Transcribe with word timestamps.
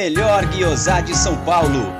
Melhor 0.00 0.46
guiosá 0.46 1.02
de 1.02 1.14
São 1.14 1.36
Paulo. 1.44 1.99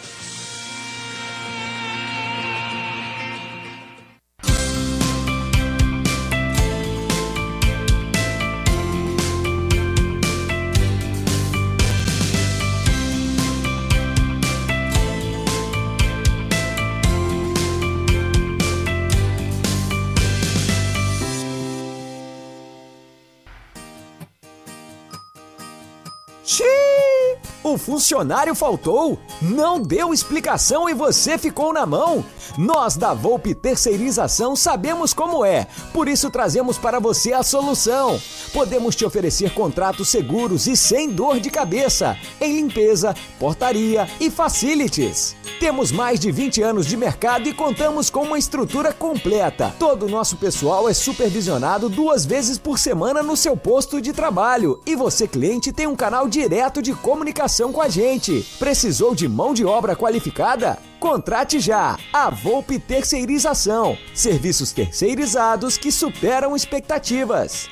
O 27.71 27.77
funcionário 27.77 28.53
faltou, 28.53 29.17
não 29.41 29.79
deu 29.79 30.13
explicação 30.13 30.89
e 30.89 30.93
você 30.93 31.37
ficou 31.37 31.71
na 31.71 31.85
mão. 31.85 32.21
Nós 32.57 32.97
da 32.97 33.13
Volpe 33.13 33.55
Terceirização 33.55 34.55
sabemos 34.55 35.13
como 35.13 35.45
é, 35.45 35.67
por 35.93 36.07
isso 36.07 36.29
trazemos 36.29 36.77
para 36.77 36.99
você 36.99 37.33
a 37.33 37.43
solução. 37.43 38.19
Podemos 38.53 38.95
te 38.95 39.05
oferecer 39.05 39.53
contratos 39.53 40.09
seguros 40.09 40.67
e 40.67 40.75
sem 40.75 41.09
dor 41.09 41.39
de 41.39 41.49
cabeça 41.49 42.17
em 42.39 42.57
limpeza, 42.57 43.15
portaria 43.39 44.07
e 44.19 44.29
facilities. 44.29 45.35
Temos 45.59 45.91
mais 45.91 46.19
de 46.19 46.31
20 46.31 46.61
anos 46.61 46.85
de 46.87 46.97
mercado 46.97 47.47
e 47.47 47.53
contamos 47.53 48.09
com 48.09 48.23
uma 48.23 48.37
estrutura 48.37 48.91
completa. 48.91 49.73
Todo 49.79 50.05
o 50.05 50.09
nosso 50.09 50.35
pessoal 50.37 50.89
é 50.89 50.93
supervisionado 50.93 51.87
duas 51.87 52.25
vezes 52.25 52.57
por 52.57 52.79
semana 52.79 53.21
no 53.23 53.37
seu 53.37 53.55
posto 53.55 54.01
de 54.01 54.11
trabalho. 54.11 54.81
E 54.85 54.95
você, 54.95 55.27
cliente, 55.27 55.71
tem 55.71 55.87
um 55.87 55.95
canal 55.95 56.27
direto 56.27 56.81
de 56.81 56.93
comunicação 56.93 57.71
com 57.71 57.81
a 57.81 57.87
gente. 57.87 58.45
Precisou 58.57 59.13
de 59.13 59.27
mão 59.27 59.53
de 59.53 59.63
obra 59.63 59.95
qualificada? 59.95 60.90
Contrate 61.01 61.59
já 61.59 61.97
a 62.13 62.29
Volpe 62.29 62.77
Terceirização. 62.77 63.97
Serviços 64.13 64.71
terceirizados 64.71 65.75
que 65.75 65.91
superam 65.91 66.55
expectativas. 66.55 67.67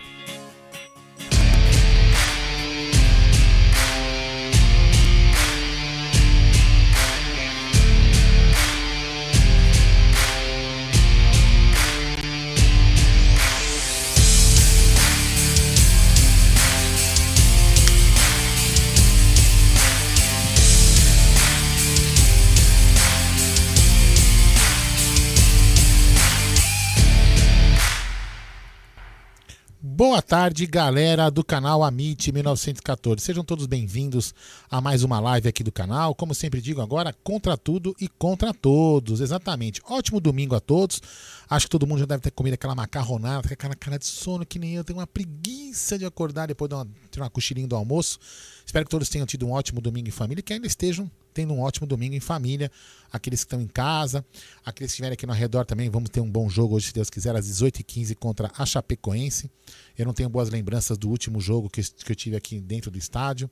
Boa 30.09 30.23
tarde, 30.23 30.65
galera 30.65 31.29
do 31.29 31.43
canal 31.43 31.83
Amit 31.83 32.31
1914. 32.31 33.23
Sejam 33.23 33.43
todos 33.43 33.67
bem-vindos 33.67 34.33
a 34.67 34.81
mais 34.81 35.03
uma 35.03 35.19
live 35.19 35.47
aqui 35.47 35.63
do 35.63 35.71
canal. 35.71 36.15
Como 36.15 36.33
sempre 36.33 36.59
digo 36.59 36.81
agora, 36.81 37.13
contra 37.23 37.55
tudo 37.55 37.95
e 38.01 38.07
contra 38.07 38.51
todos. 38.51 39.21
Exatamente. 39.21 39.83
Ótimo 39.87 40.19
domingo 40.19 40.55
a 40.55 40.59
todos. 40.59 40.99
Acho 41.47 41.67
que 41.67 41.69
todo 41.69 41.85
mundo 41.85 41.99
já 41.99 42.07
deve 42.07 42.23
ter 42.23 42.31
comido 42.31 42.55
aquela 42.55 42.73
macarronada, 42.73 43.53
aquela 43.53 43.75
cara 43.75 43.99
de 43.99 44.07
sono 44.07 44.43
que 44.47 44.57
nem 44.57 44.73
eu. 44.73 44.83
Tenho 44.83 44.97
uma 44.97 45.05
preguiça 45.05 45.95
de 45.95 46.05
acordar 46.05 46.47
depois 46.47 46.67
de 46.67 46.73
uma, 46.73 46.87
ter 47.11 47.21
uma 47.21 47.29
cochilinha 47.29 47.67
do 47.67 47.75
almoço. 47.75 48.17
Espero 48.65 48.85
que 48.85 48.91
todos 48.91 49.09
tenham 49.09 49.27
tido 49.27 49.45
um 49.45 49.51
ótimo 49.51 49.79
domingo 49.79 50.07
em 50.07 50.11
família 50.11 50.39
e 50.39 50.43
que 50.43 50.53
ainda 50.53 50.65
estejam 50.65 51.09
tendo 51.33 51.53
um 51.53 51.61
ótimo 51.61 51.87
domingo 51.87 52.15
em 52.15 52.19
família. 52.19 52.71
Aqueles 53.11 53.41
que 53.41 53.47
estão 53.47 53.61
em 53.61 53.67
casa, 53.67 54.25
aqueles 54.65 54.91
que 54.91 54.93
estiverem 54.93 55.13
aqui 55.13 55.25
no 55.25 55.33
redor 55.33 55.65
também, 55.65 55.89
vamos 55.89 56.09
ter 56.09 56.21
um 56.21 56.29
bom 56.29 56.49
jogo 56.49 56.75
hoje, 56.75 56.87
se 56.87 56.93
Deus 56.93 57.09
quiser, 57.09 57.35
às 57.35 57.47
18h15 57.47 58.15
contra 58.15 58.51
a 58.57 58.65
Chapecoense. 58.65 59.49
Eu 59.97 60.05
não 60.05 60.13
tenho 60.13 60.29
boas 60.29 60.49
lembranças 60.49 60.97
do 60.97 61.09
último 61.09 61.39
jogo 61.39 61.69
que, 61.69 61.81
que 61.81 62.11
eu 62.11 62.15
tive 62.15 62.35
aqui 62.35 62.59
dentro 62.59 62.91
do 62.91 62.97
estádio 62.97 63.49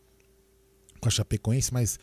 com 1.00 1.08
a 1.08 1.12
Chapecoense, 1.12 1.74
mas 1.74 2.00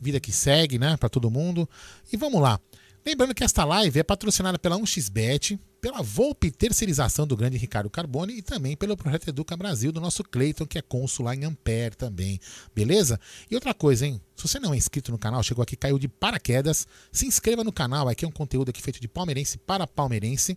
vida 0.00 0.20
que 0.20 0.32
segue, 0.32 0.78
né, 0.78 0.96
para 0.96 1.08
todo 1.08 1.30
mundo. 1.30 1.68
E 2.12 2.16
vamos 2.16 2.40
lá. 2.40 2.60
Lembrando 3.06 3.34
que 3.34 3.44
esta 3.44 3.66
live 3.66 4.00
é 4.00 4.02
patrocinada 4.02 4.58
pela 4.58 4.78
1xBet, 4.78 5.60
pela 5.78 6.00
Volpe 6.00 6.50
Terceirização 6.50 7.26
do 7.26 7.36
grande 7.36 7.58
Ricardo 7.58 7.90
Carbone 7.90 8.38
e 8.38 8.40
também 8.40 8.74
pelo 8.74 8.96
Projeto 8.96 9.28
Educa 9.28 9.54
Brasil 9.54 9.92
do 9.92 10.00
nosso 10.00 10.24
Cleiton, 10.24 10.64
que 10.64 10.78
é 10.78 10.82
cônsul 10.82 11.26
lá 11.26 11.34
em 11.34 11.44
Ampere 11.44 11.94
também. 11.94 12.40
Beleza? 12.74 13.20
E 13.50 13.54
outra 13.54 13.74
coisa, 13.74 14.06
hein? 14.06 14.18
Se 14.34 14.48
você 14.48 14.58
não 14.58 14.72
é 14.72 14.78
inscrito 14.78 15.12
no 15.12 15.18
canal, 15.18 15.42
chegou 15.42 15.62
aqui, 15.62 15.76
caiu 15.76 15.98
de 15.98 16.08
paraquedas, 16.08 16.88
se 17.12 17.26
inscreva 17.26 17.62
no 17.62 17.70
canal. 17.70 18.08
Aqui 18.08 18.24
é 18.24 18.28
um 18.28 18.32
conteúdo 18.32 18.70
aqui 18.70 18.80
feito 18.80 18.98
de 18.98 19.06
palmeirense 19.06 19.58
para 19.58 19.86
palmeirense. 19.86 20.56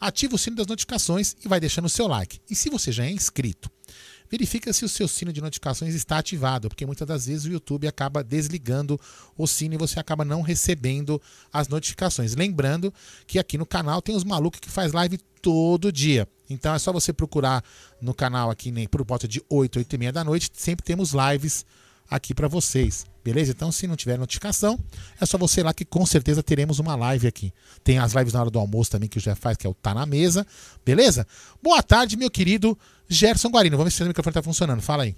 Ativa 0.00 0.36
o 0.36 0.38
sino 0.38 0.54
das 0.54 0.68
notificações 0.68 1.34
e 1.44 1.48
vai 1.48 1.58
deixando 1.58 1.86
o 1.86 1.90
seu 1.90 2.06
like. 2.06 2.40
E 2.48 2.54
se 2.54 2.70
você 2.70 2.92
já 2.92 3.04
é 3.04 3.10
inscrito, 3.10 3.68
verifica 4.30 4.72
se 4.72 4.84
o 4.84 4.88
seu 4.88 5.08
sino 5.08 5.32
de 5.32 5.40
notificações 5.40 5.94
está 5.94 6.18
ativado, 6.18 6.68
porque 6.68 6.86
muitas 6.86 7.06
das 7.06 7.26
vezes 7.26 7.46
o 7.46 7.50
YouTube 7.50 7.88
acaba 7.88 8.22
desligando 8.22 8.98
o 9.36 9.46
sino 9.46 9.74
e 9.74 9.78
você 9.78 9.98
acaba 9.98 10.24
não 10.24 10.40
recebendo 10.40 11.20
as 11.52 11.66
notificações. 11.66 12.36
Lembrando 12.36 12.94
que 13.26 13.38
aqui 13.38 13.58
no 13.58 13.66
canal 13.66 14.00
tem 14.00 14.14
os 14.14 14.22
malucos 14.22 14.60
que 14.60 14.70
faz 14.70 14.92
live 14.92 15.18
todo 15.42 15.90
dia. 15.90 16.28
Então 16.48 16.74
é 16.74 16.78
só 16.78 16.92
você 16.92 17.12
procurar 17.12 17.64
no 18.00 18.14
canal 18.14 18.50
aqui 18.50 18.70
nem 18.70 18.86
por 18.86 19.04
volta 19.04 19.26
de 19.26 19.42
8, 19.48 19.78
8 19.78 19.94
e 19.94 19.98
meia 19.98 20.12
da 20.12 20.22
noite, 20.22 20.50
sempre 20.54 20.84
temos 20.84 21.12
lives 21.12 21.64
aqui 22.08 22.34
para 22.34 22.48
vocês. 22.48 23.06
Beleza? 23.22 23.52
Então, 23.52 23.70
se 23.70 23.86
não 23.86 23.96
tiver 23.96 24.18
notificação, 24.18 24.78
é 25.20 25.26
só 25.26 25.36
você 25.36 25.60
ir 25.60 25.64
lá 25.64 25.74
que 25.74 25.84
com 25.84 26.04
certeza 26.06 26.42
teremos 26.42 26.78
uma 26.78 26.96
live 26.96 27.26
aqui. 27.26 27.52
Tem 27.84 27.98
as 27.98 28.14
lives 28.14 28.32
na 28.32 28.40
hora 28.40 28.50
do 28.50 28.58
almoço 28.58 28.90
também 28.90 29.08
que 29.08 29.18
o 29.18 29.20
Jeff 29.20 29.38
faz, 29.38 29.58
que 29.58 29.66
é 29.66 29.70
o 29.70 29.74
Tá 29.74 29.92
na 29.92 30.06
Mesa. 30.06 30.46
Beleza? 30.84 31.26
Boa 31.62 31.82
tarde, 31.82 32.16
meu 32.16 32.30
querido 32.30 32.76
Gerson 33.10 33.50
Guarino. 33.50 33.76
Vamos 33.76 33.92
ver 33.92 33.96
se 33.96 34.02
o 34.04 34.06
microfone 34.06 34.32
tá 34.32 34.42
funcionando. 34.42 34.80
Fala 34.80 35.02
aí. 35.02 35.16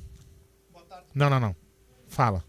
Boa 0.72 0.84
tarde. 0.86 1.06
Não, 1.14 1.28
não, 1.28 1.38
não. 1.38 1.54
Fala. 2.08 2.42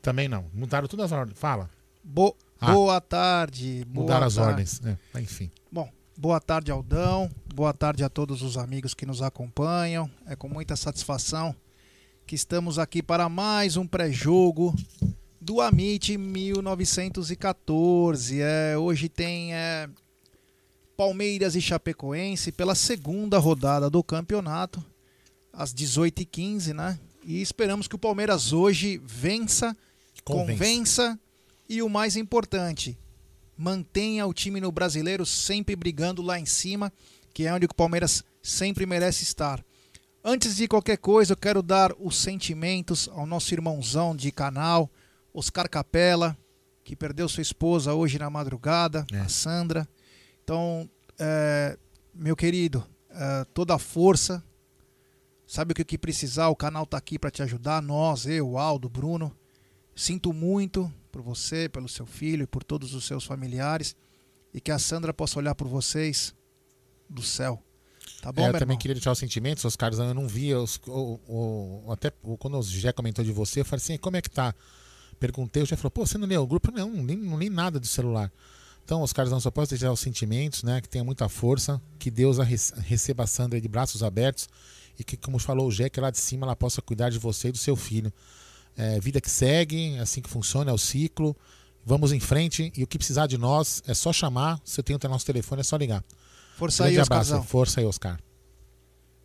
Também 0.00 0.28
não. 0.28 0.46
Mudaram 0.54 0.86
todas 0.88 1.12
as 1.12 1.18
ordens. 1.18 1.38
Fala. 1.38 1.68
Bo 2.02 2.34
ah. 2.60 2.72
Boa 2.72 3.00
tarde. 3.00 3.84
Boa 3.86 4.04
Mudaram 4.04 4.26
as 4.26 4.34
tarde. 4.36 4.50
ordens. 4.50 4.80
É, 4.84 4.96
enfim. 5.20 5.50
Bom, 5.72 5.90
boa 6.16 6.40
tarde, 6.40 6.70
Aldão. 6.70 7.28
Boa 7.54 7.74
tarde 7.74 8.04
a 8.04 8.08
todos 8.08 8.42
os 8.42 8.56
amigos 8.56 8.94
que 8.94 9.04
nos 9.04 9.20
acompanham. 9.22 10.08
É 10.26 10.36
com 10.36 10.48
muita 10.48 10.76
satisfação 10.76 11.52
que 12.26 12.34
estamos 12.36 12.78
aqui 12.78 13.02
para 13.02 13.28
mais 13.28 13.76
um 13.76 13.86
pré-jogo 13.86 14.74
do 15.40 15.60
Amit 15.60 16.16
1914. 16.16 18.40
É, 18.40 18.78
hoje 18.78 19.08
tem 19.08 19.52
é, 19.54 19.88
Palmeiras 21.04 21.56
e 21.56 21.62
Chapecoense 21.62 22.52
pela 22.52 22.74
segunda 22.74 23.38
rodada 23.38 23.88
do 23.88 24.04
campeonato, 24.04 24.84
às 25.50 25.72
18h15, 25.72 26.74
né? 26.74 27.00
E 27.24 27.40
esperamos 27.40 27.88
que 27.88 27.94
o 27.94 27.98
Palmeiras 27.98 28.52
hoje 28.52 29.00
vença, 29.02 29.74
Convença. 30.22 30.58
convença 30.58 31.20
e 31.66 31.80
o 31.80 31.88
mais 31.88 32.16
importante, 32.16 32.98
mantenha 33.56 34.26
o 34.26 34.34
time 34.34 34.60
no 34.60 34.70
brasileiro 34.70 35.24
sempre 35.24 35.74
brigando 35.74 36.20
lá 36.20 36.38
em 36.38 36.44
cima, 36.44 36.92
que 37.32 37.46
é 37.46 37.54
onde 37.54 37.64
o 37.64 37.74
Palmeiras 37.74 38.22
sempre 38.42 38.84
merece 38.84 39.22
estar. 39.22 39.64
Antes 40.22 40.56
de 40.56 40.68
qualquer 40.68 40.98
coisa, 40.98 41.32
eu 41.32 41.36
quero 41.38 41.62
dar 41.62 41.94
os 41.98 42.14
sentimentos 42.14 43.08
ao 43.14 43.24
nosso 43.24 43.54
irmãozão 43.54 44.14
de 44.14 44.30
canal, 44.30 44.90
Oscar 45.32 45.66
Capella, 45.66 46.36
que 46.84 46.94
perdeu 46.94 47.26
sua 47.26 47.40
esposa 47.40 47.94
hoje 47.94 48.18
na 48.18 48.28
madrugada, 48.28 49.06
É. 49.10 49.20
a 49.20 49.28
Sandra. 49.30 49.88
Então, 50.50 50.90
é, 51.16 51.78
meu 52.12 52.34
querido, 52.34 52.84
é, 53.08 53.44
toda 53.54 53.72
a 53.76 53.78
força. 53.78 54.42
Sabe 55.46 55.70
o 55.70 55.74
que, 55.76 55.84
que 55.84 55.96
precisar, 55.96 56.48
o 56.48 56.56
canal 56.56 56.84
tá 56.84 56.96
aqui 56.96 57.20
para 57.20 57.30
te 57.30 57.40
ajudar. 57.40 57.80
Nós, 57.80 58.26
eu, 58.26 58.58
Aldo, 58.58 58.88
Bruno. 58.88 59.30
Sinto 59.94 60.32
muito 60.32 60.92
por 61.12 61.22
você, 61.22 61.68
pelo 61.68 61.88
seu 61.88 62.04
filho 62.04 62.42
e 62.42 62.46
por 62.48 62.64
todos 62.64 62.94
os 62.94 63.04
seus 63.04 63.22
familiares. 63.24 63.94
E 64.52 64.60
que 64.60 64.72
a 64.72 64.78
Sandra 64.80 65.14
possa 65.14 65.38
olhar 65.38 65.54
por 65.54 65.68
vocês 65.68 66.34
do 67.08 67.22
céu. 67.22 67.62
Tá 68.20 68.32
bom, 68.32 68.42
É, 68.42 68.48
eu 68.48 68.52
também 68.54 68.62
irmão? 68.74 68.78
queria 68.78 68.94
deixar 68.96 69.12
os 69.12 69.18
sentimentos, 69.20 69.62
os 69.64 69.76
caras, 69.76 70.00
eu 70.00 70.12
não 70.12 70.26
via. 70.26 70.58
Os, 70.58 70.80
o, 70.88 71.20
o- 71.28 71.92
até 71.92 72.10
quando 72.10 72.58
o 72.58 72.62
Gé 72.64 72.90
comentou 72.92 73.24
de 73.24 73.30
você, 73.30 73.60
eu 73.60 73.64
falei 73.64 73.80
assim: 73.84 73.96
como 73.98 74.16
é 74.16 74.20
que 74.20 74.28
tá? 74.30 74.52
Perguntei, 75.20 75.62
o 75.62 75.66
Gé 75.66 75.76
falou: 75.76 75.92
pô, 75.92 76.04
você 76.04 76.18
não 76.18 76.26
leu 76.26 76.42
o 76.42 76.46
grupo? 76.46 76.72
Não, 76.72 76.90
não 76.90 77.06
li, 77.06 77.14
não 77.14 77.38
li 77.38 77.48
nada 77.48 77.78
do 77.78 77.86
celular. 77.86 78.32
Então, 78.90 79.02
os 79.02 79.12
caras 79.12 79.30
não 79.30 79.38
só 79.38 79.52
posso 79.52 79.70
deixar 79.70 79.92
os 79.92 80.00
sentimentos, 80.00 80.64
né? 80.64 80.80
Que 80.80 80.88
tenha 80.88 81.04
muita 81.04 81.28
força, 81.28 81.80
que 81.96 82.10
Deus 82.10 82.40
a 82.40 82.42
rece- 82.42 82.74
receba 82.80 83.22
a 83.22 83.26
Sandra 83.28 83.60
de 83.60 83.68
braços 83.68 84.02
abertos 84.02 84.48
e 84.98 85.04
que, 85.04 85.16
como 85.16 85.38
falou 85.38 85.68
o 85.70 85.90
que 85.90 86.00
lá 86.00 86.10
de 86.10 86.18
cima 86.18 86.44
ela 86.44 86.56
possa 86.56 86.82
cuidar 86.82 87.08
de 87.08 87.16
você 87.16 87.50
e 87.50 87.52
do 87.52 87.58
seu 87.58 87.76
filho. 87.76 88.12
É, 88.76 88.98
vida 88.98 89.20
que 89.20 89.30
segue, 89.30 89.94
é 89.94 90.00
assim 90.00 90.20
que 90.20 90.28
funciona, 90.28 90.72
é 90.72 90.74
o 90.74 90.78
ciclo. 90.78 91.36
Vamos 91.86 92.10
em 92.10 92.18
frente 92.18 92.72
e 92.76 92.82
o 92.82 92.86
que 92.88 92.98
precisar 92.98 93.28
de 93.28 93.38
nós 93.38 93.80
é 93.86 93.94
só 93.94 94.12
chamar. 94.12 94.60
Se 94.64 94.80
eu 94.80 94.82
tenho 94.82 94.98
o 95.00 95.08
nosso 95.08 95.24
telefone, 95.24 95.60
é 95.60 95.62
só 95.62 95.76
ligar. 95.76 96.04
Força 96.56 96.82
aí, 96.86 96.94
Grande 96.94 97.06
abraço, 97.12 97.42
força 97.44 97.78
aí, 97.78 97.86
Oscar. 97.86 98.18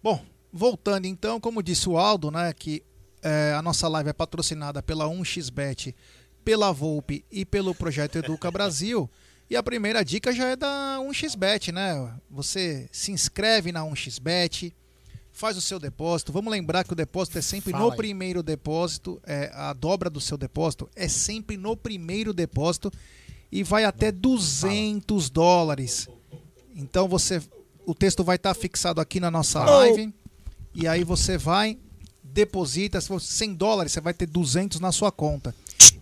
Bom, 0.03 0.23
voltando 0.53 1.07
então, 1.07 1.39
como 1.39 1.63
disse 1.63 1.89
o 1.89 1.97
Aldo, 1.97 2.29
né, 2.29 2.53
que 2.53 2.83
é, 3.23 3.55
a 3.57 3.63
nossa 3.63 3.87
live 3.87 4.11
é 4.11 4.13
patrocinada 4.13 4.83
pela 4.83 5.05
1xBet, 5.05 5.95
pela 6.43 6.71
Volpe 6.71 7.25
e 7.31 7.43
pelo 7.43 7.73
projeto 7.73 8.17
Educa 8.19 8.51
Brasil. 8.51 9.09
E 9.49 9.55
a 9.55 9.61
primeira 9.61 10.03
dica 10.03 10.31
já 10.31 10.47
é 10.47 10.55
da 10.55 10.97
1xBet, 11.01 11.71
né? 11.71 12.13
Você 12.29 12.89
se 12.91 13.11
inscreve 13.11 13.71
na 13.71 13.81
1xBet, 13.81 14.73
faz 15.31 15.55
o 15.55 15.61
seu 15.61 15.77
depósito. 15.77 16.31
Vamos 16.31 16.51
lembrar 16.51 16.83
que 16.83 16.93
o 16.93 16.95
depósito 16.95 17.37
é 17.37 17.41
sempre 17.41 17.71
Fala 17.71 17.83
no 17.83 17.91
aí. 17.91 17.97
primeiro 17.97 18.41
depósito, 18.41 19.21
é, 19.23 19.51
a 19.53 19.73
dobra 19.73 20.09
do 20.09 20.19
seu 20.19 20.37
depósito 20.37 20.89
é 20.95 21.07
sempre 21.07 21.57
no 21.57 21.77
primeiro 21.77 22.33
depósito 22.33 22.91
e 23.51 23.61
vai 23.61 23.83
até 23.83 24.11
200 24.11 25.29
dólares. 25.29 26.07
Então 26.75 27.07
você, 27.07 27.41
o 27.85 27.93
texto 27.93 28.23
vai 28.23 28.37
estar 28.37 28.53
fixado 28.53 28.99
aqui 28.99 29.19
na 29.19 29.29
nossa 29.29 29.63
live 29.63 30.13
e 30.73 30.87
aí 30.87 31.03
você 31.03 31.37
vai 31.37 31.77
deposita, 32.23 32.99
se 32.99 33.07
for 33.07 33.21
100 33.21 33.53
dólares 33.53 33.91
você 33.91 34.01
vai 34.01 34.13
ter 34.13 34.25
200 34.25 34.79
na 34.79 34.91
sua 34.91 35.11
conta. 35.11 35.53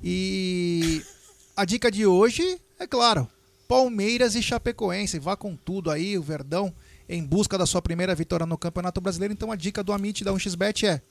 E 0.03 1.03
a 1.55 1.65
dica 1.65 1.91
de 1.91 2.05
hoje 2.05 2.59
é 2.79 2.88
claro, 2.88 3.27
Palmeiras 3.74 4.36
e 4.36 4.44
Chapecoense, 4.44 5.18
vá 5.18 5.36
com 5.36 5.56
tudo 5.56 5.89
aí, 5.89 6.15
o 6.15 6.22
Verdão 6.22 6.72
em 7.10 7.25
busca 7.25 7.58
da 7.58 7.65
sua 7.65 7.82
primeira 7.82 8.13
vitória 8.13 8.46
no 8.46 8.56
Campeonato 8.56 9.01
Brasileiro. 9.01 9.34
Então 9.34 9.51
a 9.51 9.56
dica 9.56 9.84
do 9.84 9.92
Amit 9.92 10.24
da 10.24 10.32
1xBet 10.32 10.88
é 10.88 11.01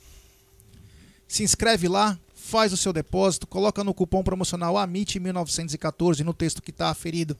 se 1.26 1.42
inscreve 1.42 1.88
lá, 1.88 2.16
faz 2.32 2.72
o 2.72 2.76
seu 2.76 2.92
depósito, 2.92 3.48
coloca 3.48 3.82
no 3.82 3.92
cupom 3.92 4.22
promocional 4.22 4.74
AMIT1914 4.74 6.20
no 6.20 6.32
texto 6.32 6.62
que 6.62 6.70
está 6.70 6.88
aferido 6.88 7.36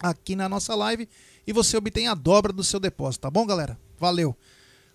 aqui 0.00 0.34
na 0.34 0.48
nossa 0.48 0.74
live 0.74 1.08
e 1.46 1.52
você 1.52 1.76
obtém 1.76 2.08
a 2.08 2.14
dobra 2.14 2.52
do 2.52 2.64
seu 2.64 2.80
depósito, 2.80 3.22
tá 3.22 3.30
bom, 3.30 3.46
galera? 3.46 3.78
Valeu. 3.96 4.36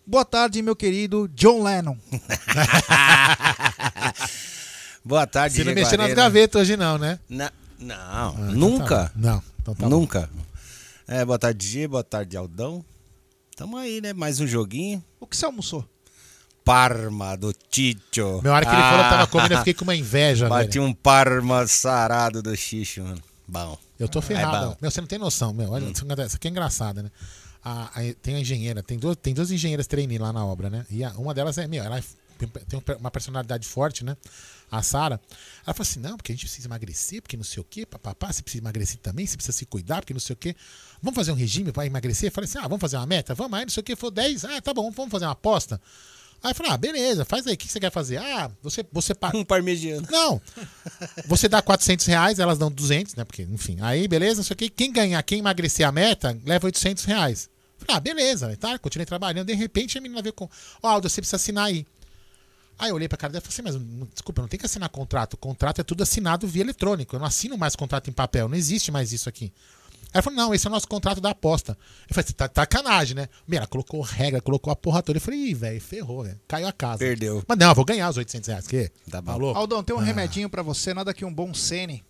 Boa 0.06 0.26
tarde, 0.26 0.62
meu 0.62 0.76
querido 0.76 1.26
John 1.34 1.64
Lennon. 1.64 1.96
Boa 5.06 5.26
tarde, 5.26 5.56
Você 5.56 5.64
não 5.64 5.74
mexeu 5.74 5.98
nas 5.98 6.14
gavetas 6.14 6.64
hoje 6.64 6.76
não, 6.76 6.98
né? 6.98 7.18
Na- 7.30 7.50
Não, 7.80 7.96
Ah, 7.96 8.34
então 8.38 8.52
nunca. 8.56 9.06
tá 9.06 9.12
bom. 9.16 9.22
não, 9.22 9.44
então 9.62 9.76
tá 9.76 9.84
bom. 9.84 9.90
nunca. 9.90 10.30
É, 11.08 11.24
boa 11.24 11.38
tarde, 11.40 11.68
G, 11.68 11.88
boa 11.88 12.04
tarde, 12.04 12.36
Aldão. 12.36 12.84
Tamo 13.56 13.78
aí, 13.78 14.02
né? 14.02 14.14
Mais 14.14 14.40
um 14.40 14.48
joguinho. 14.48 15.04
O 15.20 15.26
que 15.28 15.38
você 15.38 15.46
almoçou? 15.46 15.88
Parma 16.66 17.36
do 17.38 17.54
Ticho. 17.54 18.42
Meu 18.44 18.52
hora 18.52 18.66
que 18.66 18.72
ele 18.72 18.82
falou 18.82 19.04
que 19.06 19.10
tava 19.10 19.28
comendo, 19.28 19.54
eu 19.54 19.58
fiquei 19.60 19.74
com 19.74 19.84
uma 19.84 19.96
inveja, 19.96 20.48
Bati 20.50 20.78
velho. 20.80 20.84
um 20.84 20.94
parma 20.94 21.66
sarado 21.66 22.42
do 22.42 22.56
Xixo, 22.56 23.02
mano. 23.04 23.22
Bom. 23.48 23.78
Eu 23.98 24.10
tô 24.10 24.20
É 24.20 24.22
ferrado. 24.22 24.70
bom. 24.72 24.78
meu, 24.82 24.92
você 24.92 25.00
não 25.00 25.08
tem 25.08 25.18
noção, 25.18 25.54
meu. 25.54 25.72
Olha, 25.72 25.86
isso 25.86 26.36
aqui 26.36 26.48
é 26.48 26.52
engraçado, 26.52 27.02
né? 27.02 27.10
A- 27.64 27.86
a- 27.96 28.14
tem 28.22 28.36
a 28.36 28.40
engenheira, 28.42 28.84
tem 28.84 29.00
duas, 29.00 29.16
tem 29.16 29.34
duas 29.34 29.50
engenheiras 29.50 29.88
trainee 29.88 30.18
lá 30.18 30.34
na 30.34 30.46
obra, 30.46 30.70
né? 30.70 30.86
E 30.90 31.04
a- 31.04 31.12
uma 31.12 31.34
delas 31.34 31.58
é, 31.58 31.66
meu, 31.68 31.84
ela 31.84 31.98
é- 32.00 32.04
tem 32.68 32.82
uma 33.00 33.10
personalidade 33.10 33.66
forte, 33.66 34.04
né? 34.04 34.16
A 34.70 34.84
Sara. 34.84 35.20
Ela 35.66 35.74
falou 35.74 35.88
assim: 35.90 36.00
não, 36.00 36.18
porque 36.18 36.32
a 36.32 36.36
gente 36.36 36.46
precisa 36.46 36.68
emagrecer, 36.68 37.22
porque 37.22 37.38
não 37.38 37.44
sei 37.44 37.62
o 37.62 37.64
quê, 37.64 37.86
papapá, 37.86 38.32
você 38.32 38.42
precisa 38.42 38.64
emagrecer 38.64 39.00
também, 39.00 39.26
você 39.26 39.38
precisa 39.38 39.58
se 39.58 39.66
cuidar, 39.66 40.02
porque 40.02 40.14
não 40.14 40.20
sei 40.20 40.34
o 40.34 40.38
quê. 40.38 40.56
Vamos 41.02 41.16
fazer 41.16 41.32
um 41.32 41.36
regime 41.36 41.72
para 41.72 41.86
emagrecer? 41.86 42.28
Eu 42.28 42.34
falei 42.34 42.50
assim: 42.50 42.58
ah, 42.58 42.64
vamos 42.64 42.82
fazer 42.82 42.98
uma 42.98 43.06
meta? 43.06 43.34
Vamos 43.34 43.58
aí, 43.58 43.66
não 43.66 43.72
sei 43.72 43.82
o 43.82 43.84
quê. 43.84 43.96
Foi 43.96 44.12
10, 44.12 44.46
ah, 44.46 44.62
tá 44.62 44.74
bom, 44.74 44.92
vamos 44.92 45.12
fazer 45.12 45.26
uma 45.26 45.32
aposta. 45.32 45.80
Aí 46.44 46.52
eu 46.52 46.56
falei: 46.56 46.72
ah, 46.72 46.78
beleza, 46.78 47.26
faz 47.26 47.48
aí, 47.48 47.54
o 47.54 47.58
que 47.58 47.68
você 47.68 47.80
quer 47.80 47.92
fazer? 47.92 48.18
Ah, 48.18 48.52
você, 48.62 48.86
você 48.92 49.16
paga. 49.16 49.38
Um 49.38 49.46
parmegiano. 49.46 50.08
Não. 50.10 50.42
Você 51.26 51.48
dá 51.48 51.62
400 51.62 52.06
reais, 52.06 52.40
elas 52.40 52.58
dão 52.58 52.72
200, 52.72 53.16
né? 53.16 53.24
Porque, 53.24 53.44
enfim. 53.44 53.78
Aí, 53.82 54.08
beleza, 54.08 54.38
não 54.38 54.44
sei 54.44 54.54
o 54.54 54.58
quê. 54.58 54.70
Quem 54.70 54.92
ganhar, 54.92 55.22
quem 55.24 55.40
emagrecer 55.40 55.88
a 55.88 55.92
meta, 55.92 56.38
leva 56.46 56.66
800 56.66 57.04
reais. 57.06 57.50
Falei, 57.78 57.98
ah, 57.98 58.00
beleza, 58.00 58.58
tá? 58.58 58.78
Continuei 58.80 59.06
trabalhando. 59.06 59.48
De 59.48 59.54
repente, 59.54 59.98
a 59.98 60.02
menina 60.02 60.22
veio 60.22 60.34
com: 60.34 60.50
Ó, 60.82 60.88
Aldo, 60.88 61.10
você 61.10 61.22
precisa 61.22 61.38
assinar 61.38 61.66
aí. 61.66 61.86
Aí 62.80 62.90
eu 62.90 62.96
olhei 62.96 63.08
pra 63.08 63.18
cara 63.18 63.34
dela 63.34 63.44
e 63.46 63.52
falei 63.52 63.72
assim: 63.72 63.80
Mas 64.02 64.10
desculpa, 64.14 64.42
não 64.42 64.48
tem 64.50 64.60
que 64.60 64.66
assinar 64.66 64.90
contrato. 64.90 65.34
O 65.34 65.38
contrato 65.38 65.82
é 65.82 65.84
tudo 65.84 66.04
assinado 66.04 66.48
via 66.48 66.62
eletrônico. 66.64 67.16
Eu 67.16 67.20
não 67.20 67.26
assino 67.28 67.58
mais 67.58 67.76
contrato 67.76 68.10
em 68.10 68.14
papel. 68.14 68.48
Não 68.48 68.56
existe 68.58 68.92
mais 68.92 69.12
isso 69.12 69.28
aqui. 69.28 69.52
Ela 70.14 70.22
falou: 70.24 70.38
Não, 70.38 70.54
esse 70.54 70.66
é 70.66 70.70
o 70.70 70.72
nosso 70.72 70.88
contrato 70.88 71.20
da 71.20 71.32
aposta. 71.32 71.78
Eu 72.10 72.14
falei: 72.16 72.32
Tá 72.34 72.48
tá 72.48 72.62
sacanagem, 72.62 73.16
né? 73.16 73.28
Meu, 73.48 73.58
ela 73.58 73.68
colocou 73.68 74.02
regra, 74.02 74.40
colocou 74.42 74.72
a 74.72 74.76
porra 74.76 75.02
toda. 75.02 75.18
Eu 75.18 75.22
falei: 75.22 75.40
Ih, 75.50 75.54
velho, 75.54 75.82
ferrou, 75.82 76.24
velho. 76.24 76.40
Caiu 76.48 76.68
a 76.68 76.72
casa. 76.72 77.00
Perdeu. 77.00 77.44
Mas 77.48 77.58
não, 77.58 77.70
eu 77.70 77.76
vou 77.76 77.84
ganhar 77.86 78.10
os 78.10 78.18
800 78.18 78.48
reais. 78.48 78.68
Que? 78.68 78.92
Tá 79.10 79.22
bom. 79.22 79.38
louco? 79.38 79.60
Aldão, 79.60 79.80
Ah. 79.80 79.84
tem 79.84 79.96
um 79.96 80.00
remedinho 80.00 80.50
pra 80.50 80.62
você, 80.62 80.94
nada 80.94 81.14
que 81.14 81.26
um 81.26 81.34
bom 81.34 81.54
Sene. 81.54 82.04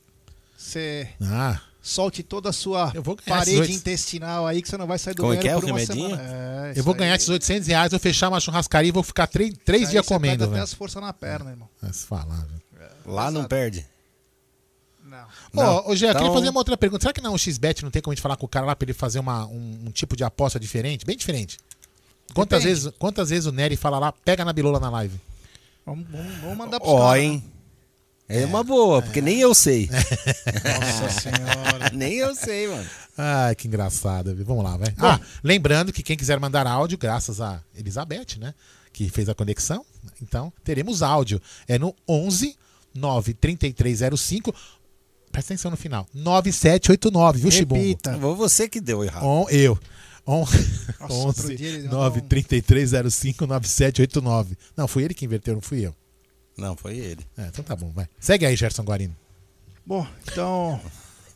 Você 0.58 1.08
Ah. 1.22 1.62
Solte 1.88 2.22
toda 2.24 2.50
a 2.50 2.54
sua 2.54 2.92
Eu 2.94 3.02
vou 3.02 3.16
ganhar 3.16 3.40
parede 3.40 3.52
esses 3.52 3.70
oito- 3.70 3.80
intestinal 3.80 4.46
aí 4.46 4.62
que 4.62 4.68
você 4.70 4.78
não 4.78 4.86
vai 4.88 4.98
sair 5.00 5.14
do 5.14 5.22
Como 5.22 5.34
é 5.34 5.38
banheiro 5.38 5.60
que 5.60 5.66
é 5.66 5.70
por 5.70 5.72
o 5.72 5.74
uma 5.74 5.80
remedinho? 5.80 6.10
semana. 6.18 6.70
É, 6.74 6.74
Eu 6.80 6.84
vou 6.84 6.94
aí. 6.94 7.00
ganhar 7.00 7.16
esses 7.16 7.30
800 7.30 7.68
reais, 7.68 7.92
vou 7.92 8.00
fechar 8.00 8.30
uma 8.30 8.40
churrascaria 8.40 8.90
e 8.90 8.92
vou 8.92 9.04
ficar 9.04 9.28
três, 9.28 9.54
três 9.66 9.90
dias 9.90 10.06
você 10.06 10.14
comendo, 10.14 10.44
pega 10.46 10.52
até 10.58 10.62
as 10.64 10.74
forças 10.74 11.02
na 11.02 11.14
perna, 11.14 11.52
irmão. 11.52 11.70
Mas 11.82 12.04
falar, 12.04 12.46
velho. 12.46 12.62
Lá 13.06 13.32
não 13.32 13.46
perde. 13.46 13.86
Não. 15.04 15.26
Ô, 15.86 15.92
ô, 15.92 15.96
Gé, 15.96 16.08
eu 16.08 16.12
queria 16.14 16.28
Então- 16.28 16.34
fazer 16.34 16.50
uma 16.50 16.60
outra 16.60 16.76
pergunta. 16.78 17.02
Será 17.04 17.14
que 17.14 17.22
não 17.22 17.34
o 17.34 17.38
XBet 17.40 17.82
não 17.84 17.90
tem 17.90 18.02
como 18.02 18.12
a 18.12 18.16
gente 18.16 18.22
falar 18.22 18.36
com 18.36 18.46
o 18.46 18.50
cara 18.50 18.66
lá 18.66 18.76
pra 18.76 18.86
ele 18.86 18.94
fazer 18.94 19.20
uma, 19.20 19.46
um, 19.46 19.86
um 19.88 19.92
tipo 19.92 20.16
de 20.16 20.24
aposta 20.24 20.60
diferente? 20.60 21.06
Bem 21.06 21.16
diferente. 21.16 21.58
Quantas 22.34 22.64
Depende. 22.64 22.82
vezes, 22.82 22.94
quantas 23.00 23.30
vezes 23.30 23.46
o 23.46 23.52
Nery 23.54 23.78
fala 23.78 23.98
lá, 24.00 24.12
pega 24.12 24.44
na 24.44 24.52
bilola 24.52 24.80
na 24.82 24.90
live? 24.90 25.18
Vamos, 25.86 26.06
vamos, 26.12 26.36
vamos 26.42 26.58
mandar 26.58 26.80
pros 26.82 26.92
Ó, 26.92 27.00
caras, 27.08 27.24
hein? 27.24 27.44
É 28.30 28.46
uma 28.46 28.64
boa, 28.64 29.02
porque 29.02 29.22
nem 29.22 29.40
eu 29.40 29.54
sei. 29.56 29.90
Nossa 30.64 31.22
senhora. 31.22 31.90
nem 31.96 32.16
eu 32.16 32.36
sei, 32.36 32.68
mano. 32.68 32.90
Ai, 33.18 33.56
que 33.56 33.68
engraçado. 33.68 34.36
Vamos 34.44 34.64
lá, 34.64 34.76
vai. 34.78 34.94
Ah, 34.98 35.20
lembrando 35.44 35.94
que 35.94 36.04
quem 36.04 36.18
quiser 36.18 36.40
mandar 36.40 36.68
áudio, 36.68 36.98
graças 36.98 37.40
a 37.40 37.62
Elizabeth, 37.76 38.38
né? 38.40 38.54
Que 38.92 39.10
fez 39.10 39.30
a 39.30 39.34
conexão. 39.36 39.86
Então, 40.22 40.52
teremos 40.64 41.02
áudio. 41.02 41.42
É 41.68 41.80
no 41.80 41.96
11 42.08 42.56
93305. 42.94 44.54
Presta 45.32 45.54
atenção 45.54 45.72
no 45.72 45.78
final. 45.78 46.08
9789, 46.14 47.40
viu, 47.40 47.52
Chibungo? 47.52 47.82
Repita. 47.82 48.18
Foi 48.20 48.36
você 48.36 48.68
que 48.68 48.82
deu 48.82 49.04
errado. 49.04 49.24
On, 49.26 49.46
eu. 49.50 49.78
On, 50.26 50.40
Nossa, 51.00 51.14
outro 51.14 51.56
dia 51.56 51.68
ele 51.70 51.78
11 51.78 51.88
deu 51.90 51.98
um- 52.00 52.02
93305 52.02 53.48
9789. 53.48 54.58
Não, 54.76 54.88
foi 54.88 55.04
ele 55.04 55.14
que 55.14 55.26
inverteu, 55.26 55.54
não 55.54 55.62
fui 55.62 55.86
eu. 55.86 55.96
Não, 56.58 56.76
foi 56.76 56.98
ele. 56.98 57.26
É, 57.38 57.48
então 57.48 57.64
tá 57.64 57.76
bom, 57.76 57.92
vai. 57.92 58.08
Segue 58.20 58.46
aí, 58.46 58.56
Gerson 58.56 58.84
Guarino. 58.84 59.16
Bom, 59.86 60.06
então. 60.24 60.82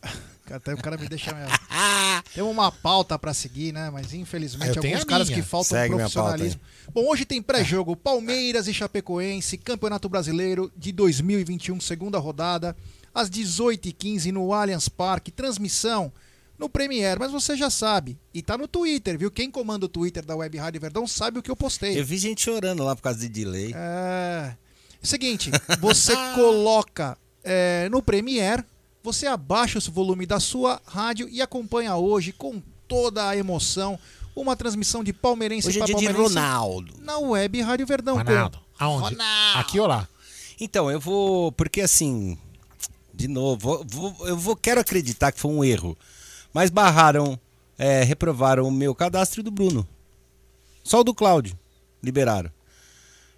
Até 0.51 0.73
o 0.73 0.77
cara 0.77 0.97
me 0.97 1.07
deixa 1.07 1.33
mesmo. 1.33 1.57
Tem 2.33 2.43
uma 2.43 2.71
pauta 2.71 3.17
pra 3.17 3.33
seguir, 3.33 3.71
né? 3.71 3.89
Mas 3.89 4.13
infelizmente 4.13 4.75
Eu 4.75 4.81
tenho 4.81 4.95
alguns 4.95 5.09
caras 5.09 5.29
minha. 5.29 5.41
que 5.41 5.47
faltam 5.47 5.77
Segue 5.77 5.95
profissionalismo. 5.95 6.61
Bom, 6.93 7.07
hoje 7.07 7.23
tem 7.25 7.41
pré-jogo 7.41 7.95
Palmeiras 7.95 8.67
e 8.67 8.73
Chapecoense, 8.73 9.57
Campeonato 9.57 10.09
Brasileiro 10.09 10.71
de 10.75 10.91
2021, 10.91 11.79
segunda 11.79 12.17
rodada, 12.19 12.75
às 13.13 13.29
18h15 13.29 14.31
no 14.31 14.53
Allianz 14.53 14.89
Parque, 14.89 15.31
transmissão 15.31 16.11
no 16.59 16.69
Premiere, 16.69 17.19
mas 17.19 17.31
você 17.31 17.55
já 17.55 17.69
sabe. 17.69 18.17
E 18.33 18.41
tá 18.41 18.57
no 18.57 18.67
Twitter, 18.67 19.17
viu? 19.17 19.31
Quem 19.31 19.49
comanda 19.49 19.85
o 19.85 19.89
Twitter 19.89 20.23
da 20.25 20.35
Web 20.35 20.57
Rádio 20.57 20.81
Verdão 20.81 21.07
sabe 21.07 21.39
o 21.39 21.43
que 21.43 21.49
eu 21.49 21.55
postei. 21.55 21.99
Eu 21.99 22.05
vi 22.05 22.17
gente 22.17 22.41
chorando 22.41 22.83
lá 22.83 22.95
por 22.95 23.01
causa 23.01 23.19
de 23.19 23.29
delay. 23.29 23.73
É. 23.75 24.55
Seguinte, 25.01 25.51
você 25.79 26.13
coloca 26.36 27.17
é, 27.43 27.88
no 27.89 28.01
Premiere, 28.01 28.63
você 29.03 29.25
abaixa 29.27 29.79
o 29.79 29.91
volume 29.91 30.25
da 30.25 30.39
sua 30.39 30.81
rádio 30.86 31.27
e 31.29 31.41
acompanha 31.41 31.96
hoje 31.96 32.31
com 32.31 32.62
toda 32.88 33.27
a 33.27 33.36
emoção 33.38 33.98
uma 34.36 34.55
transmissão 34.55 35.03
de 35.03 35.12
palmeirense 35.12 35.67
Hoje 35.67 35.77
é 35.77 35.79
pra 35.79 35.88
dia 35.88 35.96
de 35.98 36.05
palmeirense 36.05 36.36
Ronaldo. 36.36 36.93
na 37.01 37.17
web 37.17 37.62
Rádio 37.62 37.86
Verdão. 37.86 38.17
com 38.17 38.24
Ronaldo. 38.24 38.60
Aonde? 38.79 39.15
Ronaldo. 39.15 39.60
Aqui 39.60 39.79
ou 39.79 39.88
lá? 39.88 40.08
Então, 40.60 40.89
eu 40.91 41.00
vou. 41.00 41.51
Porque 41.51 41.81
assim. 41.81 42.38
De 43.13 43.27
novo, 43.27 43.84
vou- 43.88 44.15
eu 44.27 44.38
vou, 44.38 44.55
quero 44.55 44.79
acreditar 44.79 45.31
que 45.31 45.39
foi 45.39 45.51
um 45.51 45.63
erro. 45.63 45.98
Mas 46.53 46.70
barraram, 46.70 47.38
é, 47.77 48.03
reprovaram 48.03 48.67
o 48.67 48.72
meu 48.72 48.96
cadastro 48.96 49.41
e 49.41 49.43
do 49.43 49.51
Bruno. 49.51 49.88
Só 50.84 51.01
o 51.01 51.03
do 51.03 51.13
Cláudio. 51.13 51.58
Liberaram. 52.01 52.50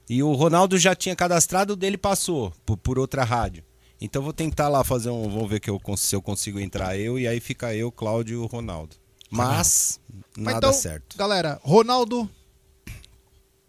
E 0.10 0.22
o 0.22 0.34
Ronaldo 0.34 0.78
já 0.78 0.96
tinha 0.96 1.16
cadastrado, 1.16 1.74
o 1.74 1.76
dele 1.76 1.98
passou 1.98 2.54
por, 2.66 2.78
por 2.78 3.00
outra 3.00 3.24
rádio. 3.24 3.64
Então 4.02 4.22
vou 4.22 4.34
tentar 4.34 4.68
lá 4.68 4.84
fazer 4.84 5.10
um. 5.10 5.30
Vamos 5.30 5.50
ver 5.50 5.60
que 5.60 5.70
eu, 5.70 5.80
se 5.96 6.16
eu 6.16 6.22
consigo 6.22 6.60
entrar 6.60 6.98
eu. 6.98 7.18
E 7.18 7.28
aí 7.28 7.40
fica 7.40 7.74
eu, 7.74 7.92
Cláudio 7.92 8.34
e 8.34 8.38
o 8.38 8.46
Ronaldo. 8.46 8.98
Mas, 9.30 10.00
Mas 10.36 10.46
nada 10.46 10.58
então, 10.58 10.74
certo. 10.74 11.18
Galera, 11.18 11.60
Ronaldo 11.64 12.30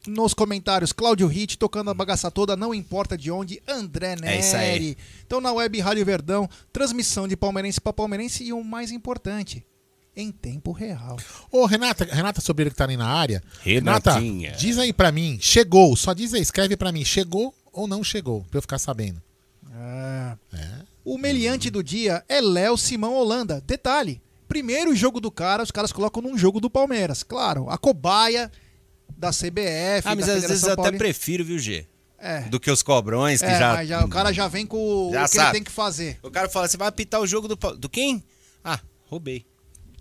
nos 0.07 0.35
comentários, 0.35 0.93
Cláudio 0.93 1.27
Hit 1.27 1.57
tocando 1.57 1.91
a 1.91 1.95
bagaça 1.95 2.31
toda, 2.31 2.57
não 2.57 2.75
importa 2.75 3.17
de 3.17 3.31
onde, 3.31 3.63
André 3.67 4.17
Neri. 4.17 4.37
É 4.37 4.41
isso 4.41 4.57
aí. 4.57 4.97
Então 5.27 5.41
na 5.41 5.53
web 5.53 5.81
Rádio 5.81 6.05
Verdão, 6.05 6.49
transmissão 6.73 7.27
de 7.27 7.37
palmeirense 7.37 7.81
para 7.81 7.93
palmeirense 7.93 8.45
e 8.45 8.53
o 8.53 8.63
mais 8.63 8.91
importante, 8.91 9.65
em 10.17 10.31
tempo 10.31 10.71
real. 10.73 11.17
Ô, 11.51 11.67
Renata, 11.67 12.05
Renata 12.05 12.41
Sobreiro 12.41 12.71
que 12.71 12.77
tá 12.77 12.85
ali 12.85 12.97
na 12.97 13.07
área. 13.09 13.43
Renatinha. 13.63 14.49
Renata, 14.51 14.59
diz 14.61 14.79
aí 14.79 14.93
pra 14.93 15.11
mim, 15.11 15.39
chegou. 15.41 15.95
Só 15.97 16.13
diz 16.13 16.33
aí, 16.35 16.41
escreve 16.41 16.77
pra 16.77 16.93
mim, 16.93 17.05
chegou 17.05 17.55
ou 17.73 17.87
não 17.89 18.05
chegou, 18.05 18.45
pra 18.51 18.59
eu 18.59 18.63
ficar 18.63 18.79
sabendo. 18.79 19.21
É. 19.73 20.37
É. 20.57 20.69
O 21.05 21.19
meliante 21.19 21.69
do 21.71 21.83
dia 21.83 22.25
é 22.29 22.41
Léo 22.41 22.77
Simão 22.79 23.15
Holanda. 23.15 23.61
Detalhe: 23.67 24.23
primeiro 24.49 24.95
jogo 24.95 25.21
do 25.21 25.31
cara, 25.31 25.63
os 25.63 25.71
caras 25.71 25.93
colocam 25.93 26.23
num 26.23 26.39
jogo 26.39 26.61
do 26.61 26.71
Palmeiras. 26.71 27.23
Claro, 27.23 27.69
a 27.69 27.77
cobaia 27.77 28.51
da 29.17 29.31
CBF. 29.31 30.07
Ah, 30.09 30.15
mas 30.15 30.27
da 30.27 30.35
às 30.35 30.43
vezes 30.47 30.63
eu 30.63 30.73
até 30.73 30.93
prefiro, 30.93 31.45
viu, 31.45 31.59
G? 31.59 31.87
É. 32.19 32.41
Do 32.43 32.59
que 32.59 32.71
os 32.71 32.83
cobrões 32.83 33.41
que 33.43 33.47
É, 33.49 33.59
já. 33.59 33.85
já- 33.85 34.05
o 34.05 34.09
cara 34.09 34.33
já 34.33 34.49
vem 34.49 34.65
com 34.65 34.79
o 34.79 35.13
Já 35.13 35.29
que 35.29 35.37
ele 35.37 35.43
sabe. 35.45 35.53
tem 35.53 35.63
que 35.63 35.71
fazer. 35.71 36.19
O 36.23 36.31
cara 36.31 36.49
fala, 36.49 36.67
você 36.67 36.77
vai 36.79 36.89
apitar 36.89 37.21
o 37.21 37.27
jogo 37.27 37.49
do. 37.49 37.57
Do 37.77 37.89
quem? 37.89 38.25
Ah, 38.65 38.81
roubei. 39.07 39.45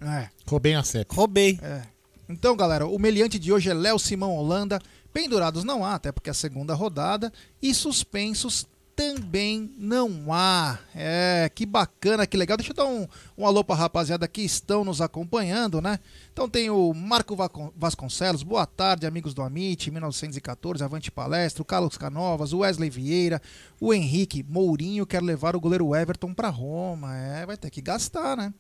É, 0.04 0.30
Roubei 0.48 0.76
a 0.76 0.84
seca. 0.84 1.16
Roubei. 1.16 1.60
é. 1.62 1.82
Então, 2.30 2.56
galera, 2.56 2.88
o 2.88 2.98
meliante 2.98 3.38
de 3.38 3.52
hoje 3.52 3.70
é 3.70 3.74
Léo 3.74 4.00
Simão 4.00 4.36
Holanda. 4.36 4.80
Pendurados 5.12 5.64
não 5.64 5.86
há, 5.86 5.96
até 5.96 6.12
porque 6.12 6.30
é 6.30 6.32
a 6.32 6.34
segunda 6.34 6.74
rodada. 6.74 7.32
E 7.62 7.74
suspensos 7.74 8.66
também 8.96 9.72
não 9.78 10.32
há. 10.32 10.80
É, 10.96 11.52
que 11.54 11.66
bacana, 11.66 12.26
que 12.26 12.38
legal. 12.38 12.58
Deixa 12.58 12.72
eu 12.72 12.76
dar 12.76 12.86
um, 12.86 13.08
um 13.38 13.46
alô 13.46 13.64
pra 13.64 13.76
rapaziada 13.76 14.28
que 14.28 14.42
estão 14.42 14.86
nos 14.86 15.02
acompanhando, 15.02 15.82
né? 15.82 16.00
Então 16.32 16.48
tem 16.48 16.70
o 16.70 16.94
Marco 16.94 17.36
Vasconcelos, 17.76 18.44
boa 18.44 18.66
tarde, 18.66 19.06
amigos 19.06 19.34
do 19.34 19.42
Amit, 19.42 19.92
1914, 19.92 20.84
Avante 20.84 21.12
Palestra, 21.12 21.62
o 21.62 21.66
Carlos 21.66 21.98
Canovas, 21.98 22.54
o 22.54 22.60
Wesley 22.60 22.90
Vieira, 22.90 23.42
o 23.80 23.94
Henrique 23.94 24.44
Mourinho 24.48 25.06
quer 25.06 25.22
levar 25.22 25.56
o 25.56 25.60
goleiro 25.60 25.96
Everton 25.96 26.34
pra 26.34 26.50
Roma. 26.50 27.16
É, 27.16 27.46
vai 27.46 27.58
ter 27.58 27.70
que 27.70 27.82
gastar, 27.82 28.38
né? 28.38 28.54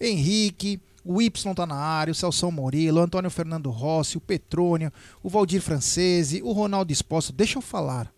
Henrique, 0.00 0.80
o 1.04 1.22
Y 1.22 1.54
tá 1.54 1.66
na 1.66 1.76
área, 1.76 2.12
o 2.12 2.14
Celso 2.14 2.50
Murilo, 2.50 2.98
o 3.00 3.02
Antônio 3.02 3.30
Fernando 3.30 3.70
Rossi, 3.70 4.18
o 4.18 4.20
Petrônio, 4.20 4.92
o 5.22 5.28
Valdir 5.28 5.60
Francese, 5.62 6.42
o 6.42 6.52
Ronaldo 6.52 6.92
Exposto. 6.92 7.32
Deixa 7.32 7.58
eu 7.58 7.62
falar. 7.62 8.12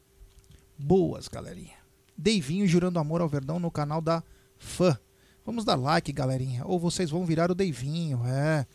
Boas, 0.79 1.29
galerinha. 1.29 1.79
Deivinho 2.17 2.67
jurando 2.67 2.99
amor 2.99 3.21
ao 3.21 3.29
Verdão 3.29 3.59
no 3.59 3.71
canal 3.71 4.01
da 4.01 4.23
Fã. 4.59 4.99
Vamos 5.45 5.65
dar 5.65 5.75
like, 5.75 6.13
galerinha. 6.13 6.65
Ou 6.67 6.79
vocês 6.79 7.11
vão 7.11 7.25
virar 7.25 7.51
o 7.51 7.55
Deivinho, 7.55 8.23
é. 8.27 8.67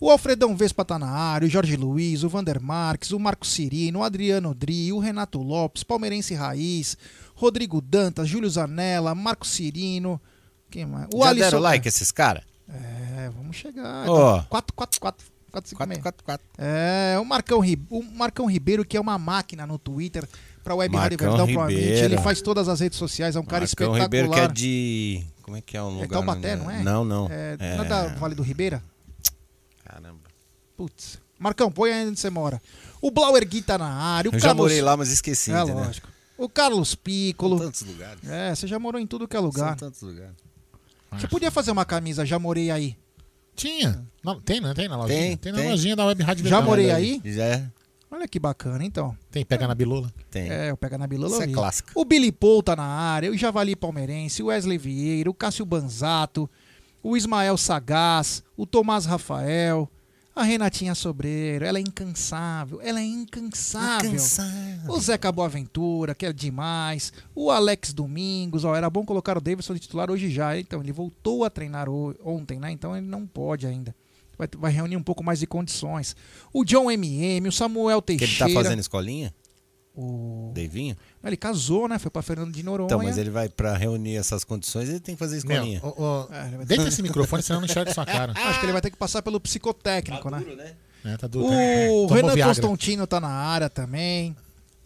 O 0.00 0.10
Alfredão 0.10 0.56
Vespa 0.56 0.84
tá 0.84 0.98
na 0.98 1.08
área, 1.08 1.46
o 1.46 1.50
Jorge 1.50 1.76
Luiz, 1.76 2.24
o 2.24 2.28
Vander 2.28 2.60
Marques, 2.60 3.12
o 3.12 3.18
Marco 3.20 3.46
Cirino, 3.46 4.00
o 4.00 4.02
Adriano 4.02 4.54
Dri, 4.54 4.92
o 4.92 4.98
Renato 4.98 5.38
Lopes, 5.42 5.82
Palmeirense 5.84 6.34
Raiz, 6.34 6.96
Rodrigo 7.34 7.80
Dantas, 7.80 8.28
Júlio 8.28 8.48
Zanella, 8.48 9.14
Marco 9.14 9.46
Cirino. 9.46 10.20
Quem 10.70 10.86
mais? 10.86 11.08
O 11.14 11.22
Já 11.22 11.28
Alisson- 11.28 11.44
deram 11.50 11.58
like 11.60 11.86
esses 11.86 12.10
caras? 12.10 12.42
É, 12.68 13.30
vamos 13.36 13.56
chegar. 13.56 14.08
Ó. 14.08 14.42
4, 14.42 14.74
4, 14.74 15.00
4, 15.00 15.26
4, 15.52 15.68
5, 15.70 15.78
4, 15.78 16.02
4, 16.02 16.24
4. 16.24 16.46
É, 16.58 17.16
o 17.20 17.24
Marcão, 17.24 17.60
o 17.90 18.02
Marcão 18.02 18.46
Ribeiro, 18.46 18.84
que 18.84 18.96
é 18.96 19.00
uma 19.00 19.18
máquina 19.18 19.66
no 19.66 19.78
Twitter, 19.78 20.26
pra 20.62 20.74
Web 20.74 20.96
Rádio 20.96 21.18
Marcão 21.18 21.36
Verdão, 21.36 21.54
pro 21.54 21.62
Amit. 21.64 21.80
Ribeiro. 21.80 22.04
Ele 22.06 22.18
faz 22.18 22.40
todas 22.40 22.68
as 22.68 22.80
redes 22.80 22.98
sociais, 22.98 23.36
é 23.36 23.40
um 23.40 23.44
cara 23.44 23.60
Marcão 23.60 23.64
espetacular. 23.66 24.02
Ribeiro 24.02 24.30
que 24.30 24.40
é 24.40 24.48
de. 24.48 25.26
Como 25.42 25.56
é 25.56 25.60
que 25.60 25.76
é 25.76 25.82
o 25.82 25.90
lugar? 25.90 26.08
Taubaté, 26.08 26.54
onde 26.54 26.64
não 26.64 26.70
é? 26.70 26.82
Não, 26.82 27.04
não. 27.04 27.28
É, 27.30 27.76
Não 27.76 27.84
é 27.84 27.88
da 27.88 28.06
Vale 28.14 28.34
do 28.34 28.42
Ribeira? 28.42 28.82
Caramba. 29.84 30.20
Putz. 30.76 31.18
Marcão, 31.38 31.70
põe 31.70 31.92
aí 31.92 32.06
onde 32.08 32.18
você 32.18 32.30
mora. 32.30 32.60
O 33.02 33.10
Blauer 33.10 33.46
Gui 33.46 33.60
tá 33.60 33.76
na 33.76 33.92
área. 33.92 34.30
O 34.30 34.34
Eu 34.34 34.38
já 34.38 34.48
Carlos... 34.48 34.64
morei 34.64 34.80
lá, 34.80 34.96
mas 34.96 35.10
esqueci. 35.10 35.52
É, 35.52 35.56
entendeu? 35.60 35.84
lógico. 35.84 36.08
O 36.38 36.48
Carlos 36.48 36.90
São 36.90 36.98
Piccolo. 37.04 37.58
tantos 37.60 37.82
lugares. 37.82 38.26
É, 38.28 38.54
você 38.54 38.66
já 38.66 38.78
morou 38.78 39.00
em 39.00 39.06
tudo 39.06 39.28
que 39.28 39.36
é 39.36 39.38
São 39.38 39.46
lugar. 39.46 39.76
tantos 39.76 40.00
lugares. 40.02 40.34
Você 41.18 41.28
podia 41.28 41.50
fazer 41.50 41.70
uma 41.70 41.84
camisa, 41.84 42.24
já 42.26 42.38
morei 42.38 42.70
aí. 42.70 42.96
Tinha. 43.54 44.04
Não, 44.22 44.40
tem, 44.40 44.60
não 44.60 44.74
tem 44.74 44.88
na 44.88 44.96
lojinha? 44.96 45.18
Tem, 45.18 45.36
Tem, 45.36 45.52
na 45.52 45.58
tem. 45.58 45.70
lojinha 45.70 45.94
da 45.96 46.04
Web 46.06 46.22
Rádio 46.22 46.44
Já 46.44 46.56
Verdão, 46.56 46.68
morei 46.70 46.86
né? 46.88 46.94
aí? 46.94 47.22
Já 47.24 47.44
é? 47.44 47.70
Olha 48.10 48.28
que 48.28 48.38
bacana, 48.38 48.84
então. 48.84 49.16
Tem, 49.30 49.44
pega 49.44 49.66
na 49.66 49.74
bilula. 49.74 50.12
tem. 50.30 50.48
É, 50.48 50.70
eu 50.70 50.76
pego 50.76 50.96
na 50.96 51.06
Bilula. 51.06 51.32
Isso 51.32 51.42
é 51.42 51.48
clássico. 51.48 51.90
O 51.96 52.04
Billy 52.04 52.30
Paul 52.30 52.62
tá 52.62 52.76
na 52.76 52.84
área, 52.84 53.30
o 53.30 53.36
Javali 53.36 53.74
Palmeirense, 53.74 54.40
o 54.42 54.46
Wesley 54.46 54.78
Vieira, 54.78 55.28
o 55.28 55.34
Cássio 55.34 55.64
Banzato, 55.66 56.48
o 57.02 57.16
Ismael 57.16 57.56
Sagaz, 57.56 58.42
o 58.56 58.66
Tomás 58.66 59.04
Rafael, 59.04 59.90
a 60.34 60.42
Renatinha 60.42 60.94
Sobreiro, 60.94 61.64
ela 61.64 61.78
é 61.78 61.80
incansável, 61.80 62.80
ela 62.82 63.00
é 63.00 63.04
incansável. 63.04 64.10
O 64.88 65.00
Zeca 65.00 65.30
Boaventura, 65.30 66.14
que 66.14 66.26
é 66.26 66.32
demais. 66.32 67.12
O 67.34 67.50
Alex 67.50 67.92
Domingos, 67.92 68.64
ó, 68.64 68.74
era 68.74 68.90
bom 68.90 69.04
colocar 69.04 69.38
o 69.38 69.40
Davidson 69.40 69.74
de 69.74 69.80
titular 69.80 70.10
hoje 70.10 70.30
já. 70.30 70.58
Então, 70.58 70.80
ele 70.80 70.92
voltou 70.92 71.44
a 71.44 71.50
treinar 71.50 71.88
ontem, 71.88 72.58
né? 72.58 72.70
Então 72.72 72.96
ele 72.96 73.06
não 73.06 73.26
pode 73.26 73.66
ainda. 73.66 73.94
Vai, 74.36 74.48
vai 74.58 74.72
reunir 74.72 74.96
um 74.96 75.02
pouco 75.02 75.22
mais 75.22 75.38
de 75.38 75.46
condições. 75.46 76.16
O 76.52 76.64
John 76.64 76.90
MM, 76.90 77.48
o 77.48 77.52
Samuel 77.52 78.02
Que 78.02 78.16
Teixeira. 78.16 78.46
ele 78.46 78.54
tá 78.54 78.62
fazendo 78.62 78.80
escolinha? 78.80 79.32
O... 79.96 80.50
Deivinho? 80.54 80.96
Ele 81.22 81.36
casou, 81.36 81.86
né? 81.88 81.98
Foi 81.98 82.10
pra 82.10 82.20
Fernando 82.22 82.52
de 82.52 82.62
Noronha. 82.62 82.86
Então, 82.86 82.98
mas 83.02 83.16
ele 83.18 83.30
vai 83.30 83.48
pra 83.48 83.76
reunir 83.76 84.16
essas 84.16 84.42
condições, 84.44 84.88
ele 84.88 85.00
tem 85.00 85.14
que 85.14 85.18
fazer 85.18 85.40
Meu, 85.44 85.54
escolinha. 85.56 85.80
ô, 85.82 86.02
ô, 86.02 86.28
É, 86.32 86.46
ele 86.48 86.56
vai- 86.58 86.66
deita 86.66 86.88
esse 86.88 87.02
microfone, 87.02 87.42
senão 87.42 87.60
não 87.60 87.66
enxerga 87.66 87.92
sua 87.94 88.04
cara. 88.04 88.32
Acho 88.36 88.58
que 88.60 88.66
ele 88.66 88.72
vai 88.72 88.80
ter 88.82 88.90
que 88.90 88.96
passar 88.96 89.22
pelo 89.22 89.38
psicotécnico, 89.40 90.28
né? 90.30 90.42
É, 91.04 91.16
tá 91.16 91.26
duro. 91.26 91.46
O 91.46 91.48
Tomou 91.50 92.06
Renan 92.08 92.34
Viagra. 92.34 92.54
Constantino 92.54 93.06
tá 93.06 93.20
na 93.20 93.28
área 93.28 93.68
também. 93.70 94.34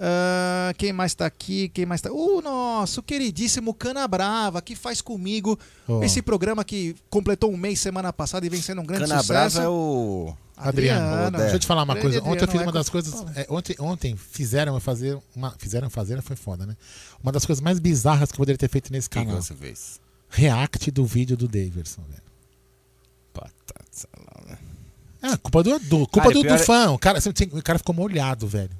Ah, 0.00 0.72
quem 0.78 0.92
mais 0.92 1.12
tá 1.14 1.26
aqui? 1.26 1.68
Quem 1.70 1.84
mais 1.86 2.00
tá? 2.00 2.10
O 2.12 2.40
nosso 2.40 3.02
queridíssimo 3.02 3.74
Cana 3.74 4.06
Brava, 4.06 4.62
que 4.62 4.76
faz 4.76 5.00
comigo 5.00 5.58
Oh. 5.88 6.02
esse 6.04 6.22
programa 6.22 6.64
que 6.64 6.94
completou 7.10 7.50
um 7.52 7.56
mês 7.56 7.80
semana 7.80 8.12
passada 8.12 8.44
e 8.46 8.48
vem 8.48 8.60
sendo 8.62 8.80
um 8.80 8.84
grande 8.84 9.04
Cana 9.08 9.20
sucesso. 9.20 9.56
Brava 9.56 9.62
é 9.64 9.68
o. 9.68 10.34
Adriano, 10.58 11.36
deixa 11.38 11.56
eu 11.56 11.58
te 11.58 11.66
falar 11.66 11.82
uma 11.82 11.94
Grande 11.94 12.20
coisa. 12.20 12.28
Ontem 12.28 12.44
eu 12.44 12.48
fiz 12.48 12.54
uma 12.60 12.62
Eco. 12.62 12.72
das 12.72 12.88
coisas. 12.88 13.14
é, 13.36 13.46
ontem, 13.48 13.76
ontem 13.78 14.16
fizeram 14.16 14.74
eu 14.74 14.80
fazer. 14.80 15.18
Uma, 15.34 15.52
fizeram 15.58 15.88
fazer, 15.88 16.20
foi 16.22 16.36
foda, 16.36 16.66
né? 16.66 16.76
Uma 17.22 17.32
das 17.32 17.46
coisas 17.46 17.62
mais 17.62 17.78
bizarras 17.78 18.30
que 18.30 18.34
eu 18.34 18.38
poderia 18.38 18.58
ter 18.58 18.68
feito 18.68 18.92
nesse 18.92 19.08
que, 19.08 19.18
canal. 19.18 19.40
você 19.40 19.54
fez? 19.54 20.00
React 20.28 20.90
do 20.90 21.04
vídeo 21.06 21.36
do 21.36 21.48
Daverson, 21.48 22.02
velho. 22.08 22.22
Patata 23.32 24.08
lá, 24.18 24.46
né? 24.52 24.58
É, 25.22 25.36
culpa 25.36 25.62
do, 25.62 25.78
do 25.80 25.98
culpa 26.06 26.22
Cara, 26.22 26.34
do, 26.34 26.40
pior 26.42 26.56
do 26.56 26.62
é- 26.62 26.64
fã. 26.64 26.90
O 26.90 26.98
cara, 26.98 27.18
assim, 27.18 27.30
o 27.52 27.62
cara 27.62 27.78
ficou 27.78 27.94
molhado, 27.94 28.46
velho. 28.46 28.70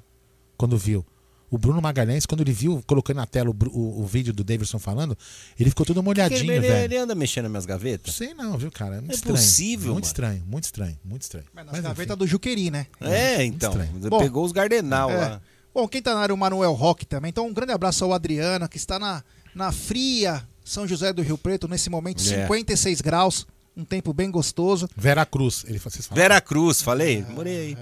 Quando 0.57 0.77
viu. 0.77 1.05
O 1.51 1.57
Bruno 1.57 1.81
Magalhães, 1.81 2.25
quando 2.25 2.41
ele 2.41 2.51
viu, 2.51 2.83
colocando 2.85 3.17
na 3.17 3.25
tela 3.25 3.49
o, 3.49 3.55
o, 3.71 4.01
o 4.01 4.05
vídeo 4.05 4.31
do 4.31 4.43
Davidson 4.43 4.77
falando, 4.77 5.17
ele 5.59 5.69
ficou 5.69 5.85
todo 5.85 6.03
molhadinho, 6.03 6.51
ele, 6.51 6.59
velho. 6.59 6.83
ele 6.85 6.97
anda 6.97 7.15
mexendo 7.15 7.43
nas 7.45 7.51
minhas 7.51 7.65
Não 7.65 7.69
gavetas? 7.75 8.13
sei 8.15 8.33
não, 8.33 8.57
viu, 8.57 8.71
cara? 8.71 8.97
É 8.97 8.99
muito 8.99 9.11
É 9.11 9.15
estranho. 9.15 9.35
possível, 9.37 9.93
Muito 9.93 9.95
mano. 9.95 10.05
estranho, 10.05 10.43
muito 10.45 10.63
estranho, 10.65 10.97
muito 11.03 11.21
estranho. 11.23 11.45
Mas 11.53 11.65
nas 11.65 11.73
Mas, 11.73 11.83
gavetas 11.83 12.17
do 12.17 12.27
Juqueri, 12.27 12.69
né? 12.69 12.85
É, 13.01 13.43
então. 13.43 13.71
estranho. 13.71 14.09
Bom, 14.09 14.19
Pegou 14.19 14.45
os 14.45 14.51
Gardenal 14.51 15.09
É. 15.09 15.15
lá. 15.17 15.41
Bom, 15.73 15.87
quem 15.87 16.01
tá 16.01 16.13
na 16.13 16.19
área 16.21 16.33
é 16.33 16.35
o 16.35 16.37
Manuel 16.37 16.73
Roque 16.73 17.05
também. 17.05 17.29
Então, 17.29 17.47
um 17.47 17.53
grande 17.53 17.71
abraço 17.71 18.03
ao 18.03 18.13
Adriano, 18.13 18.67
que 18.67 18.77
está 18.77 18.97
na, 18.99 19.23
na 19.55 19.71
fria 19.71 20.43
São 20.63 20.87
José 20.87 21.11
do 21.13 21.21
Rio 21.21 21.37
Preto, 21.37 21.67
nesse 21.67 21.89
momento, 21.89 22.19
É. 22.21 22.41
56 22.43 23.01
graus, 23.01 23.47
um 23.75 23.83
tempo 23.85 24.13
bem 24.13 24.29
gostoso. 24.29 24.87
Vera 24.95 25.25
Cruz, 25.25 25.63
ele 25.67 25.79
vocês 25.79 26.05
falam. 26.05 26.21
Vera 26.21 26.41
Cruz, 26.41 26.81
falei? 26.81 27.23
Morei 27.29 27.57
aí. 27.57 27.77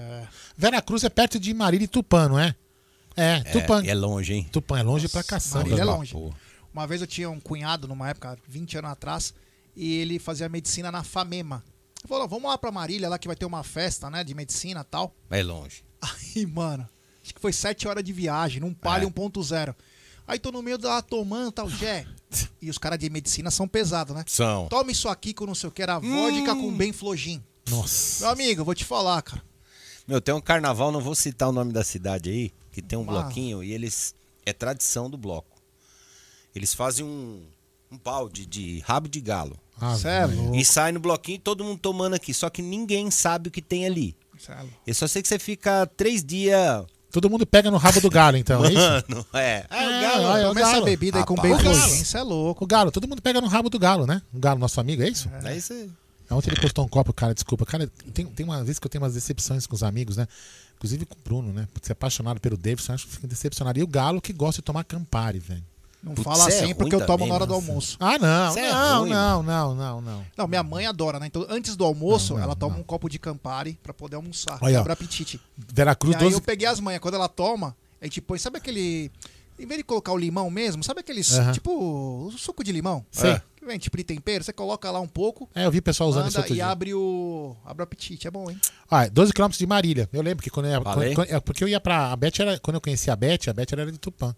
Vera 0.56 0.80
Cruz 0.80 1.02
é 1.04 1.08
perto 1.08 1.38
de 1.40 1.52
Marília 1.52 1.84
e 1.84 1.88
Tupã, 1.88 2.28
não 2.28 2.38
é? 2.38 2.54
É, 3.18 3.40
Tupã. 3.52 3.82
É, 3.84 3.88
é 3.88 3.94
longe, 3.94 4.32
hein? 4.34 4.48
Tupã 4.52 4.78
é 4.78 4.82
longe 4.82 5.08
pra 5.08 5.22
caçamba. 5.22 5.58
Marília 5.64 5.82
é 5.82 5.84
velho. 5.84 5.96
longe. 5.96 6.12
Pô. 6.12 6.32
Uma 6.72 6.86
vez 6.86 7.00
eu 7.00 7.06
tinha 7.06 7.28
um 7.30 7.40
cunhado, 7.40 7.88
numa 7.88 8.08
época, 8.08 8.38
20 8.48 8.78
anos 8.78 8.90
atrás, 8.90 9.34
e 9.74 9.94
ele 9.96 10.18
fazia 10.18 10.48
medicina 10.48 10.92
na 10.92 11.02
FAMEMA. 11.02 11.64
Ele 12.00 12.08
falou, 12.08 12.28
vamos 12.28 12.48
lá 12.48 12.56
pra 12.56 12.70
Marília, 12.70 13.08
lá 13.08 13.18
que 13.18 13.26
vai 13.26 13.36
ter 13.36 13.46
uma 13.46 13.64
festa, 13.64 14.08
né, 14.08 14.22
de 14.22 14.34
medicina 14.34 14.80
e 14.82 14.84
tal. 14.84 15.14
É 15.30 15.42
longe. 15.42 15.82
Aí, 16.00 16.46
mano, 16.46 16.88
acho 17.22 17.34
que 17.34 17.40
foi 17.40 17.52
7 17.52 17.88
horas 17.88 18.04
de 18.04 18.12
viagem, 18.12 18.60
num 18.60 18.72
Palio 18.72 19.08
É. 19.08 19.10
1.0. 19.10 19.74
Aí 20.26 20.38
tô 20.38 20.52
no 20.52 20.62
meio 20.62 20.76
da 20.78 21.00
tomando 21.02 21.50
tal, 21.52 21.68
Jé. 21.68 22.06
E 22.60 22.68
os 22.68 22.76
caras 22.76 22.98
de 22.98 23.08
medicina 23.08 23.50
são 23.50 23.66
pesados, 23.66 24.14
né? 24.14 24.22
São. 24.26 24.68
Toma 24.68 24.90
isso 24.92 25.08
aqui 25.08 25.32
com 25.32 25.46
não 25.46 25.54
sei 25.54 25.68
o 25.70 25.72
que, 25.72 25.80
era 25.80 25.98
vodka 25.98 26.54
com 26.54 26.76
bem 26.76 26.92
flojin. 26.92 27.42
Nossa. 27.70 28.24
Meu 28.24 28.32
amigo, 28.32 28.60
eu 28.60 28.64
vou 28.66 28.74
te 28.74 28.84
falar, 28.84 29.22
cara. 29.22 29.42
Meu, 30.06 30.20
tem 30.20 30.34
um 30.34 30.40
carnaval, 30.40 30.92
não 30.92 31.00
vou 31.00 31.14
citar 31.14 31.48
o 31.48 31.52
nome 31.52 31.72
da 31.72 31.82
cidade 31.82 32.28
aí, 32.28 32.52
que 32.82 32.88
tem 32.88 32.98
um 32.98 33.02
Ah. 33.02 33.04
bloquinho 33.22 33.62
e 33.62 33.72
eles. 33.72 34.14
É 34.46 34.52
tradição 34.52 35.10
do 35.10 35.16
bloco. 35.18 35.58
Eles 36.54 36.72
fazem 36.74 37.04
um, 37.04 37.42
um 37.92 37.98
balde 37.98 38.46
de 38.46 38.80
rabo 38.80 39.08
de 39.08 39.20
galo. 39.20 39.58
Ah, 39.80 39.94
é. 40.04 40.56
E 40.58 40.64
sai 40.64 40.90
no 40.90 40.98
bloquinho 41.00 41.38
todo 41.38 41.62
mundo 41.62 41.78
tomando 41.78 42.14
aqui. 42.14 42.32
Só 42.32 42.48
que 42.50 42.62
ninguém 42.62 43.10
sabe 43.10 43.48
o 43.48 43.50
que 43.52 43.60
tem 43.62 43.84
ali. 43.86 44.16
É 44.48 44.54
louco. 44.54 44.68
Eu 44.86 44.94
só 44.94 45.06
sei 45.06 45.20
que 45.22 45.28
você 45.28 45.38
fica 45.38 45.86
três 45.96 46.24
dias. 46.24 46.84
Todo 47.10 47.28
mundo 47.30 47.46
pega 47.46 47.70
no 47.70 47.76
rabo 47.78 48.00
do 48.00 48.10
galo, 48.10 48.36
então, 48.36 48.64
é 48.64 48.68
isso? 48.68 48.78
Mano, 48.78 49.26
é. 49.34 49.66
É, 49.70 49.86
o 49.86 50.00
galo. 50.02 50.24
olha, 50.24 50.44
o 50.44 50.48
Toma 50.48 50.60
essa 50.60 50.72
galo. 50.72 50.84
bebida 50.84 51.18
aí 51.18 51.24
com 51.24 51.34
Rapaz, 51.34 51.52
bem 51.56 51.60
o 51.60 51.64
galo. 51.64 51.76
flojin, 51.86 52.04
cê 52.04 52.18
é 52.18 52.22
louco. 52.22 52.64
O 52.64 52.66
galo, 52.66 52.90
todo 52.90 53.08
mundo 53.08 53.22
pega 53.22 53.40
no 53.40 53.46
rabo 53.48 53.68
do 53.70 53.78
galo, 53.78 54.06
né? 54.06 54.20
O 54.32 54.38
galo, 54.38 54.58
nosso 54.58 54.80
amigo, 54.80 55.02
é 55.02 55.08
isso? 55.08 55.28
É 55.44 55.56
isso 55.56 55.72
aí. 55.72 55.90
Ontem 56.30 56.50
ele 56.50 56.60
postou 56.60 56.84
um 56.84 56.88
copo, 56.88 57.12
cara, 57.12 57.32
desculpa. 57.34 57.64
Cara, 57.64 57.90
tem, 58.12 58.26
tem 58.26 58.44
uma 58.44 58.62
vez 58.62 58.78
que 58.78 58.86
eu 58.86 58.90
tenho 58.90 59.02
umas 59.02 59.14
decepções 59.14 59.66
com 59.66 59.74
os 59.74 59.82
amigos, 59.82 60.16
né? 60.18 60.28
Inclusive 60.78 61.04
com 61.06 61.14
o 61.14 61.18
Bruno, 61.24 61.52
né? 61.52 61.66
Por 61.74 61.84
ser 61.84 61.92
apaixonado 61.92 62.40
pelo 62.40 62.56
Davidson, 62.56 62.92
acho 62.94 63.06
que 63.06 63.14
fica 63.14 63.26
decepcionado. 63.26 63.78
E 63.78 63.82
o 63.82 63.86
Galo 63.86 64.20
que 64.20 64.32
gosta 64.32 64.62
de 64.62 64.64
tomar 64.64 64.84
Campari, 64.84 65.40
velho. 65.40 65.62
Não 66.00 66.14
Putz, 66.14 66.24
fala 66.24 66.44
é 66.44 66.46
assim 66.46 66.64
ruim 66.66 66.74
porque 66.76 66.94
eu 66.94 67.00
tomo 67.04 67.18
também, 67.18 67.28
na 67.28 67.34
hora 67.34 67.46
do 67.46 67.54
nossa. 67.54 67.66
almoço. 67.66 67.96
Ah, 67.98 68.18
não, 68.18 68.56
é 68.56 68.70
não, 68.70 69.00
ruim, 69.00 69.10
não, 69.10 69.42
não, 69.42 69.74
não, 69.74 70.00
não. 70.00 70.26
Não, 70.36 70.46
minha 70.46 70.62
mãe 70.62 70.86
adora, 70.86 71.18
né? 71.18 71.26
Então, 71.26 71.44
antes 71.48 71.74
do 71.74 71.84
almoço, 71.84 72.34
Não, 72.34 72.38
não, 72.38 72.44
ela 72.44 72.54
toma 72.54 72.74
não. 72.74 72.82
um 72.82 72.84
copo 72.84 73.08
de 73.08 73.18
Campari 73.18 73.76
pra 73.82 73.92
poder 73.92 74.14
almoçar. 74.14 74.58
Olha. 74.60 74.78
Abre 74.78 74.92
apetite. 74.92 75.40
Veracruz, 75.56 76.14
e 76.14 76.18
aí 76.18 76.22
12. 76.22 76.36
eu 76.36 76.40
peguei 76.40 76.68
as 76.68 76.78
manhas. 76.78 77.00
Quando 77.00 77.14
ela 77.14 77.28
toma, 77.28 77.76
a 78.00 78.04
gente 78.04 78.20
põe, 78.20 78.38
sabe 78.38 78.58
aquele... 78.58 79.10
Em 79.58 79.66
vez 79.66 79.78
de 79.78 79.84
colocar 79.84 80.12
o 80.12 80.16
limão 80.16 80.48
mesmo, 80.50 80.84
sabe 80.84 81.00
aqueles, 81.00 81.32
Aham. 81.38 81.52
tipo, 81.52 81.70
o 81.72 82.30
suco 82.38 82.62
de 82.62 82.70
limão? 82.72 83.04
Sei. 83.10 83.32
É. 83.32 83.42
Que 83.56 83.66
vem 83.66 83.76
tipo 83.78 83.96
de 83.96 84.04
tempero, 84.04 84.44
você 84.44 84.52
coloca 84.52 84.88
lá 84.90 85.00
um 85.00 85.08
pouco, 85.08 85.48
É, 85.54 85.66
eu 85.66 85.70
vi 85.70 85.78
o 85.78 85.82
pessoal 85.82 86.08
usando 86.08 86.28
isso 86.28 86.38
outro 86.38 86.52
e 86.52 86.56
dia. 86.56 86.66
abre 86.68 86.94
o... 86.94 87.56
Abre 87.64 87.82
o 87.82 87.84
apetite, 87.84 88.28
é 88.28 88.30
bom, 88.30 88.48
hein? 88.50 88.58
Ah, 88.88 89.08
12 89.08 89.32
quilômetros 89.32 89.58
de 89.58 89.66
Marília. 89.66 90.08
Eu 90.12 90.22
lembro 90.22 90.42
que 90.44 90.48
quando 90.50 90.66
eu 90.66 90.72
ia, 90.72 90.80
quando- 90.80 91.14
quando- 91.14 91.28
é, 91.30 91.40
porque 91.40 91.64
eu 91.64 91.68
ia 91.68 91.80
pra. 91.80 92.12
A 92.12 92.16
Beth 92.16 92.32
era. 92.38 92.58
Quando 92.60 92.76
eu 92.76 92.80
conheci 92.80 93.10
a 93.10 93.16
Beth, 93.16 93.48
a 93.48 93.52
Beth 93.52 93.66
era 93.72 93.90
de 93.90 93.98
Tupã. 93.98 94.34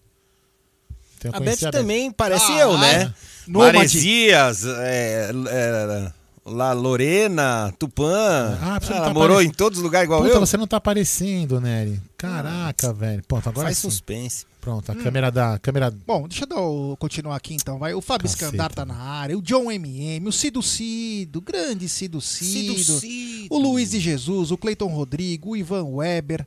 Então 1.18 1.30
A 1.35 1.38
Beth 1.38 1.44
conheci 1.44 1.70
também 1.70 2.11
parece 2.11 2.50
Ah, 2.52 2.59
eu, 2.61 2.78
né? 2.78 3.14
Nômade. 3.46 3.76
Maresias, 3.76 4.64
é, 4.64 5.30
é, 5.50 6.12
La 6.51 6.73
Lorena, 6.73 7.73
Tupã. 7.79 8.59
Ah, 8.61 8.79
você 8.81 8.93
ela 8.93 9.07
tá 9.09 9.15
morou 9.15 9.37
parecendo- 9.37 9.53
em 9.55 9.57
todos 9.57 9.79
os 9.79 9.83
lugares 9.83 10.05
igual 10.07 10.23
Puta, 10.23 10.35
eu. 10.35 10.41
você 10.41 10.57
não 10.57 10.67
tá 10.67 10.77
aparecendo, 10.77 11.61
Nery. 11.61 12.01
Caraca, 12.17 12.93
velho. 12.93 13.23
Pronto, 13.27 13.49
agora 13.49 13.69
Faz 13.69 13.79
sim. 13.79 13.89
suspense. 13.89 14.45
Pronto, 14.61 14.93
a 14.93 14.95
câmera 14.95 15.31
da. 15.31 15.59
Câmera. 15.59 15.91
Bom, 15.91 16.29
deixa 16.29 16.45
eu 16.45 16.49
dar 16.49 16.61
o- 16.61 16.97
continuar 16.99 17.37
aqui 17.37 17.55
então, 17.55 17.79
vai. 17.79 17.95
O 17.95 18.01
Fábio. 18.03 18.29
Scandar 18.29 18.71
tá 18.73 18.85
na 18.85 18.95
área, 18.97 19.37
o 19.39 19.41
John 19.41 19.71
MM, 19.71 20.29
o 20.29 20.33
Cido 20.33 20.63
Cido, 20.63 21.39
o 21.39 21.43
grande 21.43 21.89
Cido 21.89 22.21
Cido, 22.21 22.79
Cido. 23.01 23.47
o 23.55 23.59
Luiz 23.59 23.91
de 23.93 23.99
Jesus, 24.01 24.51
o 24.51 24.59
Cleiton 24.59 24.89
Rodrigo, 24.89 25.51
o 25.51 25.57
Ivan 25.57 25.85
Weber, 25.85 26.47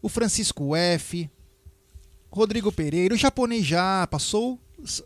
o 0.00 0.08
Francisco 0.08 0.76
F, 0.76 1.28
Rodrigo 2.30 2.70
Pereira, 2.70 3.14
o 3.14 3.18
japonês 3.18 3.66
já 3.66 4.06
passou, 4.06 4.56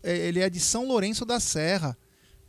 ele 0.03 0.40
é 0.40 0.51
de 0.51 0.61
São 0.61 0.87
Lourenço 0.87 1.25
da 1.25 1.40
Serra. 1.40 1.97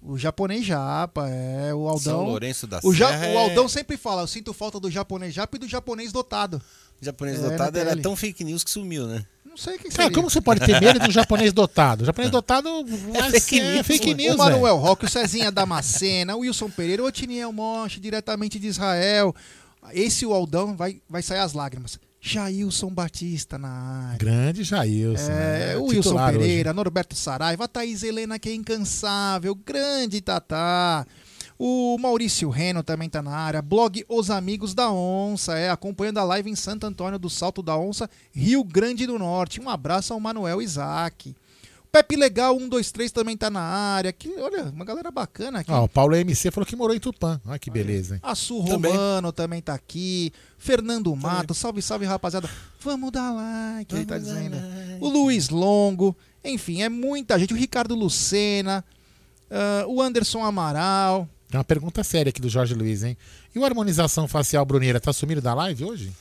O 0.08 0.18
japonês 0.18 0.66
japa, 0.66 1.28
é, 1.30 1.74
o 1.74 1.88
Aldão. 1.88 2.00
São 2.20 2.24
Lourenço 2.26 2.68
da 2.68 2.80
o, 2.84 2.94
ja- 2.94 3.08
Serra 3.10 3.26
o 3.26 3.30
é- 3.30 3.38
Aldão 3.38 3.68
sempre 3.68 3.98
fala, 3.98 4.22
eu 4.22 4.28
sinto 4.28 4.54
falta 4.54 4.80
do 4.80 4.90
japonês 4.92 5.34
japa 5.34 5.56
e 5.58 5.60
do 5.60 5.68
japonês 5.68 6.12
dotado. 6.12 6.62
O 7.02 7.06
japonês 7.06 7.40
É, 7.44 7.50
dotado 7.50 7.78
era 7.78 7.98
tão 7.98 8.16
fake 8.16 8.44
news 8.44 8.64
que 8.64 8.70
sumiu, 8.70 9.08
né? 9.08 9.26
Não 9.44 9.58
sei 9.58 9.78
quem 9.78 9.90
Cara, 9.90 10.04
seria. 10.04 10.12
como 10.16 10.30
você 10.30 10.42
pode 10.42 10.60
ter 10.66 10.80
medo 10.82 11.00
de 11.00 11.08
um 11.10 11.12
japonês 11.12 11.52
dotado? 11.54 12.02
O 12.02 12.06
japonês 12.06 12.30
dotado 12.30 12.70
é 13.14 13.32
fake 13.40 13.60
é 13.60 13.74
news, 13.76 13.88
fake 13.88 14.14
news, 14.14 14.36
o. 14.36 14.38
Manuel 14.38 14.78
Roque, 14.78 15.06
o 15.06 15.10
Cezinha 15.10 15.52
Damascena, 15.52 16.36
o 16.36 16.40
Wilson 16.40 16.70
Pereira, 16.70 17.02
o 17.02 17.06
Otiniel 17.08 17.52
Monte, 17.52 18.00
diretamente 18.00 18.60
de 18.60 18.68
Israel. 18.68 19.34
Esse 19.94 20.26
o 20.26 20.34
Aldão 20.34 20.76
vai, 20.76 21.02
vai 21.10 21.22
sair 21.22 21.40
as 21.40 21.54
lágrimas. 21.54 21.98
Jailson 22.28 22.90
Batista 22.90 23.56
na 23.56 23.70
área. 23.70 24.18
Grande 24.18 24.64
Jailson. 24.64 25.32
É, 25.32 25.68
né? 25.74 25.78
o 25.78 25.84
Wilson 25.84 26.02
Titular 26.02 26.30
hoje. 26.32 26.40
Pereira, 26.40 26.74
Norberto 26.74 27.16
Saraiva, 27.16 27.66
a 27.66 27.68
Thaís 27.68 28.02
Helena, 28.02 28.40
que 28.40 28.50
é 28.50 28.54
incansável, 28.56 29.54
grande 29.54 30.20
Tatá. 30.22 31.06
O 31.58 31.96
Maurício 32.00 32.50
Reno 32.50 32.82
também 32.82 33.08
tá 33.08 33.22
na 33.22 33.32
área. 33.32 33.62
Blog 33.62 34.04
Os 34.10 34.32
Amigos 34.32 34.74
da 34.74 34.92
Onça, 34.92 35.56
é, 35.56 35.70
acompanhando 35.70 36.18
a 36.18 36.24
live 36.24 36.50
em 36.50 36.56
Santo 36.56 36.88
Antônio 36.88 37.20
do 37.20 37.30
Salto 37.30 37.62
da 37.62 37.78
Onça, 37.78 38.10
Rio 38.34 38.64
Grande 38.64 39.06
do 39.06 39.20
Norte. 39.20 39.62
Um 39.62 39.70
abraço 39.70 40.12
ao 40.12 40.20
Manuel 40.20 40.64
Isaac. 40.64 41.36
Pepe 41.96 42.18
Legal 42.18 42.60
123 42.60 43.10
também 43.10 43.38
tá 43.38 43.50
na 43.50 43.62
área. 43.62 44.12
Que, 44.12 44.28
olha, 44.38 44.64
uma 44.64 44.84
galera 44.84 45.10
bacana 45.10 45.60
aqui. 45.60 45.72
Ó, 45.72 45.86
o 45.86 45.88
Paulo 45.88 46.14
MC 46.14 46.52
falou 46.52 46.68
que 46.68 46.76
morou 46.76 46.94
em 46.94 47.00
Tupã. 47.00 47.40
Olha 47.46 47.58
que 47.58 47.72
beleza, 47.72 48.16
hein? 48.16 48.22
Açu 48.22 48.62
Também. 48.66 48.92
Romano 48.92 49.32
também 49.32 49.62
tá 49.62 49.74
aqui. 49.74 50.34
Fernando 50.58 51.16
Mato, 51.16 51.54
salve, 51.54 51.82
salve, 51.82 52.06
rapaziada. 52.06 52.50
Vamos 52.82 53.14
dar 53.14 53.32
like, 53.32 53.96
ele 53.96 54.06
tá 54.06 54.18
dizendo. 54.18 54.58
O 55.00 55.08
Luiz 55.08 55.48
Longo, 55.48 56.14
enfim, 56.44 56.82
é 56.82 56.90
muita 56.90 57.40
gente. 57.40 57.54
O 57.54 57.58
Ricardo 57.58 57.96
Lucena, 57.96 58.84
ah, 59.50 59.86
o 59.88 60.02
Anderson 60.02 60.44
Amaral. 60.44 61.30
Tem 61.50 61.58
uma 61.58 61.64
pergunta 61.64 62.04
séria 62.04 62.30
aqui 62.30 62.42
do 62.42 62.50
Jorge 62.50 62.74
Luiz, 62.74 63.04
hein? 63.04 63.16
E 63.56 63.60
o 63.60 63.64
harmonização 63.64 64.28
facial 64.28 64.66
Bruneira 64.66 65.00
tá 65.00 65.14
sumindo 65.14 65.40
da 65.40 65.54
live 65.54 65.86
hoje? 65.86 66.12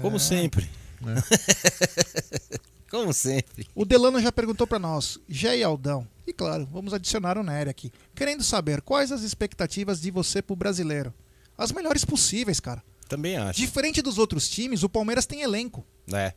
Como 0.00 0.18
sempre. 0.18 0.70
Como 2.90 3.12
sempre. 3.12 3.66
O 3.74 3.84
Delano 3.84 4.20
já 4.20 4.32
perguntou 4.32 4.66
pra 4.66 4.78
nós, 4.78 5.18
Gé 5.28 5.58
e 5.58 5.62
Aldão. 5.62 6.06
E 6.26 6.32
claro, 6.32 6.66
vamos 6.72 6.94
adicionar 6.94 7.36
o 7.38 7.42
Nery 7.42 7.68
aqui. 7.70 7.92
Querendo 8.14 8.42
saber 8.42 8.80
quais 8.82 9.12
as 9.12 9.22
expectativas 9.22 10.00
de 10.00 10.10
você 10.10 10.40
pro 10.40 10.56
brasileiro. 10.56 11.12
As 11.56 11.70
melhores 11.72 12.04
possíveis, 12.04 12.60
cara. 12.60 12.82
Também 13.08 13.36
acho. 13.36 13.58
Diferente 13.58 14.00
dos 14.02 14.16
outros 14.18 14.48
times, 14.48 14.82
o 14.82 14.88
Palmeiras 14.88 15.26
tem 15.26 15.42
elenco. 15.42 15.84
É. 16.12 16.32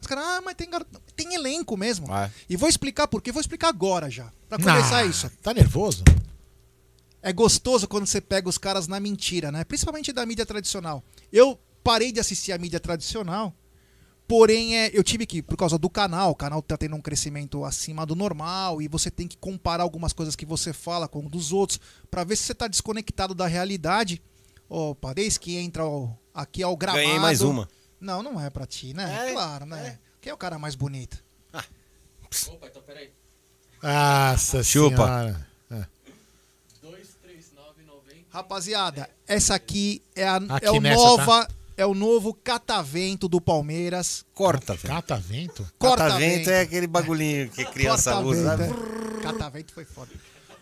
Os 0.00 0.06
caras, 0.06 0.24
ah, 0.24 0.40
mas 0.44 0.54
tem, 0.54 0.68
gar- 0.68 0.84
tem 1.14 1.34
elenco 1.34 1.76
mesmo. 1.76 2.12
É. 2.14 2.30
E 2.48 2.56
vou 2.56 2.68
explicar 2.68 3.06
por 3.08 3.22
quê. 3.22 3.30
Vou 3.32 3.40
explicar 3.40 3.68
agora 3.68 4.10
já. 4.10 4.32
Pra 4.48 4.58
começar 4.58 4.98
Ah, 4.98 5.04
isso. 5.04 5.30
Tá 5.42 5.54
nervoso? 5.54 6.02
É 7.22 7.32
gostoso 7.32 7.86
quando 7.86 8.06
você 8.06 8.20
pega 8.20 8.48
os 8.48 8.58
caras 8.58 8.88
na 8.88 8.98
mentira, 8.98 9.52
né? 9.52 9.62
Principalmente 9.64 10.12
da 10.12 10.26
mídia 10.26 10.44
tradicional. 10.44 11.04
Eu 11.32 11.58
parei 11.84 12.10
de 12.12 12.18
assistir 12.20 12.52
a 12.52 12.58
mídia 12.58 12.80
tradicional, 12.80 13.54
porém 14.32 14.78
é, 14.78 14.90
eu 14.94 15.04
tive 15.04 15.26
que, 15.26 15.42
por 15.42 15.58
causa 15.58 15.76
do 15.76 15.90
canal, 15.90 16.30
o 16.30 16.34
canal 16.34 16.62
tá 16.62 16.74
tendo 16.74 16.96
um 16.96 17.02
crescimento 17.02 17.66
acima 17.66 18.06
do 18.06 18.16
normal 18.16 18.80
e 18.80 18.88
você 18.88 19.10
tem 19.10 19.28
que 19.28 19.36
comparar 19.36 19.82
algumas 19.82 20.14
coisas 20.14 20.34
que 20.34 20.46
você 20.46 20.72
fala 20.72 21.06
com 21.06 21.28
dos 21.28 21.52
outros 21.52 21.78
pra 22.10 22.24
ver 22.24 22.36
se 22.36 22.44
você 22.44 22.54
tá 22.54 22.66
desconectado 22.66 23.34
da 23.34 23.46
realidade. 23.46 24.22
Opa, 24.70 25.12
desde 25.12 25.38
que 25.38 25.58
entra 25.58 25.84
o, 25.84 26.10
aqui 26.32 26.62
ao 26.62 26.74
gramado. 26.74 27.04
Ganhei 27.04 27.18
mais 27.18 27.42
uma. 27.42 27.68
Não, 28.00 28.22
não 28.22 28.40
é 28.40 28.48
pra 28.48 28.64
ti, 28.64 28.94
né? 28.94 29.28
É, 29.28 29.32
claro, 29.34 29.66
né? 29.66 29.98
Quem 30.18 30.30
é 30.30 30.34
o 30.34 30.38
cara 30.38 30.58
mais 30.58 30.74
bonito? 30.74 31.22
Opa, 32.48 32.68
então 32.68 32.80
peraí. 32.80 33.12
Nossa 33.82 34.62
Chupa. 34.62 34.96
senhora. 34.96 35.46
23990. 36.80 38.28
Rapaziada, 38.30 39.10
essa 39.26 39.54
aqui 39.54 40.02
é, 40.16 40.26
a, 40.26 40.36
Aqui 40.36 40.66
é, 40.68 40.70
o 40.70 40.80
nessa, 40.80 40.96
nova, 40.96 41.48
é 41.82 41.86
o 41.86 41.94
novo 41.94 42.32
catavento 42.32 43.28
do 43.28 43.40
Palmeiras. 43.40 44.24
Corta, 44.34 44.74
velho. 44.74 44.94
Catavento? 44.94 45.66
Corta-vento 45.78 46.48
é 46.48 46.60
aquele 46.60 46.86
bagulhinho 46.86 47.50
que 47.50 47.64
criança 47.64 48.18
usa. 48.20 48.56
Corta-vento, 48.56 48.74
sabe? 48.78 49.18
é. 49.18 49.22
Catavento 49.22 49.72
foi 49.74 49.84
foda. 49.84 50.10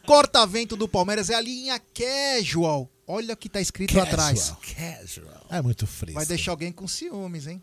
Corta-vento 0.07 0.77
do 0.77 0.89
Palmeiras 0.89 1.31
é 1.31 1.35
a 1.35 1.41
linha 1.41 1.81
casual. 1.95 2.91
Olha 3.07 3.35
o 3.35 3.37
que 3.37 3.49
tá 3.49 3.61
escrito 3.61 3.93
Casual. 3.93 4.07
atrás. 4.09 4.55
Casual. 4.75 5.47
É 5.51 5.61
muito 5.61 5.87
fresco. 5.87 6.15
Vai 6.15 6.27
deixar 6.27 6.53
alguém 6.53 6.73
com 6.73 6.89
ciúmes, 6.89 7.47
hein? 7.47 7.63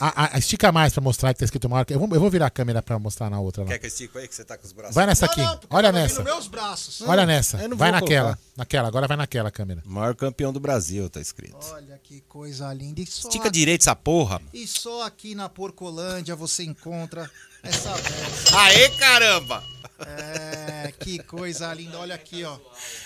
Ah, 0.00 0.30
ah, 0.34 0.38
estica 0.38 0.70
mais 0.70 0.92
pra 0.92 1.02
mostrar 1.02 1.32
que 1.34 1.40
tá 1.40 1.44
escrito 1.44 1.68
marca. 1.68 1.92
Eu 1.92 1.98
vou, 1.98 2.08
eu 2.12 2.20
vou 2.20 2.30
virar 2.30 2.46
a 2.46 2.50
câmera 2.50 2.80
pra 2.80 2.98
mostrar 2.98 3.28
na 3.28 3.40
outra 3.40 3.64
lá. 3.64 3.68
Quer 3.70 3.78
que 3.78 3.86
eu 3.86 3.88
estico 3.88 4.18
aí 4.18 4.28
que 4.28 4.34
você 4.34 4.44
tá 4.44 4.56
com 4.56 4.64
os 4.66 4.72
braços? 4.72 4.94
Vai 4.94 5.06
nessa 5.06 5.26
aqui. 5.26 5.40
Não, 5.40 5.60
Olha 5.70 5.90
nessa. 5.90 6.22
meus 6.22 6.46
braços. 6.46 7.00
Olha 7.02 7.26
nessa. 7.26 7.56
Vai 7.74 7.90
naquela. 7.90 8.34
colocar. 8.36 8.42
Naquela. 8.56 8.88
Agora 8.88 9.08
vai 9.08 9.16
naquela 9.16 9.50
câmera. 9.50 9.82
Maior 9.84 10.14
campeão 10.14 10.52
do 10.52 10.60
Brasil, 10.60 11.08
tá 11.10 11.20
escrito. 11.20 11.56
Olha 11.72 11.98
que 12.02 12.20
coisa 12.22 12.72
linda. 12.72 13.00
E 13.00 13.06
só, 13.06 13.28
Estica 13.28 13.50
direito 13.50 13.82
essa 13.82 13.96
porra. 13.96 14.40
e 14.54 14.66
só 14.66 15.04
aqui 15.04 15.34
na 15.34 15.48
Porcolândia 15.48 16.36
você 16.36 16.62
encontra 16.64 17.28
essa 17.62 17.90
peça. 17.98 18.56
Aê, 18.60 18.88
caramba! 18.90 19.62
É, 20.06 20.92
que 21.00 21.18
coisa 21.24 21.72
linda. 21.74 21.98
Olha 21.98 22.14
aqui, 22.14 22.44
ó. 22.44 22.56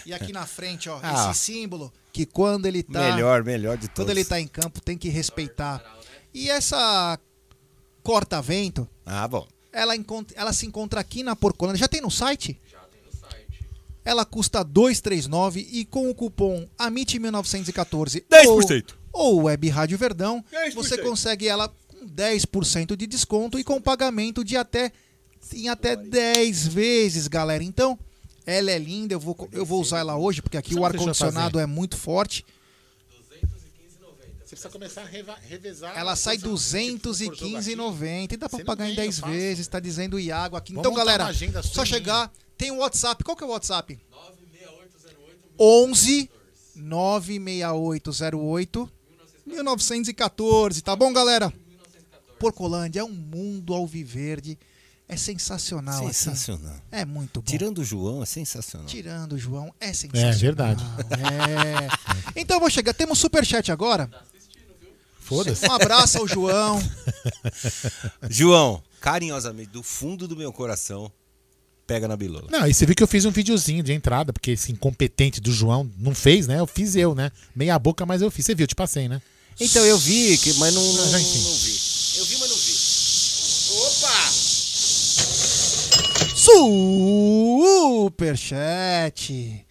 E 0.04 0.12
aqui 0.12 0.32
na 0.32 0.46
frente, 0.46 0.88
ó, 0.88 0.98
Ah. 1.02 1.30
esse 1.30 1.38
símbolo 1.40 1.92
que 2.12 2.26
quando 2.26 2.66
ele 2.66 2.82
tá 2.82 3.00
Melhor, 3.00 3.42
melhor 3.42 3.76
de 3.78 3.88
todos. 3.88 4.04
quando 4.04 4.10
ele 4.10 4.24
tá 4.24 4.38
em 4.38 4.46
campo 4.46 4.80
tem 4.80 4.96
que 4.98 5.08
respeitar. 5.08 5.82
E 6.34 6.48
essa 6.50 7.18
corta-vento, 8.02 8.88
Ah, 9.06 9.26
bom. 9.28 9.46
ela, 9.72 9.94
encont- 9.96 10.32
ela 10.34 10.52
se 10.52 10.66
encontra 10.66 11.00
aqui 11.00 11.22
na 11.22 11.36
Porcolândia. 11.36 11.80
Já 11.80 11.88
tem 11.88 12.00
no 12.00 12.10
site? 12.10 12.58
Já 12.70 12.78
tem 12.80 13.00
no 13.04 13.12
site. 13.18 13.64
Ela 14.04 14.24
custa 14.24 14.64
239 14.64 15.66
e 15.70 15.84
com 15.84 16.08
o 16.10 16.14
cupom 16.14 16.66
AMIT1914 16.78 18.24
10%. 18.28 18.94
ou, 19.12 19.36
ou 19.36 19.42
Web 19.44 19.68
Rádio 19.68 19.98
Verdão, 19.98 20.44
10%. 20.50 20.74
você 20.74 20.98
consegue 20.98 21.46
ela 21.48 21.68
com 21.68 22.06
10% 22.06 22.96
de 22.96 23.06
desconto 23.06 23.58
e 23.58 23.64
com 23.64 23.80
pagamento 23.80 24.42
de 24.44 24.56
até 24.56 24.90
em 25.54 25.68
até 25.68 25.96
10 25.96 26.66
vezes, 26.68 27.26
galera. 27.28 27.62
Então, 27.64 27.98
ela 28.46 28.70
é 28.70 28.78
linda, 28.78 29.14
eu 29.14 29.20
vou, 29.20 29.36
eu 29.52 29.64
vou 29.66 29.80
usar 29.80 29.98
ela 29.98 30.16
hoje, 30.16 30.40
porque 30.40 30.56
aqui 30.56 30.72
Você 30.74 30.80
o 30.80 30.84
ar-condicionado 30.84 31.58
é 31.58 31.66
muito 31.66 31.96
forte. 31.96 32.44
Você 34.52 34.56
precisa 34.56 34.68
começar 34.68 35.00
a 35.00 35.06
reva- 35.06 35.38
revezar. 35.48 35.96
Ela 35.96 36.14
sai 36.14 36.36
Por 36.38 36.58
jogo 36.58 36.76
aqui. 36.76 36.98
215,90 37.00 38.32
e 38.32 38.36
dá 38.36 38.50
pra 38.50 38.62
pagar 38.62 38.84
em 38.84 38.88
ganha, 38.94 39.06
10 39.08 39.18
fácil. 39.20 39.34
vezes, 39.34 39.66
tá 39.66 39.80
dizendo 39.80 40.16
o 40.16 40.20
Iago 40.20 40.56
aqui. 40.56 40.74
Vamos 40.74 40.86
então, 40.86 40.94
galera, 40.94 41.32
só 41.32 41.62
sua 41.62 41.86
chegar, 41.86 42.30
tem 42.58 42.70
o 42.70 42.76
WhatsApp. 42.80 43.24
Qual 43.24 43.34
que 43.34 43.42
é 43.42 43.46
o 43.46 43.50
WhatsApp? 43.50 43.98
96808 45.58 45.58
11 45.58 46.30
96808 46.76 48.90
1914, 49.46 50.82
tá 50.82 50.94
bom, 50.94 51.10
galera? 51.14 51.50
Porcolândia 52.38 53.00
é 53.00 53.04
um 53.04 53.10
mundo 53.12 53.72
alviverde. 53.72 54.58
É 55.08 55.16
sensacional. 55.16 56.06
assim. 56.06 56.12
Sensacional. 56.30 56.76
É 56.90 57.04
muito 57.04 57.40
bom. 57.40 57.46
Tirando 57.46 57.78
o 57.78 57.84
João, 57.84 58.22
é 58.22 58.26
sensacional. 58.26 58.86
Tirando 58.86 59.32
o 59.32 59.38
João, 59.38 59.74
é 59.80 59.92
sensacional. 59.92 60.30
É 60.30 60.34
verdade. 60.36 60.84
É. 62.34 62.40
Então 62.40 62.56
eu 62.56 62.60
vou 62.60 62.70
chegar. 62.70 62.94
Temos 62.94 63.18
superchat 63.18 63.70
agora. 63.72 64.08
Foda-se. 65.36 65.66
Um 65.66 65.72
abraço 65.72 66.18
ao 66.18 66.28
João. 66.28 66.82
João, 68.28 68.82
carinhosamente, 69.00 69.70
do 69.70 69.82
fundo 69.82 70.26
do 70.28 70.36
meu 70.36 70.52
coração, 70.52 71.10
pega 71.86 72.06
na 72.08 72.16
bilola. 72.16 72.46
Não, 72.50 72.66
e 72.66 72.74
você 72.74 72.84
viu 72.86 72.94
que 72.94 73.02
eu 73.02 73.06
fiz 73.08 73.24
um 73.24 73.30
videozinho 73.30 73.82
de 73.82 73.92
entrada, 73.92 74.32
porque 74.32 74.52
esse 74.52 74.70
incompetente 74.72 75.40
do 75.40 75.52
João 75.52 75.90
não 75.98 76.14
fez, 76.14 76.46
né? 76.46 76.58
Eu 76.60 76.66
fiz 76.66 76.94
eu, 76.96 77.14
né? 77.14 77.30
Meia 77.54 77.78
boca, 77.78 78.04
mas 78.06 78.22
eu 78.22 78.30
fiz. 78.30 78.46
Você 78.46 78.54
viu, 78.54 78.64
eu 78.64 78.68
te 78.68 78.74
passei, 78.74 79.08
né? 79.08 79.20
Então 79.60 79.84
eu 79.84 79.98
vi, 79.98 80.38
que, 80.38 80.52
mas 80.54 80.72
não, 80.74 80.82
não, 80.82 81.04
Ah, 81.04 81.06
já 81.08 81.18
não, 81.18 81.20
enfim. 81.20 81.38
vi. 81.38 82.18
Eu 82.18 82.24
vi, 82.24 82.36
mas 82.38 82.50
não 82.50 82.56
vi. 82.56 82.72
Opa! 83.74 84.32
Superchat 88.32 89.64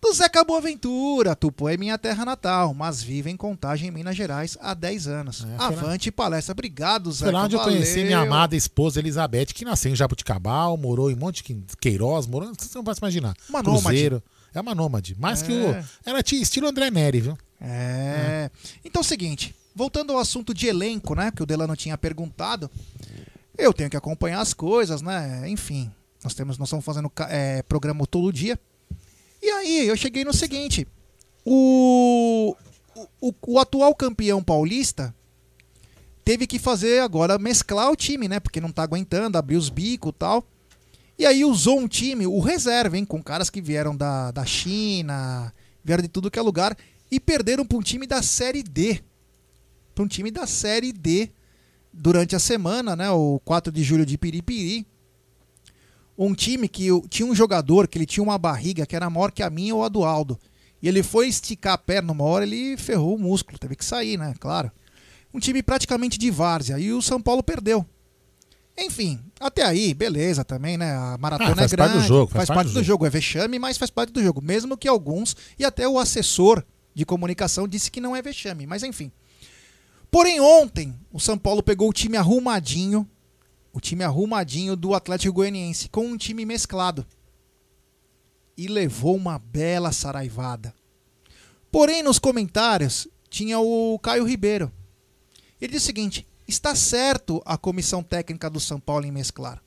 do 0.00 0.12
Zeca 0.12 0.42
Boaventura. 0.44 1.36
Tupã 1.36 1.72
é 1.72 1.76
minha 1.76 1.98
terra 1.98 2.24
natal, 2.24 2.72
mas 2.74 3.02
vive 3.02 3.30
em 3.30 3.36
Contagem, 3.36 3.88
em 3.88 3.90
Minas 3.90 4.16
Gerais, 4.16 4.56
há 4.60 4.72
10 4.74 5.06
anos. 5.06 5.40
É, 5.44 5.46
foi 5.46 5.56
lá- 5.58 5.66
Avante 5.66 6.10
palestra. 6.10 6.52
Obrigado, 6.52 7.12
Zeca. 7.12 7.24
Foi 7.26 7.32
lá 7.32 7.44
onde 7.44 7.56
eu 7.56 7.60
conheci 7.60 8.04
minha 8.04 8.18
amada 8.20 8.56
esposa 8.56 8.98
Elizabeth, 8.98 9.46
que 9.46 9.64
nasceu 9.64 9.92
em 9.92 9.96
Jabuticabal, 9.96 10.76
morou 10.76 11.10
em 11.10 11.14
Monte 11.16 11.44
que- 11.44 11.62
Queiroz, 11.80 12.26
morou. 12.26 12.52
Você 12.58 12.70
não 12.76 12.82
vai 12.84 12.94
se 12.94 13.00
imaginar. 13.00 13.34
Uma 13.48 13.62
nômade. 13.62 13.84
Cruzeiro. 13.84 14.22
É 14.54 14.60
uma 14.60 14.74
nômade. 14.74 15.14
Mais 15.18 15.42
que 15.42 15.52
o. 15.52 15.70
É. 15.70 15.84
Ela 16.04 16.22
tinha 16.22 16.42
estilo 16.42 16.66
André 16.66 16.90
Neri, 16.90 17.20
viu? 17.20 17.38
É. 17.60 18.50
Então 18.84 19.00
é 19.00 19.04
o 19.04 19.06
seguinte, 19.06 19.54
voltando 19.76 20.12
ao 20.12 20.18
assunto 20.18 20.52
de 20.54 20.66
elenco, 20.66 21.14
né? 21.14 21.30
Que 21.30 21.42
o 21.42 21.46
Delano 21.46 21.76
tinha 21.76 21.96
perguntado. 21.96 22.68
Eu 23.56 23.72
tenho 23.72 23.90
que 23.90 23.96
acompanhar 23.96 24.40
as 24.40 24.54
coisas, 24.54 25.02
né? 25.02 25.44
Enfim, 25.46 25.90
nós 26.24 26.34
temos, 26.34 26.56
nós 26.58 26.68
estamos 26.68 26.84
fazendo 26.84 27.12
é, 27.28 27.62
programa 27.62 28.04
todo 28.06 28.32
dia. 28.32 28.58
E 29.42 29.48
aí, 29.50 29.86
eu 29.86 29.96
cheguei 29.96 30.24
no 30.24 30.32
seguinte: 30.32 30.86
o, 31.44 32.56
o, 33.20 33.34
o 33.46 33.58
atual 33.58 33.94
campeão 33.94 34.42
paulista 34.42 35.14
teve 36.24 36.46
que 36.46 36.58
fazer 36.58 37.00
agora 37.00 37.38
mesclar 37.38 37.90
o 37.90 37.96
time, 37.96 38.28
né? 38.28 38.38
Porque 38.38 38.60
não 38.60 38.70
tá 38.70 38.82
aguentando, 38.82 39.38
abrir 39.38 39.56
os 39.56 39.68
bicos 39.68 40.10
e 40.10 40.18
tal. 40.18 40.44
E 41.18 41.26
aí 41.26 41.44
usou 41.44 41.78
um 41.78 41.88
time, 41.88 42.26
o 42.26 42.40
reserva, 42.40 42.96
hein? 42.96 43.04
Com 43.04 43.22
caras 43.22 43.50
que 43.50 43.60
vieram 43.60 43.96
da, 43.96 44.30
da 44.30 44.44
China, 44.44 45.52
vieram 45.84 46.02
de 46.02 46.08
tudo 46.08 46.30
que 46.30 46.38
é 46.38 46.42
lugar, 46.42 46.76
e 47.10 47.18
perderam 47.18 47.64
para 47.64 47.76
um 47.76 47.82
time 47.82 48.06
da 48.06 48.22
Série 48.22 48.62
D. 48.62 49.02
Para 49.94 50.04
um 50.04 50.08
time 50.08 50.30
da 50.30 50.46
Série 50.46 50.92
D 50.92 51.30
durante 51.92 52.36
a 52.36 52.38
semana, 52.38 52.94
né? 52.94 53.10
O 53.10 53.40
4 53.44 53.72
de 53.72 53.82
julho 53.82 54.06
de 54.06 54.16
Piripiri. 54.16 54.86
Um 56.22 56.34
time 56.34 56.68
que 56.68 56.88
tinha 57.08 57.26
um 57.26 57.34
jogador 57.34 57.88
que 57.88 57.96
ele 57.96 58.04
tinha 58.04 58.22
uma 58.22 58.36
barriga 58.36 58.84
que 58.84 58.94
era 58.94 59.08
maior 59.08 59.32
que 59.32 59.42
a 59.42 59.48
minha 59.48 59.74
ou 59.74 59.82
a 59.82 59.88
do 59.88 60.04
Aldo. 60.04 60.38
E 60.82 60.86
ele 60.86 61.02
foi 61.02 61.28
esticar 61.28 61.72
a 61.72 61.78
perna 61.78 62.12
uma 62.12 62.24
hora, 62.24 62.44
ele 62.44 62.76
ferrou 62.76 63.14
o 63.16 63.18
músculo, 63.18 63.58
teve 63.58 63.74
que 63.74 63.84
sair, 63.84 64.18
né? 64.18 64.34
Claro. 64.38 64.70
Um 65.32 65.38
time 65.40 65.62
praticamente 65.62 66.18
de 66.18 66.30
várzea. 66.30 66.78
E 66.78 66.92
o 66.92 67.00
São 67.00 67.22
Paulo 67.22 67.42
perdeu. 67.42 67.86
Enfim, 68.78 69.20
até 69.38 69.62
aí, 69.64 69.92
beleza 69.94 70.44
também, 70.44 70.76
né? 70.76 70.92
A 70.92 71.16
maratona 71.18 71.52
Ah, 71.52 71.56
faz 71.56 71.72
é 71.72 71.76
parte 71.76 71.90
grande. 71.92 72.06
do 72.06 72.08
jogo, 72.08 72.32
faz, 72.32 72.48
parte 72.48 72.72
do 72.72 72.82
jogo. 72.82 73.06
É 73.06 73.10
vexame, 73.10 73.58
mas 73.58 73.78
faz 73.78 73.90
parte 73.90 74.12
do 74.12 74.22
jogo. 74.22 74.42
Mesmo 74.42 74.76
que 74.76 74.88
alguns, 74.88 75.36
e 75.58 75.64
até 75.64 75.88
o 75.88 75.98
assessor 75.98 76.64
de 76.94 77.04
comunicação 77.06 77.68
disse 77.68 77.90
que 77.90 78.00
não 78.00 78.14
é 78.16 78.22
vexame. 78.22 78.66
Mas 78.66 78.82
enfim. 78.82 79.10
Porém, 80.10 80.40
ontem, 80.40 80.94
o 81.12 81.20
São 81.20 81.38
Paulo 81.38 81.62
pegou 81.62 81.88
o 81.88 81.92
time 81.92 82.16
arrumadinho. 82.16 83.08
O 83.72 83.80
time 83.80 84.04
arrumadinho 84.04 84.74
do 84.74 84.94
Atlético 84.94 85.34
Goianiense, 85.34 85.88
com 85.88 86.06
um 86.06 86.16
time 86.16 86.44
mesclado. 86.44 87.06
E 88.56 88.66
levou 88.66 89.16
uma 89.16 89.38
bela 89.38 89.92
saraivada. 89.92 90.74
Porém, 91.70 92.02
nos 92.02 92.18
comentários, 92.18 93.06
tinha 93.28 93.58
o 93.60 93.98
Caio 94.00 94.24
Ribeiro. 94.24 94.70
Ele 95.60 95.72
disse 95.72 95.84
o 95.84 95.86
seguinte: 95.86 96.26
está 96.48 96.74
certo 96.74 97.40
a 97.44 97.56
comissão 97.56 98.02
técnica 98.02 98.50
do 98.50 98.58
São 98.58 98.80
Paulo 98.80 99.06
em 99.06 99.12
mesclar. 99.12 99.62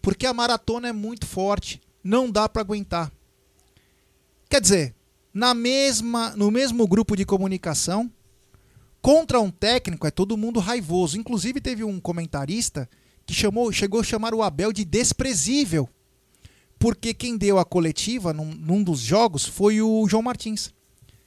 Porque 0.00 0.26
a 0.26 0.32
maratona 0.32 0.88
é 0.88 0.92
muito 0.92 1.26
forte, 1.26 1.80
não 2.02 2.30
dá 2.30 2.48
para 2.48 2.62
aguentar. 2.62 3.12
Quer 4.48 4.60
dizer, 4.60 4.94
na 5.32 5.54
mesma, 5.54 6.30
no 6.36 6.50
mesmo 6.50 6.86
grupo 6.86 7.16
de 7.16 7.24
comunicação, 7.24 8.10
contra 9.00 9.40
um 9.40 9.50
técnico 9.50 10.06
é 10.06 10.10
todo 10.10 10.36
mundo 10.36 10.60
raivoso. 10.60 11.18
Inclusive 11.18 11.60
teve 11.60 11.82
um 11.82 12.00
comentarista 12.00 12.88
que 13.26 13.34
chamou, 13.34 13.72
chegou 13.72 14.00
a 14.00 14.04
chamar 14.04 14.34
o 14.34 14.42
Abel 14.42 14.72
de 14.72 14.84
desprezível. 14.84 15.88
Porque 16.78 17.14
quem 17.14 17.36
deu 17.36 17.58
a 17.58 17.64
coletiva 17.64 18.32
num, 18.32 18.52
num 18.54 18.82
dos 18.82 19.00
jogos 19.00 19.44
foi 19.44 19.80
o 19.80 20.06
João 20.08 20.22
Martins. 20.22 20.72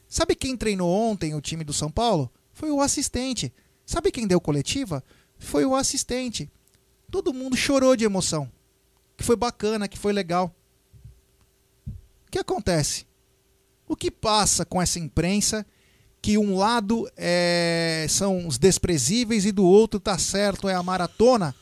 Sabe 0.08 0.36
quem 0.36 0.56
treinou 0.56 0.90
ontem 0.90 1.34
o 1.34 1.42
time 1.42 1.64
do 1.64 1.74
São 1.74 1.90
Paulo? 1.90 2.32
Foi 2.52 2.72
o 2.72 2.82
assistente. 2.82 3.54
Sabe 3.86 4.12
quem 4.12 4.28
deu 4.28 4.42
coletiva? 4.42 5.04
Foi 5.38 5.66
o 5.66 5.76
assistente. 5.76 6.50
Todo 7.12 7.34
mundo 7.34 7.56
chorou 7.56 7.96
de 7.96 8.04
emoção. 8.04 8.52
Que 9.18 9.24
foi 9.24 9.36
bacana, 9.36 9.88
que 9.88 9.98
foi 9.98 10.12
legal. 10.12 10.54
O 11.88 12.32
que 12.32 12.40
acontece? 12.40 13.06
O 13.88 13.96
que 13.96 14.10
passa 14.10 14.66
com 14.66 14.82
essa 14.82 15.00
imprensa 15.00 15.66
que 16.22 16.38
um 16.38 16.58
lado 16.58 17.10
é, 17.16 18.08
são 18.10 18.48
os 18.48 18.58
desprezíveis 18.58 19.46
e 19.46 19.52
do 19.52 19.64
outro 19.64 20.00
tá 20.00 20.18
certo, 20.18 20.68
é 20.68 20.74
a 20.74 20.82
maratona? 20.82 21.56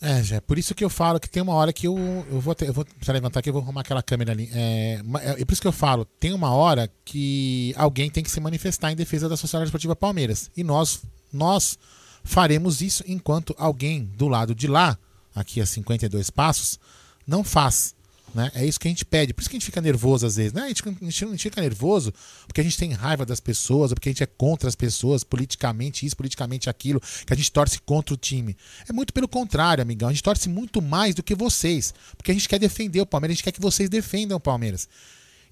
É, 0.00 0.22
já, 0.22 0.40
por 0.40 0.56
isso 0.58 0.74
que 0.76 0.84
eu 0.84 0.88
falo 0.90 1.18
que 1.18 1.28
tem 1.28 1.42
uma 1.42 1.54
hora 1.54 1.72
que 1.72 1.88
eu, 1.88 1.96
eu 2.30 2.40
vou 2.40 2.54
ter, 2.54 2.68
eu 2.68 2.72
vou 2.72 2.86
levantar 3.08 3.40
aqui, 3.40 3.48
eu 3.48 3.52
vou 3.52 3.62
arrumar 3.62 3.80
aquela 3.80 4.02
câmera 4.02 4.30
ali. 4.30 4.48
É, 4.52 5.00
ma- 5.04 5.20
é, 5.20 5.44
por 5.44 5.52
isso 5.52 5.60
que 5.60 5.66
eu 5.66 5.72
falo, 5.72 6.04
tem 6.04 6.32
uma 6.32 6.52
hora 6.52 6.88
que 7.04 7.74
alguém 7.76 8.08
tem 8.08 8.22
que 8.22 8.30
se 8.30 8.38
manifestar 8.40 8.92
em 8.92 8.96
defesa 8.96 9.28
da 9.28 9.36
Sociedade 9.36 9.66
Esportiva 9.68 9.96
Palmeiras. 9.96 10.50
E 10.56 10.62
nós, 10.62 11.02
nós 11.32 11.76
faremos 12.22 12.80
isso 12.80 13.02
enquanto 13.08 13.54
alguém 13.58 14.04
do 14.04 14.28
lado 14.28 14.54
de 14.54 14.68
lá, 14.68 14.96
aqui 15.34 15.60
a 15.60 15.66
52 15.66 16.30
passos, 16.30 16.78
não 17.26 17.42
faz. 17.42 17.92
Né? 18.34 18.50
É 18.54 18.64
isso 18.64 18.78
que 18.78 18.86
a 18.86 18.90
gente 18.90 19.04
pede. 19.04 19.32
Por 19.32 19.40
isso 19.40 19.50
que 19.50 19.56
a 19.56 19.58
gente 19.58 19.66
fica 19.66 19.80
nervoso 19.80 20.26
às 20.26 20.36
vezes. 20.36 20.52
Né? 20.52 20.62
A, 20.62 20.68
gente, 20.68 20.82
a 20.86 21.04
gente 21.04 21.24
não 21.24 21.38
fica 21.38 21.60
nervoso 21.60 22.12
porque 22.46 22.60
a 22.60 22.64
gente 22.64 22.76
tem 22.76 22.92
raiva 22.92 23.24
das 23.24 23.40
pessoas, 23.40 23.90
ou 23.90 23.94
porque 23.94 24.08
a 24.08 24.12
gente 24.12 24.22
é 24.22 24.26
contra 24.26 24.68
as 24.68 24.74
pessoas, 24.74 25.24
politicamente 25.24 26.04
isso, 26.04 26.16
politicamente 26.16 26.68
aquilo, 26.68 27.00
que 27.00 27.32
a 27.32 27.36
gente 27.36 27.50
torce 27.50 27.78
contra 27.80 28.14
o 28.14 28.16
time. 28.16 28.56
É 28.88 28.92
muito 28.92 29.12
pelo 29.12 29.28
contrário, 29.28 29.82
amigão. 29.82 30.08
A 30.08 30.12
gente 30.12 30.22
torce 30.22 30.48
muito 30.48 30.82
mais 30.82 31.14
do 31.14 31.22
que 31.22 31.34
vocês. 31.34 31.94
Porque 32.16 32.30
a 32.30 32.34
gente 32.34 32.48
quer 32.48 32.58
defender 32.58 33.00
o 33.00 33.06
Palmeiras, 33.06 33.34
a 33.34 33.36
gente 33.36 33.44
quer 33.44 33.52
que 33.52 33.60
vocês 33.60 33.88
defendam 33.88 34.36
o 34.36 34.40
Palmeiras. 34.40 34.88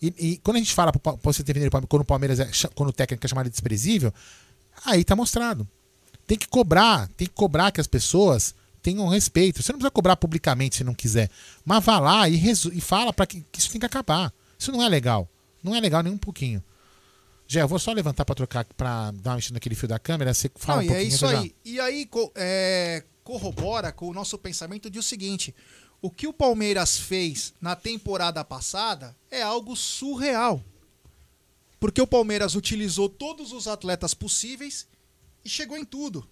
E, 0.00 0.12
e 0.18 0.36
quando 0.38 0.56
a 0.56 0.60
gente 0.60 0.74
fala 0.74 0.92
para 0.92 1.16
você 1.22 1.42
defender 1.42 1.68
o 1.68 1.70
Palmeiras, 1.70 1.88
quando 1.88 2.02
o 2.02 2.04
Palmeiras 2.04 2.40
é, 2.40 2.50
quando 2.74 2.90
o 2.90 2.92
técnico 2.92 3.24
é 3.24 3.28
chamado 3.28 3.46
de 3.46 3.50
desprezível, 3.50 4.12
aí 4.84 5.02
tá 5.02 5.16
mostrado. 5.16 5.66
Tem 6.26 6.36
que 6.36 6.48
cobrar, 6.48 7.08
tem 7.16 7.26
que 7.26 7.34
cobrar 7.34 7.70
que 7.70 7.80
as 7.80 7.86
pessoas 7.86 8.54
tenham 8.94 9.08
respeito. 9.08 9.62
Você 9.62 9.72
não 9.72 9.78
precisa 9.78 9.90
cobrar 9.90 10.16
publicamente 10.16 10.76
se 10.76 10.84
não 10.84 10.94
quiser. 10.94 11.28
Mas 11.64 11.84
vá 11.84 11.98
lá 11.98 12.28
e, 12.28 12.40
e 12.72 12.80
fala 12.80 13.12
para 13.12 13.26
que, 13.26 13.44
que 13.50 13.58
isso 13.58 13.70
tem 13.70 13.80
que 13.80 13.86
acabar. 13.86 14.32
Isso 14.58 14.70
não 14.70 14.82
é 14.82 14.88
legal. 14.88 15.28
Não 15.62 15.74
é 15.74 15.80
legal 15.80 16.02
nem 16.02 16.12
um 16.12 16.18
pouquinho. 16.18 16.62
Jé, 17.48 17.62
eu 17.62 17.68
vou 17.68 17.78
só 17.78 17.92
levantar 17.92 18.24
para 18.24 18.34
trocar, 18.34 18.64
para 18.76 19.10
dar 19.12 19.30
uma 19.30 19.36
mexida 19.36 19.54
naquele 19.54 19.74
fio 19.74 19.88
da 19.88 19.98
câmera. 19.98 20.32
Você 20.32 20.50
fala 20.54 20.82
Não, 20.82 20.88
um 20.88 20.90
é 20.90 20.94
pouquinho. 20.94 21.14
isso 21.14 21.24
eu 21.26 21.30
já- 21.32 21.40
aí. 21.40 21.54
E 21.64 21.80
aí, 21.80 22.06
co- 22.06 22.32
é, 22.34 23.02
corrobora 23.24 23.90
com 23.92 24.08
o 24.08 24.12
nosso 24.14 24.38
pensamento 24.38 24.88
de 24.88 24.98
o 24.98 25.02
seguinte: 25.02 25.54
o 26.00 26.10
que 26.10 26.26
o 26.26 26.32
Palmeiras 26.32 26.96
fez 26.98 27.52
na 27.60 27.74
temporada 27.76 28.44
passada 28.44 29.16
é 29.30 29.42
algo 29.42 29.74
surreal. 29.76 30.62
Porque 31.78 32.00
o 32.00 32.06
Palmeiras 32.06 32.54
utilizou 32.54 33.08
todos 33.08 33.52
os 33.52 33.66
atletas 33.68 34.14
possíveis 34.14 34.86
e 35.44 35.48
chegou 35.48 35.76
em 35.76 35.84
tudo. 35.84 36.26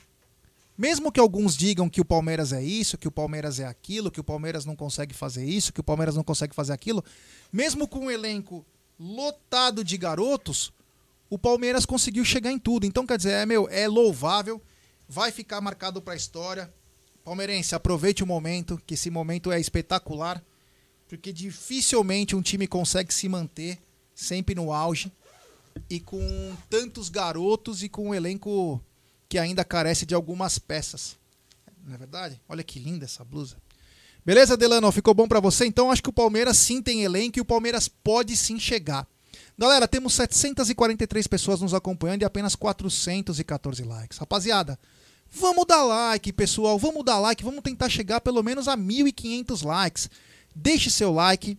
Mesmo 0.77 1.13
que 1.13 1.21
alguns 1.21 1.57
digam 1.57 1.89
que 1.89 2.01
o 2.01 2.05
Palmeiras 2.05 2.53
é 2.53 2.63
isso, 2.63 2.99
que 2.99 3.07
o 3.07 3.13
Palmeiras 3.13 3.61
é 3.61 3.65
aquilo, 3.65 4.11
que 4.11 4.21
o 4.21 4.25
Palmeiras 4.25 4.65
não 4.65 4.75
consegue 4.75 5.15
fazer 5.15 5.45
isso, 5.45 5.73
que 5.73 5.81
o 5.81 5.85
Palmeiras 5.85 6.17
não 6.17 6.25
consegue 6.25 6.55
fazer 6.55 6.73
aquilo, 6.73 7.05
mesmo 7.53 7.87
com 7.87 8.07
um 8.07 8.11
elenco 8.11 8.67
lotado 8.99 9.85
de 9.85 9.97
garotos, 9.97 10.73
o 11.31 11.39
Palmeiras 11.39 11.87
conseguiu 11.87 12.25
chegar 12.25 12.51
em 12.51 12.59
tudo. 12.59 12.87
Então, 12.87 13.07
quer 13.07 13.17
dizer, 13.17 13.33
é, 13.33 13.47
meu, 13.47 13.69
é 13.69 13.87
louvável, 13.87 14.61
vai 15.09 15.31
ficar 15.31 15.61
marcado 15.61 16.03
para 16.03 16.15
a 16.15 16.17
história. 16.17 16.73
Palmeirense, 17.25 17.75
aproveite 17.75 18.23
o 18.23 18.27
momento, 18.27 18.81
que 18.87 18.95
esse 18.95 19.11
momento 19.11 19.51
é 19.51 19.61
espetacular, 19.61 20.43
porque 21.09 21.33
dificilmente 21.33 22.37
um 22.37 22.43
time 22.43 22.67
consegue 22.67 23.15
se 23.15 23.29
manter 23.29 23.79
sempre 24.15 24.55
no 24.55 24.73
auge 24.73 25.11
e 25.89 25.99
com 25.99 26.57
tantos 26.69 27.09
garotos 27.09 27.83
e 27.83 27.89
com 27.89 28.09
um 28.09 28.15
elenco 28.15 28.81
que 29.29 29.39
ainda 29.39 29.65
carece 29.65 30.07
de 30.07 30.15
algumas 30.15 30.59
peças. 30.59 31.17
Não 31.85 31.95
é 31.95 31.99
verdade? 31.99 32.41
Olha 32.49 32.63
que 32.63 32.79
linda 32.79 33.05
essa 33.05 33.25
blusa. 33.25 33.57
Beleza, 34.25 34.57
Delano? 34.57 34.91
Ficou 34.91 35.13
bom 35.13 35.29
para 35.29 35.41
você? 35.41 35.67
Então 35.67 35.91
acho 35.91 36.03
que 36.03 36.09
o 36.09 36.13
Palmeiras 36.13 36.57
sim 36.57 36.81
tem 36.81 37.03
elenco 37.03 37.39
e 37.39 37.43
o 37.43 37.45
Palmeiras 37.45 37.89
pode 37.89 38.35
sim 38.37 38.59
chegar. 38.59 39.07
Galera, 39.57 39.87
temos 39.87 40.15
743 40.15 41.27
pessoas 41.27 41.61
nos 41.61 41.75
acompanhando 41.75 42.23
e 42.23 42.25
apenas 42.25 42.57
414 42.57 43.83
likes. 43.83 44.19
Rapaziada, 44.19 44.79
vamos 45.31 45.67
dar 45.67 45.85
like, 45.85 46.33
pessoal. 46.33 46.79
Vamos 46.79 47.05
dar 47.05 47.19
like. 47.19 47.45
Vamos 47.45 47.63
tentar 47.63 47.89
chegar 47.89 48.21
pelo 48.21 48.43
menos 48.43 48.67
a 48.67 48.77
1.500 48.77 49.65
likes. 49.65 50.11
Deixe 50.55 50.89
seu 50.89 51.13
like 51.13 51.59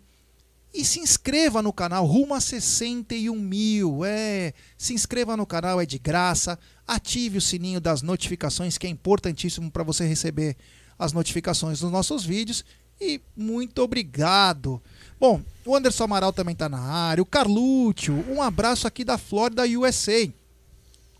e 0.75 0.83
se 0.83 0.99
inscreva 0.99 1.61
no 1.61 1.71
canal. 1.71 2.05
Rumo 2.05 2.33
a 2.33 2.41
61 2.41 3.33
mil. 3.33 4.03
É, 4.03 4.53
se 4.77 4.93
inscreva 4.93 5.37
no 5.37 5.45
canal, 5.45 5.79
é 5.79 5.85
de 5.85 5.97
graça. 5.97 6.59
Ative 6.85 7.37
o 7.37 7.41
sininho 7.41 7.79
das 7.79 8.01
notificações, 8.01 8.77
que 8.77 8.85
é 8.85 8.89
importantíssimo 8.89 9.71
para 9.71 9.83
você 9.83 10.05
receber 10.05 10.57
as 10.99 11.13
notificações 11.13 11.79
dos 11.79 11.89
nossos 11.89 12.25
vídeos. 12.25 12.65
E 12.99 13.21
muito 13.35 13.81
obrigado. 13.81 14.81
Bom, 15.17 15.41
o 15.65 15.75
Anderson 15.75 16.03
Amaral 16.03 16.33
também 16.33 16.53
está 16.53 16.67
na 16.67 16.79
área. 16.79 17.21
O 17.21 17.25
Carlúcio, 17.25 18.13
um 18.29 18.41
abraço 18.41 18.85
aqui 18.85 19.05
da 19.05 19.17
Flórida, 19.17 19.63
USA. 19.63 20.29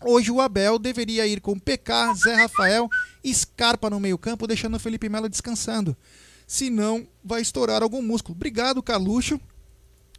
Hoje 0.04 0.30
o 0.30 0.40
Abel 0.42 0.78
deveria 0.78 1.26
ir 1.26 1.40
com 1.40 1.58
PK, 1.58 2.14
Zé 2.14 2.34
Rafael 2.34 2.88
Scarpa 3.26 3.88
no 3.88 3.98
meio-campo, 3.98 4.46
deixando 4.46 4.76
o 4.76 4.80
Felipe 4.80 5.08
Melo 5.08 5.28
descansando. 5.28 5.96
Senão 6.46 7.06
vai 7.24 7.40
estourar 7.42 7.82
algum 7.82 8.00
músculo. 8.00 8.36
Obrigado, 8.36 8.82
Carluxo. 8.82 9.40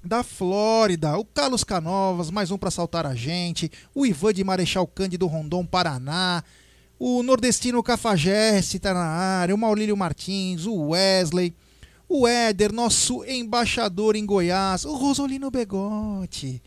Da 0.03 0.23
Flórida, 0.23 1.17
o 1.17 1.25
Carlos 1.25 1.63
Canovas, 1.63 2.29
mais 2.29 2.51
um 2.51 2.57
para 2.57 2.69
saltar 2.69 3.05
a 3.05 3.15
gente. 3.15 3.71
O 3.95 4.05
Ivan 4.05 4.33
de 4.33 4.43
Marechal 4.43 4.85
Cândido 4.87 5.25
Rondon, 5.25 5.65
Paraná. 5.65 6.43
O 6.99 7.23
nordestino 7.23 7.81
Cafajeste 7.83 8.77
está 8.77 8.93
na 8.93 9.05
área. 9.05 9.55
O 9.55 9.57
Maurílio 9.57 9.97
Martins, 9.97 10.65
o 10.65 10.89
Wesley. 10.89 11.53
O 12.07 12.27
Éder, 12.27 12.71
nosso 12.71 13.23
embaixador 13.25 14.15
em 14.15 14.25
Goiás. 14.25 14.85
O 14.85 14.95
Rosolino 14.95 15.51
Begotti. 15.51 16.61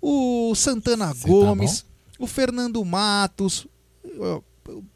O 0.00 0.54
Santana 0.54 1.12
Cê 1.14 1.22
tá 1.22 1.28
Gomes. 1.28 1.84
o 2.18 2.26
Fernando 2.26 2.82
Matos. 2.84 3.66
o 4.04 4.42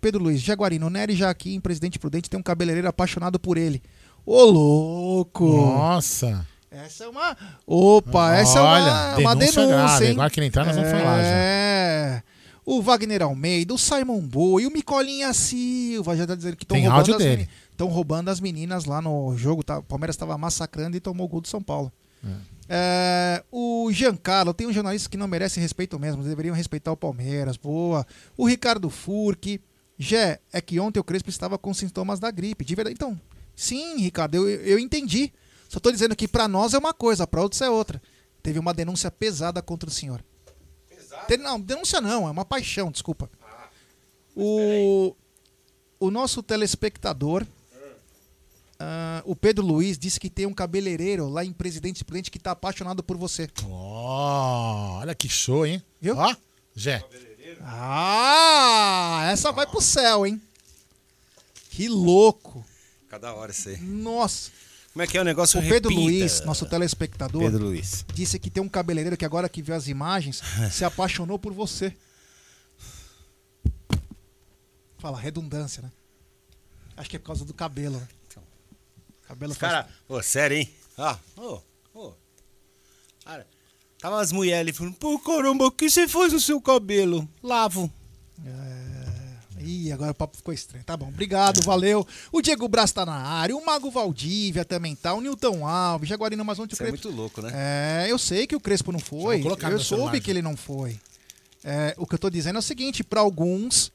Pedro 0.00 0.22
Luiz, 0.22 0.40
Jaguarino, 0.40 0.90
Nery 0.90 1.14
Jaquim, 1.14 1.60
presidente 1.60 1.98
prudente, 1.98 2.28
tem 2.28 2.38
um 2.38 2.42
cabeleireiro 2.42 2.88
apaixonado 2.88 3.38
por 3.40 3.56
ele. 3.56 3.82
Ô, 4.24 4.44
louco! 4.44 5.44
Nossa. 5.46 6.46
Essa 6.70 7.04
é 7.04 7.08
uma. 7.08 7.36
Opa, 7.66 8.34
essa 8.34 8.58
é 8.58 8.62
uma, 8.62 9.16
uma 9.18 9.36
denúncia, 9.36 9.66
grave. 9.66 10.04
hein? 10.06 10.12
Agora 10.12 10.30
que 10.30 10.40
ele 10.40 10.46
entrar, 10.46 10.64
nós 10.64 10.74
vamos 10.76 10.90
falar 10.90 11.22
já. 11.22 11.28
É. 11.28 12.22
O 12.64 12.80
Wagner 12.80 13.22
Almeida, 13.22 13.74
o 13.74 13.78
Simon 13.78 14.20
Boa 14.20 14.62
e 14.62 14.66
o 14.66 14.70
Micolinha 14.70 15.32
Silva 15.34 16.16
já 16.16 16.26
tá 16.26 16.34
dizendo 16.34 16.56
que 16.56 16.64
estão 16.64 16.76
roubando, 16.88 17.18
meni- 17.36 17.48
roubando 17.90 18.28
as 18.30 18.40
meninas 18.40 18.84
lá 18.84 19.02
no 19.02 19.36
jogo. 19.36 19.62
Tá? 19.64 19.78
O 19.80 19.82
Palmeiras 19.82 20.14
estava 20.14 20.38
massacrando 20.38 20.96
e 20.96 21.00
tomou 21.00 21.26
o 21.26 21.28
gol 21.28 21.40
do 21.40 21.48
São 21.48 21.60
Paulo. 21.62 21.92
É, 22.68 23.42
o 23.50 23.90
Giancarlo, 23.92 24.54
tem 24.54 24.66
um 24.66 24.72
jornalista 24.72 25.10
que 25.10 25.16
não 25.16 25.26
merece 25.28 25.58
respeito 25.60 25.98
mesmo, 25.98 26.22
deveriam 26.22 26.54
respeitar 26.54 26.92
o 26.92 26.96
Palmeiras, 26.96 27.56
boa. 27.56 28.06
O 28.36 28.46
Ricardo 28.46 28.88
Furque. 28.88 29.60
Jé, 29.98 30.40
é 30.52 30.60
que 30.60 30.80
ontem 30.80 30.98
o 30.98 31.04
Crespo 31.04 31.28
estava 31.28 31.58
com 31.58 31.72
sintomas 31.74 32.18
da 32.18 32.30
gripe, 32.30 32.64
de 32.64 32.74
verdade. 32.74 32.94
Então, 32.94 33.20
sim, 33.62 33.96
Ricardo, 33.98 34.34
eu, 34.34 34.48
eu 34.48 34.78
entendi. 34.78 35.32
Só 35.68 35.80
tô 35.80 35.90
dizendo 35.90 36.16
que 36.16 36.28
pra 36.28 36.48
nós 36.48 36.74
é 36.74 36.78
uma 36.78 36.92
coisa, 36.92 37.26
pra 37.26 37.40
outros 37.40 37.60
é 37.62 37.70
outra. 37.70 38.02
Teve 38.42 38.58
uma 38.58 38.74
denúncia 38.74 39.10
pesada 39.10 39.62
contra 39.62 39.88
o 39.88 39.92
senhor. 39.92 40.22
Pesada? 40.88 41.36
Não, 41.38 41.60
denúncia 41.60 42.00
não, 42.00 42.26
é 42.26 42.30
uma 42.30 42.44
paixão, 42.44 42.90
desculpa. 42.90 43.30
o, 44.36 45.14
o 46.00 46.10
nosso 46.10 46.42
telespectador, 46.42 47.46
ah, 48.78 49.22
o 49.24 49.36
Pedro 49.36 49.64
Luiz, 49.64 49.96
disse 49.96 50.18
que 50.18 50.28
tem 50.28 50.44
um 50.44 50.52
cabeleireiro 50.52 51.28
lá 51.28 51.44
em 51.44 51.52
Presidente 51.52 52.04
Prudente 52.04 52.30
que 52.30 52.38
tá 52.38 52.50
apaixonado 52.50 53.02
por 53.02 53.16
você. 53.16 53.48
Ó, 53.64 54.98
olha 54.98 55.14
que 55.14 55.28
show, 55.28 55.64
hein? 55.64 55.80
Viu? 56.00 56.16
Ó, 56.16 56.34
Jé. 56.74 57.02
Ah, 57.60 59.28
essa 59.30 59.52
vai 59.52 59.66
pro 59.66 59.80
céu, 59.80 60.26
hein? 60.26 60.42
Que 61.70 61.88
louco. 61.88 62.64
Cada 63.12 63.34
hora 63.34 63.52
isso 63.52 63.68
aí. 63.68 63.76
Nossa. 63.76 64.50
Como 64.94 65.02
é 65.02 65.06
que 65.06 65.18
é 65.18 65.20
o 65.20 65.24
negócio? 65.24 65.60
O 65.60 65.62
Pedro 65.62 65.90
Repita. 65.90 66.00
Luiz, 66.10 66.40
nosso 66.46 66.64
telespectador, 66.64 67.42
Pedro 67.42 67.64
Luiz. 67.66 68.06
disse 68.14 68.38
que 68.38 68.48
tem 68.48 68.62
um 68.62 68.68
cabeleireiro 68.70 69.18
que 69.18 69.24
agora 69.26 69.50
que 69.50 69.60
viu 69.60 69.74
as 69.74 69.86
imagens 69.86 70.40
se 70.72 70.82
apaixonou 70.82 71.38
por 71.38 71.52
você. 71.52 71.94
Fala, 74.96 75.20
redundância, 75.20 75.82
né? 75.82 75.92
Acho 76.96 77.10
que 77.10 77.16
é 77.16 77.18
por 77.18 77.26
causa 77.26 77.44
do 77.44 77.52
cabelo, 77.52 77.98
né? 78.00 78.08
Cabelo 79.24 79.52
Os 79.52 79.58
faz- 79.58 79.72
cara, 79.72 79.88
ô, 80.08 80.22
sério, 80.22 80.56
hein? 80.56 80.74
Ah, 80.96 81.18
ô, 81.36 81.60
ô. 81.92 82.12
Cara, 83.26 83.46
tava 83.98 84.22
as 84.22 84.32
mulheres 84.32 84.60
ali 84.60 84.72
falando, 84.72 84.94
pô, 84.94 85.18
caramba, 85.18 85.66
o 85.66 85.70
que 85.70 85.90
você 85.90 86.08
faz 86.08 86.32
no 86.32 86.40
seu 86.40 86.58
cabelo? 86.62 87.28
Lavo. 87.42 87.92
Ih, 89.62 89.92
agora 89.92 90.10
o 90.12 90.14
papo 90.14 90.36
ficou 90.36 90.52
estranho. 90.52 90.84
Tá 90.84 90.96
bom, 90.96 91.08
obrigado, 91.08 91.62
valeu. 91.62 92.06
O 92.30 92.40
Diego 92.42 92.66
Braz 92.68 92.92
tá 92.92 93.04
na 93.06 93.14
área, 93.14 93.56
o 93.56 93.64
Mago 93.64 93.90
Valdívia 93.90 94.64
também 94.64 94.94
tá, 94.96 95.14
o 95.14 95.20
Newton 95.20 95.66
Alves, 95.66 96.08
Jaguarino, 96.08 96.44
mas 96.44 96.58
ontem 96.58 96.74
o 96.74 96.76
é 96.76 96.78
Crespo... 96.78 97.08
muito 97.08 97.16
louco, 97.16 97.40
né? 97.42 97.50
É, 97.54 98.06
eu 98.10 98.18
sei 98.18 98.46
que 98.46 98.56
o 98.56 98.60
Crespo 98.60 98.92
não 98.92 98.98
foi. 99.00 99.42
Eu 99.70 99.78
soube 99.78 100.20
que 100.20 100.30
ele 100.30 100.42
não 100.42 100.56
foi. 100.56 100.98
É, 101.64 101.94
o 101.96 102.06
que 102.06 102.14
eu 102.14 102.18
tô 102.18 102.28
dizendo 102.28 102.56
é 102.56 102.58
o 102.58 102.62
seguinte: 102.62 103.04
pra 103.04 103.20
alguns 103.20 103.92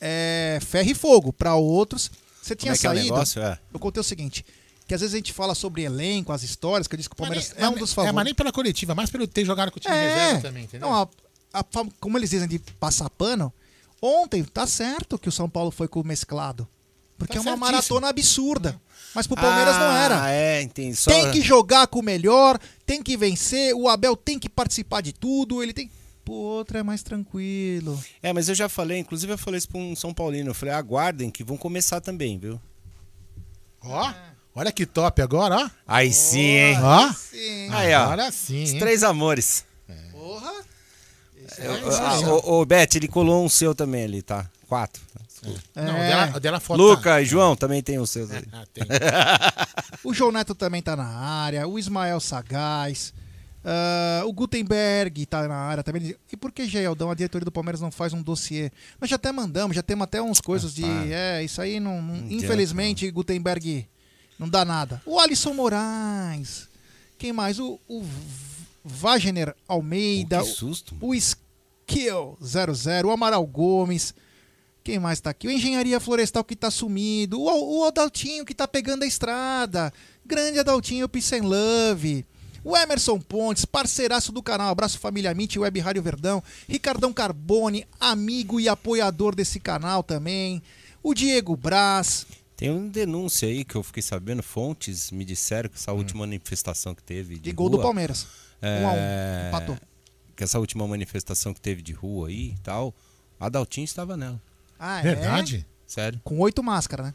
é 0.00 0.58
ferro 0.62 0.90
e 0.90 0.94
fogo, 0.94 1.32
pra 1.32 1.54
outros 1.56 2.10
você 2.40 2.54
tinha 2.54 2.72
Como 2.72 2.76
é 2.76 2.78
que 2.78 2.86
é 2.86 2.90
o 2.90 2.94
saído. 2.94 3.12
negócio? 3.14 3.42
É. 3.42 3.58
Eu 3.74 3.80
contei 3.80 4.00
o 4.00 4.04
seguinte: 4.04 4.44
que 4.86 4.94
às 4.94 5.00
vezes 5.00 5.14
a 5.14 5.18
gente 5.18 5.32
fala 5.32 5.54
sobre 5.54 5.82
elenco, 5.82 6.32
as 6.32 6.42
histórias, 6.42 6.86
que 6.86 6.94
eu 6.94 6.96
disse 6.96 7.08
que 7.08 7.14
o 7.14 7.16
Palmeiras 7.16 7.48
Mas 7.48 7.56
nem- 7.56 7.64
é 7.66 7.68
um 7.68 7.74
dos 7.78 7.92
favoritos. 7.92 8.12
É, 8.12 8.14
mas 8.14 8.24
nem 8.24 8.34
pela 8.34 8.52
coletiva, 8.52 8.94
mais 8.94 9.10
pelo 9.10 9.26
ter 9.26 9.44
jogado 9.44 9.70
com 9.70 9.78
o 9.78 9.80
time 9.80 9.94
reserva 9.94 10.40
também, 10.40 10.64
entendeu? 10.64 10.88
Não, 10.88 10.94
a- 11.02 11.08
a 11.52 11.64
como 12.00 12.16
eles 12.16 12.30
dizem 12.30 12.48
de 12.48 12.58
passar 12.80 13.10
pano, 13.10 13.52
ontem 14.02 14.44
tá 14.44 14.66
certo 14.66 15.18
que 15.18 15.28
o 15.28 15.32
São 15.32 15.48
Paulo 15.48 15.70
foi 15.70 15.88
com 15.88 16.00
o 16.00 16.06
mesclado. 16.06 16.68
Porque 17.16 17.32
Tá 17.34 17.38
é 17.38 17.40
uma 17.40 17.50
certíssimo. 17.50 17.72
maratona 17.72 18.08
absurda. 18.08 18.80
Mas 19.14 19.26
pro 19.26 19.34
Palmeiras 19.36 19.74
não 19.76 19.90
era. 19.90 20.22
Ah, 20.24 20.30
é, 20.30 20.62
entendi. 20.62 20.94
Só... 20.94 21.10
Tem 21.10 21.30
que 21.32 21.40
jogar 21.40 21.86
com 21.88 21.98
o 21.98 22.02
melhor, 22.02 22.58
tem 22.86 23.02
que 23.02 23.16
vencer, 23.16 23.74
o 23.74 23.88
Abel 23.88 24.14
tem 24.14 24.38
que 24.38 24.48
participar 24.48 25.00
de 25.00 25.12
tudo, 25.12 25.62
ele 25.62 25.72
tem. 25.72 25.90
Pro 26.24 26.34
outro 26.34 26.76
é 26.76 26.82
mais 26.82 27.02
tranquilo. 27.02 27.98
É, 28.22 28.32
mas 28.34 28.48
eu 28.50 28.54
já 28.54 28.68
falei, 28.68 28.98
inclusive 28.98 29.32
eu 29.32 29.38
falei 29.38 29.58
isso 29.58 29.68
pra 29.68 29.78
um 29.78 29.96
São 29.96 30.12
Paulino. 30.12 30.50
Eu 30.50 30.54
falei, 30.54 30.74
aguardem 30.74 31.30
que 31.30 31.42
vão 31.42 31.56
começar 31.56 32.00
também, 32.02 32.38
viu? 32.38 32.60
Ó, 33.82 34.12
olha 34.54 34.70
que 34.70 34.84
top 34.84 35.22
agora, 35.22 35.56
ó. 35.64 35.70
Aí 35.86 36.12
sim, 36.12 36.40
hein? 36.40 36.76
Ó. 36.82 37.12
Sim. 37.14 37.68
Aí, 37.70 37.94
ó. 37.94 38.02
Agora 38.02 38.30
sim, 38.30 38.62
Os 38.62 38.72
três 38.74 39.02
amores. 39.02 39.64
Porra. 40.12 40.52
Ah, 42.00 42.20
Ô, 42.30 42.60
ô, 42.60 42.64
Beth, 42.66 42.94
ele 42.96 43.08
colou 43.08 43.44
um 43.44 43.48
seu 43.48 43.74
também 43.74 44.04
ali, 44.04 44.22
tá? 44.22 44.48
Quatro. 44.68 45.02
Não, 45.74 45.84
o 45.94 45.96
É. 45.96 46.08
dela, 46.08 46.36
o 46.36 46.40
dela 46.40 46.60
foto 46.60 46.76
Luca 46.82 47.22
e 47.22 47.24
João 47.24 47.54
também 47.54 47.80
tem 47.82 47.98
os 47.98 48.10
seus 48.10 48.30
ali. 48.30 48.46
Ah, 48.52 48.64
tem. 48.72 48.84
O 50.04 50.12
João 50.14 50.30
Neto 50.32 50.54
também 50.54 50.82
tá 50.82 50.96
na 50.96 51.06
área, 51.06 51.66
o 51.66 51.78
Ismael 51.78 52.18
Sagaz, 52.20 53.12
ah, 53.64 54.22
o 54.26 54.32
Gutenberg 54.32 55.24
tá 55.26 55.46
na 55.46 55.54
área 55.56 55.82
também. 55.84 56.14
E 56.32 56.36
por 56.36 56.50
que, 56.52 56.66
Gealdão, 56.66 57.10
a 57.10 57.14
diretoria 57.14 57.44
do 57.44 57.52
Palmeiras 57.52 57.80
não 57.80 57.90
faz 57.90 58.12
um 58.12 58.20
dossiê? 58.22 58.70
Nós 59.00 59.08
já 59.10 59.16
até 59.16 59.30
mandamos, 59.32 59.74
já 59.76 59.82
temos 59.82 60.04
até 60.04 60.20
uns 60.20 60.40
coisas 60.40 60.74
de. 60.74 60.84
É, 60.84 61.42
isso 61.42 61.60
aí 61.60 61.78
não. 61.80 62.02
não- 62.02 62.14
adianta, 62.14 62.34
infelizmente, 62.34 63.10
Gutenberg 63.10 63.86
não 64.38 64.48
dá 64.48 64.64
nada. 64.64 65.00
O 65.06 65.18
Alisson 65.20 65.54
Moraes. 65.54 66.68
Quem 67.18 67.32
mais? 67.32 67.58
O, 67.58 67.78
o 67.88 68.04
Wagner 68.88 69.54
Almeida. 69.66 70.40
Que 70.42 70.48
susto. 70.48 70.96
o 71.00 71.14
Skill 71.14 72.36
00, 72.42 73.08
o 73.08 73.10
Amaral 73.10 73.46
Gomes. 73.46 74.14
Quem 74.82 74.98
mais 74.98 75.20
tá 75.20 75.30
aqui? 75.30 75.46
O 75.46 75.50
Engenharia 75.50 76.00
Florestal 76.00 76.42
que 76.42 76.56
tá 76.56 76.70
sumido. 76.70 77.38
O, 77.40 77.80
o 77.80 77.84
Adaltinho 77.84 78.44
que 78.44 78.54
tá 78.54 78.66
pegando 78.66 79.02
a 79.02 79.06
estrada. 79.06 79.92
Grande 80.24 80.58
Adaltinho 80.58 81.08
Peace 81.08 81.34
and 81.34 81.42
Love. 81.44 82.24
O 82.64 82.76
Emerson 82.76 83.18
Pontes, 83.20 83.64
parceiraço 83.64 84.32
do 84.32 84.42
canal. 84.42 84.70
Abraço 84.70 84.98
Família 84.98 85.32
Mint, 85.34 85.56
Web 85.56 85.78
Rádio 85.80 86.02
Verdão. 86.02 86.42
Ricardão 86.66 87.12
Carbone, 87.12 87.86
amigo 88.00 88.58
e 88.58 88.68
apoiador 88.68 89.34
desse 89.34 89.60
canal 89.60 90.02
também. 90.02 90.62
O 91.02 91.14
Diego 91.14 91.56
Braz. 91.56 92.26
Tem 92.56 92.70
uma 92.70 92.88
denúncia 92.88 93.46
aí 93.46 93.64
que 93.64 93.76
eu 93.76 93.82
fiquei 93.84 94.02
sabendo, 94.02 94.42
fontes 94.42 95.12
me 95.12 95.24
disseram 95.24 95.68
que 95.68 95.76
essa 95.76 95.92
última 95.92 96.20
manifestação 96.20 96.92
que 96.92 97.02
teve 97.02 97.34
de, 97.36 97.40
De 97.40 97.52
gol 97.52 97.68
rua, 97.68 97.76
do 97.76 97.82
Palmeiras. 97.82 98.26
É, 98.60 98.80
Um 98.80 98.88
a 98.88 98.92
um. 98.92 99.48
Empatou. 99.48 99.78
Que 100.36 100.44
essa 100.44 100.58
última 100.58 100.86
manifestação 100.86 101.52
que 101.52 101.60
teve 101.60 101.82
de 101.82 101.92
rua 101.92 102.28
aí 102.28 102.52
e 102.52 102.58
tal, 102.62 102.94
Adaltinho 103.40 103.84
estava 103.84 104.16
nela. 104.16 104.40
Ah, 104.78 105.00
é? 105.00 105.02
Verdade? 105.02 105.66
Sério. 105.86 106.20
Com 106.22 106.38
oito 106.38 106.62
máscaras, 106.62 107.06
né? 107.06 107.14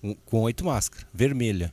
Com, 0.00 0.14
com 0.14 0.40
oito 0.42 0.64
máscaras. 0.64 1.06
Vermelha. 1.12 1.72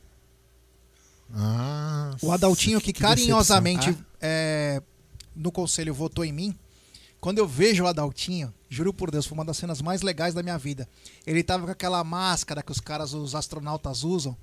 Ah, 1.32 2.14
O 2.20 2.32
Adaltinho 2.32 2.80
que, 2.80 2.92
que 2.92 3.00
carinhosamente 3.00 3.96
é, 4.20 4.82
no 5.34 5.52
conselho 5.52 5.94
votou 5.94 6.24
em 6.24 6.32
mim. 6.32 6.58
Quando 7.20 7.38
eu 7.38 7.46
vejo 7.46 7.84
o 7.84 7.86
Adaltinho, 7.86 8.52
juro 8.68 8.92
por 8.94 9.10
Deus, 9.10 9.26
foi 9.26 9.36
uma 9.36 9.44
das 9.44 9.58
cenas 9.58 9.80
mais 9.82 10.00
legais 10.02 10.34
da 10.34 10.42
minha 10.42 10.56
vida. 10.58 10.88
Ele 11.26 11.42
tava 11.42 11.66
com 11.66 11.70
aquela 11.70 12.02
máscara 12.02 12.62
que 12.62 12.72
os 12.72 12.80
caras, 12.80 13.12
os 13.12 13.34
astronautas 13.34 14.02
usam, 14.02 14.36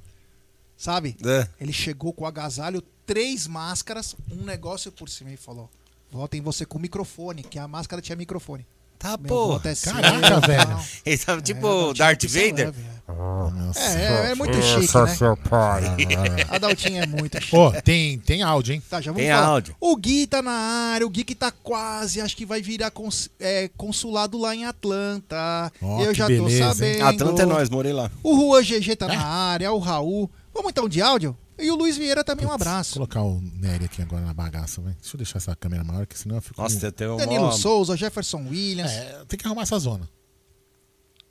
sabe? 0.78 1.18
É. 1.26 1.48
Ele 1.60 1.74
chegou 1.74 2.14
com 2.14 2.24
o 2.24 2.28
agasalho, 2.28 2.82
três 3.06 3.48
máscaras, 3.48 4.16
um 4.32 4.44
negócio 4.46 4.92
por 4.92 5.10
cima 5.10 5.32
e 5.32 5.38
falou: 5.38 5.70
Votem 6.12 6.40
você 6.42 6.66
com 6.66 6.78
microfone, 6.80 7.44
que 7.44 7.60
a 7.60 7.68
máscara 7.68 8.02
tinha 8.02 8.16
microfone. 8.16 8.66
Tá, 9.00 9.16
Meu 9.16 9.28
pô. 9.28 9.62
é 9.64 9.76
seu, 9.76 9.94
caraca, 9.94 10.40
velho. 10.48 10.80
Ele 11.06 11.18
tava 11.20 11.40
tipo 11.40 11.68
Adaltinho 11.68 11.94
Darth 11.94 12.20
Peace 12.22 12.40
and 12.40 12.50
Vader. 12.50 12.66
Love, 13.08 13.78
é. 13.78 14.28
É, 14.28 14.32
é 14.32 14.36
muito 14.36 14.58
chique, 14.62 14.98
né? 14.98 16.44
Adaltinho 16.50 17.04
é 17.04 17.06
muito 17.06 17.40
chique. 17.40 17.56
Ô, 17.56 17.72
tem, 17.84 18.18
tem 18.20 18.42
áudio, 18.42 18.74
hein? 18.74 18.82
Tá, 18.90 19.00
já 19.00 19.12
vamos 19.12 19.24
Tem 19.26 19.32
falar. 19.36 19.48
áudio. 19.48 19.76
O 19.80 19.96
Gui 19.96 20.26
tá 20.28 20.42
na 20.42 20.52
área, 20.52 21.06
o 21.06 21.10
Gui 21.10 21.24
que 21.24 21.36
tá 21.36 21.52
quase, 21.52 22.20
acho 22.22 22.36
que 22.36 22.46
vai 22.46 22.62
virar 22.62 22.90
cons- 22.92 23.30
é, 23.40 23.70
consulado 23.78 24.38
lá 24.38 24.56
em 24.56 24.66
Atlanta. 24.66 25.72
Ó, 25.82 26.02
Eu 26.04 26.14
já 26.14 26.28
beleza, 26.28 26.48
tô 26.48 26.54
hein? 26.54 26.74
sabendo. 26.74 27.06
Atlanta 27.06 27.42
é 27.44 27.46
nós, 27.46 27.70
morei 27.70 27.94
lá. 27.94 28.10
O 28.24 28.36
Juan 28.36 28.62
GG 28.64 28.96
tá 28.96 29.06
É? 29.06 29.16
na 29.16 29.24
área, 29.26 29.72
o 29.72 29.80
Raul. 29.80 30.30
Vamos 30.58 30.72
então 30.72 30.90
de 30.90 31.02
áudio? 31.04 31.38
E 31.58 31.70
o 31.70 31.76
Luiz 31.76 31.98
Vieira 31.98 32.24
também, 32.24 32.46
um 32.46 32.50
Vou 32.50 32.56
abraço. 32.56 32.96
colocar 32.96 33.22
o 33.22 33.40
Nery 33.40 33.86
aqui 33.86 34.02
agora 34.02 34.26
na 34.26 34.34
bagaça, 34.34 34.82
vai. 34.82 34.94
Deixa 35.00 35.16
eu 35.16 35.18
deixar 35.20 35.38
essa 35.38 35.56
câmera 35.56 35.84
maior, 35.84 36.06
que 36.08 36.18
senão 36.18 36.36
eu 36.38 36.42
fico. 36.42 36.60
Nossa, 36.60 36.80
tem 36.80 36.90
até 36.90 37.08
uma. 37.08 37.18
Danilo 37.18 37.52
Souza, 37.52 37.96
Jefferson 37.96 38.40
Williams. 38.50 38.92
É, 38.92 39.24
tem 39.28 39.38
que 39.38 39.46
arrumar 39.46 39.62
essa 39.62 39.78
zona. 39.78 40.10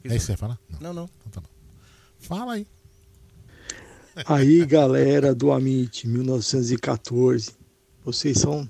É 0.05 0.09
isso 0.09 0.19
que 0.27 0.33
você 0.33 0.37
falar? 0.37 0.59
Não. 0.71 0.79
Não, 0.81 0.95
não. 0.95 1.11
Então 1.27 1.33
tá 1.33 1.41
bom. 1.41 1.49
Fala 2.21 2.53
aí. 2.55 2.67
Aí, 4.25 4.65
galera 4.65 5.35
do 5.35 5.53
Amit 5.53 6.07
1914, 6.09 7.51
vocês 8.05 8.39
são 8.39 8.69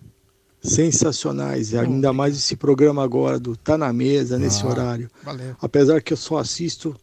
sensacionais, 0.63 1.73
e 1.73 1.79
ainda 1.79 2.13
mais 2.13 2.37
esse 2.37 2.57
programa 2.57 3.05
agora 3.05 3.39
do 3.39 3.55
Tá 3.57 3.79
na 3.79 3.93
Mesa, 3.93 4.39
nesse 4.39 4.63
Ah. 4.63 4.69
horário. 4.69 5.11
Valeu. 5.23 5.55
Apesar 5.61 6.03
que 6.03 6.13
eu 6.13 6.17
só 6.17 6.39
assisto 6.39 6.97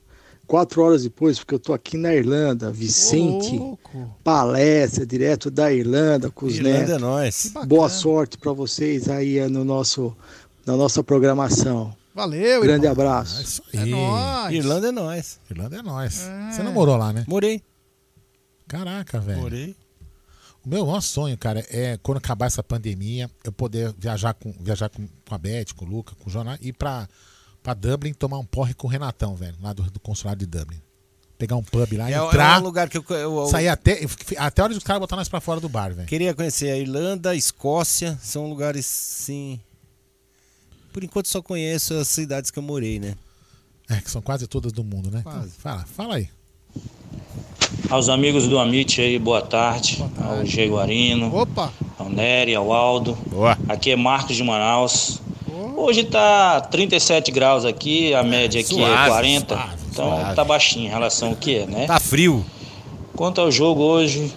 quatro 0.47 0.82
horas 0.82 1.03
depois, 1.03 1.39
porque 1.39 1.56
eu 1.56 1.60
tô 1.60 1.73
aqui 1.73 1.97
na 1.97 2.13
Irlanda, 2.13 2.71
Vicente, 2.71 3.58
louco. 3.58 4.15
palestra 4.23 5.06
direto 5.06 5.49
da 5.49 5.71
Irlanda 5.73 6.29
com 6.29 6.45
os 6.45 6.56
Irlanda 6.58 6.77
é 6.77 6.86
netos. 6.88 7.01
nós. 7.01 7.45
Bacana. 7.53 7.65
Boa 7.65 7.89
sorte 7.89 8.38
para 8.38 8.51
vocês 8.53 9.08
aí 9.10 9.38
eh, 9.39 9.47
no 9.47 9.63
nosso, 9.63 10.15
na 10.65 10.75
nossa 10.75 11.03
programação. 11.03 11.95
Valeu, 12.15 12.62
Grande 12.62 12.86
irmão. 12.86 13.06
É 13.06 13.08
abraço. 13.10 13.41
isso 13.41 13.63
É 13.73 13.79
aí. 13.79 13.89
nóis. 13.89 14.53
Irlanda 14.56 14.88
é 14.88 14.91
nós. 14.91 15.39
Irlanda 15.49 15.77
é 15.77 15.82
nós. 15.82 16.21
É. 16.27 16.51
Você 16.51 16.62
não 16.63 16.71
morou 16.71 16.95
lá, 16.95 17.12
né? 17.12 17.25
Morei. 17.27 17.62
Caraca, 18.67 19.19
velho. 19.19 19.39
Morei. 19.41 19.75
O 20.65 20.69
meu 20.69 20.86
maior 20.86 21.01
sonho, 21.01 21.38
cara, 21.38 21.65
é 21.69 21.97
quando 22.01 22.19
acabar 22.19 22.45
essa 22.45 22.63
pandemia, 22.63 23.29
eu 23.43 23.51
poder 23.51 23.93
viajar 23.97 24.34
com, 24.34 24.53
viajar 24.62 24.89
com, 24.89 25.05
com 25.28 25.36
a 25.36 25.38
Beth, 25.38 25.74
com 25.76 25.84
o 25.86 25.88
Luca, 25.89 26.13
com 26.20 26.30
o 26.30 26.32
Jornal, 26.32 26.55
e 26.61 26.70
ir 26.70 26.74
pra, 26.74 27.07
pra 27.64 27.74
Dublin 27.74 28.14
tomar 28.14 28.38
um 28.38 28.45
porre 28.45 28.74
com 28.74 28.88
o 28.88 28.89
Renatão, 28.89 29.36
velho, 29.36 29.55
lá 29.61 29.72
do, 29.74 29.84
do 29.84 29.99
consulado 29.99 30.39
de 30.39 30.45
Dublin. 30.45 30.80
Pegar 31.38 31.55
um 31.55 31.64
pub 31.64 31.91
lá, 31.97 32.09
É, 32.09 32.14
é 32.14 32.18
entrar, 32.26 32.59
um 32.61 32.64
lugar 32.64 32.88
que 32.89 32.97
eu, 32.97 33.03
eu- 33.09 33.38
eu 33.39 33.47
sair 33.47 33.68
até, 33.70 34.05
até 34.38 34.61
a 34.61 34.66
hora 34.66 34.74
de 34.74 34.78
os 34.78 34.84
caras 34.84 34.99
botar 34.99 35.16
nós 35.16 35.28
pra 35.28 35.41
fora 35.41 35.59
do 35.59 35.68
bar, 35.68 35.93
velho. 35.93 36.07
queria 36.07 36.34
conhecer. 36.34 36.70
A 36.72 36.78
Irlanda, 36.78 37.32
a 37.32 37.36
Escócia, 37.36 38.18
são 38.22 38.47
lugares, 38.47 38.86
sim. 38.86 39.59
Por 40.93 41.03
enquanto 41.03 41.28
só 41.28 41.41
conheço 41.41 41.93
as 41.95 42.07
cidades 42.07 42.51
que 42.51 42.59
eu 42.59 42.64
morei, 42.64 42.99
né? 42.99 43.16
É, 43.89 43.97
que 43.97 44.11
são 44.11 44.22
quase 44.22 44.45
todas 44.47 44.72
do 44.72 44.84
mundo, 44.84 45.09
né? 45.09 45.22
Quase. 45.24 45.39
Então, 45.47 45.59
fala, 45.59 45.86
fala 45.86 46.16
aí. 46.16 46.30
Aos 47.89 48.09
amigos 48.09 48.47
do 48.47 48.57
Amit 48.59 49.01
aí, 49.01 49.20
boa 49.20 49.41
tarde. 49.41 50.03
Ao 50.18 50.45
G 50.45 50.68
Guarino, 50.70 51.36
Opa. 51.36 51.74
ao 51.97 52.09
Nery, 52.09 52.55
ao 52.55 52.72
Aldo. 52.72 53.16
Boa. 53.28 53.57
Aqui 53.68 53.91
é 53.91 53.95
Marcos 53.95 54.36
de 54.36 54.43
Manaus. 54.43 55.20
Hoje 55.76 56.04
tá 56.04 56.62
37 56.62 57.32
graus 57.32 57.64
aqui, 57.66 58.14
a 58.14 58.24
média 58.24 58.60
aqui 58.60 58.74
é 58.74 58.88
suave, 58.88 59.10
40. 59.10 59.56
suave, 59.56 59.74
então 59.91 60.10
suave. 60.10 60.36
tá 60.36 60.43
baixinho 60.43 60.86
em 60.88 60.89
relação 60.89 61.30
ao 61.30 61.36
que 61.36 61.58
é, 61.58 61.66
né? 61.68 61.86
Tá 61.86 61.99
frio. 61.99 62.43
Quanto 63.16 63.39
ao 63.39 63.51
jogo 63.51 63.84
hoje, 63.84 64.34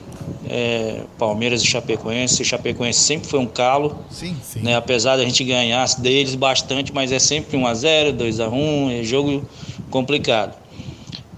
é, 0.48 1.00
Palmeiras 1.18 1.62
e 1.62 1.66
Chapecoense. 1.66 2.44
Chapecoense 2.44 3.00
sempre 3.00 3.28
foi 3.28 3.40
um 3.40 3.46
calo, 3.46 3.96
Sim. 4.10 4.36
Sim. 4.42 4.60
né? 4.60 4.76
Apesar 4.76 5.16
da 5.16 5.24
gente 5.24 5.42
ganhar 5.42 5.86
deles 5.98 6.34
bastante, 6.34 6.92
mas 6.92 7.10
é 7.12 7.18
sempre 7.18 7.56
1 7.56 7.66
a 7.66 7.74
0 7.74 8.12
2 8.12 8.40
a 8.40 8.48
1 8.48 8.90
é 8.90 9.02
jogo 9.02 9.42
complicado. 9.90 10.54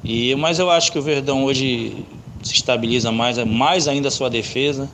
E, 0.03 0.35
mas 0.35 0.59
eu 0.59 0.71
acho 0.71 0.91
que 0.91 0.99
o 0.99 1.03
Verdão 1.03 1.45
hoje 1.45 2.05
se 2.43 2.55
estabiliza 2.55 3.13
mais, 3.13 3.39
mais 3.45 3.87
ainda 3.87 4.09
a 4.09 4.11
sua 4.11 4.29
defesa. 4.31 4.89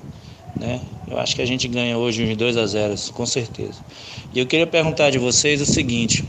Né? 0.58 0.80
Eu 1.08 1.18
acho 1.18 1.36
que 1.36 1.42
a 1.42 1.46
gente 1.46 1.68
ganha 1.68 1.96
hoje 1.96 2.24
uns 2.24 2.36
2 2.36 2.56
a 2.56 2.66
0 2.66 2.94
com 3.12 3.26
certeza. 3.26 3.84
E 4.34 4.38
eu 4.38 4.46
queria 4.46 4.66
perguntar 4.66 5.10
de 5.10 5.18
vocês 5.18 5.60
o 5.60 5.66
seguinte: 5.66 6.24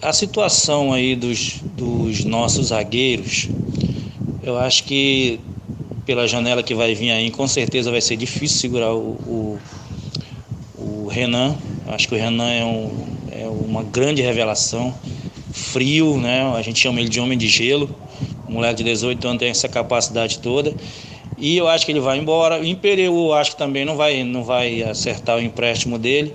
a 0.00 0.12
situação 0.12 0.92
aí 0.92 1.16
dos, 1.16 1.60
dos 1.76 2.24
nossos 2.24 2.68
zagueiros, 2.68 3.48
eu 4.42 4.58
acho 4.58 4.84
que 4.84 5.40
pela 6.04 6.28
janela 6.28 6.62
que 6.62 6.74
vai 6.74 6.94
vir 6.94 7.10
aí, 7.10 7.30
com 7.30 7.48
certeza 7.48 7.90
vai 7.90 8.00
ser 8.00 8.16
difícil 8.16 8.58
segurar 8.58 8.92
o, 8.92 9.12
o, 9.26 9.58
o 10.76 11.08
Renan. 11.08 11.56
Acho 11.86 12.08
que 12.08 12.14
o 12.14 12.18
Renan 12.18 12.50
é, 12.50 12.64
um, 12.64 13.06
é 13.32 13.48
uma 13.48 13.82
grande 13.82 14.20
revelação. 14.22 14.94
Frio, 15.52 16.18
né? 16.18 16.52
A 16.54 16.62
gente 16.62 16.80
chama 16.80 17.00
ele 17.00 17.08
de 17.08 17.20
homem 17.20 17.38
de 17.38 17.48
gelo. 17.48 17.94
O 18.46 18.52
moleque 18.52 18.76
de 18.76 18.84
18 18.84 19.26
anos 19.26 19.38
tem 19.38 19.48
essa 19.48 19.68
capacidade 19.68 20.38
toda. 20.40 20.74
E 21.36 21.56
eu 21.56 21.66
acho 21.68 21.84
que 21.84 21.92
ele 21.92 22.00
vai 22.00 22.18
embora. 22.18 22.60
O 22.60 22.64
Imperial 22.64 23.14
eu 23.14 23.32
acho 23.34 23.52
que 23.52 23.56
também 23.56 23.84
não 23.84 23.96
vai, 23.96 24.22
não 24.22 24.44
vai 24.44 24.82
acertar 24.82 25.36
o 25.36 25.40
empréstimo 25.40 25.98
dele. 25.98 26.32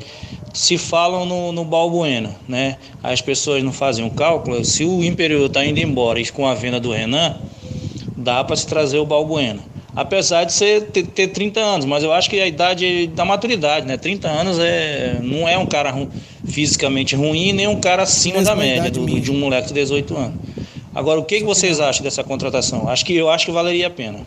Se 0.53 0.77
falam 0.77 1.25
no, 1.25 1.51
no 1.51 1.63
Balbuena, 1.63 2.35
né? 2.47 2.77
As 3.01 3.21
pessoas 3.21 3.63
não 3.63 3.71
fazem 3.71 4.03
um 4.03 4.09
cálculo. 4.09 4.63
Se 4.65 4.83
o 4.83 5.03
Imperial 5.03 5.45
está 5.45 5.63
indo 5.65 5.79
embora 5.79 6.19
e 6.19 6.27
com 6.29 6.45
a 6.47 6.53
venda 6.53 6.79
do 6.79 6.91
Renan, 6.91 7.37
dá 8.17 8.43
para 8.43 8.55
se 8.55 8.67
trazer 8.67 8.97
o 8.97 9.05
Balbuena. 9.05 9.59
Apesar 9.95 10.43
de 10.43 10.53
ser, 10.53 10.83
ter, 10.87 11.03
ter 11.07 11.27
30 11.29 11.59
anos, 11.59 11.85
mas 11.85 12.03
eu 12.03 12.13
acho 12.13 12.29
que 12.29 12.39
a 12.39 12.47
idade 12.47 13.07
da 13.07 13.25
maturidade, 13.25 13.85
né? 13.87 13.97
30 13.97 14.27
anos 14.29 14.57
é, 14.59 15.17
não 15.21 15.47
é 15.47 15.57
um 15.57 15.65
cara 15.65 15.91
ru- 15.91 16.09
fisicamente 16.45 17.15
ruim, 17.15 17.51
nem 17.53 17.67
um 17.67 17.79
cara 17.79 18.03
acima 18.03 18.37
Mesma 18.37 18.51
da 18.55 18.59
média 18.59 18.91
do- 18.91 19.19
de 19.19 19.31
um 19.31 19.37
moleque 19.39 19.67
de 19.69 19.73
18 19.73 20.15
anos. 20.15 20.35
Agora, 20.93 21.19
o 21.19 21.23
que, 21.25 21.39
que 21.39 21.43
vocês 21.43 21.79
acham 21.79 22.03
dessa 22.03 22.23
contratação? 22.23 22.87
Acho 22.89 23.05
que 23.05 23.15
eu 23.15 23.29
acho 23.29 23.45
que 23.45 23.51
valeria 23.51 23.87
a 23.87 23.89
pena. 23.89 24.19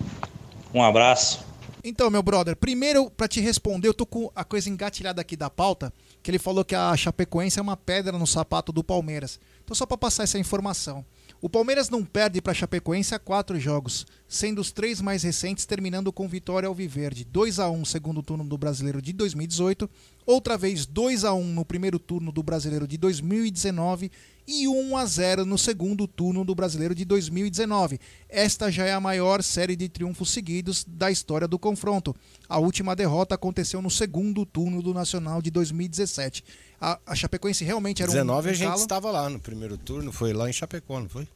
Um 0.74 0.82
abraço. 0.82 1.44
Então, 1.84 2.08
meu 2.08 2.22
brother, 2.22 2.54
primeiro, 2.56 3.10
pra 3.10 3.26
te 3.26 3.40
responder, 3.40 3.88
eu 3.88 3.94
tô 3.94 4.06
com 4.06 4.30
a 4.36 4.44
coisa 4.44 4.70
engatilhada 4.70 5.20
aqui 5.20 5.36
da 5.36 5.50
pauta, 5.50 5.92
que 6.22 6.30
ele 6.30 6.38
falou 6.38 6.64
que 6.64 6.76
a 6.76 6.96
Chapecoense 6.96 7.58
é 7.58 7.62
uma 7.62 7.76
pedra 7.76 8.16
no 8.16 8.26
sapato 8.26 8.72
do 8.72 8.84
Palmeiras. 8.84 9.40
Então, 9.64 9.74
só 9.74 9.84
pra 9.84 9.98
passar 9.98 10.22
essa 10.22 10.38
informação. 10.38 11.04
O 11.40 11.50
Palmeiras 11.50 11.90
não 11.90 12.04
perde 12.04 12.40
pra 12.40 12.54
Chapecoense 12.54 13.16
há 13.16 13.18
quatro 13.18 13.58
jogos, 13.58 14.06
sendo 14.28 14.60
os 14.60 14.70
três 14.70 15.00
mais 15.00 15.24
recentes 15.24 15.66
terminando 15.66 16.12
com 16.12 16.28
vitória 16.28 16.68
alviverde. 16.68 17.24
2 17.24 17.58
a 17.58 17.68
1 17.68 17.84
segundo 17.84 18.22
turno 18.22 18.44
do 18.44 18.56
Brasileiro 18.56 19.02
de 19.02 19.12
2018, 19.12 19.90
outra 20.24 20.56
vez 20.56 20.86
2 20.86 21.24
a 21.24 21.34
1 21.34 21.42
no 21.42 21.64
primeiro 21.64 21.98
turno 21.98 22.30
do 22.30 22.44
Brasileiro 22.44 22.86
de 22.86 22.96
2019 22.96 24.12
e 24.46 24.66
1 24.68 24.96
a 24.96 25.06
0 25.06 25.44
no 25.44 25.56
segundo 25.56 26.06
turno 26.06 26.44
do 26.44 26.54
Brasileiro 26.54 26.94
de 26.94 27.04
2019. 27.04 27.98
Esta 28.28 28.70
já 28.70 28.84
é 28.84 28.92
a 28.92 29.00
maior 29.00 29.42
série 29.42 29.76
de 29.76 29.88
triunfos 29.88 30.30
seguidos 30.30 30.84
da 30.86 31.10
história 31.10 31.46
do 31.46 31.58
confronto. 31.58 32.14
A 32.48 32.58
última 32.58 32.96
derrota 32.96 33.34
aconteceu 33.34 33.80
no 33.80 33.90
segundo 33.90 34.44
turno 34.44 34.82
do 34.82 34.92
Nacional 34.92 35.40
de 35.40 35.50
2017. 35.50 36.44
A, 36.80 36.98
a 37.06 37.14
Chapecoense 37.14 37.64
realmente 37.64 38.02
era 38.02 38.10
um 38.10 38.14
19 38.14 38.50
a 38.50 38.52
gente 38.52 38.68
calo. 38.68 38.80
estava 38.80 39.10
lá 39.10 39.28
no 39.30 39.38
primeiro 39.38 39.76
turno, 39.78 40.10
foi 40.12 40.32
lá 40.32 40.50
em 40.50 40.52
Chapecó, 40.52 40.98
não 41.00 41.08
foi? 41.08 41.28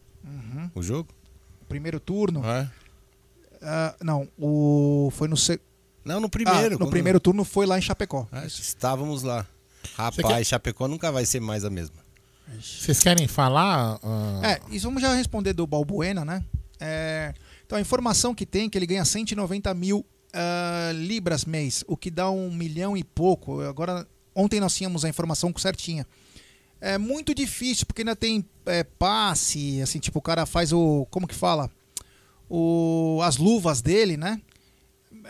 O 0.74 0.82
jogo? 0.82 1.08
Primeiro 1.68 2.00
turno. 2.00 2.44
É. 2.44 2.68
Ah, 3.62 3.94
não, 4.02 4.28
o 4.38 5.08
foi 5.12 5.28
no 5.28 5.36
se... 5.36 5.60
Não, 6.04 6.20
no 6.20 6.26
Ah, 6.26 6.30
primeiro. 6.30 6.70
no 6.72 6.78
quando- 6.78 6.90
primeiro 6.90 7.18
turno 7.20 7.44
foi 7.44 7.66
lá 7.66 7.78
em 7.78 7.82
Chapecó. 7.82 8.26
É, 8.32 8.46
estávamos 8.46 9.22
lá. 9.22 9.46
Rapaz, 9.96 10.26
quer- 10.26 10.44
Chapecó 10.44 10.86
nunca 10.88 11.10
vai 11.12 11.24
ser 11.24 11.40
mais 11.40 11.64
a 11.64 11.70
mesma. 11.70 11.96
Vocês 12.60 13.00
querem 13.00 13.26
falar? 13.26 13.98
ah, 14.02 14.40
É, 14.42 14.60
isso 14.70 14.86
vamos 14.86 15.02
já 15.02 15.14
responder 15.14 15.52
do 15.52 15.66
Balbuena, 15.66 16.24
né? 16.24 16.44
É, 16.78 17.34
então 17.64 17.78
a 17.78 17.80
informação 17.80 18.34
que 18.34 18.46
tem 18.46 18.66
é 18.66 18.68
que 18.68 18.78
ele 18.78 18.86
ganha 18.86 19.04
190 19.04 19.72
mil 19.74 20.04
ah, 20.32 20.92
libras 20.94 21.44
mês, 21.44 21.84
o 21.86 21.96
que 21.96 22.10
dá 22.10 22.30
um 22.30 22.50
milhão 22.50 22.96
e 22.96 23.02
pouco. 23.02 23.60
Agora, 23.62 24.06
ontem 24.34 24.60
nós 24.60 24.74
tínhamos 24.74 25.04
a 25.04 25.08
informação 25.08 25.52
certinha. 25.56 26.06
É 26.80 26.98
muito 26.98 27.34
difícil, 27.34 27.86
porque 27.86 28.02
ainda 28.02 28.14
tem 28.14 28.44
é, 28.66 28.84
passe, 28.84 29.80
assim, 29.80 29.98
tipo, 29.98 30.18
o 30.18 30.22
cara 30.22 30.44
faz 30.44 30.72
o. 30.72 31.06
Como 31.10 31.26
que 31.26 31.34
fala? 31.34 31.70
O, 32.48 33.20
as 33.24 33.38
luvas 33.38 33.80
dele, 33.80 34.16
né? 34.16 34.40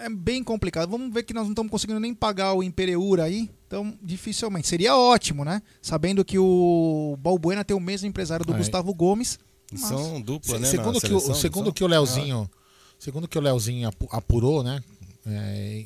É 0.00 0.08
bem 0.08 0.42
complicado. 0.44 0.90
Vamos 0.90 1.12
ver 1.12 1.22
que 1.22 1.32
nós 1.34 1.44
não 1.44 1.50
estamos 1.52 1.70
conseguindo 1.70 1.98
nem 2.00 2.14
pagar 2.14 2.52
o 2.54 2.62
Impereura 2.62 3.24
aí. 3.24 3.50
Então, 3.66 3.96
dificilmente. 4.02 4.68
Seria 4.68 4.96
ótimo, 4.96 5.44
né? 5.44 5.60
Sabendo 5.82 6.24
que 6.24 6.38
o 6.38 7.16
Balbuena 7.20 7.64
tem 7.64 7.76
o 7.76 7.80
mesmo 7.80 8.06
empresário 8.08 8.44
do 8.46 8.54
É. 8.54 8.58
Gustavo 8.58 8.92
Gomes. 8.94 9.38
mas- 9.72 9.80
São 9.82 10.20
dupla, 10.20 10.54
Se- 10.56 10.62
né? 10.62 10.68
segundo 10.68 11.00
que 11.00 11.06
o, 11.06 11.18
seleção, 11.20 11.34
segundo 11.34 11.72
que 11.72 11.82
o 11.82 11.86
Leozinho, 11.88 12.48
segundo 12.98 13.26
que 13.26 13.36
o 13.36 13.40
Leozinho 13.40 13.88
apu- 13.88 14.08
apurou, 14.12 14.62
né? 14.62 14.80
é, 15.26 15.84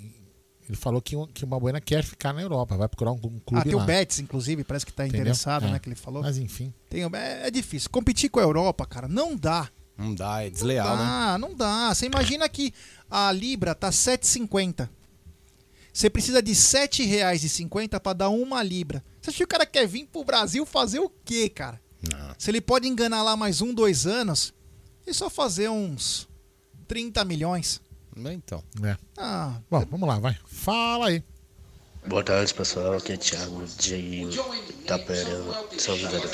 ele 0.69 0.77
falou 0.77 1.01
que, 1.01 1.17
o- 1.17 1.27
que 1.27 1.45
o 1.45 1.47
Balbuena 1.47 1.81
quer 1.81 2.05
ficar 2.05 2.35
na 2.35 2.43
Europa, 2.43 2.77
vai 2.77 2.87
procurar 2.89 3.13
um, 3.13 3.15
um 3.15 3.41
clube 3.41 3.43
Ah, 3.55 3.63
tem 3.63 3.75
lá. 3.75 3.83
o 3.83 3.87
Betis, 3.87 4.19
inclusive, 4.21 4.63
parece 4.65 4.85
que 4.85 4.93
tá 4.93 5.05
Entendeu? 5.07 5.23
interessado, 5.23 5.65
É. 5.67 5.71
né? 5.71 5.79
Que 5.79 5.89
ele 5.89 5.97
falou. 5.97 6.21
Mas 6.23 6.37
enfim. 6.37 6.73
Tem, 6.91 7.03
é, 7.05 7.47
é 7.47 7.51
difícil. 7.51 7.89
Competir 7.91 8.29
com 8.29 8.39
a 8.39 8.43
Europa, 8.43 8.85
cara, 8.85 9.09
não 9.09 9.35
dá. 9.35 9.71
Não 10.01 10.15
dá, 10.15 10.43
é 10.43 10.49
desleal, 10.49 10.97
né? 10.97 11.03
Ah, 11.07 11.37
não 11.39 11.55
dá. 11.55 11.93
Você 11.93 12.07
imagina 12.07 12.49
que 12.49 12.73
a 13.11 13.31
Libra 13.31 13.75
tá 13.75 13.91
7,50. 13.91 14.89
Você 15.93 16.09
precisa 16.09 16.41
de 16.41 16.53
R$ 16.53 16.57
7,50 16.57 18.01
para 18.01 18.13
dar 18.15 18.29
uma 18.31 18.63
Libra. 18.63 19.05
Você 19.21 19.29
acha 19.29 19.37
que 19.37 19.45
o 19.45 19.49
cara 19.49 19.67
quer 19.67 19.87
vir 19.87 20.07
pro 20.07 20.25
Brasil 20.25 20.65
fazer 20.65 21.01
o 21.01 21.11
quê, 21.23 21.51
cara? 21.51 21.79
Não. 22.11 22.35
Se 22.39 22.51
ele 22.51 22.63
pode 22.63 22.89
enganar 22.89 23.23
lá 23.23 23.37
mais 23.37 23.61
um, 23.61 23.75
dois 23.75 24.07
anos, 24.07 24.55
é 25.07 25.13
só 25.13 25.29
fazer 25.29 25.69
uns 25.69 26.27
30 26.89 27.23
milhões. 27.27 27.79
Então. 28.17 28.65
É. 28.83 28.97
Ah, 29.19 29.61
Bom, 29.71 29.85
vamos 29.91 30.09
lá, 30.09 30.19
vai. 30.19 30.35
Fala 30.47 31.09
aí. 31.09 31.23
Boa 32.07 32.25
tarde, 32.25 32.55
pessoal. 32.55 32.95
Aqui 32.95 33.13
é 33.13 33.17
Thiago 33.19 33.63
de 33.67 34.27
Tapera, 34.87 35.31
São 35.77 35.95
José 35.95 36.19
da 36.19 36.29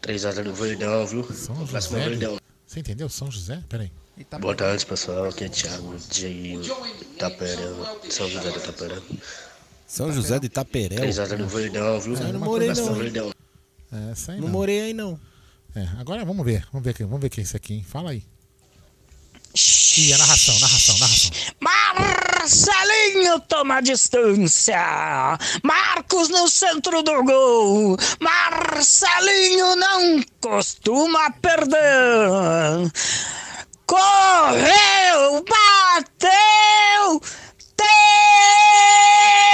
Tapera. 0.00 0.18
3x0 0.18 0.42
do 0.44 0.54
Verdão, 0.54 1.06
viu? 1.06 1.24
São 1.32 1.54
Próximo 1.66 1.98
José. 1.98 2.08
Verdão. 2.10 2.38
Você 2.66 2.80
entendeu? 2.80 3.08
São 3.08 3.30
José? 3.30 3.62
Peraí. 3.68 3.90
tá 4.28 4.38
Boa 4.38 4.54
tarde, 4.54 4.84
pessoal. 4.84 5.24
Aqui 5.26 5.44
é 5.44 5.48
Thiago 5.48 5.96
de 6.10 6.58
Tapera, 7.18 7.62
São 8.10 8.28
José 8.28 8.50
da 8.50 8.60
Tapera. 8.60 9.02
São 9.86 10.12
José 10.12 10.38
de 10.38 10.46
Itaperé. 10.46 10.96
3x0 10.96 11.36
do 11.38 11.48
Verdão, 11.48 11.98
viu? 12.00 12.14
Eu 12.14 12.32
não 12.34 12.40
morei, 12.40 12.68
não. 12.74 12.94
Verdão. 12.94 13.32
É, 13.90 14.10
essa 14.12 14.32
aí 14.32 14.38
Não 14.40 14.46
não. 14.48 14.52
morei 14.52 14.80
aí, 14.82 14.92
não. 14.92 15.18
É, 15.74 15.88
agora 15.98 16.24
vamos 16.26 16.44
ver. 16.44 16.66
Vamos 16.70 16.84
ver, 16.84 16.94
vamos 17.06 17.20
ver 17.22 17.30
quem 17.30 17.40
é 17.40 17.44
esse 17.44 17.56
aqui, 17.56 17.74
hein? 17.74 17.84
Fala 17.88 18.10
aí. 18.10 18.22
Ih, 19.98 20.12
a 20.12 20.18
narração, 20.18 20.56
narração, 20.60 20.96
narração. 20.98 21.30
Marcelinho 21.60 23.40
toma 23.40 23.80
distância. 23.82 24.78
Marcos 25.64 26.28
no 26.28 26.46
centro 26.48 27.02
do 27.02 27.24
gol. 27.24 27.96
Marcelinho 28.20 29.74
não 29.74 30.22
costuma 30.40 31.30
perder. 31.32 32.92
Correu, 33.84 35.44
bateu, 35.48 37.20
defendeu 37.76 39.47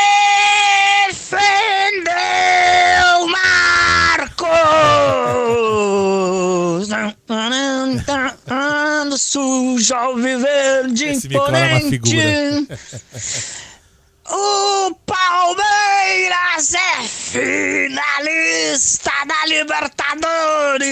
sujo 9.34 9.94
ao 9.94 10.14
viver 10.14 10.86
de 10.92 11.06
Esse 11.06 11.26
imponente. 11.26 12.00
O 14.26 14.94
Palmeiras 15.04 16.72
é 16.72 17.02
finalista 17.92 19.10
da 19.26 19.44
Libertadores. 19.46 20.88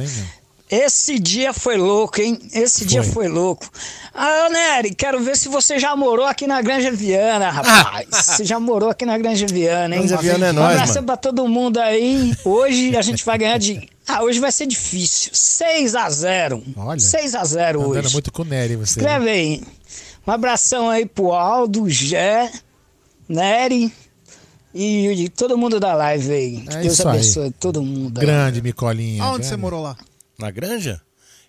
Hein? 0.00 0.24
Esse 0.70 1.18
dia 1.18 1.52
foi 1.52 1.76
louco, 1.76 2.18
hein? 2.18 2.38
Esse 2.50 2.86
dia 2.86 3.02
foi 3.02 3.28
louco. 3.28 3.68
Ah, 4.14 4.48
Nery, 4.48 4.94
quero 4.94 5.20
ver 5.20 5.36
se 5.36 5.48
você 5.48 5.78
já 5.78 5.94
morou 5.94 6.24
aqui 6.24 6.46
na 6.46 6.62
Granja 6.62 6.90
Viana, 6.90 7.50
rapaz. 7.50 8.06
Você 8.24 8.44
já 8.44 8.58
morou 8.58 8.88
aqui 8.88 9.04
na 9.04 9.18
Granja 9.18 9.46
Viana, 9.46 9.94
hein? 9.94 10.06
Granja 10.06 10.16
Viana 10.16 10.46
é 10.46 10.50
um 10.50 10.54
nóis, 10.54 10.72
abraço 10.72 10.94
mano. 10.94 11.06
pra 11.06 11.16
todo 11.18 11.46
mundo 11.46 11.78
aí. 11.78 12.34
Hoje 12.42 12.96
a 12.96 13.02
gente 13.02 13.22
vai 13.22 13.36
ganhar 13.36 13.58
de... 13.58 13.86
Ah, 14.06 14.22
hoje 14.22 14.38
vai 14.40 14.52
ser 14.52 14.66
difícil. 14.66 15.30
6 15.32 15.94
a 15.94 16.08
0 16.10 16.62
Olha. 16.76 17.00
6 17.00 17.34
a 17.34 17.44
0 17.44 17.78
Tá 17.80 17.84
andando 17.86 18.04
hoje. 18.04 18.12
muito 18.12 18.32
com 18.32 18.42
o 18.42 18.44
Nery, 18.44 18.76
você. 18.76 18.98
Escreve 19.00 19.28
aí. 19.30 19.62
Um 20.26 20.30
abração 20.30 20.88
aí 20.90 21.06
pro 21.06 21.32
Aldo, 21.32 21.88
Gé, 21.88 22.50
Nery 23.28 23.92
e, 24.74 25.06
e 25.24 25.28
todo 25.28 25.56
mundo 25.56 25.78
da 25.80 25.94
live 25.94 26.32
aí. 26.32 26.60
Que 26.62 26.74
É 26.76 26.80
Deus 26.82 26.92
isso 26.94 27.08
aí. 27.08 27.14
abençoe 27.16 27.50
todo 27.52 27.82
mundo. 27.82 28.18
aí. 28.20 28.26
Grande 28.26 28.60
Micolinha. 28.62 29.22
Aonde 29.22 29.38
grande. 29.38 29.48
você 29.48 29.56
morou 29.56 29.82
lá? 29.82 29.96
Na 30.38 30.50
Granja? 30.50 31.00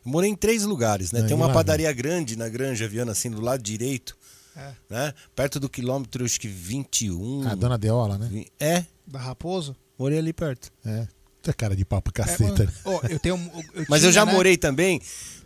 Eu 0.05 0.11
morei 0.11 0.29
em 0.29 0.35
três 0.35 0.63
lugares, 0.63 1.11
né? 1.11 1.21
Aí 1.21 1.27
Tem 1.27 1.35
uma 1.35 1.47
lá, 1.47 1.53
padaria 1.53 1.91
grande 1.91 2.35
na 2.37 2.47
Granja 2.47 2.87
Viana, 2.87 3.11
assim, 3.13 3.29
do 3.31 3.41
lado 3.41 3.61
direito. 3.63 4.15
É. 4.55 4.69
Né? 4.89 5.13
Perto 5.35 5.59
do 5.59 5.67
quilômetro, 5.67 6.23
acho 6.23 6.39
que 6.39 6.47
21. 6.47 7.47
A 7.47 7.55
dona 7.55 7.77
Deola, 7.77 8.17
né? 8.17 8.45
É, 8.59 8.85
Da 9.07 9.19
Raposo? 9.19 9.75
morei 9.97 10.19
ali 10.19 10.31
perto. 10.31 10.71
É. 10.85 11.07
Você 11.45 11.51
é 11.51 11.53
cara 11.53 11.75
de 11.75 11.85
papo 11.85 12.09
É, 12.09 12.13
caceta. 12.13 12.63
né? 12.65 12.71
ó, 12.83 12.99
eu 13.09 13.19
tenho. 13.19 13.35
eu 13.73 13.85
Mas 13.87 14.03
eu 14.03 14.09
tinha, 14.09 14.11
já 14.13 14.25
né? 14.25 14.31
morei 14.33 14.57
também 14.57 14.99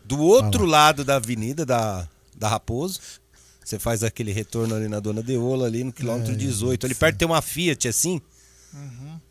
do 0.05 0.19
outro 0.19 0.65
lado 0.65 1.03
da 1.03 1.17
avenida 1.17 1.65
da, 1.65 2.07
da 2.37 2.47
Raposo. 2.47 2.99
Você 3.63 3.77
faz 3.77 4.03
aquele 4.03 4.31
retorno 4.31 4.73
ali 4.75 4.87
na 4.87 4.99
Dona 4.99 5.21
Deola, 5.21 5.67
ali 5.67 5.83
no 5.83 5.91
quilômetro 5.93 6.35
18. 6.35 6.85
Ali 6.87 6.95
perto 6.95 7.17
tem 7.17 7.27
uma 7.27 7.41
Fiat, 7.41 7.87
assim. 7.87 8.19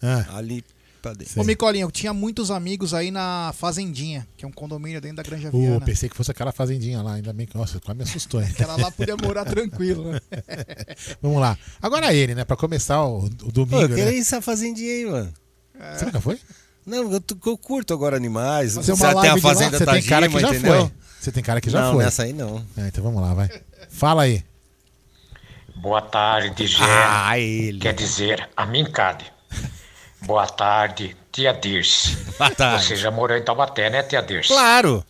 Ah, 0.02 0.36
Ali 0.36 0.64
pra 1.02 1.12
dentro. 1.12 1.40
Ô, 1.40 1.44
Micolinha, 1.44 1.84
eu 1.84 1.90
tinha 1.90 2.12
muitos 2.12 2.50
amigos 2.50 2.92
aí 2.94 3.10
na 3.10 3.52
Fazendinha, 3.56 4.26
que 4.36 4.44
é 4.44 4.48
um 4.48 4.52
condomínio 4.52 5.00
dentro 5.00 5.16
da 5.18 5.22
Granja 5.22 5.48
Uh, 5.48 5.60
Viana. 5.60 5.80
pensei 5.84 6.08
que 6.08 6.16
fosse 6.16 6.30
aquela 6.30 6.52
fazendinha 6.52 7.00
lá, 7.02 7.14
ainda 7.14 7.32
bem 7.32 7.46
que. 7.46 7.56
Nossa, 7.56 7.80
quase 7.80 7.96
me 7.98 8.04
assustou, 8.04 8.40
hein? 8.42 8.48
Aquela 8.50 8.76
lá 8.76 8.90
podia 8.90 9.16
morar 9.16 9.44
tranquilo, 9.50 10.12
né? 10.12 10.20
Vamos 11.22 11.40
lá. 11.40 11.56
Agora 11.80 12.12
ele, 12.12 12.34
né? 12.34 12.44
Pra 12.44 12.56
começar 12.56 13.02
o, 13.04 13.24
o 13.26 13.30
Pô, 13.30 13.50
domingo, 13.52 13.82
eu 13.82 13.88
queria 13.88 14.04
né? 14.06 14.18
essa 14.18 14.40
fazendinha 14.42 14.92
aí, 14.92 15.06
mano. 15.06 15.32
Você 15.96 16.04
nunca 16.04 16.20
foi? 16.20 16.38
Não, 16.88 17.12
eu, 17.12 17.22
eu 17.46 17.58
curto 17.58 17.92
agora 17.92 18.16
animais. 18.16 18.74
Fazer 18.74 18.92
Você 18.96 19.04
uma 19.04 19.20
tem 19.20 19.30
a 19.30 19.34
lá, 19.34 19.40
fazenda 19.40 19.78
Você 19.78 19.86
tem 19.86 20.02
cara 20.02 20.28
que 20.28 20.40
já 20.40 20.48
entendeu? 20.48 20.86
foi. 20.86 20.92
Você 21.20 21.32
tem 21.32 21.42
cara 21.42 21.60
que 21.60 21.70
já 21.70 21.80
não, 21.82 21.92
foi. 21.94 22.04
nessa 22.04 22.22
aí 22.22 22.32
não. 22.32 22.64
É, 22.76 22.88
então 22.88 23.04
vamos 23.04 23.20
lá, 23.20 23.34
vai. 23.34 23.48
Fala 23.90 24.22
aí. 24.22 24.42
Boa 25.76 26.00
tarde, 26.00 26.66
Gé. 26.66 26.82
Ah, 26.82 27.38
ele. 27.38 27.78
Quer 27.78 27.94
dizer, 27.94 28.48
a 28.56 28.66
mim 28.66 28.84
cabe. 28.84 29.24
Boa 30.22 30.46
tarde, 30.46 31.16
tia 31.30 31.52
Dirce. 31.52 32.16
Boa 32.36 32.50
tarde. 32.50 32.84
Você 32.84 32.96
já 32.96 33.10
morou 33.10 33.36
em 33.36 33.42
Taubaté, 33.42 33.88
né, 33.88 34.02
tia 34.02 34.20
Dirce? 34.20 34.48
Claro. 34.48 35.04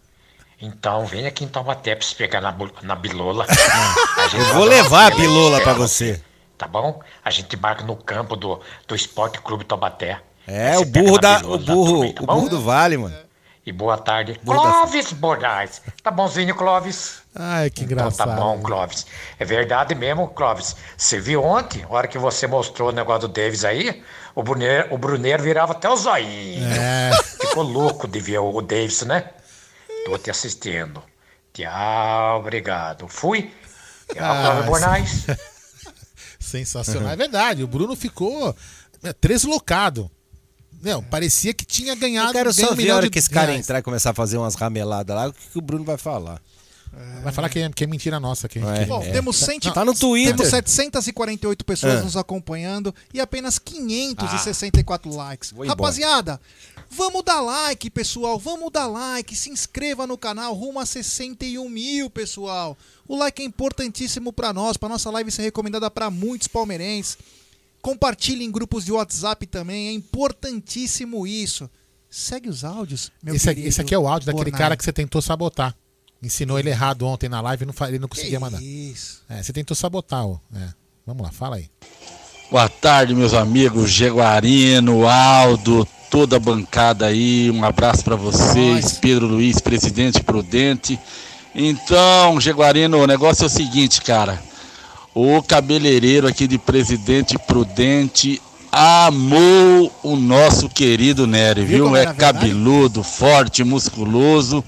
Então 0.60 1.06
vem 1.06 1.26
aqui 1.26 1.44
em 1.44 1.48
Taubaté 1.48 1.94
pra 1.94 2.06
se 2.06 2.14
pegar 2.14 2.40
na, 2.40 2.54
na 2.82 2.94
bilola. 2.96 3.46
Eu 4.34 4.54
vou 4.54 4.64
levar 4.64 5.12
a 5.12 5.14
bilola 5.14 5.60
pra 5.60 5.72
dela, 5.72 5.86
você. 5.86 6.20
Tá 6.58 6.66
bom? 6.66 7.00
A 7.24 7.30
gente 7.30 7.56
marca 7.56 7.84
no 7.84 7.96
campo 7.96 8.34
do, 8.34 8.60
do 8.86 8.94
Esporte 8.94 9.40
Clube 9.40 9.64
Taubaté. 9.64 10.20
É, 10.50 10.72
Você 10.76 10.82
o 10.82 10.86
burro, 10.86 11.18
da, 11.18 11.38
o 11.40 11.58
burro, 11.58 11.94
também, 11.98 12.12
tá 12.14 12.22
o 12.22 12.26
burro 12.26 12.48
do 12.48 12.60
vale, 12.62 12.96
mano. 12.96 13.14
E 13.66 13.70
boa 13.72 13.98
tarde. 13.98 14.40
Clóvis 14.42 15.12
Moraes. 15.12 15.82
Tá 16.02 16.10
bonzinho, 16.10 16.54
Clóvis? 16.54 17.18
Ai, 17.34 17.68
que 17.68 17.84
Então 17.84 17.98
engraçado. 17.98 18.30
tá 18.30 18.34
bom, 18.36 18.58
Clóvis. 18.62 19.04
É 19.38 19.44
verdade 19.44 19.94
mesmo, 19.94 20.26
Clóvis. 20.28 20.74
Você 20.96 21.20
viu 21.20 21.44
ontem, 21.44 21.84
a 21.84 21.92
hora 21.92 22.08
que 22.08 22.16
você 22.16 22.46
mostrou 22.46 22.88
o 22.88 22.92
negócio 22.92 23.28
do 23.28 23.34
Davis 23.34 23.66
aí, 23.66 24.02
o 24.34 24.42
Bruneiro, 24.42 24.94
o 24.94 24.96
Bruneiro 24.96 25.42
virava 25.42 25.72
até 25.72 25.86
o 25.86 25.96
zoinho. 25.96 26.64
É. 26.66 27.10
Ficou 27.46 27.62
louco 27.62 28.08
de 28.08 28.18
ver 28.18 28.38
o 28.38 28.62
Davis, 28.62 29.02
né? 29.02 29.28
Tô 30.06 30.16
te 30.16 30.30
assistindo. 30.30 31.02
Tchau, 31.52 32.38
obrigado. 32.40 33.06
Fui. 33.06 33.52
Tchau, 34.14 34.24
Ah, 34.24 34.42
Clóvis 34.44 34.64
Bornais. 34.64 35.26
Sensacional. 36.40 37.10
É 37.12 37.16
verdade, 37.16 37.62
o 37.62 37.66
Bruno 37.68 37.94
ficou 37.94 38.56
é, 39.04 39.12
Não, 40.82 41.02
parecia 41.02 41.52
que 41.52 41.64
tinha 41.64 41.94
ganhado. 41.94 42.28
Eu 42.28 42.32
quero 42.32 42.52
só 42.52 42.74
ver 42.74 42.90
a 42.90 42.96
hora 42.96 43.06
de 43.06 43.10
que 43.10 43.18
esse 43.18 43.28
cara 43.30 43.46
reais. 43.48 43.60
entrar 43.64 43.78
e 43.78 43.82
começar 43.82 44.10
a 44.10 44.14
fazer 44.14 44.36
umas 44.38 44.54
rameladas 44.54 45.14
lá, 45.16 45.28
o 45.28 45.32
que, 45.32 45.48
que 45.52 45.58
o 45.58 45.60
Bruno 45.60 45.84
vai 45.84 45.96
falar. 45.98 46.40
Vai 47.22 47.32
falar 47.34 47.48
que 47.50 47.58
é, 47.58 47.68
que 47.70 47.84
é 47.84 47.86
mentira 47.86 48.18
nossa. 48.18 48.48
Que, 48.48 48.58
É, 48.60 48.78
que- 48.80 48.86
Bom, 48.86 49.02
é. 49.02 49.10
temos, 49.10 49.36
cento, 49.36 49.70
Tá 49.72 49.84
no 49.84 49.94
Twitter. 49.94 50.34
temos 50.34 50.48
748 50.48 51.64
pessoas 51.64 52.00
É. 52.00 52.02
nos 52.02 52.16
acompanhando 52.16 52.94
e 53.12 53.20
apenas 53.20 53.58
564 53.58 55.14
likes. 55.14 55.50
Vou 55.52 55.64
embora. 55.64 55.78
Rapaziada, 55.80 56.40
vamos 56.90 57.22
dar 57.22 57.40
like, 57.42 57.90
pessoal. 57.90 58.38
Vamos 58.38 58.72
dar 58.72 58.86
like. 58.86 59.36
Se 59.36 59.50
inscreva 59.50 60.06
no 60.06 60.16
canal. 60.16 60.54
Rumo 60.54 60.80
a 60.80 60.86
61 60.86 61.68
mil, 61.68 62.08
pessoal. 62.08 62.76
O 63.06 63.16
like 63.16 63.42
é 63.42 63.44
importantíssimo 63.44 64.32
pra 64.32 64.52
nós, 64.52 64.76
pra 64.76 64.88
nossa 64.88 65.10
live 65.10 65.30
ser 65.30 65.42
recomendada 65.42 65.90
pra 65.90 66.10
muitos 66.10 66.48
palmeirenses. 66.48 67.18
Compartilhe 67.80 68.44
em 68.44 68.50
grupos 68.50 68.84
de 68.84 68.92
WhatsApp 68.92 69.46
também, 69.46 69.88
é 69.88 69.92
importantíssimo 69.92 71.26
isso. 71.26 71.68
Segue 72.10 72.48
os 72.48 72.64
áudios, 72.64 73.12
meu 73.22 73.34
Esse, 73.34 73.48
aqui- 73.48 73.56
querido 73.56 73.68
esse 73.68 73.80
aqui 73.80 73.94
é 73.94 73.98
o 73.98 74.08
áudio 74.08 74.26
daquele 74.26 74.50
Bornai. 74.50 74.58
cara 74.58 74.76
que 74.76 74.84
você 74.84 74.92
tentou 74.92 75.20
sabotar. 75.20 75.74
Ensinou 76.22 76.58
ele 76.58 76.70
errado 76.70 77.02
ontem 77.06 77.28
na 77.28 77.40
live 77.40 77.62
e 77.62 77.66
não, 77.66 77.86
ele 77.86 77.98
não 77.98 78.08
conseguia 78.08 78.40
mandar. 78.40 78.60
Isso. 78.62 79.22
É, 79.28 79.42
você 79.42 79.52
tentou 79.52 79.76
sabotar, 79.76 80.26
ó. 80.26 80.38
É. 80.54 80.68
Vamos 81.06 81.22
lá, 81.22 81.30
fala 81.30 81.56
aí. 81.56 81.70
Boa 82.50 82.68
tarde, 82.68 83.14
meus 83.14 83.34
amigos 83.34 83.90
Jaguarino, 83.92 85.06
Aldo, 85.06 85.86
toda 86.10 86.36
a 86.36 86.40
bancada 86.40 87.06
aí. 87.06 87.50
Um 87.50 87.62
abraço 87.62 88.02
para 88.02 88.16
vocês, 88.16 88.94
Pedro 88.98 89.26
Luiz, 89.26 89.60
presidente 89.60 90.22
prudente. 90.22 90.98
Então, 91.54 92.40
Jaguarino, 92.40 92.98
o 92.98 93.06
negócio 93.06 93.44
é 93.44 93.46
o 93.46 93.50
seguinte, 93.50 94.00
cara. 94.02 94.42
O 95.14 95.42
cabeleireiro 95.42 96.26
aqui 96.28 96.46
de 96.46 96.58
Presidente 96.58 97.36
Prudente 97.38 98.40
amou 98.70 99.92
o 100.02 100.14
nosso 100.16 100.68
querido 100.68 101.26
Nery, 101.26 101.64
Viu 101.64 101.88
É 101.96 102.04
verdade? 102.04 102.18
cabeludo, 102.18 103.02
forte, 103.02 103.64
musculoso. 103.64 104.62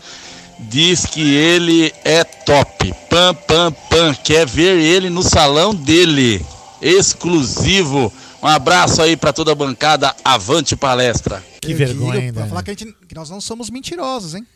Diz 0.59 1.07
que 1.07 1.22
ele 1.22 1.93
é 2.05 2.22
top. 2.24 2.93
Pam, 3.09 3.34
pam, 3.34 3.72
pam. 3.88 4.14
Quer 4.14 4.47
ver 4.47 4.78
ele 4.78 5.09
no 5.09 5.22
salão 5.22 5.74
dele. 5.74 6.45
Exclusivo. 6.82 8.12
Um 8.43 8.47
abraço 8.47 9.01
aí 9.01 9.16
pra 9.16 9.32
toda 9.32 9.53
a 9.53 9.55
bancada. 9.55 10.14
Avante 10.24 10.74
palestra. 10.76 11.43
Que 11.61 11.72
vergonha, 11.74 12.12
digo 12.12 12.24
hein, 12.24 12.32
Pra 12.32 12.41
Dani? 12.43 12.49
falar 12.51 12.62
que, 12.62 12.70
a 12.70 12.74
gente, 12.74 12.95
que 13.09 13.14
nós 13.14 13.30
não 13.30 13.41
somos 13.41 13.70
mentirosos, 13.70 14.34
hein? 14.34 14.47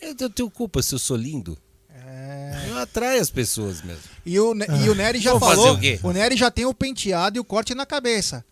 Eu, 0.00 0.14
eu 0.18 0.30
tenho 0.30 0.50
culpa 0.50 0.80
se 0.82 0.94
eu 0.94 0.98
sou 0.98 1.16
lindo. 1.16 1.56
Eu 2.68 2.78
atraio 2.78 3.20
as 3.20 3.30
pessoas 3.30 3.82
mesmo. 3.82 4.02
E 4.24 4.38
o, 4.38 4.54
e 4.54 4.88
o 4.88 4.94
Nery 4.94 5.18
já 5.20 5.32
Vou 5.32 5.40
falou. 5.40 5.74
o 5.74 5.80
quê? 5.80 5.98
Nery 6.02 6.36
já 6.36 6.50
tem 6.50 6.64
o 6.66 6.74
penteado 6.74 7.36
e 7.36 7.40
o 7.40 7.44
corte 7.44 7.74
na 7.74 7.86
cabeça. 7.86 8.44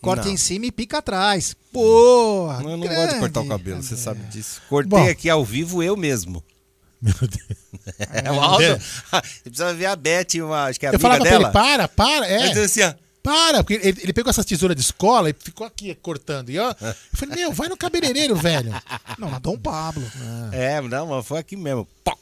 Corte 0.00 0.26
Não. 0.26 0.34
em 0.34 0.36
cima 0.36 0.66
e 0.66 0.72
pica 0.72 0.98
atrás. 0.98 1.54
Pô! 1.72 2.52
Eu 2.52 2.76
não 2.76 2.80
gosto 2.80 3.14
de 3.14 3.20
cortar 3.20 3.40
o 3.40 3.48
cabelo, 3.48 3.82
você 3.82 3.96
sabe 3.96 4.22
disso. 4.24 4.60
Cortei 4.68 4.90
Bom. 4.90 5.08
aqui 5.10 5.28
ao 5.28 5.44
vivo 5.44 5.82
eu 5.82 5.96
mesmo. 5.96 6.44
Meu 7.00 7.14
Deus. 7.20 7.96
É, 7.98 8.30
o 8.30 8.40
Aldo. 8.40 8.62
Você 8.62 9.42
precisa 9.44 9.74
ver 9.74 9.86
a 9.86 9.96
Beth, 9.96 10.34
uma, 10.36 10.64
acho 10.64 10.80
que 10.80 10.86
é 10.86 10.88
Eu 10.88 10.94
amiga 10.94 11.02
falava 11.02 11.20
pra 11.20 11.30
dela. 11.30 11.44
ele, 11.44 11.52
para, 11.52 11.88
para. 11.88 12.26
É. 12.26 12.64
Assim, 12.64 12.82
ó. 12.82 12.94
Para, 13.22 13.64
porque 13.64 13.74
ele, 13.74 14.00
ele 14.02 14.12
pegou 14.12 14.30
essas 14.30 14.46
tesouras 14.46 14.76
de 14.76 14.82
escola 14.82 15.28
e 15.28 15.34
ficou 15.36 15.66
aqui 15.66 15.94
cortando. 15.96 16.48
E 16.50 16.58
ó, 16.58 16.70
eu 16.80 16.94
falei, 17.12 17.34
meu, 17.36 17.52
vai 17.52 17.68
no 17.68 17.76
cabeleireiro, 17.76 18.36
velho. 18.36 18.72
Não, 19.18 19.30
na 19.30 19.38
Dom 19.38 19.58
Pablo. 19.58 20.04
É, 20.52 20.80
não, 20.80 21.08
mas 21.08 21.26
foi 21.26 21.40
aqui 21.40 21.56
mesmo. 21.56 21.86
Poc. 22.04 22.18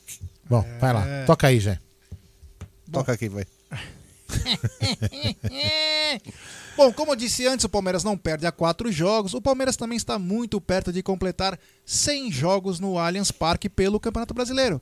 Bom, 0.54 0.64
vai 0.78 0.92
lá. 0.92 1.04
Toca 1.26 1.48
aí, 1.48 1.58
Jé. 1.58 1.80
Toca 2.92 3.10
aqui, 3.10 3.28
vai. 3.28 3.44
Bom, 6.76 6.92
como 6.92 7.10
eu 7.10 7.16
disse 7.16 7.44
antes, 7.44 7.64
o 7.64 7.68
Palmeiras 7.68 8.04
não 8.04 8.16
perde 8.16 8.46
a 8.46 8.52
quatro 8.52 8.92
jogos. 8.92 9.34
O 9.34 9.42
Palmeiras 9.42 9.76
também 9.76 9.96
está 9.96 10.16
muito 10.16 10.60
perto 10.60 10.92
de 10.92 11.02
completar 11.02 11.58
100 11.84 12.30
jogos 12.30 12.78
no 12.78 13.00
Allianz 13.00 13.32
Parque 13.32 13.68
pelo 13.68 13.98
Campeonato 13.98 14.32
Brasileiro. 14.32 14.80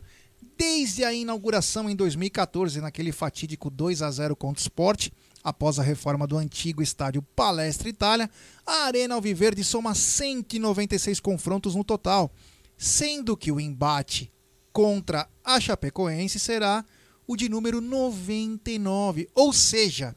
Desde 0.58 1.04
a 1.04 1.12
inauguração 1.14 1.88
em 1.88 1.96
2014, 1.96 2.82
naquele 2.82 3.10
fatídico 3.10 3.70
2 3.70 4.02
a 4.02 4.10
0 4.10 4.36
contra 4.36 4.60
o 4.60 4.62
Sport, 4.62 5.08
após 5.42 5.78
a 5.78 5.82
reforma 5.82 6.26
do 6.26 6.36
antigo 6.36 6.82
estádio 6.82 7.22
Palestra 7.34 7.88
Itália, 7.88 8.28
a 8.66 8.84
Arena 8.84 9.14
Alviverde 9.14 9.64
soma 9.64 9.94
196 9.94 11.18
confrontos 11.18 11.74
no 11.74 11.82
total, 11.82 12.30
sendo 12.76 13.38
que 13.38 13.50
o 13.50 13.58
embate 13.58 14.30
contra 14.72 15.28
a 15.44 15.60
Chapecoense 15.60 16.38
será 16.38 16.84
o 17.26 17.36
de 17.36 17.48
número 17.48 17.80
99, 17.80 19.28
ou 19.34 19.52
seja, 19.52 20.16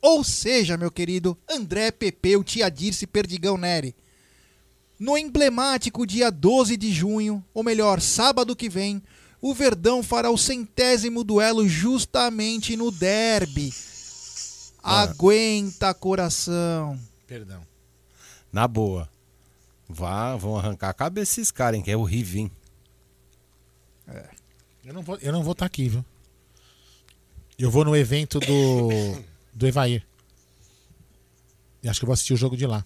ou 0.00 0.24
seja, 0.24 0.76
meu 0.76 0.90
querido 0.90 1.36
André 1.48 1.90
Pepeu, 1.90 2.42
Tia 2.42 2.70
Dirce 2.70 3.06
Perdigão 3.06 3.56
Neri. 3.56 3.94
No 4.98 5.16
emblemático 5.16 6.06
dia 6.06 6.30
12 6.30 6.76
de 6.76 6.92
junho, 6.92 7.44
ou 7.52 7.62
melhor, 7.62 8.00
sábado 8.00 8.54
que 8.54 8.68
vem, 8.68 9.02
o 9.40 9.54
Verdão 9.54 10.02
fará 10.02 10.30
o 10.30 10.38
centésimo 10.38 11.24
duelo 11.24 11.66
justamente 11.68 12.76
no 12.76 12.90
derby. 12.90 13.72
Aguenta, 14.82 15.92
coração. 15.94 16.98
Perdão. 17.26 17.62
Na 18.52 18.66
boa. 18.66 19.08
Vá, 19.88 20.36
vão 20.36 20.56
arrancar 20.56 20.90
a 20.90 20.94
cabeça 20.94 21.40
esses 21.40 21.50
caras, 21.50 21.78
hein, 21.78 21.82
que 21.82 21.90
é 21.90 21.96
horrível, 21.96 22.42
hein? 22.42 22.52
Eu 24.84 24.94
não 24.94 25.02
vou 25.02 25.14
estar 25.16 25.26
eu 25.26 25.32
não 25.32 25.42
vou 25.42 25.54
tá 25.54 25.66
aqui, 25.66 25.88
viu? 25.88 26.04
Eu 27.58 27.70
vou 27.70 27.84
no 27.84 27.94
evento 27.96 28.40
do, 28.40 28.88
do 29.52 29.66
Evair. 29.66 30.06
E 31.82 31.88
acho 31.88 32.00
que 32.00 32.04
eu 32.04 32.08
vou 32.08 32.14
assistir 32.14 32.34
o 32.34 32.36
jogo 32.36 32.56
de 32.56 32.66
lá. 32.66 32.84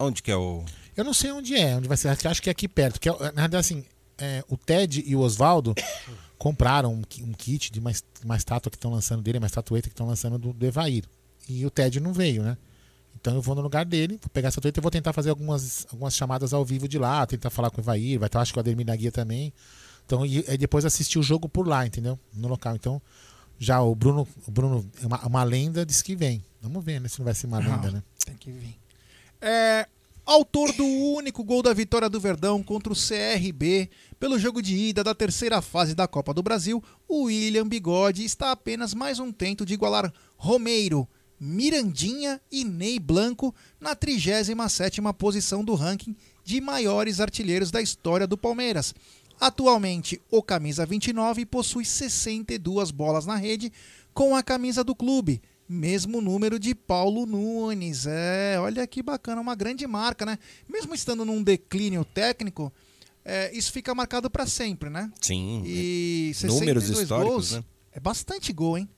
Onde 0.00 0.22
que 0.22 0.30
é 0.30 0.36
o. 0.36 0.64
Eu 0.96 1.04
não 1.04 1.12
sei 1.14 1.30
onde 1.32 1.54
é, 1.54 1.76
onde 1.76 1.88
vai 1.88 1.96
ser. 1.96 2.08
Acho 2.08 2.42
que 2.42 2.48
é 2.48 2.52
aqui 2.52 2.68
perto. 2.68 3.00
Que 3.00 3.08
é, 3.08 3.12
na 3.12 3.42
verdade, 3.42 3.56
assim, 3.56 3.84
é, 4.18 4.44
o 4.48 4.56
Ted 4.56 5.02
e 5.06 5.14
o 5.16 5.20
Oswaldo 5.20 5.74
compraram 6.38 6.92
um, 6.94 7.02
um 7.22 7.32
kit 7.32 7.70
de 7.72 7.80
uma, 7.80 7.90
es- 7.90 8.04
uma 8.24 8.36
estátua 8.36 8.70
que 8.70 8.76
estão 8.76 8.90
lançando 8.90 9.22
dele, 9.22 9.38
uma 9.38 9.46
estatueta 9.46 9.88
que 9.88 9.94
estão 9.94 10.06
lançando 10.06 10.38
do, 10.38 10.52
do 10.52 10.66
Evair. 10.66 11.04
E 11.48 11.64
o 11.64 11.70
Ted 11.70 12.00
não 12.00 12.12
veio, 12.12 12.42
né? 12.42 12.56
Então 13.14 13.34
eu 13.34 13.42
vou 13.42 13.54
no 13.54 13.62
lugar 13.62 13.84
dele, 13.86 14.18
vou 14.20 14.28
pegar 14.32 14.48
essa 14.48 14.54
estatueta 14.58 14.78
e 14.78 14.82
vou 14.82 14.90
tentar 14.90 15.12
fazer 15.12 15.30
algumas, 15.30 15.86
algumas 15.90 16.14
chamadas 16.14 16.52
ao 16.52 16.64
vivo 16.64 16.86
de 16.86 16.98
lá, 16.98 17.26
tentar 17.26 17.48
falar 17.50 17.70
com 17.70 17.78
o 17.78 17.82
Evair, 17.84 18.18
vai 18.18 18.26
estar, 18.26 18.40
acho 18.40 18.52
que 18.52 18.58
o 18.58 18.60
Ademir 18.60 18.86
na 18.86 18.94
guia 18.94 19.10
também. 19.10 19.52
Então, 20.06 20.24
e, 20.24 20.44
aí 20.48 20.56
depois 20.56 20.84
assistir 20.84 21.18
o 21.18 21.22
jogo 21.22 21.48
por 21.48 21.66
lá, 21.66 21.84
entendeu? 21.84 22.18
No 22.32 22.48
local. 22.48 22.76
Então, 22.76 23.02
já 23.58 23.82
o 23.82 23.94
Bruno, 23.94 24.26
o 24.46 24.50
Bruno 24.50 24.88
é 25.02 25.06
uma, 25.06 25.26
uma 25.26 25.44
lenda, 25.44 25.84
diz 25.84 26.00
que 26.00 26.14
vem. 26.14 26.42
Vamos 26.62 26.84
ver, 26.84 27.00
né? 27.00 27.08
Se 27.08 27.18
não 27.18 27.24
vai 27.24 27.34
ser 27.34 27.46
uma 27.46 27.58
lenda, 27.58 27.90
né? 27.90 28.02
Tem 28.24 28.36
que 28.36 28.50
vir. 28.50 28.78
É, 29.40 29.86
autor 30.24 30.72
do 30.72 30.84
único 30.84 31.44
gol 31.44 31.62
da 31.62 31.72
vitória 31.72 32.08
do 32.08 32.20
Verdão 32.20 32.62
contra 32.62 32.92
o 32.92 32.96
CRB 32.96 33.90
pelo 34.18 34.38
jogo 34.38 34.62
de 34.62 34.74
ida 34.76 35.04
da 35.04 35.14
terceira 35.14 35.60
fase 35.60 35.94
da 35.94 36.08
Copa 36.08 36.32
do 36.32 36.42
Brasil, 36.42 36.82
o 37.08 37.24
William 37.24 37.68
Bigode 37.68 38.24
está 38.24 38.50
apenas 38.50 38.94
mais 38.94 39.18
um 39.18 39.30
tento 39.30 39.64
de 39.64 39.74
igualar 39.74 40.12
Romeiro, 40.36 41.08
Mirandinha 41.38 42.40
e 42.50 42.64
Ney 42.64 42.98
Blanco 42.98 43.54
na 43.78 43.94
37ª 43.94 45.12
posição 45.12 45.64
do 45.64 45.74
ranking 45.74 46.16
de 46.42 46.60
maiores 46.60 47.20
artilheiros 47.20 47.70
da 47.70 47.82
história 47.82 48.26
do 48.26 48.38
Palmeiras. 48.38 48.94
Atualmente, 49.40 50.20
o 50.30 50.42
camisa 50.42 50.86
29 50.86 51.44
possui 51.46 51.84
62 51.84 52.90
bolas 52.90 53.26
na 53.26 53.36
rede 53.36 53.72
com 54.14 54.34
a 54.34 54.42
camisa 54.42 54.82
do 54.82 54.94
clube, 54.94 55.42
mesmo 55.68 56.20
número 56.20 56.58
de 56.58 56.74
Paulo 56.74 57.26
Nunes. 57.26 58.06
É, 58.06 58.56
olha 58.58 58.86
que 58.86 59.02
bacana, 59.02 59.40
uma 59.40 59.54
grande 59.54 59.86
marca, 59.86 60.24
né? 60.24 60.38
Mesmo 60.68 60.94
estando 60.94 61.24
num 61.24 61.42
declínio 61.42 62.04
técnico, 62.04 62.72
é, 63.24 63.54
isso 63.54 63.72
fica 63.72 63.94
marcado 63.94 64.30
para 64.30 64.46
sempre, 64.46 64.88
né? 64.88 65.12
Sim. 65.20 65.62
E 65.66 66.32
Números 66.44 66.84
62 66.84 66.88
históricos, 66.90 67.30
gols 67.30 67.52
né? 67.52 67.64
é 67.92 68.00
bastante 68.00 68.52
gol, 68.52 68.78
hein? 68.78 68.88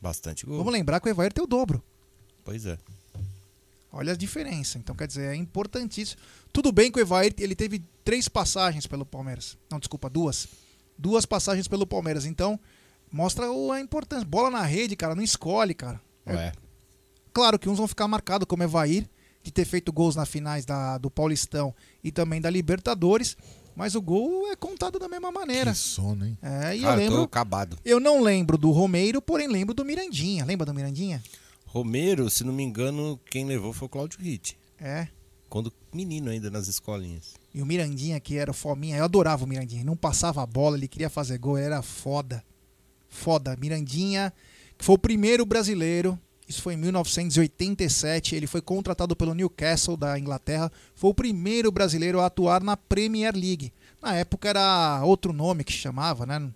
Bastante 0.00 0.46
gol. 0.46 0.58
Vamos 0.58 0.72
lembrar 0.72 1.00
que 1.00 1.08
o 1.08 1.10
Evair 1.10 1.32
tem 1.32 1.42
o 1.42 1.46
dobro. 1.46 1.82
Pois 2.44 2.64
é. 2.66 2.78
Olha 3.96 4.12
a 4.12 4.16
diferença. 4.16 4.76
Então, 4.76 4.94
quer 4.94 5.06
dizer, 5.06 5.32
é 5.32 5.36
importantíssimo. 5.36 6.20
Tudo 6.52 6.72
bem 6.72 6.90
que 6.90 6.98
o 6.98 7.00
Evair 7.00 7.32
ele 7.38 7.54
teve 7.54 7.80
três 8.04 8.28
passagens 8.28 8.86
pelo 8.88 9.06
Palmeiras. 9.06 9.56
Não, 9.70 9.78
desculpa, 9.78 10.10
duas. 10.10 10.48
Duas 10.98 11.24
passagens 11.24 11.68
pelo 11.68 11.86
Palmeiras. 11.86 12.26
Então, 12.26 12.58
mostra 13.10 13.46
a 13.46 13.80
importância. 13.80 14.26
Bola 14.26 14.50
na 14.50 14.62
rede, 14.62 14.96
cara, 14.96 15.14
não 15.14 15.22
escolhe, 15.22 15.74
cara. 15.74 16.00
Ué. 16.26 16.52
Claro 17.32 17.58
que 17.58 17.68
uns 17.68 17.78
vão 17.78 17.86
ficar 17.86 18.08
marcados 18.08 18.46
como 18.48 18.62
Evair, 18.64 19.08
de 19.42 19.52
ter 19.52 19.64
feito 19.64 19.92
gols 19.92 20.16
nas 20.16 20.28
finais 20.28 20.64
da, 20.64 20.98
do 20.98 21.10
Paulistão 21.10 21.74
e 22.02 22.10
também 22.10 22.40
da 22.40 22.50
Libertadores. 22.50 23.36
Mas 23.76 23.94
o 23.94 24.02
gol 24.02 24.50
é 24.50 24.56
contado 24.56 24.98
da 24.98 25.08
mesma 25.08 25.30
maneira. 25.32 25.72
Que 25.72 25.78
sono, 25.78 26.24
hein? 26.24 26.38
É, 26.40 26.76
e 26.76 26.80
Cara, 26.82 27.00
eu 27.00 27.04
eu 27.04 27.06
tô 27.08 27.12
lembro. 27.14 27.22
acabado. 27.22 27.78
Eu 27.84 27.98
não 28.00 28.20
lembro 28.22 28.56
do 28.56 28.70
Romeiro, 28.70 29.20
porém 29.20 29.48
lembro 29.48 29.74
do 29.74 29.84
Mirandinha. 29.84 30.44
Lembra 30.44 30.64
do 30.64 30.72
Mirandinha? 30.74 31.20
Romero, 31.74 32.30
se 32.30 32.44
não 32.44 32.52
me 32.52 32.62
engano, 32.62 33.18
quem 33.28 33.44
levou 33.44 33.72
foi 33.72 33.86
o 33.86 33.88
Cláudio 33.88 34.20
Ritt. 34.20 34.56
É. 34.80 35.08
Quando 35.48 35.72
menino 35.92 36.30
ainda 36.30 36.48
nas 36.48 36.68
escolinhas. 36.68 37.34
E 37.52 37.60
o 37.60 37.66
Mirandinha, 37.66 38.20
que 38.20 38.36
era 38.36 38.52
o 38.52 38.54
fominha, 38.54 38.98
eu 38.98 39.04
adorava 39.04 39.44
o 39.44 39.48
Mirandinha. 39.48 39.80
Ele 39.80 39.86
não 39.88 39.96
passava 39.96 40.40
a 40.40 40.46
bola, 40.46 40.76
ele 40.76 40.86
queria 40.86 41.10
fazer 41.10 41.36
gol, 41.36 41.58
ele 41.58 41.66
era 41.66 41.82
foda. 41.82 42.44
Foda. 43.08 43.56
Mirandinha, 43.60 44.32
que 44.78 44.84
foi 44.84 44.94
o 44.94 44.98
primeiro 44.98 45.44
brasileiro, 45.44 46.16
isso 46.46 46.62
foi 46.62 46.74
em 46.74 46.76
1987, 46.76 48.36
ele 48.36 48.46
foi 48.46 48.60
contratado 48.60 49.16
pelo 49.16 49.34
Newcastle 49.34 49.96
da 49.96 50.16
Inglaterra, 50.16 50.70
foi 50.94 51.10
o 51.10 51.14
primeiro 51.14 51.72
brasileiro 51.72 52.20
a 52.20 52.26
atuar 52.26 52.62
na 52.62 52.76
Premier 52.76 53.34
League. 53.34 53.72
Na 54.00 54.14
época 54.14 54.48
era 54.48 55.02
outro 55.04 55.32
nome 55.32 55.64
que 55.64 55.72
chamava, 55.72 56.24
né? 56.24 56.52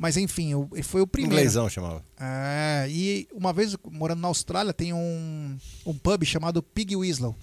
Mas 0.00 0.16
enfim, 0.16 0.52
foi 0.82 1.02
o 1.02 1.06
primeiro. 1.06 1.36
Inglesão 1.36 1.68
chamava. 1.68 2.02
É, 2.18 2.86
e 2.88 3.28
uma 3.34 3.52
vez 3.52 3.76
morando 3.92 4.20
na 4.22 4.28
Austrália 4.28 4.72
tem 4.72 4.94
um, 4.94 5.58
um 5.84 5.92
pub 5.92 6.24
chamado 6.24 6.62
Pig 6.62 6.96
Whistle, 6.96 7.36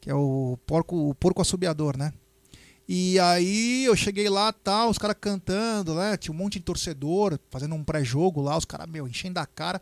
que 0.00 0.08
é 0.08 0.14
o 0.14 0.58
porco, 0.66 1.10
o 1.10 1.14
porco 1.14 1.42
assobiador, 1.42 1.94
né? 1.94 2.10
E 2.88 3.18
aí 3.18 3.84
eu 3.84 3.94
cheguei 3.94 4.30
lá, 4.30 4.50
tal, 4.50 4.88
os 4.88 4.96
caras 4.96 5.18
cantando, 5.20 5.94
né? 5.94 6.16
Tinha 6.16 6.32
um 6.32 6.38
monte 6.38 6.54
de 6.54 6.60
torcedor 6.64 7.38
fazendo 7.50 7.74
um 7.74 7.84
pré-jogo 7.84 8.40
lá, 8.40 8.56
os 8.56 8.64
caras, 8.64 8.88
meu, 8.88 9.06
enchendo 9.06 9.38
a 9.38 9.44
cara. 9.44 9.78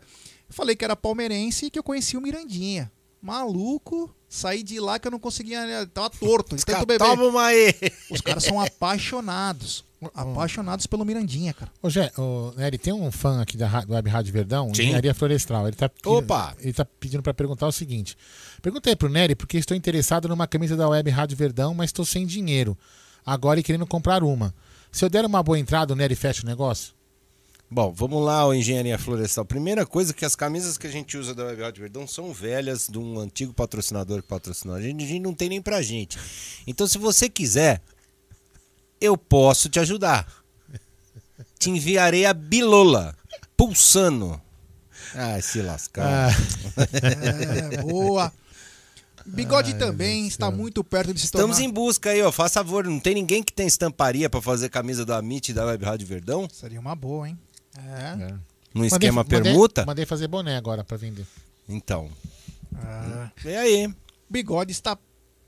Eu 0.49 0.53
falei 0.53 0.75
que 0.75 0.83
era 0.83 0.93
palmeirense 0.93 1.67
e 1.67 1.69
que 1.69 1.79
eu 1.79 1.83
conhecia 1.83 2.19
o 2.19 2.21
Mirandinha. 2.21 2.91
Maluco, 3.21 4.13
saí 4.27 4.61
de 4.61 4.77
lá 4.77 4.99
que 4.99 5.07
eu 5.07 5.11
não 5.11 5.19
conseguia. 5.19 5.65
né, 5.65 5.85
Tava 5.85 6.09
torto. 6.09 6.57
beber. 6.85 7.05
Toma 7.05 7.23
uma 7.23 7.45
aí. 7.45 7.73
Os 8.11 8.19
caras 8.19 8.43
são 8.43 8.59
apaixonados. 8.59 9.85
Apaixonados 10.13 10.85
pelo 10.87 11.03
Mirandinha, 11.05 11.53
cara. 11.53 11.71
Ô, 11.81 11.89
Gé, 11.89 12.11
ô, 12.17 12.51
Nery, 12.57 12.77
tem 12.77 12.93
um 12.93 13.11
fã 13.11 13.41
aqui 13.41 13.57
da, 13.57 13.67
Ra- 13.67 13.85
Web 13.87 14.09
Rádio 14.09 14.33
Verdão, 14.33 14.73
Sim. 14.73 14.83
Engenharia 14.83 15.13
Florestal. 15.13 15.67
Ele 15.67 15.75
tá, 15.75 15.89
pedindo- 15.89 16.11
Opa! 16.17 16.55
Ele 16.59 16.73
tá 16.73 16.85
pedindo 16.85 17.23
pra 17.23 17.33
perguntar 17.33 17.67
o 17.67 17.71
seguinte. 17.71 18.17
Perguntei 18.61 18.95
pro 18.95 19.09
Nery 19.09 19.35
porque 19.35 19.57
estou 19.57 19.75
interessado 19.75 20.27
numa 20.27 20.47
camisa 20.47 20.75
da 20.75 20.87
Web 20.87 21.09
Rádio 21.09 21.37
Verdão, 21.37 21.73
mas 21.73 21.89
estou 21.89 22.05
sem 22.05 22.25
dinheiro. 22.25 22.77
Agora 23.25 23.59
e 23.59 23.63
querendo 23.63 23.85
comprar 23.87 24.23
uma. 24.23 24.53
Se 24.91 25.03
eu 25.03 25.09
der 25.09 25.25
uma 25.25 25.41
boa 25.43 25.57
entrada, 25.59 25.93
o 25.93 25.95
Nery 25.95 26.15
fecha 26.15 26.43
o 26.43 26.45
negócio? 26.45 26.93
Bom, 27.69 27.91
vamos 27.91 28.23
lá, 28.23 28.45
ô 28.45 28.53
Engenharia 28.53 28.97
Florestal. 28.97 29.43
Primeira 29.43 29.85
coisa 29.87 30.13
que 30.13 30.23
as 30.23 30.35
camisas 30.35 30.77
que 30.77 30.85
a 30.85 30.89
gente 30.91 31.17
usa 31.17 31.33
da 31.33 31.45
Web 31.45 31.61
Rádio 31.63 31.81
Verdão 31.81 32.07
são 32.07 32.31
velhas 32.31 32.87
de 32.87 32.99
um 32.99 33.19
antigo 33.19 33.53
patrocinador 33.53 34.21
que 34.21 34.27
patrocinou. 34.27 34.75
A 34.75 34.81
gente, 34.81 35.03
a 35.03 35.07
gente 35.07 35.21
não 35.21 35.33
tem 35.33 35.49
nem 35.49 35.59
pra 35.61 35.81
gente. 35.81 36.17
Então, 36.67 36.85
se 36.87 36.99
você 36.99 37.27
quiser, 37.27 37.81
eu 38.99 39.17
posso 39.17 39.69
te 39.69 39.79
ajudar. 39.79 40.27
Te 41.59 41.69
enviarei 41.69 42.25
a 42.25 42.33
bilola, 42.33 43.15
pulsando. 43.55 44.39
Ai, 45.13 45.41
se 45.41 45.61
lascar. 45.61 46.31
É, 46.91 47.81
boa. 47.81 48.31
Bigode 49.25 49.73
também 49.75 50.27
está 50.27 50.51
muito 50.51 50.83
perto 50.83 51.13
de 51.13 51.19
se 51.19 51.25
Estamos 51.25 51.57
tornar... 51.57 51.69
em 51.69 51.73
busca 51.73 52.09
aí, 52.11 52.21
ó. 52.21 52.31
Faz 52.31 52.53
favor, 52.53 52.85
não 52.85 52.99
tem 52.99 53.15
ninguém 53.15 53.41
que 53.41 53.51
tem 53.51 53.65
estamparia 53.65 54.29
pra 54.29 54.41
fazer 54.41 54.69
camisa 54.69 55.03
do 55.03 55.13
Amit 55.13 55.49
e 55.49 55.53
da 55.53 55.65
Web 55.65 55.83
Rádio 55.83 56.05
Verdão? 56.07 56.47
Seria 56.51 56.79
uma 56.79 56.95
boa, 56.95 57.27
hein? 57.27 57.39
É. 57.77 58.33
No 58.73 58.85
esquema 58.85 59.23
mandei- 59.23 59.41
permuta? 59.41 59.85
Mandei 59.85 60.05
fazer 60.05 60.27
boné 60.27 60.57
agora 60.57 60.83
pra 60.83 60.95
vender. 60.97 61.25
Então. 61.67 62.09
Ah. 62.75 63.31
E 63.43 63.55
aí? 63.55 63.93
Bigode 64.29 64.71
está 64.73 64.97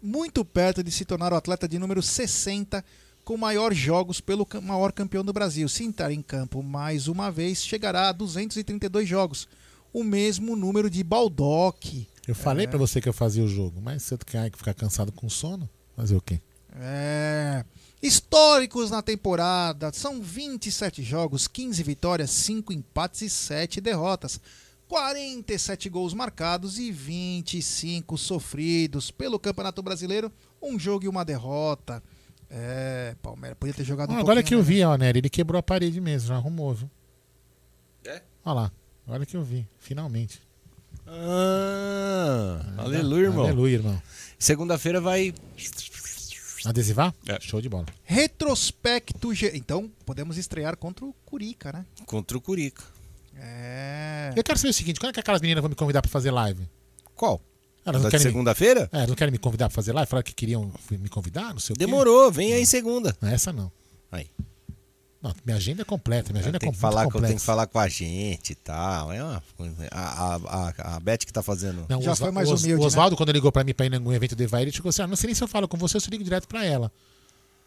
muito 0.02 0.44
perto 0.44 0.82
de 0.84 0.92
se 0.92 1.06
tornar 1.06 1.32
o 1.34 1.36
atleta 1.36 1.68
de 1.68 1.78
número 1.78 2.02
60 2.02 2.84
com 3.28 3.36
maior 3.36 3.74
jogos 3.74 4.22
pelo 4.22 4.48
maior 4.64 4.94
campeão 4.94 5.22
do 5.22 5.34
Brasil. 5.34 5.68
Se 5.68 5.84
entrar 5.84 6.14
em 6.14 6.22
campo 6.22 6.64
mais 6.64 7.10
uma 7.10 7.30
vez, 7.30 7.62
chegará 7.62 8.08
a 8.08 8.12
232 8.14 9.06
jogos. 9.06 9.50
O 9.92 10.02
mesmo 10.02 10.56
número 10.56 10.90
de 10.90 11.04
Baldock. 11.04 12.08
Eu 12.26 12.34
falei 12.34 12.66
É. 12.66 12.70
pra 12.70 12.78
você 12.78 13.02
que 13.02 13.10
eu 13.10 13.12
fazia 13.12 13.44
o 13.44 13.48
jogo, 13.50 13.82
mas 13.82 14.04
você 14.04 14.18
quer 14.26 14.50
ficar 14.56 14.74
cansado 14.74 15.12
com 15.12 15.28
sono? 15.28 15.70
Fazer 15.94 16.16
o 16.16 16.22
quê? 16.22 16.40
É. 16.80 17.66
Históricos 18.02 18.90
na 18.92 19.02
temporada. 19.02 19.92
São 19.92 20.22
27 20.22 21.04
jogos, 21.04 21.50
15 21.50 21.84
vitórias, 21.84 22.30
5 22.32 22.72
empates 22.72 23.24
e 23.24 23.30
7 23.30 23.82
derrotas. 23.82 24.40
47 24.88 25.90
gols 25.90 26.14
marcados 26.14 26.80
e 26.80 26.94
25 26.94 28.18
sofridos. 28.18 29.12
Pelo 29.12 29.38
Campeonato 29.38 29.84
Brasileiro, 29.84 30.32
um 30.62 30.80
jogo 30.80 31.04
e 31.04 31.08
uma 31.10 31.26
derrota. 31.26 32.02
É, 32.50 33.16
Palmeiras 33.22 33.58
podia 33.60 33.74
ter 33.74 33.84
jogado 33.84 34.10
um 34.12 34.14
Ah, 34.16 34.20
agora 34.20 34.42
pouquinho 34.42 34.48
que 34.48 34.54
eu 34.70 34.76
melhor. 34.76 34.90
vi, 34.90 34.94
ó, 34.94 34.98
Nery, 34.98 35.20
ele 35.20 35.30
quebrou 35.30 35.60
a 35.60 35.64
parede 35.64 36.00
mesmo, 36.00 36.30
já 36.30 36.36
arrumou, 36.36 36.74
viu? 36.74 36.90
É? 38.06 38.22
Olha 38.46 38.54
lá, 38.56 38.72
agora 39.06 39.26
que 39.26 39.36
eu 39.36 39.44
vi, 39.44 39.68
finalmente. 39.80 40.42
Ah, 41.06 42.62
aleluia, 42.78 43.26
irmão. 43.26 43.46
Aleluia, 43.46 43.74
irmão. 43.76 44.02
Segunda-feira 44.40 45.00
vai. 45.02 45.34
Adesivar? 46.66 47.14
É. 47.28 47.40
Show 47.40 47.62
de 47.62 47.70
bola. 47.70 47.86
Retrospecto. 48.04 49.34
ge- 49.34 49.52
Então, 49.56 49.90
podemos 50.06 50.38
estrear 50.38 50.76
contra 50.76 51.06
o 51.06 51.14
Curica, 51.26 51.72
né? 51.72 51.86
Contra 52.06 52.38
o 52.38 52.42
Curica. 52.42 52.84
É. 53.36 54.34
Eu 54.36 54.44
quero 54.44 54.58
saber 54.58 54.72
o 54.72 54.74
seguinte, 54.74 55.00
quando 55.00 55.12
é 55.12 55.14
que 55.14 55.20
aquelas 55.20 55.42
meninas 55.42 55.62
vão 55.62 55.70
me 55.70 55.76
convidar 55.76 56.02
pra 56.02 56.10
fazer 56.12 56.32
live? 56.32 56.68
Qual? 57.16 57.42
Elas 57.88 58.02
Da 58.02 58.04
não 58.04 58.10
de 58.10 58.12
querem 58.12 58.26
me- 58.26 58.32
segunda-feira? 58.32 58.90
É, 58.92 59.08
não 59.08 59.16
querem 59.16 59.32
me 59.32 59.38
convidar 59.38 59.70
pra 59.70 59.76
fazer 59.76 59.94
live? 59.94 60.10
Falaram 60.10 60.24
que 60.26 60.34
queriam 60.36 60.72
me 60.92 61.10
convidar, 61.10 61.54
não 61.54 61.60
sei 61.60 61.74
o 61.74 61.78
quê. 61.78 61.86
Demorou, 61.86 62.32
vem 62.32 62.54
aí 62.54 62.66
segunda. 62.66 63.16
Não, 63.22 63.30
essa 63.30 63.52
não. 63.54 63.72
Aí. 64.12 64.28
Não, 65.22 65.34
minha 65.44 65.58
agenda 65.58 65.82
é 65.82 65.86
completa, 65.86 66.32
minha 66.32 66.42
agenda 66.42 66.58
é 66.58 66.60
que 66.60 66.66
com- 66.68 66.74
falar 66.74 67.06
com, 67.10 67.20
tem 67.20 67.36
que 67.36 67.42
falar 67.42 67.66
com 67.66 67.80
a 67.80 67.88
gente 67.90 68.52
e 68.52 68.56
tal. 68.56 69.12
É 69.12 69.24
uma, 69.24 69.44
a, 69.92 70.00
a, 70.00 70.36
a, 70.36 70.96
a 70.96 71.00
Beth 71.00 71.18
que 71.20 71.34
tá 71.34 71.42
fazendo. 71.42 71.86
Não, 71.90 72.00
o 72.00 72.08
Osva- 72.10 72.30
o 72.30 72.54
Os- 72.54 72.64
O 72.66 72.82
Oswaldo, 72.82 73.18
quando 73.18 73.32
ligou 73.32 73.52
pra 73.52 73.64
mim 73.64 73.74
pra 73.74 73.88
ir 73.88 74.00
num 74.00 74.14
evento 74.14 74.36
do 74.36 74.44
Evair, 74.44 74.64
ele 74.64 74.72
chegou 74.72 74.90
assim: 74.90 75.02
ah, 75.02 75.08
não 75.08 75.16
sei 75.16 75.30
nem 75.30 75.36
se 75.36 75.44
eu 75.44 75.48
falo 75.48 75.68
com 75.68 75.76
você, 75.76 75.98
eu 75.98 76.02
só 76.02 76.10
ligo 76.12 76.24
direto 76.24 76.48
pra 76.48 76.64
ela. 76.64 76.92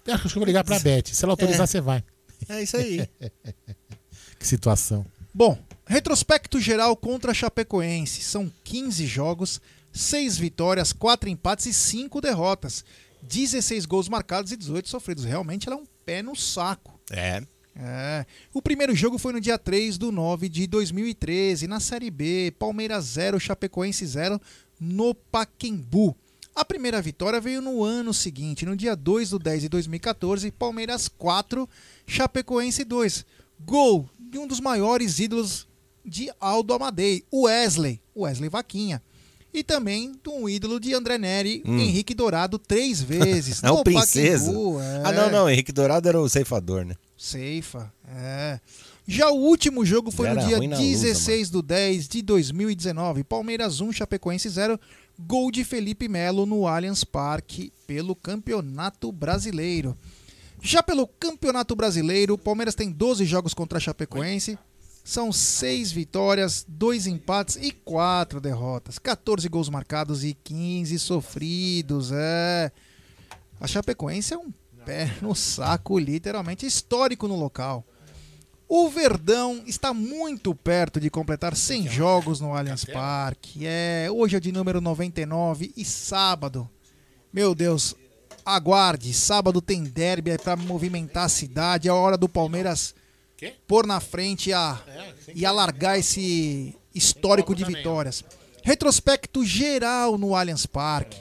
Eu 0.06 0.14
acho 0.14 0.22
que 0.22 0.28
eu 0.28 0.34
vou 0.40 0.44
ligar 0.44 0.62
pra 0.64 0.78
Beth. 0.78 1.06
Se 1.12 1.24
ela 1.24 1.32
autorizar, 1.32 1.64
É. 1.64 1.66
você 1.66 1.80
vai. 1.80 2.04
É 2.48 2.62
isso 2.62 2.76
aí. 2.76 3.06
que 4.38 4.46
situação. 4.46 5.04
Bom, 5.34 5.58
retrospecto 5.86 6.60
geral 6.60 6.96
contra 6.96 7.32
a 7.32 7.34
Chapecoense. 7.34 8.22
São 8.22 8.50
15 8.64 9.06
jogos, 9.06 9.60
6 9.92 10.38
vitórias, 10.38 10.92
4 10.92 11.28
empates 11.28 11.66
e 11.66 11.72
5 11.72 12.20
derrotas. 12.20 12.84
16 13.22 13.86
gols 13.86 14.08
marcados 14.08 14.52
e 14.52 14.56
18 14.56 14.88
sofridos. 14.88 15.24
Realmente 15.24 15.68
ela 15.68 15.76
é 15.76 15.80
um 15.80 15.86
pé 16.04 16.22
no 16.22 16.34
saco. 16.34 16.98
É. 17.10 17.42
É. 17.76 18.26
O 18.52 18.60
primeiro 18.60 18.94
jogo 18.94 19.18
foi 19.18 19.32
no 19.32 19.40
dia 19.40 19.58
3 19.58 19.96
do 19.96 20.10
9 20.10 20.48
de 20.48 20.66
2013, 20.66 21.66
na 21.66 21.80
Série 21.80 22.10
B. 22.10 22.52
Palmeiras 22.58 23.04
0, 23.04 23.38
Chapecoense 23.38 24.04
0, 24.06 24.40
no 24.78 25.14
Paquembu. 25.14 26.16
A 26.54 26.64
primeira 26.64 27.00
vitória 27.00 27.40
veio 27.40 27.62
no 27.62 27.84
ano 27.84 28.12
seguinte, 28.12 28.66
no 28.66 28.76
dia 28.76 28.96
2 28.96 29.30
do 29.30 29.38
10 29.38 29.62
de 29.62 29.68
2014, 29.68 30.50
Palmeiras 30.50 31.08
4, 31.08 31.68
Chapecoense 32.06 32.84
2. 32.84 33.24
Gol 33.60 34.08
de 34.18 34.38
um 34.38 34.46
dos 34.46 34.60
maiores 34.60 35.18
ídolos 35.20 35.68
de 36.04 36.30
Aldo 36.40 36.74
Amadei, 36.74 37.24
o 37.30 37.42
Wesley, 37.42 38.00
Wesley 38.16 38.48
Vaquinha. 38.48 39.02
E 39.52 39.64
também 39.64 40.12
de 40.12 40.30
um 40.30 40.48
ídolo 40.48 40.78
de 40.78 40.94
André 40.94 41.18
Neri, 41.18 41.62
Hum. 41.66 41.78
Henrique 41.78 42.14
Dourado, 42.14 42.58
três 42.58 43.00
vezes. 43.02 43.62
É 43.62 43.70
o 43.70 43.82
Princesa. 43.82 44.50
É. 44.52 45.02
Ah, 45.04 45.12
não, 45.12 45.30
não. 45.30 45.50
Henrique 45.50 45.72
Dourado 45.72 46.08
era 46.08 46.20
o 46.20 46.28
ceifador, 46.28 46.84
né? 46.84 46.94
Ceifa, 47.16 47.92
é. 48.08 48.60
Já 49.06 49.28
o 49.30 49.36
último 49.36 49.84
jogo 49.84 50.10
foi 50.12 50.28
Era 50.28 50.40
no 50.40 50.46
dia 50.46 50.56
ruim 50.58 50.68
na 50.68 50.76
luta, 50.76 50.88
16 50.88 51.50
do 51.50 51.62
10 51.62 52.08
de 52.08 52.22
2019. 52.22 53.24
Palmeiras 53.24 53.80
1, 53.80 53.92
Chapecoense 53.92 54.48
0. 54.48 54.78
Gol 55.18 55.50
de 55.50 55.64
Felipe 55.64 56.08
Melo 56.08 56.46
no 56.46 56.66
Allianz 56.66 57.02
Parque 57.04 57.72
pelo 57.86 58.14
Campeonato 58.14 59.10
Brasileiro. 59.12 59.96
Já 60.62 60.82
pelo 60.82 61.06
Campeonato 61.06 61.74
Brasileiro, 61.74 62.34
o 62.34 62.38
Palmeiras 62.38 62.74
tem 62.74 62.90
12 62.90 63.24
jogos 63.24 63.52
contra 63.52 63.78
a 63.78 63.80
Chapecoense. 63.80 64.58
São 65.02 65.32
6 65.32 65.92
vitórias, 65.92 66.64
2 66.68 67.06
empates 67.06 67.56
e 67.56 67.72
4 67.72 68.40
derrotas. 68.40 68.98
14 68.98 69.48
gols 69.48 69.68
marcados 69.68 70.24
e 70.24 70.34
15 70.34 70.98
sofridos. 70.98 72.10
É. 72.12 72.70
A 73.60 73.66
Chapecoense 73.66 74.34
é 74.34 74.38
um 74.38 74.52
pé 74.84 75.16
no 75.20 75.34
saco, 75.34 75.98
literalmente 75.98 76.66
histórico 76.66 77.26
no 77.26 77.36
local. 77.36 77.84
O 78.68 78.88
Verdão 78.88 79.64
está 79.66 79.92
muito 79.92 80.54
perto 80.54 81.00
de 81.00 81.10
completar 81.10 81.56
100 81.56 81.88
jogos 81.88 82.40
no 82.40 82.54
Allianz 82.54 82.84
Parque. 82.84 83.66
É, 83.66 84.08
hoje 84.12 84.36
é 84.36 84.40
de 84.40 84.52
número 84.52 84.80
99 84.80 85.72
e 85.76 85.84
sábado. 85.84 86.70
Meu 87.32 87.52
Deus, 87.52 87.96
aguarde, 88.44 89.12
sábado 89.12 89.60
tem 89.60 89.82
derby 89.82 90.38
para 90.38 90.54
movimentar 90.54 91.24
a 91.24 91.28
cidade, 91.28 91.88
é 91.88 91.90
a 91.90 91.94
hora 91.94 92.16
do 92.16 92.28
Palmeiras 92.28 92.94
pôr 93.66 93.86
na 93.86 94.00
frente 94.00 94.52
a, 94.52 94.82
e 95.34 95.46
alargar 95.46 95.98
esse 95.98 96.76
histórico 96.94 97.54
de 97.54 97.64
vitórias. 97.64 98.24
Retrospecto 98.62 99.44
geral 99.44 100.18
no 100.18 100.34
Allianz 100.34 100.66
Parque. 100.66 101.18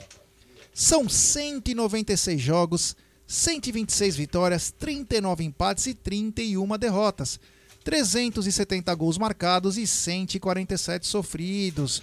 São 0.74 1.08
196 1.08 2.40
jogos, 2.40 2.96
126 3.26 4.16
vitórias, 4.16 4.70
39 4.70 5.44
empates 5.44 5.86
e 5.86 5.94
31 5.94 6.78
derrotas. 6.78 7.40
370 7.84 8.94
gols 8.94 9.16
marcados 9.16 9.78
e 9.78 9.86
147 9.86 11.06
sofridos. 11.06 12.02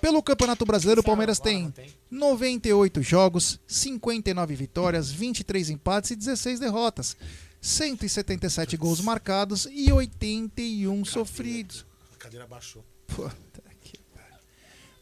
Pelo 0.00 0.22
Campeonato 0.22 0.64
Brasileiro, 0.64 1.00
o 1.00 1.04
Palmeiras 1.04 1.40
tem 1.40 1.74
98 2.10 3.02
jogos, 3.02 3.60
59 3.66 4.54
vitórias, 4.54 5.10
23 5.10 5.70
empates 5.70 6.12
e 6.12 6.16
16 6.16 6.60
derrotas. 6.60 7.16
177 7.60 8.76
gols 8.76 9.00
marcados 9.00 9.66
e 9.70 9.92
81 9.92 11.04
sofridos. 11.04 11.84
A 12.14 12.16
cadeira 12.16 12.46
baixou. 12.46 12.84
Puta 13.06 13.62
que. 13.80 13.98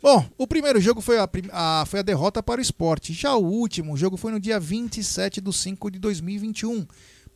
Bom, 0.03 0.29
o 0.39 0.47
primeiro 0.47 0.81
jogo 0.81 1.01
foi 1.01 1.19
a- 1.19 1.85
foi 1.87 2.01
a 2.01 2.03
derrota 2.03 2.43
para 2.43 2.59
o 2.61 2.63
esporte. 2.63 3.13
Já 3.13 3.35
o 3.35 3.45
último 3.45 3.97
jogo 3.97 4.17
foi 4.17 4.31
no 4.33 4.41
dia 4.41 4.61
27 4.61 5.41
de 5.41 5.53
5 5.53 5.91
de 5.91 5.99
2021. 5.99 6.87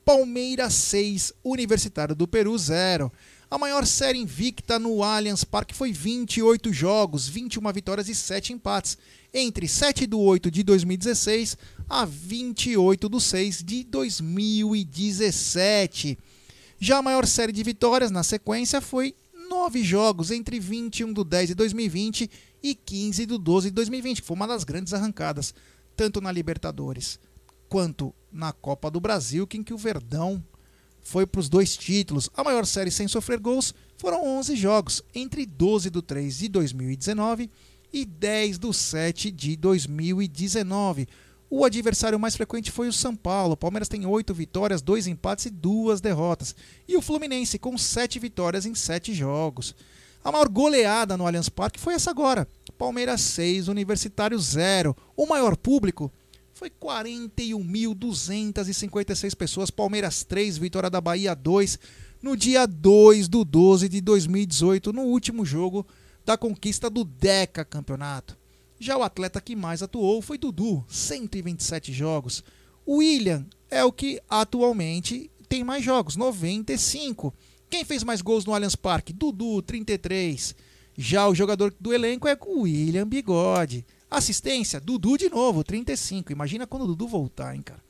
Palmeiras 0.04 0.72
6, 0.74 1.32
Universitário 1.44 2.14
do 2.14 2.26
Peru 2.26 2.56
0. 2.56 3.12
A 3.50 3.58
maior 3.58 3.84
série 3.86 4.18
invicta 4.18 4.78
no 4.78 5.02
Allianz 5.02 5.42
Parque 5.44 5.74
foi 5.74 5.92
28 5.92 6.72
jogos, 6.72 7.28
21 7.28 7.72
vitórias 7.72 8.08
e 8.08 8.14
7 8.14 8.52
empates, 8.52 8.96
entre 9.32 9.68
7 9.68 10.06
do 10.06 10.20
8 10.20 10.50
de 10.50 10.62
2016 10.62 11.56
a 11.88 12.04
28 12.04 13.08
do 13.08 13.18
6 13.20 13.62
de 13.62 13.84
2017. 13.84 16.18
Já 16.78 16.98
a 16.98 17.02
maior 17.02 17.26
série 17.26 17.52
de 17.52 17.62
vitórias 17.62 18.10
na 18.10 18.22
sequência 18.22 18.78
foi 18.80 19.14
nove 19.48 19.82
jogos 19.82 20.30
entre 20.30 20.60
21 20.60 21.12
do 21.12 21.24
10 21.24 21.48
de 21.48 21.54
2020 21.54 22.30
e 22.62 22.74
15 22.74 23.26
do 23.26 23.38
12 23.38 23.70
de 23.70 23.74
2020, 23.74 24.20
que 24.20 24.26
foi 24.26 24.36
uma 24.36 24.46
das 24.46 24.62
grandes 24.64 24.94
arrancadas, 24.94 25.54
tanto 25.96 26.20
na 26.20 26.30
Libertadores 26.30 27.18
quanto 27.68 28.14
na 28.32 28.52
Copa 28.52 28.90
do 28.90 29.00
Brasil, 29.00 29.48
em 29.52 29.62
que 29.62 29.74
o 29.74 29.78
Verdão 29.78 30.42
foi 31.02 31.26
para 31.26 31.40
os 31.40 31.48
dois 31.48 31.76
títulos. 31.76 32.30
A 32.34 32.44
maior 32.44 32.66
série 32.66 32.90
sem 32.90 33.08
sofrer 33.08 33.38
gols 33.38 33.74
foram 33.96 34.26
11 34.38 34.56
jogos, 34.56 35.02
entre 35.14 35.46
12 35.46 35.90
do 35.90 36.02
3 36.02 36.38
de 36.38 36.48
2019 36.48 37.50
e 37.92 38.04
10 38.04 38.58
do 38.58 38.72
7 38.72 39.30
de 39.30 39.56
2019. 39.56 41.08
O 41.48 41.64
adversário 41.64 42.18
mais 42.18 42.36
frequente 42.36 42.70
foi 42.70 42.86
o 42.86 42.92
São 42.92 43.16
Paulo. 43.16 43.54
O 43.54 43.56
Palmeiras 43.56 43.88
tem 43.88 44.06
8 44.06 44.32
vitórias, 44.32 44.80
2 44.80 45.08
empates 45.08 45.46
e 45.46 45.50
2 45.50 46.00
derrotas. 46.00 46.54
E 46.86 46.96
o 46.96 47.02
Fluminense 47.02 47.58
com 47.58 47.76
7 47.76 48.20
vitórias 48.20 48.66
em 48.66 48.74
7 48.74 49.12
jogos. 49.12 49.74
A 50.22 50.30
maior 50.30 50.48
goleada 50.48 51.16
no 51.16 51.26
Allianz 51.26 51.48
Parque 51.48 51.80
foi 51.80 51.94
essa 51.94 52.10
agora. 52.10 52.46
Palmeiras 52.78 53.22
6, 53.22 53.68
Universitário 53.68 54.38
0. 54.38 54.94
O 55.16 55.26
maior 55.26 55.56
público 55.56 56.12
foi 56.52 56.70
41.256 56.70 59.34
pessoas. 59.34 59.70
Palmeiras 59.70 60.22
3, 60.22 60.58
Vitória 60.58 60.90
da 60.90 61.00
Bahia 61.00 61.34
2. 61.34 61.78
No 62.22 62.36
dia 62.36 62.66
2 62.66 63.28
do 63.28 63.44
12 63.44 63.88
de 63.88 64.02
2018, 64.02 64.92
no 64.92 65.02
último 65.02 65.44
jogo 65.44 65.84
da 66.24 66.36
conquista 66.36 66.88
do 66.90 67.04
Deca 67.04 67.64
Campeonato. 67.64 68.38
Já 68.78 68.96
o 68.96 69.02
atleta 69.02 69.40
que 69.40 69.54
mais 69.54 69.82
atuou 69.82 70.22
foi 70.22 70.38
Dudu, 70.38 70.84
127 70.88 71.92
jogos. 71.92 72.42
William 72.88 73.46
é 73.70 73.84
o 73.84 73.92
que 73.92 74.20
atualmente 74.28 75.30
tem 75.48 75.62
mais 75.62 75.84
jogos, 75.84 76.16
95. 76.16 77.34
Quem 77.68 77.84
fez 77.84 78.02
mais 78.02 78.22
gols 78.22 78.44
no 78.44 78.54
Allianz 78.54 78.74
Parque? 78.74 79.12
Dudu, 79.12 79.62
33. 79.62 80.54
Já 80.96 81.28
o 81.28 81.34
jogador 81.34 81.74
do 81.78 81.92
elenco 81.92 82.26
é 82.26 82.36
o 82.40 82.62
William 82.62 83.06
Bigode. 83.06 83.86
Assistência, 84.10 84.80
Dudu 84.80 85.16
de 85.16 85.28
novo, 85.28 85.62
35. 85.62 86.32
Imagina 86.32 86.66
quando 86.66 86.82
o 86.82 86.86
Dudu 86.88 87.06
voltar, 87.06 87.54
hein, 87.54 87.62
cara. 87.62 87.82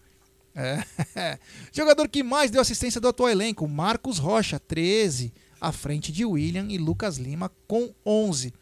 É. 0.55 1.39
Jogador 1.73 2.09
que 2.09 2.23
mais 2.23 2.51
deu 2.51 2.61
assistência 2.61 3.01
do 3.01 3.09
atual 3.09 3.31
elenco, 3.31 3.67
Marcos 3.67 4.19
Rocha, 4.19 4.59
13, 4.59 5.33
à 5.61 5.73
frente 5.73 6.11
de 6.11 6.25
William 6.25 6.67
e 6.71 6.79
Lucas 6.79 7.19
Lima 7.19 7.51
com 7.67 7.93
11. 8.05 8.53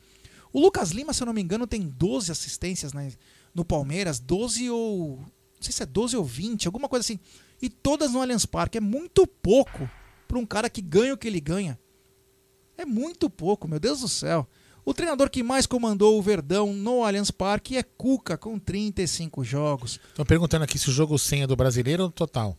O 0.52 0.60
Lucas 0.60 0.90
Lima, 0.90 1.12
se 1.12 1.22
eu 1.22 1.26
não 1.26 1.32
me 1.32 1.42
engano, 1.42 1.66
tem 1.66 1.82
12 1.82 2.32
assistências 2.32 2.92
né, 2.92 3.12
no 3.54 3.64
Palmeiras, 3.64 4.18
12 4.18 4.70
ou. 4.70 5.18
Não 5.18 5.62
sei 5.62 5.72
se 5.72 5.82
é 5.82 5.86
12 5.86 6.16
ou 6.16 6.24
20, 6.24 6.66
alguma 6.66 6.88
coisa 6.88 7.02
assim. 7.04 7.18
E 7.60 7.68
todas 7.68 8.12
no 8.12 8.20
Allianz 8.20 8.46
Parque. 8.46 8.78
É 8.78 8.80
muito 8.80 9.26
pouco 9.26 9.88
para 10.26 10.38
um 10.38 10.46
cara 10.46 10.70
que 10.70 10.80
ganha 10.80 11.14
o 11.14 11.18
que 11.18 11.26
ele 11.26 11.40
ganha. 11.40 11.78
É 12.76 12.84
muito 12.84 13.28
pouco, 13.28 13.66
meu 13.66 13.80
Deus 13.80 14.00
do 14.00 14.08
céu. 14.08 14.48
O 14.84 14.94
treinador 14.94 15.28
que 15.28 15.42
mais 15.42 15.66
comandou 15.66 16.18
o 16.18 16.22
Verdão 16.22 16.72
no 16.72 17.04
Allianz 17.04 17.30
Parque 17.30 17.76
é 17.76 17.82
Cuca, 17.82 18.38
com 18.38 18.58
35 18.58 19.44
jogos. 19.44 20.00
Estão 20.08 20.24
perguntando 20.24 20.64
aqui 20.64 20.78
se 20.78 20.88
o 20.88 20.92
jogo 20.92 21.18
100 21.18 21.42
é 21.42 21.46
do 21.46 21.56
brasileiro 21.56 22.04
ou 22.04 22.08
do 22.08 22.14
total. 22.14 22.56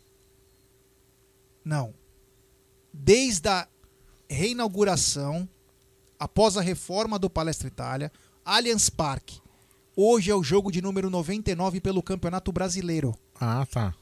Não. 1.63 1.93
Desde 2.93 3.47
a 3.47 3.67
reinauguração, 4.29 5.47
após 6.19 6.57
a 6.57 6.61
reforma 6.61 7.17
do 7.17 7.29
Palestra 7.29 7.67
Itália, 7.67 8.11
Allianz 8.45 8.89
Parque. 8.89 9.39
Hoje 9.95 10.31
é 10.31 10.35
o 10.35 10.43
jogo 10.43 10.71
de 10.71 10.81
número 10.81 11.09
99 11.09 11.81
pelo 11.81 12.01
Campeonato 12.01 12.51
Brasileiro. 12.51 13.13
Ah, 13.39 13.65
tá. 13.69 13.93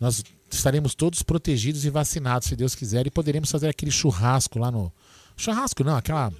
nós 0.00 0.24
estaremos 0.50 0.92
todos 0.92 1.22
protegidos 1.22 1.84
e 1.84 1.90
vacinados, 1.90 2.48
se 2.48 2.56
Deus 2.56 2.74
quiser, 2.74 3.06
e 3.06 3.10
poderemos 3.12 3.48
fazer 3.48 3.68
aquele 3.68 3.92
churrasco 3.92 4.58
lá 4.58 4.72
no. 4.72 4.92
Churrasco 5.36 5.84
não, 5.84 5.96
aquela. 5.96 6.32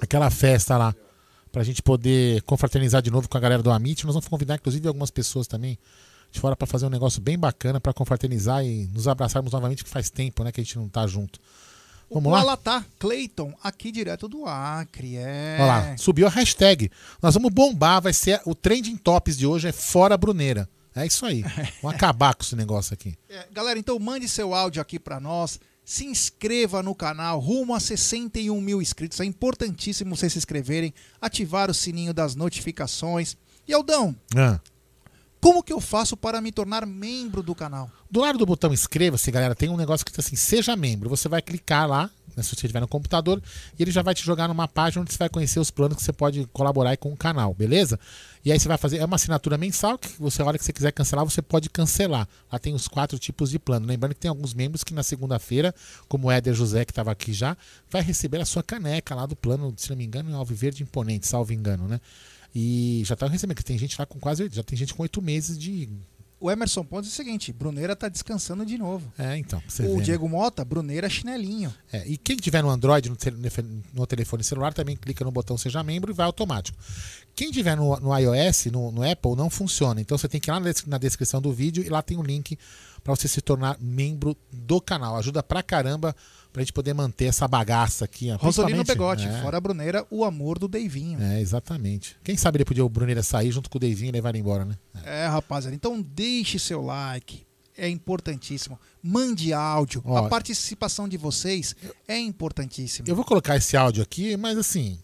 Aquela 0.00 0.30
festa 0.30 0.76
lá. 0.76 0.94
Pra 1.50 1.64
gente 1.64 1.82
poder 1.82 2.40
confraternizar 2.42 3.02
de 3.02 3.10
novo 3.10 3.28
com 3.28 3.36
a 3.36 3.40
galera 3.40 3.64
do 3.64 3.70
Amit. 3.72 4.04
Nós 4.04 4.14
vamos 4.14 4.28
convidar, 4.28 4.54
inclusive, 4.54 4.86
algumas 4.86 5.10
pessoas 5.10 5.48
também 5.48 5.76
de 6.30 6.38
fora 6.38 6.54
pra 6.54 6.64
fazer 6.64 6.86
um 6.86 6.90
negócio 6.90 7.20
bem 7.20 7.36
bacana 7.36 7.80
pra 7.80 7.92
confraternizar 7.92 8.64
e 8.64 8.86
nos 8.94 9.08
abraçarmos 9.08 9.50
novamente, 9.50 9.82
que 9.82 9.90
faz 9.90 10.08
tempo, 10.08 10.44
né, 10.44 10.52
que 10.52 10.60
a 10.60 10.62
gente 10.62 10.78
não 10.78 10.88
tá 10.88 11.04
junto. 11.04 11.40
Vamos 12.10 12.32
lá? 12.32 12.40
Alatá, 12.40 12.84
Clayton, 12.98 13.52
aqui 13.62 13.92
direto 13.92 14.28
do 14.28 14.46
Acre. 14.46 15.16
É. 15.16 15.56
Olha 15.60 15.66
lá, 15.66 15.96
subiu 15.98 16.26
a 16.26 16.30
hashtag. 16.30 16.90
Nós 17.22 17.34
vamos 17.34 17.52
bombar, 17.52 18.00
vai 18.00 18.12
ser 18.12 18.40
o 18.46 18.54
trending 18.54 18.96
tops 18.96 19.36
de 19.36 19.46
hoje 19.46 19.68
é 19.68 19.72
fora 19.72 20.16
Bruneira. 20.16 20.68
É 20.94 21.06
isso 21.06 21.24
aí. 21.24 21.42
Vamos 21.80 21.94
acabar 21.94 22.34
com 22.34 22.42
esse 22.42 22.56
negócio 22.56 22.92
aqui. 22.92 23.16
É, 23.28 23.46
galera, 23.52 23.78
então 23.78 23.96
mande 24.00 24.28
seu 24.28 24.52
áudio 24.52 24.82
aqui 24.82 24.98
pra 24.98 25.20
nós. 25.20 25.60
Se 25.84 26.04
inscreva 26.04 26.82
no 26.82 26.92
canal, 26.92 27.38
rumo 27.38 27.72
a 27.72 27.78
61 27.78 28.60
mil 28.60 28.82
inscritos. 28.82 29.20
É 29.20 29.24
importantíssimo 29.24 30.16
vocês 30.16 30.32
se 30.32 30.38
inscreverem, 30.38 30.92
ativar 31.20 31.70
o 31.70 31.74
sininho 31.74 32.12
das 32.12 32.34
notificações. 32.34 33.36
E 33.66 33.72
Aldão, 33.72 34.16
Ah. 34.36 34.58
Como 35.40 35.62
que 35.62 35.72
eu 35.72 35.80
faço 35.80 36.16
para 36.16 36.40
me 36.40 36.50
tornar 36.50 36.84
membro 36.86 37.42
do 37.42 37.54
canal? 37.54 37.90
Do 38.10 38.20
lado 38.20 38.38
do 38.38 38.46
botão 38.46 38.72
inscreva-se, 38.72 39.30
galera, 39.30 39.54
tem 39.54 39.68
um 39.68 39.76
negócio 39.76 40.04
que 40.04 40.10
diz 40.10 40.24
assim, 40.24 40.36
seja 40.36 40.74
membro. 40.74 41.08
Você 41.08 41.28
vai 41.28 41.40
clicar 41.42 41.86
lá, 41.86 42.10
né, 42.36 42.42
se 42.42 42.50
você 42.50 42.54
estiver 42.66 42.80
no 42.80 42.88
computador, 42.88 43.42
e 43.78 43.82
ele 43.82 43.90
já 43.90 44.02
vai 44.02 44.14
te 44.14 44.24
jogar 44.24 44.48
numa 44.48 44.66
página 44.66 45.02
onde 45.02 45.12
você 45.12 45.18
vai 45.18 45.28
conhecer 45.28 45.60
os 45.60 45.70
planos 45.70 45.96
que 45.96 46.02
você 46.02 46.12
pode 46.12 46.46
colaborar 46.52 46.96
com 46.96 47.12
o 47.12 47.16
canal, 47.16 47.54
beleza? 47.54 48.00
E 48.44 48.50
aí 48.50 48.58
você 48.58 48.66
vai 48.66 48.78
fazer, 48.78 48.98
é 48.98 49.04
uma 49.04 49.16
assinatura 49.16 49.58
mensal 49.58 49.98
que 49.98 50.08
você, 50.18 50.40
a 50.40 50.46
hora 50.46 50.56
que 50.56 50.64
você 50.64 50.72
quiser 50.72 50.90
cancelar, 50.90 51.24
você 51.24 51.42
pode 51.42 51.68
cancelar. 51.68 52.26
Lá 52.50 52.58
tem 52.58 52.74
os 52.74 52.88
quatro 52.88 53.18
tipos 53.18 53.50
de 53.50 53.58
plano. 53.58 53.86
Lembrando 53.86 54.14
que 54.14 54.20
tem 54.20 54.28
alguns 54.28 54.54
membros 54.54 54.82
que 54.82 54.94
na 54.94 55.02
segunda-feira, 55.02 55.74
como 56.08 56.28
o 56.28 56.30
Éder 56.32 56.54
José, 56.54 56.84
que 56.84 56.92
estava 56.92 57.12
aqui 57.12 57.32
já, 57.32 57.56
vai 57.90 58.00
receber 58.02 58.40
a 58.40 58.46
sua 58.46 58.62
caneca 58.62 59.14
lá 59.14 59.26
do 59.26 59.36
plano, 59.36 59.74
se 59.76 59.90
não 59.90 59.96
me 59.96 60.04
engano, 60.04 60.30
em 60.30 60.34
Alviverde 60.34 60.82
Imponente, 60.82 61.26
salvo 61.26 61.52
engano, 61.52 61.86
né? 61.86 62.00
E 62.54 63.02
já 63.04 63.14
tá 63.14 63.26
recebendo, 63.26 63.56
que 63.56 63.64
tem 63.64 63.78
gente 63.78 63.96
lá 63.98 64.06
com 64.06 64.18
quase, 64.18 64.48
já 64.50 64.62
tem 64.62 64.76
gente 64.76 64.94
com 64.94 65.02
oito 65.02 65.20
meses 65.20 65.58
de 65.58 65.88
O 66.40 66.50
Emerson 66.50 66.82
Pontes 66.84 67.10
é 67.10 67.12
o 67.12 67.16
seguinte: 67.16 67.52
Bruneira 67.52 67.94
tá 67.94 68.08
descansando 68.08 68.64
de 68.64 68.78
novo. 68.78 69.12
É, 69.18 69.36
então. 69.36 69.60
o 69.60 69.70
ver, 69.72 69.96
né? 69.98 70.02
Diego 70.02 70.28
Mota, 70.28 70.64
Bruneira 70.64 71.08
chinelinho. 71.10 71.72
É, 71.92 72.06
e 72.06 72.16
quem 72.16 72.36
tiver 72.36 72.62
no 72.62 72.70
Android, 72.70 73.08
no, 73.10 73.16
te- 73.16 73.30
no 73.92 74.06
telefone 74.06 74.42
celular, 74.42 74.72
também 74.72 74.96
clica 74.96 75.24
no 75.24 75.30
botão 75.30 75.58
Seja 75.58 75.82
Membro 75.82 76.10
e 76.10 76.14
vai 76.14 76.26
automático. 76.26 76.78
Quem 77.34 77.50
tiver 77.50 77.76
no, 77.76 77.96
no 78.00 78.16
iOS, 78.18 78.66
no, 78.66 78.90
no 78.90 79.08
Apple, 79.08 79.36
não 79.36 79.50
funciona. 79.50 80.00
Então 80.00 80.16
você 80.16 80.28
tem 80.28 80.40
que 80.40 80.48
ir 80.50 80.52
lá 80.52 80.58
na 80.60 80.66
des- 80.66 80.84
na 80.86 80.98
descrição 80.98 81.40
do 81.42 81.52
vídeo 81.52 81.84
e 81.84 81.88
lá 81.88 82.02
tem 82.02 82.16
o 82.16 82.22
link 82.22 82.58
para 83.04 83.14
você 83.14 83.28
se 83.28 83.40
tornar 83.40 83.76
membro 83.80 84.36
do 84.52 84.80
canal. 84.80 85.16
Ajuda 85.16 85.42
pra 85.42 85.62
caramba 85.62 86.14
pra 86.52 86.62
gente 86.62 86.72
poder 86.72 86.94
manter 86.94 87.26
essa 87.26 87.46
bagaça 87.46 88.04
aqui. 88.04 88.30
Rosolino 88.32 88.84
Pegote, 88.84 89.26
é, 89.26 89.42
fora 89.42 89.58
a 89.58 89.60
Bruneira, 89.60 90.06
o 90.10 90.24
amor 90.24 90.58
do 90.58 90.66
Deivinho. 90.66 91.20
É, 91.20 91.40
exatamente. 91.40 92.16
Quem 92.22 92.36
sabe 92.36 92.58
ele 92.58 92.64
podia 92.64 92.84
o 92.84 92.88
Bruneira 92.88 93.22
sair 93.22 93.50
junto 93.50 93.68
com 93.70 93.78
o 93.78 93.80
Deivinho 93.80 94.10
e 94.10 94.12
levar 94.12 94.30
ele 94.30 94.38
embora, 94.38 94.64
né? 94.64 94.76
É, 95.04 95.26
rapaziada. 95.26 95.74
Então 95.74 96.00
deixe 96.00 96.58
seu 96.58 96.82
like. 96.82 97.46
É 97.76 97.88
importantíssimo. 97.88 98.78
Mande 99.00 99.52
áudio. 99.52 100.02
Ó, 100.04 100.16
a 100.16 100.28
participação 100.28 101.08
de 101.08 101.16
vocês 101.16 101.76
é 102.08 102.18
importantíssima. 102.18 103.08
Eu 103.08 103.14
vou 103.14 103.24
colocar 103.24 103.56
esse 103.56 103.76
áudio 103.76 104.02
aqui, 104.02 104.36
mas 104.36 104.58
assim. 104.58 104.98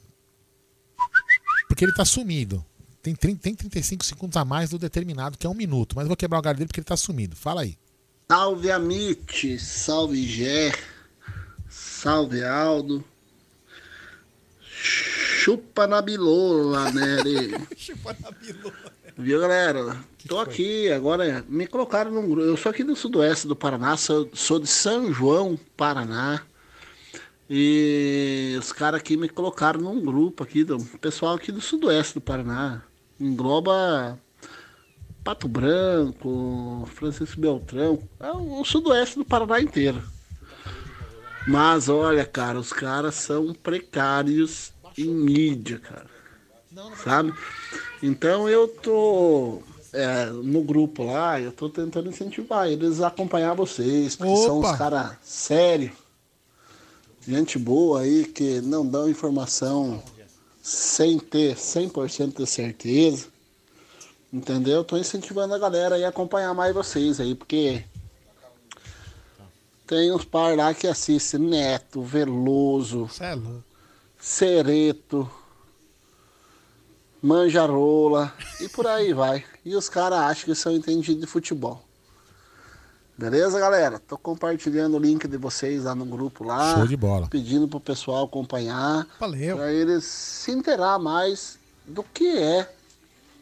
Porque 1.68 1.84
ele 1.84 1.94
tá 1.94 2.04
sumido. 2.04 2.64
Tem, 3.00 3.14
30, 3.14 3.40
tem 3.40 3.54
35 3.54 4.04
segundos 4.04 4.36
a 4.36 4.44
mais 4.44 4.70
do 4.70 4.78
determinado, 4.78 5.38
que 5.38 5.46
é 5.46 5.50
um 5.50 5.54
minuto. 5.54 5.94
Mas 5.94 6.04
eu 6.04 6.08
vou 6.08 6.16
quebrar 6.16 6.38
o 6.38 6.42
galho 6.42 6.56
dele 6.56 6.66
porque 6.66 6.80
ele 6.80 6.86
tá 6.86 6.96
sumido. 6.96 7.36
Fala 7.36 7.62
aí. 7.62 7.76
Salve 8.30 8.70
Amit, 8.70 9.58
salve 9.58 10.26
Gé, 10.26 10.72
salve 11.74 12.44
Aldo. 12.44 13.04
Chupa 14.70 15.86
na 15.86 16.00
bilola, 16.00 16.90
né? 16.92 17.16
Chupa 17.76 18.16
na 18.20 18.30
bilola. 18.30 18.94
Viu, 19.16 19.40
galera? 19.40 19.96
Tô 20.28 20.38
aqui, 20.38 20.90
agora 20.90 21.44
me 21.48 21.66
colocaram 21.66 22.10
num 22.10 22.28
grupo. 22.28 22.42
Eu 22.42 22.56
sou 22.56 22.70
aqui 22.70 22.82
do 22.82 22.96
sudoeste 22.96 23.46
do 23.46 23.56
Paraná, 23.56 23.96
sou, 23.96 24.28
sou 24.32 24.58
de 24.58 24.66
São 24.66 25.12
João, 25.12 25.58
Paraná. 25.76 26.42
E 27.48 28.56
os 28.58 28.72
caras 28.72 29.00
aqui 29.00 29.16
me 29.16 29.28
colocaram 29.28 29.80
num 29.80 30.00
grupo 30.00 30.42
aqui, 30.42 30.64
do 30.64 30.78
pessoal 30.98 31.34
aqui 31.34 31.52
do 31.52 31.60
sudoeste 31.60 32.14
do 32.14 32.20
Paraná. 32.20 32.82
Engloba 33.20 34.18
Pato 35.22 35.46
Branco, 35.46 36.88
Francisco 36.94 37.40
Beltrão, 37.40 37.98
é 38.20 38.30
o 38.32 38.64
sudoeste 38.64 39.16
do 39.16 39.24
Paraná 39.24 39.60
inteiro. 39.60 40.13
Mas 41.46 41.88
olha, 41.88 42.24
cara, 42.24 42.58
os 42.58 42.72
caras 42.72 43.14
são 43.16 43.52
precários 43.52 44.72
em 44.96 45.08
mídia, 45.08 45.78
cara. 45.78 46.06
Sabe? 47.02 47.32
Então 48.02 48.48
eu 48.48 48.66
tô 48.66 49.62
é, 49.92 50.26
no 50.26 50.62
grupo 50.62 51.04
lá, 51.04 51.40
eu 51.40 51.52
tô 51.52 51.68
tentando 51.68 52.08
incentivar 52.08 52.68
eles 52.68 53.00
a 53.00 53.08
acompanhar 53.08 53.54
vocês, 53.54 54.16
porque 54.16 54.36
são 54.36 54.60
os 54.60 54.72
caras 54.72 55.16
sérios, 55.22 55.92
gente 57.26 57.58
boa 57.58 58.00
aí 58.00 58.24
que 58.24 58.60
não 58.60 58.86
dão 58.86 59.08
informação 59.08 60.02
sem 60.62 61.18
ter 61.18 61.56
100% 61.56 62.38
de 62.38 62.46
certeza. 62.46 63.26
Entendeu? 64.32 64.82
Tô 64.82 64.96
incentivando 64.96 65.54
a 65.54 65.58
galera 65.58 65.94
aí 65.94 66.04
a 66.04 66.08
acompanhar 66.08 66.52
mais 66.54 66.74
vocês 66.74 67.20
aí, 67.20 67.36
porque 67.36 67.84
tem 69.86 70.12
uns 70.12 70.24
par 70.24 70.56
lá 70.56 70.72
que 70.72 70.86
assistem 70.86 71.40
Neto, 71.40 72.02
Veloso, 72.02 73.08
Cê 73.08 73.24
é. 73.24 73.38
Cereto, 74.18 75.30
Manjarola 77.22 78.32
e 78.60 78.68
por 78.68 78.86
aí 78.86 79.12
vai. 79.12 79.44
E 79.64 79.74
os 79.74 79.88
caras 79.88 80.18
acham 80.20 80.44
que 80.46 80.54
são 80.54 80.72
entendidos 80.72 81.20
de 81.20 81.26
futebol. 81.26 81.82
Beleza, 83.16 83.60
galera? 83.60 83.98
Tô 84.00 84.18
compartilhando 84.18 84.96
o 84.96 84.98
link 84.98 85.28
de 85.28 85.36
vocês 85.36 85.84
lá 85.84 85.94
no 85.94 86.04
grupo 86.04 86.42
lá. 86.42 86.74
Show 86.74 86.86
de 86.86 86.96
bola. 86.96 87.28
Pedindo 87.28 87.68
pro 87.68 87.78
pessoal 87.78 88.24
acompanhar. 88.24 89.06
Valeu. 89.20 89.56
Pra 89.56 89.72
eles 89.72 90.04
se 90.04 90.50
inteirar 90.50 90.98
mais 90.98 91.58
do 91.86 92.02
que 92.02 92.26
é 92.38 92.68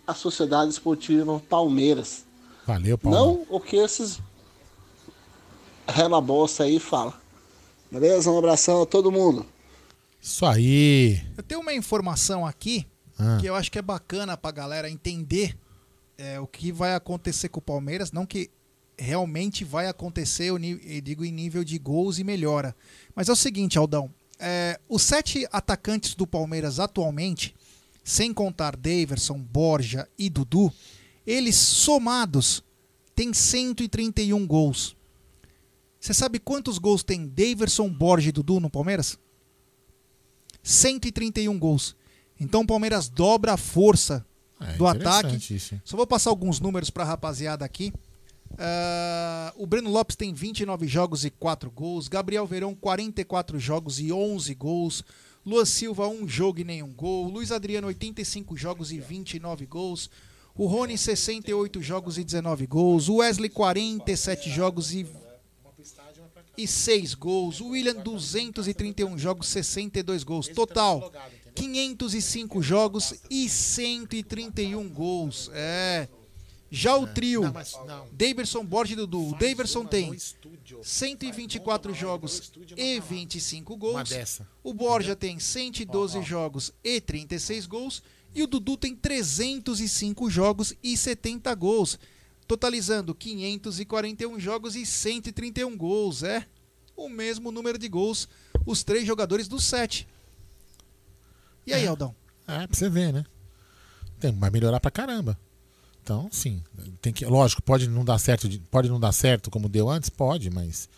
a 0.07 0.13
Sociedade 0.13 0.71
Esportiva 0.71 1.41
Palmeiras. 1.49 2.25
Valeu, 2.67 2.99
Paulo. 2.99 3.17
Não 3.17 3.47
o 3.49 3.59
que 3.59 3.77
esses 3.77 4.21
relabosta 5.89 6.65
aí 6.65 6.79
fala. 6.79 7.21
Beleza? 7.91 8.31
Um 8.31 8.39
abração 8.39 8.83
a 8.83 8.87
todo 8.87 9.13
mundo. 9.13 9.45
Isso 10.21 10.47
aí. 10.47 11.21
Eu 11.37 11.43
tenho 11.43 11.61
uma 11.61 11.75
informação 11.75 12.47
aqui 12.47 12.87
Ah. 13.19 13.39
que 13.41 13.47
eu 13.47 13.55
acho 13.55 13.71
que 13.71 13.79
é 13.79 13.83
bacana 13.83 14.37
pra 14.37 14.51
galera 14.51 14.89
entender 14.91 15.57
é, 16.19 16.39
o 16.41 16.47
que 16.47 16.71
vai 16.73 16.95
acontecer 16.95 17.49
com 17.49 17.59
o 17.59 17.63
Palmeiras. 17.63 18.13
Não 18.13 18.25
que 18.25 18.49
realmente 18.97 19.65
vai 19.65 19.89
acontecer, 19.89 20.45
eu 20.45 20.59
eu 20.59 21.01
digo 21.01 21.25
em 21.25 21.33
nível 21.33 21.65
de 21.65 21.79
gols 21.79 22.19
e 22.19 22.25
melhora. 22.25 22.75
Mas 23.15 23.29
é 23.29 23.33
o 23.33 23.37
seguinte, 23.37 23.77
Aldão. 23.79 24.11
é, 24.39 24.79
os 24.89 25.03
sete 25.03 25.47
atacantes 25.53 26.15
do 26.15 26.27
Palmeiras 26.27 26.79
atualmente, 26.81 27.55
sem 28.05 28.33
contar 28.35 28.77
Daverson, 28.77 29.39
Borja 29.39 30.09
e 30.19 30.29
Dudu, 30.31 30.73
eles 31.27 31.55
somados 31.57 32.63
têm 33.15 33.33
131 33.33 34.47
gols. 34.47 34.97
Você 36.03 36.13
sabe 36.13 36.41
quantos 36.41 36.79
gols 36.79 37.05
tem 37.05 37.29
Daverson, 37.29 37.89
Borja 37.89 38.31
e 38.31 38.33
Dudu 38.33 38.59
no 38.59 38.69
Palmeiras? 38.69 39.17
131 40.61 41.57
gols. 41.57 41.95
Então 42.41 42.63
o 42.63 42.67
Palmeiras 42.67 43.09
dobra 43.09 43.53
a 43.53 43.57
força 43.57 44.27
É, 44.61 44.73
do 44.75 44.85
ataque. 44.85 45.37
isso? 45.55 45.81
Só 45.85 45.97
vou 45.97 46.05
passar 46.07 46.31
alguns 46.31 46.59
números 46.59 46.91
para 46.91 47.05
a 47.05 47.07
rapaziada 47.07 47.65
aqui. 47.65 47.93
Ah, 48.59 49.53
o 49.57 49.65
Breno 49.65 49.91
Lopes 49.91 50.17
tem 50.17 50.35
29 50.35 50.89
jogos 50.89 51.25
e 51.25 51.31
4 51.31 51.71
gols. 51.71 52.09
Gabriel 52.09 52.49
Verão, 52.49 52.75
44 52.75 53.57
jogos 53.61 54.01
e 54.01 54.13
11 54.13 54.53
gols. 54.57 55.05
Luan 55.47 55.65
Silva, 55.65 56.09
um 56.09 56.27
jogo 56.27 56.59
e 56.59 56.65
nenhum 56.65 56.93
gol. 56.93 57.29
Luiz 57.29 57.53
Adriano, 57.53 57.87
85 57.87 58.57
jogos 58.57 58.91
e 58.91 58.99
29 58.99 59.67
gols. 59.67 60.11
O 60.53 60.67
Rony, 60.67 60.99
68 60.99 61.81
jogos 61.81 62.19
e 62.19 62.25
19 62.25 62.67
gols. 62.67 63.09
O 63.09 63.17
Wesley, 63.19 63.49
47 63.51 64.51
jogos 64.51 64.93
e 64.93 65.07
e 66.57 66.67
6 66.67 67.15
gols. 67.15 67.61
O 67.61 67.69
William, 67.69 67.95
231 67.95 69.19
jogos, 69.19 69.49
62 69.49 70.25
gols. 70.25 70.49
Total, 70.49 71.13
505 71.55 72.63
jogos 72.63 73.15
e 73.31 73.49
131 73.49 74.89
gols. 74.89 75.51
É. 75.53 76.09
Já 76.75 76.97
o 76.97 77.07
trio, 77.07 77.53
mas 77.53 77.75
não. 77.87 78.09
Daverson, 78.13 78.65
Borges 78.65 78.95
e 78.95 78.97
Dudu. 78.97 79.29
O 79.29 79.39
Daverson 79.39 79.85
tem 79.85 80.17
124 80.83 81.93
jogos 81.93 82.51
e 82.75 82.99
25 82.99 83.77
gols. 83.77 84.41
O 84.65 84.73
Borja 84.73 85.15
tem 85.15 85.39
112 85.39 86.23
jogos 86.23 86.73
e 86.83 86.99
36 86.99 87.67
gols. 87.67 88.03
E 88.35 88.43
o 88.43 88.47
Dudu 88.47 88.79
tem 88.79 88.97
305 88.97 90.31
jogos 90.31 90.75
e 90.83 90.97
70 90.97 91.55
gols. 91.55 91.99
Totalizando 92.53 93.15
541 93.15 94.39
jogos 94.39 94.77
e 94.77 94.85
131 94.85 95.75
gols. 95.75 96.23
É 96.23 96.45
o 96.95 97.09
mesmo 97.09 97.51
número 97.51 97.79
de 97.79 97.89
gols 97.89 98.29
os 98.67 98.85
três 98.85 99.07
jogadores 99.07 99.49
do 99.49 99.59
7. 99.59 100.07
E 101.67 101.73
aí, 101.73 101.87
Aldão? 101.87 102.15
É, 102.47 102.67
pra 102.67 102.77
você 102.77 102.91
ver, 102.91 103.11
né? 103.11 103.25
Tem, 104.21 104.31
vai 104.39 104.51
melhorar 104.51 104.81
pra 104.81 104.91
caramba. 104.91 105.39
Então, 106.03 106.29
sim, 106.31 106.63
tem 107.01 107.11
que, 107.11 107.25
lógico, 107.25 107.63
pode 107.63 107.89
não 107.89 108.05
dar 108.05 108.19
certo, 108.19 108.47
de- 108.47 108.59
pode 108.59 108.91
não 108.91 109.01
dar 109.01 109.13
certo 109.13 109.51
como 109.51 109.67
deu 109.67 109.89
antes, 109.89 110.11
pode, 110.11 110.51
mas 110.51 110.91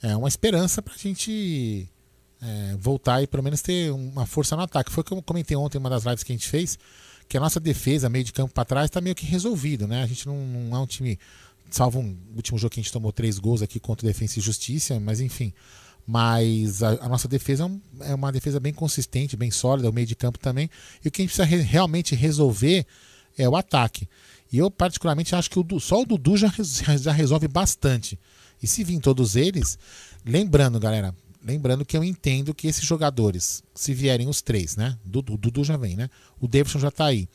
é 0.00 0.16
uma 0.16 0.28
esperança 0.28 0.80
pra 0.80 0.94
gente 0.96 1.88
é, 2.40 2.76
voltar 2.78 3.20
e 3.22 3.26
pelo 3.26 3.42
menos 3.42 3.60
ter 3.60 3.90
uma 3.90 4.24
força 4.24 4.54
no 4.54 4.62
ataque. 4.62 4.92
Foi 4.92 5.00
o 5.00 5.04
que 5.04 5.12
eu 5.12 5.20
comentei 5.20 5.56
ontem 5.56 5.78
em 5.78 5.80
uma 5.80 5.90
das 5.90 6.04
lives 6.04 6.22
que 6.22 6.30
a 6.30 6.36
gente 6.36 6.46
fez, 6.48 6.78
que 7.28 7.36
a 7.36 7.40
nossa 7.40 7.58
defesa, 7.60 8.08
meio 8.08 8.24
de 8.24 8.32
campo 8.32 8.52
pra 8.54 8.64
trás, 8.64 8.88
tá 8.90 9.00
meio 9.00 9.14
que 9.14 9.26
resolvido, 9.26 9.86
né? 9.86 10.02
A 10.02 10.06
gente 10.06 10.26
não, 10.26 10.36
não 10.46 10.76
é 10.76 10.80
um 10.80 10.86
time, 10.86 11.18
salvo 11.70 11.98
um 12.00 12.16
último 12.34 12.58
jogo 12.58 12.72
que 12.74 12.80
a 12.80 12.82
gente 12.82 12.92
tomou 12.92 13.12
três 13.12 13.38
gols 13.38 13.62
aqui 13.62 13.80
contra 13.80 14.06
Defensa 14.06 14.38
e 14.38 14.42
Justiça, 14.42 14.98
mas 15.00 15.20
enfim. 15.20 15.52
Mas 16.06 16.82
a, 16.84 16.90
a 17.04 17.08
nossa 17.08 17.26
defesa 17.26 17.64
é, 17.64 17.66
um- 17.66 17.80
é 18.00 18.14
uma 18.14 18.30
defesa 18.30 18.60
bem 18.60 18.72
consistente, 18.72 19.36
bem 19.36 19.50
sólida, 19.50 19.90
o 19.90 19.92
meio 19.92 20.06
de 20.06 20.14
campo 20.14 20.38
também. 20.38 20.70
E 21.04 21.08
o 21.08 21.10
que 21.10 21.22
a 21.22 21.24
gente 21.24 21.34
precisa 21.34 21.44
re- 21.44 21.62
realmente 21.62 22.14
resolver 22.14 22.86
é 23.36 23.48
o 23.48 23.56
ataque. 23.56 24.08
E 24.52 24.58
eu, 24.58 24.70
particularmente, 24.70 25.34
acho 25.34 25.50
que 25.50 25.58
o 25.58 25.80
só 25.80 26.02
o 26.02 26.06
Dudu 26.06 26.36
já, 26.36 26.52
já 26.96 27.10
resolve 27.10 27.48
bastante. 27.48 28.18
E 28.62 28.66
se 28.68 28.84
vir 28.84 29.00
todos 29.00 29.34
eles, 29.34 29.76
lembrando, 30.24 30.78
galera, 30.78 31.12
lembrando 31.46 31.84
que 31.84 31.96
eu 31.96 32.02
entendo 32.02 32.52
que 32.52 32.66
esses 32.66 32.84
jogadores, 32.84 33.62
se 33.74 33.94
vierem 33.94 34.28
os 34.28 34.42
três, 34.42 34.76
né? 34.76 34.98
Dudu, 35.04 35.36
Dudu 35.36 35.62
já 35.64 35.76
vem, 35.76 35.94
né? 35.96 36.10
O 36.40 36.48
Davidson 36.48 36.78
já 36.80 36.90
tá 36.90 37.06
aí. 37.06 37.28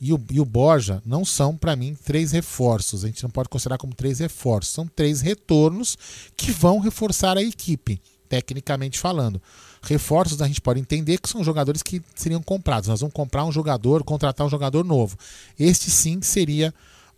E 0.00 0.12
o, 0.12 0.24
e 0.30 0.40
o 0.40 0.44
Borja 0.44 1.02
não 1.04 1.24
são, 1.24 1.56
para 1.56 1.74
mim, 1.76 1.96
três 2.04 2.30
reforços. 2.32 3.04
A 3.04 3.08
gente 3.08 3.22
não 3.22 3.30
pode 3.30 3.48
considerar 3.48 3.78
como 3.78 3.94
três 3.94 4.20
reforços. 4.20 4.72
São 4.72 4.86
três 4.86 5.20
retornos 5.20 5.98
que 6.36 6.50
vão 6.52 6.78
reforçar 6.78 7.36
a 7.36 7.42
equipe, 7.42 8.00
tecnicamente 8.28 8.98
falando. 8.98 9.42
Reforços 9.82 10.40
a 10.40 10.46
gente 10.46 10.60
pode 10.60 10.78
entender 10.80 11.18
que 11.18 11.28
são 11.28 11.42
jogadores 11.44 11.82
que 11.82 12.00
seriam 12.14 12.40
comprados. 12.42 12.88
Nós 12.88 13.00
vamos 13.00 13.12
comprar 13.14 13.44
um 13.44 13.52
jogador, 13.52 14.04
contratar 14.04 14.46
um 14.46 14.50
jogador 14.50 14.84
novo. 14.84 15.16
Este 15.58 15.90
sim 15.90 16.22
seria 16.22 16.72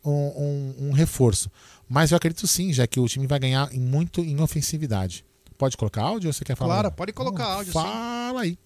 um, 0.04 0.10
um- 0.10 0.74
um 0.88 0.92
reforço. 0.92 1.50
Mas 1.88 2.10
eu 2.12 2.16
acredito 2.16 2.46
sim, 2.46 2.72
já 2.72 2.86
que 2.86 2.98
o 2.98 3.06
time 3.06 3.26
vai 3.26 3.38
ganhar 3.38 3.72
em- 3.74 3.80
muito 3.80 4.22
em 4.22 4.40
ofensividade. 4.40 5.22
Pode 5.60 5.76
colocar 5.76 6.04
áudio 6.04 6.30
ou 6.30 6.32
você 6.32 6.42
quer 6.42 6.56
falar? 6.56 6.76
Claro, 6.76 6.92
pode 6.92 7.12
colocar 7.12 7.42
Então, 7.42 7.52
áudio, 7.52 7.72
sim. 7.74 7.78
Fala 7.78 8.40
aí. 8.40 8.58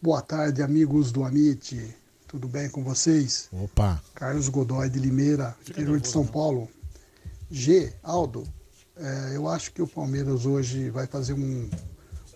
Boa 0.00 0.22
tarde, 0.22 0.62
amigos 0.62 1.12
do 1.12 1.22
Amit. 1.22 1.94
Tudo 2.26 2.48
bem 2.48 2.70
com 2.70 2.82
vocês? 2.82 3.50
Opa. 3.52 4.02
Carlos 4.14 4.48
Godoy 4.48 4.88
de 4.88 4.98
Limeira, 4.98 5.54
interior 5.68 6.00
de 6.00 6.08
São 6.08 6.26
Paulo. 6.26 6.70
G, 7.50 7.92
Aldo, 8.02 8.44
é, 8.96 9.36
eu 9.36 9.46
acho 9.46 9.70
que 9.72 9.82
o 9.82 9.86
Palmeiras 9.86 10.46
hoje 10.46 10.88
vai 10.88 11.06
fazer 11.06 11.34
um, 11.34 11.68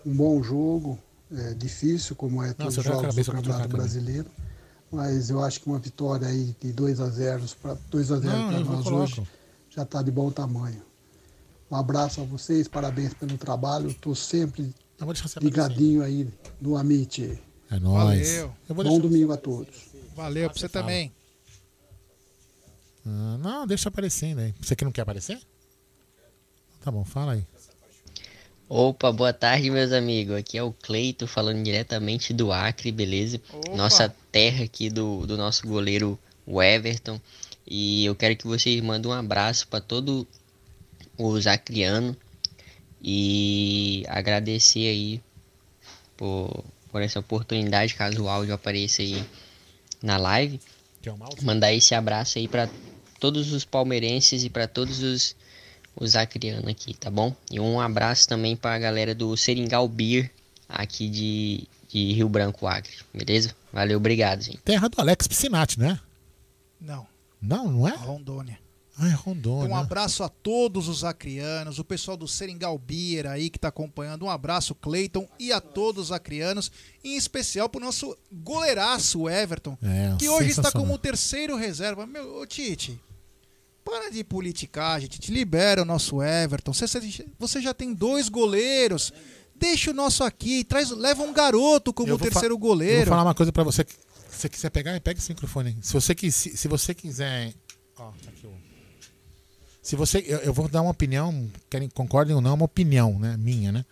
um 0.05 0.13
bom 0.15 0.43
jogo, 0.43 0.99
é, 1.35 1.55
difícil, 1.55 2.15
como 2.15 2.43
é 2.43 2.53
todos 2.53 2.77
Nossa, 2.77 2.87
os 2.87 3.01
jogos 3.01 3.15
do 3.15 3.31
Campeonato. 3.31 3.67
Brasileiro. 3.67 4.29
Mas 4.91 5.31
eu 5.31 5.43
acho 5.43 5.59
que 5.59 5.65
uma 5.67 5.79
vitória 5.79 6.27
aí 6.27 6.55
de 6.61 6.71
2 6.71 7.01
a 7.01 7.09
0 7.09 7.43
para 7.59 7.75
2 7.89 8.11
a 8.11 8.19
0 8.19 8.31
Não, 8.31 8.47
para 8.47 8.59
eu 8.59 8.63
vou 8.65 8.75
nós 8.75 8.83
coloco. 8.83 9.03
hoje 9.21 9.27
já 9.71 9.81
está 9.81 10.03
de 10.03 10.11
bom 10.11 10.29
tamanho. 10.29 10.83
Um 11.71 11.75
abraço 11.77 12.19
a 12.19 12.25
vocês, 12.25 12.67
parabéns 12.67 13.13
pelo 13.13 13.37
trabalho. 13.37 13.89
Estou 13.89 14.13
sempre 14.13 14.75
ligadinho 15.41 16.03
aí 16.03 16.27
no 16.59 16.75
Amit. 16.75 17.39
É 17.69 17.79
nóis. 17.79 18.35
Valeu. 18.35 18.55
Bom 18.67 18.99
domingo 18.99 19.31
a 19.31 19.37
todos. 19.37 19.89
Valeu 20.13 20.49
pra 20.49 20.59
você 20.59 20.67
também. 20.67 21.13
Ah, 23.05 23.37
não, 23.39 23.65
deixa 23.65 23.87
aparecendo 23.87 24.39
aí. 24.39 24.53
Você 24.61 24.75
que 24.75 24.83
não 24.83 24.91
quer 24.91 25.03
aparecer? 25.03 25.39
Tá 26.83 26.91
bom, 26.91 27.05
fala 27.05 27.33
aí. 27.33 27.47
Opa, 28.67 29.09
boa 29.11 29.31
tarde, 29.31 29.69
meus 29.69 29.93
amigos. 29.93 30.35
Aqui 30.35 30.57
é 30.57 30.63
o 30.63 30.73
Cleito 30.73 31.25
falando 31.25 31.63
diretamente 31.63 32.33
do 32.33 32.51
Acre, 32.51 32.91
beleza? 32.91 33.41
Nossa 33.75 34.13
terra 34.29 34.65
aqui 34.65 34.89
do, 34.89 35.25
do 35.25 35.37
nosso 35.37 35.65
goleiro 35.65 36.19
Everton. 36.45 37.19
E 37.65 38.03
eu 38.05 38.13
quero 38.13 38.35
que 38.35 38.45
vocês 38.45 38.81
mandem 38.81 39.09
um 39.09 39.13
abraço 39.13 39.67
para 39.69 39.79
todo 39.79 40.27
os 41.29 41.47
acrianos 41.47 42.15
e 43.01 44.03
agradecer 44.07 44.87
aí 44.87 45.21
por, 46.15 46.63
por 46.91 47.01
essa 47.01 47.19
oportunidade, 47.19 47.95
caso 47.95 48.23
o 48.23 48.29
áudio 48.29 48.53
apareça 48.53 49.01
aí 49.01 49.23
na 50.01 50.17
live. 50.17 50.59
Mouse? 51.17 51.43
Mandar 51.43 51.73
esse 51.73 51.95
abraço 51.95 52.37
aí 52.37 52.47
para 52.47 52.69
todos 53.19 53.51
os 53.53 53.65
palmeirenses 53.65 54.43
e 54.43 54.49
para 54.49 54.67
todos 54.67 55.01
os, 55.01 55.35
os 55.95 56.15
acrianos 56.15 56.67
aqui, 56.67 56.93
tá 56.93 57.09
bom? 57.09 57.35
E 57.49 57.59
um 57.59 57.81
abraço 57.81 58.27
também 58.27 58.55
para 58.55 58.75
a 58.75 58.79
galera 58.79 59.15
do 59.15 59.35
Seringal 59.35 59.87
Beer 59.87 60.29
aqui 60.69 61.09
de, 61.09 61.67
de 61.89 62.13
Rio 62.13 62.29
Branco, 62.29 62.67
Acre, 62.67 62.93
beleza? 63.11 63.55
Valeu, 63.73 63.97
obrigado, 63.97 64.43
gente. 64.43 64.59
Terra 64.59 64.87
do 64.87 65.01
Alex 65.01 65.27
Piscinati, 65.27 65.79
né? 65.79 65.99
Não, 66.79 67.07
Não, 67.41 67.71
não 67.71 67.87
é? 67.87 67.95
Rondônia. 67.95 68.60
Ah, 69.03 69.07
é 69.09 69.13
Rondônia. 69.13 69.65
Então, 69.65 69.75
um 69.75 69.79
abraço 69.79 70.21
a 70.23 70.29
todos 70.29 70.87
os 70.87 71.03
acrianos, 71.03 71.79
o 71.79 71.83
pessoal 71.83 72.15
do 72.15 72.27
Seringal 72.27 72.77
Beer 72.77 73.25
aí 73.25 73.49
que 73.49 73.57
tá 73.57 73.69
acompanhando. 73.69 74.25
Um 74.25 74.29
abraço, 74.29 74.75
Cleiton, 74.75 75.27
e 75.39 75.51
a 75.51 75.59
todos 75.59 76.05
os 76.05 76.11
acrianos, 76.11 76.71
em 77.03 77.17
especial 77.17 77.67
pro 77.67 77.81
nosso 77.81 78.15
goleiraço, 78.31 79.21
o 79.21 79.29
Everton, 79.29 79.75
É, 79.81 80.15
que 80.19 80.29
hoje 80.29 80.51
está 80.51 80.71
como 80.71 80.93
o 80.93 80.97
terceiro 80.99 81.55
reserva. 81.55 82.05
Meu, 82.05 82.35
ô 82.41 82.45
Tite, 82.45 82.99
para 83.83 84.11
de 84.11 84.23
politicagem, 84.23 85.09
Tite, 85.09 85.31
libera 85.31 85.81
o 85.81 85.85
nosso 85.85 86.21
Everton. 86.21 86.71
Você, 86.71 86.85
você- 87.39 87.61
já 87.61 87.73
tem 87.73 87.93
dois 87.95 88.29
goleiros. 88.29 89.11
Deixa 89.55 89.91
o 89.91 89.93
nosso 89.93 90.23
aqui, 90.23 90.63
traz, 90.63 90.89
leva 90.91 91.21
um 91.23 91.33
garoto 91.33 91.91
como 91.93 92.13
o 92.13 92.17
terceiro 92.19 92.55
Eu 92.55 92.59
vou 92.59 92.69
goleiro. 92.69 93.09
falar 93.09 93.23
uma 93.23 93.35
coisa 93.35 93.51
pra 93.51 93.63
você. 93.63 93.83
Se 94.29 94.37
você 94.37 94.49
quiser 94.49 94.69
pegar, 94.71 94.99
pega 95.01 95.19
esse 95.19 95.29
microfone. 95.29 95.77
Se 95.81 95.93
você, 95.93 96.15
se, 96.31 96.57
se 96.57 96.67
você 96.67 96.93
quiser. 96.95 97.53
Ó, 97.97 98.11
tá 98.11 98.29
aqui 98.29 98.47
o- 98.47 98.70
Se 99.81 99.95
você. 99.95 100.23
Eu, 100.27 100.39
eu 100.39 100.53
vou 100.53 100.67
dar 100.67 100.81
uma 100.81 100.91
opinião, 100.91 101.49
querem 101.69 101.89
concordem 101.89 102.35
ou 102.35 102.41
não, 102.41 102.51
é 102.51 102.53
uma 102.53 102.65
opinião, 102.65 103.17
né? 103.17 103.35
Minha, 103.37 103.71
né? 103.71 103.85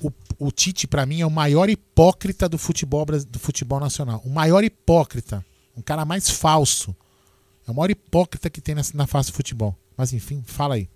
O, 0.00 0.12
o 0.38 0.52
Tite, 0.52 0.86
pra 0.86 1.06
mim, 1.06 1.20
é 1.20 1.26
o 1.26 1.30
maior 1.30 1.68
hipócrita 1.68 2.48
do 2.48 2.58
futebol, 2.58 3.04
do 3.04 3.38
futebol 3.38 3.80
nacional. 3.80 4.20
O 4.24 4.30
maior 4.30 4.62
hipócrita. 4.62 5.44
Um 5.76 5.82
cara 5.82 6.04
mais 6.04 6.30
falso. 6.30 6.94
É 7.66 7.70
o 7.70 7.74
maior 7.74 7.90
hipócrita 7.90 8.48
que 8.48 8.60
tem 8.60 8.74
nessa, 8.74 8.96
na 8.96 9.06
face 9.06 9.30
do 9.30 9.34
futebol. 9.34 9.74
Mas 9.96 10.12
enfim, 10.12 10.42
fala 10.46 10.74
aí. 10.74 10.88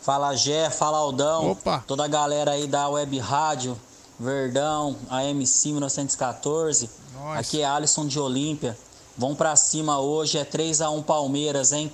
Fala 0.00 0.34
Gé, 0.34 0.68
fala 0.70 0.98
Aldão, 0.98 1.52
Opa. 1.52 1.82
toda 1.86 2.04
a 2.04 2.08
galera 2.08 2.50
aí 2.50 2.66
da 2.66 2.88
Web 2.88 3.18
Rádio, 3.18 3.78
Verdão, 4.20 4.96
AMC 5.08 5.68
1914. 5.68 6.90
Nós. 7.14 7.38
Aqui 7.38 7.62
é 7.62 7.64
Alisson 7.64 8.06
de 8.06 8.18
Olímpia. 8.18 8.76
Vão 9.16 9.34
pra 9.34 9.56
cima 9.56 9.98
hoje, 10.00 10.36
é 10.38 10.44
3 10.44 10.80
a 10.80 10.90
1 10.90 11.02
Palmeiras, 11.04 11.72
hein? 11.72 11.90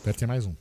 Apertei 0.00 0.28
mais 0.28 0.46
um. 0.46 0.54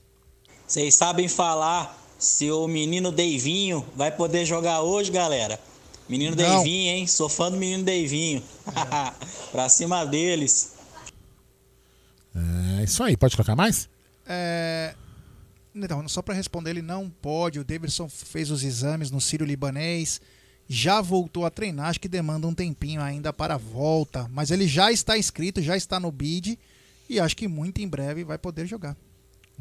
Vocês 0.69 0.93
sabem 0.93 1.27
falar 1.27 1.99
se 2.19 2.51
o 2.51 2.67
menino 2.67 3.11
Deivinho 3.11 3.83
vai 3.95 4.11
poder 4.11 4.45
jogar 4.45 4.81
hoje, 4.81 5.09
galera? 5.09 5.59
Menino 6.07 6.35
Não. 6.35 6.63
Deivinho, 6.63 6.91
hein? 6.91 7.07
Sou 7.07 7.27
fã 7.27 7.49
do 7.49 7.57
menino 7.57 7.83
Deivinho. 7.83 8.43
pra 9.51 9.67
cima 9.67 10.05
deles. 10.05 10.73
É 12.79 12.83
isso 12.83 13.01
aí, 13.01 13.17
pode 13.17 13.35
colocar 13.35 13.55
mais? 13.55 13.89
É, 14.27 14.93
Não, 15.73 16.07
só 16.07 16.21
para 16.21 16.35
responder, 16.35 16.69
ele 16.69 16.83
não 16.83 17.09
pode. 17.09 17.59
O 17.59 17.63
Davidson 17.63 18.07
fez 18.07 18.51
os 18.51 18.63
exames 18.63 19.09
no 19.09 19.19
Sírio 19.19 19.47
Libanês, 19.47 20.21
já 20.67 21.01
voltou 21.01 21.47
a 21.47 21.49
treinar, 21.49 21.87
acho 21.87 21.99
que 21.99 22.07
demanda 22.07 22.45
um 22.45 22.53
tempinho 22.53 23.01
ainda 23.01 23.33
para 23.33 23.55
a 23.55 23.57
volta. 23.57 24.29
Mas 24.31 24.51
ele 24.51 24.67
já 24.67 24.91
está 24.91 25.17
inscrito, 25.17 25.63
já 25.63 25.75
está 25.75 25.99
no 25.99 26.11
bid 26.11 26.59
e 27.09 27.19
acho 27.19 27.35
que 27.35 27.47
muito 27.47 27.81
em 27.81 27.87
breve 27.87 28.23
vai 28.23 28.37
poder 28.37 28.67
jogar. 28.67 28.95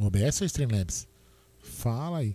OBS 0.01 0.41
ou 0.41 0.47
Streamlabs? 0.47 1.07
Fala 1.63 2.19
aí. 2.19 2.35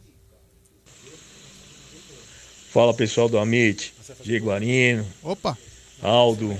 Fala 2.71 2.93
pessoal 2.93 3.29
do 3.29 3.37
Amit, 3.37 3.93
Diego 4.23 4.49
Arino, 4.49 5.05
Opa! 5.21 5.57
Aldo, 6.01 6.57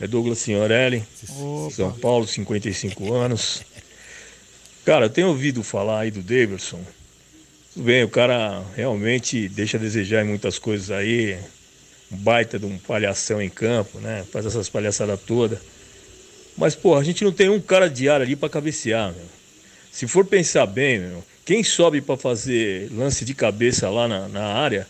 é 0.00 0.06
Douglas 0.06 0.38
Signorelli, 0.38 1.04
Opa. 1.38 1.74
São 1.74 1.92
Paulo, 1.92 2.26
55 2.26 3.12
anos. 3.12 3.62
Cara, 4.84 5.06
eu 5.06 5.10
tenho 5.10 5.28
ouvido 5.28 5.62
falar 5.62 6.00
aí 6.00 6.10
do 6.10 6.22
Davidson. 6.22 6.80
Tudo 7.74 7.84
bem, 7.84 8.02
o 8.04 8.08
cara 8.08 8.64
realmente 8.74 9.48
deixa 9.48 9.76
a 9.76 9.80
desejar 9.80 10.24
em 10.24 10.28
muitas 10.28 10.58
coisas 10.58 10.90
aí. 10.90 11.38
Um 12.10 12.16
baita 12.16 12.58
de 12.58 12.66
um 12.66 12.78
palhação 12.78 13.42
em 13.42 13.50
campo, 13.50 13.98
né? 13.98 14.24
Faz 14.32 14.46
essas 14.46 14.68
palhaçadas 14.68 15.20
todas. 15.20 15.58
Mas, 16.56 16.74
pô, 16.74 16.96
a 16.96 17.04
gente 17.04 17.22
não 17.24 17.32
tem 17.32 17.48
um 17.48 17.60
cara 17.60 17.88
de 17.88 18.08
área 18.08 18.24
ali 18.24 18.34
pra 18.34 18.48
cabecear, 18.48 19.12
meu. 19.12 19.39
Se 19.90 20.06
for 20.06 20.24
pensar 20.24 20.66
bem, 20.66 21.00
meu, 21.00 21.24
quem 21.44 21.64
sobe 21.64 22.00
pra 22.00 22.16
fazer 22.16 22.90
lance 22.92 23.24
de 23.24 23.34
cabeça 23.34 23.90
lá 23.90 24.06
na, 24.06 24.28
na 24.28 24.44
área 24.44 24.86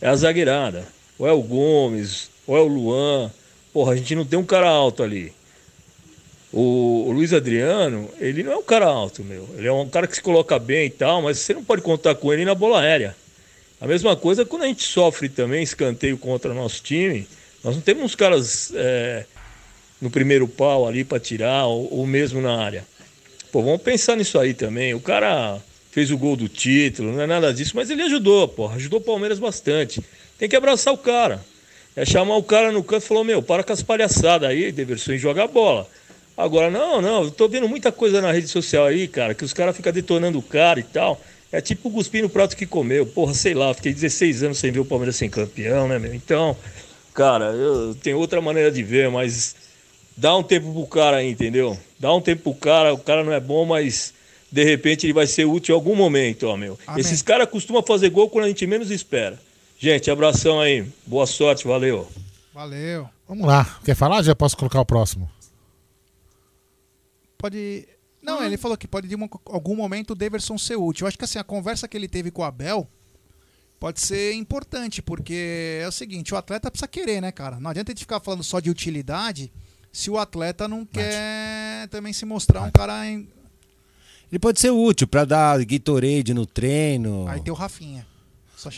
é 0.00 0.08
a 0.08 0.16
zagueirada. 0.16 0.84
Ou 1.18 1.26
é 1.26 1.32
o 1.32 1.42
Gomes, 1.42 2.30
ou 2.46 2.56
é 2.56 2.60
o 2.60 2.66
Luan. 2.66 3.30
Porra, 3.72 3.92
a 3.92 3.96
gente 3.96 4.14
não 4.14 4.24
tem 4.24 4.38
um 4.38 4.44
cara 4.44 4.68
alto 4.68 5.02
ali. 5.02 5.32
O, 6.52 7.04
o 7.06 7.12
Luiz 7.12 7.32
Adriano, 7.32 8.08
ele 8.18 8.42
não 8.42 8.52
é 8.52 8.56
um 8.56 8.62
cara 8.62 8.86
alto, 8.86 9.22
meu. 9.22 9.48
Ele 9.56 9.68
é 9.68 9.72
um 9.72 9.88
cara 9.88 10.06
que 10.06 10.16
se 10.16 10.22
coloca 10.22 10.58
bem 10.58 10.86
e 10.86 10.90
tal, 10.90 11.22
mas 11.22 11.38
você 11.38 11.54
não 11.54 11.62
pode 11.62 11.82
contar 11.82 12.14
com 12.16 12.32
ele 12.32 12.44
na 12.44 12.54
bola 12.54 12.80
aérea. 12.80 13.14
A 13.80 13.86
mesma 13.86 14.16
coisa 14.16 14.44
quando 14.44 14.64
a 14.64 14.66
gente 14.66 14.82
sofre 14.82 15.28
também 15.28 15.62
escanteio 15.62 16.18
contra 16.18 16.50
o 16.50 16.54
nosso 16.54 16.82
time. 16.82 17.26
Nós 17.62 17.76
não 17.76 17.82
temos 17.82 18.02
uns 18.02 18.14
caras 18.14 18.72
é, 18.74 19.24
no 20.00 20.10
primeiro 20.10 20.48
pau 20.48 20.88
ali 20.88 21.04
para 21.04 21.20
tirar, 21.20 21.66
ou, 21.66 21.88
ou 21.92 22.06
mesmo 22.06 22.40
na 22.40 22.56
área. 22.56 22.84
Pô, 23.52 23.62
vamos 23.62 23.82
pensar 23.82 24.16
nisso 24.16 24.38
aí 24.38 24.54
também. 24.54 24.94
O 24.94 25.00
cara 25.00 25.60
fez 25.90 26.10
o 26.10 26.18
gol 26.18 26.36
do 26.36 26.48
título, 26.48 27.12
não 27.12 27.20
é 27.20 27.26
nada 27.26 27.52
disso, 27.52 27.72
mas 27.74 27.90
ele 27.90 28.02
ajudou, 28.02 28.46
pô. 28.46 28.68
Ajudou 28.68 29.00
o 29.00 29.02
Palmeiras 29.02 29.38
bastante. 29.38 30.00
Tem 30.38 30.48
que 30.48 30.56
abraçar 30.56 30.94
o 30.94 30.98
cara. 30.98 31.40
É 31.96 32.04
chamar 32.04 32.36
o 32.36 32.42
cara 32.42 32.70
no 32.70 32.84
canto 32.84 33.02
e 33.04 33.08
falar, 33.08 33.24
meu, 33.24 33.42
para 33.42 33.64
com 33.64 33.72
as 33.72 33.82
palhaçadas 33.82 34.48
aí, 34.48 34.70
Deverson, 34.70 35.12
e 35.12 35.18
joga 35.18 35.44
a 35.44 35.48
bola. 35.48 35.88
Agora, 36.36 36.70
não, 36.70 37.02
não, 37.02 37.24
eu 37.24 37.30
tô 37.30 37.48
vendo 37.48 37.68
muita 37.68 37.90
coisa 37.90 38.22
na 38.22 38.30
rede 38.30 38.48
social 38.48 38.86
aí, 38.86 39.08
cara, 39.08 39.34
que 39.34 39.44
os 39.44 39.52
caras 39.52 39.76
ficam 39.76 39.92
detonando 39.92 40.38
o 40.38 40.42
cara 40.42 40.78
e 40.78 40.84
tal. 40.84 41.20
É 41.52 41.60
tipo 41.60 41.90
cuspir 41.90 42.22
no 42.22 42.30
prato 42.30 42.56
que 42.56 42.64
comeu. 42.64 43.04
Porra, 43.04 43.34
sei 43.34 43.54
lá, 43.54 43.74
fiquei 43.74 43.92
16 43.92 44.44
anos 44.44 44.58
sem 44.58 44.70
ver 44.70 44.78
o 44.78 44.84
Palmeiras 44.84 45.16
sem 45.16 45.28
campeão, 45.28 45.88
né, 45.88 45.98
meu? 45.98 46.14
Então, 46.14 46.56
cara, 47.12 47.46
eu 47.46 47.94
tenho 47.96 48.18
outra 48.18 48.40
maneira 48.40 48.70
de 48.70 48.82
ver, 48.84 49.10
mas 49.10 49.56
dá 50.20 50.36
um 50.36 50.42
tempo 50.42 50.72
pro 50.72 50.86
cara 50.86 51.16
aí, 51.18 51.30
entendeu? 51.30 51.78
Dá 51.98 52.12
um 52.14 52.20
tempo 52.20 52.42
pro 52.42 52.54
cara, 52.54 52.92
o 52.92 52.98
cara 52.98 53.24
não 53.24 53.32
é 53.32 53.40
bom, 53.40 53.64
mas 53.64 54.12
de 54.52 54.62
repente 54.64 55.06
ele 55.06 55.12
vai 55.14 55.26
ser 55.26 55.46
útil 55.46 55.74
em 55.74 55.78
algum 55.78 55.96
momento, 55.96 56.44
ó, 56.46 56.56
meu. 56.56 56.78
Amém. 56.86 57.00
Esses 57.00 57.22
caras 57.22 57.48
costumam 57.48 57.82
fazer 57.82 58.10
gol 58.10 58.28
quando 58.28 58.44
a 58.44 58.48
gente 58.48 58.66
menos 58.66 58.90
espera. 58.90 59.40
Gente, 59.78 60.10
abração 60.10 60.60
aí. 60.60 60.86
Boa 61.06 61.26
sorte, 61.26 61.66
valeu. 61.66 62.06
Valeu. 62.52 63.08
Vamos 63.26 63.46
lá. 63.46 63.80
Quer 63.84 63.94
falar? 63.94 64.22
Já 64.22 64.34
posso 64.34 64.56
colocar 64.56 64.80
o 64.80 64.84
próximo. 64.84 65.30
Pode. 67.38 67.88
Não, 68.22 68.44
ele 68.44 68.58
falou 68.58 68.76
que 68.76 68.86
pode 68.86 69.08
de 69.08 69.14
uma- 69.14 69.28
algum 69.46 69.74
momento 69.74 70.10
o 70.10 70.14
Daverson 70.14 70.58
ser 70.58 70.76
útil. 70.76 71.04
Eu 71.04 71.08
acho 71.08 71.16
que 71.16 71.24
assim, 71.24 71.38
a 71.38 71.44
conversa 71.44 71.88
que 71.88 71.96
ele 71.96 72.06
teve 72.08 72.30
com 72.30 72.42
o 72.42 72.44
Abel 72.44 72.86
pode 73.78 73.98
ser 74.00 74.34
importante, 74.34 75.00
porque 75.00 75.78
é 75.82 75.88
o 75.88 75.92
seguinte, 75.92 76.34
o 76.34 76.36
atleta 76.36 76.70
precisa 76.70 76.86
querer, 76.86 77.22
né, 77.22 77.32
cara? 77.32 77.58
Não 77.58 77.70
adianta 77.70 77.90
a 77.90 77.94
gente 77.94 78.00
ficar 78.02 78.20
falando 78.20 78.44
só 78.44 78.60
de 78.60 78.68
utilidade 78.68 79.50
se 79.92 80.10
o 80.10 80.18
atleta 80.18 80.68
não 80.68 80.84
quer 80.84 81.88
também 81.88 82.12
se 82.12 82.24
mostrar 82.24 82.62
um 82.62 82.70
cara. 82.70 83.06
Em... 83.06 83.28
Ele 84.30 84.38
pode 84.38 84.60
ser 84.60 84.70
útil 84.70 85.06
pra 85.06 85.24
dar 85.24 85.64
Gatorade 85.64 86.32
no 86.32 86.46
treino. 86.46 87.26
Aí 87.28 87.40
tem 87.40 87.52
o 87.52 87.56
Rafinha. 87.56 88.06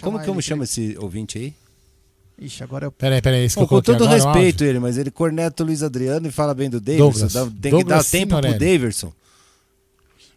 Como, 0.01 0.23
como 0.25 0.41
chama 0.41 0.65
que 0.65 0.71
esse 0.71 0.97
ouvinte 0.99 1.39
aí? 1.39 1.55
Ixi, 2.39 2.63
agora 2.63 2.87
eu. 2.87 2.93
Peraí, 2.93 3.21
peraí, 3.21 3.49
que 3.49 3.55
Bom, 3.57 3.63
eu 3.63 3.69
com 3.69 3.83
todo 3.83 4.05
agora, 4.05 4.11
o 4.11 4.15
respeito 4.15 4.65
ele, 4.65 4.79
mas 4.79 4.97
ele 4.97 5.11
corneta 5.11 5.63
o 5.63 5.67
Luiz 5.67 5.83
Adriano 5.83 6.27
e 6.27 6.31
fala 6.31 6.55
bem 6.55 6.71
do 6.71 6.81
Davidson. 6.81 7.05
Douglas. 7.05 7.33
Dá- 7.33 7.45
tem 7.45 7.53
que 7.53 7.71
Douglas 7.71 8.05
dar 8.05 8.11
tempo 8.11 8.29
pro 8.29 8.37
Signorelli. 8.37 8.59
Davidson. 8.59 9.13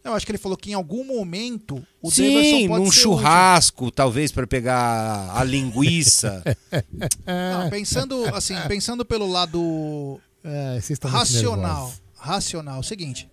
Eu 0.03 0.13
acho 0.13 0.23
que 0.23 0.31
ele 0.31 0.37
falou 0.37 0.55
que 0.55 0.69
em 0.69 0.75
algum 0.75 1.03
momento 1.03 1.77
o 1.99 2.09
Davidson 2.11 2.57
Sim, 2.57 2.67
pode 2.67 2.83
num 2.83 2.91
ser 2.91 2.99
churrasco, 2.99 3.89
talvez, 3.89 4.31
para 4.31 4.45
pegar 4.45 5.35
a 5.35 5.43
linguiça. 5.43 6.43
útil. 6.45 6.83
Não, 7.25 7.69
pensando 7.71 8.23
assim, 8.35 8.55
pensando 8.67 9.03
pelo 9.03 9.27
lado 9.27 10.19
É, 10.47 10.79
racional, 11.07 11.93
racional, 12.13 12.79
o 12.79 12.83
seguinte. 12.83 13.29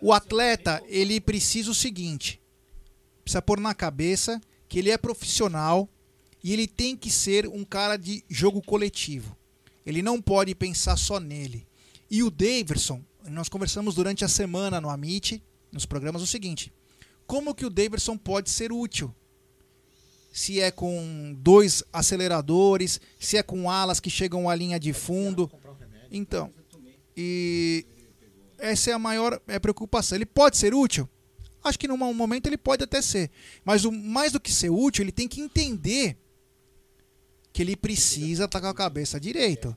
O 0.00 0.12
atleta, 0.12 0.82
ele 0.86 1.20
precisa 1.20 1.70
o 1.70 1.74
seguinte, 1.74 2.40
precisa 3.22 3.42
pôr 3.42 3.60
na 3.60 3.74
cabeça 3.74 4.40
que 4.68 4.78
ele 4.78 4.90
é 4.90 4.96
profissional 4.96 5.88
e 6.42 6.52
ele 6.52 6.66
tem 6.66 6.96
que 6.96 7.10
ser 7.10 7.46
um 7.46 7.64
cara 7.64 7.96
de 7.96 8.24
jogo 8.28 8.62
coletivo. 8.62 9.36
Ele 9.84 10.02
não 10.02 10.20
pode 10.20 10.54
pensar 10.54 10.96
só 10.96 11.18
nele. 11.18 11.66
E 12.10 12.22
o 12.22 12.30
Daverson, 12.30 13.02
nós 13.26 13.48
conversamos 13.48 13.94
durante 13.94 14.24
a 14.24 14.28
semana 14.28 14.80
no 14.80 14.88
Amit, 14.88 15.42
nos 15.72 15.84
programas, 15.84 16.22
o 16.22 16.26
seguinte: 16.26 16.72
como 17.26 17.54
que 17.54 17.66
o 17.66 17.70
Daverson 17.70 18.16
pode 18.16 18.50
ser 18.50 18.72
útil? 18.72 19.14
Se 20.32 20.60
é 20.60 20.70
com 20.70 21.36
dois 21.38 21.82
aceleradores, 21.92 23.00
se 23.18 23.36
é 23.36 23.42
com 23.42 23.70
alas 23.70 23.98
que 23.98 24.08
chegam 24.08 24.48
à 24.48 24.54
linha 24.54 24.78
de 24.78 24.92
fundo. 24.92 25.50
Então, 26.10 26.52
e 27.16 27.84
essa 28.58 28.90
é 28.90 28.92
a 28.92 28.98
maior 28.98 29.40
é, 29.48 29.58
preocupação. 29.58 30.16
Ele 30.16 30.26
pode 30.26 30.56
ser 30.56 30.74
útil? 30.74 31.08
Acho 31.62 31.78
que 31.78 31.88
num 31.88 31.96
momento 31.96 32.46
ele 32.46 32.56
pode 32.56 32.84
até 32.84 33.02
ser. 33.02 33.30
Mas 33.64 33.84
o, 33.84 33.92
mais 33.92 34.32
do 34.32 34.40
que 34.40 34.52
ser 34.52 34.70
útil, 34.70 35.02
ele 35.02 35.12
tem 35.12 35.26
que 35.26 35.40
entender 35.40 36.16
que 37.52 37.62
ele 37.62 37.76
precisa 37.76 38.44
estar 38.44 38.60
com 38.60 38.68
a 38.68 38.74
cabeça 38.74 39.18
direito. 39.18 39.76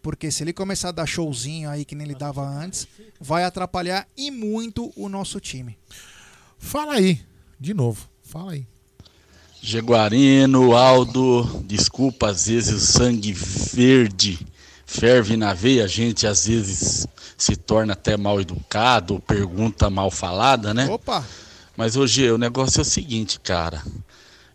Porque 0.00 0.30
se 0.30 0.42
ele 0.42 0.52
começar 0.52 0.88
a 0.88 0.92
dar 0.92 1.06
showzinho 1.06 1.68
aí 1.68 1.84
que 1.84 1.94
nem 1.94 2.06
ele 2.06 2.14
dava 2.14 2.42
antes, 2.42 2.88
vai 3.20 3.44
atrapalhar 3.44 4.08
e 4.16 4.30
muito 4.30 4.90
o 4.96 5.08
nosso 5.08 5.38
time. 5.38 5.78
Fala 6.58 6.94
aí, 6.94 7.20
de 7.60 7.74
novo. 7.74 8.08
Fala 8.22 8.52
aí. 8.52 8.66
Jaguarino, 9.60 10.74
Aldo, 10.74 11.62
desculpa, 11.66 12.30
às 12.30 12.46
vezes 12.46 12.72
o 12.72 12.80
sangue 12.80 13.32
verde 13.32 14.38
ferve 14.88 15.36
na 15.36 15.52
veia, 15.52 15.84
a 15.84 15.86
gente 15.86 16.26
às 16.26 16.46
vezes 16.46 17.06
se 17.36 17.54
torna 17.54 17.92
até 17.92 18.16
mal 18.16 18.40
educado, 18.40 19.20
pergunta 19.20 19.90
mal 19.90 20.10
falada, 20.10 20.72
né? 20.72 20.88
Opa! 20.88 21.22
Mas 21.76 21.94
hoje 21.94 22.28
o 22.30 22.38
negócio 22.38 22.78
é 22.78 22.82
o 22.82 22.84
seguinte, 22.86 23.38
cara. 23.38 23.82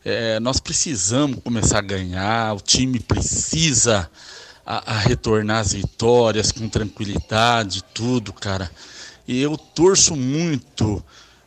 É, 0.03 0.39
nós 0.39 0.59
precisamos 0.59 1.39
começar 1.41 1.77
a 1.77 1.81
ganhar, 1.81 2.55
o 2.55 2.59
time 2.59 2.99
precisa 2.99 4.09
a, 4.65 4.95
a 4.95 4.99
retornar 4.99 5.59
as 5.59 5.73
vitórias 5.73 6.51
com 6.51 6.67
tranquilidade, 6.67 7.84
tudo, 7.93 8.34
cara. 8.34 8.69
E 9.27 9.39
eu 9.39 9.55
torço 9.55 10.15
muito 10.15 11.01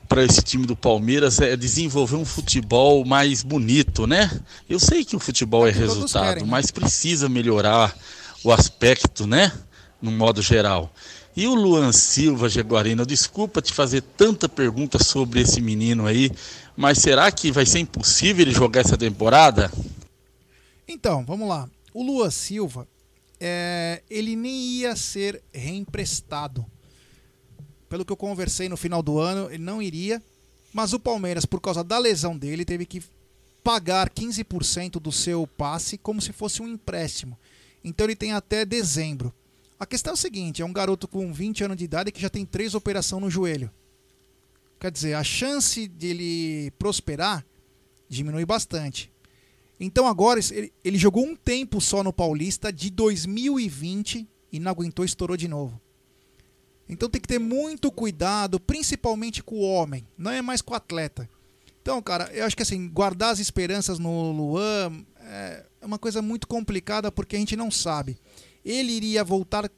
para 0.09 0.25
esse 0.25 0.41
time 0.41 0.65
do 0.65 0.77
Palmeiras 0.77 1.41
é 1.41 1.57
desenvolver 1.57 2.15
um 2.15 2.25
futebol 2.25 3.05
mais 3.05 3.43
bonito, 3.43 4.07
né? 4.07 4.31
Eu 4.69 4.79
sei 4.79 5.05
que 5.05 5.17
o 5.17 5.21
futebol 5.21 5.67
é 5.67 5.73
todos 5.73 5.89
resultado, 5.89 6.41
né? 6.43 6.47
mas 6.47 6.71
precisa 6.71 7.29
melhorar 7.29 7.93
o 8.47 8.53
aspecto, 8.53 9.27
né? 9.27 9.53
No 10.01 10.13
modo 10.13 10.41
geral. 10.41 10.93
E 11.37 11.49
o 11.49 11.55
Luan 11.55 11.93
Silva, 11.93 12.49
Jaguarino, 12.49 13.05
desculpa 13.05 13.61
te 13.61 13.73
fazer 13.73 14.03
tanta 14.03 14.49
pergunta 14.49 15.03
sobre 15.03 15.41
esse 15.41 15.61
menino 15.61 16.07
aí, 16.07 16.31
mas 16.77 16.99
será 16.99 17.31
que 17.33 17.51
vai 17.51 17.67
ser 17.67 17.81
impossível 17.81 18.43
ele 18.43 18.55
jogar 18.55 18.83
essa 18.83 18.97
temporada? 18.97 19.71
Então, 20.87 21.25
vamos 21.25 21.49
lá. 21.49 21.69
O 21.93 22.05
Lua 22.05 22.31
Silva, 22.31 22.87
é, 23.41 24.03
ele 24.09 24.37
nem 24.37 24.55
ia 24.55 24.95
ser 24.95 25.43
reemprestado. 25.53 26.65
Pelo 27.89 28.05
que 28.05 28.13
eu 28.13 28.17
conversei 28.17 28.69
no 28.69 28.77
final 28.77 29.03
do 29.03 29.19
ano, 29.19 29.51
ele 29.51 29.63
não 29.63 29.83
iria. 29.83 30.23
Mas 30.73 30.93
o 30.93 31.01
Palmeiras, 31.01 31.45
por 31.45 31.61
causa 31.61 31.83
da 31.83 31.99
lesão 31.99 32.37
dele, 32.39 32.65
teve 32.65 32.87
que 32.87 33.03
pagar 33.65 34.09
15% 34.09 35.01
do 35.01 35.11
seu 35.11 35.47
passe 35.47 35.99
como 35.99 36.21
se 36.23 36.33
fosse 36.33 36.63
um 36.63 36.69
empréstimo. 36.69 37.37
Então 37.87 38.05
ele 38.05 38.17
tem 38.17 38.33
até 38.33 38.65
dezembro. 38.65 39.33
A 39.79 39.87
questão 39.87 40.11
é 40.11 40.15
o 40.15 40.17
seguinte: 40.17 40.61
é 40.61 40.65
um 40.65 40.73
garoto 40.73 41.07
com 41.07 41.33
20 41.33 41.63
anos 41.63 41.77
de 41.77 41.85
idade 41.85 42.11
que 42.11 42.21
já 42.21 42.29
tem 42.29 42.45
três 42.45 42.75
operações 42.75 43.23
no 43.23 43.31
joelho. 43.31 43.71
Quer 44.81 44.91
dizer, 44.91 45.15
a 45.15 45.23
chance 45.23 45.87
de 45.87 46.09
ele 46.09 46.71
prosperar 46.73 47.47
diminui 48.09 48.45
bastante. 48.45 49.13
Então 49.79 50.07
agora 50.09 50.41
ele, 50.51 50.73
ele 50.83 50.99
jogou 50.99 51.25
um 51.25 51.37
tempo 51.37 51.81
só 51.81 52.03
no 52.03 52.13
Paulista 52.13 52.73
de 52.73 52.91
2020 52.91 54.29
e 54.51 54.59
não 54.59 54.73
aguentou, 54.73 55.05
estourou 55.05 55.37
de 55.37 55.47
novo. 55.47 55.81
Então 56.89 57.09
tem 57.09 57.21
que 57.21 57.29
ter 57.29 57.39
muito 57.39 57.93
cuidado, 57.93 58.59
principalmente 58.59 59.45
com 59.45 59.57
o 59.57 59.63
homem, 59.63 60.05
não 60.19 60.33
é 60.33 60.43
mais 60.43 60.61
com 60.61 60.73
o 60.73 60.77
atleta. 60.77 61.29
Então, 61.83 62.03
cara, 62.03 62.31
eu 62.33 62.45
acho 62.45 62.57
que 62.57 62.65
assim, 62.65 62.89
guardar 62.89 63.31
as 63.31 63.39
esperanças 63.39 63.99
no 64.01 64.33
Luan 64.33 65.05
é 65.21 65.65
uma 65.87 65.99
coisa 65.99 66.21
muito 66.21 66.47
complicada 66.47 67.11
porque 67.11 67.37
a 67.37 67.39
gente 67.39 67.57
não 67.57 67.71
sabe. 67.71 68.19
Ele 68.65 68.93
iria 68.93 69.23
voltar 69.25 69.71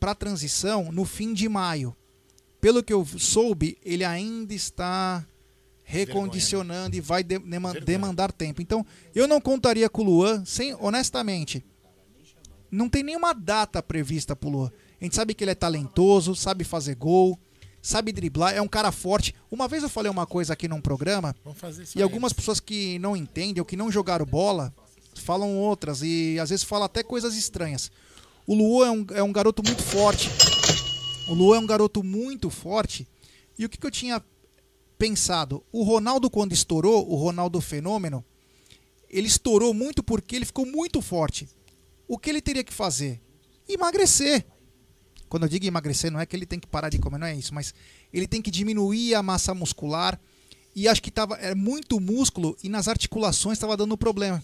para 0.00 0.10
a 0.12 0.14
transição 0.14 0.90
no 0.90 1.04
fim 1.04 1.32
de 1.34 1.48
maio. 1.48 1.94
Pelo 2.60 2.82
que 2.82 2.92
eu 2.92 3.04
soube, 3.18 3.76
ele 3.84 4.04
ainda 4.04 4.54
está 4.54 5.26
recondicionando 5.84 6.96
e 6.96 7.00
vai 7.00 7.22
de- 7.22 7.38
dema- 7.38 7.72
demandar 7.74 8.32
tempo. 8.32 8.62
Então, 8.62 8.86
eu 9.14 9.26
não 9.28 9.40
contaria 9.40 9.88
com 9.88 10.02
o 10.02 10.04
Luan, 10.04 10.44
sem, 10.44 10.74
honestamente. 10.80 11.64
Não 12.70 12.88
tem 12.88 13.02
nenhuma 13.02 13.34
data 13.34 13.82
prevista 13.82 14.34
pro 14.34 14.48
Luan. 14.48 14.70
A 15.00 15.04
gente 15.04 15.16
sabe 15.16 15.34
que 15.34 15.44
ele 15.44 15.50
é 15.50 15.54
talentoso, 15.54 16.34
sabe 16.34 16.64
fazer 16.64 16.94
gol, 16.94 17.38
sabe 17.82 18.12
driblar, 18.12 18.54
é 18.54 18.62
um 18.62 18.68
cara 18.68 18.90
forte. 18.92 19.34
Uma 19.50 19.68
vez 19.68 19.82
eu 19.82 19.88
falei 19.90 20.10
uma 20.10 20.24
coisa 20.26 20.52
aqui 20.54 20.68
num 20.68 20.80
programa, 20.80 21.34
e 21.98 22.02
algumas 22.02 22.32
pessoas 22.32 22.60
que 22.60 22.98
não 23.00 23.14
entendem 23.16 23.60
ou 23.60 23.66
que 23.66 23.76
não 23.76 23.90
jogaram 23.90 24.24
bola 24.24 24.72
falam 25.14 25.56
outras 25.58 26.02
e 26.02 26.38
às 26.40 26.50
vezes 26.50 26.64
falam 26.64 26.86
até 26.86 27.02
coisas 27.02 27.36
estranhas. 27.36 27.90
O 28.46 28.54
Luan 28.54 28.86
é 28.86 28.90
um, 28.90 29.06
é 29.18 29.22
um 29.22 29.32
garoto 29.32 29.62
muito 29.64 29.82
forte. 29.82 30.28
O 31.28 31.34
Luan 31.34 31.56
é 31.56 31.60
um 31.60 31.66
garoto 31.66 32.02
muito 32.02 32.50
forte. 32.50 33.06
E 33.58 33.64
o 33.64 33.68
que, 33.68 33.78
que 33.78 33.86
eu 33.86 33.90
tinha 33.90 34.22
pensado? 34.98 35.62
O 35.70 35.82
Ronaldo, 35.82 36.28
quando 36.28 36.52
estourou, 36.52 37.08
o 37.08 37.14
Ronaldo 37.14 37.60
Fenômeno, 37.60 38.24
ele 39.08 39.28
estourou 39.28 39.72
muito 39.72 40.02
porque 40.02 40.34
ele 40.34 40.44
ficou 40.44 40.66
muito 40.66 41.00
forte. 41.00 41.48
O 42.08 42.18
que 42.18 42.30
ele 42.30 42.40
teria 42.40 42.64
que 42.64 42.72
fazer? 42.72 43.20
Emagrecer. 43.68 44.44
Quando 45.28 45.44
eu 45.44 45.48
digo 45.48 45.64
emagrecer, 45.64 46.10
não 46.10 46.20
é 46.20 46.26
que 46.26 46.36
ele 46.36 46.44
tem 46.44 46.58
que 46.58 46.66
parar 46.66 46.88
de 46.88 46.98
comer, 46.98 47.18
não 47.18 47.26
é 47.26 47.34
isso, 47.34 47.54
mas 47.54 47.72
ele 48.12 48.26
tem 48.26 48.42
que 48.42 48.50
diminuir 48.50 49.14
a 49.14 49.22
massa 49.22 49.54
muscular. 49.54 50.20
E 50.74 50.88
acho 50.88 51.02
que 51.02 51.10
tava, 51.10 51.36
era 51.36 51.54
muito 51.54 52.00
músculo 52.00 52.56
e 52.62 52.68
nas 52.68 52.88
articulações 52.88 53.56
estava 53.56 53.76
dando 53.76 53.96
problema. 53.96 54.42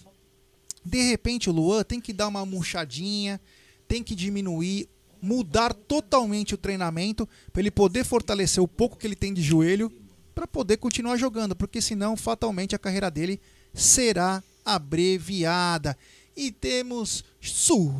De 0.83 1.01
repente 1.01 1.49
o 1.49 1.53
Luan 1.53 1.83
tem 1.83 1.99
que 1.99 2.13
dar 2.13 2.27
uma 2.27 2.45
murchadinha, 2.45 3.39
tem 3.87 4.03
que 4.03 4.15
diminuir, 4.15 4.87
mudar 5.21 5.73
totalmente 5.73 6.53
o 6.53 6.57
treinamento 6.57 7.27
para 7.51 7.61
ele 7.61 7.71
poder 7.71 8.05
fortalecer 8.05 8.63
o 8.63 8.67
pouco 8.67 8.97
que 8.97 9.05
ele 9.05 9.15
tem 9.15 9.33
de 9.33 9.41
joelho 9.41 9.91
para 10.33 10.47
poder 10.47 10.77
continuar 10.77 11.17
jogando, 11.17 11.55
porque 11.55 11.81
senão 11.81 12.15
fatalmente 12.15 12.73
a 12.75 12.79
carreira 12.79 13.11
dele 13.11 13.41
será 13.73 14.41
abreviada. 14.63 15.97
E 16.35 16.51
temos 16.51 17.25
superchat 17.41 17.99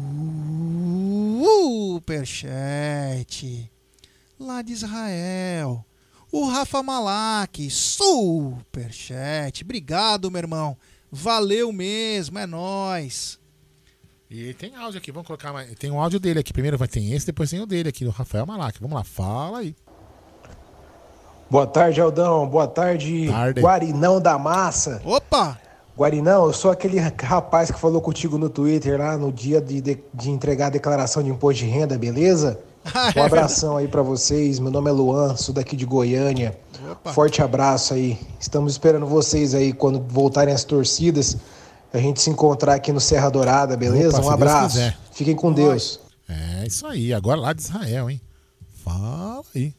lá 4.39 4.61
de 4.61 4.71
Israel. 4.71 5.85
O 6.31 6.47
Rafa 6.47 6.81
Malak, 6.81 7.69
superchat. 7.69 9.63
Obrigado, 9.63 10.31
meu 10.31 10.39
irmão. 10.39 10.77
Valeu 11.11 11.71
mesmo, 11.71 12.37
é 12.37 12.45
nóis. 12.45 13.39
E 14.29 14.53
tem 14.53 14.75
áudio 14.75 14.99
aqui, 14.99 15.11
vamos 15.11 15.25
colocar 15.25 15.51
mais. 15.51 15.73
Tem 15.75 15.89
um 15.89 15.99
áudio 15.99 16.19
dele 16.19 16.39
aqui. 16.39 16.53
Primeiro 16.53 16.77
vai 16.77 16.87
ter 16.87 16.99
esse, 16.99 17.25
depois 17.25 17.49
tem 17.49 17.59
o 17.59 17.65
dele 17.65 17.89
aqui, 17.89 18.05
do 18.05 18.11
Rafael 18.11 18.45
Malac. 18.45 18.79
Vamos 18.79 18.95
lá, 18.95 19.03
fala 19.03 19.59
aí. 19.59 19.75
Boa 21.49 21.65
tarde, 21.65 21.99
Aldão. 21.99 22.47
Boa 22.47 22.67
tarde, 22.67 23.27
Tarde. 23.27 23.59
Guarinão 23.59 24.21
da 24.21 24.37
Massa. 24.37 25.01
Opa! 25.03 25.59
Guarinão, 25.97 26.45
eu 26.45 26.53
sou 26.53 26.69
aquele 26.69 26.99
rapaz 26.99 27.71
que 27.71 27.79
falou 27.79 27.99
contigo 28.01 28.37
no 28.37 28.49
Twitter 28.49 28.99
lá 28.99 29.17
no 29.17 29.33
dia 29.33 29.59
de, 29.59 29.81
de, 29.81 29.99
de 30.13 30.29
entregar 30.29 30.67
a 30.67 30.69
declaração 30.69 31.23
de 31.23 31.29
imposto 31.29 31.65
de 31.65 31.69
renda, 31.69 31.97
beleza? 31.97 32.59
Um 33.15 33.23
abração 33.23 33.77
aí 33.77 33.87
pra 33.87 34.01
vocês. 34.01 34.59
Meu 34.59 34.71
nome 34.71 34.89
é 34.89 34.93
Luan, 34.93 35.35
sou 35.35 35.53
daqui 35.53 35.75
de 35.75 35.85
Goiânia. 35.85 36.57
Forte 37.13 37.41
abraço 37.41 37.93
aí. 37.93 38.19
Estamos 38.39 38.73
esperando 38.73 39.05
vocês 39.05 39.53
aí 39.53 39.73
quando 39.73 39.99
voltarem 39.99 40.53
as 40.53 40.63
torcidas. 40.63 41.37
A 41.93 41.97
gente 41.97 42.21
se 42.21 42.29
encontrar 42.29 42.75
aqui 42.75 42.91
no 42.91 42.99
Serra 42.99 43.29
Dourada, 43.29 43.75
beleza? 43.75 44.17
Opa, 44.17 44.27
um 44.27 44.31
abraço. 44.31 44.77
Fiquem 45.11 45.35
com 45.35 45.51
Deus. 45.51 45.99
É 46.27 46.67
isso 46.67 46.85
aí, 46.85 47.13
agora 47.13 47.39
lá 47.39 47.53
de 47.53 47.61
Israel, 47.61 48.09
hein? 48.09 48.21
Fala 48.83 49.41
aí. 49.55 49.73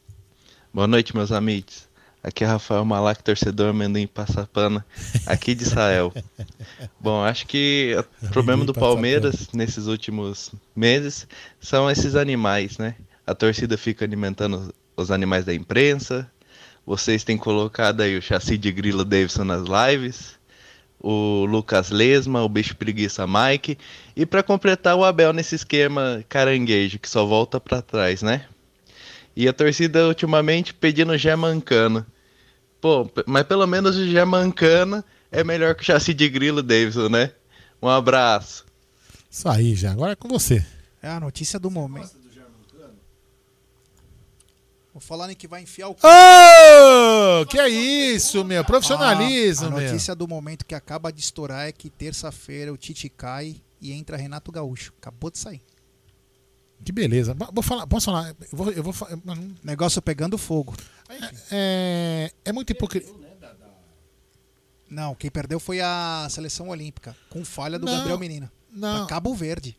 Boa 0.73 0.87
noite, 0.87 1.15
meus 1.15 1.31
amigos. 1.31 1.90
Aqui 2.23 2.43
é 2.43 2.47
Rafael 2.47 2.85
Malak, 2.85 3.23
torcedor 3.23 3.69
amendoim 3.69 4.05
Passapana, 4.05 4.85
aqui 5.25 5.55
de 5.55 5.63
Israel. 5.63 6.13
Bom, 6.99 7.23
acho 7.23 7.47
que 7.47 7.95
o 8.21 8.29
problema 8.29 8.63
do 8.63 8.73
Palmeiras 8.73 9.49
nesses 9.53 9.87
últimos 9.87 10.51
meses 10.75 11.27
são 11.59 11.89
esses 11.89 12.15
animais, 12.15 12.77
né? 12.77 12.95
A 13.25 13.33
torcida 13.33 13.75
fica 13.75 14.05
alimentando 14.05 14.71
os 14.95 15.09
animais 15.09 15.45
da 15.45 15.53
imprensa, 15.53 16.29
vocês 16.85 17.23
têm 17.23 17.37
colocado 17.37 18.01
aí 18.01 18.15
o 18.15 18.21
chassi 18.21 18.55
de 18.55 18.71
grilo 18.71 19.03
Davidson 19.03 19.43
nas 19.43 19.63
lives, 19.63 20.39
o 20.99 21.45
Lucas 21.45 21.89
Lesma, 21.89 22.43
o 22.43 22.49
Bicho 22.49 22.75
Preguiça 22.75 23.25
Mike, 23.25 23.77
e 24.15 24.27
para 24.27 24.43
completar 24.43 24.95
o 24.95 25.03
Abel 25.03 25.33
nesse 25.33 25.55
esquema 25.55 26.23
caranguejo 26.29 26.99
que 26.99 27.09
só 27.09 27.25
volta 27.25 27.59
para 27.59 27.81
trás, 27.81 28.21
né? 28.21 28.45
E 29.35 29.47
a 29.47 29.53
torcida 29.53 30.07
ultimamente 30.07 30.73
pedindo 30.73 31.17
Gé 31.17 31.35
Mancano. 31.35 32.05
Pô, 32.81 33.09
mas 33.25 33.43
pelo 33.45 33.65
menos 33.67 33.95
o 33.95 34.07
Gé 34.07 34.25
Mancano 34.25 35.03
é 35.31 35.43
melhor 35.43 35.75
que 35.75 35.83
o 35.83 35.85
chassi 35.85 36.13
de 36.13 36.27
grilo 36.29 36.61
Davidson, 36.63 37.09
né? 37.09 37.31
Um 37.81 37.87
abraço. 37.87 38.65
Isso 39.29 39.47
aí, 39.47 39.75
já. 39.75 39.91
Agora 39.91 40.11
é 40.13 40.15
com 40.15 40.27
você. 40.27 40.65
É 41.01 41.07
a 41.09 41.19
notícia 41.19 41.57
do 41.59 41.71
momento. 41.71 42.09
Vou 44.93 44.99
falar 44.99 45.31
em 45.31 45.35
que 45.35 45.47
vai 45.47 45.61
enfiar 45.61 45.87
o. 45.87 45.91
Ô, 45.93 47.45
que 47.45 47.57
é 47.57 47.69
isso, 47.69 48.43
meu? 48.43 48.63
Profissionalismo, 48.65 49.67
Ah, 49.67 49.69
a 49.69 49.71
meu. 49.79 49.87
notícia 49.87 50.13
do 50.13 50.27
momento 50.27 50.65
que 50.65 50.75
acaba 50.75 51.13
de 51.13 51.21
estourar 51.21 51.65
é 51.67 51.71
que 51.71 51.89
terça-feira 51.89 52.73
o 52.73 52.77
Tite 52.77 53.07
cai 53.07 53.55
e 53.79 53.93
entra 53.93 54.17
Renato 54.17 54.51
Gaúcho. 54.51 54.91
Acabou 55.01 55.31
de 55.31 55.37
sair. 55.39 55.61
Que 56.83 56.91
beleza. 56.91 57.35
Vou 57.53 57.61
falar, 57.63 57.85
posso 57.87 58.05
falar? 58.07 58.29
Eu 58.29 58.35
vou, 58.57 58.71
eu 58.71 58.83
vou 58.83 58.93
Negócio 59.63 60.01
pegando 60.01 60.37
fogo. 60.37 60.75
É, 61.51 62.31
é 62.45 62.51
muito 62.51 62.71
hipocrisia. 62.71 63.13
Não, 64.89 65.15
quem 65.15 65.31
perdeu 65.31 65.59
foi 65.59 65.79
a 65.79 66.27
seleção 66.29 66.67
olímpica, 66.69 67.15
com 67.29 67.45
falha 67.45 67.79
do 67.79 67.85
Não, 67.85 67.93
Gabriel 67.93 68.19
Menina. 68.19 68.51
não. 68.71 69.07
Cabo 69.07 69.33
Verde. 69.33 69.77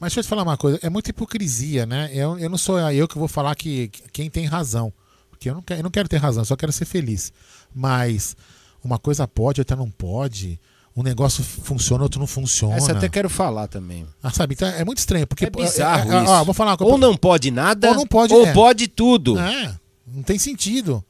Mas 0.00 0.10
deixa 0.10 0.20
eu 0.20 0.24
te 0.24 0.28
falar 0.28 0.42
uma 0.42 0.56
coisa, 0.56 0.80
é 0.82 0.90
muita 0.90 1.10
hipocrisia, 1.10 1.86
né? 1.86 2.10
Eu, 2.12 2.36
eu 2.36 2.50
não 2.50 2.58
sou 2.58 2.80
eu 2.90 3.06
que 3.06 3.16
vou 3.16 3.28
falar 3.28 3.54
que 3.54 3.86
que- 3.88 4.02
quem 4.10 4.28
tem 4.28 4.44
razão. 4.46 4.92
Porque 5.30 5.48
eu 5.48 5.54
não, 5.54 5.62
quero, 5.62 5.78
eu 5.80 5.84
não 5.84 5.90
quero 5.90 6.08
ter 6.08 6.16
razão, 6.16 6.40
eu 6.40 6.46
só 6.46 6.56
quero 6.56 6.72
ser 6.72 6.84
feliz. 6.84 7.32
Mas 7.72 8.36
uma 8.82 8.98
coisa 8.98 9.28
pode, 9.28 9.60
outra 9.60 9.76
não 9.76 9.88
pode. 9.88 10.60
Um 10.94 11.02
negócio 11.02 11.42
funciona, 11.42 12.02
outro 12.02 12.20
não 12.20 12.26
funciona. 12.26 12.76
Essa 12.76 12.92
eu 12.92 12.96
até 12.98 13.08
quero 13.08 13.30
falar 13.30 13.66
também. 13.66 14.06
Ah, 14.22 14.30
sabe? 14.30 14.54
Então 14.54 14.68
é 14.68 14.84
muito 14.84 14.98
estranho. 14.98 15.26
Porque, 15.26 15.46
É 15.46 15.50
bizarro 15.50 16.12
é, 16.12 16.16
é, 16.18 16.22
isso. 16.22 16.30
ó, 16.32 16.44
vou 16.44 16.52
falar. 16.52 16.76
Ou 16.80 16.98
não 16.98 17.16
pode 17.16 17.50
nada, 17.50 17.88
Ou 17.88 17.94
não 17.94 18.06
pode, 18.06 18.34
ou 18.34 18.46
é. 18.46 18.52
pode 18.52 18.88
tudo. 18.88 19.38
É, 19.38 19.74
não 20.06 20.22
tem 20.22 20.38
sentido. 20.38 21.02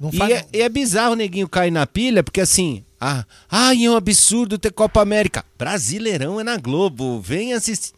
Não 0.00 0.08
E 0.10 0.16
faz... 0.16 0.30
é, 0.32 0.46
e 0.52 0.62
é 0.62 0.68
bizarro 0.68 1.12
o 1.12 1.16
neguinho 1.16 1.48
cair 1.48 1.70
na 1.70 1.86
pilha, 1.86 2.22
porque 2.22 2.40
assim, 2.40 2.82
ah, 3.00 3.24
ai, 3.50 3.84
é 3.84 3.90
um 3.90 3.96
absurdo 3.96 4.56
ter 4.58 4.72
Copa 4.72 5.02
América. 5.02 5.44
Brasileirão 5.58 6.40
é 6.40 6.44
na 6.44 6.56
Globo, 6.56 7.20
vem 7.20 7.52
assistir. 7.52 7.92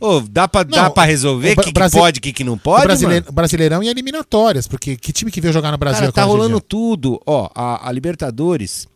Ô, 0.00 0.20
dá 0.20 0.48
pra, 0.48 0.64
dá 0.64 0.90
pra 0.90 1.04
resolver 1.04 1.52
o 1.52 1.56
que, 1.56 1.66
que 1.68 1.72
Brasi- 1.72 1.96
pode 1.96 2.16
e 2.16 2.18
o 2.18 2.22
que, 2.22 2.32
que 2.32 2.42
não 2.42 2.58
pode, 2.58 2.82
brasileiro, 2.86 3.24
mano? 3.26 3.32
Brasileirão 3.36 3.82
e 3.84 3.88
eliminatórias, 3.88 4.66
porque 4.66 4.96
que 4.96 5.12
time 5.12 5.30
que 5.30 5.40
veio 5.40 5.52
jogar 5.54 5.70
no 5.70 5.78
Brasil 5.78 6.00
Cara, 6.00 6.12
tá 6.12 6.22
agora, 6.24 6.38
rolando 6.38 6.60
tudo. 6.60 7.20
Ó, 7.24 7.48
a, 7.54 7.88
a 7.88 7.92
Libertadores 7.92 8.88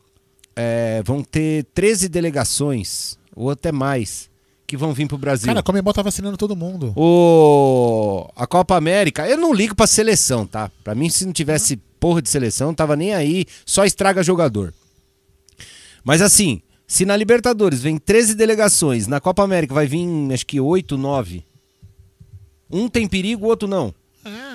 é, 0.56 1.02
vão 1.04 1.22
ter 1.22 1.64
13 1.74 2.08
delegações, 2.08 3.18
ou 3.34 3.50
até 3.50 3.70
mais, 3.70 4.30
que 4.66 4.76
vão 4.76 4.92
vir 4.92 5.06
pro 5.06 5.18
Brasil. 5.18 5.46
Cara, 5.46 5.60
a 5.60 5.62
Comembol 5.62 5.92
tá 5.92 6.02
vacinando 6.02 6.36
todo 6.36 6.56
mundo. 6.56 6.92
O... 6.96 8.28
A 8.34 8.46
Copa 8.46 8.74
América, 8.74 9.28
eu 9.28 9.36
não 9.36 9.52
ligo 9.52 9.74
pra 9.74 9.86
seleção, 9.86 10.46
tá? 10.46 10.70
Pra 10.82 10.94
mim, 10.94 11.08
se 11.08 11.26
não 11.26 11.32
tivesse 11.32 11.76
porra 12.00 12.22
de 12.22 12.30
seleção, 12.30 12.74
tava 12.74 12.96
nem 12.96 13.14
aí, 13.14 13.44
só 13.64 13.84
estraga 13.84 14.22
jogador. 14.22 14.72
Mas 16.02 16.22
assim, 16.22 16.62
se 16.86 17.04
na 17.04 17.16
Libertadores 17.16 17.82
vem 17.82 17.98
13 17.98 18.34
delegações, 18.34 19.06
na 19.06 19.20
Copa 19.20 19.42
América 19.42 19.74
vai 19.74 19.86
vir 19.86 20.06
acho 20.32 20.46
que 20.46 20.60
8, 20.60 20.96
9. 20.96 21.44
Um 22.70 22.88
tem 22.88 23.06
perigo, 23.06 23.44
o 23.44 23.48
outro 23.48 23.68
não. 23.68 23.94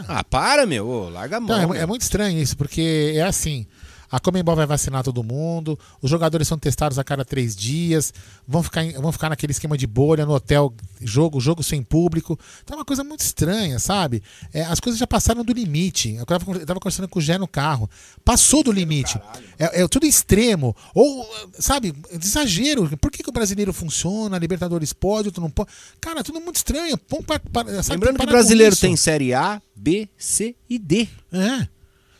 Ah, 0.07 0.23
para, 0.23 0.65
meu, 0.65 0.87
Ô, 0.87 1.09
larga 1.09 1.37
a 1.37 1.39
mão. 1.39 1.61
Não, 1.61 1.73
é 1.73 1.79
é, 1.79 1.85
muito 1.85 2.01
estranho 2.01 2.37
isso, 2.37 2.57
porque 2.57 3.13
é 3.15 3.21
assim. 3.21 3.65
A 4.11 4.19
Comembol 4.19 4.55
vai 4.55 4.65
vacinar 4.65 5.03
todo 5.03 5.23
mundo, 5.23 5.79
os 6.01 6.09
jogadores 6.09 6.47
são 6.47 6.57
testados 6.57 6.99
a 6.99 7.03
cada 7.03 7.23
três 7.23 7.55
dias, 7.55 8.13
vão 8.47 8.61
ficar, 8.61 8.83
em- 8.83 8.93
vão 8.93 9.11
ficar 9.11 9.29
naquele 9.29 9.51
esquema 9.51 9.77
de 9.77 9.87
bolha 9.87 10.25
no 10.25 10.33
hotel, 10.33 10.73
jogo, 11.01 11.39
jogo 11.39 11.63
sem 11.63 11.81
público. 11.81 12.37
Então 12.63 12.75
é 12.75 12.79
uma 12.79 12.85
coisa 12.85 13.03
muito 13.03 13.21
estranha, 13.21 13.79
sabe? 13.79 14.21
É, 14.53 14.63
as 14.63 14.79
coisas 14.79 14.99
já 14.99 15.07
passaram 15.07 15.43
do 15.45 15.53
limite. 15.53 16.13
Eu 16.15 16.25
tava, 16.25 16.51
eu 16.51 16.65
tava 16.65 16.79
conversando 16.79 17.07
com 17.07 17.19
o 17.19 17.21
Gé 17.21 17.37
no 17.37 17.47
carro. 17.47 17.89
Passou 18.25 18.63
do 18.63 18.71
limite. 18.71 19.17
É, 19.57 19.81
é 19.81 19.87
tudo 19.87 20.05
extremo. 20.05 20.75
Ou, 20.93 21.25
sabe, 21.57 21.93
exagero. 22.11 22.97
Por 22.97 23.11
que, 23.11 23.23
que 23.23 23.29
o 23.29 23.33
brasileiro 23.33 23.71
funciona, 23.71 24.35
a 24.35 24.39
Libertadores 24.39 24.91
pode, 24.93 25.29
outro 25.29 25.41
não 25.41 25.49
pode? 25.49 25.69
Cara, 26.01 26.19
é 26.19 26.23
tudo 26.23 26.41
muito 26.41 26.57
estranho. 26.57 26.99
Vamos 27.09 27.25
pa- 27.25 27.39
pa- 27.39 27.63
sabe, 27.83 27.91
Lembrando 27.95 28.17
que 28.17 28.25
o 28.25 28.27
brasileiro 28.27 28.75
tem 28.75 28.95
Série 28.97 29.33
A, 29.33 29.61
B, 29.75 30.09
C 30.17 30.55
e 30.69 30.77
D. 30.77 31.07
É. 31.31 31.67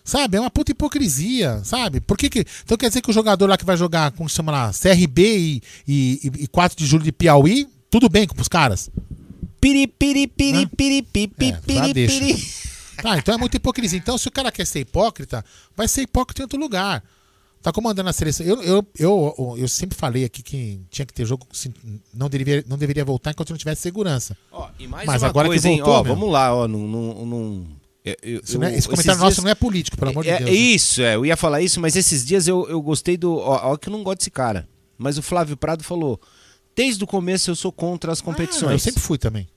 Sabe, 0.03 0.37
é 0.37 0.39
uma 0.39 0.49
puta 0.49 0.71
hipocrisia, 0.71 1.61
sabe? 1.63 2.01
Por 2.01 2.17
que 2.17 2.29
que... 2.29 2.45
Então 2.63 2.77
quer 2.77 2.87
dizer 2.87 3.01
que 3.01 3.09
o 3.09 3.13
jogador 3.13 3.47
lá 3.47 3.57
que 3.57 3.65
vai 3.65 3.77
jogar, 3.77 4.11
como 4.11 4.27
se 4.27 4.35
chama 4.35 4.51
lá, 4.51 4.71
CRB 4.71 5.21
e, 5.21 5.63
e, 5.87 6.31
e 6.39 6.47
4 6.47 6.77
de 6.77 6.85
julho 6.85 7.03
de 7.03 7.11
Piauí, 7.11 7.67
tudo 7.89 8.09
bem 8.09 8.25
com 8.27 8.39
os 8.41 8.47
caras? 8.47 8.89
Piri, 9.59 9.85
piri, 9.85 10.25
piri, 10.27 10.65
piri, 10.65 11.01
piri, 11.03 11.49
É, 11.49 11.51
tá, 11.51 11.93
piri. 11.93 12.47
Tá, 13.01 13.17
então 13.17 13.35
é 13.35 13.37
muita 13.37 13.57
hipocrisia. 13.57 13.97
Então, 13.97 14.17
se 14.17 14.27
o 14.27 14.31
cara 14.31 14.51
quer 14.51 14.65
ser 14.65 14.79
hipócrita, 14.79 15.45
vai 15.75 15.87
ser 15.87 16.01
hipócrita 16.01 16.41
em 16.41 16.45
outro 16.45 16.59
lugar. 16.59 17.03
Tá 17.61 17.71
comandando 17.71 18.09
a 18.09 18.13
seleção. 18.13 18.43
Eu, 18.45 18.61
eu, 18.63 18.87
eu, 18.97 19.55
eu 19.59 19.67
sempre 19.67 19.95
falei 19.95 20.25
aqui 20.25 20.41
que 20.41 20.79
tinha 20.89 21.05
que 21.05 21.13
ter 21.13 21.25
jogo. 21.25 21.45
Não 22.11 22.27
deveria, 22.27 22.65
não 22.67 22.75
deveria 22.75 23.05
voltar 23.05 23.31
enquanto 23.31 23.51
não 23.51 23.57
tivesse 23.57 23.81
segurança. 23.81 24.35
E 24.79 24.87
mais 24.87 25.05
Mas 25.05 25.21
uma 25.21 25.29
agora 25.29 25.47
coisa, 25.47 25.67
que 25.67 25.73
hein? 25.75 25.77
voltou, 25.81 25.93
Ó, 25.93 26.03
vamos 26.03 26.31
lá, 26.31 26.55
ó, 26.55 26.67
num, 26.67 26.87
num, 26.87 27.25
num- 27.25 27.67
eu- 28.03 28.15
eu- 28.23 28.41
Isso 28.43 28.57
não 28.59 28.67
é- 28.67 28.75
esse 28.77 28.87
comentário 28.87 29.11
esses 29.19 29.23
nosso 29.23 29.41
não 29.43 29.49
é 29.51 29.55
político, 29.55 29.97
pelo 29.97 30.11
amor 30.11 30.23
de 30.23 30.29
é, 30.29 30.37
Deus. 30.39 30.49
É 30.49 30.53
isso, 30.53 31.01
é, 31.01 31.15
eu 31.15 31.25
ia 31.25 31.37
falar 31.37 31.61
isso, 31.61 31.79
mas 31.79 31.95
esses 31.95 32.25
dias 32.25 32.47
eu, 32.47 32.67
eu 32.69 32.81
gostei 32.81 33.15
do. 33.17 33.35
Ó, 33.37 33.71
ó, 33.73 33.77
que 33.77 33.89
eu 33.89 33.91
não 33.91 34.03
gosto 34.03 34.19
desse 34.19 34.31
cara. 34.31 34.67
Mas 34.97 35.17
o 35.17 35.21
Flávio 35.21 35.55
Prado 35.57 35.83
falou: 35.83 36.19
desde 36.75 37.03
o 37.03 37.07
começo 37.07 37.49
eu 37.51 37.55
sou 37.55 37.71
contra 37.71 38.11
as 38.11 38.21
competições. 38.21 38.71
Ah, 38.71 38.73
eu 38.75 38.79
sempre 38.79 39.01
fui 39.01 39.17
também. 39.17 39.47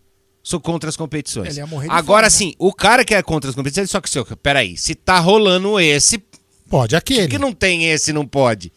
Sou 0.42 0.60
contra 0.60 0.90
as 0.90 0.96
competições. 0.96 1.48
Ele 1.48 1.58
ia 1.60 1.66
morrer 1.66 1.88
de 1.88 1.94
Agora 1.94 2.30
fome, 2.30 2.50
sim, 2.50 2.54
o 2.58 2.70
cara 2.72 3.02
que 3.02 3.14
é 3.14 3.22
contra 3.22 3.48
as 3.48 3.56
competições, 3.56 3.90
só 3.90 3.98
que, 4.00 4.10
seu, 4.10 4.24
peraí, 4.36 4.76
se 4.76 4.94
tá 4.94 5.18
rolando 5.18 5.80
esse. 5.80 6.22
Pode 6.68 6.94
aquele. 6.96 7.28
que 7.28 7.38
não 7.38 7.52
tem 7.52 7.86
esse, 7.90 8.12
não 8.12 8.26
pode. 8.26 8.70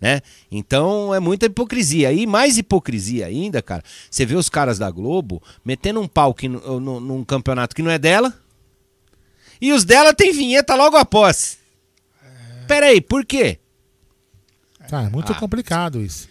Né? 0.00 0.20
Então 0.48 1.12
é 1.12 1.18
muita 1.18 1.46
hipocrisia. 1.46 2.12
E 2.12 2.24
mais 2.24 2.56
hipocrisia 2.56 3.26
ainda, 3.26 3.60
cara. 3.60 3.82
Você 4.08 4.24
vê 4.24 4.36
os 4.36 4.48
caras 4.48 4.78
da 4.78 4.88
Globo 4.92 5.42
metendo 5.64 6.00
um 6.00 6.06
pau 6.06 6.32
que, 6.32 6.46
no- 6.48 6.78
no- 6.78 7.00
num 7.00 7.24
campeonato 7.24 7.74
que 7.74 7.82
não 7.82 7.90
é 7.90 7.98
dela. 7.98 8.32
E 9.60 9.72
os 9.72 9.84
dela 9.84 10.14
tem 10.14 10.32
vinheta 10.32 10.74
logo 10.74 10.96
após. 10.96 11.58
Peraí, 12.66 13.00
por 13.00 13.24
quê? 13.24 13.58
Tá, 14.88 15.02
é 15.02 15.08
muito 15.08 15.32
Ah. 15.32 15.34
complicado 15.34 16.00
isso. 16.02 16.28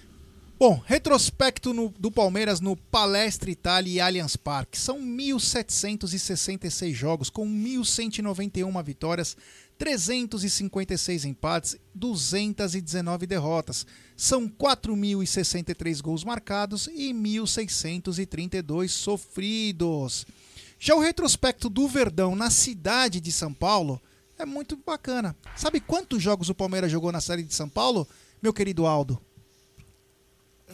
Bom, 0.59 0.81
retrospecto 0.85 1.71
no- 1.71 1.93
do 1.99 2.09
Palmeiras 2.11 2.59
no 2.59 2.75
Palestra 2.75 3.51
Itália 3.51 3.91
e 3.93 3.99
Allianz 3.99 4.35
Parque. 4.35 4.75
São 4.79 4.99
1.766 4.99 6.93
jogos, 6.95 7.29
com 7.29 7.45
1.191 7.47 8.81
vitórias, 8.81 9.37
356 9.77 11.25
empates, 11.25 11.77
219 11.93 13.27
derrotas. 13.27 13.85
São 14.15 14.47
4.063 14.49 16.01
gols 16.01 16.23
marcados 16.23 16.87
e 16.91 17.13
1.632 17.13 18.91
sofridos. 18.91 20.25
Já 20.79 20.95
o 20.95 20.99
retrospecto 20.99 21.69
do 21.69 21.87
Verdão 21.87 22.35
na 22.35 22.49
cidade 22.49 23.19
de 23.19 23.31
São 23.31 23.53
Paulo 23.53 24.01
é 24.37 24.45
muito 24.45 24.77
bacana. 24.77 25.35
Sabe 25.55 25.79
quantos 25.79 26.21
jogos 26.21 26.49
o 26.49 26.55
Palmeiras 26.55 26.91
jogou 26.91 27.11
na 27.11 27.19
cidade 27.21 27.43
de 27.43 27.53
São 27.53 27.67
Paulo, 27.67 28.07
meu 28.41 28.53
querido 28.53 28.85
Aldo? 28.85 29.19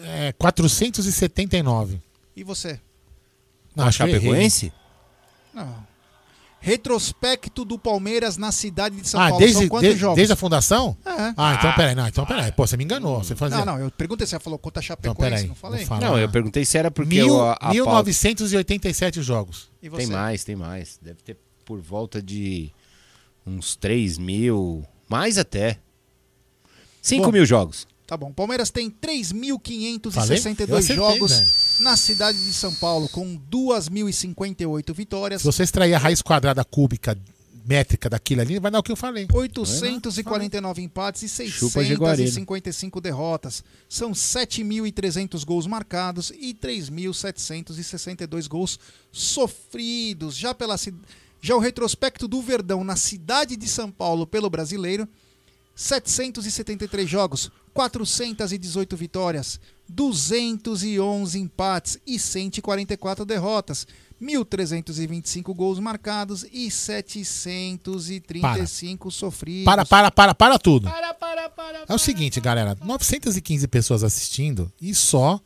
É 0.02 0.34
479. 0.34 2.02
E 2.36 2.44
você? 2.44 2.80
Não, 3.76 3.86
acho 3.86 3.98
que 3.98 4.04
eu 4.04 4.08
errei. 4.08 4.20
Chapecoense? 4.22 4.74
Não. 5.54 5.93
Retrospecto 6.66 7.66
do 7.66 7.78
Palmeiras 7.78 8.38
na 8.38 8.50
cidade 8.50 8.96
de 9.02 9.06
São 9.10 9.20
ah, 9.20 9.26
Paulo. 9.28 9.40
desde, 9.44 9.60
São 9.60 9.68
quantos 9.68 9.90
de- 9.94 10.00
jogos? 10.00 10.16
desde 10.16 10.32
a 10.32 10.36
fundação? 10.38 10.96
É. 11.06 11.34
Ah, 11.36 11.56
então 11.60 11.74
peraí, 11.74 11.94
não, 11.94 12.08
então 12.08 12.26
peraí. 12.26 12.54
Pô, 12.54 12.66
você 12.66 12.78
me 12.78 12.86
enganou. 12.86 13.18
Você 13.22 13.36
fazia... 13.36 13.58
Não, 13.58 13.66
não, 13.66 13.80
eu 13.80 13.92
perguntei 13.92 14.26
se 14.26 14.32
você 14.32 14.40
falou 14.40 14.58
contra 14.58 14.80
a 14.80 14.82
Então 14.82 14.96
Chapecoense, 14.96 15.20
peraí. 15.20 15.48
não 15.50 15.56
falei? 15.56 15.86
Não, 16.00 16.18
eu 16.18 16.30
perguntei 16.30 16.64
se 16.64 16.78
era 16.78 16.90
porque 16.90 17.16
Mil, 17.22 17.36
o- 17.36 17.42
a, 17.42 17.52
a 17.54 17.58
pauta- 17.60 17.74
1987 17.74 19.22
jogos. 19.22 19.70
E 19.82 19.90
você? 19.90 20.04
Tem 20.04 20.08
mais, 20.16 20.44
tem 20.46 20.56
mais. 20.56 20.98
Deve 21.02 21.22
ter 21.22 21.38
por 21.66 21.82
volta 21.82 22.22
de 22.22 22.72
uns 23.46 23.76
3 23.76 24.18
mil. 24.18 24.86
Mais 25.10 25.38
até. 25.38 25.80
5 27.02 27.26
Bom, 27.26 27.32
mil 27.34 27.46
jogos. 27.46 27.86
Tá 28.14 28.18
bom. 28.18 28.32
Palmeiras 28.32 28.70
tem 28.70 28.92
Falei? 28.92 29.18
Eu 29.18 29.26
3.562 29.32 30.78
acertei, 30.78 30.96
jogos 30.96 31.32
velho. 31.32 31.48
na 31.80 31.98
cidade 31.98 32.38
de 32.38 32.54
São 32.54 32.72
Paulo, 32.76 33.10
com 33.10 33.36
2.058 33.52 34.94
vitórias, 34.94 35.42
Se 35.42 35.48
você 35.48 35.64
extrair 35.64 35.96
a 35.96 35.98
raiz 35.98 36.22
quadrada 36.22 36.64
cúbica 36.64 37.18
métrica 37.66 38.08
daquilo 38.12 38.42
ali, 38.42 38.60
vai 38.60 38.70
dar 38.70 38.78
o 38.78 38.84
que 38.84 38.92
eu 38.92 38.96
falei. 38.96 39.26
849 39.34 40.84
empates 40.84 41.24
e 41.24 41.28
Chupa, 41.58 41.84
Jaguarino. 41.84 42.28
655 42.28 43.02
derrotas. 43.02 43.64
São 43.90 44.12
7.300 44.12 45.44
gols 45.44 45.66
marcados 45.66 46.32
e 46.40 46.54
3.762 46.54 48.48
gols 48.48 48.78
sofridos. 49.12 50.36
Já 50.36 50.54
pela 50.54 50.78
Já 51.42 51.56
o 51.56 51.60
retrospecto 51.60 52.28
do 52.28 52.44
Verdão 52.44 52.84
na 52.84 52.96
cidade 52.96 53.56
de 53.56 53.68
São 53.68 53.90
Paulo 53.90 54.28
pelo 54.28 54.52
brasileiro, 54.52 55.10
773 55.76 57.10
jogos, 57.10 57.50
418 57.74 58.96
vitórias, 58.96 59.60
211 59.90 61.40
empates 61.40 61.98
e 62.06 62.20
144 62.20 63.26
derrotas, 63.26 63.88
1.325 64.22 65.54
gols 65.54 65.80
marcados 65.80 66.46
e 66.52 66.70
735 66.72 69.12
sofridos. 69.12 69.66
Para, 69.66 69.86
para, 69.86 70.10
para, 70.12 70.36
para 70.36 70.60
tudo. 70.60 70.88
É 71.88 71.94
o 71.94 72.00
seguinte, 72.00 72.40
galera. 72.40 72.78
915 72.82 73.68
pessoas 73.68 74.02
assistindo 74.04 74.72
e 74.80 74.96
só 74.96 75.42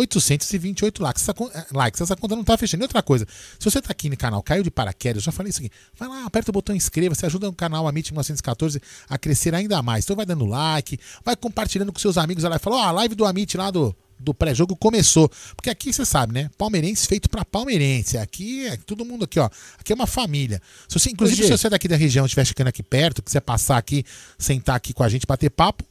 828 0.00 1.02
likes. 1.02 1.22
Essa, 1.22 1.34
eh, 1.54 1.66
likes. 1.72 2.00
Essa 2.00 2.16
conta 2.16 2.36
não 2.36 2.44
tá 2.44 2.56
fechando. 2.56 2.82
E 2.82 2.84
outra 2.84 3.02
coisa, 3.02 3.26
se 3.58 3.64
você 3.64 3.80
tá 3.80 3.90
aqui 3.90 4.08
no 4.08 4.16
canal, 4.16 4.42
caiu 4.42 4.62
de 4.62 4.70
paraquedas, 4.70 5.22
eu 5.22 5.26
já 5.26 5.32
falei 5.32 5.50
isso 5.50 5.60
aqui. 5.60 5.70
Vai 5.98 6.08
lá, 6.08 6.24
aperta 6.24 6.50
o 6.50 6.52
botão 6.52 6.74
inscreva-se, 6.74 7.24
ajuda 7.26 7.48
o 7.48 7.52
canal 7.52 7.86
Amit 7.86 8.10
1914 8.12 8.80
a 9.08 9.18
crescer 9.18 9.54
ainda 9.54 9.82
mais. 9.82 10.04
Então 10.04 10.16
vai 10.16 10.26
dando 10.26 10.46
like, 10.46 10.98
vai 11.24 11.36
compartilhando 11.36 11.92
com 11.92 11.98
seus 11.98 12.16
amigos 12.16 12.44
lá. 12.44 12.58
Fala, 12.58 12.76
ó, 12.76 12.82
a 12.82 12.90
live 12.92 13.14
do 13.14 13.24
Amit 13.24 13.56
lá 13.56 13.70
do, 13.70 13.94
do 14.18 14.34
pré-jogo 14.34 14.76
começou. 14.76 15.30
Porque 15.56 15.70
aqui 15.70 15.92
você 15.92 16.04
sabe, 16.04 16.32
né? 16.32 16.50
Palmeirense 16.56 17.06
feito 17.06 17.28
pra 17.28 17.44
palmeirense. 17.44 18.18
Aqui 18.18 18.66
é 18.66 18.76
todo 18.76 19.04
mundo 19.04 19.24
aqui, 19.24 19.38
ó. 19.38 19.48
Aqui 19.78 19.92
é 19.92 19.94
uma 19.94 20.06
família. 20.06 20.60
Se 20.88 20.98
você, 20.98 21.10
inclusive, 21.10 21.42
se 21.42 21.50
você 21.50 21.66
é 21.66 21.70
daqui 21.70 21.88
da 21.88 21.96
região, 21.96 22.26
estiver 22.26 22.44
chegando 22.44 22.68
aqui 22.68 22.82
perto, 22.82 23.22
quiser 23.22 23.40
passar 23.40 23.78
aqui, 23.78 24.04
sentar 24.38 24.76
aqui 24.76 24.92
com 24.92 25.02
a 25.02 25.08
gente, 25.08 25.26
bater 25.26 25.50
papo, 25.50 25.84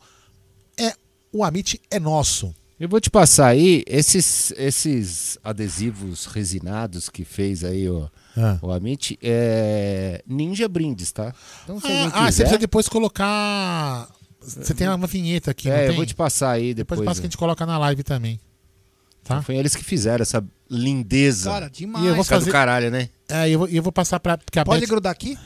é 0.78 0.94
o 1.32 1.44
Amit 1.44 1.82
é 1.92 2.00
nosso. 2.00 2.54
Eu 2.80 2.88
vou 2.88 3.02
te 3.02 3.10
passar 3.10 3.48
aí 3.48 3.84
esses, 3.86 4.54
esses 4.58 5.38
adesivos 5.44 6.26
resinados 6.28 7.10
que 7.10 7.26
fez 7.26 7.64
aí 7.64 7.90
o, 7.90 8.10
Ah. 8.38 8.58
o 8.62 8.72
Amit, 8.72 9.20
é 9.22 10.24
Ninja 10.26 10.68
Brindes, 10.70 11.12
tá? 11.12 11.34
Então 11.64 11.80
se 11.80 11.88
Ah, 11.88 11.92
ah, 11.92 12.10
você 12.10 12.26
quiser, 12.28 12.44
precisa 12.44 12.58
depois 12.58 12.88
colocar. 12.88 14.08
Você 14.42 14.74
tem 14.74 14.88
uma 14.88 15.06
vinheta 15.08 15.52
aqui, 15.52 15.70
É, 15.70 15.82
não 15.84 15.86
eu 15.88 15.94
vou 15.96 16.06
te 16.06 16.16
passar 16.16 16.52
aí 16.52 16.74
Depois 16.74 16.98
depois, 17.00 17.06
passa 17.06 17.20
que 17.22 17.28
a 17.28 17.30
gente 17.30 17.38
coloca 17.38 17.66
na 17.66 17.78
live 17.78 18.02
também. 18.04 18.40
Tá? 19.26 19.42
Foi 19.42 19.58
eles 19.58 19.76
que 19.76 19.84
fizeram 19.84 20.22
essa 20.24 20.42
lindeza. 20.72 21.50
Cara, 21.52 21.70
demais. 21.70 22.04
E 22.06 22.08
eu 22.08 22.16
vou 22.16 22.24
Fica 22.24 22.38
do 22.38 22.40
fazer. 22.42 22.52
caralho, 22.52 22.90
né? 22.90 23.10
É, 23.28 23.50
eu 23.50 23.60
vou, 23.60 23.68
eu 23.68 23.84
vou 23.84 23.92
passar 23.92 24.20
pra. 24.22 24.38
porque 24.38 24.58
a 24.58 24.64
Pode 24.64 24.80
Beth- 24.80 24.90
grudar 24.90 25.12
aqui? 25.12 25.38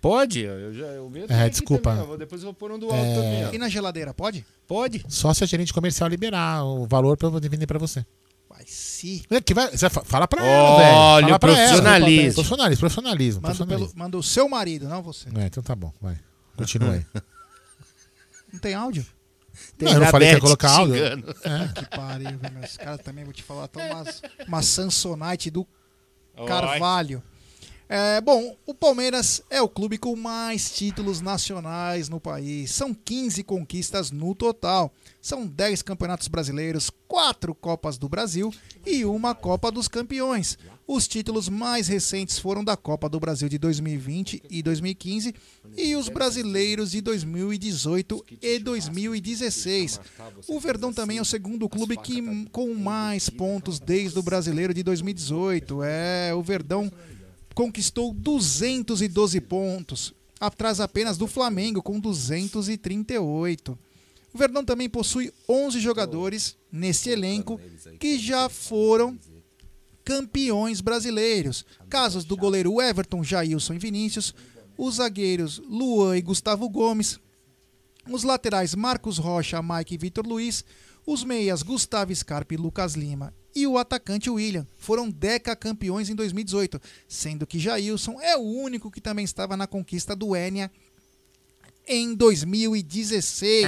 Pode, 0.00 0.40
eu 0.40 0.72
já 0.72 0.86
eu 0.86 1.10
mesmo 1.10 1.32
É, 1.32 1.48
desculpa. 1.48 1.90
também, 1.90 2.04
ó, 2.04 2.06
vou- 2.06 2.18
depois 2.18 2.40
eu 2.42 2.46
vou 2.46 2.54
pôr 2.54 2.70
um 2.70 2.78
do 2.78 2.86
alto 2.86 2.96
É. 2.96 3.14
também, 3.14 3.46
ó. 3.46 3.52
E 3.52 3.58
na 3.58 3.68
geladeira, 3.68 4.14
pode? 4.14 4.46
Pode. 4.66 5.04
Só 5.08 5.34
se 5.34 5.42
a 5.42 5.46
gerente 5.46 5.72
comercial 5.72 6.08
liberar 6.08 6.64
o 6.64 6.86
valor 6.86 7.16
pra 7.16 7.26
eu 7.28 7.32
vender 7.32 7.66
pra 7.66 7.78
você. 7.80 8.06
Vai 8.48 8.62
se. 8.66 9.24
É, 9.30 9.40
Que 9.40 9.52
vai, 9.54 9.70
você 9.76 9.90
fa- 9.90 10.04
fala 10.04 10.26
pra 10.28 10.40
Olha 10.42 10.48
ela, 10.50 10.76
velho. 10.78 11.26
o 11.26 11.28
Fala 11.28 11.38
pra 11.38 11.50
ela. 11.50 11.58
profissionalismo. 11.58 12.34
Profissionalismo, 12.34 12.80
profissionalismo. 12.80 13.42
Manda, 13.42 13.54
profissionalismo. 13.54 13.88
pelo, 13.94 13.98
manda 14.04 14.16
o 14.18 14.22
seu 14.22 14.48
marido, 14.48 14.88
não 14.88 15.02
você. 15.02 15.28
É, 15.34 15.46
então 15.46 15.62
tá 15.62 15.74
bom, 15.74 15.92
vai. 16.00 16.16
Continua 16.56 16.92
aí. 16.94 17.04
Não 18.52 18.58
tem 18.60 18.74
áudio? 18.74 19.04
Não, 19.80 19.92
eu 19.92 20.00
não 20.00 20.06
falei 20.06 20.28
que 20.30 20.34
ia 20.36 20.40
colocar 20.40 20.70
áudio. 20.70 20.94
É. 20.96 21.16
Que 21.74 21.84
pariu, 21.86 22.38
velho. 22.38 22.64
Esse 22.64 22.78
cara 22.78 22.96
também, 22.96 23.24
vou 23.24 23.32
te 23.32 23.42
falar, 23.42 23.68
tá 23.68 23.80
umas, 23.84 24.22
uma 24.46 24.62
Samsonite 24.62 25.50
do 25.50 25.66
Carvalho. 26.46 27.22
É, 27.88 28.20
bom, 28.20 28.54
o 28.66 28.74
Palmeiras 28.74 29.42
é 29.48 29.62
o 29.62 29.68
clube 29.68 29.96
com 29.96 30.14
mais 30.14 30.70
títulos 30.70 31.22
nacionais 31.22 32.10
no 32.10 32.20
país. 32.20 32.70
São 32.70 32.92
15 32.92 33.42
conquistas 33.44 34.10
no 34.10 34.34
total. 34.34 34.92
São 35.22 35.46
10 35.46 35.80
campeonatos 35.82 36.28
brasileiros, 36.28 36.90
4 37.08 37.54
Copas 37.54 37.96
do 37.96 38.08
Brasil 38.08 38.52
e 38.84 39.06
uma 39.06 39.34
Copa 39.34 39.72
dos 39.72 39.88
Campeões. 39.88 40.58
Os 40.86 41.06
títulos 41.08 41.48
mais 41.48 41.86
recentes 41.88 42.38
foram 42.38 42.62
da 42.64 42.76
Copa 42.76 43.08
do 43.08 43.20
Brasil 43.20 43.48
de 43.48 43.58
2020 43.58 44.42
e 44.50 44.62
2015 44.62 45.34
e 45.76 45.96
os 45.96 46.08
brasileiros 46.08 46.92
de 46.92 47.00
2018 47.02 48.24
e 48.40 48.58
2016. 48.58 50.00
O 50.46 50.58
Verdão 50.58 50.92
também 50.92 51.18
é 51.18 51.22
o 51.22 51.26
segundo 51.26 51.68
clube 51.68 51.96
que 51.96 52.46
com 52.50 52.74
mais 52.74 53.28
pontos 53.28 53.78
desde 53.78 54.18
o 54.18 54.22
brasileiro 54.22 54.72
de 54.72 54.82
2018. 54.82 55.82
É, 55.82 56.34
o 56.34 56.42
Verdão 56.42 56.90
conquistou 57.58 58.14
212 58.14 59.40
pontos, 59.40 60.14
atrás 60.38 60.78
apenas 60.78 61.18
do 61.18 61.26
Flamengo 61.26 61.82
com 61.82 61.98
238. 61.98 63.76
O 64.32 64.38
Verdão 64.38 64.64
também 64.64 64.88
possui 64.88 65.32
11 65.48 65.80
jogadores 65.80 66.56
nesse 66.70 67.10
elenco 67.10 67.60
que 67.98 68.16
já 68.16 68.48
foram 68.48 69.18
campeões 70.04 70.80
brasileiros. 70.80 71.64
Casos 71.90 72.24
do 72.24 72.36
goleiro 72.36 72.80
Everton, 72.80 73.24
Jailson 73.24 73.74
e 73.74 73.78
Vinícius, 73.78 74.32
os 74.76 74.94
zagueiros 74.94 75.60
Luan 75.68 76.16
e 76.16 76.22
Gustavo 76.22 76.68
Gomes, 76.68 77.18
os 78.08 78.22
laterais 78.22 78.72
Marcos 78.76 79.18
Rocha, 79.18 79.60
Mike 79.60 79.96
e 79.96 79.98
Vitor 79.98 80.24
Luiz, 80.24 80.64
os 81.10 81.24
meias 81.24 81.62
Gustavo 81.62 82.14
Scarpa 82.14 82.52
e 82.52 82.58
Lucas 82.58 82.92
Lima 82.92 83.32
e 83.56 83.66
o 83.66 83.78
atacante 83.78 84.28
William 84.28 84.66
foram 84.76 85.08
deca 85.08 85.56
campeões 85.56 86.10
em 86.10 86.14
2018, 86.14 86.78
sendo 87.08 87.46
que 87.46 87.58
Jailson 87.58 88.20
é 88.20 88.36
o 88.36 88.42
único 88.42 88.90
que 88.90 89.00
também 89.00 89.24
estava 89.24 89.56
na 89.56 89.66
conquista 89.66 90.14
do 90.14 90.36
Enia 90.36 90.70
em 91.86 92.14
2016. 92.14 93.66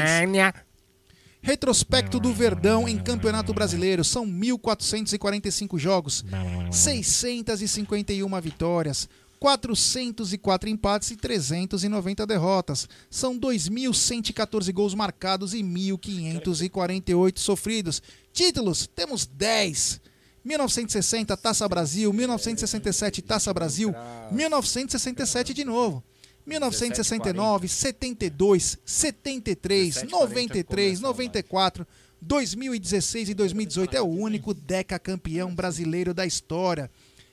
Retrospecto 1.40 2.20
do 2.20 2.30
Verdão 2.34 2.86
em 2.86 2.98
Campeonato 2.98 3.54
Brasileiro 3.54 4.04
são 4.04 4.26
1.445 4.26 5.78
jogos, 5.78 6.22
651 6.70 8.40
vitórias, 8.42 9.08
404 9.40 10.68
empates 10.68 11.10
e 11.10 11.16
390 11.16 12.26
derrotas. 12.26 12.86
São 13.08 13.38
2.114 13.38 14.70
gols 14.70 14.94
marcados 14.94 15.54
e 15.54 15.62
1.548 15.62 17.38
sofridos. 17.38 18.02
Títulos, 18.34 18.86
temos 18.86 19.26
10. 19.26 20.02
1960 20.44 21.36
Taça 21.38 21.66
Brasil, 21.68 22.12
1967 22.12 23.22
Taça 23.22 23.52
Brasil, 23.52 23.94
1967 24.30 25.54
de 25.54 25.64
novo. 25.64 26.04
1969, 26.46 27.68
72, 27.68 28.78
73, 28.84 30.02
93, 30.04 31.00
94, 31.00 31.86
2016 32.20 33.28
e 33.28 33.34
2018 33.34 33.96
é 33.96 34.00
o 34.00 34.06
único 34.06 34.52
Deca 34.52 34.98
campeão 34.98 35.54
brasileiro 35.54 36.12
da 36.12 36.26
história. 36.26 36.90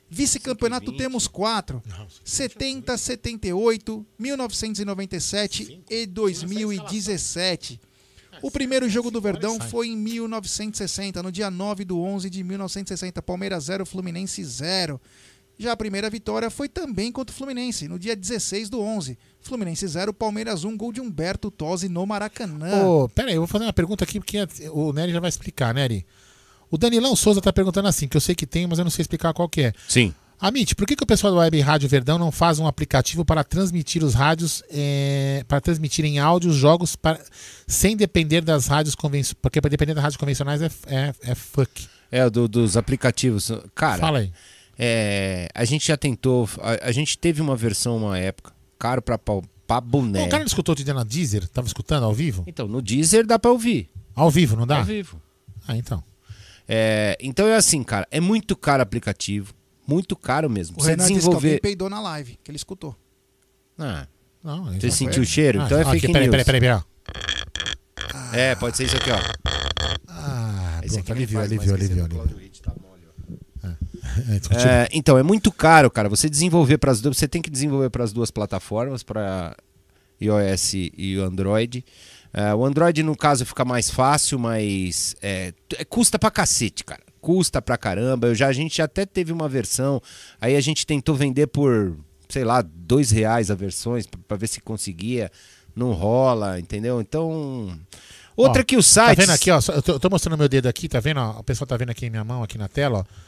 Vice-campeonato 0.09 0.95
temos 0.95 1.27
quatro: 1.27 1.81
70, 2.23 2.97
78, 2.97 4.05
1997 4.17 5.83
e 5.89 6.05
2017. 6.05 7.79
O 8.41 8.51
primeiro 8.51 8.87
jogo 8.87 9.09
do 9.09 9.19
Verdão 9.19 9.59
foi 9.59 9.87
em 9.87 9.97
1960, 9.97 11.23
no 11.23 11.31
dia 11.31 11.49
9 11.49 11.83
do 11.83 11.99
11 11.99 12.29
de 12.29 12.43
1960. 12.43 13.21
Palmeiras 13.21 13.65
0, 13.65 13.85
Fluminense 13.85 14.43
0. 14.43 15.01
Já 15.59 15.71
a 15.71 15.77
primeira 15.77 16.07
vitória 16.07 16.51
foi 16.51 16.69
também 16.69 17.11
contra 17.11 17.33
o 17.33 17.35
Fluminense, 17.35 17.87
no 17.87 17.97
dia 17.97 18.15
16 18.15 18.69
do 18.69 18.79
11. 18.79 19.17
Fluminense 19.41 19.87
0, 19.87 20.13
Palmeiras 20.13 20.63
1, 20.63 20.77
gol 20.77 20.93
de 20.93 21.01
Humberto 21.01 21.49
Tosi 21.49 21.89
no 21.89 22.05
Maracanã. 22.05 22.85
Ô, 22.85 23.09
pera 23.09 23.29
aí, 23.29 23.35
eu 23.35 23.41
vou 23.41 23.47
fazer 23.47 23.65
uma 23.65 23.73
pergunta 23.73 24.03
aqui 24.03 24.19
porque 24.19 24.37
o 24.71 24.93
Nery 24.93 25.11
já 25.11 25.19
vai 25.19 25.29
explicar, 25.29 25.73
Nery. 25.73 26.05
O 26.69 26.77
Danilão 26.77 27.15
Souza 27.15 27.41
tá 27.41 27.51
perguntando 27.53 27.87
assim, 27.87 28.07
que 28.07 28.17
eu 28.17 28.21
sei 28.21 28.35
que 28.35 28.45
tem, 28.45 28.67
mas 28.67 28.77
eu 28.79 28.83
não 28.85 28.91
sei 28.91 29.01
explicar 29.03 29.33
qual 29.33 29.47
que 29.47 29.61
é. 29.61 29.73
Sim. 29.87 30.13
Amit, 30.39 30.75
por 30.75 30.85
que, 30.85 30.95
que 30.95 31.03
o 31.03 31.07
pessoal 31.07 31.33
da 31.33 31.39
Web 31.39 31.59
Rádio 31.61 31.89
Verdão 31.89 32.19
não 32.19 32.31
faz 32.31 32.59
um 32.59 32.67
aplicativo 32.67 33.25
para 33.25 33.43
transmitir 33.43 34.03
os 34.03 34.13
rádios, 34.13 34.61
é, 34.69 35.43
para 35.47 35.59
transmitir 35.59 36.05
em 36.05 36.19
áudio 36.19 36.51
os 36.51 36.55
jogos 36.55 36.95
para, 36.95 37.19
sem 37.65 37.97
depender 37.97 38.41
das 38.41 38.67
rádios 38.67 38.93
convencionais? 38.93 39.33
Porque 39.41 39.59
para 39.59 39.69
depender 39.69 39.95
das 39.95 40.03
rádios 40.03 40.17
convencionais 40.17 40.61
é, 40.61 40.69
é, 40.87 41.13
é 41.23 41.33
fuck. 41.35 41.87
É, 42.11 42.29
do- 42.29 42.47
dos 42.47 42.77
aplicativos. 42.77 43.51
Cara, 43.73 43.97
Fala 43.99 44.19
aí. 44.19 44.31
é, 44.77 45.47
a 45.55 45.65
gente 45.65 45.87
já 45.87 45.97
tentou. 45.97 46.47
A, 46.61 46.89
a 46.89 46.91
gente 46.91 47.17
teve 47.17 47.41
uma 47.41 47.55
versão 47.55 47.97
uma 47.97 48.17
época, 48.19 48.53
caro 48.77 49.01
pra, 49.01 49.17
pra 49.17 49.81
boné. 49.81 50.23
O 50.25 50.29
cara 50.29 50.43
não 50.43 50.47
escutou 50.47 50.73
o 50.73 50.75
dia 50.75 50.93
na 50.93 51.03
Deezer? 51.03 51.47
Tava 51.47 51.65
escutando 51.65 52.03
ao 52.03 52.13
vivo? 52.13 52.43
Então, 52.45 52.67
no 52.67 52.79
Deezer 52.81 53.25
dá 53.25 53.39
pra 53.39 53.49
ouvir. 53.51 53.89
Ao 54.13 54.29
vivo, 54.29 54.55
não 54.55 54.67
dá? 54.67 54.77
Ao 54.79 54.85
vivo. 54.85 55.19
Ah, 55.67 55.75
então. 55.75 56.03
É, 56.67 57.17
então 57.21 57.47
é 57.47 57.55
assim, 57.55 57.83
cara, 57.83 58.07
é 58.11 58.19
muito 58.19 58.55
caro 58.55 58.81
o 58.81 58.83
aplicativo. 58.83 59.53
Muito 59.87 60.15
caro 60.17 60.49
mesmo. 60.49 60.75
O 60.77 60.81
Você 60.83 60.89
Renan 60.91 60.97
disse 61.07 61.13
que 61.13 61.25
alguém 61.25 61.31
desenvolver. 61.39 61.61
peidou 61.61 61.89
na 61.89 62.01
live, 62.01 62.37
que 62.43 62.51
ele 62.51 62.57
escutou. 62.57 62.95
Ah, 63.79 64.05
Não, 64.43 64.65
Você 64.73 64.91
sentiu 64.91 65.15
foi- 65.15 65.23
o 65.23 65.25
cheiro? 65.25 65.61
Ah, 65.61 65.65
então 65.65 65.77
é 65.77 65.81
aqui, 65.81 65.91
fake 65.91 66.07
peraí, 66.13 66.27
news. 66.27 66.43
peraí, 66.43 66.45
peraí, 66.45 66.61
peraí, 66.61 66.81
ó. 68.33 68.35
É, 68.35 68.55
pode 68.55 68.75
ser 68.77 68.85
isso 68.85 68.95
aqui, 68.97 69.09
ó. 69.11 69.17
Ah, 70.07 70.79
Esse 70.83 70.95
pronto, 70.95 71.11
aqui 71.11 71.13
nem 71.13 71.37
aliviou, 71.41 71.43
aliviou, 71.43 71.75
aliviou. 71.75 72.07
É, 74.57 74.87
então, 74.91 75.17
é 75.17 75.23
muito 75.23 75.51
caro, 75.51 75.89
cara. 75.91 76.09
Você 76.09 76.29
desenvolver 76.29 76.77
para 76.77 76.91
as 76.91 77.01
duas. 77.01 77.17
Você 77.17 77.27
tem 77.27 77.41
que 77.41 77.49
desenvolver 77.49 77.89
para 77.89 78.03
as 78.03 78.11
duas 78.13 78.31
plataformas, 78.31 79.03
para 79.03 79.55
iOS 80.21 80.73
e 80.73 81.17
o 81.17 81.23
Android. 81.23 81.83
É, 82.39 82.53
o 82.53 82.63
Android, 82.63 83.01
no 83.01 83.15
caso, 83.17 83.43
fica 83.47 83.65
mais 83.65 83.89
fácil, 83.89 84.37
mas 84.37 85.15
é, 85.23 85.53
é, 85.75 85.83
custa 85.85 86.19
pra 86.19 86.29
cacete, 86.29 86.83
cara. 86.83 87.01
Custa 87.19 87.59
pra 87.59 87.77
caramba. 87.77 88.27
Eu 88.27 88.35
já, 88.35 88.47
a 88.47 88.53
gente 88.53 88.79
até 88.79 89.07
teve 89.07 89.33
uma 89.33 89.49
versão. 89.49 89.99
Aí 90.39 90.55
a 90.55 90.61
gente 90.61 90.85
tentou 90.85 91.15
vender 91.15 91.47
por 91.47 91.97
sei 92.29 92.43
lá, 92.43 92.61
dois 92.61 93.09
reais 93.09 93.49
a 93.49 93.55
versões 93.55 94.05
pra- 94.05 94.19
pra 94.27 94.37
ver 94.37 94.47
se 94.47 94.61
conseguia. 94.61 95.31
Não 95.75 95.93
rola, 95.93 96.59
entendeu? 96.59 96.99
Então. 97.01 97.75
Outra 98.35 98.61
Ó, 98.61 98.65
que 98.65 98.77
o 98.77 98.83
site. 98.83 99.17
Tá 99.17 99.21
vendo 99.23 99.31
aqui, 99.33 99.49
ó? 99.49 99.59
Eu 99.73 99.81
tô, 99.81 99.91
eu 99.93 99.99
tô 99.99 100.09
mostrando 100.09 100.37
meu 100.37 100.47
dedo 100.49 100.67
aqui, 100.67 100.87
tá 100.87 100.99
vendo? 100.99 101.19
ó? 101.19 101.39
O 101.39 101.43
pessoal 101.43 101.67
tá 101.67 101.75
vendo 101.77 101.89
aqui 101.89 102.05
em 102.05 102.09
minha 102.09 102.23
mão, 102.23 102.43
aqui 102.43 102.57
na 102.57 102.67
tela, 102.67 102.99
ó. 102.99 103.26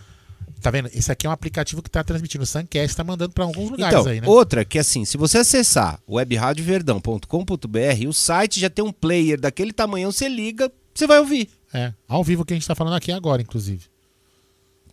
Tá 0.61 0.72
vendo? 0.72 0.90
Esse 0.94 1.11
aqui 1.11 1.26
é 1.26 1.30
um 1.30 1.34
aplicativo 1.34 1.81
que 1.81 1.90
tá 1.90 2.03
transmitindo. 2.03 2.44
O 2.44 2.48
Suncast 2.48 2.95
tá 2.95 3.03
mandando 3.03 3.34
pra 3.34 3.45
alguns 3.45 3.69
lugares 3.69 3.98
Então, 3.98 4.11
aí, 4.11 4.19
né? 4.19 4.27
outra 4.27 4.65
que 4.65 4.77
assim, 4.77 5.06
se 5.06 5.18
você 5.18 5.38
acessar 5.38 6.02
webradioverdão.com.br, 6.07 8.07
o 8.07 8.14
site 8.14 8.60
já 8.60 8.69
tem 8.69 8.84
um 8.84 8.91
player 8.91 9.40
daquele 9.40 9.72
tamanho, 9.72 10.11
você 10.11 10.27
liga, 10.27 10.72
você 10.94 11.07
vai 11.07 11.19
ouvir. 11.19 11.49
É, 11.73 11.94
ao 12.07 12.23
vivo 12.23 12.44
que 12.44 12.53
a 12.53 12.57
gente 12.57 12.68
tá 12.68 12.76
falando 12.76 12.95
aqui 12.95 13.11
agora, 13.11 13.41
inclusive. 13.41 13.84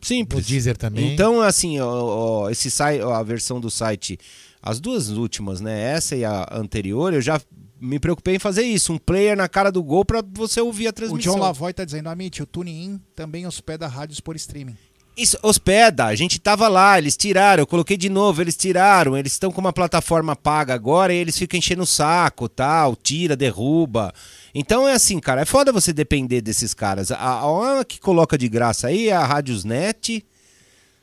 Simples. 0.03 0.45
O 0.45 0.49
Deezer 0.49 0.77
também. 0.77 1.15
Então, 1.15 1.41
assim, 1.41 1.81
ó, 1.81 1.89
ó, 1.89 2.51
esse 2.51 2.71
site, 2.71 3.03
ó, 3.03 3.15
a 3.15 3.23
versão 3.23 3.61
do 3.61 3.71
site, 3.71 4.19
as 4.63 4.79
duas 4.79 5.09
últimas, 5.09 5.61
né? 5.61 5.93
Essa 5.93 6.15
e 6.15 6.25
a 6.25 6.47
anterior, 6.53 7.15
eu 7.15 7.21
já 7.21 7.41
me 7.81 7.99
preocupei 7.99 8.37
em 8.37 8.39
fazer 8.39 8.63
isso, 8.63 8.93
um 8.93 8.99
player 8.99 9.37
na 9.37 9.49
cara 9.49 9.73
do 9.73 9.83
gol 9.83 10.05
pra 10.05 10.23
você 10.35 10.61
ouvir 10.61 10.87
a 10.87 10.91
O 10.91 10.93
transmissão. 10.93 11.35
John 11.35 11.41
Lavoy 11.41 11.73
tá 11.73 11.85
dizendo, 11.85 12.09
Amit, 12.09 12.43
o 12.43 12.47
TuneIn 12.47 13.01
também 13.15 13.47
hospeda 13.47 13.87
rádios 13.87 14.21
por 14.21 14.37
streaming. 14.37 14.77
Isso, 15.17 15.39
hospeda, 15.43 16.05
a 16.05 16.15
gente 16.15 16.39
tava 16.39 16.69
lá, 16.69 16.99
eles 16.99 17.17
tiraram, 17.17 17.63
eu 17.63 17.67
coloquei 17.67 17.97
de 17.97 18.11
novo, 18.11 18.43
eles 18.43 18.55
tiraram, 18.55 19.17
eles 19.17 19.33
estão 19.33 19.51
com 19.51 19.63
uma 19.63 19.73
plataforma 19.73 20.37
paga 20.37 20.75
agora 20.75 21.15
e 21.15 21.17
eles 21.17 21.39
ficam 21.39 21.57
enchendo 21.57 21.85
o 21.85 21.87
saco, 21.87 22.51
tal, 22.51 22.95
tira, 22.95 23.35
derruba. 23.35 24.13
Então 24.55 24.87
é 24.87 24.93
assim, 24.93 25.19
cara, 25.19 25.41
é 25.41 25.45
foda 25.47 25.73
você 25.73 25.91
depender 25.91 26.43
desses 26.43 26.75
caras. 26.75 27.11
A, 27.11 27.19
a 27.19 27.51
uma 27.51 27.85
que 27.85 27.99
coloca 27.99 28.37
de 28.37 28.47
graça 28.47 28.89
aí 28.89 29.09
é 29.09 29.15
a 29.15 29.25
Radiosnet, 29.25 30.23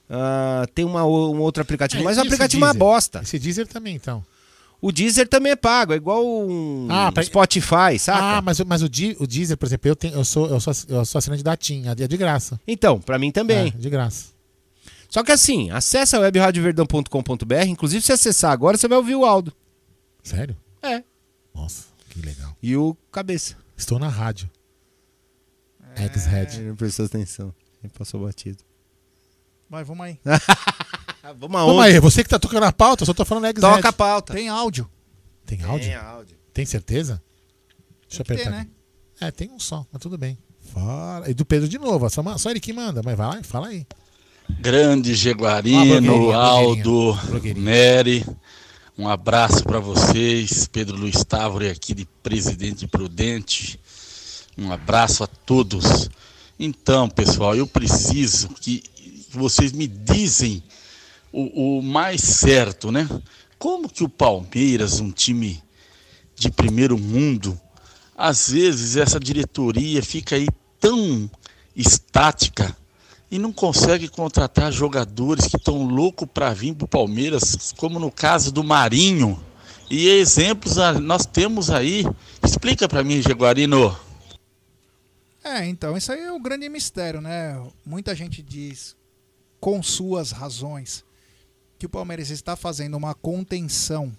ah, 0.08 0.66
tem 0.76 0.86
uma, 0.86 1.04
um 1.06 1.40
outro 1.40 1.64
aplicativo, 1.64 2.04
É, 2.04 2.06
mas 2.06 2.20
o 2.20 2.22
aplicativo 2.22 2.64
é 2.64 2.68
uma 2.68 2.74
bosta. 2.76 3.22
Esse 3.24 3.40
Deezer 3.40 3.68
também, 3.68 3.96
então. 3.96 4.24
O 4.86 4.92
Deezer 4.92 5.28
também 5.30 5.54
é 5.54 5.56
pago, 5.56 5.94
é 5.94 5.96
igual 5.96 6.26
um 6.28 6.88
Ah, 6.92 7.10
pra- 7.10 7.24
Spotify, 7.24 7.98
saca? 7.98 8.22
Ah, 8.22 8.42
mas, 8.42 8.60
o- 8.60 8.66
mas 8.66 8.82
o, 8.82 8.90
Di- 8.90 9.16
o 9.18 9.26
Deezer, 9.26 9.56
por 9.58 9.66
exemplo, 9.66 9.88
eu, 9.90 9.96
tenho, 9.96 10.14
eu, 10.14 10.26
sou, 10.26 10.48
eu, 10.50 10.60
sou, 10.60 10.74
eu 10.90 11.06
sou 11.06 11.20
assinante 11.20 11.42
da 11.42 11.56
TIM, 11.56 11.84
é 11.88 11.96
de 11.96 12.18
graça. 12.18 12.60
Então, 12.68 13.00
pra 13.00 13.18
mim 13.18 13.32
também. 13.32 13.68
É, 13.68 13.70
de 13.70 13.90
graça. 13.90 14.34
Só 15.10 15.24
que 15.24 15.32
assim, 15.32 15.72
acessa 15.72 16.20
webradioverdão.com.br, 16.20 17.64
inclusive 17.68 18.02
se 18.04 18.12
acessar 18.12 18.52
agora, 18.52 18.76
você 18.78 18.88
vai 18.88 18.98
ouvir 18.98 19.16
o 19.16 19.24
Aldo. 19.26 19.54
Sério? 20.22 20.58
É. 20.82 21.02
Nossa, 21.56 21.86
que 22.10 22.20
legal. 22.22 22.54
E 22.62 22.76
o 22.76 22.94
Cabeça. 23.10 23.56
Estou 23.78 23.98
na 23.98 24.10
rádio. 24.10 24.50
Ex-Head. 25.96 26.58
Ele 26.60 26.70
não 26.70 26.76
prestou 26.76 27.06
atenção. 27.06 27.54
Ele 27.82 27.94
passou 27.98 28.20
batido. 28.26 28.58
Vai, 29.70 29.84
vamos 29.86 30.06
aí. 30.06 30.20
Vamos 31.24 31.56
aonde? 31.56 31.72
Vamos 31.72 31.84
aí, 31.86 32.00
você 32.00 32.24
que 32.24 32.30
tá 32.30 32.38
tocando 32.38 32.64
a 32.64 32.72
pauta, 32.74 33.04
eu 33.04 33.06
só 33.06 33.14
tô 33.14 33.24
falando 33.24 33.46
ex-Head. 33.46 33.76
Toca 33.76 33.90
a 33.90 33.94
pauta. 33.94 34.34
Tem 34.34 34.50
áudio. 34.50 34.90
Tem 35.46 35.64
áudio? 35.64 35.88
Tem 35.88 35.96
áudio. 35.96 36.38
Tem 36.54 36.66
certeza? 36.66 37.22
Deixa 38.10 38.22
eu 38.22 38.26
Tem 38.26 38.38
ter, 38.38 38.44
apertar. 38.44 38.52
né? 38.52 38.62
aqui. 38.62 39.26
É, 39.26 39.32
tem 39.32 39.50
um 39.50 39.60
só, 39.60 39.86
mas 39.92 40.02
tudo 40.02 40.18
bem. 40.18 40.38
Fala. 40.74 41.30
E 41.30 41.34
do 41.34 41.46
Pedro 41.46 41.70
de 41.70 41.78
novo, 41.80 42.10
só, 42.10 42.38
só 42.38 42.50
ele 42.50 42.60
que 42.60 42.74
manda, 42.74 43.02
mas 43.04 43.16
vai 43.16 43.28
lá, 43.28 43.44
fala 43.44 43.68
aí. 43.68 43.86
Grande 44.60 45.12
Ah, 45.12 45.16
Jaguarino, 45.16 46.02
blogueirinha, 46.02 46.36
Aldo. 46.36 47.20
Nery. 47.56 48.26
Um 48.98 49.08
abraço 49.08 49.64
para 49.64 49.80
vocês. 49.80 50.68
Pedro 50.68 50.98
Luiz 50.98 51.24
Távora 51.24 51.72
aqui 51.72 51.94
de 51.94 52.06
Presidente 52.22 52.86
Prudente. 52.86 53.80
Um 54.58 54.72
abraço 54.72 55.24
a 55.24 55.28
todos. 55.28 56.10
Então, 56.60 57.10
pessoal, 57.10 57.56
eu 57.56 57.66
preciso 57.66 58.50
que 58.50 58.84
vocês 59.32 59.72
me 59.72 59.88
dizem 59.88 60.62
o, 61.34 61.80
o 61.80 61.82
mais 61.82 62.22
certo, 62.22 62.92
né? 62.92 63.10
Como 63.58 63.90
que 63.90 64.04
o 64.04 64.10
Palmeiras, 64.10 65.00
um 65.00 65.12
time 65.12 65.62
de 66.36 66.52
primeiro 66.52 66.98
mundo, 66.98 67.60
às 68.16 68.52
vezes 68.52 68.96
essa 68.96 69.20
diretoria 69.20 70.02
fica 70.04 70.36
aí 70.36 70.48
tão 70.80 71.30
estática 71.76 72.76
e 73.32 73.40
não 73.40 73.52
consegue 73.52 74.08
contratar 74.08 74.72
jogadores 74.72 75.48
que 75.48 75.58
estão 75.58 75.84
loucos 75.86 76.28
para 76.32 76.54
vir 76.54 76.76
para 76.76 76.86
o 76.86 76.88
Palmeiras, 76.88 77.74
como 77.78 78.00
no 78.00 78.12
caso 78.12 78.52
do 78.52 78.64
Marinho. 78.64 79.44
E 79.90 80.08
exemplos 80.08 80.76
nós 81.02 81.26
temos 81.26 81.70
aí. 81.70 82.06
Explica 82.44 82.88
para 82.88 83.04
mim, 83.04 83.22
Jaguarino. 83.22 83.98
É, 85.44 85.66
então, 85.66 85.98
isso 85.98 86.12
aí 86.12 86.22
é 86.22 86.32
o 86.32 86.40
grande 86.40 86.70
mistério, 86.70 87.20
né? 87.22 87.62
Muita 87.86 88.16
gente 88.16 88.42
diz, 88.42 88.96
com 89.60 89.82
suas 89.84 90.32
razões, 90.32 91.04
que 91.84 91.88
o 91.88 91.90
Palmeiras 91.90 92.30
está 92.30 92.56
fazendo 92.56 92.96
uma 92.96 93.14
contenção 93.14 94.16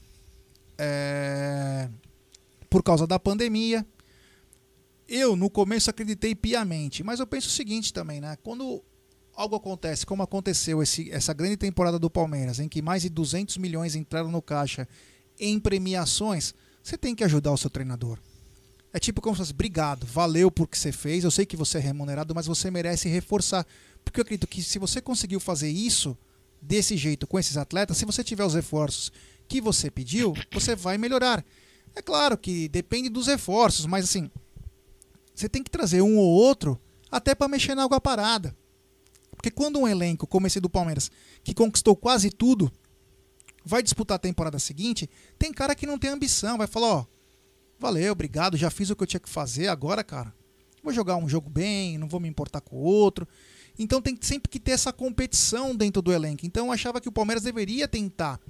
é, 0.76 1.88
por 2.68 2.82
causa 2.82 3.06
da 3.06 3.18
pandemia. 3.18 3.86
Eu, 5.08 5.34
no 5.34 5.48
começo, 5.48 5.88
acreditei 5.88 6.34
piamente, 6.34 7.02
mas 7.02 7.20
eu 7.20 7.26
penso 7.26 7.48
o 7.48 7.50
seguinte 7.50 7.90
também, 7.90 8.20
né? 8.20 8.36
Quando 8.42 8.84
algo 9.34 9.56
acontece, 9.56 10.04
como 10.04 10.22
aconteceu 10.22 10.82
esse, 10.82 11.10
essa 11.10 11.32
grande 11.32 11.56
temporada 11.56 11.98
do 11.98 12.10
Palmeiras, 12.10 12.60
em 12.60 12.68
que 12.68 12.82
mais 12.82 13.00
de 13.00 13.08
200 13.08 13.56
milhões 13.56 13.94
entraram 13.94 14.30
no 14.30 14.42
caixa 14.42 14.86
em 15.40 15.58
premiações, 15.58 16.52
você 16.82 16.98
tem 16.98 17.14
que 17.14 17.24
ajudar 17.24 17.50
o 17.50 17.56
seu 17.56 17.70
treinador. 17.70 18.18
É 18.92 18.98
tipo 18.98 19.22
como 19.22 19.34
se 19.34 19.38
fosse, 19.38 19.52
obrigado, 19.52 20.04
valeu 20.04 20.50
por 20.50 20.68
que 20.68 20.78
você 20.78 20.92
fez, 20.92 21.24
eu 21.24 21.30
sei 21.30 21.46
que 21.46 21.56
você 21.56 21.78
é 21.78 21.80
remunerado, 21.80 22.34
mas 22.34 22.44
você 22.44 22.70
merece 22.70 23.08
reforçar. 23.08 23.66
Porque 24.04 24.20
eu 24.20 24.22
acredito 24.22 24.46
que 24.46 24.62
se 24.62 24.78
você 24.78 25.00
conseguiu 25.00 25.40
fazer 25.40 25.70
isso 25.70 26.14
desse 26.66 26.96
jeito 26.96 27.26
com 27.26 27.38
esses 27.38 27.56
atletas, 27.56 27.96
se 27.96 28.04
você 28.04 28.24
tiver 28.24 28.44
os 28.44 28.54
reforços 28.54 29.12
que 29.46 29.60
você 29.60 29.90
pediu, 29.90 30.34
você 30.52 30.74
vai 30.74 30.96
melhorar. 30.96 31.44
É 31.94 32.02
claro 32.02 32.36
que 32.36 32.68
depende 32.68 33.08
dos 33.08 33.26
reforços, 33.26 33.86
mas 33.86 34.04
assim, 34.04 34.30
você 35.34 35.48
tem 35.48 35.62
que 35.62 35.70
trazer 35.70 36.02
um 36.02 36.16
ou 36.16 36.28
outro 36.28 36.80
até 37.10 37.34
para 37.34 37.48
mexer 37.48 37.74
na 37.74 37.84
água 37.84 38.00
parada. 38.00 38.56
Porque 39.36 39.50
quando 39.50 39.78
um 39.78 39.86
elenco 39.86 40.26
como 40.26 40.46
esse 40.46 40.58
do 40.58 40.70
Palmeiras, 40.70 41.10
que 41.42 41.54
conquistou 41.54 41.94
quase 41.94 42.30
tudo, 42.30 42.72
vai 43.64 43.82
disputar 43.82 44.16
a 44.16 44.18
temporada 44.18 44.58
seguinte, 44.58 45.08
tem 45.38 45.52
cara 45.52 45.74
que 45.74 45.86
não 45.86 45.98
tem 45.98 46.10
ambição, 46.10 46.58
vai 46.58 46.66
falar, 46.66 46.88
ó, 46.88 47.06
valeu, 47.78 48.12
obrigado, 48.12 48.56
já 48.56 48.70
fiz 48.70 48.90
o 48.90 48.96
que 48.96 49.02
eu 49.02 49.06
tinha 49.06 49.20
que 49.20 49.28
fazer, 49.28 49.68
agora, 49.68 50.02
cara, 50.02 50.34
vou 50.82 50.92
jogar 50.92 51.16
um 51.16 51.28
jogo 51.28 51.50
bem, 51.50 51.98
não 51.98 52.08
vou 52.08 52.20
me 52.20 52.28
importar 52.28 52.60
com 52.60 52.76
o 52.76 52.80
outro. 52.80 53.28
Então 53.78 54.00
tem 54.00 54.16
sempre 54.20 54.48
que 54.48 54.60
ter 54.60 54.72
essa 54.72 54.92
competição 54.92 55.74
dentro 55.74 56.00
do 56.00 56.12
elenco. 56.12 56.46
Então 56.46 56.66
eu 56.66 56.72
achava 56.72 57.00
que 57.00 57.08
o 57.08 57.12
Palmeiras 57.12 57.42
deveria 57.42 57.88
tentar. 57.88 58.40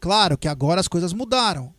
Claro 0.00 0.36
que 0.36 0.48
agora 0.48 0.80
as 0.80 0.88
coisas 0.88 1.12
mudaram. 1.12 1.72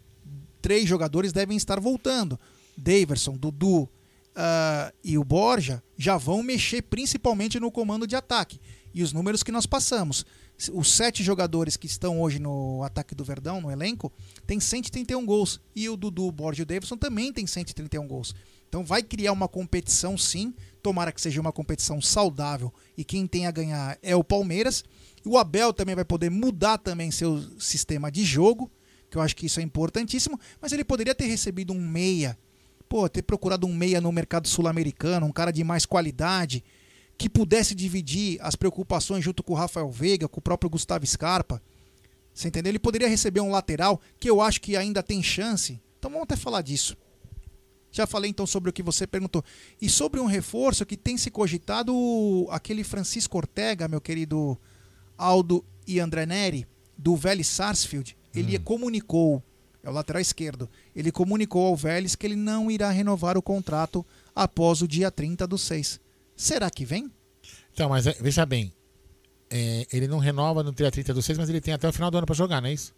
Três 0.61 0.87
jogadores 0.87 1.33
devem 1.33 1.57
estar 1.57 1.79
voltando. 1.79 2.39
Daverson, 2.77 3.37
Dudu 3.37 3.89
ah, 4.35 4.91
e 5.03 5.17
o 5.17 5.23
Borja 5.23 5.83
já 5.97 6.17
vão 6.17 6.41
mexer 6.41 6.81
principalmente 6.83 7.59
no 7.59 7.71
comando 7.71 8.07
de 8.07 8.15
ataque. 8.15 8.59
E 8.93 9.03
os 9.03 9.11
números 9.11 9.43
que 9.43 9.51
nós 9.51 9.65
passamos. 9.65 10.25
Os 10.71 10.93
sete 10.93 11.23
jogadores 11.23 11.75
que 11.75 11.87
estão 11.87 12.21
hoje 12.21 12.39
no 12.39 12.83
ataque 12.83 13.15
do 13.15 13.23
Verdão, 13.23 13.59
no 13.59 13.71
elenco, 13.71 14.11
tem 14.45 14.59
131 14.59 15.25
gols. 15.25 15.59
E 15.75 15.89
o 15.89 15.97
Dudu, 15.97 16.27
o 16.27 16.31
Borja 16.31 16.61
e 16.61 16.63
o 16.63 16.65
Davidson 16.65 16.95
também 16.95 17.33
tem 17.33 17.45
131 17.45 18.07
gols. 18.07 18.35
Então 18.69 18.83
vai 18.83 19.03
criar 19.03 19.33
uma 19.33 19.47
competição 19.47 20.17
sim. 20.17 20.53
Tomara 20.83 21.13
que 21.13 21.21
seja 21.21 21.39
uma 21.39 21.53
competição 21.53 22.01
saudável. 22.01 22.71
E 22.97 23.05
quem 23.05 23.25
tem 23.25 23.47
a 23.47 23.51
ganhar 23.51 23.97
é 24.03 24.15
o 24.15 24.23
Palmeiras. 24.23 24.83
O 25.25 25.37
Abel 25.37 25.71
também 25.71 25.95
vai 25.95 26.03
poder 26.03 26.29
mudar 26.29 26.77
também 26.77 27.09
seu 27.09 27.41
sistema 27.57 28.11
de 28.11 28.25
jogo. 28.25 28.69
Que 29.09 29.17
eu 29.17 29.21
acho 29.21 29.35
que 29.35 29.45
isso 29.45 29.61
é 29.61 29.63
importantíssimo. 29.63 30.37
Mas 30.61 30.73
ele 30.73 30.83
poderia 30.83 31.15
ter 31.15 31.25
recebido 31.25 31.71
um 31.71 31.79
meia. 31.79 32.37
Pô, 32.89 33.07
ter 33.07 33.21
procurado 33.21 33.65
um 33.65 33.73
meia 33.73 34.01
no 34.01 34.11
mercado 34.11 34.47
sul-americano, 34.47 35.25
um 35.25 35.31
cara 35.31 35.51
de 35.51 35.63
mais 35.63 35.85
qualidade 35.85 36.63
que 37.17 37.29
pudesse 37.29 37.73
dividir 37.73 38.37
as 38.41 38.55
preocupações 38.55 39.23
junto 39.23 39.41
com 39.43 39.53
o 39.53 39.55
Rafael 39.55 39.89
Veiga, 39.89 40.27
com 40.27 40.39
o 40.39 40.43
próprio 40.43 40.69
Gustavo 40.69 41.05
Scarpa. 41.05 41.61
Você 42.33 42.49
entendeu? 42.49 42.71
Ele 42.71 42.79
poderia 42.79 43.07
receber 43.07 43.39
um 43.39 43.51
lateral 43.51 44.01
que 44.19 44.29
eu 44.29 44.41
acho 44.41 44.59
que 44.59 44.75
ainda 44.75 45.01
tem 45.01 45.23
chance. 45.23 45.79
Então 45.97 46.11
vamos 46.11 46.23
até 46.23 46.35
falar 46.35 46.61
disso. 46.61 46.97
Já 47.93 48.07
falei 48.07 48.31
então 48.31 48.47
sobre 48.47 48.71
o 48.71 48.73
que 48.73 48.81
você 48.81 49.05
perguntou. 49.05 49.45
E 49.79 49.87
sobre 49.87 50.19
um 50.19 50.25
reforço 50.25 50.83
que 50.83 50.97
tem 50.97 51.15
se 51.15 51.29
cogitado 51.29 51.93
aquele 52.49 52.83
Francisco 52.83 53.37
Ortega, 53.37 53.87
meu 53.87 54.01
querido 54.01 54.57
Aldo 55.15 55.63
e 55.87 55.99
André 55.99 56.25
Neri, 56.25 56.67
do 56.97 57.15
Vélez 57.15 57.47
Sarsfield. 57.47 58.17
Ele 58.35 58.57
comunicou, 58.57 59.43
é 59.83 59.89
o 59.89 59.93
lateral 59.93 60.19
esquerdo, 60.19 60.67
ele 60.95 61.11
comunicou 61.11 61.67
ao 61.67 61.75
Vélez 61.75 62.15
que 62.15 62.25
ele 62.25 62.35
não 62.35 62.71
irá 62.71 62.89
renovar 62.89 63.37
o 63.37 63.43
contrato 63.43 64.03
após 64.35 64.81
o 64.81 64.87
dia 64.87 65.11
30 65.11 65.45
do 65.45 65.57
6. 65.57 65.99
Será 66.35 66.71
que 66.71 66.83
vem? 66.83 67.11
Então, 67.71 67.89
mas 67.89 68.07
é, 68.07 68.13
veja 68.19 68.43
bem. 68.43 68.73
é, 69.51 69.85
ele 69.93 70.07
não 70.07 70.17
renova 70.17 70.63
no 70.63 70.71
dia 70.71 70.89
30 70.89 71.13
do 71.13 71.21
6, 71.21 71.37
mas 71.37 71.47
ele 71.47 71.61
tem 71.61 71.75
até 71.75 71.87
o 71.87 71.93
final 71.93 72.09
do 72.09 72.17
ano 72.17 72.25
pra 72.25 72.35
jogar, 72.35 72.59
não 72.59 72.69
é 72.69 72.73
isso? 72.73 72.91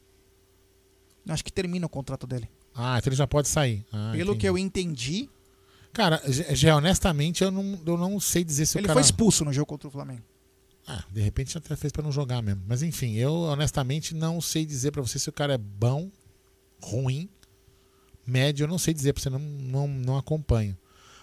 Acho 1.28 1.44
que 1.44 1.52
termina 1.52 1.86
o 1.86 1.90
contrato 1.90 2.26
dele. 2.26 2.50
Ah, 2.76 2.98
então 2.98 3.10
ele 3.10 3.16
já 3.16 3.26
pode 3.26 3.48
sair. 3.48 3.86
Ah, 3.92 4.12
Pelo 4.12 4.32
entendi. 4.32 4.40
que 4.40 4.50
eu 4.50 4.58
entendi, 4.58 5.30
Cara, 5.94 6.22
já, 6.28 6.76
honestamente 6.76 7.42
eu 7.42 7.50
não, 7.50 7.80
eu 7.86 7.98
não 7.98 8.20
sei 8.20 8.44
dizer 8.44 8.66
se 8.66 8.78
ele 8.78 8.84
o 8.86 8.88
cara. 8.88 8.96
foi 9.00 9.02
expulso 9.02 9.46
no 9.46 9.54
jogo 9.54 9.66
contra 9.68 9.88
o 9.88 9.92
Flamengo. 9.92 10.24
Ah, 10.86 11.06
de 11.10 11.22
repente 11.22 11.58
até 11.58 11.74
fez 11.78 11.94
pra 11.94 12.04
não 12.04 12.12
jogar 12.12 12.42
mesmo. 12.42 12.62
Mas 12.68 12.84
enfim, 12.84 13.14
eu 13.14 13.34
honestamente 13.34 14.14
não 14.14 14.42
sei 14.42 14.66
dizer 14.66 14.92
pra 14.92 15.02
você 15.02 15.18
se 15.18 15.30
o 15.30 15.34
cara 15.34 15.54
é 15.54 15.58
bom, 15.58 16.12
ruim, 16.82 17.30
médio, 18.28 18.66
eu 18.66 18.68
não 18.68 18.78
sei 18.78 18.94
dizer 18.94 19.14
pra 19.14 19.24
você, 19.24 19.30
não, 19.30 19.40
não, 19.40 19.88
não 19.88 20.18
acompanho. 20.18 20.78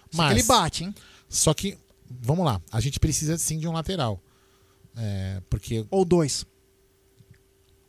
Que 0.09 0.19
ele 0.21 0.41
bate, 0.43 0.85
hein? 0.85 0.95
Só 1.29 1.53
que, 1.53 1.77
vamos 2.09 2.43
lá, 2.43 2.59
a 2.71 2.79
gente 2.79 2.99
precisa 2.99 3.37
sim 3.37 3.59
de 3.59 3.67
um 3.67 3.71
lateral. 3.73 4.19
É, 4.97 5.39
porque. 5.51 5.85
Ou 5.91 6.03
dois. 6.03 6.47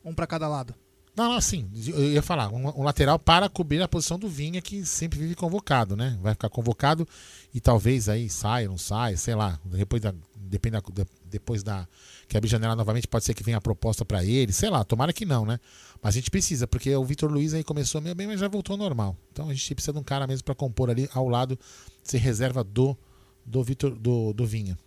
Um 0.03 0.13
pra 0.13 0.27
cada 0.27 0.47
lado. 0.47 0.75
Não, 1.15 1.29
não, 1.29 1.35
assim, 1.37 1.69
eu 1.87 2.11
ia 2.11 2.21
falar, 2.21 2.49
um, 2.49 2.67
um 2.81 2.83
lateral 2.83 3.17
para 3.17 3.47
cobrir 3.47 3.81
a 3.81 3.87
posição 3.87 4.19
do 4.19 4.27
Vinha, 4.27 4.61
que 4.61 4.85
sempre 4.85 5.17
vive 5.17 5.33
convocado, 5.33 5.95
né? 5.95 6.17
Vai 6.21 6.33
ficar 6.33 6.49
convocado 6.49 7.07
e 7.53 7.61
talvez 7.61 8.09
aí 8.09 8.29
saia, 8.29 8.67
não 8.67 8.77
saia, 8.77 9.15
sei 9.15 9.33
lá. 9.33 9.57
Depois 9.63 10.01
da. 10.01 10.13
Depende 10.35 10.77
da, 10.91 11.05
depois 11.23 11.63
da. 11.63 11.87
Que 12.27 12.35
abrir 12.35 12.49
janela 12.49 12.75
novamente, 12.75 13.07
pode 13.07 13.23
ser 13.23 13.33
que 13.33 13.43
venha 13.43 13.57
a 13.57 13.61
proposta 13.61 14.03
para 14.03 14.25
ele, 14.25 14.51
sei 14.51 14.69
lá, 14.69 14.83
tomara 14.83 15.13
que 15.13 15.25
não, 15.25 15.45
né? 15.45 15.57
Mas 16.01 16.15
a 16.15 16.19
gente 16.19 16.29
precisa, 16.29 16.67
porque 16.67 16.93
o 16.93 17.05
Vitor 17.05 17.31
Luiz 17.31 17.53
aí 17.53 17.63
começou 17.63 18.01
meio 18.01 18.13
bem, 18.13 18.27
mas 18.27 18.39
já 18.39 18.49
voltou 18.49 18.73
ao 18.73 18.77
normal. 18.77 19.15
Então 19.31 19.49
a 19.49 19.53
gente 19.53 19.73
precisa 19.73 19.93
de 19.93 19.99
um 19.99 20.03
cara 20.03 20.27
mesmo 20.27 20.43
para 20.43 20.53
compor 20.53 20.89
ali 20.89 21.09
ao 21.13 21.29
lado, 21.29 21.57
ser 22.03 22.17
reserva 22.17 22.63
do, 22.63 22.97
do 23.45 23.63
Vitor, 23.63 23.95
do, 23.95 24.33
do 24.33 24.45
Vinha. 24.45 24.77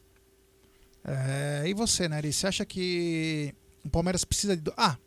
É, 1.05 1.64
e 1.66 1.72
você, 1.72 2.06
Nery? 2.06 2.32
Você 2.32 2.46
acha 2.46 2.66
que 2.66 3.55
o 3.82 3.88
Palmeiras 3.88 4.24
precisa 4.24 4.55
de. 4.55 4.70
Ah, 4.76 4.98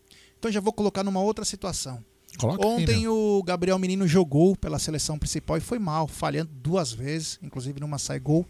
então 0.41 0.51
já 0.51 0.59
vou 0.59 0.73
colocar 0.73 1.03
numa 1.03 1.21
outra 1.21 1.45
situação. 1.45 2.03
Coloca 2.39 2.65
aí, 2.65 2.73
Ontem 2.73 3.01
meu. 3.01 3.13
o 3.13 3.43
Gabriel 3.43 3.77
Menino 3.77 4.07
jogou 4.07 4.55
pela 4.55 4.79
seleção 4.79 5.19
principal 5.19 5.55
e 5.55 5.61
foi 5.61 5.77
mal, 5.77 6.07
falhando 6.07 6.49
duas 6.51 6.91
vezes, 6.91 7.37
inclusive 7.43 7.79
numa 7.79 7.99
sai 7.99 8.19
gol, 8.19 8.43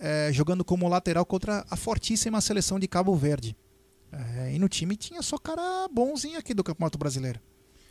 é, 0.00 0.30
jogando 0.32 0.64
como 0.64 0.88
lateral 0.88 1.24
contra 1.24 1.64
a 1.70 1.76
fortíssima 1.76 2.40
seleção 2.40 2.76
de 2.80 2.88
Cabo 2.88 3.14
Verde. 3.14 3.56
É, 4.10 4.52
e 4.52 4.58
no 4.58 4.68
time 4.68 4.96
tinha 4.96 5.22
só 5.22 5.38
cara 5.38 5.86
bonzinho 5.92 6.38
aqui 6.38 6.52
do 6.52 6.64
Campeonato 6.64 6.98
Brasileiro. 6.98 7.38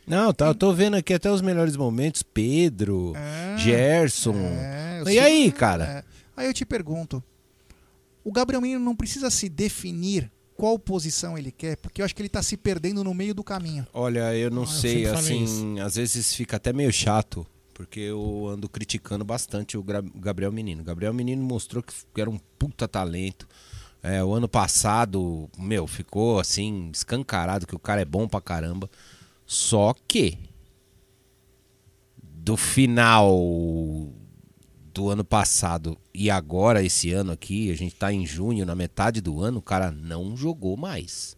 Não, 0.06 0.30
tá, 0.30 0.48
eu 0.48 0.54
tô 0.54 0.74
vendo 0.74 0.96
aqui 0.96 1.14
até 1.14 1.30
os 1.30 1.40
melhores 1.40 1.74
momentos. 1.74 2.22
Pedro, 2.22 3.14
Gerson. 3.56 4.34
É, 4.34 5.02
e 5.06 5.18
aí, 5.18 5.50
cara? 5.50 5.84
é. 5.84 6.04
Aí 6.36 6.46
eu 6.46 6.52
te 6.52 6.66
pergunto: 6.66 7.22
o 8.22 8.30
Gabriel 8.30 8.60
Menino 8.60 8.80
não 8.80 8.94
precisa 8.94 9.30
se 9.30 9.48
definir 9.48 10.30
qual 10.58 10.76
posição 10.76 11.38
ele 11.38 11.52
quer, 11.52 11.76
porque 11.76 12.02
eu 12.02 12.04
acho 12.04 12.12
que 12.14 12.20
ele 12.20 12.28
tá 12.28 12.42
se 12.42 12.56
perdendo 12.56 13.04
no 13.04 13.14
meio 13.14 13.32
do 13.32 13.44
caminho. 13.44 13.86
Olha, 13.94 14.34
eu 14.34 14.50
não 14.50 14.62
Ah, 14.62 14.64
eu 14.64 14.66
sei, 14.66 15.04
falei 15.04 15.44
assim, 15.44 15.78
às 15.78 15.94
vezes 15.94 16.34
fica 16.34 16.56
até 16.56 16.72
meio 16.72 16.92
chato, 16.92 17.46
porque 17.72 18.00
eu 18.00 18.48
ando 18.48 18.68
criticando 18.68 19.24
bastante 19.24 19.78
o 19.78 19.84
Gabriel 20.16 20.50
Menino. 20.50 20.82
O 20.82 20.84
Gabriel 20.84 21.14
Menino 21.14 21.40
mostrou 21.44 21.80
que 21.80 22.20
era 22.20 22.28
um 22.28 22.40
puta 22.58 22.88
talento. 22.88 23.46
É, 24.02 24.22
o 24.22 24.32
ano 24.34 24.48
passado, 24.48 25.48
meu, 25.56 25.86
ficou 25.86 26.40
assim, 26.40 26.90
escancarado 26.92 27.64
que 27.64 27.76
o 27.76 27.78
cara 27.78 28.00
é 28.00 28.04
bom 28.04 28.26
pra 28.26 28.40
caramba. 28.40 28.90
Só 29.46 29.94
que 30.08 30.36
do 32.20 32.56
final 32.56 34.12
do 34.98 35.08
ano 35.08 35.22
passado 35.24 35.96
e 36.12 36.28
agora 36.28 36.82
esse 36.82 37.12
ano 37.12 37.30
aqui, 37.30 37.70
a 37.70 37.76
gente 37.76 37.94
tá 37.94 38.12
em 38.12 38.26
junho, 38.26 38.66
na 38.66 38.74
metade 38.74 39.20
do 39.20 39.40
ano, 39.40 39.58
o 39.60 39.62
cara 39.62 39.92
não 39.92 40.36
jogou 40.36 40.76
mais. 40.76 41.36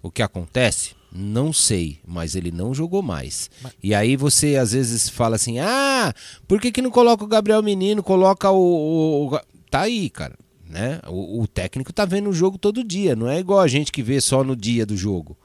O 0.00 0.08
que 0.08 0.22
acontece? 0.22 0.92
Não 1.12 1.52
sei, 1.52 1.98
mas 2.06 2.36
ele 2.36 2.52
não 2.52 2.72
jogou 2.72 3.02
mais. 3.02 3.50
E 3.82 3.92
aí 3.92 4.16
você 4.16 4.54
às 4.56 4.70
vezes 4.70 5.08
fala 5.08 5.34
assim: 5.34 5.58
ah, 5.58 6.14
por 6.46 6.60
que, 6.60 6.70
que 6.70 6.80
não 6.82 6.90
coloca 6.92 7.24
o 7.24 7.28
Gabriel 7.28 7.60
Menino? 7.62 8.04
Coloca 8.04 8.48
o. 8.52 8.56
o- 8.56 9.26
o 9.26 9.30
Ga-" 9.30 9.44
Tá 9.68 9.80
aí, 9.80 10.08
cara. 10.08 10.36
Né? 10.68 11.00
O, 11.08 11.42
o 11.42 11.48
técnico 11.48 11.92
tá 11.92 12.04
vendo 12.04 12.30
o 12.30 12.32
jogo 12.32 12.56
todo 12.56 12.84
dia, 12.84 13.16
não 13.16 13.28
é 13.28 13.40
igual 13.40 13.58
a 13.60 13.66
gente 13.66 13.90
que 13.90 14.02
vê 14.02 14.20
só 14.20 14.44
no 14.44 14.54
dia 14.54 14.86
do 14.86 14.96
jogo. 14.96 15.36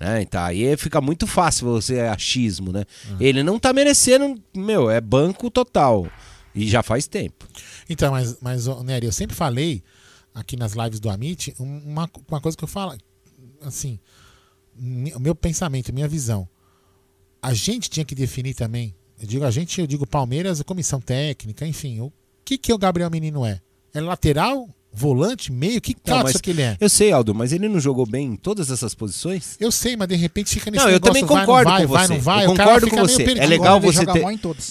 Né? 0.00 0.22
Então, 0.22 0.40
aí 0.42 0.76
fica 0.78 1.00
muito 1.00 1.26
fácil 1.26 1.66
você 1.66 2.00
achismo, 2.00 2.70
né? 2.72 2.84
Ele 3.20 3.42
não 3.42 3.58
tá 3.58 3.72
merecendo, 3.72 4.40
meu, 4.56 4.88
é 4.90 5.00
banco 5.00 5.50
total. 5.50 6.06
E 6.58 6.68
já 6.68 6.82
faz 6.82 7.06
tempo. 7.06 7.46
Então, 7.88 8.10
mas, 8.12 8.36
mas 8.40 8.66
Nery, 8.84 9.06
eu 9.06 9.12
sempre 9.12 9.34
falei 9.36 9.82
aqui 10.34 10.56
nas 10.56 10.72
lives 10.72 11.00
do 11.00 11.08
Amit 11.10 11.54
um- 11.58 11.78
uma, 11.78 12.10
uma 12.28 12.40
coisa 12.40 12.56
que 12.56 12.64
eu 12.64 12.68
falo, 12.68 12.96
assim, 13.62 13.98
o 15.14 15.18
meu 15.20 15.34
pensamento, 15.34 15.92
minha 15.92 16.08
visão. 16.08 16.48
A 17.42 17.54
gente 17.54 17.88
tinha 17.88 18.04
que 18.04 18.14
definir 18.14 18.54
também, 18.54 18.94
eu 19.20 19.26
digo 19.26 19.44
a 19.44 19.50
gente, 19.50 19.80
eu 19.80 19.86
digo 19.86 20.06
Palmeiras, 20.06 20.62
comissão 20.62 21.00
técnica, 21.00 21.66
enfim, 21.66 22.00
o 22.00 22.12
que, 22.44 22.58
que 22.58 22.72
o 22.72 22.78
Gabriel 22.78 23.10
Menino 23.10 23.44
é? 23.44 23.60
É 23.94 24.00
lateral, 24.00 24.68
volante, 24.92 25.52
meio? 25.52 25.80
Que 25.80 25.94
Não, 26.06 26.22
mas 26.22 26.40
que 26.40 26.50
ele 26.50 26.62
é? 26.62 26.76
Eu 26.80 26.88
sei, 26.88 27.12
Aldo, 27.12 27.34
mas 27.34 27.52
ele 27.52 27.68
não 27.68 27.78
jogou 27.78 28.06
bem 28.06 28.32
em 28.32 28.36
todas 28.36 28.70
essas 28.70 28.94
posições? 28.94 29.56
Eu 29.60 29.70
sei, 29.70 29.96
mas 29.96 30.08
de 30.08 30.16
repente 30.16 30.50
fica 30.54 30.70
nesse 30.70 30.82
Não, 30.84 30.90
eu 30.90 30.94
negócio, 30.94 31.12
também 31.14 31.24
vai, 31.24 31.46
concordo 31.46 31.70
vai, 31.70 31.86
com 31.86 31.92
vai, 31.92 32.06
você. 32.06 32.14
não 32.14 32.20
vai, 32.20 32.46
eu 32.46 32.50
o 32.50 32.54
cara 32.54 32.68
concordo 32.68 32.86
fica 32.86 33.00
com 33.02 33.08
você. 33.08 33.22
É 33.38 33.46
legal 33.46 33.80
você 33.80 34.06
ter. 34.06 34.24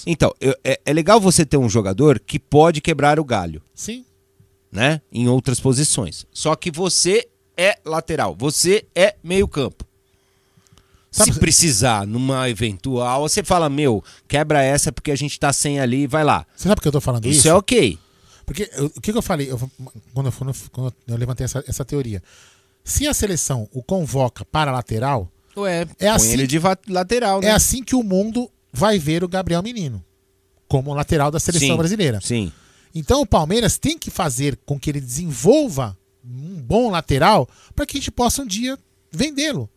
Então, 0.06 0.34
eu- 0.41 0.56
é, 0.64 0.80
é 0.85 0.94
legal 0.94 1.19
você 1.22 1.45
ter 1.45 1.57
um 1.57 1.69
jogador 1.69 2.19
que 2.19 2.39
pode 2.39 2.81
quebrar 2.81 3.19
o 3.19 3.23
galho, 3.23 3.61
Sim. 3.73 4.03
né? 4.72 5.02
Em 5.11 5.27
outras 5.30 5.60
posições. 5.60 6.26
Só 6.31 6.56
que 6.56 6.72
você 6.72 7.27
é 7.56 7.77
lateral, 7.85 8.35
você 8.38 8.85
é 8.95 9.15
meio-campo. 9.23 9.85
Se 11.10 11.34
precisar 11.39 12.06
numa 12.06 12.48
eventual, 12.49 13.27
você 13.27 13.41
fala, 13.44 13.69
meu, 13.69 14.03
quebra 14.27 14.61
essa 14.61 14.91
porque 14.91 15.10
a 15.10 15.15
gente 15.15 15.39
tá 15.39 15.52
sem 15.52 15.80
ali, 15.80 16.06
vai 16.06 16.23
lá. 16.23 16.45
Você 16.56 16.64
sabe 16.68 16.76
por 16.76 16.81
que 16.84 16.88
eu 16.89 16.91
tô 16.91 17.02
falando 17.02 17.26
isso? 17.26 17.39
Isso 17.39 17.48
é 17.48 17.53
ok. 17.56 17.98
Porque 18.48 18.69
eu- 18.78 18.86
o 18.86 19.02
que, 19.02 19.11
que 19.11 19.18
eu 19.18 19.22
falei 19.22 19.52
eu- 19.52 19.60
quando, 20.14 20.28
eu, 20.28 20.32
quando 20.72 20.94
eu- 21.07 21.18
levantei 21.18 21.44
essa, 21.44 21.61
essa 21.68 21.84
teoria? 21.84 22.24
Se 22.84 23.06
a 23.06 23.14
seleção 23.14 23.68
o 23.74 23.84
convoca 23.84 24.45
para 24.45 24.72
lateral, 24.72 25.30
Ué, 25.57 25.86
é 25.99 26.07
assim, 26.07 26.32
ele 26.32 26.48
de 26.48 26.57
lateral, 26.88 27.41
né? 27.41 27.49
é 27.49 27.52
assim 27.52 27.84
que 27.84 27.94
o 27.94 28.02
mundo 28.02 28.49
vai 28.72 28.98
ver 28.98 29.22
o 29.22 29.28
Gabriel 29.28 29.61
Menino 29.61 30.02
como 30.68 30.94
lateral 30.94 31.30
da 31.30 31.40
seleção 31.41 31.68
Sim, 31.69 31.78
brasileira. 31.78 32.22
Sim. 32.22 32.52
Então 32.95 33.22
o 33.22 33.26
Palmeiras 33.28 33.78
tem 33.78 33.98
que 33.99 34.10
fazer 34.10 34.57
com 34.65 34.80
que 34.80 34.90
ele 34.90 35.02
desenvolva 35.02 35.98
um 36.24 36.61
bom 36.61 36.90
lateral 36.90 37.48
para 37.76 37.86
que 37.86 37.98
a 37.98 37.99
gente 37.99 38.11
possa 38.11 38.41
um 38.41 38.48
dia 38.48 38.80
vendê-lo. 39.11 39.69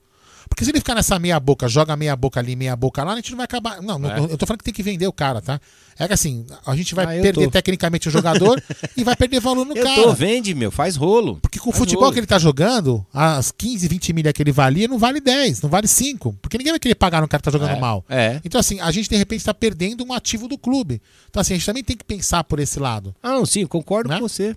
Porque 0.51 0.65
se 0.65 0.71
ele 0.73 0.79
ficar 0.81 0.95
nessa 0.95 1.19
meia 1.19 1.41
boca, 1.41 1.67
joga 1.69 1.97
meia 1.97 2.15
boca 2.15 2.39
ali, 2.39 2.55
meia 2.55 2.77
boca 2.77 3.03
lá, 3.03 3.13
a 3.13 3.17
gente 3.17 3.31
não 3.31 3.39
vai 3.39 3.45
acabar. 3.45 3.81
Não, 3.81 3.99
não, 3.99 4.11
É. 4.11 4.19
eu 4.21 4.37
tô 4.37 4.45
falando 4.45 4.59
que 4.59 4.65
tem 4.65 4.75
que 4.75 4.83
vender 4.83 5.07
o 5.07 5.13
cara, 5.13 5.41
tá? 5.41 5.59
É 5.99 6.07
que 6.07 6.13
assim, 6.13 6.45
a 6.67 6.77
gente 6.77 6.95
vai 6.95 7.05
Ah, 7.19 7.23
perder 7.23 7.45
tô. 7.47 7.51
tecnicamente 7.51 8.09
o 8.09 8.11
jogador 8.11 8.61
e 8.97 9.03
vai 9.05 9.17
perder 9.17 9.41
valor 9.41 9.65
no 9.65 9.75
Eu 9.77 9.83
cara. 9.85 10.03
tô, 10.03 10.13
vende, 10.13 10.55
meu, 10.55 10.71
faz 10.71 10.97
rolo. 10.97 11.39
Porque 11.41 11.59
com 11.59 11.71
o 11.71 11.73
futebol 11.73 12.13
que 12.13 12.19
ele 12.19 12.27
tá 12.27 12.39
jogando, 12.39 13.05
as 13.15 13.51
15, 13.53 13.87
20 13.89 14.13
milhas 14.13 14.33
que 14.35 14.43
ele 14.43 14.53
valia, 14.53 14.87
não 14.89 14.99
vale 14.99 15.21
10, 15.21 15.63
não 15.63 15.71
vale 15.71 15.87
5. 15.89 16.35
Porque 16.43 16.59
ninguém 16.59 16.73
vai 16.75 16.81
querer 16.81 16.95
pagar 16.95 17.21
no 17.23 17.29
cara 17.29 17.41
que 17.41 17.45
tá 17.45 17.51
jogando 17.51 17.77
É, 17.77 17.81
mal. 17.81 18.05
é. 18.09 18.41
Então, 18.45 18.59
assim, 18.59 18.81
a 18.81 18.91
gente 18.91 19.09
de 19.09 19.17
repente 19.17 19.45
tá 19.45 19.55
perdendo 19.55 20.05
um 20.05 20.13
ativo 20.13 20.47
do 20.49 20.59
clube. 20.59 21.01
Então, 21.31 21.41
assim, 21.41 21.55
a 21.55 21.57
gente 21.57 21.67
também 21.67 21.85
tem 21.85 21.97
que 21.97 22.05
pensar 22.05 22.45
por 22.45 22.59
esse 22.61 22.79
lado. 22.79 23.15
Ah, 23.23 23.31
não, 23.31 23.47
sim, 23.47 23.65
concordo 23.67 24.11
com 24.11 24.21
você. 24.21 24.57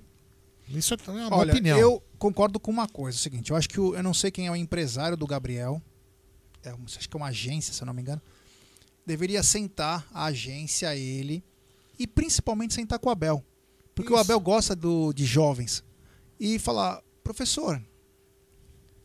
Isso 0.77 0.93
é 0.93 1.11
uma 1.11 1.35
Olha, 1.37 1.51
opinião. 1.51 1.77
eu 1.77 2.03
concordo 2.17 2.59
com 2.59 2.71
uma 2.71 2.87
coisa, 2.87 3.17
é 3.17 3.19
o 3.19 3.21
seguinte, 3.21 3.51
eu 3.51 3.57
acho 3.57 3.69
que 3.69 3.79
o, 3.79 3.95
eu 3.95 4.03
não 4.03 4.13
sei 4.13 4.31
quem 4.31 4.47
é 4.47 4.51
o 4.51 4.55
empresário 4.55 5.17
do 5.17 5.27
Gabriel, 5.27 5.81
é, 6.63 6.69
acho 6.69 7.09
que 7.09 7.15
é 7.15 7.17
uma 7.17 7.27
agência, 7.27 7.73
se 7.73 7.81
eu 7.81 7.85
não 7.85 7.93
me 7.93 8.01
engano, 8.01 8.21
deveria 9.05 9.43
sentar 9.43 10.07
a 10.13 10.25
agência, 10.25 10.95
ele, 10.95 11.43
e 11.99 12.07
principalmente 12.07 12.73
sentar 12.73 12.99
com 12.99 13.09
o 13.09 13.11
Abel. 13.11 13.43
Porque 13.93 14.11
o 14.11 14.17
Abel 14.17 14.39
gosta 14.39 14.75
do, 14.75 15.13
de 15.13 15.25
jovens. 15.25 15.83
E 16.39 16.57
falar, 16.57 17.01
professor, 17.23 17.81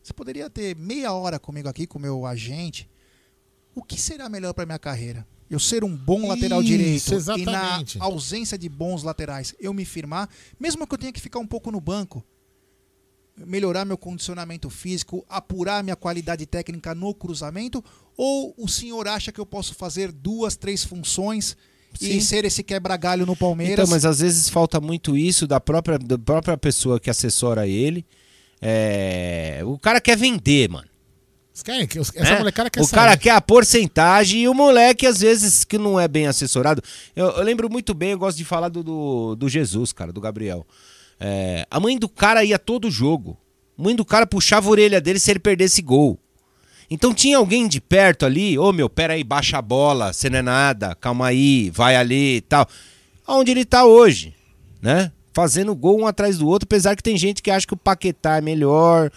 você 0.03 0.13
poderia 0.15 0.49
ter 0.49 0.75
meia 0.77 1.13
hora 1.13 1.39
comigo 1.39 1.69
aqui, 1.69 1.87
com 1.87 1.99
o 1.99 2.03
meu 2.03 2.25
agente, 2.25 2.89
o 3.75 3.83
que 3.83 4.01
será 4.01 4.29
melhor 4.29 4.55
para 4.55 4.65
minha 4.65 4.79
carreira? 4.79 5.27
Eu 5.51 5.59
ser 5.59 5.83
um 5.83 5.97
bom 5.97 6.29
lateral 6.29 6.61
Isso, 6.61 6.69
direito 6.69 7.15
exatamente. 7.15 7.97
e 7.97 7.99
na 7.99 8.05
ausência 8.05 8.59
de 8.59 8.69
bons 8.69 9.03
laterais 9.03 9.55
eu 9.59 9.73
me 9.73 9.85
firmar, 9.85 10.29
mesmo 10.61 10.87
que 10.87 10.95
eu 10.95 10.99
tenha 10.99 11.13
que 11.13 11.21
ficar 11.21 11.39
um 11.39 11.47
pouco 11.47 11.71
no 11.71 11.81
banco, 11.81 12.23
melhorar 13.47 13.85
meu 13.85 13.97
condicionamento 13.97 14.69
físico, 14.69 15.25
apurar 15.29 15.83
minha 15.83 15.97
qualidade 15.97 16.45
técnica 16.45 16.95
no 16.95 17.15
cruzamento, 17.15 17.83
ou 18.17 18.55
o 18.59 18.69
senhor 18.69 19.07
acha 19.09 19.33
que 19.33 19.41
eu 19.41 19.47
posso 19.47 19.75
fazer 19.75 20.13
duas, 20.13 20.57
três 20.57 20.85
funções 20.85 21.57
Sim. 21.95 22.17
e 22.17 22.21
ser 22.21 22.45
esse 22.45 22.63
quebra-galho 22.63 23.25
no 23.25 23.37
Palmeiras? 23.37 23.79
Então, 23.79 23.87
mas 23.89 24.05
às 24.05 24.21
vezes 24.21 24.49
falta 24.49 24.81
muito 24.81 25.17
isso 25.17 25.47
da 25.47 25.61
própria, 25.61 25.99
da 25.99 26.19
própria 26.19 26.59
pessoa 26.59 27.01
que 27.01 27.09
assessora 27.09 27.67
ele. 27.67 28.05
É, 28.61 29.61
O 29.65 29.79
cara 29.79 30.01
quer 30.01 30.17
vender, 30.17 30.69
mano. 30.69 30.89
Essa 32.15 32.33
né? 32.33 32.39
molecada 32.39 32.71
quer 32.71 32.81
o 32.81 32.85
sair. 32.85 32.99
cara 32.99 33.17
quer 33.17 33.31
a 33.31 33.41
porcentagem 33.41 34.43
e 34.43 34.49
o 34.49 34.55
moleque, 34.55 35.07
às 35.07 35.21
vezes, 35.21 35.65
que 35.65 35.79
não 35.79 35.99
é 35.99 36.07
bem 36.07 36.27
assessorado. 36.27 36.83
Eu, 37.15 37.27
eu 37.27 37.43
lembro 37.43 37.71
muito 37.71 37.95
bem, 37.95 38.11
eu 38.11 38.19
gosto 38.19 38.37
de 38.39 38.45
falar 38.45 38.69
do, 38.69 38.83
do, 38.83 39.37
do 39.37 39.49
Jesus, 39.49 39.93
cara, 39.93 40.13
do 40.13 40.21
Gabriel. 40.21 40.67
É, 41.19 41.67
a 41.71 41.81
mãe 41.81 41.99
do 41.99 42.09
cara 42.09 42.45
ia 42.45 42.59
todo 42.59 42.91
jogo. 42.91 43.37
A 43.79 43.83
mãe 43.83 43.95
do 43.95 44.05
cara 44.05 44.27
puxava 44.27 44.69
a 44.69 44.71
orelha 44.71 45.01
dele 45.01 45.19
se 45.19 45.31
ele 45.31 45.41
perdesse 45.41 45.83
gol. 45.83 46.19
Então 46.91 47.13
tinha 47.13 47.37
alguém 47.37 47.69
de 47.69 47.81
perto 47.81 48.25
ali, 48.25 48.59
ô 48.59 48.73
meu, 48.73 48.89
pera 48.89 49.13
aí, 49.13 49.23
baixa 49.23 49.59
a 49.59 49.63
bola, 49.63 50.13
você 50.13 50.31
não 50.31 50.39
é 50.39 50.43
nada, 50.43 50.95
calma 50.95 51.27
aí, 51.27 51.71
vai 51.71 51.97
ali 51.97 52.37
e 52.37 52.41
tal. 52.41 52.67
Onde 53.27 53.51
ele 53.51 53.65
tá 53.65 53.85
hoje, 53.85 54.35
né? 54.81 55.13
fazendo 55.39 55.73
gol 55.73 56.01
um 56.01 56.07
atrás 56.09 56.39
do 56.39 56.49
outro, 56.49 56.67
apesar 56.67 56.97
que 56.97 57.03
tem 57.03 57.17
gente 57.17 57.41
que 57.41 57.49
acha 57.49 57.65
que 57.65 57.73
o 57.73 57.77
Paquetá 57.77 58.39
é 58.39 58.41
melhor, 58.41 59.09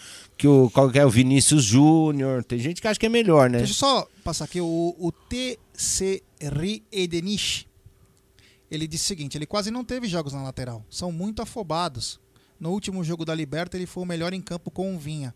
que 0.42 0.48
o, 0.48 0.72
qual 0.72 0.90
que 0.90 0.98
é 0.98 1.06
o 1.06 1.10
Vinícius 1.10 1.64
Júnior, 1.64 2.44
tem 2.44 2.58
gente 2.58 2.82
que 2.82 2.88
acha 2.88 3.00
que 3.00 3.06
é 3.06 3.10
melhor, 3.10 3.48
né? 3.48 3.60
Deixa 3.60 3.74
eu 3.74 3.76
só 3.76 4.08
passar 4.24 4.46
aqui, 4.46 4.60
o, 4.60 4.96
o 4.98 5.12
TC 5.12 6.24
Edenish, 6.92 7.68
ele 8.72 8.88
disse 8.88 9.04
o 9.04 9.08
seguinte, 9.10 9.38
ele 9.38 9.46
quase 9.46 9.70
não 9.70 9.86
teve 9.86 10.08
jogos 10.08 10.34
na 10.34 10.42
lateral, 10.42 10.84
são 10.90 11.12
muito 11.12 11.44
afobados. 11.44 12.20
No 12.60 12.72
último 12.72 13.04
jogo 13.04 13.24
da 13.24 13.36
Liberta, 13.36 13.78
ele 13.78 13.86
foi 13.86 14.02
o 14.02 14.06
melhor 14.06 14.34
em 14.34 14.42
campo 14.42 14.72
com 14.72 14.96
o 14.96 14.98
Vinha. 14.98 15.32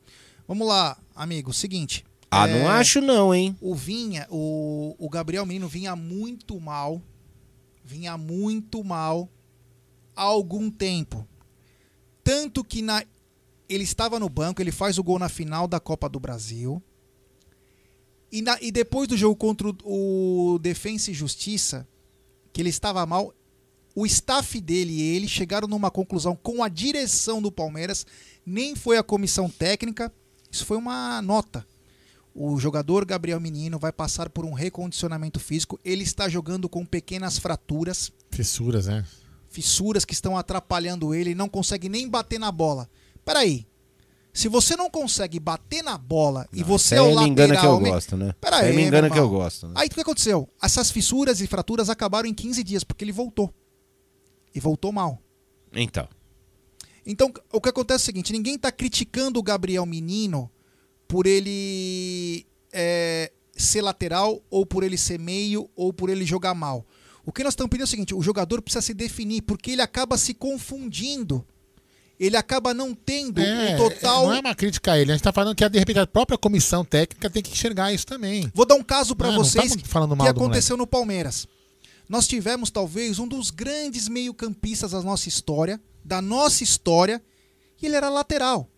Vamos 0.48 0.68
lá, 0.68 0.98
amigo, 1.16 1.54
seguinte. 1.54 2.04
Ah, 2.32 2.48
não 2.48 2.68
acho 2.68 3.00
não, 3.00 3.34
hein? 3.34 3.56
O 3.62 3.76
Vinha, 3.76 4.26
o, 4.32 4.96
o 4.98 5.08
Gabriel 5.08 5.46
Menino 5.46 5.68
vinha 5.68 5.96
muito 5.96 6.60
mal, 6.60 7.00
vinha 7.84 8.18
muito 8.18 8.84
mal 8.84 9.30
há 10.16 10.24
algum 10.24 10.72
tempo. 10.72 11.28
Tanto 12.24 12.64
que 12.64 12.82
na, 12.82 13.04
ele 13.68 13.84
estava 13.84 14.20
no 14.20 14.30
banco, 14.30 14.62
ele 14.62 14.72
faz 14.72 14.98
o 14.98 15.04
gol 15.04 15.20
na 15.20 15.30
final 15.30 15.68
da 15.68 15.80
Copa 15.80 16.08
do 16.08 16.20
Brasil. 16.20 16.82
E, 18.32 18.42
na, 18.42 18.58
e 18.62 18.72
depois 18.72 19.08
do 19.08 19.18
jogo 19.18 19.36
contra 19.36 19.68
o, 19.68 20.54
o 20.54 20.60
Defensa 20.60 21.12
e 21.12 21.14
Justiça, 21.14 21.88
que 22.52 22.62
ele 22.62 22.70
estava 22.70 23.06
mal, 23.06 23.34
o 23.96 24.06
staff 24.06 24.60
dele 24.60 24.92
e 24.92 25.02
ele 25.16 25.28
chegaram 25.28 25.68
numa 25.68 25.90
conclusão 25.90 26.36
com 26.36 26.64
a 26.64 26.68
direção 26.68 27.42
do 27.42 27.52
Palmeiras, 27.52 28.06
nem 28.46 28.76
foi 28.76 28.98
a 28.98 29.04
comissão 29.04 29.50
técnica, 29.50 30.12
isso 30.52 30.66
foi 30.66 30.78
uma 30.78 31.22
nota. 31.22 31.66
O 32.34 32.60
jogador 32.60 33.06
Gabriel 33.06 33.40
Menino 33.40 33.80
vai 33.80 33.94
passar 33.94 34.30
por 34.30 34.44
um 34.44 34.52
recondicionamento 34.52 35.40
físico, 35.40 35.80
ele 35.86 36.04
está 36.04 36.28
jogando 36.28 36.68
com 36.68 36.86
pequenas 36.86 37.40
fraturas. 37.40 38.12
Fissuras, 38.30 38.88
né? 38.88 39.06
Fissuras 39.50 40.04
que 40.04 40.14
estão 40.14 40.38
atrapalhando 40.38 41.14
ele, 41.14 41.34
não 41.34 41.48
consegue 41.48 41.88
nem 41.88 42.10
bater 42.10 42.38
na 42.38 42.52
bola. 42.52 42.90
Peraí, 43.26 43.68
se 44.32 44.48
você 44.48 44.76
não 44.76 44.90
consegue 44.90 45.40
bater 45.40 45.82
na 45.82 45.98
bola 45.98 46.48
e 46.54 46.62
você 46.64 46.96
é 46.96 47.02
o 47.02 47.06
aí 47.06 47.10
me 47.10 47.16
lateral... 47.16 47.30
engana 47.32 47.60
que 47.60 47.66
eu 47.66 47.80
me- 47.80 47.90
gosto, 47.90 48.18
né? 48.18 48.36
Pera 48.40 48.58
Aí 48.58 48.76
me 48.76 48.84
engana 48.84 49.10
que 49.10 49.18
eu 49.18 49.28
gosto, 49.30 49.68
né? 49.68 49.74
Aí 49.76 49.88
o 49.88 49.90
que 49.90 50.00
aconteceu? 50.00 50.48
Essas 50.62 50.92
fissuras 50.92 51.42
e 51.42 51.48
fraturas 51.48 51.90
acabaram 51.90 52.30
em 52.30 52.34
15 52.34 52.64
dias, 52.64 52.84
porque 52.84 53.04
ele 53.04 53.12
voltou. 53.12 53.54
E 54.54 54.60
voltou 54.60 54.92
mal. 54.92 55.22
Então. 55.74 56.08
Então, 57.06 57.32
o 57.52 57.62
que 57.62 57.70
acontece 57.70 58.02
é 58.02 58.04
o 58.04 58.06
seguinte: 58.06 58.32
ninguém 58.34 58.56
está 58.56 58.72
criticando 58.72 59.40
o 59.40 59.44
Gabriel 59.44 59.86
Menino 59.86 60.52
por 61.08 61.28
ele 61.28 62.46
é, 62.74 63.32
ser 63.56 63.82
lateral, 63.82 64.42
ou 64.50 64.66
por 64.66 64.84
ele 64.84 64.98
ser 64.98 65.20
meio, 65.20 65.70
ou 65.76 65.94
por 65.94 66.10
ele 66.10 66.26
jogar 66.26 66.54
mal. 66.54 66.86
O 67.26 67.32
que 67.32 67.44
nós 67.44 67.54
estamos 67.54 67.70
pedindo 67.70 67.84
é 67.84 67.88
o 67.88 67.90
seguinte: 67.90 68.14
o 68.14 68.22
jogador 68.22 68.62
precisa 68.62 68.82
se 68.82 68.94
definir, 68.94 69.44
porque 69.44 69.72
ele 69.72 69.82
acaba 69.82 70.18
se 70.18 70.34
confundindo. 70.34 71.46
Ele 72.20 72.38
acaba 72.38 72.74
não 72.74 72.94
tendo 72.94 73.42
É, 73.42 73.76
o 73.76 73.78
total. 73.78 74.28
Não 74.28 74.34
é 74.36 74.40
uma 74.40 74.56
crítica 74.56 74.94
a 74.94 75.00
ele, 75.00 75.12
a 75.12 75.16
gente 75.16 75.24
tá 75.24 75.34
falando 75.34 75.56
que 75.56 75.68
de 75.68 75.78
repente 75.78 76.00
a 76.00 76.08
própria 76.08 76.38
comissão 76.38 76.86
técnica 76.86 77.30
tem 77.30 77.44
que 77.44 77.52
enxergar 77.52 77.92
isso 77.92 78.06
também. 78.06 78.50
Vou 78.54 78.66
dar 78.66 78.76
um 78.76 78.84
caso 78.84 79.16
para 79.16 79.32
não 79.32 79.44
vocês 79.44 79.76
falando 79.84 80.12
que 80.12 80.18
mal 80.18 80.34
do 80.34 80.40
aconteceu 80.40 80.78
no 80.78 80.88
Palmeiras. 80.88 81.48
Nós 82.08 82.28
tivemos 82.28 82.70
talvez 82.70 83.20
um 83.20 83.28
dos 83.28 83.50
grandes 83.50 84.08
meio-campistas 84.08 84.92
da 84.92 85.02
nossa 85.02 85.28
história, 85.28 85.82
da 86.04 86.22
nossa 86.22 86.64
história, 86.64 87.22
e 87.82 87.86
ele 87.86 87.96
era 87.96 88.10
lateral. 88.10 88.70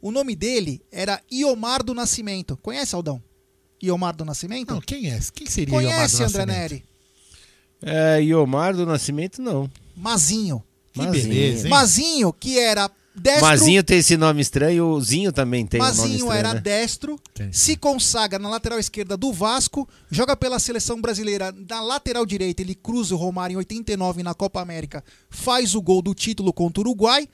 O 0.00 0.10
nome 0.10 0.34
dele 0.34 0.82
era 0.90 1.20
Iomar 1.30 1.84
do 1.84 1.92
Nascimento. 1.94 2.56
Conhece, 2.56 2.94
Aldão? 2.94 3.22
Iomar 3.82 4.16
do 4.16 4.24
Nascimento? 4.24 4.72
Não, 4.72 4.80
quem 4.80 5.10
é? 5.10 5.20
Quem 5.34 5.46
seria 5.46 5.74
Iomar 5.74 5.90
do 5.90 5.94
Conhece, 5.96 6.22
André 6.24 6.46
Nascimento? 6.46 6.58
Neri? 6.58 6.84
É, 7.82 8.22
Iomar 8.22 8.74
do 8.74 8.86
Nascimento, 8.86 9.40
não. 9.42 9.70
Mazinho. 9.94 10.64
Que 10.92 11.06
beleza, 11.06 11.66
hein? 11.66 11.70
Mazinho, 11.70 12.32
que 12.32 12.58
era 12.58 12.90
destro. 13.14 13.46
Mazinho 13.46 13.84
tem 13.84 13.98
esse 13.98 14.16
nome 14.16 14.40
estranho, 14.40 14.86
o 14.86 15.00
Zinho 15.00 15.32
também 15.32 15.66
tem 15.66 15.80
um 15.80 15.84
nome 15.84 15.96
Mazinho 15.96 16.16
estranho, 16.16 16.32
era 16.32 16.54
né? 16.54 16.60
destro, 16.60 17.18
se 17.52 17.76
consagra 17.76 18.38
na 18.38 18.48
lateral 18.48 18.78
esquerda 18.78 19.16
do 19.16 19.32
Vasco, 19.32 19.88
joga 20.10 20.36
pela 20.36 20.58
seleção 20.58 21.00
brasileira 21.00 21.54
na 21.68 21.80
lateral 21.80 22.24
direita, 22.24 22.62
ele 22.62 22.74
cruza 22.74 23.14
o 23.14 23.18
Romário 23.18 23.54
em 23.54 23.58
89 23.58 24.22
na 24.22 24.34
Copa 24.34 24.60
América, 24.60 25.04
faz 25.28 25.74
o 25.74 25.82
gol 25.82 26.02
do 26.02 26.14
título 26.14 26.52
contra 26.52 26.80
o 26.80 26.84
Uruguai, 26.84 27.28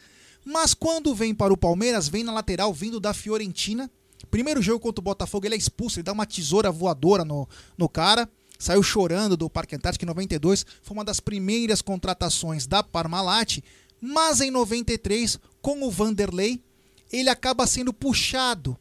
mas 0.45 0.75
quando 0.75 1.15
vem 1.15 1.35
para 1.35 1.53
o 1.53 1.57
Palmeiras, 1.57 2.09
vem 2.09 2.23
na 2.23 2.33
lateral 2.33 2.73
vindo 2.73 3.01
da 3.01 3.13
Fiorentina. 3.13 3.91
Primeiro 4.31 4.63
jogo 4.63 4.81
contra 4.81 5.01
o 5.01 5.05
Botafogo, 5.05 5.45
ele 5.45 5.57
é 5.57 5.59
expulso, 5.59 5.99
ele 5.99 6.05
dá 6.05 6.13
uma 6.13 6.25
tesoura 6.25 6.71
voadora 6.71 7.25
no, 7.25 7.49
no 7.77 7.89
cara. 7.89 8.29
Saiu 8.59 8.83
chorando 8.83 9.37
do 9.37 9.51
Parque 9.51 9.77
Antártico 9.77 10.05
em 10.05 10.09
92. 10.09 10.65
Foi 10.83 10.97
uma 10.97 11.05
das 11.05 11.21
primeiras 11.21 11.83
contratações 11.83 12.67
da 12.67 12.83
Parmalat. 12.83 13.59
Mas 14.01 14.41
em 14.41 14.51
93, 14.51 15.39
com 15.61 15.83
o 15.83 15.91
Vanderlei, 15.91 16.63
ele 17.13 17.29
acaba 17.29 17.67
sendo 17.67 17.93
puxado 17.93 18.79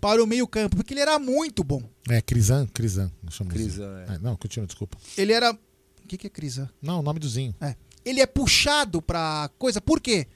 para 0.00 0.22
o 0.22 0.26
meio-campo, 0.26 0.76
porque 0.76 0.94
ele 0.94 1.00
era 1.00 1.18
muito 1.18 1.64
bom. 1.64 1.82
É, 2.08 2.20
Crisan, 2.20 2.66
Crisan. 2.66 3.10
chama 3.30 3.50
Crisan, 3.50 4.04
é. 4.08 4.18
Não, 4.18 4.36
continua, 4.36 4.66
desculpa. 4.66 4.96
Ele 5.16 5.32
era. 5.32 5.52
O 5.52 6.06
que, 6.08 6.16
que 6.16 6.26
é 6.26 6.30
Crisa? 6.30 6.70
Não, 6.80 7.00
o 7.00 7.02
nome 7.02 7.18
do 7.18 7.28
Zinho. 7.28 7.54
É. 7.60 7.74
Ele 8.04 8.20
é 8.20 8.26
puxado 8.26 9.02
pra 9.02 9.50
coisa. 9.58 9.80
Por 9.80 10.00
quê? 10.00 10.28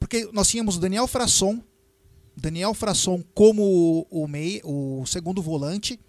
Porque 0.00 0.28
nós 0.32 0.48
tínhamos 0.48 0.76
o 0.76 0.80
Daniel 0.80 1.06
Frasson. 1.06 1.62
Daniel 2.34 2.72
Frasson 2.72 3.22
como 3.34 4.06
o, 4.10 4.26
mei, 4.26 4.60
o 4.64 5.04
segundo 5.06 5.42
volante. 5.42 6.00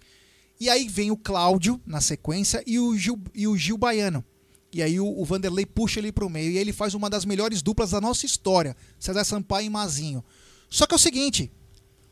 E 0.60 0.68
aí 0.68 0.88
vem 0.88 1.10
o 1.10 1.16
Cláudio 1.16 1.80
na 1.86 2.00
sequência 2.00 2.62
e 2.66 2.78
o 2.78 2.96
Gil, 2.96 3.20
e 3.34 3.46
o 3.46 3.56
Gil 3.56 3.78
Baiano. 3.78 4.24
E 4.72 4.82
aí 4.82 5.00
o, 5.00 5.06
o 5.06 5.24
Vanderlei 5.24 5.64
puxa 5.64 6.00
ele 6.00 6.12
pro 6.12 6.28
meio. 6.28 6.50
E 6.50 6.58
ele 6.58 6.72
faz 6.72 6.94
uma 6.94 7.08
das 7.08 7.24
melhores 7.24 7.62
duplas 7.62 7.90
da 7.90 8.00
nossa 8.00 8.26
história. 8.26 8.76
César 8.98 9.24
Sampaio 9.24 9.66
e 9.66 9.70
Mazinho. 9.70 10.24
Só 10.68 10.86
que 10.86 10.94
é 10.94 10.96
o 10.96 10.98
seguinte. 10.98 11.50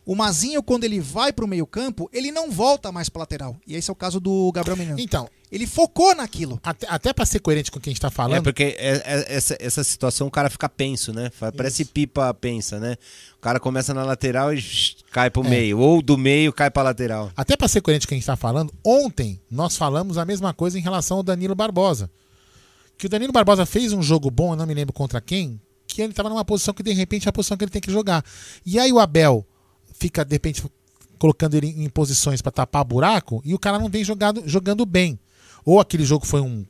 O 0.05 0.15
Mazinho, 0.15 0.63
quando 0.63 0.85
ele 0.85 1.01
vai 1.01 1.33
pro 1.33 1.49
meio 1.49 1.67
campo, 1.67 2.09
ele 2.13 2.31
não 2.31 2.51
volta 2.51 2.93
mais 2.93 3.09
pra 3.09 3.21
lateral. 3.21 3.57
E 3.67 3.75
esse 3.75 3.91
é 3.91 3.93
o 3.93 3.97
caso 3.97 4.21
do 4.21 4.53
Gabriel 4.53 4.77
Menino. 4.77 5.01
Então. 5.01 5.29
Ele 5.51 5.67
focou 5.67 6.15
naquilo. 6.15 6.59
Até, 6.63 6.87
até 6.91 7.13
pra 7.13 7.25
ser 7.25 7.39
coerente 7.39 7.71
com 7.71 7.79
o 7.79 7.81
que 7.81 7.89
a 7.89 7.93
gente 7.93 8.01
tá 8.01 8.11
falando. 8.11 8.39
É 8.39 8.43
porque 8.43 8.75
é- 8.79 8.97
é- 9.05 9.27
essa, 9.37 9.57
essa 9.61 9.85
situação 9.85 10.27
o 10.27 10.31
cara 10.31 10.51
fica 10.51 10.69
penso, 10.69 11.13
né? 11.13 11.31
Parece 11.57 11.85
pipa 11.85 12.35
pensa, 12.35 12.81
né? 12.81 12.97
O 13.39 13.41
cara 13.41 13.61
começa 13.61 13.95
na 13.95 14.05
lateral 14.05 14.53
e 14.53 14.61
shh, 14.61 14.97
cai 15.13 15.31
pro 15.31 15.45
É. 15.45 15.49
meio. 15.49 15.79
Ou 15.79 16.03
do 16.03 16.19
meio 16.19 16.53
cai 16.53 16.69
pra 16.69 16.83
lateral. 16.83 17.31
Até 17.37 17.57
pra 17.57 17.69
ser 17.69 17.81
coerente 17.81 18.07
com 18.07 18.09
o 18.09 18.11
que 18.11 18.15
a 18.15 18.19
gente 18.19 18.27
tá 18.27 18.35
falando, 18.37 18.75
ontem 18.85 19.41
nós 19.49 19.77
falamos 19.77 20.19
a 20.19 20.25
mesma 20.25 20.53
coisa 20.53 20.79
em 20.79 20.83
relação 20.83 21.19
ao 21.19 21.23
Danilo 21.23 21.55
Barbosa. 21.55 22.11
Que 22.99 23.07
o 23.07 23.09
Danilo 23.09 23.33
Barbosa 23.33 23.65
fez 23.65 23.93
um 23.93 24.03
jogo 24.03 24.31
bom, 24.31 24.53
eu 24.53 24.57
não 24.57 24.67
me 24.67 24.75
lembro 24.75 24.93
contra 24.93 25.21
quem, 25.21 25.61
que 25.87 26.03
ele 26.03 26.13
tava 26.13 26.29
numa 26.29 26.45
posição 26.45 26.75
que 26.75 26.83
de 26.83 26.93
repente 26.93 27.29
é 27.29 27.31
a 27.31 27.33
posição 27.33 27.57
que 27.57 27.63
ele 27.63 27.71
tem 27.71 27.81
que 27.81 27.93
jogar. 27.93 28.25
E 28.65 28.79
aí 28.81 28.91
o 28.93 28.99
Abel 28.99 29.47
fica, 29.95 30.25
de 30.25 30.35
repente, 30.35 30.65
colocando 31.19 31.55
ele 31.55 31.69
em 31.69 31.89
posições 31.89 32.43
pra 32.43 32.51
tapar 32.51 32.85
buraco 32.85 33.41
e 33.45 33.55
o 33.55 33.59
cara 33.61 33.79
não 33.79 33.89
vem 33.89 34.03
jogado, 34.03 34.43
jogando 34.45 34.85
bem. 34.85 35.17
Ou 35.67 35.81
aquele 35.81 36.05
jogo 36.05 36.25
foi 36.25 36.41
um, 36.41 36.65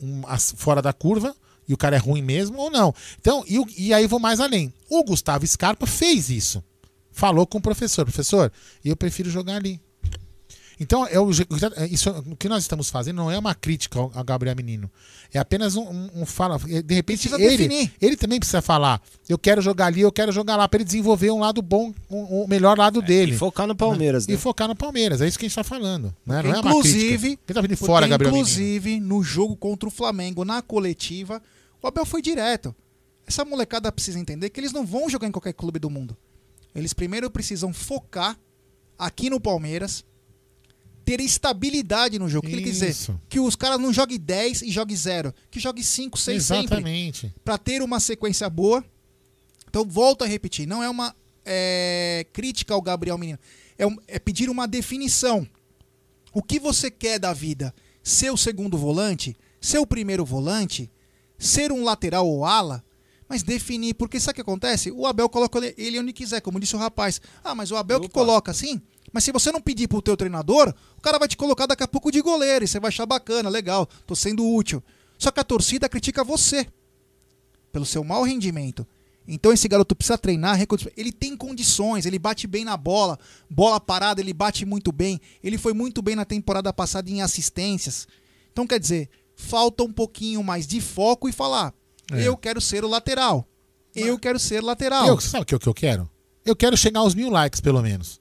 um 0.00 0.22
fora 0.56 0.82
da 0.82 0.92
curva 0.92 1.36
e 1.68 1.74
o 1.74 1.76
cara 1.76 1.96
é 1.96 1.98
ruim 1.98 2.22
mesmo, 2.22 2.58
ou 2.58 2.70
não. 2.70 2.94
Então, 3.20 3.44
e, 3.46 3.62
e 3.76 3.94
aí 3.94 4.06
vou 4.06 4.18
mais 4.18 4.40
além. 4.40 4.72
O 4.88 5.04
Gustavo 5.04 5.46
Scarpa 5.46 5.86
fez 5.86 6.30
isso. 6.30 6.64
Falou 7.12 7.46
com 7.46 7.58
o 7.58 7.62
professor, 7.62 8.04
professor, 8.04 8.50
eu 8.82 8.96
prefiro 8.96 9.28
jogar 9.28 9.56
ali. 9.56 9.78
Então, 10.80 11.06
é 11.06 11.18
o, 11.18 11.32
je- 11.32 11.46
isso, 11.90 12.08
o 12.10 12.36
que 12.36 12.48
nós 12.48 12.62
estamos 12.62 12.88
fazendo 12.88 13.16
não 13.16 13.30
é 13.30 13.36
uma 13.38 13.54
crítica 13.54 13.98
ao, 13.98 14.10
Gabriel 14.24 14.54
Menino. 14.54 14.88
É 15.34 15.38
apenas 15.38 15.74
um, 15.74 15.82
um- 15.82 16.10
um 16.22 16.26
fala. 16.26 16.56
De 16.58 16.94
repente, 16.94 17.28
ele, 17.34 17.56
definir. 17.56 17.92
ele 18.00 18.16
também 18.16 18.38
precisa 18.38 18.62
falar. 18.62 19.02
Eu 19.28 19.36
quero 19.36 19.60
jogar 19.60 19.86
ali, 19.86 20.02
eu 20.02 20.12
quero 20.12 20.30
jogar 20.30 20.54
lá, 20.56 20.68
para 20.68 20.78
ele 20.78 20.84
desenvolver 20.84 21.30
um 21.32 21.40
lado 21.40 21.60
bom, 21.60 21.92
um, 22.08 22.44
um 22.44 22.46
melhor 22.46 22.78
lado 22.78 23.02
dele. 23.02 23.34
E 23.34 23.36
focar 23.38 23.66
no 23.66 23.74
Palmeiras, 23.74 24.26
E 24.28 24.32
né? 24.32 24.36
focar 24.38 24.68
no 24.68 24.76
Palmeiras. 24.76 25.20
É 25.20 25.26
isso 25.26 25.38
que 25.38 25.46
a 25.46 25.48
gente 25.48 25.58
está 25.58 25.64
falando. 25.64 26.14
Né? 26.24 26.42
Não 26.42 26.50
é 26.54 26.60
uma 26.60 26.70
inclusive, 26.70 27.18
crítica. 27.36 27.54
Tá 27.54 27.60
vindo 27.60 27.76
fora, 27.76 28.06
Gabriel 28.06 28.32
Menino? 28.32 28.48
inclusive 28.48 29.00
no 29.00 29.22
jogo 29.22 29.56
contra 29.56 29.88
o 29.88 29.92
Flamengo, 29.92 30.44
na 30.44 30.62
coletiva, 30.62 31.42
o 31.82 31.86
Abel 31.88 32.06
foi 32.06 32.22
direto. 32.22 32.74
Essa 33.26 33.44
molecada 33.44 33.90
precisa 33.92 34.18
entender 34.18 34.48
que 34.50 34.58
eles 34.60 34.72
não 34.72 34.86
vão 34.86 35.10
jogar 35.10 35.26
em 35.26 35.32
qualquer 35.32 35.52
clube 35.52 35.78
do 35.78 35.90
mundo. 35.90 36.16
Eles 36.74 36.92
primeiro 36.92 37.28
precisam 37.30 37.72
focar 37.72 38.38
aqui 38.98 39.28
no 39.28 39.40
Palmeiras, 39.40 40.04
ter 41.08 41.20
estabilidade 41.22 42.18
no 42.18 42.28
jogo. 42.28 42.46
O 42.46 42.50
que 42.50 42.56
ele 42.56 42.64
quer 42.64 42.70
dizer? 42.70 42.94
Que 43.28 43.40
os 43.40 43.56
caras 43.56 43.80
não 43.80 43.92
joguem 43.92 44.18
10 44.18 44.62
e 44.62 44.70
joguem 44.70 44.96
0. 44.96 45.32
Que 45.50 45.58
joguem 45.58 45.82
5, 45.82 46.18
6 46.18 46.42
sempre. 46.44 46.64
Exatamente. 46.64 47.34
Para 47.44 47.56
ter 47.56 47.80
uma 47.82 47.98
sequência 47.98 48.48
boa. 48.50 48.84
Então, 49.68 49.84
volto 49.86 50.22
a 50.22 50.26
repetir. 50.26 50.66
Não 50.66 50.82
é 50.82 50.88
uma 50.90 51.14
é, 51.50 52.26
crítica 52.32 52.74
ao 52.74 52.82
Gabriel 52.82 53.16
Menino. 53.16 53.38
É, 53.78 53.86
um- 53.86 53.96
é 54.06 54.18
pedir 54.18 54.50
uma 54.50 54.68
definição. 54.68 55.48
O 56.32 56.42
que 56.42 56.60
você 56.60 56.90
quer 56.90 57.18
da 57.18 57.32
vida? 57.32 57.74
Ser 58.02 58.30
o 58.30 58.36
segundo 58.36 58.76
volante? 58.76 59.34
Ser 59.60 59.78
o 59.78 59.86
primeiro 59.86 60.26
volante? 60.26 60.90
Ser 61.38 61.72
um 61.72 61.84
lateral 61.84 62.28
ou 62.28 62.44
ala? 62.44 62.84
Mas 63.26 63.42
definir, 63.42 63.94
porque 63.94 64.20
sabe 64.20 64.32
o 64.32 64.34
que 64.36 64.40
acontece? 64.42 64.90
O 64.90 65.06
Abel 65.06 65.28
coloca 65.28 65.58
ele- 65.58 65.74
ele 65.78 65.98
onde 65.98 66.12
quiser, 66.12 66.40
como 66.42 66.60
disse 66.60 66.76
o 66.76 66.78
rapaz. 66.78 67.18
Ah, 67.42 67.54
mas 67.54 67.70
o 67.70 67.76
Abel 67.76 67.98
que 68.00 68.08
coloca 68.10 68.50
assim? 68.50 68.80
Mas 69.12 69.24
se 69.24 69.32
você 69.32 69.50
não 69.50 69.60
pedir 69.60 69.88
pro 69.88 70.02
teu 70.02 70.16
treinador, 70.16 70.72
o 70.96 71.00
cara 71.00 71.18
vai 71.18 71.28
te 71.28 71.36
colocar 71.36 71.66
daqui 71.66 71.82
a 71.82 71.88
pouco 71.88 72.10
de 72.10 72.20
goleiro 72.20 72.64
e 72.64 72.68
você 72.68 72.78
vai 72.78 72.88
achar 72.88 73.06
bacana, 73.06 73.48
legal, 73.48 73.86
tô 74.06 74.14
sendo 74.14 74.46
útil. 74.46 74.82
Só 75.18 75.30
que 75.30 75.40
a 75.40 75.44
torcida 75.44 75.88
critica 75.88 76.22
você. 76.22 76.66
pelo 77.72 77.84
seu 77.84 78.02
mau 78.02 78.22
rendimento. 78.22 78.86
Então 79.26 79.52
esse 79.52 79.68
garoto 79.68 79.94
precisa 79.94 80.16
treinar, 80.16 80.58
ele 80.96 81.12
tem 81.12 81.36
condições, 81.36 82.06
ele 82.06 82.18
bate 82.18 82.46
bem 82.46 82.64
na 82.64 82.78
bola, 82.78 83.18
bola 83.48 83.78
parada, 83.78 84.22
ele 84.22 84.32
bate 84.32 84.64
muito 84.64 84.90
bem. 84.90 85.20
Ele 85.44 85.58
foi 85.58 85.74
muito 85.74 86.00
bem 86.00 86.16
na 86.16 86.24
temporada 86.24 86.72
passada 86.72 87.10
em 87.10 87.20
assistências. 87.20 88.08
Então 88.50 88.66
quer 88.66 88.80
dizer, 88.80 89.10
falta 89.36 89.84
um 89.84 89.92
pouquinho 89.92 90.42
mais 90.42 90.66
de 90.66 90.80
foco 90.80 91.28
e 91.28 91.32
falar: 91.32 91.74
É. 92.10 92.26
eu 92.26 92.38
quero 92.38 92.58
ser 92.58 92.84
o 92.84 92.88
lateral. 92.88 93.46
Eu 93.94 94.18
quero 94.18 94.38
ser 94.38 94.62
lateral. 94.62 95.06
Eu, 95.06 95.20
sabe 95.20 95.42
o 95.42 95.58
que 95.58 95.68
eu 95.68 95.74
quero? 95.74 96.08
Eu 96.44 96.56
quero 96.56 96.76
chegar 96.76 97.00
aos 97.00 97.14
mil 97.14 97.28
likes, 97.28 97.60
pelo 97.60 97.82
menos. 97.82 98.20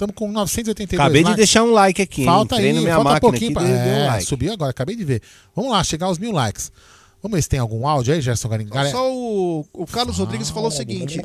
Estamos 0.00 0.16
com 0.16 0.32
982 0.32 0.98
Acabei 0.98 1.20
de 1.20 1.28
likes. 1.28 1.36
deixar 1.36 1.62
um 1.62 1.72
like 1.72 2.00
aqui, 2.00 2.22
hein? 2.22 2.26
Falta 2.26 2.54
Entrei 2.54 2.70
aí, 2.70 2.78
minha 2.78 2.94
falta 2.94 3.10
máquina 3.10 3.20
pouquinho 3.20 3.50
aqui, 3.50 3.52
pra... 3.52 3.62
dei 3.64 3.92
um 3.92 3.96
é, 3.96 4.06
like. 4.06 4.24
Subiu 4.24 4.52
agora, 4.54 4.70
acabei 4.70 4.96
de 4.96 5.04
ver. 5.04 5.22
Vamos 5.54 5.70
lá, 5.70 5.84
chegar 5.84 6.06
aos 6.06 6.18
mil 6.18 6.32
likes. 6.32 6.72
Vamos 7.22 7.36
ver 7.36 7.42
se 7.42 7.50
tem 7.50 7.60
algum 7.60 7.86
áudio 7.86 8.14
aí, 8.14 8.20
Gerson 8.22 8.48
Garim. 8.48 8.64
Galera- 8.64 8.96
Só 8.96 9.12
o, 9.12 9.66
o 9.74 9.86
Carlos 9.86 10.16
Rodrigues 10.16 10.48
falou 10.48 10.68
o 10.68 10.72
seguinte: 10.72 11.20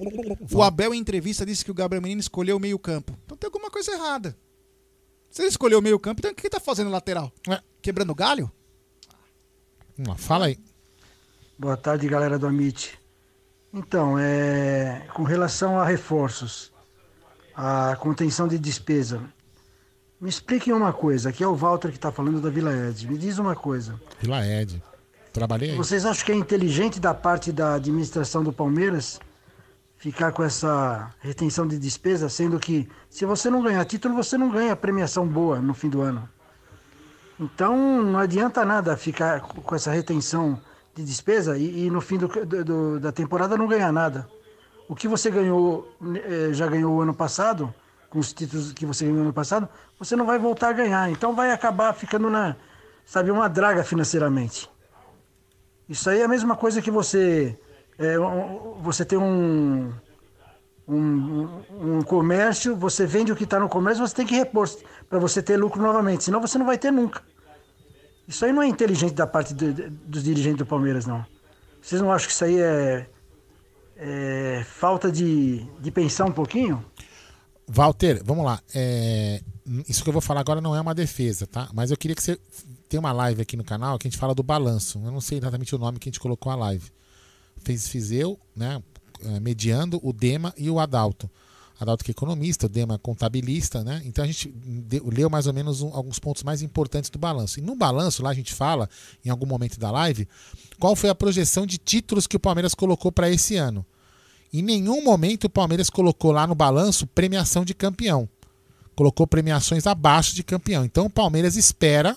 o 0.51 0.61
Abel 0.61 0.93
em 0.93 0.97
entrevista 0.97 1.45
disse 1.45 1.63
que 1.63 1.71
o 1.71 1.73
Gabriel 1.73 2.01
Menino 2.01 2.19
escolheu 2.19 2.57
o 2.57 2.59
meio-campo. 2.59 3.17
Então 3.25 3.37
tem 3.37 3.47
alguma 3.47 3.71
coisa 3.71 3.93
errada. 3.93 4.35
Se 5.31 5.41
ele 5.41 5.47
escolheu 5.47 5.79
o 5.79 5.81
meio-campo, 5.81 6.19
então 6.19 6.31
o 6.31 6.35
que 6.35 6.41
ele 6.41 6.49
tá 6.49 6.59
fazendo 6.59 6.89
lateral? 6.89 7.31
Quebrando 7.81 8.13
galho? 8.13 8.51
Vamos 9.97 10.09
lá, 10.09 10.17
fala 10.17 10.47
aí. 10.47 10.59
Boa 11.57 11.77
tarde, 11.77 12.09
galera 12.09 12.37
do 12.37 12.45
Amit. 12.45 12.99
Então, 13.73 14.19
é, 14.19 15.07
com 15.13 15.23
relação 15.23 15.79
a 15.79 15.85
reforços, 15.85 16.74
a 17.55 17.95
contenção 17.99 18.47
de 18.47 18.57
despesa, 18.59 19.21
me 20.19 20.29
expliquem 20.29 20.73
uma 20.73 20.91
coisa. 20.93 21.29
Aqui 21.29 21.43
é 21.43 21.47
o 21.47 21.55
Walter 21.55 21.89
que 21.89 21.97
está 21.97 22.11
falando 22.11 22.41
da 22.41 22.49
Vila 22.49 22.71
Ed. 22.73 23.07
Me 23.07 23.17
diz 23.17 23.37
uma 23.37 23.55
coisa. 23.55 23.99
Vila 24.19 24.45
Ed. 24.45 24.81
Trabalhei 25.31 25.71
aí. 25.71 25.77
Vocês 25.77 26.05
acham 26.05 26.25
que 26.25 26.31
é 26.31 26.35
inteligente 26.35 26.99
da 26.99 27.13
parte 27.13 27.51
da 27.51 27.75
administração 27.75 28.43
do 28.43 28.53
Palmeiras 28.53 29.19
ficar 29.97 30.31
com 30.31 30.43
essa 30.43 31.11
retenção 31.19 31.67
de 31.67 31.77
despesa, 31.79 32.29
sendo 32.29 32.59
que 32.59 32.87
se 33.09 33.25
você 33.25 33.49
não 33.49 33.61
ganhar 33.61 33.83
título, 33.85 34.13
você 34.15 34.37
não 34.37 34.49
ganha 34.51 34.75
premiação 34.75 35.27
boa 35.27 35.59
no 35.59 35.73
fim 35.73 35.89
do 35.89 36.01
ano? 36.01 36.27
Então 37.39 38.01
não 38.03 38.19
adianta 38.19 38.63
nada 38.63 38.95
ficar 38.95 39.41
com 39.41 39.75
essa 39.75 39.91
retenção 39.91 40.59
de 40.95 41.03
despesa 41.03 41.57
e, 41.57 41.85
e 41.85 41.89
no 41.89 41.99
fim 41.99 42.17
do, 42.17 42.27
do- 42.27 42.63
do- 42.63 42.99
da 42.99 43.11
temporada 43.11 43.57
não 43.57 43.67
ganhar 43.67 43.91
nada. 43.91 44.27
O 44.87 44.95
que 44.95 45.07
você 45.07 45.31
ganhou, 45.31 45.91
eh, 46.23 46.49
já 46.53 46.67
ganhou 46.67 46.95
o 46.95 47.01
ano 47.01 47.13
passado, 47.13 47.73
com 48.09 48.19
os 48.19 48.31
títulos 48.31 48.71
que 48.71 48.85
você 48.85 49.03
ganhou 49.05 49.17
no 49.17 49.23
ano 49.25 49.33
passado, 49.33 49.67
você 49.97 50.15
não 50.15 50.25
vai 50.25 50.37
voltar 50.37 50.69
a 50.69 50.73
ganhar. 50.73 51.09
Então 51.09 51.33
vai 51.35 51.51
acabar 51.51 51.91
ficando 51.93 52.29
na, 52.29 52.55
sabe, 53.05 53.31
uma 53.31 53.47
draga 53.49 53.83
financeiramente. 53.83 54.69
Isso 55.89 56.09
aí 56.09 56.21
é 56.21 56.23
a 56.23 56.27
mesma 56.27 56.55
coisa 56.55 56.81
que 56.81 56.91
você 56.91 57.57
é, 57.97 58.15
você 58.81 59.03
tem 59.05 59.17
um, 59.17 59.91
um, 60.87 61.49
um 61.97 62.01
comércio, 62.03 62.75
você 62.75 63.05
vende 63.05 63.31
o 63.31 63.35
que 63.35 63.43
está 63.43 63.59
no 63.59 63.69
comércio, 63.69 64.05
você 64.05 64.15
tem 64.15 64.25
que 64.25 64.35
repor 64.35 64.69
para 65.09 65.17
você 65.19 65.41
ter 65.41 65.57
lucro 65.57 65.81
novamente, 65.81 66.23
senão 66.23 66.41
você 66.41 66.57
não 66.57 66.65
vai 66.65 66.77
ter 66.77 66.91
nunca. 66.91 67.21
Isso 68.27 68.43
aí 68.45 68.51
não 68.51 68.61
é 68.61 68.67
inteligente 68.67 69.13
da 69.13 69.27
parte 69.27 69.53
do- 69.53 69.73
do- 69.73 69.89
dos 69.89 70.23
dirigentes 70.23 70.57
do 70.59 70.65
Palmeiras, 70.65 71.05
não. 71.05 71.25
Vocês 71.81 72.01
não 72.01 72.11
acham 72.11 72.27
que 72.27 72.33
isso 72.33 72.43
aí 72.43 72.59
é, 72.59 73.07
é 73.97 74.63
falta 74.65 75.11
de, 75.11 75.65
de 75.79 75.91
pensar 75.91 76.25
um 76.25 76.31
pouquinho? 76.31 76.83
Walter, 77.67 78.21
vamos 78.23 78.45
lá. 78.45 78.61
É, 78.73 79.41
isso 79.87 80.03
que 80.03 80.09
eu 80.09 80.13
vou 80.13 80.21
falar 80.21 80.41
agora 80.41 80.61
não 80.61 80.75
é 80.75 80.81
uma 80.81 80.93
defesa, 80.93 81.47
tá? 81.47 81.69
Mas 81.73 81.91
eu 81.91 81.97
queria 81.97 82.15
que 82.15 82.23
você. 82.23 82.39
Tem 82.87 82.99
uma 82.99 83.11
live 83.11 83.41
aqui 83.41 83.57
no 83.57 83.63
canal 83.63 83.97
que 83.97 84.07
a 84.07 84.11
gente 84.11 84.19
fala 84.19 84.35
do 84.35 84.43
balanço. 84.43 85.01
Eu 85.03 85.11
não 85.11 85.19
sei 85.19 85.39
exatamente 85.39 85.73
o 85.73 85.79
nome 85.79 85.97
que 85.97 86.07
a 86.07 86.11
gente 86.11 86.19
colocou 86.19 86.51
a 86.51 86.55
live. 86.55 86.91
Fez, 87.63 87.87
fiz 87.87 88.11
eu, 88.11 88.39
né? 88.55 88.81
eh, 89.23 89.39
Mediando 89.39 89.99
o 90.03 90.13
Dema 90.13 90.53
e 90.57 90.69
o 90.69 90.79
Adalto. 90.79 91.29
Adalto 91.79 92.05
que 92.05 92.11
é 92.11 92.13
economista, 92.13 92.67
o 92.67 92.69
Dema 92.69 92.97
contabilista, 92.97 93.83
né? 93.83 94.01
Então 94.05 94.23
a 94.23 94.27
gente 94.27 94.49
deu- 94.49 95.09
leu 95.09 95.29
mais 95.29 95.45
ou 95.45 95.53
menos 95.53 95.81
um- 95.81 95.93
alguns 95.93 96.19
pontos 96.19 96.41
mais 96.41 96.61
importantes 96.61 97.09
do 97.09 97.19
balanço. 97.19 97.59
E 97.59 97.61
no 97.61 97.75
balanço, 97.75 98.23
lá 98.23 98.29
a 98.29 98.33
gente 98.33 98.53
fala, 98.53 98.89
em 99.25 99.29
algum 99.29 99.45
momento 99.45 99.77
da 99.77 99.91
live, 99.91 100.27
qual 100.79 100.95
foi 100.95 101.09
a 101.09 101.15
projeção 101.15 101.65
de 101.65 101.77
títulos 101.77 102.27
que 102.27 102.37
o 102.37 102.39
Palmeiras 102.39 102.73
colocou 102.73 103.11
para 103.11 103.29
esse 103.29 103.57
ano. 103.57 103.85
Em 104.53 104.61
nenhum 104.61 105.03
momento 105.03 105.45
o 105.45 105.49
Palmeiras 105.49 105.89
colocou 105.89 106.31
lá 106.31 106.47
no 106.47 106.55
balanço 106.55 107.05
premiação 107.07 107.65
de 107.65 107.73
campeão. 107.73 108.29
Colocou 108.95 109.27
premiações 109.27 109.85
abaixo 109.85 110.33
de 110.33 110.43
campeão. 110.43 110.85
Então 110.85 111.07
o 111.07 111.09
Palmeiras 111.09 111.57
espera 111.57 112.15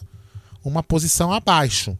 uma 0.64 0.84
posição 0.84 1.32
abaixo. 1.32 1.98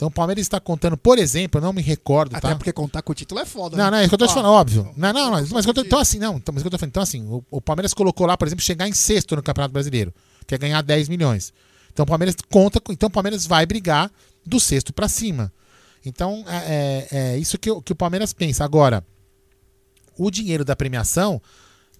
Então 0.00 0.08
o 0.08 0.10
Palmeiras 0.10 0.40
está 0.46 0.58
contando, 0.58 0.96
por 0.96 1.18
exemplo, 1.18 1.58
eu 1.60 1.62
não 1.62 1.74
me 1.74 1.82
recordo, 1.82 2.34
Até 2.34 2.48
tá? 2.48 2.56
porque 2.56 2.72
contar 2.72 3.02
com 3.02 3.12
o 3.12 3.14
título 3.14 3.38
é 3.38 3.44
foda. 3.44 3.76
Não, 3.76 3.84
né? 3.84 3.90
não, 3.90 3.98
é 3.98 4.00
isso 4.00 4.08
que 4.08 4.14
eu 4.14 4.18
tô 4.18 4.26
te 4.26 4.32
falando, 4.32 4.50
óbvio. 4.54 4.90
Não, 4.96 5.12
não, 5.12 5.30
mas, 5.30 5.52
mas 5.52 5.66
eu 5.66 5.74
tô, 5.74 5.82
então 5.82 5.98
assim, 5.98 6.18
não, 6.18 6.38
então, 6.38 6.54
mas 6.54 6.64
eu 6.64 6.70
tô 6.70 6.78
falando, 6.78 6.88
então 6.88 7.02
assim, 7.02 7.22
o, 7.28 7.44
o 7.50 7.60
Palmeiras 7.60 7.92
colocou 7.92 8.26
lá, 8.26 8.34
por 8.34 8.48
exemplo, 8.48 8.64
chegar 8.64 8.88
em 8.88 8.94
sexto 8.94 9.36
no 9.36 9.42
Campeonato 9.42 9.74
Brasileiro, 9.74 10.14
que 10.46 10.54
é 10.54 10.58
ganhar 10.58 10.80
10 10.80 11.06
milhões. 11.10 11.52
Então 11.92 12.04
o 12.04 12.06
Palmeiras 12.06 12.34
conta, 12.48 12.80
com- 12.80 12.94
então 12.94 13.08
o 13.08 13.12
Palmeiras 13.12 13.44
vai 13.46 13.66
brigar 13.66 14.10
do 14.46 14.58
sexto 14.58 14.90
para 14.90 15.06
cima. 15.06 15.52
Então 16.02 16.44
é, 16.48 17.06
é- 17.12 17.18
é 17.34 17.38
isso 17.38 17.58
que, 17.58 17.70
o- 17.70 17.82
que 17.82 17.92
o 17.92 17.96
Palmeiras 17.96 18.32
pensa. 18.32 18.64
Agora, 18.64 19.04
o 20.16 20.30
dinheiro 20.30 20.64
da 20.64 20.74
premiação 20.74 21.42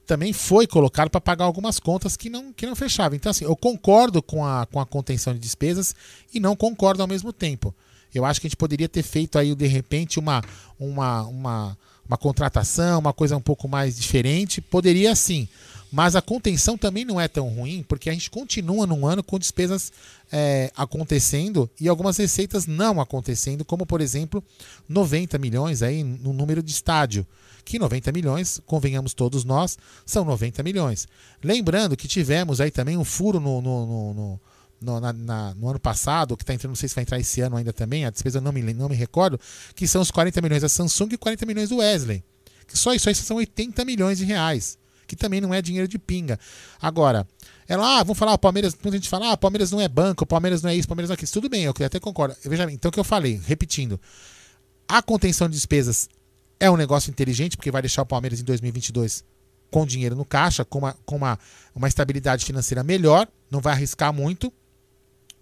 também 0.07 0.33
foi 0.33 0.67
colocado 0.67 1.11
para 1.11 1.21
pagar 1.21 1.45
algumas 1.45 1.79
contas 1.79 2.17
que 2.17 2.31
não, 2.31 2.51
que 2.51 2.65
não 2.67 2.75
fechavam. 2.75 3.15
Então, 3.15 3.29
assim, 3.31 3.45
eu 3.45 3.55
concordo 3.55 4.23
com 4.23 4.43
a, 4.45 4.65
com 4.65 4.81
a 4.81 4.87
contenção 4.87 5.35
de 5.35 5.39
despesas 5.39 5.95
e 6.33 6.41
não 6.41 6.57
concordo 6.57 7.03
ao 7.03 7.07
mesmo 7.07 7.31
tempo. 7.31 7.75
Eu 8.15 8.25
acho 8.25 8.41
que 8.41 8.47
a 8.47 8.49
gente 8.51 8.57
poderia 8.57 8.89
ter 8.89 9.03
feito 9.03 9.39
aí, 9.39 9.55
de 9.55 9.67
repente, 9.67 10.19
uma, 10.19 10.43
uma, 10.79 11.23
uma, 11.27 11.79
uma 12.07 12.17
contratação, 12.19 12.99
uma 12.99 13.13
coisa 13.13 13.37
um 13.37 13.41
pouco 13.41 13.69
mais 13.69 13.97
diferente. 13.97 14.61
Poderia 14.61 15.15
sim. 15.15 15.49
Mas 15.93 16.15
a 16.15 16.23
contenção 16.23 16.79
também 16.79 17.05
não 17.05 17.21
é 17.21 17.27
tão 17.27 17.49
ruim, 17.49 17.85
porque 17.89 18.09
a 18.09 18.13
gente 18.13 18.31
continua 18.31 18.87
num 18.87 19.05
ano 19.05 19.25
com 19.25 19.39
despesas 19.39 19.93
é, 20.31 20.71
acontecendo 20.77 21.69
e 21.81 21.89
algumas 21.89 22.17
receitas 22.17 22.65
não 22.65 23.01
acontecendo, 23.01 23.65
como 23.65 23.85
por 23.85 24.01
exemplo 24.01 24.43
90 24.89 25.37
milhões 25.39 25.83
aí 25.83 26.05
no 26.05 26.33
número 26.33 26.63
de 26.63 26.71
estádio. 26.71 27.27
Que 27.65 27.79
90 27.79 28.13
milhões, 28.13 28.61
convenhamos 28.67 29.13
todos 29.15 29.45
nós, 29.45 29.77
são 30.07 30.25
90 30.25 30.63
milhões. 30.63 31.07
Lembrando 31.43 31.97
que 31.97 32.09
tivemos 32.09 32.61
aí 32.61 32.71
também 32.71 32.97
um 32.97 33.05
furo 33.05 33.39
no, 33.41 33.61
no, 33.61 33.87
no, 33.87 34.15
no- 34.15 34.41
no, 34.81 34.99
na- 35.01 35.13
na- 35.13 35.55
no 35.55 35.69
ano 35.69 35.79
passado, 35.81 36.37
que 36.37 36.43
está 36.43 36.55
entrando, 36.55 36.71
não 36.71 36.77
sei 36.77 36.89
se 36.89 36.95
vai 36.95 37.03
entrar 37.03 37.19
esse 37.19 37.41
ano 37.41 37.57
ainda 37.57 37.73
também, 37.73 38.05
a 38.05 38.11
despesa 38.11 38.41
não 38.41 38.53
me, 38.53 38.63
não 38.73 38.89
me 38.89 38.97
recordo, 38.97 39.39
que 39.75 39.87
são 39.87 40.01
os 40.01 40.11
40 40.11 40.41
milhões 40.41 40.63
da 40.63 40.69
Samsung 40.69 41.09
e 41.13 41.19
40 41.19 41.45
milhões 41.47 41.69
do 41.69 41.77
Wesley. 41.79 42.25
Que 42.67 42.79
só 42.79 42.95
isso 42.95 43.09
aí 43.09 43.15
são 43.15 43.37
80 43.37 43.85
milhões 43.85 44.19
de 44.19 44.25
reais, 44.25 44.79
que 45.07 45.17
também 45.17 45.41
não 45.41 45.53
é 45.53 45.61
dinheiro 45.61 45.89
de 45.89 45.99
pinga. 45.99 46.39
Agora, 46.81 47.27
é 47.69 47.77
lá, 47.77 47.99
ah, 47.99 48.03
vamos 48.05 48.19
falar, 48.19 48.33
o 48.33 48.39
Palmeiras, 48.39 48.75
quando 48.75 48.95
a 48.95 48.97
gente 48.97 49.09
fala, 49.09 49.27
ah, 49.29 49.33
o 49.33 49.39
Palmeiras 49.39 49.71
não 49.71 49.81
é 49.81 49.89
banco, 49.89 50.25
o 50.25 50.27
Palmeiras 50.27 50.63
não 50.63 50.71
é 50.71 50.75
isso, 50.77 50.87
o 50.87 50.89
Palmeiras 50.89 51.09
não 51.09 51.15
é 51.15 51.17
aquilo. 51.17 51.31
Tudo 51.33 51.49
bem, 51.49 51.65
eu 51.65 51.75
até 51.85 51.99
concordo. 52.01 52.37
Veja 52.45 52.65
bem, 52.67 52.75
então 52.77 52.89
o 52.89 52.93
que 52.93 53.01
eu 53.01 53.05
falei, 53.05 53.41
repetindo, 53.45 54.01
a 54.89 55.03
contenção 55.03 55.49
de 55.49 55.55
despesas 55.55 56.09
é 56.59 56.71
um 56.71 56.77
negócio 56.77 57.11
inteligente, 57.11 57.57
porque 57.57 57.71
vai 57.71 57.83
deixar 57.83 58.03
o 58.03 58.07
Palmeiras 58.07 58.41
em 58.41 58.45
2022 58.45 59.25
com 59.71 59.87
dinheiro 59.87 60.17
no 60.17 60.25
caixa, 60.25 60.65
com 60.65 60.79
uma, 60.81 60.93
com 61.07 61.17
uma, 61.17 61.39
uma 61.75 61.87
estabilidade 61.89 62.45
financeira 62.45 62.83
melhor, 62.83 63.27
não 63.51 63.61
vai 63.61 63.73
arriscar 63.73 64.13
muito. 64.13 64.53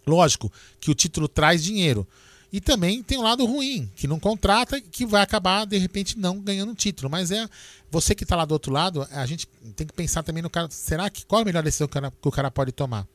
Lógico 0.08 0.50
que 0.80 0.90
o 0.90 0.94
título 0.94 1.28
traz 1.28 1.62
dinheiro. 1.62 2.06
E 2.50 2.60
também 2.60 3.02
tem 3.02 3.18
um 3.18 3.22
lado 3.22 3.44
ruim, 3.44 3.90
que 3.94 4.08
não 4.08 4.18
contrata 4.18 4.80
que 4.80 5.04
vai 5.04 5.20
acabar, 5.20 5.66
de 5.66 5.76
repente, 5.76 6.18
não 6.18 6.40
ganhando 6.40 6.74
título. 6.74 7.10
Mas 7.10 7.30
é 7.30 7.46
você 7.90 8.14
que 8.14 8.24
está 8.24 8.34
lá 8.36 8.46
do 8.46 8.52
outro 8.52 8.72
lado, 8.72 9.06
a 9.10 9.26
gente 9.26 9.46
tem 9.76 9.86
que 9.86 9.92
pensar 9.92 10.22
também 10.22 10.42
no 10.42 10.48
cara. 10.48 10.68
Será 10.70 11.10
que 11.10 11.26
qual 11.26 11.42
a 11.42 11.44
melhor 11.44 11.62
decisão 11.62 11.86
que 11.86 11.98
o 12.22 12.30
cara, 12.30 12.50
pode 12.50 12.72
tomar? 12.72 13.06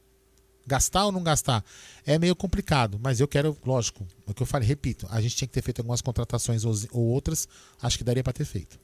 Gastar 0.67 1.05
ou 1.05 1.11
não 1.11 1.23
gastar? 1.23 1.65
É 2.05 2.19
meio 2.19 2.35
complicado, 2.35 2.99
mas 3.01 3.19
eu 3.19 3.27
quero, 3.27 3.57
lógico, 3.65 4.05
é 4.27 4.31
o 4.31 4.33
que 4.33 4.43
eu 4.43 4.47
falei, 4.47 4.67
repito, 4.67 5.07
a 5.09 5.19
gente 5.19 5.35
tinha 5.35 5.47
que 5.47 5.53
ter 5.53 5.61
feito 5.61 5.79
algumas 5.79 5.99
contratações 5.99 6.63
ou 6.63 7.01
outras, 7.01 7.47
acho 7.81 7.97
que 7.97 8.03
daria 8.03 8.23
para 8.23 8.33
ter 8.33 8.45
feito. 8.45 8.79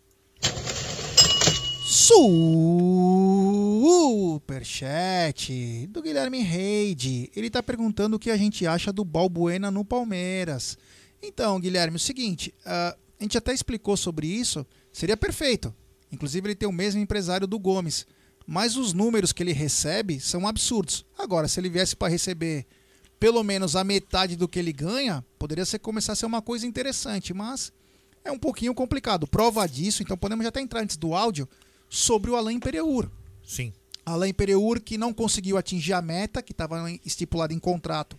Superchat 4.42 5.88
do 5.88 6.04
Guilherme 6.04 6.44
Reide. 6.44 7.32
Ele 7.36 7.50
tá 7.50 7.64
perguntando 7.64 8.16
o 8.16 8.20
que 8.20 8.30
a 8.30 8.38
gente 8.38 8.68
acha 8.68 8.94
do 8.94 9.04
Balbuena 9.04 9.72
no 9.72 9.84
Palmeiras. 9.84 10.78
Então, 11.20 11.60
Guilherme, 11.60 11.98
o 11.98 12.00
seguinte, 12.00 12.54
ah, 12.64 12.96
a 13.20 13.24
gente 13.24 13.40
até 13.40 13.52
explicou 13.52 13.98
sobre 13.98 14.28
isso, 14.28 14.64
seria 14.94 15.18
perfeito. 15.18 15.74
Inclusive, 16.12 16.50
ele 16.50 16.56
tem 16.56 16.70
o 16.70 16.72
mesmo 16.72 17.02
empresário 17.02 17.48
do 17.48 17.58
Gomes. 17.58 18.06
Mas 18.46 18.78
os 18.78 18.94
números 18.94 19.34
que 19.34 19.42
ele 19.42 19.52
recebe 19.52 20.20
são 20.20 20.48
absurdos. 20.48 21.04
Agora, 21.18 21.48
se 21.48 21.60
ele 21.60 21.70
viesse 21.70 21.96
para 21.96 22.12
receber 22.12 22.68
pelo 23.20 23.44
menos 23.44 23.76
a 23.76 23.84
metade 23.84 24.36
do 24.36 24.48
que 24.48 24.60
ele 24.60 24.74
ganha, 24.74 25.26
poderia 25.40 25.66
ser, 25.66 25.80
começar 25.80 26.14
a 26.14 26.16
ser 26.16 26.28
uma 26.28 26.40
coisa 26.42 26.68
interessante, 26.68 27.34
mas 27.34 27.74
é 28.24 28.32
um 28.32 28.38
pouquinho 28.38 28.76
complicado. 28.76 29.26
Prova 29.26 29.68
disso, 29.68 30.04
então 30.04 30.16
podemos 30.16 30.46
até 30.46 30.62
entrar 30.62 30.82
antes 30.82 30.96
do 30.96 31.16
áudio, 31.16 31.50
sobre 31.90 32.30
o 32.30 32.36
Alain 32.36 32.60
Pereur. 32.60 33.10
Sim. 33.44 33.74
Alain 34.06 34.34
Pereur 34.34 34.82
que 34.82 34.98
não 34.98 35.14
conseguiu 35.14 35.58
atingir 35.58 35.94
a 35.94 36.02
meta 36.02 36.42
que 36.42 36.52
estava 36.52 36.92
estipulada 37.06 37.54
em 37.54 37.60
contrato 37.60 38.18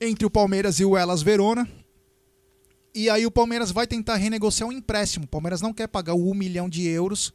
entre 0.00 0.26
o 0.26 0.30
Palmeiras 0.30 0.80
e 0.80 0.84
o 0.84 0.96
Elas 0.96 1.22
Verona. 1.22 1.68
E 2.94 3.10
aí 3.10 3.26
o 3.26 3.30
Palmeiras 3.30 3.70
vai 3.70 3.86
tentar 3.86 4.16
renegociar 4.16 4.68
um 4.68 4.72
empréstimo. 4.72 5.24
O 5.24 5.28
Palmeiras 5.28 5.60
não 5.60 5.72
quer 5.72 5.88
pagar 5.88 6.14
o 6.14 6.30
1 6.30 6.34
milhão 6.34 6.68
de 6.68 6.86
euros 6.86 7.32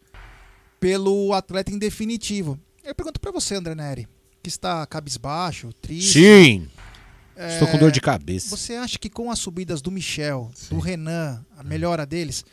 pelo 0.80 1.34
atleta 1.34 1.72
em 1.72 1.78
definitivo. 1.78 2.58
Eu 2.84 2.96
pergunto 2.96 3.20
pra 3.20 3.32
você, 3.32 3.56
André 3.56 3.76
Neri, 3.76 4.08
que 4.42 4.50
está 4.50 4.86
cabisbaixo, 4.86 5.74
triste. 5.74 6.14
Sim. 6.14 6.70
É, 7.36 7.54
Estou 7.54 7.68
com 7.68 7.78
dor 7.78 7.92
de 7.92 8.02
cabeça. 8.02 8.56
Você 8.56 8.74
acha 8.74 8.98
que 8.98 9.10
com 9.10 9.30
as 9.32 9.40
subidas 9.40 9.82
do 9.82 9.92
Michel, 9.92 10.52
do 10.70 10.80
Renan, 10.80 11.46
a 11.58 11.64
melhora 11.64 12.06
deles, 12.06 12.44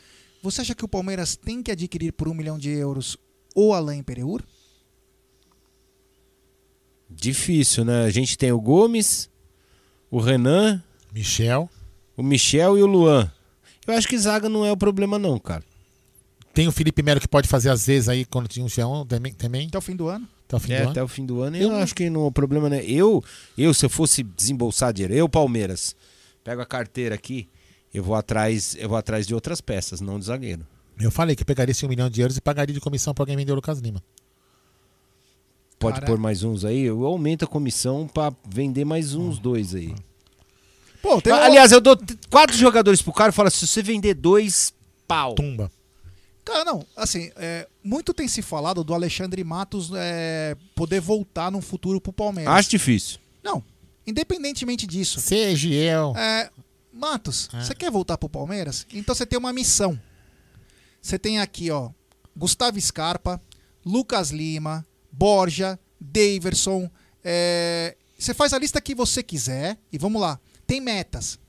você 0.51 0.61
acha 0.61 0.75
que 0.75 0.85
o 0.85 0.87
Palmeiras 0.87 1.35
tem 1.35 1.61
que 1.61 1.71
adquirir 1.71 2.13
por 2.13 2.27
um 2.27 2.33
milhão 2.33 2.57
de 2.57 2.69
euros 2.69 3.17
o 3.55 3.73
Alain 3.73 4.03
Pereur? 4.03 4.41
Difícil, 7.09 7.85
né? 7.85 8.03
A 8.03 8.09
gente 8.09 8.37
tem 8.37 8.51
o 8.51 8.59
Gomes, 8.59 9.29
o 10.11 10.19
Renan, 10.19 10.83
Michel, 11.13 11.69
o 12.15 12.23
Michel 12.23 12.77
e 12.77 12.83
o 12.83 12.85
Luan. 12.85 13.31
Eu 13.85 13.93
acho 13.93 14.07
que 14.07 14.17
zaga 14.17 14.49
não 14.49 14.65
é 14.65 14.71
o 14.71 14.77
problema, 14.77 15.17
não, 15.17 15.39
cara. 15.39 15.63
Tem 16.53 16.67
o 16.67 16.71
Felipe 16.71 17.03
Melo 17.03 17.19
que 17.19 17.27
pode 17.27 17.47
fazer 17.47 17.69
às 17.69 17.85
vezes 17.85 18.09
aí 18.09 18.25
quando 18.25 18.47
tinha 18.47 18.65
um 18.65 18.69
Fião 18.69 19.05
também. 19.05 19.33
também. 19.33 19.67
Até 19.67 19.77
o 19.77 19.81
fim 19.81 19.95
do 19.95 20.07
ano. 20.07 20.27
Até 20.47 20.55
o 20.55 20.59
fim 20.59 20.73
é, 20.73 20.77
do 20.77 20.81
ano. 20.81 20.91
até 20.91 21.03
o 21.03 21.07
fim 21.07 21.25
do 21.25 21.41
ano. 21.41 21.57
Eu, 21.57 21.75
acho 21.75 21.93
que 21.93 22.09
não, 22.09 22.25
o 22.25 22.31
problema 22.31 22.69
não 22.69 22.77
é. 22.77 22.83
Eu, 22.83 23.23
eu, 23.57 23.73
se 23.73 23.85
eu 23.85 23.89
fosse 23.89 24.23
desembolsar 24.23 24.91
dinheiro, 24.91 25.13
eu, 25.13 25.29
Palmeiras, 25.29 25.95
pego 26.43 26.61
a 26.61 26.65
carteira 26.65 27.15
aqui, 27.15 27.47
eu 27.93 28.03
vou 28.03 28.15
atrás, 28.15 28.75
eu 28.79 28.87
vou 28.89 28.97
atrás 28.97 29.25
de 29.27 29.33
outras 29.33 29.61
peças, 29.61 30.01
não 30.01 30.19
de 30.19 30.25
zagueiro. 30.25 30.65
Eu 30.99 31.11
falei 31.11 31.35
que 31.35 31.43
eu 31.43 31.45
pegaria 31.45 31.71
esse 31.71 31.85
um 31.85 31.89
milhão 31.89 32.09
de 32.09 32.21
euros 32.21 32.37
e 32.37 32.41
pagaria 32.41 32.73
de 32.73 32.81
comissão 32.81 33.13
pra 33.13 33.21
alguém 33.23 33.35
vender 33.37 33.51
o 33.51 33.55
Lucas 33.55 33.79
Lima. 33.79 34.01
Pode 35.79 35.95
Cara. 35.99 36.07
pôr 36.07 36.17
mais 36.17 36.43
uns 36.43 36.65
aí, 36.65 36.81
eu 36.81 37.05
aumento 37.05 37.45
a 37.45 37.47
comissão 37.47 38.07
pra 38.07 38.33
vender 38.49 38.83
mais 38.83 39.13
uns 39.13 39.37
dois 39.37 39.75
aí. 39.75 39.93
Pô, 41.03 41.21
tem 41.21 41.31
Ah, 41.31 41.37
um- 41.37 41.43
Aliás, 41.43 41.71
eu 41.71 41.79
dou 41.79 41.95
quatro 42.31 42.57
jogadores 42.57 42.99
pro 43.01 43.13
cara 43.13 43.29
e 43.29 43.33
falo: 43.33 43.51
se 43.51 43.67
você 43.67 43.83
vender 43.83 44.15
dois, 44.15 44.73
pau. 45.07 45.35
Tumba. 45.35 45.71
Cara, 46.43 46.63
não, 46.65 46.83
assim, 46.95 47.29
é, 47.35 47.67
muito 47.83 48.11
tem 48.13 48.27
se 48.27 48.41
falado 48.41 48.83
do 48.83 48.93
Alexandre 48.93 49.43
Matos 49.43 49.91
é, 49.93 50.55
poder 50.73 50.99
voltar 50.99 51.51
num 51.51 51.61
futuro 51.61 52.01
pro 52.01 52.11
Palmeiras. 52.13 52.51
Acho 52.53 52.69
difícil. 52.71 53.19
Não, 53.43 53.63
independentemente 54.07 54.87
disso. 54.87 55.19
Segiel. 55.19 56.13
É, 56.17 56.49
Matos, 56.97 57.47
você 57.53 57.75
quer 57.75 57.91
voltar 57.91 58.17
pro 58.17 58.29
Palmeiras? 58.29 58.85
Então 58.91 59.13
você 59.15 59.25
tem 59.25 59.37
uma 59.37 59.53
missão. 59.53 59.99
Você 61.01 61.17
tem 61.19 61.39
aqui, 61.39 61.69
ó, 61.71 61.91
Gustavo 62.35 62.79
Scarpa, 62.81 63.41
Lucas 63.85 64.31
Lima, 64.31 64.85
Borja, 65.11 65.79
Daverson. 65.99 66.89
é, 67.23 67.95
Você 68.17 68.33
faz 68.33 68.51
a 68.53 68.59
lista 68.59 68.81
que 68.81 68.93
você 68.95 69.21
quiser 69.23 69.77
e 69.91 69.97
vamos 69.97 70.21
lá. 70.21 70.39
Tem 70.65 70.81
metas. 70.81 71.39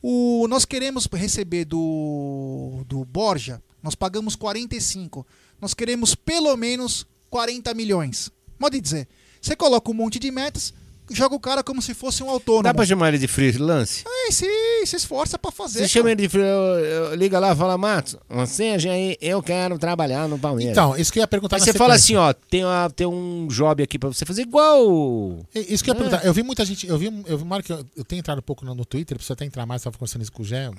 O, 0.00 0.46
nós 0.48 0.64
queremos 0.64 1.06
receber 1.12 1.64
do, 1.64 2.84
do 2.86 3.04
Borja, 3.04 3.62
nós 3.82 3.94
pagamos 3.94 4.36
45. 4.36 5.26
Nós 5.60 5.74
queremos 5.74 6.14
pelo 6.14 6.56
menos 6.56 7.06
40 7.30 7.72
milhões. 7.74 8.30
Pode 8.58 8.80
dizer. 8.80 9.08
Você 9.40 9.56
coloca 9.56 9.90
um 9.90 9.94
monte 9.94 10.18
de 10.18 10.30
metas, 10.30 10.72
joga 11.10 11.34
o 11.34 11.40
cara 11.40 11.62
como 11.62 11.82
se 11.82 11.94
fosse 11.94 12.22
um 12.22 12.30
autônomo. 12.30 12.62
Dá 12.62 12.72
pra 12.72 12.86
chamar 12.86 13.08
ele 13.08 13.18
de 13.18 13.28
freelance? 13.28 14.04
É, 14.06 14.30
se, 14.30 14.46
se 14.86 14.96
esforça 14.96 15.38
pra 15.38 15.50
fazer. 15.50 15.74
Você 15.74 15.78
cara. 15.80 15.88
chama 15.88 16.10
ele 16.12 16.22
de 16.22 16.28
freelance, 16.28 17.16
liga 17.16 17.38
lá 17.38 17.52
e 17.52 17.56
fala, 17.56 17.76
Matos, 17.76 18.16
você 18.28 18.78
já 18.78 18.90
eu 19.20 19.42
quero 19.42 19.78
trabalhar 19.78 20.28
no 20.28 20.38
Palmeiras. 20.38 20.72
Então, 20.72 20.96
isso 20.96 21.12
que 21.12 21.18
eu 21.18 21.22
ia 21.22 21.26
perguntar 21.26 21.56
Aí 21.56 21.60
na 21.60 21.66
você 21.66 21.72
fala 21.72 21.94
assim, 21.94 22.16
ó, 22.16 22.32
tem, 22.32 22.64
uma, 22.64 22.90
tem 22.90 23.06
um 23.06 23.46
job 23.48 23.82
aqui 23.82 23.98
pra 23.98 24.08
você 24.08 24.24
fazer 24.24 24.42
igual. 24.42 25.38
Isso 25.54 25.82
que 25.82 25.90
eu 25.90 25.94
ia 25.94 25.98
É. 25.98 26.02
perguntar. 26.02 26.24
Eu 26.26 26.32
vi 26.32 26.42
muita 26.42 26.64
gente. 26.64 26.86
Eu 26.86 26.96
vi, 26.98 27.06
eu 27.26 27.36
vi 27.38 27.44
uma 27.44 27.56
hora 27.56 27.62
que 27.62 27.72
eu, 27.72 27.84
eu 27.96 28.04
tenho 28.04 28.20
entrado 28.20 28.38
um 28.38 28.42
pouco 28.42 28.64
no, 28.64 28.74
no 28.74 28.84
Twitter, 28.84 29.16
preciso 29.16 29.32
até 29.34 29.44
entrar 29.44 29.66
mais, 29.66 29.82
tava 29.82 29.96
conversando 29.98 30.22
isso 30.22 30.32
com 30.32 30.42
o 30.42 30.46
Gé, 30.46 30.70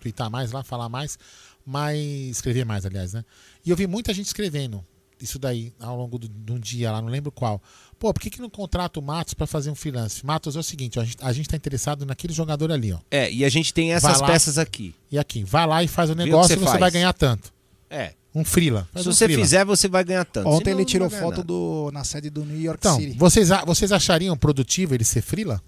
twittar 0.00 0.30
mais 0.30 0.52
lá, 0.52 0.62
falar 0.64 0.88
mais, 0.88 1.18
mas 1.64 1.98
escrever 2.30 2.64
mais, 2.64 2.86
aliás, 2.86 3.12
né? 3.12 3.24
E 3.64 3.70
eu 3.70 3.76
vi 3.76 3.86
muita 3.86 4.12
gente 4.14 4.26
escrevendo 4.26 4.84
isso 5.20 5.38
daí 5.38 5.72
ao 5.78 5.96
longo 5.96 6.18
de 6.18 6.52
um 6.52 6.58
dia 6.58 6.90
lá, 6.90 7.02
não 7.02 7.08
lembro 7.08 7.30
qual. 7.30 7.62
Pô, 8.00 8.14
por 8.14 8.22
que, 8.22 8.30
que 8.30 8.40
não 8.40 8.48
contrata 8.48 8.98
o 8.98 9.02
Matos 9.02 9.34
pra 9.34 9.46
fazer 9.46 9.70
um 9.70 9.74
freelance? 9.74 10.24
Matos 10.24 10.56
é 10.56 10.58
o 10.58 10.62
seguinte, 10.62 10.98
ó, 10.98 11.02
a, 11.02 11.04
gente, 11.04 11.16
a 11.20 11.32
gente 11.34 11.48
tá 11.50 11.54
interessado 11.54 12.06
naquele 12.06 12.32
jogador 12.32 12.72
ali, 12.72 12.94
ó. 12.94 12.98
É, 13.10 13.30
e 13.30 13.44
a 13.44 13.48
gente 13.50 13.74
tem 13.74 13.92
essas 13.92 14.22
lá. 14.22 14.26
peças 14.26 14.56
aqui. 14.56 14.94
E 15.12 15.18
aqui, 15.18 15.44
vai 15.44 15.66
lá 15.66 15.84
e 15.84 15.86
faz 15.86 16.08
o 16.08 16.14
negócio 16.14 16.48
você 16.48 16.54
e 16.54 16.56
você 16.56 16.64
faz. 16.64 16.80
vai 16.80 16.90
ganhar 16.90 17.12
tanto. 17.12 17.52
É. 17.90 18.14
Um 18.34 18.42
freela. 18.42 18.88
Se 18.96 19.00
um 19.06 19.12
você 19.12 19.26
freela. 19.26 19.42
fizer, 19.42 19.64
você 19.66 19.86
vai 19.86 20.02
ganhar 20.02 20.24
tanto. 20.24 20.48
Ontem 20.48 20.70
ele 20.70 20.86
tirou 20.86 21.10
foto 21.10 21.30
nada. 21.30 21.44
do, 21.44 21.90
na 21.92 22.02
sede 22.02 22.30
do 22.30 22.42
New 22.42 22.58
York 22.58 22.78
Então, 22.80 22.96
City. 22.96 23.18
vocês, 23.18 23.50
vocês 23.66 23.92
achariam 23.92 24.34
produtivo 24.34 24.94
ele 24.94 25.04
ser 25.04 25.20
freela? 25.20 25.60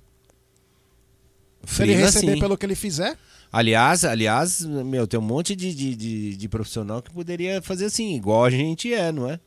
Se 1.66 1.82
ele 1.82 1.94
receber 1.94 2.34
sim. 2.34 2.40
pelo 2.40 2.56
que 2.56 2.64
ele 2.64 2.74
fizer, 2.74 3.16
Aliás, 3.52 4.02
aliás, 4.06 4.64
meu, 4.64 5.06
tem 5.06 5.20
um 5.20 5.22
monte 5.22 5.54
de, 5.54 5.74
de, 5.74 5.94
de, 5.94 6.36
de 6.36 6.48
profissional 6.48 7.02
que 7.02 7.10
poderia 7.10 7.60
fazer 7.60 7.84
assim, 7.84 8.14
igual 8.14 8.46
a 8.46 8.50
gente 8.50 8.94
é, 8.94 9.12
não 9.12 9.28
é? 9.28 9.38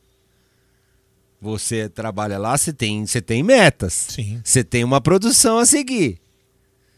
Você 1.40 1.88
trabalha 1.88 2.38
lá, 2.38 2.56
você 2.56 2.72
tem, 2.72 3.06
você 3.06 3.20
tem 3.20 3.42
metas. 3.42 3.92
Sim. 4.08 4.40
Você 4.42 4.64
tem 4.64 4.82
uma 4.84 5.00
produção 5.00 5.58
a 5.58 5.66
seguir. 5.66 6.18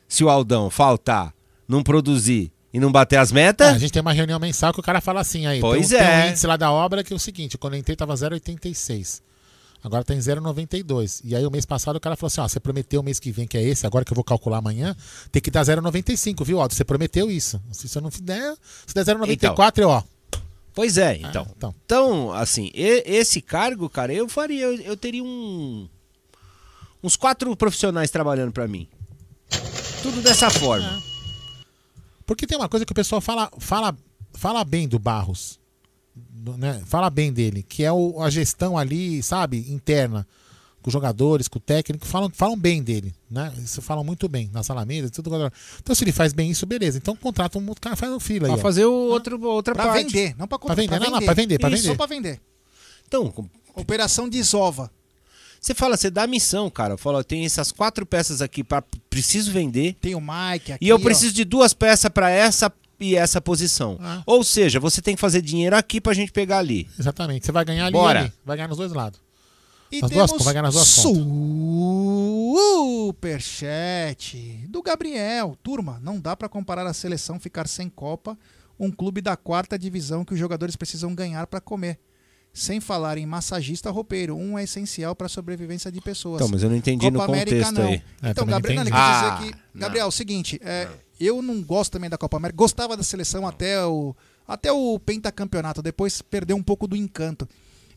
Se 0.09 0.25
o 0.25 0.29
Aldão 0.31 0.71
faltar, 0.71 1.35
não 1.67 1.83
produzir 1.83 2.51
e 2.73 2.79
não 2.81 2.91
bater 2.93 3.19
as 3.19 3.33
metas, 3.33 3.69
É, 3.69 3.73
a 3.73 3.79
gente 3.79 3.93
tem 3.93 4.01
uma 4.01 4.13
reunião 4.13 4.39
mensal 4.39 4.73
que 4.73 4.81
o 4.81 4.83
cara 4.83 5.01
fala 5.01 5.21
assim 5.21 5.47
aí. 5.47 5.61
Pois 5.61 5.89
tem, 5.89 5.99
um- 5.99 6.01
tem 6.01 6.09
é. 6.11 6.25
um 6.25 6.29
índice 6.31 6.47
lá 6.47 6.57
da 6.57 6.71
obra 6.71 7.03
que 7.03 7.13
é 7.13 7.17
o 7.17 7.19
seguinte, 7.19 7.59
quando 7.59 7.75
eu 7.75 7.81
entrei 7.81 7.97
tava 7.97 8.15
0,86. 8.15 9.21
Agora 9.83 10.03
tá 10.03 10.15
em 10.15 10.19
0,92. 10.19 11.21
E 11.25 11.37
aí 11.37 11.47
o 11.47 11.51
mês 11.51 11.65
passado 11.65 11.97
o 11.97 12.01
cara 12.01 12.17
falou 12.17 12.29
assim, 12.29 12.41
ó, 12.41 12.49
você 12.49 12.59
prometeu 12.59 13.01
o 13.01 13.05
mês 13.05 13.21
que 13.21 13.31
vem 13.31 13.47
que 13.47 13.57
é 13.57 13.63
esse, 13.63 13.87
agora 13.87 14.05
que 14.05 14.13
eu 14.13 14.15
vou 14.17 14.25
calcular 14.25 14.59
amanhã, 14.59 14.97
tem 15.31 15.41
que 15.41 15.51
dar 15.51 15.63
0,95, 15.65 16.45
viu, 16.45 16.61
Aldo? 16.61 16.75
Você 16.75 16.85
prometeu 16.85 17.31
isso. 17.31 17.61
Se 17.73 17.89
você 17.89 18.01
não 18.01 18.11
fizer, 18.11 18.55
se 18.87 18.95
der 18.95 19.05
0,94, 19.05 19.79
eu, 19.83 19.89
ó. 19.91 20.03
Pois 20.79 20.97
é, 20.97 21.17
então. 21.17 21.45
então. 21.57 21.75
Então, 21.85 22.33
assim, 22.33 22.71
e- 22.73 23.03
esse 23.05 23.41
cargo, 23.43 23.91
cara, 23.91 24.15
eu 24.15 24.29
faria, 24.29 24.63
eu, 24.63 24.75
eu 24.83 24.97
teria 24.97 25.25
um 25.25 25.89
uns 27.03 27.17
quatro 27.17 27.57
profissionais 27.57 28.13
trabalhando 28.13 28.53
pra 28.53 28.69
mim. 28.69 28.87
Tudo 30.03 30.23
dessa 30.23 30.49
forma. 30.51 31.03
Porque 32.25 32.47
tem 32.47 32.57
uma 32.57 32.69
coisa 32.69 32.87
que 32.87 32.93
o 32.93 32.95
pessoal 32.95 33.21
fala, 33.21 33.51
fala, 33.59 33.93
fala 34.35 34.63
bem 34.63 34.87
do 34.87 35.01
Barros. 35.01 35.59
né? 36.57 36.81
Fala 36.87 37.11
bem 37.11 37.33
dele, 37.33 37.65
que 37.65 37.83
é 37.83 37.91
o- 37.93 38.23
a 38.23 38.31
gestão 38.31 38.79
ali, 38.79 39.21
sabe, 39.21 39.73
interna. 39.73 40.25
Com 40.81 40.89
os 40.91 40.93
jogadores, 40.93 41.49
com 41.49 41.59
o 41.59 41.61
técnico, 41.61 42.07
falam, 42.07 42.31
falam 42.33 42.57
bem 42.57 42.83
dele, 42.83 43.13
né? 43.31 43.53
Isso 43.59 43.83
falam 43.83 44.05
muito 44.05 44.29
bem 44.29 44.49
nas 44.53 44.71
alamedas, 44.71 45.11
tudo. 45.11 45.31
Então, 45.81 45.95
se 45.95 46.05
ele 46.05 46.13
faz 46.13 46.33
bem 46.33 46.51
isso, 46.51 46.65
beleza. 46.67 46.97
Então 46.99 47.17
contrata 47.17 47.59
um 47.59 47.67
outro 47.69 47.81
cara, 47.81 47.97
faz 47.97 48.13
um 48.13 48.21
fila 48.21 48.47
aí. 48.47 48.53
Pra 48.53 48.59
ó. 48.59 48.63
fazer 48.63 48.85
o 48.85 48.93
outro, 48.93 49.41
outra 49.45 49.75
pra 49.75 49.87
parte. 49.87 50.05
vender, 50.05 50.37
não 50.39 50.47
pra 50.47 50.57
Pra 50.57 50.59
comprar. 50.59 50.75
vender, 50.77 51.01
não, 51.01 51.11
não, 51.11 51.21
pra 51.25 51.35
vender, 51.35 51.59
pra 51.59 51.69
Isso, 51.71 51.79
vender. 51.83 51.89
Só 51.89 51.97
pra 51.97 52.07
vender. 52.07 52.41
Então, 53.07 53.33
Operação 53.75 54.29
desova. 54.29 54.91
Você 55.61 55.75
fala, 55.75 55.97
você 55.97 56.11
dá 56.11 56.23
a 56.23 56.27
missão, 56.27 56.71
cara. 56.71 56.97
Fala, 56.97 57.19
ó, 57.19 57.23
tem 57.23 57.45
essas 57.45 57.73
quatro 57.73 58.07
peças 58.07 58.41
aqui 58.41 58.63
para 58.63 58.83
preciso 59.11 59.51
vender. 59.51 59.97
Tem 60.01 60.15
o 60.15 60.21
Mike 60.21 60.73
aqui. 60.73 60.85
E 60.85 60.89
eu 60.89 60.97
ó. 60.97 60.99
preciso 60.99 61.33
de 61.33 61.45
duas 61.45 61.73
peças 61.75 62.11
pra 62.11 62.31
essa 62.31 62.73
e 63.01 63.17
essa 63.17 63.41
posição. 63.41 63.99
Ah. 64.01 64.23
Ou 64.27 64.43
seja, 64.45 64.79
você 64.81 65.01
tem 65.03 65.15
que 65.15 65.21
fazer 65.21 65.43
dinheiro 65.43 65.77
aqui 65.77 66.01
pra 66.01 66.13
gente 66.15 66.31
pegar 66.33 66.59
ali. 66.59 66.89
Exatamente. 66.99 67.47
Você 67.47 67.53
vai 67.53 67.65
ganhar 67.65 67.87
ali, 67.87 67.93
Bora. 67.93 68.21
ali. 68.21 68.33
Vai 68.45 68.57
ganhar 68.57 68.69
nos 68.69 68.79
dois 68.79 68.93
lados. 68.93 69.21
E 69.91 70.01
Nas 70.03 70.11
duas, 70.11 70.31
temos 70.31 70.45
vai 70.45 70.55
ganhar 70.55 70.63
nas 70.63 70.75
duas. 70.75 70.87
Superchat 73.19 74.67
do 74.69 74.83
Gabriel. 74.83 75.57
Turma, 75.63 75.99
não 76.03 76.21
dá 76.21 76.37
pra 76.37 76.49
comparar 76.49 76.87
a 76.87 76.93
seleção 76.93 77.41
ficar 77.41 77.67
sem 77.67 77.89
Copa, 77.89 78.39
um 78.79 78.91
clube 78.91 79.21
da 79.21 79.37
quarta 79.37 79.79
divisão 79.79 80.25
que 80.25 80.35
os 80.35 80.39
jogadores 80.39 80.77
precisam 80.77 81.15
ganhar 81.15 81.47
pra 81.47 81.61
comer. 81.61 81.99
Sem 82.53 82.81
falar 82.81 83.19
em 83.19 83.27
massagista 83.27 83.91
roupeiro, 83.91 84.37
um 84.37 84.59
é 84.59 84.65
essencial 84.65 85.15
pra 85.15 85.29
sobrevivência 85.29 85.93
de 85.93 86.01
pessoas. 86.01 86.37
Então, 86.41 86.49
mas 86.49 86.63
eu 86.63 86.71
não 86.71 86.77
entendi 86.77 87.07
Copa 87.07 87.19
no 87.19 87.23
América, 87.33 87.57
contexto 87.57 87.73
não. 87.75 87.87
aí. 87.89 88.03
É, 88.23 88.31
Então, 88.31 88.47
também 88.47 88.77
não 88.77 88.85
Gabriel, 88.85 88.85
não, 88.85 88.91
Ah, 88.93 89.39
dizer 89.39 89.53
que. 89.53 89.59
não. 89.75 89.81
Gabriel, 89.81 90.05
é 90.05 90.09
o 90.09 90.13
seguinte, 90.13 90.61
é, 90.63 90.89
eu 91.21 91.41
não 91.43 91.63
gosto 91.63 91.93
também 91.93 92.11
da 92.11 92.19
Copa 92.19 92.37
América. 92.37 92.57
Gostava 92.57 92.97
da 92.97 93.03
seleção 93.03 93.47
até 93.47 93.85
o, 93.85 94.15
até 94.47 94.73
o 94.73 94.99
pentacampeonato, 94.99 95.83
depois 95.83 96.21
perdeu 96.23 96.57
um 96.57 96.63
pouco 96.63 96.89
do 96.89 96.97
encanto. 96.97 97.49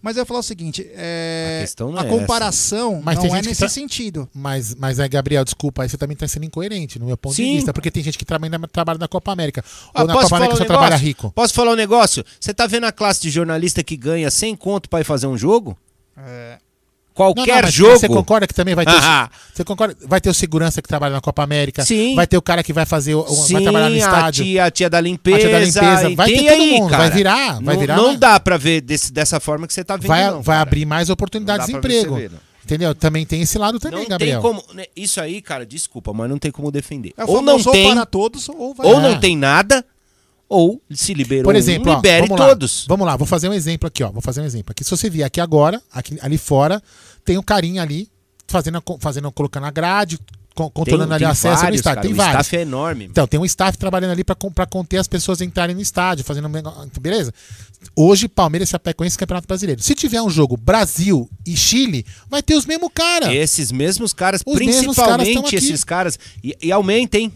Mas 0.01 0.17
eu 0.17 0.21
ia 0.21 0.25
falar 0.25 0.39
o 0.39 0.43
seguinte: 0.43 0.87
é, 0.93 1.63
A 1.63 2.01
a 2.01 2.05
é 2.05 2.09
comparação 2.09 3.01
Mas 3.03 3.17
não 3.19 3.35
é 3.35 3.41
nesse 3.41 3.61
tá- 3.61 3.69
sentido. 3.69 4.27
Mas, 4.33 4.73
mas 4.75 4.99
é, 4.99 5.07
Gabriel, 5.07 5.43
desculpa, 5.45 5.83
aí 5.83 5.89
você 5.89 5.97
também 5.97 6.17
tá 6.17 6.27
sendo 6.27 6.45
incoerente 6.45 6.97
no 6.97 7.05
meu 7.05 7.15
ponto 7.17 7.35
de 7.35 7.43
Sim. 7.43 7.55
vista. 7.55 7.71
Porque 7.73 7.91
tem 7.91 8.01
gente 8.03 8.17
que 8.17 8.25
trabalha, 8.25 8.59
trabalha 8.71 8.97
na 8.99 9.07
Copa 9.07 9.31
América. 9.31 9.63
Ah, 9.93 10.01
ou 10.01 10.07
na 10.07 10.13
posso 10.13 10.25
Copa 10.25 10.29
falar 10.29 10.37
América 10.45 10.55
um 10.55 10.57
só 10.57 10.63
negócio? 10.63 10.79
trabalha 10.79 10.95
rico. 10.95 11.31
Posso 11.35 11.53
falar 11.53 11.71
um 11.71 11.75
negócio? 11.75 12.25
Você 12.39 12.53
tá 12.53 12.65
vendo 12.67 12.85
a 12.85 12.91
classe 12.91 13.21
de 13.21 13.29
jornalista 13.29 13.83
que 13.83 13.95
ganha 13.95 14.31
100 14.31 14.55
conto 14.55 14.89
pra 14.89 15.01
ir 15.01 15.03
fazer 15.03 15.27
um 15.27 15.37
jogo? 15.37 15.77
É. 16.17 16.57
Qualquer 17.13 17.55
Não, 17.57 17.61
não, 17.63 17.71
jogo. 17.71 17.99
Você 17.99 18.07
concorda 18.07 18.47
que 18.47 18.53
também 18.53 18.73
vai 18.73 18.85
ter. 18.85 18.93
Ah. 18.95 19.29
você 19.53 19.63
concorda? 19.63 19.95
Vai 20.07 20.21
ter 20.21 20.29
o 20.29 20.33
segurança 20.33 20.81
que 20.81 20.87
trabalha 20.87 21.13
na 21.15 21.21
Copa 21.21 21.43
América. 21.43 21.83
Sim. 21.83 22.15
Vai 22.15 22.25
ter 22.25 22.37
o 22.37 22.41
cara 22.41 22.63
que 22.63 22.71
vai 22.71 22.85
fazer. 22.85 23.15
o- 23.15 23.27
Sim, 23.27 23.53
vai 23.53 23.63
trabalhar 23.63 23.89
no 23.89 23.95
a 23.95 23.97
estádio. 23.97 24.45
tia, 24.45 24.65
a 24.65 24.71
tia 24.71 24.89
da 24.89 25.01
limpeza. 25.01 25.37
A 25.37 25.39
tia 25.41 25.49
da 25.51 25.59
limpeza. 25.59 26.15
Vai 26.15 26.29
ter 26.29 26.37
todo 26.37 26.49
aí, 26.61 26.71
mundo, 26.79 26.89
cara. 26.89 27.03
vai 27.03 27.11
virar, 27.11 27.53
vai 27.61 27.73
não, 27.75 27.79
virar, 27.81 27.95
Não 27.97 28.11
né? 28.13 28.17
dá 28.17 28.39
pra 28.39 28.57
ver 28.57 28.81
desse- 28.81 29.11
dessa 29.11 29.39
forma 29.39 29.67
que 29.67 29.73
você 29.73 29.83
tá 29.83 29.97
vendo. 29.97 30.07
vai 30.07 30.31
não, 30.31 30.41
vai 30.41 30.57
abrir 30.57 30.85
mais 30.85 31.09
oportunidades 31.09 31.65
de 31.67 31.73
Não 31.73 31.79
emprego. 31.79 32.15
ver, 32.15 32.31
não. 32.31 32.39
Entendeu? 32.63 32.95
Também 32.95 33.25
tem 33.25 33.41
esse 33.41 33.57
lado 33.57 33.79
também, 33.79 34.01
Não 34.01 34.07
Gabriel. 34.07 34.41
tem 34.41 34.49
como. 34.51 34.63
né, 34.73 34.85
Isso 34.95 35.19
aí, 35.19 35.41
cara, 35.41 35.65
desculpa, 35.65 36.13
mas 36.13 36.29
não 36.29 36.37
tem 36.37 36.51
como 36.51 36.71
defender. 36.71 37.11
É 37.17 37.25
ou 37.25 37.41
não 37.41 37.61
tem, 37.61 37.93
para 37.93 38.05
todos, 38.05 38.47
ou 38.47 38.73
vai 38.73 38.87
ou 38.87 38.93
lá. 38.93 39.01
não 39.01 39.19
tem 39.19 39.35
nada, 39.35 39.83
ou 40.51 40.81
se 40.91 41.13
liberou 41.13 41.45
Por 41.45 41.55
exemplo, 41.55 41.89
um, 41.89 41.93
ó, 41.93 41.95
libere 41.97 42.27
vamos 42.27 42.39
lá. 42.39 42.47
todos. 42.49 42.85
Vamos 42.87 43.05
lá, 43.07 43.15
vou 43.15 43.25
fazer 43.25 43.47
um 43.49 43.53
exemplo 43.53 43.87
aqui, 43.87 44.03
ó. 44.03 44.11
Vou 44.11 44.21
fazer 44.21 44.41
um 44.41 44.45
exemplo 44.45 44.71
aqui. 44.71 44.83
Se 44.83 44.91
você 44.91 45.09
vier 45.09 45.25
aqui 45.25 45.39
agora, 45.39 45.81
aqui, 45.91 46.17
ali 46.21 46.37
fora, 46.37 46.81
tem 47.23 47.37
um 47.37 47.43
carinha 47.43 47.81
ali 47.81 48.09
fazendo, 48.47 48.83
fazendo 48.99 49.31
colocando 49.31 49.65
a 49.65 49.71
grade, 49.71 50.19
co- 50.53 50.69
controlando 50.69 51.13
ali 51.13 51.23
tem 51.23 51.31
acesso 51.31 51.55
no 51.55 51.61
vários, 51.61 51.79
estádio. 51.79 51.95
cara, 51.95 52.01
tem 52.01 52.11
o 52.13 52.15
vários. 52.15 52.33
staff 52.47 52.57
é 52.57 52.61
enorme. 52.61 53.05
Então, 53.05 53.25
tem 53.25 53.39
um 53.39 53.45
staff 53.45 53.77
trabalhando 53.77 54.11
ali 54.11 54.23
pra 54.25 54.35
conter 54.69 54.97
as 54.97 55.07
pessoas 55.07 55.39
entrarem 55.39 55.73
no 55.73 55.81
estádio, 55.81 56.25
fazendo 56.25 56.49
negócio. 56.49 56.89
Beleza? 56.99 57.33
Hoje, 57.95 58.27
Palmeiras 58.27 58.67
e 58.69 58.71
Chapecoense 58.71 59.17
Campeonato 59.17 59.47
Brasileiro. 59.47 59.81
Se 59.81 59.95
tiver 59.95 60.21
um 60.21 60.29
jogo 60.29 60.57
Brasil 60.57 61.29
e 61.47 61.55
Chile, 61.55 62.05
vai 62.29 62.43
ter 62.43 62.55
os 62.55 62.65
mesmos 62.65 62.89
caras. 62.93 63.29
Esses 63.33 63.71
mesmos 63.71 64.11
caras, 64.13 64.41
Os 64.45 64.59
mesmos 64.59 64.95
caras 64.95 65.15
principalmente 65.15 65.29
estão 65.29 65.45
aqui. 65.45 65.55
esses 65.55 65.83
caras, 65.83 66.19
e, 66.43 66.55
e 66.61 66.71
aumentem. 66.71 67.31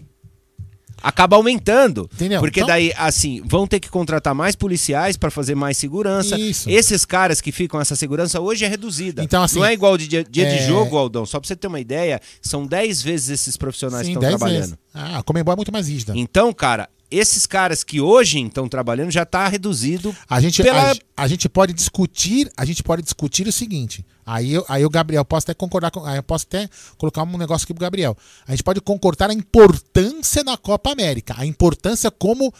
Acaba 1.04 1.36
aumentando. 1.36 2.10
Entendeu? 2.14 2.40
Porque 2.40 2.60
Então- 2.62 2.68
daí, 2.68 2.92
assim, 2.98 3.42
vão 3.46 3.68
ter 3.68 3.80
que 3.80 3.90
contratar 3.90 4.34
mais 4.34 4.56
policiais 4.56 5.18
para 5.18 5.30
fazer 5.30 5.54
mais 5.56 5.78
segurança. 5.78 6.38
Isso. 6.40 6.70
Esses 6.70 7.06
caras 7.06 7.42
que 7.42 7.52
ficam 7.52 7.80
essa 7.80 7.96
segurança 7.96 8.40
hoje 8.42 8.66
é 8.66 8.68
reduzida. 8.68 9.24
Então, 9.24 9.44
assim, 9.44 9.60
Não 9.60 9.66
é 9.66 9.74
igual 9.74 9.98
de 9.98 10.08
dia, 10.08 10.24
dia 10.24 10.48
é- 10.48 10.58
de 10.58 10.66
jogo, 10.68 10.98
Aldão. 10.98 11.26
Só 11.26 11.40
pra 11.40 11.48
você 11.48 11.56
ter 11.56 11.68
uma 11.68 11.80
ideia, 11.80 12.20
são 12.42 12.66
10 12.66 13.02
vezes 13.02 13.30
esses 13.30 13.56
profissionais 13.58 14.08
Sim, 14.08 14.14
que 14.14 14.20
10 14.20 14.34
estão 14.34 14.48
vezes. 14.50 14.74
trabalhando. 14.92 15.16
Ah, 15.16 15.20
a 15.20 15.24
Comembol 15.24 15.54
é 15.54 15.56
muito 15.58 15.72
mais 15.72 15.88
rígida. 15.88 16.14
Então, 16.16 16.52
cara, 16.54 16.90
esses 17.12 17.46
caras 17.46 17.84
que 17.84 18.02
hoje 18.02 18.40
estão 18.42 18.68
trabalhando 18.68 19.12
já 19.12 19.26
tá 19.26 19.48
reduzido 19.48 20.16
A 20.30 20.42
gente, 20.42 20.64
pela. 20.64 20.92
a, 20.92 20.96
a 21.18 21.28
gente 21.28 21.48
pode 21.48 21.74
discutir, 21.74 22.50
a 22.58 22.66
gente 22.66 22.82
pode 22.82 23.02
discutir 23.04 23.48
o 23.48 23.52
seguinte. 23.52 24.04
Aí 24.26 24.54
eu, 24.54 24.66
aí 24.68 24.84
o 24.84 24.90
Gabriel 24.90 25.24
posso 25.24 25.46
até 25.46 25.54
concordar 25.54 25.92
com, 25.92 26.08
eu 26.10 26.24
posso 26.24 26.46
até 26.48 26.68
colocar 26.98 27.24
um 27.24 27.38
negócio 27.38 27.66
aqui 27.66 27.74
pro 27.74 27.82
Gabriel. 27.82 28.18
A 28.48 28.52
gente 28.52 28.64
pode 28.64 28.82
concordar 28.82 29.30
a 29.30 29.34
importância 29.34 30.44
da 30.44 30.58
Copa 30.58 30.92
América, 30.92 31.36
a 31.38 31.46
importância 31.46 32.10
como 32.10 32.52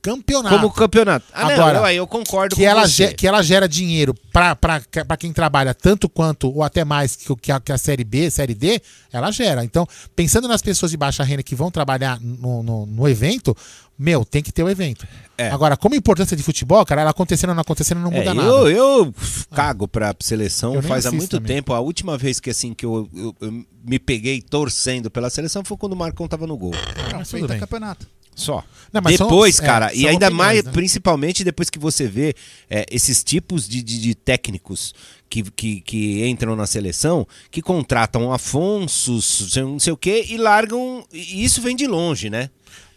campeonato. 0.00 0.54
Como 0.56 0.70
campeonato. 0.72 1.26
Ah, 1.32 1.44
não, 1.44 1.50
Agora, 1.50 1.78
eu, 1.78 1.84
aí 1.84 1.96
eu 1.96 2.06
concordo 2.06 2.54
que 2.56 2.62
com 2.62 2.68
ela, 2.68 2.86
você. 2.86 3.12
que 3.12 3.26
ela 3.26 3.42
gera 3.42 3.68
dinheiro 3.68 4.14
para 4.32 5.16
quem 5.18 5.32
trabalha 5.32 5.74
tanto 5.74 6.08
quanto 6.08 6.48
ou 6.50 6.62
até 6.62 6.84
mais 6.84 7.16
que, 7.16 7.30
o- 7.32 7.36
que, 7.36 7.50
a, 7.52 7.60
que 7.60 7.72
a 7.72 7.78
série 7.78 8.04
B, 8.04 8.30
série 8.30 8.54
D, 8.54 8.80
ela 9.12 9.30
gera. 9.30 9.64
Então, 9.64 9.86
pensando 10.14 10.46
nas 10.48 10.62
pessoas 10.62 10.90
de 10.90 10.96
baixa 10.96 11.22
renda 11.24 11.42
que 11.42 11.54
vão 11.54 11.70
trabalhar 11.70 12.18
no, 12.20 12.62
no, 12.62 12.86
no 12.86 13.08
evento, 13.08 13.56
meu, 13.98 14.24
tem 14.24 14.42
que 14.42 14.52
ter 14.52 14.62
o 14.62 14.68
evento. 14.70 15.06
É. 15.36 15.50
Agora, 15.50 15.76
como 15.76 15.94
importância 15.94 16.36
de 16.36 16.42
futebol, 16.42 16.84
cara, 16.86 17.00
ela 17.02 17.10
acontecendo 17.10 17.50
ou 17.50 17.54
não 17.56 17.62
acontecendo 17.62 18.00
não 18.00 18.12
É, 18.12 18.18
muda 18.18 18.34
nada. 18.34 18.48
eu, 18.48 18.68
eu 18.68 19.14
cago 19.54 19.88
pra 19.88 20.14
seleção 20.20 20.74
Eu 20.74 20.82
faz 20.82 21.04
há 21.06 21.10
muito 21.10 21.28
também. 21.38 21.56
tempo. 21.56 21.72
A 21.74 21.80
última 21.80 22.16
vez 22.16 22.38
que 22.38 22.50
assim 22.50 22.72
que 22.72 22.86
eu, 22.86 23.08
eu- 23.14 23.34
eu 23.40 23.64
me 23.84 23.98
peguei 23.98 24.40
torcendo 24.40 25.10
pela 25.10 25.28
seleção 25.28 25.64
foi 25.64 25.76
quando 25.76 25.92
o 25.94 25.96
Marcão 25.96 26.28
tava 26.28 26.46
no 26.46 26.56
gol. 26.56 26.72
Não, 27.10 27.18
mas 27.18 27.28
tudo 27.28 27.48
bem. 27.48 27.58
campeonato. 27.58 28.06
Só. 28.38 28.64
Não, 28.92 29.02
são- 29.16 29.26
depois, 29.26 29.58
é, 29.60 29.66
cara, 29.66 29.92
e 29.92 30.00
são 30.02 30.10
ainda 30.10 30.26
opiniões, 30.28 30.46
mais, 30.46 30.64
né? 30.64 30.72
principalmente 30.72 31.44
depois 31.44 31.68
que 31.68 31.78
você 31.78 32.06
vê 32.06 32.34
é, 32.70 32.86
esses 32.90 33.22
tipos 33.22 33.68
de, 33.68 33.82
de- 33.82 34.00
de 34.00 34.14
técnicos 34.14 34.94
que, 35.28 35.42
que, 35.50 35.80
que 35.82 36.26
entram 36.26 36.56
na 36.56 36.66
seleção, 36.66 37.26
que 37.50 37.60
contratam 37.60 38.32
Afonsos, 38.32 39.54
não 39.56 39.78
sei 39.78 39.92
o 39.92 39.96
quê, 39.96 40.24
e 40.28 40.36
largam. 40.36 41.04
E 41.12 41.44
isso 41.44 41.60
vem 41.60 41.76
de 41.76 41.86
longe, 41.86 42.30
né? 42.30 42.48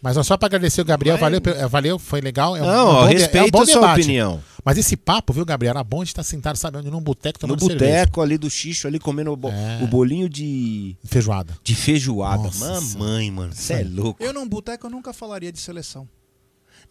Mas 0.01 0.25
só 0.25 0.35
para 0.35 0.47
agradecer 0.47 0.81
o 0.81 0.85
Gabriel, 0.85 1.17
valeu, 1.17 1.39
pe- 1.39 1.51
é, 1.51 1.67
valeu, 1.67 1.99
foi 1.99 2.21
legal. 2.21 2.55
É 2.57 2.61
um, 2.61 2.65
Não, 2.65 2.71
é 2.73 2.81
um 2.81 2.85
bom 2.85 2.93
de- 2.93 3.13
é 3.13 3.15
um 3.15 3.19
respeito 3.19 3.51
bom 3.51 3.61
a 3.61 3.65
sua 3.65 3.75
debate. 3.75 3.99
opinião. 4.01 4.43
Mas 4.65 4.77
esse 4.77 4.97
papo, 4.97 5.31
viu, 5.31 5.45
Gabriel? 5.45 5.71
Era 5.71 5.83
bom 5.83 6.03
de 6.03 6.09
estar 6.09 6.23
sentado, 6.23 6.55
sabe, 6.55 6.77
onde? 6.77 6.89
Num 6.89 7.01
boteco 7.01 7.39
No 7.45 7.55
tomando 7.55 7.67
cerveja. 7.71 7.99
boteco 7.99 8.21
ali 8.21 8.37
do 8.37 8.49
xixo, 8.49 8.87
ali 8.87 8.99
comendo 8.99 9.31
o, 9.31 9.35
bo- 9.35 9.51
o 9.81 9.87
bolinho 9.87 10.27
de. 10.27 10.95
Feijoada. 11.05 11.55
De 11.63 11.75
feijoada. 11.75 12.43
Nossa 12.43 12.97
Mamãe, 12.97 13.29
mano, 13.31 13.53
você 13.53 13.73
é 13.73 13.83
louco. 13.83 14.23
Eu 14.23 14.33
num 14.33 14.47
boteco 14.47 14.87
eu 14.87 14.91
nunca 14.91 15.13
falaria 15.13 15.51
de 15.51 15.59
seleção. 15.59 16.07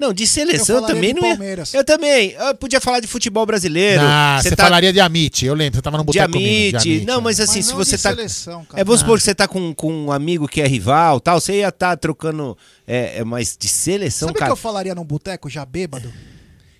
Não, 0.01 0.15
de 0.15 0.27
seleção 0.27 0.77
Eu 0.77 0.87
também 0.87 1.13
não 1.13 1.23
ia. 1.23 1.29
Palmeiras. 1.37 1.75
Eu 1.75 1.85
também. 1.85 2.31
Eu 2.33 2.55
podia 2.55 2.81
falar 2.81 3.01
de 3.01 3.07
futebol 3.07 3.45
brasileiro. 3.45 4.01
Ah, 4.03 4.41
você 4.43 4.57
tá- 4.57 4.65
falaria 4.65 4.93
de 4.95 4.99
Amit, 4.99 5.45
eu 5.45 5.53
lembro, 5.55 5.77
você 5.77 5.83
tava 5.83 5.99
de 5.99 6.05
boteco 6.05 6.33
comigo. 6.33 6.79
De 6.79 6.89
Amit, 6.95 7.05
Não, 7.07 7.19
é. 7.19 7.21
mas 7.21 7.39
assim, 7.39 7.59
Mas 7.59 7.67
se 7.67 7.75
você 7.75 7.97
de 7.99 8.03
tá. 8.03 8.09
seleção, 8.11 8.65
cara. 8.65 8.81
É, 8.81 8.85
vamos 8.85 9.01
supor 9.01 9.17
Ah. 9.17 9.19
que 9.19 9.25
você 9.25 9.35
tá 9.35 9.47
com, 9.47 9.75
com 9.75 9.93
um 9.93 10.11
amigo 10.11 10.49
que 10.49 10.63
é 10.63 10.67
rival 10.67 11.21
tal, 11.21 11.39
você 11.39 11.59
ia 11.59 11.69
estar 11.69 11.97
trocando. 11.99 12.57
É, 12.87 13.19
é, 13.19 13.25
mas 13.25 13.57
de 13.61 13.69
seleção, 13.69 14.29
Sabe 14.29 14.31
o 14.31 14.35
que 14.35 14.39
cara. 14.41 14.53
eu 14.53 14.57
falaria 14.57 14.95
num 14.95 15.05
boteco 15.05 15.51
já 15.51 15.67
bêbado? 15.67 16.11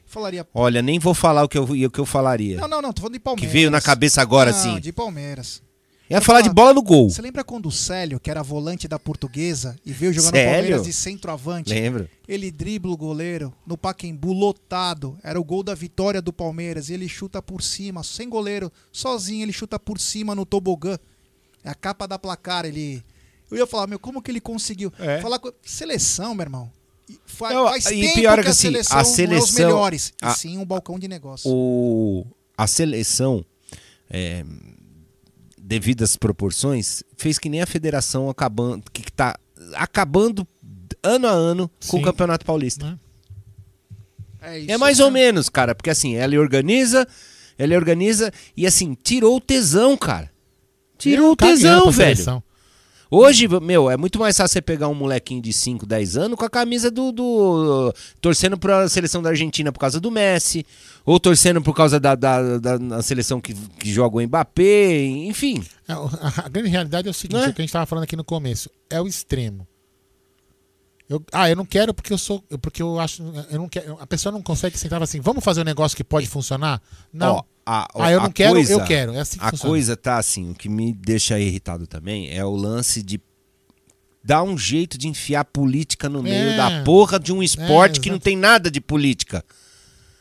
Falaria. 0.07 0.45
Olha, 0.55 0.83
nem 0.83 0.99
vou 0.99 1.15
falar 1.15 1.45
o 1.45 1.49
que 1.49 1.57
eu, 1.59 1.65
o 1.65 1.91
que 1.91 1.99
eu 2.01 2.07
falaria. 2.07 2.57
Não, 2.57 2.67
não, 2.67 2.83
não, 2.83 2.93
tô 2.93 3.03
falando 3.03 3.13
de 3.13 3.19
que 3.21 3.25
Palmeiras. 3.25 3.53
veio 3.53 3.71
na 3.71 3.81
cabeça 3.81 4.21
agora, 4.21 4.51
não, 4.51 4.59
assim. 4.59 4.81
de 4.81 4.93
Palmeiras. 4.93 5.63
Eu 6.11 6.17
ia 6.17 6.21
falar 6.21 6.41
de 6.41 6.51
bola 6.51 6.75
no 6.75 6.83
gol. 6.83 7.09
Você 7.09 7.23
lembra 7.23 7.45
quando 7.45 7.67
o 7.67 7.71
Célio, 7.73 8.19
que 8.19 8.29
era 8.31 8.43
volante 8.43 8.89
da 8.89 8.99
portuguesa, 8.99 9.77
e 9.87 9.93
veio 9.93 10.13
jogar 10.13 10.31
no 10.33 10.37
Célio? 10.37 10.53
Palmeiras 10.55 10.83
de 10.83 10.93
centroavante? 10.93 11.71
Lembro. 11.73 12.09
Ele 12.27 12.51
dribla 12.51 12.91
o 12.93 12.97
goleiro 12.97 13.55
no 13.65 13.79
Pacaembu 13.79 14.33
lotado. 14.33 15.17
Era 15.23 15.41
o 15.41 15.45
gol 15.45 15.63
da 15.63 15.73
vitória 15.73 16.21
do 16.21 16.33
Palmeiras. 16.33 16.89
E 16.89 16.95
ele 16.95 17.09
chuta 17.09 17.41
por 17.41 17.63
cima, 17.63 18.03
sem 18.03 18.29
goleiro, 18.29 18.73
sozinho, 18.91 19.45
ele 19.45 19.53
chuta 19.53 19.79
por 19.79 20.01
cima 20.01 20.35
no 20.35 20.45
tobogã. 20.45 20.99
É 21.63 21.71
a 21.71 21.75
capa 21.77 22.09
da 22.09 22.19
placar. 22.19 22.65
Ele. 22.65 23.05
Eu 23.49 23.59
ia 23.59 23.67
falar, 23.67 23.87
meu, 23.87 23.99
como 24.01 24.21
que 24.21 24.33
ele 24.33 24.41
conseguiu? 24.41 24.93
É. 24.99 25.21
Falar 25.21 25.39
com. 25.39 25.53
Seleção, 25.63 26.35
meu 26.35 26.43
irmão. 26.45 26.73
Faz 27.25 27.87
e 27.87 28.01
tempo 28.03 28.15
pior 28.15 28.33
é 28.35 28.37
que 28.37 28.43
que, 28.43 28.49
a 28.49 28.51
assim, 28.51 28.63
seleção, 28.63 28.97
a 28.99 29.03
não 29.03 29.09
é 29.09 29.11
os 29.11 29.15
seleção- 29.17 29.55
melhores. 29.67 30.13
a- 30.21 30.31
E 30.33 30.35
sim 30.37 30.59
um 30.59 30.65
balcão 30.65 30.99
de 30.99 31.07
negócio. 31.09 31.49
o, 31.51 32.25
a 32.57 32.67
seleção, 32.69 33.45
é, 34.09 34.45
devido 35.71 36.03
às 36.03 36.17
proporções, 36.17 37.05
fez 37.17 37.39
que 37.39 37.49
nem 37.49 37.63
a 37.63 37.67
federação 37.67 38.29
acabando, 38.29 38.83
que 38.93 39.03
está 39.03 39.39
acabando 39.75 40.45
ano 41.01 41.29
a 41.29 41.31
ano 41.31 41.69
com 41.87 41.97
Sim. 41.97 42.01
o 42.01 42.03
Campeonato 42.03 42.45
Paulista. 42.45 42.99
É, 44.43 44.59
isso, 44.59 44.73
É 44.73 44.77
mais 44.77 44.99
ou 44.99 45.13
menos, 45.13 45.49
cara, 45.49 45.73
porque 45.73 45.89
assim, 45.89 46.17
ela 46.17 46.37
organiza, 46.41 47.07
ela 47.57 47.77
organiza 47.77 48.33
e 48.57 48.67
assim, 48.67 48.97
tirou 49.01 49.37
o 49.37 49.41
tesão, 49.41 49.97
cara. 49.97 50.29
Tirou 50.99 51.31
o 51.31 51.37
caguei 51.37 51.55
tesão, 51.55 51.89
velho. 51.93 52.17
seleção. 52.17 52.43
Hoje, 53.11 53.49
meu, 53.61 53.91
é 53.91 53.97
muito 53.97 54.19
mais 54.21 54.37
fácil 54.37 54.53
você 54.53 54.63
pegar 54.63 54.87
um 54.89 54.95
molequinho 54.95 55.43
de 55.43 55.53
5, 55.53 55.85
10 55.85 56.17
anos 56.17 56.39
com 56.39 56.45
a 56.45 56.51
camisa 56.51 56.91
do. 56.91 57.11
do 57.11 57.93
torcendo 58.21 58.57
pra 58.57 58.89
seleção 58.89 59.21
da 59.21 59.31
Argentina 59.31 59.73
por 59.73 59.81
causa 59.81 59.99
do 59.99 60.11
Messi, 60.13 60.65
ou 61.05 61.19
torcendo 61.19 61.61
por 61.61 61.75
causa 61.75 61.99
da, 61.99 62.15
da, 62.15 62.59
da- 62.59 62.77
da 62.79 63.03
seleção 63.03 63.41
que, 63.41 63.53
que 63.53 63.93
joga 63.93 64.17
o 64.19 64.23
Mbappé, 64.23 65.05
enfim. 65.07 65.65
É, 65.89 65.93
A, 65.93 66.45
a 66.45 66.49
grande 66.49 66.69
realidade 66.69 67.09
é 67.09 67.11
o 67.11 67.15
seguinte, 67.15 67.43
é? 67.45 67.49
o 67.49 67.53
que 67.55 67.61
a 67.61 67.65
gente 67.65 67.73
tava 67.73 67.87
falando 67.87 68.05
aqui 68.05 68.15
no 68.15 68.25
começo, 68.25 68.71
é 68.89 69.01
o 69.01 69.09
extremo. 69.09 69.67
Eu, 71.11 71.21
ah, 71.33 71.51
eu 71.51 71.57
não 71.57 71.67
quero 71.67 71.93
porque 71.93 72.13
eu 72.13 72.17
sou. 72.19 72.41
Porque 72.63 72.81
eu 72.81 73.01
acho. 73.01 73.21
Eu 73.51 73.59
não 73.59 73.69
quero. 73.69 73.99
A 74.01 74.07
pessoa 74.07 74.31
não 74.33 74.41
consegue 74.41 74.79
sentar 74.79 75.03
assim, 75.03 75.21
vamos 75.21 75.43
fazer 75.43 75.61
um 75.61 75.65
negócio 75.65 75.97
que 75.97 76.05
pode 76.05 76.29
funcionar? 76.29 76.81
Não. 77.13 77.35
Ó, 77.35 77.43
a- 77.67 77.89
ah, 77.97 78.13
eu 78.13 78.21
não 78.21 78.31
quero, 78.31 78.53
coisa- 78.55 78.73
eu 78.73 78.85
quero. 78.85 79.13
É 79.13 79.19
assim 79.21 79.37
que 79.39 79.45
A 79.45 79.51
funciona. 79.51 79.71
coisa 79.73 79.97
tá 79.97 80.19
assim, 80.19 80.53
o 80.53 80.55
que 80.55 80.69
me 80.69 80.93
deixa 80.93 81.37
irritado 81.39 81.85
também 81.85 82.31
é 82.33 82.45
o 82.45 82.55
lance 82.55 83.03
de 83.03 83.21
dar 84.23 84.45
um 84.45 84.57
jeito 84.57 84.97
de 84.97 85.09
enfiar 85.09 85.45
política 85.47 86.09
no 86.09 86.23
meio 86.23 86.51
É. 86.51 86.57
da 86.57 86.85
porra 86.85 87.19
de 87.19 87.33
um 87.33 87.43
esporte 87.43 87.99
É, 87.99 88.03
que 88.03 88.11
não 88.11 88.19
tem 88.21 88.37
nada 88.37 88.71
de 88.71 88.81
política. 88.81 89.45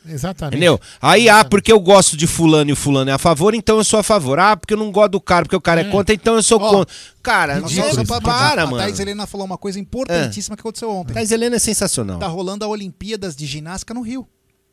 Exatamente. 0.06 0.56
Entendeu? 0.56 0.80
Aí, 1.00 1.28
ah, 1.28 1.44
porque 1.44 1.70
eu 1.70 1.78
gosto 1.78 2.16
de 2.16 2.26
fulano 2.26 2.70
e 2.70 2.72
o 2.72 2.76
fulano 2.76 3.10
é 3.10 3.12
a 3.12 3.18
favor, 3.18 3.54
então 3.54 3.76
eu 3.78 3.84
sou 3.84 4.00
a 4.00 4.02
favor. 4.02 4.38
Ah, 4.38 4.56
porque 4.56 4.72
eu 4.74 4.78
não 4.78 4.90
gosto 4.90 5.12
do 5.12 5.20
cara, 5.20 5.44
porque 5.44 5.56
o 5.56 5.60
cara 5.60 5.82
é, 5.82 5.84
É. 5.86 5.90
contra, 5.90 6.14
então 6.14 6.36
eu 6.36 6.42
sou 6.42 6.58
Ó, 6.60 6.70
contra. 6.70 6.94
Cara, 7.22 7.60
só- 7.68 7.92
só 7.92 8.04
para, 8.04 8.20
pra- 8.20 8.62
a 8.62 8.66
mano. 8.66 8.78
Thais 8.78 8.98
Helena 8.98 9.26
falou 9.26 9.46
uma 9.46 9.58
coisa 9.58 9.78
importantíssima 9.78 10.56
que 10.56 10.60
aconteceu 10.60 10.90
ontem. 10.90 11.12
Thais 11.12 11.30
Helena 11.30 11.56
é 11.56 11.58
sensacional. 11.58 12.18
Tá 12.18 12.26
rolando 12.28 12.64
a 12.64 12.68
Olimpíadas 12.68 13.36
de 13.36 13.44
ginástica 13.46 13.92
no 13.92 14.00
Rio. 14.00 14.26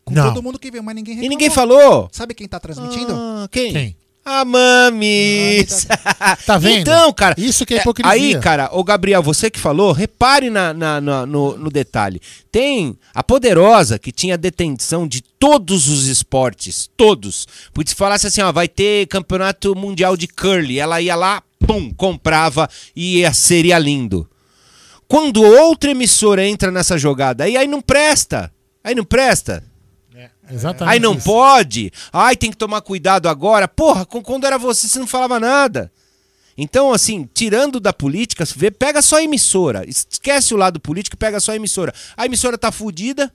Com 0.06 0.14
Não. 0.14 0.30
todo 0.30 0.42
mundo 0.42 0.58
que 0.58 0.72
veio, 0.72 0.82
mas 0.82 0.96
ninguém 0.96 1.14
E 1.14 1.18
reclamou. 1.18 1.30
ninguém 1.38 1.50
falou? 1.50 2.08
Sabe 2.14 2.34
quem 2.34 2.48
tá 2.48 2.60
transmitindo? 2.62 3.14
Ah, 3.14 3.50
quem? 3.52 3.74
Quem? 3.74 3.98
A 4.30 4.44
Mamis! 4.44 5.88
Tá 6.46 6.58
vendo? 6.58 6.82
Então, 6.82 7.14
cara. 7.14 7.34
Isso 7.38 7.66
que 7.66 7.74
é 7.76 7.78
é, 7.78 7.82
hipocrisia. 7.82 8.12
Aí, 8.12 8.38
cara, 8.40 8.70
o 8.74 8.84
Gabriel, 8.84 9.24
você 9.24 9.50
que 9.50 9.58
falou, 9.60 9.92
repare 9.94 10.50
na, 10.50 10.74
na- 10.74 11.00
na- 11.00 11.26
no, 11.26 11.58
no 11.58 11.70
detalhe. 11.70 12.22
Tem 12.52 12.98
a 13.14 13.24
Poderosa, 13.24 13.98
que 13.98 14.12
tinha 14.12 14.38
detenção 14.38 15.08
de 15.08 15.22
todos 15.22 15.88
os 15.88 16.08
esportes, 16.08 16.90
todos. 16.98 17.48
Porque 17.74 17.90
se 17.90 17.96
falasse 17.96 18.28
assim, 18.28 18.42
ó, 18.42 18.52
vai 18.52 18.68
ter 18.68 19.08
campeonato 19.08 19.74
mundial 19.76 20.18
de 20.18 20.28
curly, 20.28 20.78
ela 20.80 21.00
ia 21.02 21.16
lá, 21.16 21.42
pum, 21.66 21.94
comprava 21.94 22.70
e 22.96 23.20
ia, 23.20 23.34
seria 23.34 23.80
lindo. 23.80 24.30
Quando 25.08 25.42
outra 25.42 25.92
emissora 25.92 26.46
entra 26.46 26.70
nessa 26.70 26.98
jogada, 26.98 27.46
aí, 27.46 27.56
aí 27.56 27.68
não 27.68 27.82
presta. 27.82 28.52
Aí 28.84 28.94
não 28.94 29.06
presta. 29.06 29.64
Exatamente. 30.50 30.94
Aí 30.94 31.00
não 31.00 31.14
isso. 31.16 31.26
pode. 31.26 31.92
Ai, 32.12 32.36
tem 32.36 32.52
que 32.52 32.58
tomar 32.58 32.82
cuidado 32.82 33.28
agora. 33.30 33.68
Porra, 33.68 34.06
com- 34.06 34.22
quando 34.22 34.46
era 34.46 34.58
você, 34.58 34.88
você 34.88 35.00
não 35.00 35.08
falava 35.08 35.40
nada. 35.40 35.92
Então, 36.58 36.92
assim, 36.92 37.30
tirando 37.34 37.80
da 37.80 37.94
política, 37.94 38.44
vê, 38.56 38.72
pega 38.72 39.02
só 39.02 39.18
a 39.18 39.24
emissora. 39.24 39.84
Esquece 39.88 40.54
o 40.54 40.58
lado 40.58 40.80
político 40.80 41.16
e 41.16 41.18
pega 41.20 41.40
só 41.40 41.52
a 41.52 41.56
emissora. 41.56 41.94
A 42.16 42.26
emissora 42.26 42.58
tá 42.58 42.72
fudida, 42.72 43.32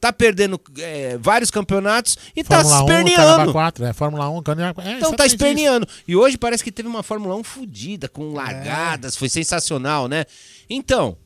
tá 0.00 0.12
perdendo 0.12 0.60
é, 0.78 1.18
vários 1.18 1.50
campeonatos 1.50 2.16
e 2.36 2.44
tá 2.44 2.56
Fórmula 2.62 2.76
1, 2.78 2.80
esperneando. 2.84 3.26
Caramba 3.26 3.52
4, 3.52 3.84
é, 3.86 3.92
Fórmula 3.92 4.28
1, 4.30 4.42
Caramba, 4.42 4.82
é, 4.84 4.92
Então 4.92 5.12
tá 5.14 5.26
isso. 5.26 5.34
esperneando. 5.34 5.88
E 6.06 6.14
hoje 6.14 6.38
parece 6.38 6.62
que 6.62 6.70
teve 6.70 6.88
uma 6.88 7.02
Fórmula 7.02 7.34
1 7.34 7.42
fodida, 7.42 8.08
com 8.08 8.32
largadas, 8.32 9.16
foi 9.16 9.28
sensacional, 9.28 10.06
né? 10.06 10.24
Então, 10.68 11.16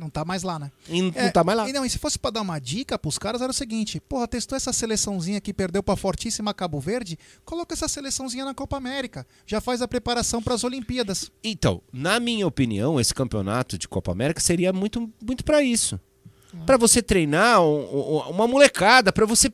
Não 0.00 0.08
tá 0.08 0.24
mais 0.24 0.42
lá, 0.42 0.58
né? 0.58 0.72
e 0.88 1.02
não 1.02 1.30
tá 1.30 1.44
mais 1.44 1.58
lá. 1.58 1.68
E 1.68 1.72
não, 1.74 1.84
e 1.84 1.90
se 1.90 1.98
fosse 1.98 2.18
pra 2.18 2.30
dar 2.30 2.40
uma 2.40 2.58
dica 2.58 2.98
pros 2.98 3.18
caras, 3.18 3.42
era 3.42 3.50
o 3.50 3.54
seguinte: 3.54 4.00
porra, 4.00 4.26
testou 4.26 4.56
essa 4.56 4.72
seleçãozinha 4.72 5.40
que 5.40 5.52
perdeu 5.52 5.82
pra 5.82 5.94
fortíssima 5.94 6.54
Cabo 6.54 6.80
Verde? 6.80 7.18
Coloca 7.44 7.74
essa 7.74 7.86
seleçãozinha 7.86 8.44
na 8.46 8.54
Copa 8.54 8.76
América. 8.78 9.26
Já 9.46 9.60
faz 9.60 9.82
a 9.82 9.86
preparação 9.88 10.42
pras 10.42 10.64
Olimpíadas. 10.64 11.30
Então, 11.44 11.82
na 11.92 12.18
minha 12.18 12.46
opinião, 12.46 12.98
esse 12.98 13.12
campeonato 13.14 13.76
de 13.76 13.86
Copa 13.86 14.10
América 14.10 14.40
seria 14.40 14.72
muito, 14.72 15.08
muito 15.24 15.44
para 15.44 15.62
isso. 15.62 16.00
Pra 16.64 16.76
você 16.76 17.00
treinar 17.02 17.60
um- 17.62 17.66
um- 18.16 18.30
uma 18.30 18.48
molecada, 18.48 19.12
pra 19.12 19.26
você. 19.26 19.52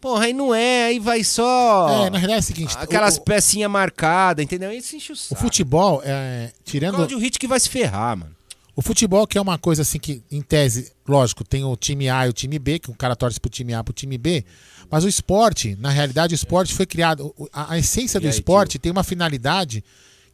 Porra, 0.00 0.26
aí 0.26 0.32
não 0.32 0.54
é, 0.54 0.84
aí 0.84 0.98
vai 1.00 1.24
só. 1.24 1.88
É, 1.88 2.10
na 2.10 2.18
realidade 2.18 2.34
é 2.34 2.38
o 2.38 2.42
seguinte, 2.42 2.76
Aquelas 2.78 3.16
o- 3.16 3.22
pecinhas 3.22 3.70
marcadas, 3.70 4.44
entendeu? 4.44 4.70
Isso 4.70 4.94
enche 4.94 5.10
o 5.10 5.14
O 5.14 5.16
saco. 5.16 5.40
futebol, 5.40 6.02
é, 6.04 6.52
tirando. 6.64 6.96
Cláudio 6.96 7.18
Hit 7.18 7.38
que 7.38 7.46
vai 7.48 7.58
se 7.58 7.68
ferrar, 7.68 8.16
mano. 8.16 8.35
O 8.76 8.82
futebol 8.82 9.26
que 9.26 9.38
é 9.38 9.40
uma 9.40 9.56
coisa 9.56 9.80
assim 9.80 9.98
que, 9.98 10.22
em 10.30 10.42
tese, 10.42 10.92
lógico, 11.08 11.42
tem 11.42 11.64
o 11.64 11.74
time 11.76 12.10
A 12.10 12.26
e 12.26 12.28
o 12.28 12.32
time 12.32 12.58
B, 12.58 12.78
que 12.78 12.90
o 12.90 12.94
cara 12.94 13.16
torce 13.16 13.40
pro 13.40 13.48
time 13.48 13.72
A 13.72 13.82
pro 13.82 13.94
time 13.94 14.18
B, 14.18 14.44
mas 14.90 15.02
o 15.02 15.08
esporte, 15.08 15.74
na 15.76 15.88
realidade, 15.88 16.34
o 16.34 16.36
esporte 16.36 16.74
foi 16.74 16.84
criado. 16.84 17.34
A, 17.50 17.72
a 17.72 17.78
essência 17.78 18.20
do 18.20 18.26
aí, 18.26 18.30
esporte 18.30 18.78
tem 18.78 18.92
uma 18.92 19.02
finalidade 19.02 19.82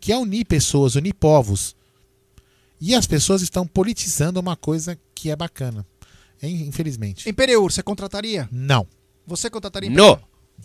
que 0.00 0.12
é 0.12 0.18
unir 0.18 0.44
pessoas, 0.44 0.96
unir 0.96 1.14
povos. 1.14 1.76
E 2.80 2.96
as 2.96 3.06
pessoas 3.06 3.42
estão 3.42 3.64
politizando 3.64 4.40
uma 4.40 4.56
coisa 4.56 4.98
que 5.14 5.30
é 5.30 5.36
bacana. 5.36 5.86
Infelizmente. 6.42 7.30
Imperiur, 7.30 7.70
você 7.70 7.80
contrataria? 7.80 8.48
Não. 8.50 8.84
Você 9.24 9.48
contrataria. 9.48 9.88
Imperiur? 9.88 10.18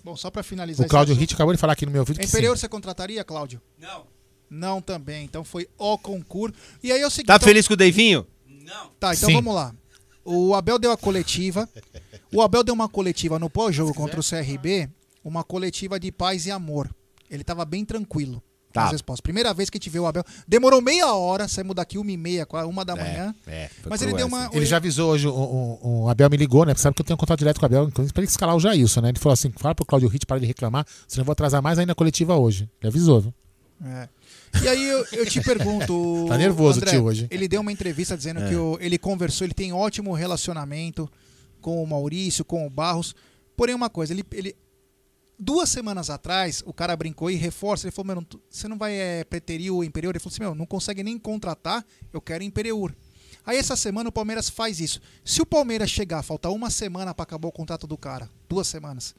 Bom, 0.03 0.15
só 0.15 0.31
pra 0.31 0.41
finalizar 0.41 0.85
O 0.85 0.89
Cláudio 0.89 1.13
Ritt 1.13 1.35
acabou 1.35 1.53
de 1.53 1.59
falar 1.59 1.73
aqui 1.73 1.85
no 1.85 1.91
meu 1.91 2.01
ouvido 2.01 2.19
que 2.19 2.25
Imperiur, 2.25 2.55
sim. 2.55 2.61
você 2.61 2.67
contrataria, 2.67 3.23
Cláudio? 3.23 3.61
Não. 3.79 4.16
Não 4.49 4.81
também. 4.81 5.25
Então 5.25 5.43
foi 5.43 5.67
o 5.77 5.97
concurso. 5.97 6.55
E 6.81 6.91
aí 6.91 7.01
é 7.01 7.07
o 7.07 7.09
seguinte. 7.09 7.27
Tá 7.27 7.35
então- 7.35 7.47
feliz 7.47 7.67
com 7.67 7.73
o 7.73 7.77
Deivinho? 7.77 8.25
Tá, 8.99 9.13
então 9.13 9.29
Sim. 9.29 9.35
vamos 9.35 9.53
lá. 9.55 9.73
O 10.25 10.53
Abel 10.53 10.77
deu 10.77 10.91
a 10.91 10.97
coletiva. 10.97 11.69
O 12.33 12.41
Abel 12.41 12.63
deu 12.63 12.73
uma 12.73 12.89
coletiva 12.89 13.39
no 13.39 13.49
pós-jogo 13.49 13.93
contra 13.93 14.19
o 14.19 14.23
CRB, 14.23 14.89
uma 15.23 15.43
coletiva 15.43 15.97
de 15.99 16.11
paz 16.11 16.45
e 16.45 16.51
amor. 16.51 16.89
Ele 17.29 17.43
tava 17.43 17.63
bem 17.65 17.85
tranquilo. 17.85 18.41
Tá. 18.73 18.83
Nas 18.83 18.91
respostas. 18.91 19.21
Primeira 19.21 19.53
vez 19.53 19.69
que 19.69 19.77
a 19.77 19.79
gente 19.79 19.89
vê 19.89 19.97
o 19.97 20.05
Abel. 20.05 20.23
Demorou 20.45 20.81
meia 20.81 21.11
hora, 21.13 21.47
saímos 21.47 21.73
daqui 21.73 21.97
uma 21.97 22.11
e 22.11 22.17
meia, 22.17 22.45
quase 22.45 22.67
uma 22.69 22.83
da 22.83 22.95
manhã. 22.97 23.33
É, 23.47 23.69
foi 23.81 23.89
Mas 23.89 24.01
ele 24.01 24.13
deu 24.13 24.27
uma. 24.27 24.49
Ele 24.51 24.65
já 24.65 24.75
avisou 24.77 25.11
hoje, 25.11 25.25
o, 25.27 25.31
o- 25.33 26.03
o 26.03 26.09
Abel 26.09 26.29
me 26.29 26.35
ligou, 26.37 26.65
né? 26.65 26.73
Porque 26.73 26.81
sabe 26.83 26.93
que 26.95 27.01
eu 27.01 27.05
tenho 27.05 27.17
contato 27.17 27.39
direto 27.39 27.59
com 27.59 27.65
o 27.65 27.67
Abel, 27.67 27.85
inclusive 27.85 28.13
pra 28.13 28.21
ele 28.21 28.29
escalar 28.29 28.55
o 28.55 28.59
Jailson, 28.59 28.99
né? 29.01 29.09
Ele 29.09 29.19
falou 29.19 29.33
assim: 29.33 29.51
fala 29.55 29.73
pro 29.73 29.85
Cláudio 29.85 30.09
Ritt 30.09 30.25
para 30.25 30.39
de 30.39 30.45
reclamar, 30.45 30.85
senão 31.07 31.21
eu 31.21 31.25
vou 31.25 31.31
atrasar 31.31 31.61
mais 31.61 31.79
ainda 31.79 31.93
a 31.93 31.95
coletiva 31.95 32.35
hoje. 32.35 32.69
Ele 32.81 32.89
avisou, 32.89 33.21
viu? 33.21 33.33
É. 33.85 34.09
E 34.63 34.67
aí 34.67 34.87
eu, 34.89 35.05
eu 35.13 35.25
te 35.25 35.41
pergunto. 35.41 36.25
Tá 36.27 36.37
nervoso 36.37 36.79
o 36.79 36.81
André, 36.81 36.91
tio 36.91 37.03
hoje. 37.05 37.27
Ele 37.29 37.47
deu 37.47 37.61
uma 37.61 37.71
entrevista 37.71 38.17
dizendo 38.17 38.41
É. 38.41 38.49
que 38.49 38.55
o- 38.55 38.77
ele 38.81 38.97
conversou, 38.97 39.45
ele 39.45 39.53
tem 39.53 39.71
ótimo 39.73 40.13
relacionamento 40.13 41.09
com 41.61 41.81
o 41.81 41.87
Maurício, 41.87 42.43
com 42.45 42.65
o 42.65 42.69
Barros. 42.69 43.15
Porém, 43.55 43.73
uma 43.75 43.89
coisa, 43.89 44.13
ele. 44.13 44.23
ele 44.31 44.55
duas 45.39 45.69
semanas 45.69 46.09
atrás, 46.09 46.63
o 46.65 46.73
cara 46.73 46.95
brincou 46.95 47.29
e 47.29 47.35
reforça. 47.35 47.85
Ele 47.87 47.91
falou: 47.91 48.07
Meu, 48.07 48.15
não 48.15 48.27
você 48.49 48.67
não 48.67 48.77
vai 48.77 48.95
é, 48.95 49.23
preterir 49.23 49.71
o 49.73 49.83
Imperiur? 49.83 50.11
Ele 50.11 50.19
falou 50.19 50.33
assim: 50.33 50.41
Meu, 50.41 50.55
não 50.55 50.65
consegue 50.65 51.03
nem 51.03 51.17
contratar, 51.17 51.85
eu 52.11 52.19
quero 52.21 52.43
Imperiur. 52.43 52.93
Aí 53.45 53.57
essa 53.57 53.75
semana 53.77 54.09
o 54.09 54.11
Palmeiras 54.11 54.49
faz 54.49 54.79
isso. 54.79 54.99
Se 55.23 55.41
o 55.41 55.45
Palmeiras 55.45 55.89
chegar, 55.89 56.21
faltar 56.21 56.51
uma 56.51 56.69
semana 56.69 57.13
para 57.13 57.23
acabar 57.23 57.47
o 57.47 57.51
contrato 57.51 57.87
do 57.87 57.97
cara, 57.97 58.29
duas 58.49 58.67
semanas, 58.67 59.15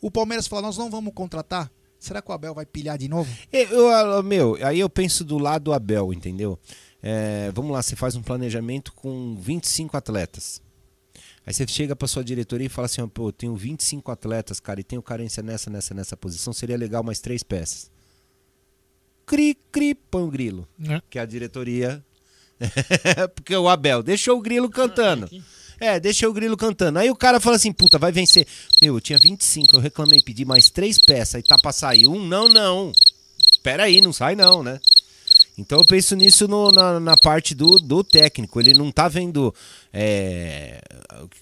o 0.00 0.10
Palmeiras 0.10 0.46
falar: 0.46 0.62
Nós 0.62 0.76
não 0.78 0.90
vamos 0.90 1.12
contratar. 1.14 1.70
Será 2.00 2.20
que 2.22 2.30
o 2.30 2.34
Abel 2.34 2.54
vai 2.54 2.64
pilhar 2.66 2.96
de 2.98 3.06
novo? 3.08 3.30
Eu, 3.52 3.68
eu- 3.68 4.22
meu, 4.22 4.56
aí 4.62 4.80
eu 4.80 4.88
penso 4.90 5.22
do 5.22 5.38
lado 5.38 5.64
do 5.64 5.72
Abel, 5.72 6.12
entendeu? 6.12 6.58
É, 7.02 7.50
vamos 7.54 7.70
lá, 7.72 7.82
você 7.82 7.94
faz 7.94 8.16
um 8.16 8.22
planejamento 8.22 8.92
com 8.94 9.36
25 9.38 9.96
atletas. 9.96 10.60
Aí 11.46 11.52
você 11.54 11.66
chega 11.68 11.94
pra 11.94 12.08
sua 12.08 12.24
diretoria 12.24 12.66
e 12.66 12.70
fala 12.70 12.86
assim, 12.86 13.06
pô, 13.08 13.28
eu 13.28 13.32
tenho 13.32 13.54
25 13.54 14.10
atletas, 14.10 14.58
cara, 14.60 14.80
e 14.80 14.84
tenho 14.84 15.02
carência 15.02 15.42
nessa, 15.42 15.70
nessa, 15.70 15.94
nessa 15.94 16.16
posição, 16.16 16.52
seria 16.52 16.76
legal 16.76 17.02
mais 17.02 17.20
três 17.20 17.42
peças. 17.42 17.90
Cri, 19.26 19.54
cri, 19.70 19.94
pão 19.94 20.28
grilo. 20.28 20.66
É. 20.88 21.00
Que 21.08 21.18
a 21.18 21.24
diretoria... 21.26 22.04
Porque 23.34 23.56
o 23.56 23.68
Abel 23.68 24.02
deixou 24.02 24.38
o 24.38 24.42
grilo 24.42 24.68
cantando. 24.68 25.28
É, 25.80 25.98
deixei 25.98 26.28
o 26.28 26.32
grilo 26.32 26.56
cantando. 26.56 26.98
Aí 26.98 27.10
o 27.10 27.16
cara 27.16 27.40
fala 27.40 27.56
assim, 27.56 27.72
puta, 27.72 27.98
vai 27.98 28.12
vencer. 28.12 28.46
Meu, 28.82 28.94
eu 28.96 29.00
tinha 29.00 29.18
25, 29.18 29.74
eu 29.74 29.80
reclamei, 29.80 30.20
pedi 30.20 30.44
mais 30.44 30.68
três 30.68 30.98
peças 31.04 31.40
e 31.40 31.42
tá 31.42 31.56
pra 31.60 31.72
sair 31.72 32.06
um? 32.06 32.24
Não, 32.26 32.48
não. 32.48 32.92
Espera 33.52 33.84
aí, 33.84 34.00
não 34.02 34.12
sai 34.12 34.36
não, 34.36 34.62
né? 34.62 34.78
Então 35.56 35.78
eu 35.78 35.86
penso 35.86 36.14
nisso 36.16 36.46
no- 36.48 36.70
na, 36.72 36.98
na 37.00 37.16
parte 37.16 37.54
do, 37.54 37.78
do 37.78 38.02
técnico. 38.04 38.60
Ele 38.60 38.72
não 38.74 38.90
tá 38.92 39.08
vendo 39.08 39.54
é, 39.92 40.80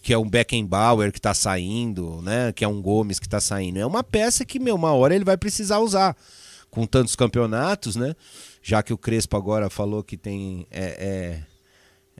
que 0.02 0.12
é 0.12 0.19
um 0.19 0.28
Beckenbauer 0.28 1.12
que 1.12 1.20
tá 1.20 1.35
saindo, 1.35 2.20
né? 2.23 2.52
Que 2.52 2.65
é 2.65 2.69
um 2.69 2.81
Gomes 2.82 3.19
que 3.20 3.28
tá 3.28 3.40
saindo. 3.40 3.78
É 3.78 3.86
uma 3.86 4.02
peça 4.02 4.44
que, 4.44 4.59
meu, 4.59 4.74
uma 4.74 4.93
hora 4.93 5.15
ele 5.15 5.24
vai 5.24 5.36
precisar 5.36 5.78
usar. 5.78 6.16
Com 6.70 6.85
tantos 6.86 7.16
campeonatos, 7.16 7.97
né? 7.97 8.15
Já 8.62 8.82
que 8.82 8.93
o 8.93 8.98
Crespo 8.98 9.36
agora 9.36 9.70
falou 9.70 10.02
que 10.02 10.16
tem. 10.16 10.66
É, 10.70 11.43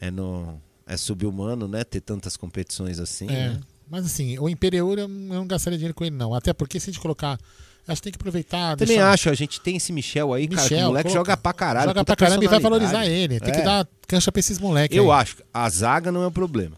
é, 0.01 0.07
é 0.07 0.11
no. 0.11 0.61
É 0.89 0.97
subhumano, 0.97 1.69
né? 1.69 1.85
Ter 1.85 2.01
tantas 2.01 2.37
competições 2.37 2.99
assim. 2.99 3.27
É. 3.29 3.51
né? 3.51 3.61
Mas 3.91 4.05
assim, 4.07 4.39
o 4.39 4.49
Imperiur 4.49 4.99
eu 4.99 5.07
não 5.09 5.47
gastaria 5.47 5.79
dinheiro 5.79 5.95
com 5.95 6.05
ele, 6.05 6.17
não. 6.17 6.35
Até 6.35 6.53
porque 6.53 6.81
se 6.81 6.89
a 6.91 6.93
gente 6.93 7.01
colocar. 7.03 7.39
Acho 7.87 8.01
que 8.01 8.05
tem 8.05 8.13
que 8.13 8.17
aproveitar. 8.19 8.77
Também 8.77 8.97
deixar- 8.97 9.13
acho, 9.13 9.31
a 9.31 9.35
gente 9.35 9.61
tem 9.63 9.77
esse 9.77 9.93
Michel 9.93 10.35
aí, 10.35 10.47
cara, 10.47 10.61
que 10.61 10.67
o 10.67 10.77
Michel, 10.77 10.87
moleque 10.89 11.09
coloca- 11.09 11.31
joga 11.31 11.37
pra 11.39 11.53
caralho. 11.55 11.89
Joga 11.89 12.05
pra 12.05 12.17
caramba 12.17 12.45
e 12.45 12.49
vai 12.49 12.61
valorizar 12.61 13.07
ele. 13.07 13.41
Tem 13.41 13.51
É. 13.51 13.57
que 13.57 13.63
dar 13.63 13.89
cancha 14.07 14.31
pra 14.31 14.41
esses 14.41 14.59
moleques. 14.59 14.95
Eu 14.97 15.11
aí. 15.13 15.21
acho 15.23 15.37
a 15.55 15.69
zaga 15.71 16.13
não 16.13 16.23
é 16.23 16.27
o 16.27 16.31
problema. 16.31 16.77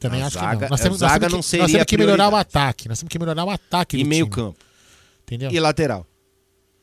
Também 0.00 0.22
A 0.22 0.26
acho 0.26 0.34
zaga- 0.38 0.56
que 0.56 0.62
não. 0.62 0.68
Nós 0.70 0.80
a 0.80 0.82
temos, 0.82 1.00
nós 1.00 1.10
zaga 1.12 1.20
temos 1.26 1.32
não 1.32 1.40
que, 1.40 1.46
seria 1.46 1.62
nós 1.62 1.72
temos 1.72 1.86
que 1.86 1.96
melhorar 1.98 2.28
o 2.28 2.34
ataque. 2.36 2.88
Nós 2.88 2.98
temos 2.98 3.10
que 3.12 3.18
melhorar 3.20 3.44
o 3.44 3.50
ataque 3.50 3.96
E 3.98 4.04
meio 4.04 4.24
time. 4.24 4.34
campo. 4.34 4.58
Entendeu? 5.22 5.50
E 5.52 5.60
lateral. 5.60 6.04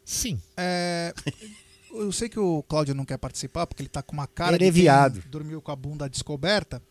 Sim. 0.06 0.40
É, 0.56 1.14
eu 2.02 2.12
sei 2.12 2.30
que 2.30 2.40
o 2.40 2.64
Cláudio 2.64 2.96
não 2.96 3.06
quer 3.06 3.18
participar 3.18 3.68
porque 3.68 3.82
ele 3.82 3.90
tá 3.90 4.02
com 4.02 4.14
uma 4.14 4.28
cara 4.28 4.56
é 4.56 4.60
de 4.60 5.20
dormiu 5.30 5.62
com 5.62 5.72
a 5.72 5.76
bunda 5.76 6.10
descoberta. 6.10 6.82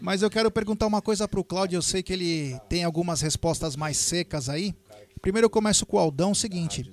Mas 0.00 0.22
eu 0.22 0.30
quero 0.30 0.50
perguntar 0.50 0.86
uma 0.86 1.02
coisa 1.02 1.28
pro 1.28 1.44
Cláudio. 1.44 1.76
Eu 1.76 1.82
sei 1.82 2.02
que 2.02 2.12
ele 2.12 2.58
tem 2.68 2.84
algumas 2.84 3.20
respostas 3.20 3.76
mais 3.76 3.96
secas 3.96 4.48
aí. 4.48 4.74
Primeiro 5.20 5.46
eu 5.46 5.50
começo 5.50 5.84
com 5.84 5.96
o 5.96 6.00
Aldão. 6.00 6.34
Seguinte, 6.34 6.90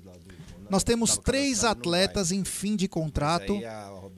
nós 0.70 0.84
temos 0.84 1.18
três 1.18 1.64
atletas 1.64 2.32
em 2.32 2.44
fim 2.44 2.76
de 2.76 2.88
contrato. 2.88 3.58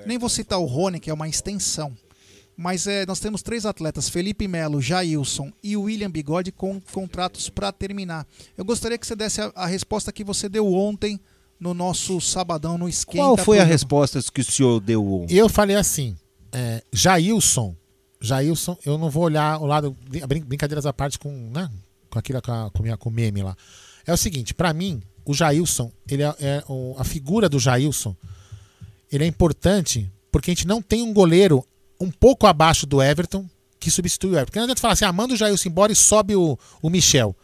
Nem 0.06 0.18
vou 0.18 0.30
citar 0.30 0.60
o 0.60 0.66
Rony, 0.66 1.00
que 1.00 1.10
é 1.10 1.14
uma 1.14 1.30
extensão. 1.30 1.96
Mas 2.58 2.88
é, 2.88 3.06
nós 3.06 3.22
temos 3.22 3.42
três 3.42 3.66
atletas, 3.66 4.10
Felipe 4.10 4.46
Melo, 4.46 4.82
Jailson 4.82 5.50
e 5.64 5.78
William 5.78 6.12
Bigode, 6.12 6.52
com 6.52 6.82
contratos 6.82 7.50
para 7.50 7.72
terminar. 7.72 8.28
Eu 8.58 8.66
gostaria 8.66 8.98
que 8.98 9.08
você 9.08 9.16
desse 9.16 9.40
a, 9.40 9.50
a 9.56 9.66
resposta 9.66 10.12
que 10.12 10.26
você 10.26 10.50
deu 10.50 10.74
ontem 10.74 11.22
no 11.60 11.74
nosso 11.74 12.22
sabadão 12.22 12.78
no 12.78 12.88
Esquenta. 12.88 13.18
Qual 13.24 13.38
foi 13.38 13.60
a 13.60 13.64
pro- 13.64 13.72
resposta 13.72 14.20
que 14.34 14.42
o 14.42 14.46
senhor 14.46 14.80
deu 14.80 15.06
ontem? 15.14 15.36
Eu 15.36 15.50
falei 15.50 15.76
assim, 15.76 16.16
é, 16.52 16.82
Jailson, 16.94 17.76
Jailson, 18.22 18.78
eu 18.86 18.98
não 18.98 19.10
vou 19.10 19.24
olhar 19.24 19.62
o 19.62 19.66
lado, 19.66 19.96
brin- 20.28 20.44
brincadeiras 20.44 20.86
à 20.86 20.94
parte 20.94 21.18
com, 21.20 21.32
né, 21.54 21.70
com 22.10 22.18
aquilo, 22.20 22.42
com, 22.42 22.52
a, 22.52 22.70
com, 22.72 22.84
minha, 22.84 22.98
com 22.98 23.10
o 23.10 23.12
meme 23.12 23.42
lá. 23.44 23.56
É 24.06 24.14
o 24.14 24.18
seguinte, 24.18 24.54
pra 24.54 24.74
mim, 24.74 25.02
o 25.26 25.34
Jailson, 25.34 25.92
ele 26.10 26.24
é, 26.24 26.36
é 26.40 26.64
o- 26.68 26.96
a 26.98 27.04
figura 27.04 27.50
do 27.50 27.60
Jailson, 27.60 28.16
ele 29.12 29.24
é 29.24 29.28
importante 29.28 30.10
porque 30.32 30.52
a 30.52 30.54
gente 30.54 30.68
não 30.68 30.82
tem 30.82 31.02
um 31.02 31.14
goleiro 31.14 31.66
um 32.00 32.10
pouco 32.12 32.46
abaixo 32.48 32.86
do 32.86 33.02
Everton 33.02 33.46
que 33.80 33.90
substitui 33.92 34.30
o 34.32 34.34
Everton. 34.34 34.46
Porque 34.46 34.60
não 34.60 34.66
adianta 34.66 34.82
falar 34.82 34.94
assim, 34.94 35.06
ah, 35.06 35.12
manda 35.14 35.34
o 35.34 35.38
Jailson 35.38 35.70
embora 35.70 35.92
e 35.92 35.96
sobe 35.96 36.36
o, 36.36 36.58
o 36.82 36.90
Michel. 36.90 37.36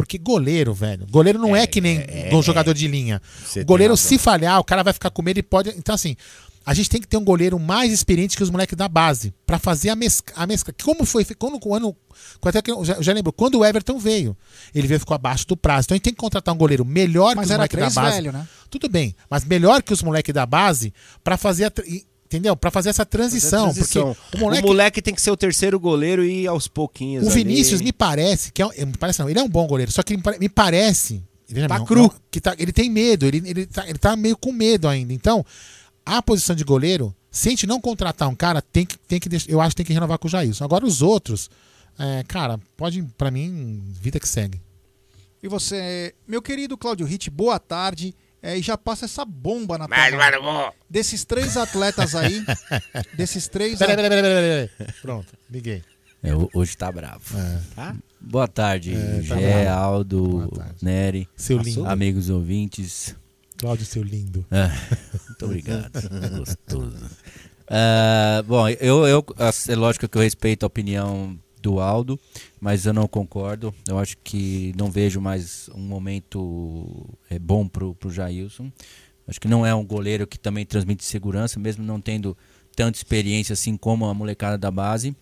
Porque 0.00 0.16
goleiro, 0.16 0.72
velho, 0.72 1.06
goleiro 1.10 1.38
não 1.38 1.54
é, 1.54 1.66
que 1.66 1.78
nem 1.78 2.02
um 2.32 2.42
jogador 2.42 2.72
de 2.72 2.88
linha. 2.88 3.20
O 3.60 3.64
goleiro, 3.66 3.94
se 3.98 4.16
falhar, 4.16 4.58
o 4.58 4.64
cara 4.64 4.82
vai 4.82 4.94
ficar 4.94 5.10
com 5.10 5.20
medo 5.20 5.38
e 5.38 5.42
pode. 5.42 5.68
Então, 5.76 5.94
assim, 5.94 6.16
a 6.64 6.72
gente 6.72 6.88
tem 6.88 7.00
que 7.02 7.06
ter 7.06 7.18
um 7.18 7.24
goleiro 7.24 7.58
mais 7.58 7.92
experiente 7.92 8.34
que 8.34 8.42
os 8.42 8.48
moleques 8.48 8.74
da 8.76 8.88
base 8.88 9.34
pra 9.44 9.58
fazer 9.58 9.90
a 9.90 9.96
mescla. 9.96 10.34
A 10.36 10.46
mescla. 10.46 10.74
Como 10.82 11.04
foi? 11.04 11.22
Quando, 11.24 11.60
quando, 11.60 11.94
quando 12.40 12.56
até 12.56 12.62
que 12.62 12.70
eu 12.70 12.82
já, 12.82 13.00
já 13.02 13.12
lembro, 13.12 13.30
quando 13.30 13.58
o 13.58 13.64
Everton 13.64 13.98
veio, 13.98 14.34
ele 14.74 14.86
veio 14.88 15.00
ficou 15.00 15.14
abaixo 15.14 15.46
do 15.46 15.54
prazo. 15.56 15.84
Então 15.86 15.94
a 15.94 15.96
gente 15.96 16.04
tem 16.04 16.14
que 16.14 16.18
contratar 16.20 16.54
um 16.54 16.58
goleiro 16.58 16.84
melhor 16.84 17.36
Mas 17.36 17.48
que 17.48 17.52
os 17.52 17.56
moleques 17.58 17.78
da 17.78 17.90
base. 17.90 18.16
velho, 18.16 18.32
né? 18.32 18.48
Tudo 18.70 18.88
bem, 18.88 19.14
mas 19.28 19.44
melhor 19.44 19.82
que 19.82 19.92
os 19.92 20.02
moleques 20.02 20.32
da 20.32 20.46
base 20.46 20.94
pra 21.22 21.36
fazer 21.36 21.64
a. 21.64 21.72
e- 21.86 22.06
Entendeu? 22.30 22.54
Pra 22.56 22.70
fazer 22.70 22.90
essa 22.90 23.04
transição. 23.04 23.64
Transição. 23.72 24.14
Porque 24.30 24.36
o 24.36 24.40
moleque, 24.40 24.64
o 24.64 24.68
moleque 24.68 25.02
tem 25.02 25.12
que 25.12 25.20
ser 25.20 25.32
o 25.32 25.36
terceiro 25.36 25.80
goleiro 25.80 26.24
e 26.24 26.42
ir 26.42 26.46
aos 26.46 26.68
pouquinhos. 26.68 27.24
o 27.26 27.28
ali. 27.30 27.42
Vinícius 27.42 27.80
me 27.80 27.92
parece 27.92 28.52
que 28.52 28.62
é, 28.62 28.66
um- 28.66 28.70
me 28.86 28.96
parece 28.96 29.18
não, 29.18 29.28
ele 29.28 29.40
é 29.40 29.42
um 29.42 29.48
bom 29.48 29.66
goleiro, 29.66 29.90
só 29.90 30.00
que 30.04 30.16
me 30.16 30.22
pare- 30.22 30.38
me 30.38 30.48
parece, 30.48 31.20
veja 31.48 31.66
Tá 31.66 31.78
bem, 31.78 31.86
cru. 31.86 32.02
não- 32.02 32.12
que 32.30 32.40
tá- 32.40 32.54
ele 32.56 32.72
tem 32.72 32.88
medo, 32.88 33.26
ele, 33.26 33.42
ele, 33.44 33.66
tá, 33.66 33.88
ele 33.88 33.98
tá 33.98 34.14
meio 34.14 34.36
com 34.36 34.52
medo 34.52 34.86
ainda. 34.86 35.12
Então, 35.12 35.44
a 36.06 36.22
posição 36.22 36.54
de 36.54 36.62
goleiro, 36.62 37.12
se 37.32 37.48
a 37.48 37.50
gente 37.50 37.66
não 37.66 37.80
contratar 37.80 38.28
um 38.28 38.34
cara, 38.36 38.62
tem 38.62 38.86
que, 38.86 38.96
tem 38.96 39.18
que 39.18 39.28
eu 39.48 39.60
acho 39.60 39.70
que 39.70 39.78
tem 39.78 39.86
que 39.86 39.92
renovar 39.92 40.16
com 40.16 40.28
o 40.28 40.30
Jailson. 40.30 40.62
Agora 40.64 40.86
os 40.86 41.02
outros, 41.02 41.50
É, 41.98 42.22
cara, 42.28 42.58
pode, 42.78 43.02
pra 43.18 43.30
mim, 43.30 43.82
vida 44.00 44.18
que 44.18 44.26
segue. 44.28 44.58
E 45.42 45.48
você, 45.48 46.14
meu 46.26 46.40
querido 46.40 46.78
Cláudio 46.78 47.04
Ritt, 47.04 47.28
boa 47.28 47.58
tarde. 47.58 48.14
É, 48.42 48.56
e 48.56 48.62
já 48.62 48.76
passa 48.78 49.04
essa 49.04 49.24
bomba 49.24 49.76
na 49.76 49.86
Mas, 49.86 50.12
mano. 50.14 50.72
Desses 50.88 51.24
três 51.24 51.56
atletas 51.56 52.14
aí, 52.14 52.42
desses 53.14 53.46
três. 53.48 53.78
Peraí, 53.78 53.94
peraí, 53.96 54.08
peraí, 54.10 54.22
peraí, 54.22 54.68
peraí. 54.76 54.92
Pronto, 55.02 55.26
liguei. 55.50 55.82
É, 56.22 56.34
ho- 56.34 56.48
hoje 56.54 56.76
tá 56.76 56.90
bravo. 56.90 57.22
Tá? 57.74 57.94
Boa 58.20 58.48
tarde, 58.48 58.94
É, 58.94 59.22
tá 59.28 59.36
Gé. 59.38 59.68
Aldo, 59.68 60.50
Nery, 60.82 61.28
Seu 61.36 61.58
lindo. 61.58 61.86
amigos 61.86 62.28
ouvintes. 62.30 63.14
Cláudio, 63.58 63.84
seu 63.84 64.02
lindo. 64.02 64.44
Ah, 64.50 64.70
muito 65.28 65.44
obrigado. 65.44 65.90
Gostoso. 66.38 67.10
Ah, 67.68 68.42
bom, 68.46 68.68
eu, 68.68 69.06
eu, 69.06 69.24
é 69.68 69.74
lógico 69.76 70.08
que 70.08 70.16
eu 70.18 70.22
respeito 70.22 70.64
a 70.64 70.66
opinião 70.66 71.38
do 71.60 71.80
Aldo, 71.80 72.18
mas 72.60 72.86
eu 72.86 72.92
não 72.92 73.06
concordo. 73.06 73.74
Eu 73.86 73.98
acho 73.98 74.16
que 74.22 74.72
não 74.76 74.90
vejo 74.90 75.20
mais 75.20 75.70
um 75.74 75.80
momento 75.80 77.06
é, 77.28 77.38
bom 77.38 77.68
pro, 77.68 77.94
pro 77.94 78.10
Jailson. 78.10 78.70
Acho 79.26 79.40
que 79.40 79.48
não 79.48 79.64
é 79.64 79.74
um 79.74 79.84
goleiro 79.84 80.26
que 80.26 80.38
também 80.38 80.66
transmite 80.66 81.04
segurança, 81.04 81.60
mesmo 81.60 81.84
não 81.84 82.00
tendo 82.00 82.36
tanta 82.74 82.98
experiência 82.98 83.52
assim 83.52 83.76
como 83.76 84.06
a 84.06 84.14
molecada 84.14 84.58
da 84.58 84.70
base. 84.70 85.14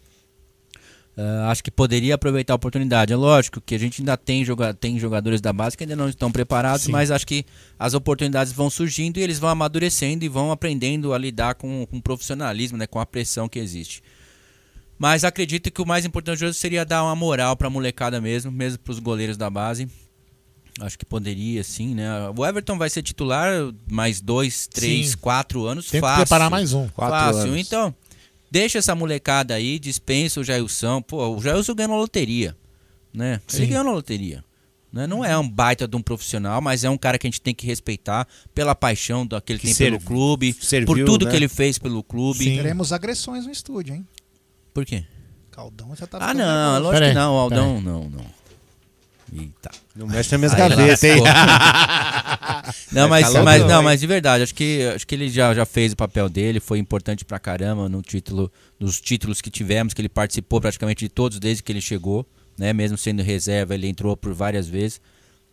Ah, 1.20 1.50
acho 1.50 1.64
que 1.64 1.70
poderia 1.70 2.14
aproveitar 2.14 2.52
a 2.52 2.56
oportunidade. 2.56 3.12
É 3.12 3.16
lógico 3.16 3.60
que 3.60 3.74
a 3.74 3.78
gente 3.78 4.00
ainda 4.00 4.16
tem, 4.16 4.44
joga 4.44 4.72
tem 4.72 5.00
jogadores 5.00 5.40
da 5.40 5.52
base 5.52 5.76
que 5.76 5.82
ainda 5.82 5.96
não 5.96 6.08
estão 6.08 6.30
preparados, 6.30 6.84
Sim. 6.84 6.92
mas 6.92 7.10
acho 7.10 7.26
que 7.26 7.44
as 7.76 7.92
oportunidades 7.92 8.52
vão 8.52 8.70
surgindo 8.70 9.18
e 9.18 9.22
eles 9.22 9.40
vão 9.40 9.50
amadurecendo 9.50 10.24
e 10.24 10.28
vão 10.28 10.52
aprendendo 10.52 11.12
a 11.12 11.18
lidar 11.18 11.56
com, 11.56 11.84
com 11.90 11.96
o 11.96 12.02
profissionalismo, 12.02 12.78
né, 12.78 12.86
com 12.86 13.00
a 13.00 13.06
pressão 13.06 13.48
que 13.48 13.58
existe. 13.58 14.00
Mas 14.98 15.22
acredito 15.24 15.70
que 15.70 15.80
o 15.80 15.86
mais 15.86 16.04
importante 16.04 16.44
hoje 16.44 16.54
seria 16.58 16.84
dar 16.84 17.04
uma 17.04 17.14
moral 17.14 17.56
para 17.56 17.68
a 17.68 17.70
molecada 17.70 18.20
mesmo, 18.20 18.50
mesmo 18.50 18.78
para 18.80 18.90
os 18.92 18.98
goleiros 18.98 19.36
da 19.36 19.48
base. 19.48 19.88
Acho 20.80 20.98
que 20.98 21.04
poderia, 21.04 21.62
sim, 21.64 21.94
né? 21.94 22.08
O 22.36 22.44
Everton 22.46 22.76
vai 22.78 22.88
ser 22.90 23.02
titular 23.02 23.52
mais 23.90 24.20
dois, 24.20 24.66
três, 24.68 25.10
Sim. 25.10 25.16
quatro 25.18 25.66
anos 25.66 25.86
Tem 25.90 26.00
que 26.00 26.06
fácil. 26.06 26.24
preparar 26.24 26.50
mais 26.50 26.72
um. 26.72 26.86
Quatro 26.88 27.16
Fácil. 27.18 27.50
anos. 27.52 27.56
Então, 27.66 27.94
deixa 28.50 28.78
essa 28.78 28.94
molecada 28.94 29.54
aí, 29.54 29.78
dispensa 29.78 30.40
o 30.40 30.44
Jailson. 30.44 31.02
Pô, 31.02 31.34
o 31.36 31.40
Jailson 31.40 31.74
ganhou 31.74 31.92
na 31.94 31.98
loteria, 31.98 32.56
né? 33.12 33.40
Ele 33.52 33.64
Sim. 33.64 33.68
ganhou 33.70 33.84
na 33.84 33.90
loteria. 33.92 34.44
Né? 34.92 35.06
Não 35.06 35.24
é 35.24 35.36
um 35.36 35.48
baita 35.48 35.86
de 35.86 35.96
um 35.96 36.00
profissional, 36.02 36.60
mas 36.60 36.82
é 36.84 36.88
um 36.90 36.96
cara 36.96 37.18
que 37.18 37.26
a 37.26 37.30
gente 37.30 37.40
tem 37.40 37.54
que 37.54 37.66
respeitar 37.66 38.26
pela 38.54 38.74
paixão 38.74 39.26
do 39.26 39.38
que 39.42 39.52
ele 39.52 39.58
Que 39.60 39.66
tem 39.66 39.74
serv- 39.74 39.98
pelo 39.98 40.04
clube, 40.08 40.52
serviu, 40.60 40.86
por 40.86 41.04
tudo 41.04 41.24
né? 41.24 41.30
que 41.30 41.36
ele 41.36 41.48
fez 41.48 41.76
pelo 41.78 42.02
clube. 42.04 42.44
Teremos 42.56 42.92
agressões 42.92 43.44
no 43.46 43.52
estúdio, 43.52 43.94
hein? 43.96 44.06
Por 44.78 44.86
quê? 44.86 45.04
Caldão 45.50 45.94
já 45.96 46.06
tá 46.06 46.18
Ah, 46.20 46.32
não, 46.32 46.44
é 46.44 46.46
nervoso. 46.46 46.82
lógico 46.82 47.06
que 47.08 47.14
não, 47.14 47.34
o 47.34 47.38
Aldão, 47.38 47.68
peraí. 47.70 47.82
não, 47.84 48.10
não. 48.10 48.38
Eita. 49.40 49.70
Não 49.96 50.06
mexe 50.06 50.30
nas 50.32 50.40
minhas 50.40 50.54
Aí 50.54 50.68
gavetas, 50.70 51.02
hein? 51.04 51.16
não, 52.92 53.08
mas, 53.08 53.32
mas, 53.34 53.66
não, 53.66 53.82
mas 53.82 54.00
de 54.00 54.06
verdade, 54.06 54.44
acho 54.44 54.54
que, 54.54 54.82
acho 54.94 55.04
que 55.06 55.14
ele 55.16 55.28
já, 55.28 55.52
já 55.52 55.66
fez 55.66 55.92
o 55.92 55.96
papel 55.96 56.28
dele, 56.28 56.60
foi 56.60 56.78
importante 56.78 57.24
pra 57.24 57.38
caramba 57.40 57.88
no 57.88 58.00
título, 58.02 58.50
nos 58.78 59.00
títulos 59.00 59.40
que 59.40 59.50
tivemos, 59.50 59.92
que 59.92 60.00
ele 60.00 60.08
participou 60.08 60.60
praticamente 60.60 61.04
de 61.04 61.08
todos 61.08 61.38
desde 61.40 61.62
que 61.62 61.72
ele 61.72 61.80
chegou, 61.80 62.24
né? 62.56 62.72
Mesmo 62.72 62.96
sendo 62.96 63.20
reserva, 63.22 63.74
ele 63.74 63.88
entrou 63.88 64.16
por 64.16 64.32
várias 64.32 64.68
vezes. 64.68 65.00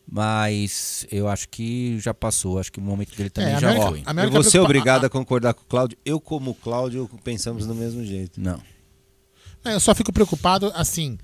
Mas 0.07 1.05
eu 1.11 1.27
acho 1.27 1.49
que 1.49 1.97
já 1.99 2.13
passou, 2.13 2.59
acho 2.59 2.71
que 2.71 2.79
o 2.79 2.81
momento 2.81 3.15
dele 3.17 3.29
também 3.31 3.55
É, 3.55 3.59
já 3.59 3.69
América- 3.71 3.89
foi. 3.89 4.03
a 4.05 4.23
Eu 4.23 4.29
vou 4.31 4.43
ser 4.43 4.59
obrigado 4.59 5.03
a 5.03 5.09
concordar 5.09 5.55
com 5.55 5.63
o 5.63 5.65
Cláudio. 5.65 5.97
Eu, 6.05 6.21
como 6.21 6.51
o 6.51 6.55
Cláudio, 6.55 7.09
pensamos 7.23 7.65
do 7.65 7.73
mesmo 7.73 8.05
jeito. 8.05 8.39
Não. 8.39 8.61
Eu 9.65 9.79
só 9.79 9.93
fico 9.95 10.13
preocupado, 10.13 10.71
assim, 10.75 11.17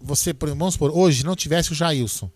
você, 0.00 0.32
por- 0.32 0.48
vamos 0.50 0.74
supor, 0.74 0.90
hoje 0.94 1.24
não 1.24 1.36
tivesse 1.36 1.72
o 1.72 1.74
Jailson, 1.74 2.30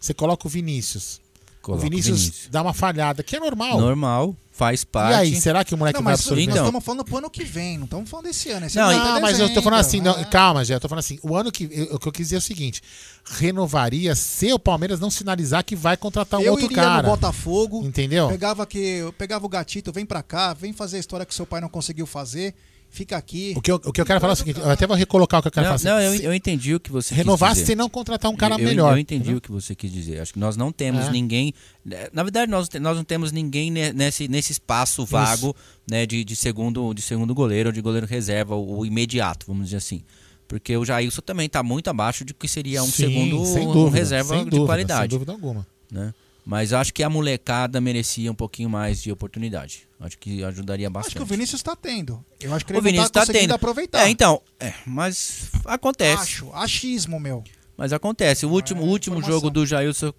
você 0.00 0.12
coloca 0.12 0.46
o 0.46 0.50
Vinícius. 0.50 1.20
Coloca 1.60 1.80
o 1.80 1.88
Vinícius, 1.88 2.20
Vinícius. 2.22 2.48
dá 2.50 2.60
uma 2.60 2.74
falhada, 2.74 3.22
que 3.22 3.36
é 3.36 3.38
normal. 3.40 3.80
Normal, 3.80 4.34
faz 4.50 4.82
parte. 4.82 5.12
E 5.12 5.14
aí, 5.34 5.40
será 5.40 5.64
que 5.64 5.72
o 5.72 5.78
moleque 5.78 5.96
Não, 6.00 6.04
vai 6.04 6.14
absorver? 6.14 6.40
nós 6.46 6.54
Então. 6.56 6.64
estamos 6.66 6.84
falando 6.84 7.04
pro 7.04 7.18
ano 7.18 7.30
que 7.30 7.44
vem, 7.44 7.78
não 7.78 7.84
estamos 7.84 8.10
falando 8.10 8.26
desse 8.26 8.50
ano. 8.50 8.66
Esse 8.66 8.76
Não, 8.76 8.88
ano 8.88 8.98
tá 9.00 9.20
mas 9.20 9.38
eu 9.38 9.44
tô 9.44 9.48
dezembro, 9.48 9.62
falando 9.62 9.78
assim, 9.80 10.00
não, 10.00 10.18
é. 10.18 10.24
calma, 10.24 10.64
Jé, 10.64 10.74
eu 10.74 10.80
tô 10.80 10.88
falando 10.88 10.98
assim, 11.04 11.20
o 11.22 11.36
ano 11.36 11.52
que 11.52 11.68
eu- 11.70 11.94
o 11.94 11.98
que 12.00 12.08
eu 12.08 12.12
quis 12.12 12.26
dizer 12.26 12.34
é 12.34 12.38
o 12.38 12.42
seguinte, 12.42 12.82
renovaria 13.24 14.14
se 14.16 14.52
o 14.52 14.58
Palmeiras 14.58 14.98
não 14.98 15.08
sinalizar 15.10 15.64
que 15.64 15.76
vai 15.76 15.96
contratar 15.96 16.40
um 16.40 16.42
eu 16.42 16.52
outro 16.52 16.66
iria 16.66 16.76
cara. 16.82 17.02
no 17.02 17.14
Botafogo, 17.14 17.84
Entendeu? 17.86 18.28
Pegava 18.28 18.66
que 18.66 18.78
eu 18.78 19.12
pegava 19.12 19.46
o 19.46 19.48
gatito, 19.48 19.92
vem 19.92 20.04
pra 20.04 20.22
cá, 20.22 20.52
vem 20.54 20.72
fazer 20.72 20.96
a 20.96 21.00
história 21.00 21.24
que 21.24 21.34
seu 21.34 21.46
pai 21.46 21.60
não 21.60 21.68
conseguiu 21.68 22.06
fazer, 22.06 22.54
fica 22.92 23.16
aqui. 23.16 23.54
O 23.56 23.60
que 23.62 23.72
eu, 23.72 23.76
o 23.76 23.90
que 23.92 24.00
eu 24.00 24.04
quero 24.04 24.20
falar 24.20 24.32
é 24.32 24.34
o 24.34 24.36
seguinte, 24.36 24.60
eu 24.60 24.70
até 24.70 24.86
vou 24.86 24.96
recolocar 24.96 25.40
o 25.40 25.42
que 25.42 25.48
eu 25.48 25.52
quero 25.52 25.66
Não, 25.68 25.78
falar. 25.78 25.94
não, 25.96 26.00
eu, 26.00 26.14
eu 26.20 26.34
entendi 26.34 26.74
o 26.74 26.78
que 26.78 26.92
você 26.92 27.14
renovar 27.14 27.50
quis 27.50 27.60
dizer. 27.60 27.72
se 27.72 27.74
não 27.74 27.88
contratar 27.88 28.30
um 28.30 28.36
cara 28.36 28.54
Eu- 28.54 28.58
melhor. 28.68 28.92
Eu 28.92 28.98
entendi 28.98 29.22
entendeu? 29.22 29.38
o 29.38 29.40
que 29.40 29.50
você 29.50 29.74
quis 29.74 29.90
dizer. 29.90 30.20
Acho 30.20 30.34
que 30.34 30.38
nós 30.38 30.56
não 30.56 30.70
temos 30.70 31.06
É. 31.06 31.10
ninguém. 31.10 31.52
né, 31.84 32.08
Na 32.12 32.22
verdade, 32.22 32.50
nós, 32.50 32.68
nós 32.80 32.96
não 32.96 33.02
temos 33.04 33.32
ninguém 33.32 33.70
ne- 33.70 33.92
nesse, 33.92 34.28
nesse 34.28 34.52
espaço 34.52 35.04
vago 35.06 35.56
né, 35.90 36.04
de, 36.06 36.22
de, 36.22 36.36
segundo, 36.36 36.92
de 36.94 37.02
segundo 37.02 37.34
goleiro 37.34 37.70
ou 37.70 37.72
de 37.72 37.80
goleiro 37.80 38.06
reserva, 38.06 38.54
o, 38.54 38.84
imediato, 38.86 39.46
vamos 39.48 39.64
dizer 39.64 39.78
assim. 39.78 40.02
Porque 40.46 40.76
o 40.76 40.84
Jailson 40.84 41.22
também 41.22 41.46
está 41.46 41.62
muito 41.62 41.88
abaixo 41.88 42.24
de 42.26 42.34
que 42.34 42.46
seria 42.46 42.82
um 42.82 42.86
Sim, 42.86 42.92
segundo 43.06 43.46
sem 43.46 43.66
um 43.66 43.72
dúvida, 43.72 43.96
reserva 43.96 44.34
sem 44.34 44.44
de 44.44 44.50
dúvida, 44.50 44.66
qualidade. 44.66 45.00
Sem 45.00 45.08
dúvida 45.08 45.32
alguma. 45.32 45.66
né? 45.90 46.12
Mas 46.44 46.72
acho 46.72 46.92
que 46.92 47.02
a 47.04 47.08
molecada 47.10 47.80
merecia 47.80 48.30
um 48.30 48.34
pouquinho 48.34 48.68
mais 48.68 49.00
de 49.00 49.12
oportunidade. 49.12 49.88
Acho 50.00 50.18
que 50.18 50.42
ajudaria 50.42 50.88
Acho 50.88 50.92
bastante. 50.92 51.16
que 51.16 51.22
o 51.22 51.26
Vinícius 51.26 51.60
está 51.60 51.76
tendo. 51.76 52.24
Eu 52.40 52.52
acho 52.52 52.66
que 52.66 52.72
ele 52.72 52.80
O 52.80 52.82
Vinícius 52.82 53.06
não 53.08 53.12
tá 53.12 53.26
tá 53.26 53.32
tendo. 53.32 53.52
aproveitar. 53.52 54.04
É, 54.06 54.08
então, 54.10 54.42
é, 54.58 54.74
mas 54.84 55.48
acontece. 55.64 56.22
Acho, 56.22 56.52
achismo, 56.52 57.20
meu. 57.20 57.44
Mas 57.76 57.92
acontece. 57.92 58.44
O 58.44 58.50
último, 58.50 58.82
o 58.82 58.86
último 58.88 59.16
informação. 59.18 59.40
jogo 59.40 59.50
do 59.50 59.64
Jailson. 59.64 60.12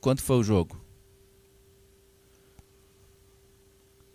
Quanto 0.00 0.22
foi 0.22 0.36
o 0.36 0.42
jogo? 0.44 0.80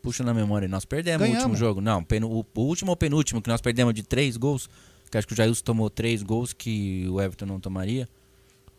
Puxa 0.02 0.24
na 0.24 0.34
memória. 0.34 0.68
Nós 0.68 0.86
perdemos 0.86 1.22
o 1.22 1.26
último 1.26 1.40
Ganhamos. 1.41 1.60
jogo. 1.60 1.82
Não, 1.82 2.00
o, 2.24 2.46
o 2.56 2.62
último 2.62 2.91
ou 2.91 2.96
penúltimo, 2.98 3.41
que 3.41 3.50
nós 3.50 3.60
perdemos 3.62 3.94
de 3.94 4.04
três 4.04 4.38
gols. 4.38 4.70
Que 5.12 5.18
acho 5.18 5.28
que 5.28 5.34
o 5.34 5.36
Jailson 5.36 5.64
tomou 5.64 5.90
três 5.90 6.22
gols 6.24 6.54
que 6.54 7.06
o 7.10 7.20
Everton 7.20 7.46
não 7.48 7.60
tomaria. 7.60 8.08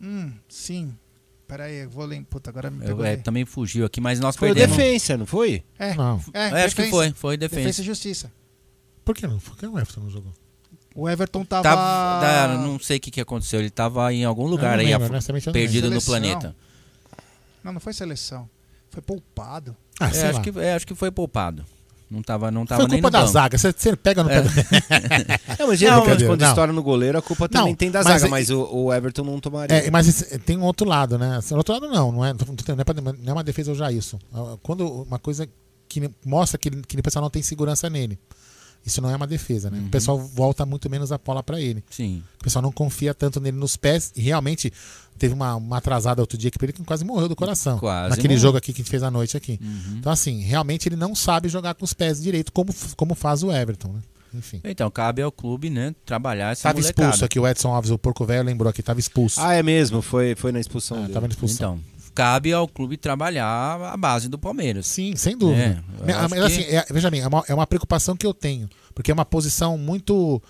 Hum, 0.01 0.33
sim. 0.49 0.97
Pera 1.51 1.64
aí, 1.64 1.77
eu 1.82 1.90
vou 1.90 2.05
lembrar. 2.06 2.28
Puta, 2.31 2.51
agora 2.51 2.70
me 2.70 2.78
Eu, 2.82 2.86
pegou. 2.89 3.05
é, 3.05 3.10
aí. 3.10 3.16
também 3.18 3.44
fugiu 3.44 3.85
aqui, 3.85 4.01
mas 4.01 4.20
nós 4.20 4.36
Foi 4.36 4.48
perdemos. 4.48 4.77
defensa, 4.77 5.16
não 5.16 5.27
foi? 5.27 5.62
É, 5.78 5.94
Não. 5.94 6.22
é, 6.32 6.48
É, 6.60 6.64
acho 6.64 6.77
que 6.77 6.89
foi, 6.89 7.10
foi 7.12 7.36
defensa. 7.36 7.60
Defesa 7.62 7.82
e 7.82 7.85
justiça. 7.85 8.32
Por 9.05 9.14
que 9.14 9.27
não? 9.27 9.39
Por 9.39 9.56
que 9.56 9.66
o 9.66 9.78
Everton 9.78 10.01
não 10.02 10.10
jogou? 10.10 10.32
O 10.94 11.09
Everton 11.09 11.44
tava. 11.44 11.62
Tava, 11.62 12.20
tá, 12.20 12.59
não 12.59 12.78
sei 12.78 12.97
o 12.97 13.01
que, 13.01 13.10
que 13.10 13.20
aconteceu. 13.20 13.60
Ele 13.60 13.70
tava 13.70 14.12
em 14.12 14.24
algum 14.24 14.47
lugar 14.47 14.78
aí, 14.78 14.86
lembro, 14.86 15.06
eu 15.06 15.22
não 15.44 15.52
perdido 15.52 15.90
no 15.90 16.02
planeta. 16.02 16.55
Não, 17.62 17.72
não 17.72 17.81
foi 17.81 17.93
seleção. 17.93 18.48
Foi 18.90 19.02
poupado. 19.02 19.77
Ah, 20.01 20.09
É, 20.09 20.12
sei 20.12 20.22
acho, 20.28 20.39
lá. 20.39 20.43
que, 20.43 20.59
é, 20.59 20.74
acho 20.74 20.86
que 20.86 20.94
foi 20.94 21.10
poupado. 21.10 21.64
Não 22.11 22.23
tava, 22.23 22.51
não 22.51 22.66
tava 22.66 22.81
Foi 22.82 22.91
culpa 22.91 23.09
da 23.09 23.24
zaga. 23.24 23.57
Você, 23.57 23.73
você 23.73 23.95
pega 23.95 24.24
no 24.24 24.31
É. 24.31 24.43
Não, 25.59 25.69
mas 25.69 25.78
geralmente 25.78 26.24
quando 26.27 26.41
não. 26.41 26.49
estoura 26.49 26.73
no 26.73 26.82
goleiro, 26.82 27.19
a 27.19 27.23
culpa 27.23 27.49
também 27.49 27.69
Não, 27.73 27.77
tem 27.77 27.89
da 27.91 28.01
mas 28.03 28.09
zaga, 28.15 28.27
é- 28.27 28.28
mas 28.28 28.51
o, 28.51 28.62
o 28.69 28.93
Everton 28.93 29.23
não 29.23 29.39
tomaria. 29.39 29.77
É, 29.77 29.91
mas 29.91 30.09
esse- 30.09 30.39
tem 30.41 30.57
um 30.59 30.65
outro 30.65 30.89
lado, 30.89 31.16
né? 31.16 31.37
Assim, 31.37 31.55
outro 31.55 31.73
lado 31.73 31.87
não, 31.89 32.11
não 32.11 32.24
é, 32.24 32.32
não 32.32 32.81
é, 32.81 32.85
pra- 32.85 32.95
não 33.01 33.15
é 33.28 33.32
uma 33.32 33.45
defesa 33.45 33.70
ao 33.70 33.77
Jailson. 33.77 34.19
Ah, 34.35 34.57
Quando 34.62 34.87
uma 35.05 35.19
coisa 35.20 35.49
que 35.89 36.11
mostra 36.27 36.59
que, 36.59 36.70
que 36.70 36.99
o 36.99 37.03
pessoal 37.03 37.23
não 37.23 37.31
tem 37.31 37.43
segurança 37.43 37.89
nele. 37.89 38.19
Isso 38.85 39.01
não 39.02 39.11
é 39.11 39.16
uma 39.16 39.27
defesa, 39.27 39.70
né? 39.70 39.78
O 39.86 39.90
pessoal 39.90 40.19
volta 40.19 40.65
muito 40.65 40.89
menos 40.89 41.12
a 41.12 41.19
bola 41.19 41.43
pra 41.43 41.61
ele. 41.61 41.85
Sim. 41.90 42.23
O 42.40 42.44
pessoal 42.44 42.62
não 42.62 42.73
confia 42.73 43.12
tanto 43.12 43.39
nele 43.40 43.57
nos 43.59 43.77
pés 43.77 44.11
e 44.16 44.23
realmente 44.23 44.73
teve 45.19 45.35
uma, 45.35 45.55
uma 45.57 45.77
atrasada 45.77 46.23
outro 46.23 46.39
dia 46.39 46.51
que 46.51 46.65
ele 46.65 46.73
que 46.73 46.82
quase 46.82 47.05
morreu 47.05 47.28
do 47.28 47.36
coração. 47.36 47.78
Quase 47.78 48.11
naquele 48.11 48.28
morreu. 48.28 48.40
jogo 48.40 48.59
aqui 48.59 48.73
que 48.73 48.81
a 48.81 48.82
gente 48.82 48.90
fez 48.90 49.02
à 49.02 49.11
noite 49.11 49.36
aqui. 49.36 49.59
Uhum. 49.62 49.97
Então, 49.98 50.11
assim, 50.11 50.40
realmente 50.40 50.89
ele 50.89 50.97
não 50.97 51.15
sabe 51.15 51.48
jogar 51.48 51.74
com 51.74 51.85
os 51.85 51.93
pés 51.93 52.23
direito, 52.23 52.51
como, 52.52 52.74
como 52.97 53.15
faz 53.15 53.43
o 53.43 53.52
Everton, 53.52 53.93
né? 53.93 54.01
Enfim. 54.32 54.61
Então, 54.62 54.89
cabe 54.90 55.20
ao 55.20 55.32
clube, 55.32 55.69
né, 55.69 55.93
trabalhar 56.07 56.52
essa 56.52 56.62
Tava 56.62 56.78
molecada. 56.78 57.02
expulso 57.09 57.24
aqui, 57.24 57.39
o 57.40 57.47
Edson 57.48 57.69
Alves, 57.74 57.90
o 57.90 57.98
Porco 57.98 58.24
Velho, 58.24 58.44
lembrou 58.44 58.70
aqui, 58.70 58.81
tava 58.81 59.01
expulso. 59.01 59.40
Ah, 59.40 59.55
é 59.55 59.62
mesmo, 59.62 60.01
foi, 60.01 60.36
foi 60.36 60.52
na 60.52 60.61
expulsão 60.61 60.97
Ah, 60.98 61.01
dele. 61.02 61.12
tava 61.12 61.27
na 61.27 61.32
expulsão. 61.32 61.74
Então, 61.74 61.90
cabe 62.15 62.53
ao 62.53 62.66
clube 62.69 62.97
trabalhar 62.97 63.81
a 63.93 63.97
base 63.97 64.28
do 64.28 64.39
Palmeiras. 64.39 64.87
Sim, 64.87 65.15
sem 65.16 65.37
dúvida. 65.37 65.82
É, 66.07 66.28
mas, 66.28 66.41
assim, 66.41 66.62
que- 66.62 66.77
é- 66.77 66.85
veja 66.91 67.11
bem, 67.11 67.20
é 67.20 67.27
uma, 67.28 67.45
é 67.49 67.55
uma 67.55 67.66
preocupação 67.66 68.16
que 68.16 68.27
eu 68.27 68.35
tenho. 68.35 68.69
Porque 68.95 69.11
é 69.11 69.15
uma 69.15 69.24
posição 69.24 69.78
muito. 69.78 70.43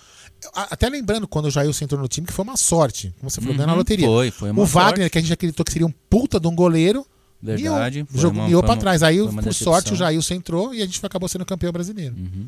Até 0.55 0.89
lembrando 0.89 1.28
quando 1.28 1.47
o 1.47 1.51
Jailson 1.51 1.85
entrou 1.85 2.01
no 2.01 2.09
time, 2.09 2.27
que 2.27 2.32
foi 2.32 2.43
uma 2.43 2.57
sorte. 2.57 3.15
Como 3.20 3.31
você 3.31 3.41
falou, 3.41 3.55
ganhou 3.55 3.66
na 3.66 3.73
Uhum, 3.74 3.78
loteria. 3.78 4.07
foi, 4.07 4.31
foi 4.31 4.51
uma 4.51 4.62
o 4.62 4.65
Wagner, 4.66 4.97
sorte. 5.01 5.11
que 5.11 5.19
a 5.19 5.20
gente 5.20 5.32
acreditou 5.32 5.65
que 5.65 5.73
seria 5.73 5.87
um 5.87 5.93
puta 6.09 6.41
de 6.41 6.49
um 6.49 6.55
goleiro. 6.55 7.07
Verdade, 7.43 8.07
Miou, 8.11 8.23
jogou, 8.23 8.43
uma- 8.73 8.77
trás. 8.77 9.03
Aí, 9.03 9.19
por 9.19 9.28
decepção. 9.37 9.53
sorte, 9.73 9.93
o 9.93 9.97
Jailson 9.97 10.35
entrou 10.35 10.74
e 10.74 10.82
a 10.82 10.87
gente 10.87 11.05
acabou 11.05 11.28
sendo 11.28 11.45
campeão 11.45 11.73
brasileiro. 11.73 12.15
Uhum. 12.16 12.47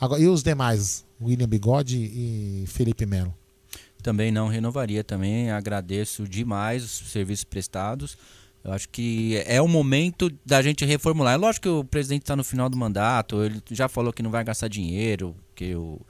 Agora, 0.00 0.20
e 0.20 0.26
os 0.28 0.42
demais? 0.42 1.04
William 1.22 1.46
Bigode 1.48 1.96
e 1.98 2.64
Felipe 2.66 3.06
Melo. 3.06 3.34
Também 4.04 4.30
não 4.30 4.48
renovaria 4.48 5.02
também. 5.02 5.50
Agradeço 5.50 6.28
demais 6.28 6.84
os 6.84 7.10
serviços 7.10 7.42
prestados. 7.42 8.18
Eu 8.62 8.70
acho 8.72 8.86
que 8.90 9.42
é 9.46 9.60
o 9.62 9.66
momento 9.66 10.30
da 10.44 10.60
gente 10.60 10.84
reformular. 10.84 11.32
É 11.34 11.36
lógico 11.38 11.62
que 11.62 11.68
o 11.70 11.82
presidente 11.84 12.22
está 12.22 12.36
no 12.36 12.44
final 12.44 12.68
do 12.68 12.76
mandato, 12.76 13.42
ele 13.42 13.62
já 13.70 13.88
falou 13.88 14.12
que 14.12 14.22
não 14.22 14.30
vai 14.30 14.44
gastar 14.44 14.68
dinheiro, 14.68 15.34
que 15.54 15.74
o, 15.74 16.00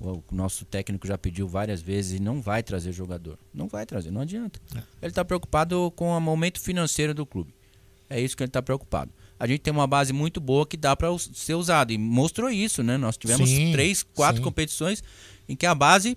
O 0.00 0.22
nosso 0.32 0.64
técnico 0.64 1.06
já 1.06 1.18
pediu 1.18 1.46
várias 1.46 1.82
vezes 1.82 2.18
e 2.18 2.22
não 2.22 2.40
vai 2.40 2.62
trazer 2.62 2.90
jogador. 2.92 3.38
Não 3.52 3.68
vai 3.68 3.84
trazer, 3.84 4.10
não 4.10 4.22
adianta. 4.22 4.58
Ele 5.02 5.10
está 5.10 5.22
preocupado 5.22 5.92
com 5.94 6.08
o 6.16 6.20
momento 6.20 6.58
financeiro 6.58 7.12
do 7.12 7.26
clube. 7.26 7.54
É 8.08 8.18
isso 8.20 8.34
que 8.36 8.42
ele 8.42 8.48
está 8.48 8.62
preocupado. 8.62 9.10
A 9.38 9.46
gente 9.46 9.60
tem 9.60 9.72
uma 9.72 9.86
base 9.86 10.12
muito 10.12 10.40
boa 10.40 10.66
que 10.66 10.76
dá 10.76 10.96
para 10.96 11.08
ser 11.18 11.54
usado. 11.54 11.92
E 11.92 11.98
mostrou 11.98 12.48
isso, 12.50 12.82
né? 12.82 12.96
Nós 12.96 13.16
tivemos 13.16 13.48
Sim, 13.48 13.72
três, 13.72 14.02
quatro 14.02 14.38
sim. 14.38 14.42
competições 14.42 15.02
em 15.48 15.56
que 15.56 15.66
a 15.66 15.74
base, 15.74 16.16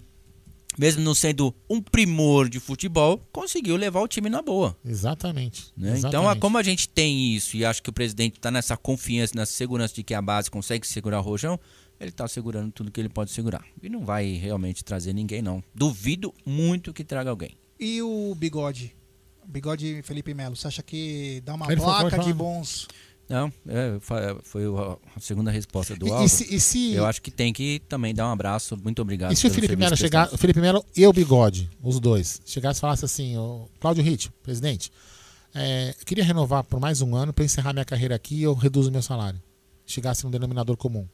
mesmo 0.77 1.03
não 1.03 1.13
sendo 1.15 1.53
um 1.69 1.81
primor 1.81 2.49
de 2.49 2.59
futebol, 2.59 3.19
conseguiu 3.31 3.75
levar 3.75 4.01
o 4.01 4.07
time 4.07 4.29
na 4.29 4.41
boa. 4.41 4.77
Exatamente. 4.85 5.65
né? 5.77 5.89
Então, 5.89 5.97
exatamente. 5.97 6.37
a- 6.37 6.39
como 6.41 6.57
a 6.57 6.63
gente 6.63 6.89
tem 6.89 7.33
isso 7.35 7.55
e 7.57 7.63
acho 7.65 7.81
que 7.81 7.89
o 7.89 7.93
presidente 7.93 8.35
está 8.37 8.49
nessa 8.51 8.75
confiança, 8.77 9.33
nessa 9.35 9.53
segurança 9.53 9.93
de 9.95 10.03
que 10.03 10.13
a 10.13 10.21
base 10.21 10.49
consegue 10.51 10.85
segurar 10.87 11.19
o 11.19 11.23
rojão, 11.23 11.59
ele 11.99 12.09
está 12.09 12.27
segurando 12.27 12.71
tudo 12.71 12.91
que 12.91 12.99
ele 12.99 13.09
pode 13.09 13.31
segurar. 13.31 13.63
E 13.81 13.87
não 13.89 14.03
vai 14.03 14.33
realmente 14.33 14.83
trazer 14.83 15.13
ninguém, 15.13 15.41
não. 15.41 15.63
Duvido 15.73 16.33
muito 16.45 16.93
que 16.93 17.03
traga 17.03 17.29
alguém. 17.29 17.51
E 17.79 18.01
o 18.01 18.35
bigode? 18.35 18.95
Bigode 19.47 20.01
Felipe 20.03 20.33
Melo, 20.33 20.55
você 20.55 20.67
acha 20.67 20.81
que 20.81 21.41
dá 21.45 21.53
uma 21.53 21.71
Ele 21.71 21.79
placa 21.79 22.17
de 22.19 22.33
bons. 22.33 22.87
Não, 23.27 23.51
é, 23.67 23.97
foi 23.99 24.19
a 25.15 25.19
segunda 25.19 25.49
resposta 25.49 25.95
do 25.95 26.05
E- 26.05 26.09
e 26.09 26.11
Aldo. 26.11 26.29
se- 26.29 26.55
e 26.55 26.59
se- 26.59 26.93
Eu 26.93 27.05
acho 27.07 27.19
que 27.21 27.31
tem 27.31 27.51
que 27.51 27.81
também 27.89 28.13
dar 28.13 28.27
um 28.27 28.31
abraço. 28.31 28.77
Muito 28.83 29.01
obrigado. 29.01 29.31
E 29.31 29.35
se 29.35 29.47
o 29.47 29.49
Felipe 29.49 29.75
Melo 29.75 29.97
chegar, 29.97 30.31
o 30.31 30.37
Felipe 30.37 30.61
Melo 30.61 30.85
e 30.95 31.07
o 31.07 31.11
Bigode, 31.11 31.69
os 31.81 31.99
dois, 31.99 32.39
chegasse 32.45 32.77
e 32.77 32.81
falasse 32.81 33.03
assim, 33.03 33.35
o 33.37 33.67
Cláudio 33.79 34.03
Ritt, 34.03 34.31
presidente, 34.43 34.91
é, 35.55 35.95
eu 35.99 36.05
queria 36.05 36.23
renovar 36.23 36.63
por 36.65 36.79
mais 36.79 37.01
um 37.01 37.15
ano 37.15 37.33
para 37.33 37.43
encerrar 37.43 37.73
minha 37.73 37.85
carreira 37.85 38.13
aqui 38.15 38.35
e 38.35 38.43
eu 38.43 38.53
reduzo 38.53 38.91
meu 38.91 39.01
salário. 39.01 39.41
Chegasse 39.87 40.23
num 40.23 40.29
denominador 40.29 40.77
comum. 40.77 41.07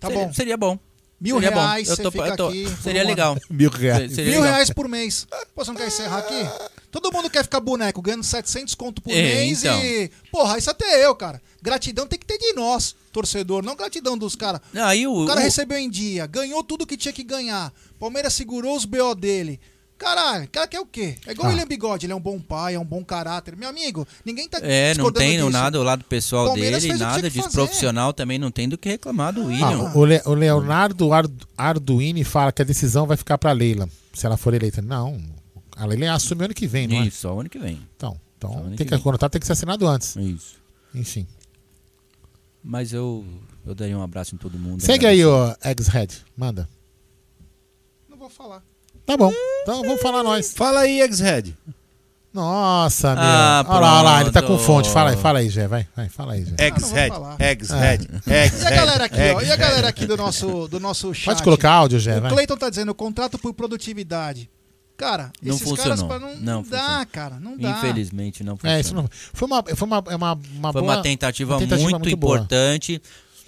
Tá 0.00 0.08
Seria- 0.08 0.26
bom. 0.26 0.32
Seria 0.32 0.56
bom. 0.56 0.78
Mil 1.20 1.36
Seria 1.36 1.50
bom. 1.52 1.60
reais, 1.60 1.88
Eu 1.88 1.96
você 1.96 2.02
tô- 2.02 2.10
fica 2.10 2.28
eu 2.28 2.36
tô- 2.36 2.50
seria 2.82 3.04
legal. 3.04 3.36
Mil 3.50 3.70
reais. 3.70 4.10
Se- 4.10 4.14
seria 4.16 4.30
Mil 4.32 4.40
legal. 4.40 4.54
reais 4.54 4.70
por 4.70 4.88
mês. 4.88 5.26
Pô, 5.54 5.64
você 5.64 5.70
não 5.70 5.78
quer 5.78 5.86
encerrar 5.88 6.18
aqui? 6.18 6.48
Todo 6.92 7.10
mundo 7.10 7.28
quer 7.28 7.42
ficar 7.42 7.58
boneco, 7.58 8.00
ganhando 8.00 8.22
700 8.22 8.74
conto 8.76 9.02
por 9.02 9.10
É, 9.12 9.14
mês 9.22 9.64
então. 9.64 9.82
e... 9.82 10.10
Porra, 10.30 10.58
isso 10.58 10.70
até 10.70 11.04
eu, 11.04 11.16
cara. 11.16 11.40
Gratidão 11.60 12.06
tem 12.06 12.18
que 12.18 12.26
ter 12.26 12.38
de 12.38 12.52
nós, 12.52 12.94
torcedor, 13.10 13.64
não 13.64 13.74
gratidão 13.74 14.16
dos 14.16 14.36
caras. 14.36 14.60
O- 15.08 15.22
o 15.24 15.26
cara 15.26 15.40
o- 15.40 15.42
recebeu 15.42 15.78
em 15.78 15.88
dia, 15.90 16.26
ganhou 16.26 16.62
tudo 16.62 16.86
que 16.86 16.96
tinha 16.96 17.12
que 17.12 17.24
ganhar. 17.24 17.72
Palmeiras 17.98 18.34
segurou 18.34 18.76
os 18.76 18.84
BO 18.84 19.14
dele. 19.14 19.58
Caralho, 19.96 20.44
o 20.46 20.48
cara 20.48 20.66
quer 20.66 20.80
o 20.80 20.86
quê? 20.86 21.16
É 21.26 21.30
igual 21.30 21.46
Ah. 21.46 21.50
o 21.50 21.52
William 21.52 21.66
Bigode, 21.66 22.06
ele 22.06 22.12
é 22.12 22.16
um 22.16 22.20
bom 22.20 22.40
pai, 22.40 22.74
é 22.74 22.78
um 22.78 22.84
bom 22.84 23.04
caráter. 23.04 23.56
Meu 23.56 23.68
amigo, 23.68 24.06
ninguém 24.24 24.48
tá 24.48 24.58
É, 24.60 24.94
não 24.96 25.12
tem 25.12 25.36
disso. 25.38 25.48
nada 25.48 25.78
do 25.78 25.84
lado 25.84 26.04
pessoal 26.04 26.46
Palmeiras 26.48 26.82
dele, 26.82 26.94
o 26.94 26.98
nada 26.98 27.30
de 27.30 27.40
fazer. 27.40 27.52
profissional 27.54 28.12
também 28.12 28.36
não 28.38 28.50
tem 28.50 28.68
do 28.68 28.76
que 28.76 28.88
reclamar 28.88 29.32
do 29.32 29.42
Ah, 29.42 29.46
William. 29.46 29.92
o, 29.94 30.04
Le- 30.04 30.22
o 30.26 30.34
Leonardo 30.34 31.12
Ard- 31.12 31.42
Arduini 31.56 32.24
fala 32.24 32.50
que 32.50 32.60
a 32.60 32.64
decisão 32.64 33.06
vai 33.06 33.16
ficar 33.16 33.38
para 33.38 33.52
Leila, 33.52 33.88
se 34.12 34.26
ela 34.26 34.36
for 34.36 34.52
eleita. 34.52 34.82
Não, 34.82 35.16
a 35.76 35.86
Leila 35.86 36.14
assume 36.14 36.44
ano 36.44 36.54
que 36.54 36.66
vem, 36.66 36.86
não 36.86 36.96
é? 36.96 37.06
Isso, 37.06 37.18
só 37.18 37.34
o 37.34 37.40
ano 37.40 37.48
que 37.48 37.58
vem. 37.58 37.80
Então, 37.96 38.20
então 38.36 38.50
tem 38.50 38.76
que 38.76 38.84
que, 38.84 38.90
vem. 38.90 38.98
o 38.98 39.02
contrato 39.02 39.32
tem 39.32 39.40
que 39.40 39.46
ser 39.46 39.52
assinado 39.52 39.86
antes. 39.86 40.16
Isso. 40.16 40.56
Enfim. 40.94 41.26
Mas 42.62 42.92
eu, 42.92 43.24
eu 43.66 43.74
daria 43.74 43.96
um 43.98 44.02
abraço 44.02 44.34
em 44.34 44.38
todo 44.38 44.58
mundo. 44.58 44.80
Segue 44.82 45.06
aí, 45.06 45.24
o 45.24 45.56
Ex-Head. 45.64 46.24
Manda. 46.36 46.68
Não 48.08 48.16
vou 48.16 48.28
falar. 48.28 48.62
Tá 49.04 49.16
bom. 49.16 49.32
Então 49.62 49.82
vamos 49.82 50.00
falar 50.00 50.22
nós. 50.22 50.52
Fala 50.52 50.80
aí, 50.80 51.00
Ex-Head. 51.00 51.56
Nossa, 52.32 53.14
meu. 53.14 53.22
Ah, 53.22 53.64
olha 53.68 53.80
lá, 53.80 53.94
olha 53.94 54.02
lá, 54.02 54.20
ele 54.22 54.30
tá 54.30 54.40
com 54.40 54.56
fonte. 54.58 54.88
Fala 54.88 55.10
aí, 55.10 55.16
fala 55.16 55.40
aí, 55.40 55.50
Jé. 55.50 55.68
Vai, 55.68 55.86
vai, 55.94 56.08
fala 56.08 56.32
aí, 56.32 56.44
Jé. 56.44 56.54
Ex-Head. 56.58 57.14
falar. 57.14 57.36
Ex-Head. 57.38 58.08
É. 58.26 58.46
E 58.46 58.66
a 58.66 58.70
galera 58.70 59.04
aqui, 59.04 59.20
ó? 59.34 59.40
E 59.42 59.52
a 59.52 59.56
galera 59.56 59.88
aqui 59.88 60.06
do 60.06 60.16
nosso, 60.16 60.66
do 60.66 60.80
nosso 60.80 61.12
chat? 61.12 61.26
Pode 61.26 61.42
colocar 61.42 61.72
áudio, 61.72 61.98
Jé, 61.98 62.18
O 62.18 62.22
vai. 62.22 62.30
Cleiton 62.30 62.56
tá 62.56 62.70
dizendo 62.70 62.94
contrato 62.94 63.38
por 63.38 63.52
produtividade. 63.52 64.48
Cara, 65.02 65.32
Não 65.42 65.54
esses 65.56 65.72
caras 65.72 66.00
funcionou. 66.00 66.08
pra 66.08 66.18
não, 66.18 66.36
Não 66.36 66.42
não 66.54 66.62
dá, 66.62 66.78
funcionou. 66.80 67.06
cara. 67.10 67.40
Não 67.40 67.56
dá. 67.56 67.70
Infelizmente 67.70 68.44
não 68.44 68.56
funciona. 68.56 68.76
É, 68.76 68.80
isso 68.80 68.94
não. 68.94 69.08
Foi 69.32 69.46
uma, 69.46 69.62
foi 69.62 69.86
uma, 69.88 70.04
é 70.08 70.16
uma, 70.16 70.32
uma 70.54 70.72
Foi 70.72 70.80
boa- 70.82 70.94
uma 70.94 71.02
tentativa, 71.02 71.54
uma 71.54 71.58
tentativa 71.60 71.90
muito, 71.98 72.16
boa. 72.16 72.36
importante. 72.36 73.02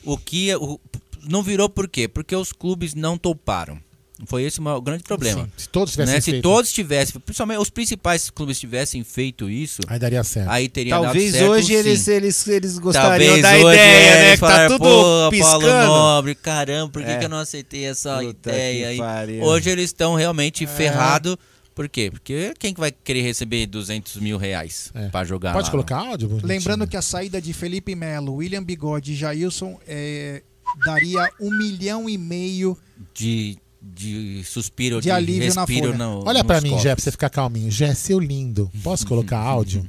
O 0.05 0.19
que 0.19 0.55
o- 0.57 0.81
não 1.23 1.43
virou 1.43 1.69
por 1.69 1.89
quê? 1.89 2.09
Porque 2.09 2.35
os 2.35 2.53
clubes 2.53 2.95
não 2.95 3.17
toparam. 3.17 3.79
Foi 4.27 4.45
esse 4.45 4.61
o 4.61 4.63
maior- 4.63 4.77
o 4.79 4.81
grande 4.81 5.03
problema. 5.03 5.43
Sim, 5.45 5.51
se 5.57 5.69
todos 5.69 5.93
tivessem 5.93 6.15
Né? 6.15 6.21
Se 6.21 6.31
feito. 6.31 6.43
todos 6.43 6.73
tivessem, 6.73 7.21
principalmente 7.21 7.59
os 7.59 7.69
principais 7.69 8.31
clubes 8.31 8.61
tivessem 8.61 9.03
feito 9.03 9.51
isso, 9.51 9.83
Aí 9.89 9.99
daria 9.99 10.23
certo. 10.23 10.51
aí 10.51 10.69
teria 10.69 10.95
Talvez 10.95 11.33
dado 11.33 11.39
certo, 11.41 11.51
hoje 11.53 11.67
sim. 11.67 11.73
eles, 11.75 12.09
eles, 12.09 12.47
eles 12.49 12.79
gostariam 12.79 13.41
Talvez 13.41 13.43
da 13.43 13.51
hoje 13.67 13.77
ideia, 13.77 14.15
né? 14.23 14.35
Que 14.35 14.41
tá 14.41 14.67
tudo 14.69 14.79
"Pô, 14.79 14.85
Paulo 14.85 15.31
piscando. 15.33 15.87
Nobre, 15.87 16.35
caramba, 16.37 16.93
por 16.93 17.03
que, 17.03 17.11
É. 17.11 17.19
que 17.19 17.25
eu 17.25 17.29
não 17.29 17.39
aceitei 17.39 17.85
essa 17.87 18.19
Puta 18.19 18.51
ideia. 18.51 19.45
Hoje 19.45 19.69
eles 19.71 19.87
estão 19.87 20.15
realmente 20.15 20.63
É. 20.63 20.67
ferrados. 20.69 21.37
Por 21.75 21.89
quê? 21.89 22.09
Porque 22.09 22.55
quem 22.57 22.73
que 22.73 22.79
vai 22.79 22.93
querer 22.93 23.23
receber 23.23 23.67
200 23.67 24.15
mil 24.19 24.39
reais 24.39 24.93
É. 24.95 25.09
pra 25.09 25.25
jogar 25.25 25.53
Pode 25.55 25.65
lá? 25.67 25.71
colocar 25.73 25.97
áudio? 25.97 26.29
bonitinho? 26.29 26.49
Lembrando 26.49 26.87
que 26.87 26.97
a 26.97 27.03
saída 27.03 27.43
de 27.43 27.53
Felipe 27.53 27.97
Melo, 27.97 28.35
William 28.37 28.63
Bigode 28.63 29.13
e 29.13 29.17
Jailson 29.17 29.77
é, 29.89 30.41
daria 30.87 31.29
um 31.41 31.51
milhão 31.51 32.09
e 32.09 32.17
meio. 32.17 32.79
de, 33.13 33.59
de 33.95 34.43
suspiro, 34.45 34.97
De 34.97 35.03
de, 35.05 35.11
alívio 35.11 35.55
na 35.55 35.65
respiro 35.65 35.97
no, 35.97 36.25
Olha 36.27 36.43
pra 36.43 36.57
nos 36.57 36.65
mim, 36.65 36.71
cofres. 36.71 36.83
Jé, 36.85 36.95
pra 36.95 37.05
você 37.05 37.11
ficar 37.11 37.31
calminho. 37.31 37.71
Jé, 37.71 37.95
seu 37.95 38.19
lindo. 38.19 38.71
Posso 38.83 39.07
colocar 39.07 39.39
áudio? 39.39 39.87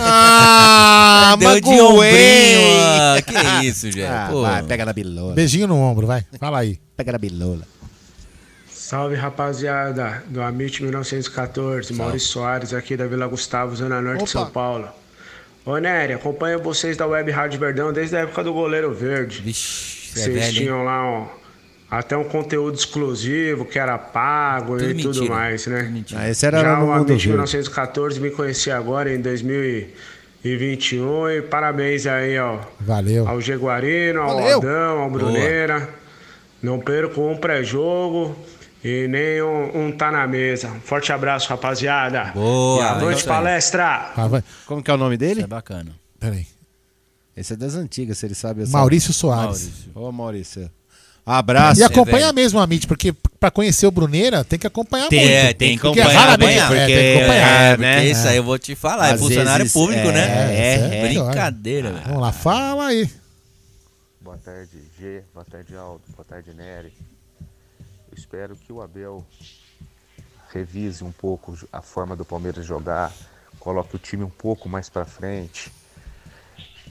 Ah, 0.00 1.36
Deu 1.38 1.60
de 1.60 1.80
ombrinho, 1.80 2.60
ah, 2.82 3.16
que 3.60 3.66
isso, 3.66 3.90
Jé, 3.90 4.06
Ah, 4.08 4.30
vai, 4.32 4.62
pega 4.64 4.84
na 4.84 4.92
bilola. 4.92 5.34
Beijinho 5.34 5.66
no 5.68 5.76
ombro, 5.76 6.06
vai. 6.06 6.24
Fala 6.38 6.58
aí. 6.60 6.78
Pega 6.96 7.12
na 7.12 7.18
bilola. 7.18 7.62
Salve 8.70 9.14
rapaziada 9.16 10.24
do 10.28 10.40
Amit 10.42 10.82
1914, 10.82 11.92
Maurício 11.92 12.28
Soares 12.30 12.72
aqui 12.72 12.96
da 12.96 13.06
Vila 13.06 13.26
Gustavo, 13.26 13.76
Zona 13.76 14.00
Norte 14.00 14.18
de 14.18 14.22
Opa. 14.24 14.30
São 14.32 14.50
Paulo. 14.50 14.88
Ô 15.66 15.76
Nery, 15.76 16.14
acompanho 16.14 16.62
vocês 16.62 16.96
da 16.96 17.06
Web 17.06 17.30
Rádio 17.30 17.60
Verdão 17.60 17.92
desde 17.92 18.16
a 18.16 18.20
época 18.20 18.42
do 18.42 18.52
goleiro 18.54 18.94
verde. 18.94 19.42
Vixe, 19.42 20.12
é 20.12 20.14
Vocês 20.22 20.34
velho, 20.34 20.46
hein? 20.46 20.52
tinham 20.62 20.82
lá 20.84 21.06
um- 21.20 21.28
até 21.90 22.16
um 22.16 22.24
conteúdo 22.24 22.74
exclusivo 22.76 23.64
que 23.64 23.78
era 23.78 23.96
pago 23.96 24.76
Tudo 24.76 24.90
e 24.90 24.94
tudo 24.94 25.14
mentira, 25.20 25.34
mais, 25.34 25.66
né? 25.66 25.78
tudo 25.82 25.90
mentira. 25.92 26.20
Ah, 26.20 26.28
esse 26.30 26.44
era 26.46 26.60
Já 26.60 26.82
o 26.84 26.92
Amit 26.92 27.08
verde. 27.08 27.28
1914 27.28 28.20
me 28.20 28.30
conheci 28.30 28.70
agora 28.70 29.14
em 29.14 29.20
2021 30.44 31.30
e 31.30 31.42
parabéns 31.42 32.06
aí, 32.06 32.38
ó. 32.38 32.58
Valeu. 32.80 33.26
Ao 33.28 33.40
Jaguarino, 33.40 34.20
ao 34.20 34.34
Valeu. 34.36 34.54
Aldão, 34.56 34.98
ao 35.00 35.10
Bruneira. 35.10 35.88
Não 36.62 36.78
perco 36.80 37.20
um 37.22 37.36
pré-jogo 37.36 38.36
e 38.84 39.06
nem 39.08 39.40
um, 39.42 39.86
um 39.86 39.92
tá 39.92 40.10
na 40.10 40.26
mesa. 40.26 40.68
Forte 40.84 41.12
abraço, 41.12 41.48
rapaziada. 41.48 42.32
Boa, 42.34 42.76
Boa 42.76 42.96
é 42.96 43.00
noite, 43.00 43.18
isso 43.20 43.30
aí. 43.30 43.36
palestra. 43.36 44.12
Ah. 44.16 44.42
Como 44.66 44.82
que 44.82 44.90
é 44.90 44.94
o 44.94 44.96
nome 44.96 45.14
Isso 45.14 45.20
dele? 45.20 45.42
é 45.42 45.46
bacana. 45.46 45.92
Peraí. 46.18 46.46
Esse 47.36 47.52
é 47.52 47.56
das 47.56 47.76
antigas, 47.76 48.18
se 48.18 48.26
ele 48.26 48.34
sabe. 48.34 48.68
Maurício 48.68 49.12
Soares. 49.12 49.62
Maurício. 49.68 49.90
Ô, 49.94 50.10
Maurício. 50.12 50.70
Abraço. 51.30 51.80
E 51.80 51.84
acompanha 51.84 52.32
mesmo, 52.32 52.58
Amit, 52.58 52.86
porque 52.86 53.12
pra 53.38 53.50
conhecer 53.50 53.86
o 53.86 53.90
Bruneira 53.90 54.42
tem 54.44 54.58
que 54.58 54.66
acompanhar 54.66 55.08
Tem, 55.08 55.18
muito. 55.20 55.32
é, 55.32 55.52
tem 55.52 55.76
que 55.76 55.82
Porque 55.82 56.00
acompanhar, 56.00 56.20
raramente- 56.20 56.58
acompanhar, 56.58 56.74
é, 56.74 56.78
porque- 56.86 56.94
tem 56.96 57.12
que 57.12 57.18
acompanhar. 57.18 57.62
é, 57.62 57.70
porque 57.76 57.82
né? 57.86 58.06
isso 58.06 58.28
aí 58.28 58.36
eu 58.38 58.44
vou 58.44 58.58
te 58.58 58.74
falar, 58.74 59.08
é 59.08 59.12
Às 59.12 59.20
funcionário 59.20 59.64
vezes, 59.64 59.72
público, 59.72 60.08
é, 60.08 60.12
né? 60.12 60.54
é, 60.56 60.98
é 60.98 61.08
Brincadeira, 61.08 61.92
velho. 61.92 62.04
Vamos 62.06 62.20
lá, 62.22 62.32
fala 62.32 62.86
aí. 62.86 63.10
Boa 64.20 64.38
tarde, 64.38 64.70
G. 64.98 65.22
Boa 65.34 65.44
tarde, 65.44 65.76
Aldo. 65.76 66.02
Boa 66.14 66.24
tarde, 66.24 66.50
Nery. 66.54 66.92
Eu 68.10 68.16
espero 68.18 68.56
que 68.56 68.72
o 68.72 68.80
Abel 68.82 69.24
revise 70.52 71.04
um 71.04 71.12
pouco 71.12 71.56
a 71.72 71.82
forma 71.82 72.16
do 72.16 72.24
Palmeiras 72.24 72.64
jogar, 72.64 73.12
coloque 73.60 73.96
o 73.96 73.98
time 73.98 74.24
um 74.24 74.30
pouco 74.30 74.68
mais 74.68 74.88
para 74.88 75.04
frente, 75.04 75.70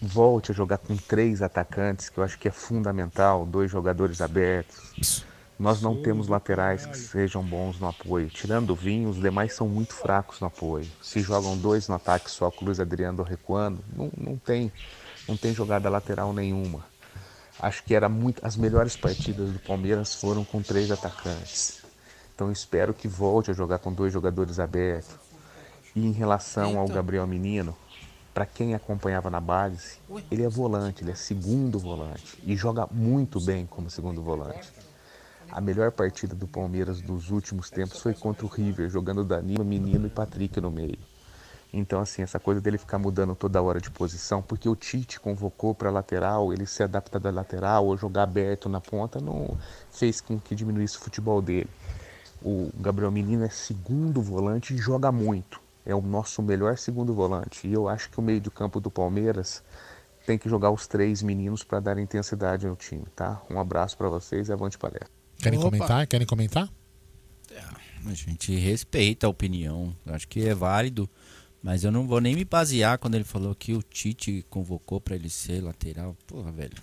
volte 0.02 0.52
a 0.52 0.56
jogar 0.56 0.78
com 0.78 0.96
três 0.96 1.42
atacantes, 1.42 2.10
que 2.10 2.18
eu 2.18 2.24
acho 2.24 2.38
que 2.38 2.48
é 2.48 2.52
fundamental, 2.52 3.46
dois 3.46 3.72
jogadores 3.72 4.22
abertos. 4.22 5.26
Nós 5.60 5.82
não 5.82 6.02
temos 6.04 6.28
laterais 6.28 6.86
que 6.86 6.96
sejam 6.96 7.42
bons 7.44 7.80
no 7.80 7.88
apoio. 7.88 8.30
Tirando 8.30 8.72
o 8.72 8.76
Vinho, 8.76 9.10
os 9.10 9.20
demais 9.20 9.54
são 9.54 9.68
muito 9.68 9.94
fracos 9.94 10.40
no 10.40 10.48
apoio. 10.48 10.88
Se 11.02 11.20
jogam 11.20 11.58
dois 11.58 11.88
no 11.88 11.96
ataque 11.96 12.30
só, 12.30 12.52
com 12.52 12.64
o 12.64 12.66
Luiz 12.66 12.80
Adriano 12.80 13.24
recuando, 13.24 13.84
não, 13.96 14.12
não, 14.16 14.38
tem, 14.38 14.72
não 15.28 15.36
tem 15.36 15.54
jogada 15.54 15.90
lateral 15.90 16.32
nenhuma. 16.32 16.86
Acho 17.60 17.84
que 17.84 17.96
era 17.96 18.08
muito, 18.08 18.46
as 18.46 18.56
melhores 18.56 18.96
partidas 18.96 19.52
do 19.52 19.58
Palmeiras 19.58 20.14
foram 20.14 20.46
com 20.46 20.62
três 20.62 20.92
atacantes. 20.92 21.82
Então 22.36 22.52
espero 22.52 22.94
que 22.94 23.08
volte 23.08 23.50
a 23.50 23.54
jogar 23.54 23.80
com 23.80 23.92
dois 23.92 24.14
jogadores 24.14 24.60
abertos. 24.60 25.16
E 25.96 26.06
em 26.06 26.12
relação 26.12 26.78
ao 26.78 26.88
Gabriel 26.88 27.26
Menino, 27.26 27.76
para 28.38 28.46
quem 28.46 28.76
acompanhava 28.76 29.32
na 29.32 29.42
base, 29.42 29.98
ele 30.30 30.44
é 30.44 30.48
volante, 30.48 31.04
ele 31.04 31.10
é 31.10 31.16
segundo 31.16 31.80
volante 31.80 32.38
e 32.46 32.56
joga 32.56 32.88
muito 32.92 33.42
bem 33.42 33.66
como 33.66 33.90
segundo 33.90 34.22
volante. 34.22 34.72
A 35.50 35.60
melhor 35.60 35.92
partida 35.92 36.36
do 36.36 36.48
Palmeiras 36.48 37.02
dos 37.02 37.32
últimos 37.32 37.72
tempos 37.72 38.00
foi 38.00 38.14
contra 38.14 38.46
o 38.46 38.48
River, 38.48 38.92
jogando 38.92 39.24
Danilo, 39.24 39.66
Menino 39.66 40.06
e 40.06 40.10
Patrick 40.12 40.62
no 40.62 40.70
meio. 40.70 41.00
Então, 41.74 42.00
assim, 42.00 42.22
essa 42.22 42.40
coisa 42.40 42.62
dele 42.62 42.78
ficar 42.78 43.00
mudando 43.00 43.34
toda 43.34 43.60
hora 43.60 43.82
de 43.82 43.90
posição, 43.90 44.40
porque 44.40 44.70
o 44.70 44.76
Tite 44.76 45.20
convocou 45.20 45.74
para 45.74 45.90
lateral, 45.90 46.54
ele 46.54 46.68
se 46.68 46.84
adapta 46.84 47.20
da 47.20 47.32
lateral 47.32 47.88
ou 47.88 47.98
jogar 47.98 48.22
aberto 48.22 48.70
na 48.70 48.80
ponta, 48.80 49.20
não 49.20 49.58
fez 49.90 50.22
com 50.22 50.40
que 50.40 50.54
diminuísse 50.54 50.96
o 50.96 51.02
futebol 51.02 51.42
dele. 51.42 51.72
O 52.44 52.70
Gabriel 52.80 53.10
Menino 53.10 53.44
é 53.44 53.50
segundo 53.50 54.22
volante 54.22 54.76
e 54.76 54.78
joga 54.78 55.12
muito. 55.12 55.66
É 55.88 55.96
o 55.96 56.02
nosso 56.02 56.44
melhor 56.44 56.78
segundo 56.78 57.14
volante. 57.14 57.66
E 57.66 57.72
eu 57.72 57.88
acho 57.88 58.10
que 58.10 58.20
o 58.20 58.22
meio 58.22 58.42
de 58.42 58.52
campo 58.52 58.82
do 58.82 58.92
Palmeiras 58.92 59.64
tem 60.26 60.38
que 60.38 60.50
jogar 60.50 60.70
os 60.70 60.86
três 60.86 61.24
meninos 61.24 61.64
para 61.64 61.80
dar 61.80 61.98
intensidade 61.98 62.68
no 62.68 62.76
time, 62.76 63.06
tá? 63.16 63.42
Um 63.50 63.58
abraço 63.58 63.98
para 63.98 64.10
vocês 64.10 64.50
e 64.50 64.52
avante 64.52 64.78
palestra. 64.78 65.10
Querem 65.38 65.58
comentar? 65.58 66.06
Querem 66.06 66.28
comentar? 66.28 66.70
A 68.06 68.14
gente 68.14 68.54
respeita 68.54 69.28
a 69.28 69.30
opinião. 69.30 69.96
Eu 70.06 70.14
acho 70.14 70.28
que 70.28 70.46
é 70.46 70.54
válido. 70.54 71.10
Mas 71.64 71.86
eu 71.86 71.92
não 71.92 72.06
vou 72.06 72.20
nem 72.20 72.36
me 72.36 72.44
basear 72.44 73.00
quando 73.00 73.16
ele 73.16 73.24
falou 73.24 73.56
que 73.56 73.74
o 73.74 73.82
Tite 73.82 74.46
convocou 74.50 75.00
para 75.00 75.16
ele 75.16 75.30
ser 75.30 75.62
lateral. 75.62 76.16
Porra, 76.28 76.52
velho. 76.52 76.78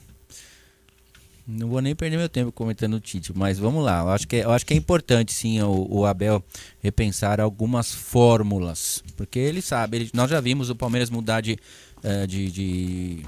Não 1.47 1.69
vou 1.69 1.81
nem 1.83 1.95
perder 1.95 2.17
meu 2.17 2.29
tempo 2.29 2.51
comentando 2.51 2.95
o 2.95 3.01
Tite, 3.01 3.31
mas 3.37 3.59
vamos 3.59 3.85
lá. 3.85 4.01
Eu 4.01 4.09
acho 4.09 4.27
que 4.27 4.37
é, 4.37 4.45
eu 4.45 4.51
acho 4.51 4.65
que 4.65 4.73
é 4.73 4.77
importante 4.77 5.33
sim 5.33 5.61
o, 5.61 5.87
o 5.91 6.07
Abel 6.07 6.43
repensar 6.83 7.39
algumas 7.39 7.93
fórmulas, 7.93 9.05
porque 9.15 9.39
ele 9.39 9.61
sabe. 9.61 9.99
Ele, 9.99 10.11
nós 10.15 10.31
já 10.31 10.41
vimos 10.41 10.71
o 10.71 10.75
Palmeiras 10.75 11.11
mudar 11.11 11.43
de, 11.43 11.59
eh, 12.03 12.27
de, 12.27 12.51
de, 12.51 13.27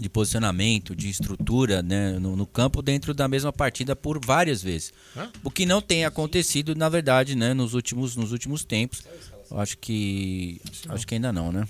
de 0.00 0.08
posicionamento, 0.08 0.96
de 0.96 1.08
estrutura 1.08 1.80
né, 1.80 2.18
no, 2.18 2.34
no 2.34 2.44
campo 2.44 2.82
dentro 2.82 3.14
da 3.14 3.28
mesma 3.28 3.52
partida 3.52 3.94
por 3.94 4.18
várias 4.24 4.60
vezes. 4.60 4.92
Hã? 5.16 5.30
O 5.44 5.50
que 5.50 5.64
não 5.64 5.80
tem 5.80 6.04
acontecido, 6.04 6.74
na 6.74 6.88
verdade, 6.88 7.36
né, 7.36 7.54
nos 7.54 7.72
últimos, 7.72 8.16
nos 8.16 8.32
últimos 8.32 8.64
tempos. 8.64 9.04
Eu 9.48 9.60
acho 9.60 9.78
que. 9.78 10.60
Acho 10.88 11.06
que 11.06 11.14
ainda 11.14 11.32
não, 11.32 11.52
né? 11.52 11.68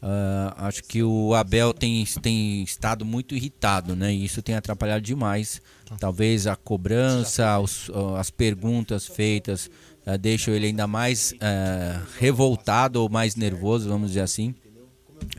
Ah, 0.00 0.54
acho 0.68 0.84
que 0.84 1.02
o 1.02 1.34
Abel 1.34 1.72
tem, 1.74 2.04
tem 2.22 2.62
estado 2.62 3.04
muito 3.04 3.34
irritado, 3.34 3.96
né? 3.96 4.14
E 4.14 4.24
isso 4.24 4.40
tem 4.42 4.54
atrapalhado 4.54 5.02
demais. 5.04 5.60
Talvez 5.98 6.46
a 6.46 6.54
cobrança, 6.54 7.58
os- 7.58 7.90
as 8.16 8.30
perguntas 8.30 9.06
feitas 9.06 9.68
ah, 10.06 10.16
deixam 10.16 10.54
ele 10.54 10.66
ainda 10.68 10.86
mais 10.86 11.34
ah, 11.40 12.00
revoltado 12.18 13.02
ou 13.02 13.08
mais 13.08 13.34
nervoso, 13.34 13.88
vamos 13.88 14.08
dizer 14.08 14.20
assim. 14.20 14.54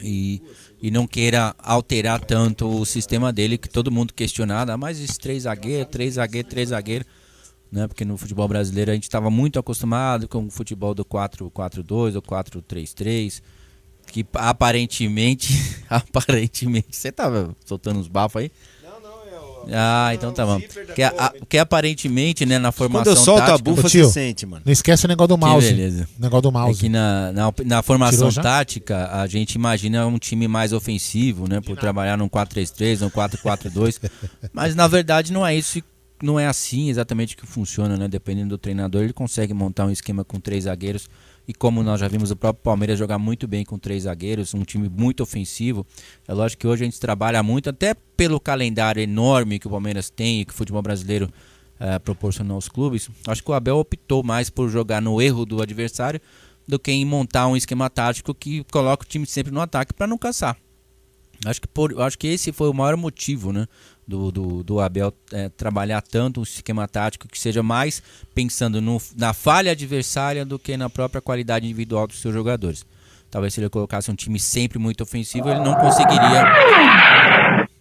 E, 0.01 0.41
e 0.81 0.91
não 0.91 1.07
queira 1.07 1.55
alterar 1.59 2.19
tanto 2.19 2.67
o 2.67 2.85
sistema 2.85 3.31
dele, 3.31 3.57
que 3.57 3.69
todo 3.69 3.89
mundo 3.89 4.13
questionado. 4.13 4.71
Ah, 4.73 4.77
mas 4.77 4.99
esses 4.99 5.17
três 5.17 5.43
zagueiros, 5.43 5.89
três 5.89 6.15
zagueiros, 6.15 6.49
três 6.49 6.69
zagueiros 6.69 7.07
né? 7.71 7.87
Porque 7.87 8.03
no 8.03 8.17
futebol 8.17 8.47
brasileiro 8.47 8.91
a 8.91 8.93
gente 8.95 9.03
estava 9.03 9.29
muito 9.29 9.57
acostumado 9.59 10.27
com 10.27 10.47
o 10.47 10.49
futebol 10.49 10.93
do 10.93 11.05
4-4-2 11.05 12.15
ou 12.15 12.21
4-3-3, 12.21 13.41
que 14.11 14.25
aparentemente, 14.33 15.53
aparentemente, 15.89 16.87
você 16.95 17.11
tava 17.11 17.55
soltando 17.65 17.99
uns 17.99 18.07
bafos 18.07 18.41
aí? 18.41 18.51
Não, 18.83 18.99
não, 19.01 19.25
eu... 19.25 19.65
Ah, 19.73 20.11
então 20.13 20.31
tá 20.31 20.45
bom. 20.45 20.59
Que, 20.95 21.03
a- 21.03 21.33
que 21.47 21.57
aparentemente, 21.57 22.45
né, 22.45 22.57
na 22.59 22.71
formação 22.71 23.13
eu 23.13 23.17
solto 23.17 23.43
a 23.43 23.45
tática... 23.47 23.63
bufa, 23.71 23.87
Ô, 23.87 23.89
tio, 23.89 24.05
você 24.05 24.11
sente, 24.11 24.45
mano. 24.45 24.63
Não 24.65 24.71
esquece 24.73 25.05
o 25.05 25.07
negócio 25.07 25.29
do 25.29 25.37
Que 25.37 25.45
mouse. 25.45 25.67
beleza. 25.69 26.09
Negócio 26.17 26.41
do 26.43 26.51
mouse. 26.51 26.79
É 26.79 26.81
que 26.81 26.89
na, 26.89 27.31
na, 27.31 27.53
na 27.65 27.81
formação 27.83 28.31
tática, 28.31 29.09
a 29.13 29.27
gente 29.27 29.53
imagina 29.53 30.05
um 30.07 30.17
time 30.17 30.47
mais 30.47 30.73
ofensivo, 30.73 31.47
né? 31.47 31.61
Por 31.61 31.77
trabalhar 31.77 32.17
num 32.17 32.27
4-3-3, 32.29 33.01
num 33.01 33.09
4-4-2. 33.09 33.99
Mas 34.53 34.75
na 34.75 34.87
verdade 34.87 35.31
não 35.31 35.45
é 35.45 35.55
isso, 35.55 35.81
não 36.23 36.39
é 36.39 36.47
assim 36.47 36.89
exatamente 36.89 37.35
que 37.37 37.45
funciona, 37.45 37.95
né? 37.97 38.07
Dependendo 38.07 38.49
do 38.49 38.57
treinador, 38.57 39.03
ele 39.03 39.13
consegue 39.13 39.53
montar 39.53 39.85
um 39.85 39.91
esquema 39.91 40.23
com 40.23 40.39
três 40.39 40.63
zagueiros. 40.63 41.07
E 41.49 41.53
como 41.55 41.81
nós 41.81 41.99
já 41.99 42.07
vimos 42.07 42.29
o 42.29 42.35
próprio 42.35 42.61
Palmeiras 42.63 42.99
jogar 42.99 43.17
muito 43.17 43.47
bem 43.47 43.65
com 43.65 43.79
três 43.79 44.03
zagueiros, 44.03 44.53
um 44.53 44.63
time 44.63 44.87
muito 44.87 45.23
ofensivo. 45.23 45.83
É 46.27 46.31
lógico 46.31 46.61
que 46.61 46.67
hoje 46.67 46.83
a 46.83 46.85
gente 46.85 46.99
trabalha 46.99 47.41
muito, 47.41 47.71
até 47.71 47.95
pelo 47.95 48.39
calendário 48.39 49.01
enorme 49.01 49.57
que 49.57 49.65
o 49.65 49.69
Palmeiras 49.71 50.11
tem 50.11 50.41
e 50.41 50.45
que 50.45 50.53
o 50.53 50.55
futebol 50.55 50.83
brasileiro 50.83 51.27
eh, 51.79 51.97
proporcionou 51.97 52.53
aos 52.53 52.69
clubes. 52.69 53.09
Acho 53.27 53.43
que 53.43 53.49
o 53.49 53.55
Abel 53.55 53.77
optou 53.77 54.21
mais 54.21 54.47
por 54.51 54.69
jogar 54.69 55.01
no 55.01 55.19
erro 55.19 55.43
do 55.43 55.59
adversário 55.59 56.21
do 56.67 56.77
que 56.77 56.91
em 56.91 57.03
montar 57.03 57.47
um 57.47 57.57
esquema 57.57 57.89
tático 57.89 58.31
que 58.31 58.63
coloca 58.65 59.03
o 59.03 59.07
time 59.07 59.25
sempre 59.25 59.51
no 59.51 59.59
ataque 59.59 59.91
para 59.91 60.05
não 60.05 60.19
caçar. 60.19 60.55
Acho 61.45 61.61
que, 61.61 61.67
por, 61.67 61.99
acho 61.99 62.19
que 62.19 62.27
esse 62.27 62.51
foi 62.51 62.69
o 62.69 62.73
maior 62.75 62.95
motivo 62.95 63.51
né, 63.51 63.65
do, 64.09 64.31
do, 64.31 64.63
do 64.63 64.79
Abel 64.79 65.13
eh, 65.31 65.49
trabalhar 65.49 66.01
tanto 66.01 66.39
um 66.39 66.43
esquema 66.43 66.87
tático 66.87 67.27
que 67.27 67.37
seja 67.37 67.61
mais 67.61 68.01
pensando 68.33 68.81
no, 68.81 68.99
na 69.15 69.33
falha 69.33 69.71
adversária 69.71 70.43
do 70.43 70.57
que 70.57 70.75
na 70.75 70.89
própria 70.89 71.21
qualidade 71.21 71.67
individual 71.67 72.07
dos 72.07 72.19
seus 72.19 72.33
jogadores. 72.33 72.83
Talvez 73.29 73.53
se 73.53 73.59
ele 73.59 73.69
colocasse 73.69 74.09
um 74.09 74.15
time 74.15 74.39
sempre 74.39 74.79
muito 74.79 75.03
ofensivo, 75.03 75.47
ele 75.47 75.59
não 75.59 75.75
conseguiria. 75.75 76.43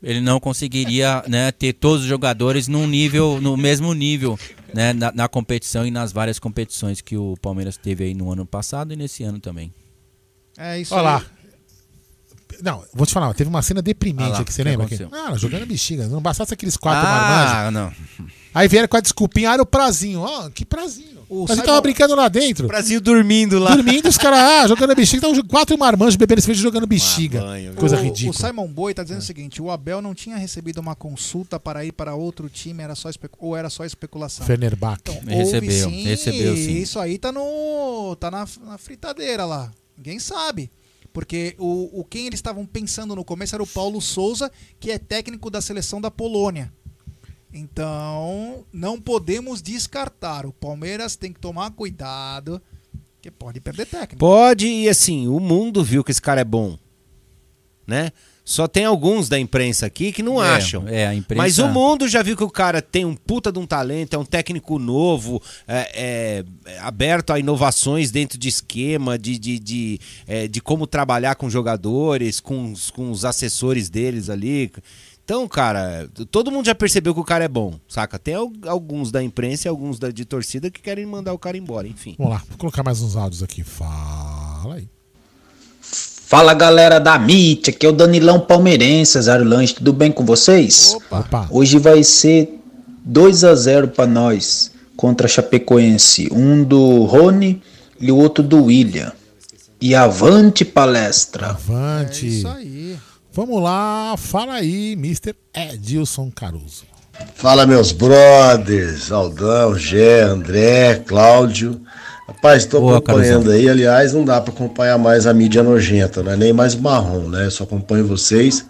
Ele 0.03 0.21
não 0.21 0.39
conseguiria 0.39 1.25
né, 1.27 1.51
ter 1.51 1.73
todos 1.73 2.03
os 2.03 2.07
jogadores 2.07 2.69
num 2.69 2.87
nível, 2.87 3.41
no 3.41 3.57
mesmo 3.57 3.95
nível 3.95 4.39
né, 4.73 4.93
na, 4.93 5.11
na 5.11 5.29
competição 5.29 5.87
e 5.87 5.91
nas 5.91 6.13
várias 6.13 6.39
competições 6.39 7.01
que 7.01 7.17
o 7.17 7.37
Palmeiras 7.41 7.77
teve 7.77 8.05
aí 8.05 8.15
no 8.15 8.31
ano 8.31 8.47
passado 8.47 8.93
e 8.93 8.97
nesse 8.97 9.25
ano 9.25 9.41
também. 9.41 9.73
É 10.57 10.79
isso 10.79 10.95
Olha 10.95 11.03
lá. 11.03 11.19
aí. 11.19 11.38
Não, 12.63 12.85
vou 12.93 13.07
te 13.07 13.13
falar, 13.13 13.33
teve 13.35 13.49
uma 13.49 13.63
cena 13.63 13.81
deprimente 13.81 14.29
Ah 14.31 14.33
lá, 14.35 14.39
aqui, 14.41 14.53
você 14.53 14.63
o 14.63 14.65
que 14.65 14.71
lembra? 14.71 14.87
Aconteceu? 14.87 15.09
Ah, 15.13 15.37
jogando 15.37 15.67
bexiga. 15.67 16.09
Não 16.09 16.21
bastasse 16.21 16.53
aqueles 16.53 16.77
quatro 16.77 17.07
Ah, 17.07 17.71
marmanjos. 17.71 17.73
não. 18.19 18.29
Aí 18.55 18.67
vieram 18.67 18.89
com 18.89 18.97
a 18.97 19.01
desculpinha, 19.01 19.51
ah, 19.51 19.55
era 19.55 19.63
o 19.63 19.67
prazinho. 19.67 20.21
Ó, 20.21 20.49
que 20.51 20.65
prazinho. 20.65 21.19
O 21.29 21.43
O 21.43 21.47
prazinho 21.47 21.67
tava 21.67 21.81
brincando 21.83 22.15
lá 22.15 22.27
dentro. 22.29 22.67
Brasil 22.67 23.01
dormindo 23.01 23.59
lá. 23.59 23.75
Dormindo, 23.75 24.09
os 24.09 24.17
caras, 24.17 24.39
ah, 24.41 24.67
jogando 24.67 24.95
bexiga. 24.97 25.29
Então, 25.29 25.43
quatro 25.47 25.77
marmanjos 25.79 26.17
bebendo 26.17 26.41
cerveja 26.41 26.63
jogando 26.63 26.87
bexiga. 26.87 27.41
banho, 27.43 27.75
Coisa 27.75 27.97
o, 27.97 28.03
ridícula. 28.03 28.31
O 28.31 28.35
Simon 28.35 28.67
Boy 28.67 28.95
tá 28.95 29.03
dizendo 29.03 29.19
o 29.21 29.25
seguinte: 29.25 29.61
o 29.61 29.71
Abel 29.71 30.01
não 30.01 30.15
tinha 30.15 30.37
recebido 30.37 30.79
uma 30.79 30.97
consulta 30.97 31.61
para 31.61 31.85
ir 31.85 31.93
para 31.93 32.15
outro 32.15 32.49
time, 32.49 32.83
era 32.83 32.95
só 32.95 33.11
ou 33.39 33.55
era 33.57 33.69
só 33.69 33.85
especulação. 33.85 34.47
Fenerbahçe. 34.47 35.03
Então, 35.03 35.21
Recebeu, 35.27 35.91
sim, 35.91 36.03
recebeu 36.05 36.57
sim. 36.57 36.79
Isso 36.79 36.99
aí 36.99 37.19
tá 37.19 37.31
no. 37.31 38.17
tá 38.19 38.31
na, 38.31 38.47
na 38.65 38.79
fritadeira 38.79 39.45
lá. 39.45 39.71
Ninguém 39.97 40.19
sabe. 40.19 40.71
Porque 41.19 41.57
o, 41.59 41.99
o 41.99 42.05
quem 42.05 42.29
eles 42.29 42.39
estavam 42.39 42.65
pensando 42.65 43.17
no 43.17 43.25
começo 43.25 43.53
era 43.53 43.61
o 43.61 43.67
Paulo 43.67 44.01
Souza, 44.01 44.53
que 44.79 44.89
é 44.89 45.01
técnico 45.01 45.51
da 45.51 45.61
seleção 45.61 46.01
da 46.01 46.13
Polônia. 46.13 46.73
Então, 47.53 48.65
não 48.73 49.01
podemos 49.01 49.61
descartar. 49.61 50.47
O 50.47 50.53
Palmeiras 50.53 51.17
tem 51.17 51.33
que 51.33 51.41
tomar 51.41 51.73
cuidado, 51.73 52.63
que 53.21 53.33
pode 53.33 53.61
perder 53.61 53.87
técnico. 53.87 54.21
Pode, 54.21 54.69
e 54.69 54.89
assim, 54.89 55.27
o 55.27 55.41
mundo 55.41 55.83
viu 55.83 56.05
que 56.05 56.13
esse 56.13 56.23
cara 56.23 56.43
é 56.43 56.45
bom. 56.45 56.79
Né? 57.85 58.13
Só 58.51 58.67
tem 58.67 58.87
alguns 58.87 59.29
da 59.29 59.39
imprensa 59.39 59.85
aqui 59.85 60.11
que 60.11 60.23
não 60.23 60.43
É, 60.43 60.57
acham. 60.57 60.89
é, 60.89 61.07
a 61.07 61.15
imprensa- 61.15 61.43
Mas 61.43 61.59
o 61.59 61.69
mundo 61.69 62.09
já 62.09 62.23
viu 62.23 62.35
que 62.35 62.43
o 62.43 62.49
cara 62.49 62.81
tem 62.81 63.05
um 63.05 63.15
puta 63.15 63.53
de 63.53 63.59
um 63.59 63.67
talento, 63.67 64.15
é 64.17 64.19
um 64.19 64.25
técnico 64.25 64.79
novo, 64.79 65.43
é, 65.67 65.91
é- 65.95 66.45
é 66.73 66.79
aberto 66.79 67.31
a 67.31 67.39
inovações 67.39 68.11
dentro 68.11 68.39
de 68.39 68.49
esquema, 68.49 69.19
de, 69.19 69.39
de, 69.39 69.59
de, 69.59 70.01
é, 70.27 70.49
de 70.49 70.63
como 70.63 70.87
trabalhar 70.87 71.35
com 71.35 71.51
jogadores, 71.51 72.41
com, 72.41 72.73
os- 72.73 72.91
com 72.91 73.11
os 73.11 73.27
assessores 73.27 73.91
deles 73.91 74.31
ali. 74.31 74.73
Então, 75.23 75.47
cara, 75.47 76.09
todo 76.31 76.51
mundo 76.51 76.65
já 76.65 76.75
percebeu 76.75 77.13
que 77.13 77.21
o 77.21 77.25
cara 77.25 77.45
é 77.45 77.49
bom, 77.49 77.79
saca? 77.87 78.19
Tem 78.19 78.33
al- 78.33 78.51
alguns 78.67 79.13
da 79.13 79.23
imprensa 79.23 79.69
e 79.69 79.71
alguns 79.71 79.99
da, 79.99 80.11
de 80.11 80.25
torcida 80.25 80.71
que 80.71 80.81
querem 80.81 81.05
mandar 81.05 81.35
o 81.35 81.39
cara 81.39 81.59
embora, 81.59 81.87
enfim. 81.87 82.15
Vamos 82.17 82.33
lá, 82.33 82.43
vou 82.49 82.57
colocar 82.57 82.83
mais 82.83 83.03
uns 83.03 83.15
áudios 83.15 83.43
aqui. 83.43 83.63
Fala 83.63 84.77
aí. 84.77 84.89
Fala 86.29 86.53
galera 86.53 87.01
da 87.01 87.15
MIT, 87.17 87.71
aqui 87.71 87.87
é 87.87 87.89
o 87.89 87.93
Danilão 87.93 88.39
Palmeirense, 88.39 89.19
Zaro 89.19 89.45
Lanche, 89.45 89.77
tudo 89.77 89.95
bem 89.95 90.13
com 90.13 90.27
vocês? 90.27 90.95
Opa. 91.11 91.49
Hoje 91.51 91.79
vai 91.79 92.05
ser 92.05 92.61
2 93.03 93.45
a 93.45 93.55
0 93.55 93.89
para 93.89 94.07
nós 94.07 94.71
contra 94.95 95.27
a 95.27 95.31
Chapecoense, 95.31 96.29
um 96.31 96.63
do 96.63 97.05
Rony 97.05 97.63
e 97.99 98.13
o 98.13 98.17
outro 98.19 98.45
do 98.45 98.65
William. 98.65 99.11
E 99.81 99.95
avante 99.95 100.67
palestra. 100.67 101.47
Avante. 101.47 102.27
É 102.27 102.29
isso 102.29 102.49
aí. 102.49 102.99
Vamos 103.33 103.63
lá, 103.63 104.15
fala 104.19 104.53
aí, 104.53 104.93
Mr. 104.93 105.35
Edilson 105.55 106.31
Caruso. 106.31 106.85
Fala, 107.37 107.67
meus 107.67 107.91
brothers, 107.91 109.11
Aldão, 109.11 109.79
Gé, 109.79 110.25
André, 110.25 110.97
Cláudio. 111.07 111.81
Rapaz, 112.29 112.65
estou 112.65 112.95
acompanhando 112.95 113.51
aí. 113.51 113.67
Aliás, 113.71 114.13
não 114.13 114.23
dá 114.23 114.39
para 114.39 114.53
acompanhar 114.53 114.99
mais 114.99 115.27
a 115.27 115.33
mídia 115.33 115.63
nojenta, 115.63 116.23
né? 116.23 116.37
nem 116.37 116.53
mais 116.53 116.75
marrom, 116.75 117.27
né? 117.27 117.47
Eu 117.47 117.51
só 117.51 117.65
acompanho 117.65 118.07
vocês 118.07 118.67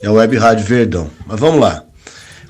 e 0.00 0.06
a 0.06 0.12
Web 0.12 0.36
Rádio 0.36 0.64
Verdão. 0.64 1.10
Mas 1.26 1.40
vamos 1.40 1.60
lá. 1.60 1.82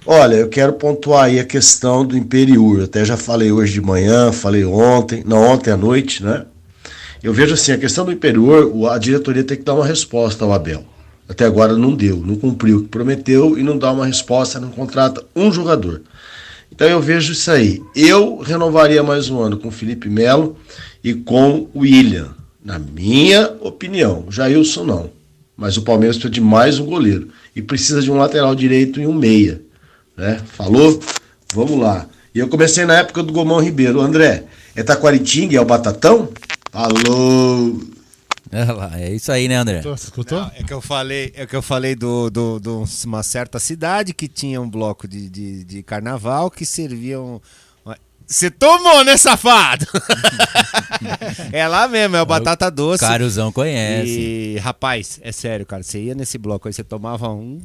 Olha, 0.04 0.34
eu 0.34 0.48
quero 0.50 0.74
pontuar 0.74 1.24
aí 1.24 1.40
a 1.40 1.44
questão 1.44 2.04
do 2.04 2.14
Imperiur. 2.14 2.84
Até 2.84 3.06
já 3.06 3.16
falei 3.16 3.50
hoje 3.50 3.72
de 3.72 3.80
manhã, 3.80 4.32
falei 4.32 4.62
ontem, 4.62 5.24
não, 5.26 5.38
ontem 5.38 5.70
à 5.70 5.78
noite, 5.78 6.22
né? 6.22 6.44
Eu 7.22 7.32
vejo 7.32 7.54
assim, 7.54 7.72
a 7.72 7.78
questão 7.78 8.04
do 8.04 8.12
Imperiur, 8.12 8.86
a 8.90 8.98
diretoria 8.98 9.42
tem 9.42 9.56
que 9.56 9.64
dar 9.64 9.74
uma 9.74 9.86
resposta 9.86 10.44
ao 10.44 10.52
Abel. 10.52 10.84
Até 11.26 11.46
agora 11.46 11.74
não 11.74 11.94
deu, 11.94 12.18
não 12.18 12.36
cumpriu 12.36 12.78
o 12.78 12.82
que 12.82 12.88
prometeu 12.88 13.58
e 13.58 13.62
não 13.62 13.78
dá 13.78 13.90
uma 13.92 14.04
resposta, 14.04 14.60
não 14.60 14.70
contrata 14.70 15.24
um 15.34 15.50
jogador. 15.50 16.02
Então 16.72 16.88
eu 16.88 17.00
vejo 17.00 17.32
isso 17.32 17.50
aí. 17.50 17.82
Eu 17.94 18.38
renovaria 18.38 19.02
mais 19.02 19.28
um 19.28 19.40
ano 19.40 19.58
com 19.58 19.70
Felipe 19.70 20.08
Melo 20.08 20.56
e 21.02 21.14
com 21.14 21.68
o 21.74 21.80
William. 21.80 22.34
Na 22.64 22.78
minha 22.78 23.54
opinião. 23.60 24.24
O 24.26 24.32
Jailson 24.32 24.84
não. 24.84 25.10
Mas 25.56 25.76
o 25.76 25.82
Palmeiras 25.82 26.16
precisa 26.16 26.32
de 26.32 26.40
mais 26.40 26.78
um 26.78 26.86
goleiro. 26.86 27.28
E 27.54 27.60
precisa 27.60 28.00
de 28.00 28.10
um 28.10 28.16
lateral 28.16 28.54
direito 28.54 29.00
e 29.00 29.06
um 29.06 29.12
meia. 29.12 29.60
Né? 30.16 30.40
Falou? 30.46 31.00
Vamos 31.52 31.78
lá. 31.78 32.06
E 32.34 32.38
eu 32.38 32.48
comecei 32.48 32.84
na 32.84 32.98
época 32.98 33.22
do 33.22 33.32
Gomão 33.32 33.60
Ribeiro. 33.60 34.00
André, 34.00 34.44
é 34.74 34.82
Taquaritinga, 34.82 35.56
é 35.56 35.60
o 35.60 35.64
Batatão? 35.64 36.28
Falou! 36.70 37.80
É, 38.52 38.64
lá, 38.64 39.00
é 39.00 39.12
isso 39.12 39.30
aí, 39.30 39.46
né, 39.46 39.56
André? 39.56 39.80
Escutou? 39.94 40.40
Não, 40.40 40.50
é 40.54 40.64
que 40.64 40.72
eu 40.72 40.80
falei, 40.80 41.32
é 41.36 41.46
que 41.46 41.54
eu 41.54 41.62
falei 41.62 41.94
do, 41.94 42.28
do, 42.28 42.58
do 42.58 42.84
uma 43.04 43.22
certa 43.22 43.60
cidade 43.60 44.12
que 44.12 44.26
tinha 44.26 44.60
um 44.60 44.68
bloco 44.68 45.06
de, 45.06 45.30
de, 45.30 45.64
de 45.64 45.82
carnaval 45.82 46.50
que 46.50 46.66
serviam. 46.66 47.40
Você 48.26 48.48
tomou, 48.48 49.02
né, 49.04 49.16
safado? 49.16 49.86
é 51.52 51.66
lá 51.66 51.88
mesmo, 51.88 52.14
é 52.14 52.22
o 52.22 52.26
batata 52.26 52.70
doce. 52.70 53.00
Caruzão 53.00 53.50
conhece. 53.50 54.08
E, 54.08 54.58
rapaz, 54.58 55.18
é 55.22 55.32
sério, 55.32 55.66
cara. 55.66 55.82
Você 55.82 56.00
ia 56.00 56.14
nesse 56.14 56.38
bloco 56.38 56.68
aí, 56.68 56.72
você 56.72 56.84
tomava 56.84 57.28
um, 57.28 57.60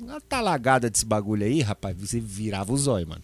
uma 0.00 0.18
talagada 0.18 0.88
desse 0.88 1.04
bagulho 1.04 1.44
aí, 1.44 1.60
rapaz, 1.60 1.94
você 1.94 2.18
virava 2.20 2.72
o 2.72 2.76
zóio, 2.76 3.06
mano. 3.06 3.22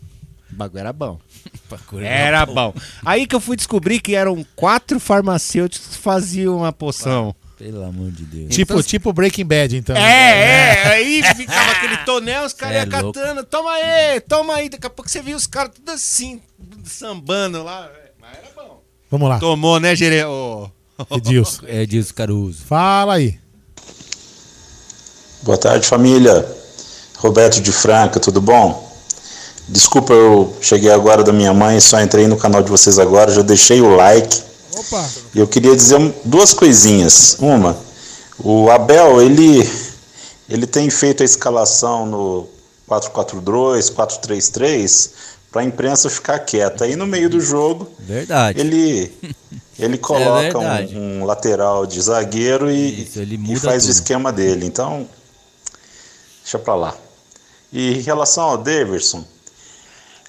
O 0.55 0.57
bagulho 0.57 0.81
era 0.81 0.93
bom. 0.93 1.19
Era 2.01 2.47
bom. 2.47 2.73
Aí 3.05 3.27
que 3.27 3.35
eu 3.35 3.41
fui 3.41 3.57
descobrir 3.57 3.99
que 4.01 4.15
eram 4.15 4.47
quatro 4.55 5.01
farmacêuticos 5.01 5.89
que 5.97 5.99
faziam 5.99 6.59
uma 6.59 6.73
poção. 6.73 7.35
Pelo 7.59 7.83
amor 7.83 8.11
de 8.13 8.25
Deus. 8.25 8.55
Tipo, 8.55 8.81
tipo 8.83 9.13
Breaking 9.13 9.45
Bad, 9.45 9.77
então. 9.77 9.97
É, 9.97 10.01
é, 10.03 10.87
aí 10.95 11.23
ficava 11.35 11.73
aquele 11.73 11.97
tonel, 11.99 12.45
os 12.45 12.53
caras 12.53 12.77
É 12.77 12.87
iam 12.87 13.03
louco. 13.03 13.19
catando, 13.19 13.45
toma 13.45 13.73
aí, 13.73 14.21
toma 14.21 14.55
aí. 14.55 14.69
Daqui 14.69 14.87
a 14.87 14.91
pouco 14.91 15.11
você 15.11 15.21
via 15.21 15.37
os 15.37 15.47
caras 15.47 15.73
tudo 15.75 15.91
assim, 15.91 16.41
sambando 16.85 17.63
lá. 17.65 17.91
Mas 18.21 18.39
era 18.39 18.49
bom. 18.55 18.81
Vamos 19.11 19.29
lá. 19.29 19.39
Tomou, 19.41 19.81
né, 19.81 19.97
Gere... 19.97 20.25
ô, 20.25 20.71
Edilson. 21.11 21.63
É 21.67 21.83
Edilson 21.83 22.15
Caruso. 22.17 22.65
Fala 22.65 23.15
aí. 23.15 23.39
Boa 25.43 25.59
tarde, 25.59 25.87
família. 25.87 26.47
Roberto 27.19 27.61
de 27.61 27.73
Franca, 27.73 28.21
tudo 28.21 28.41
bom? 28.41 28.84
Desculpa, 29.69 30.13
eu 30.13 30.55
cheguei 30.61 30.91
agora 30.91 31.23
da 31.25 31.33
minha 31.33 31.55
mãe, 31.55 31.81
só 31.81 32.01
entrei 32.01 32.27
no 32.27 32.37
canal 32.37 32.63
de 32.63 32.71
vocês 32.71 32.99
agora, 32.99 33.33
já 33.33 33.43
deixei 33.43 33.81
o 33.81 33.97
like. 33.97 34.43
Opa! 34.77 35.09
E 35.35 35.39
eu 35.39 35.47
queria 35.47 35.75
dizer 35.75 35.99
duas 36.25 36.53
coisinhas. 36.53 37.37
Uma, 37.39 37.77
o 38.39 38.71
Abel, 38.71 39.23
ele, 39.23 39.69
ele 40.49 40.67
tem 40.67 40.91
feito 40.91 41.23
a 41.23 41.25
escalação 41.27 42.05
no 42.05 42.49
4-4-2, 42.89 43.93
4-3-3, 43.95 45.11
para 45.51 45.63
a 45.63 45.65
imprensa 45.65 46.11
ficar 46.11 46.41
quieta. 46.41 46.85
Aí 46.85 46.95
no 46.95 47.07
meio 47.07 47.31
do 47.31 47.41
jogo, 47.41 47.89
Verdade. 47.99 48.61
ele, 48.61 49.11
ele 49.79 49.97
coloca 49.97 50.59
verdade. 50.59 50.95
um, 50.97 51.21
um 51.23 51.25
lateral 51.25 51.87
de 51.87 52.01
zagueiro 52.03 52.71
e, 52.71 53.09
ele 53.17 53.41
e 53.49 53.57
faz 53.57 53.85
o 53.85 53.87
tudo. 53.87 53.93
esquema 53.95 54.31
dele. 54.33 54.67
Então, 54.67 55.09
deixa 56.43 56.59
pra 56.59 56.75
lá. 56.75 56.95
E 57.73 57.95
em 57.99 58.01
relação 58.03 58.45
ao 58.45 58.59
Daverson, 58.59 59.25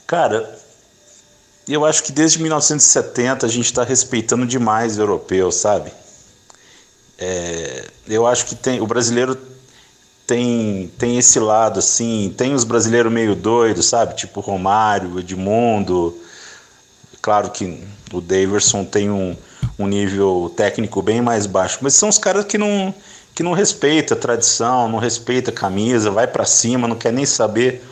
cara, 0.06 0.58
eu 1.68 1.84
acho 1.86 2.04
que 2.04 2.12
desde 2.12 2.40
1970 2.42 3.46
a 3.46 3.50
gente 3.50 3.66
está 3.66 3.84
respeitando 3.84 4.46
demais 4.46 4.98
o 4.98 5.02
europeu, 5.02 5.52
sabe? 5.52 5.92
É, 7.18 7.86
eu 8.08 8.28
acho 8.28 8.46
que 8.46 8.56
tem 8.56 8.82
o 8.82 8.88
brasileiro 8.88 9.38
tem 10.28 10.92
tem 10.98 11.18
esse 11.18 11.40
lado 11.40 11.80
assim, 11.80 12.34
tem 12.38 12.54
os 12.54 12.64
brasileiros 12.64 13.12
meio 13.12 13.36
doidos, 13.36 13.88
sabe? 13.88 14.16
Tipo 14.16 14.42
Romário, 14.42 15.20
Edmundo. 15.20 16.16
Claro 17.22 17.50
que 17.50 17.84
o 18.14 18.22
Daverson 18.22 18.84
tem 18.86 19.10
um, 19.10 19.36
um 19.80 19.88
nível 19.88 20.54
técnico 20.56 21.02
bem 21.02 21.22
mais 21.22 21.46
baixo, 21.46 21.80
mas 21.82 21.94
são 21.96 22.10
os 22.10 22.18
caras 22.18 22.46
que 22.46 22.58
não 22.58 22.94
que 23.34 23.44
não 23.44 23.52
respeita 23.52 24.14
a 24.14 24.18
tradição, 24.18 24.88
não 24.88 24.98
respeita 24.98 25.52
a 25.52 25.54
camisa, 25.54 26.10
vai 26.10 26.26
pra 26.26 26.46
cima, 26.46 26.88
não 26.88 26.96
quer 26.96 27.12
nem 27.12 27.26
saber. 27.26 27.84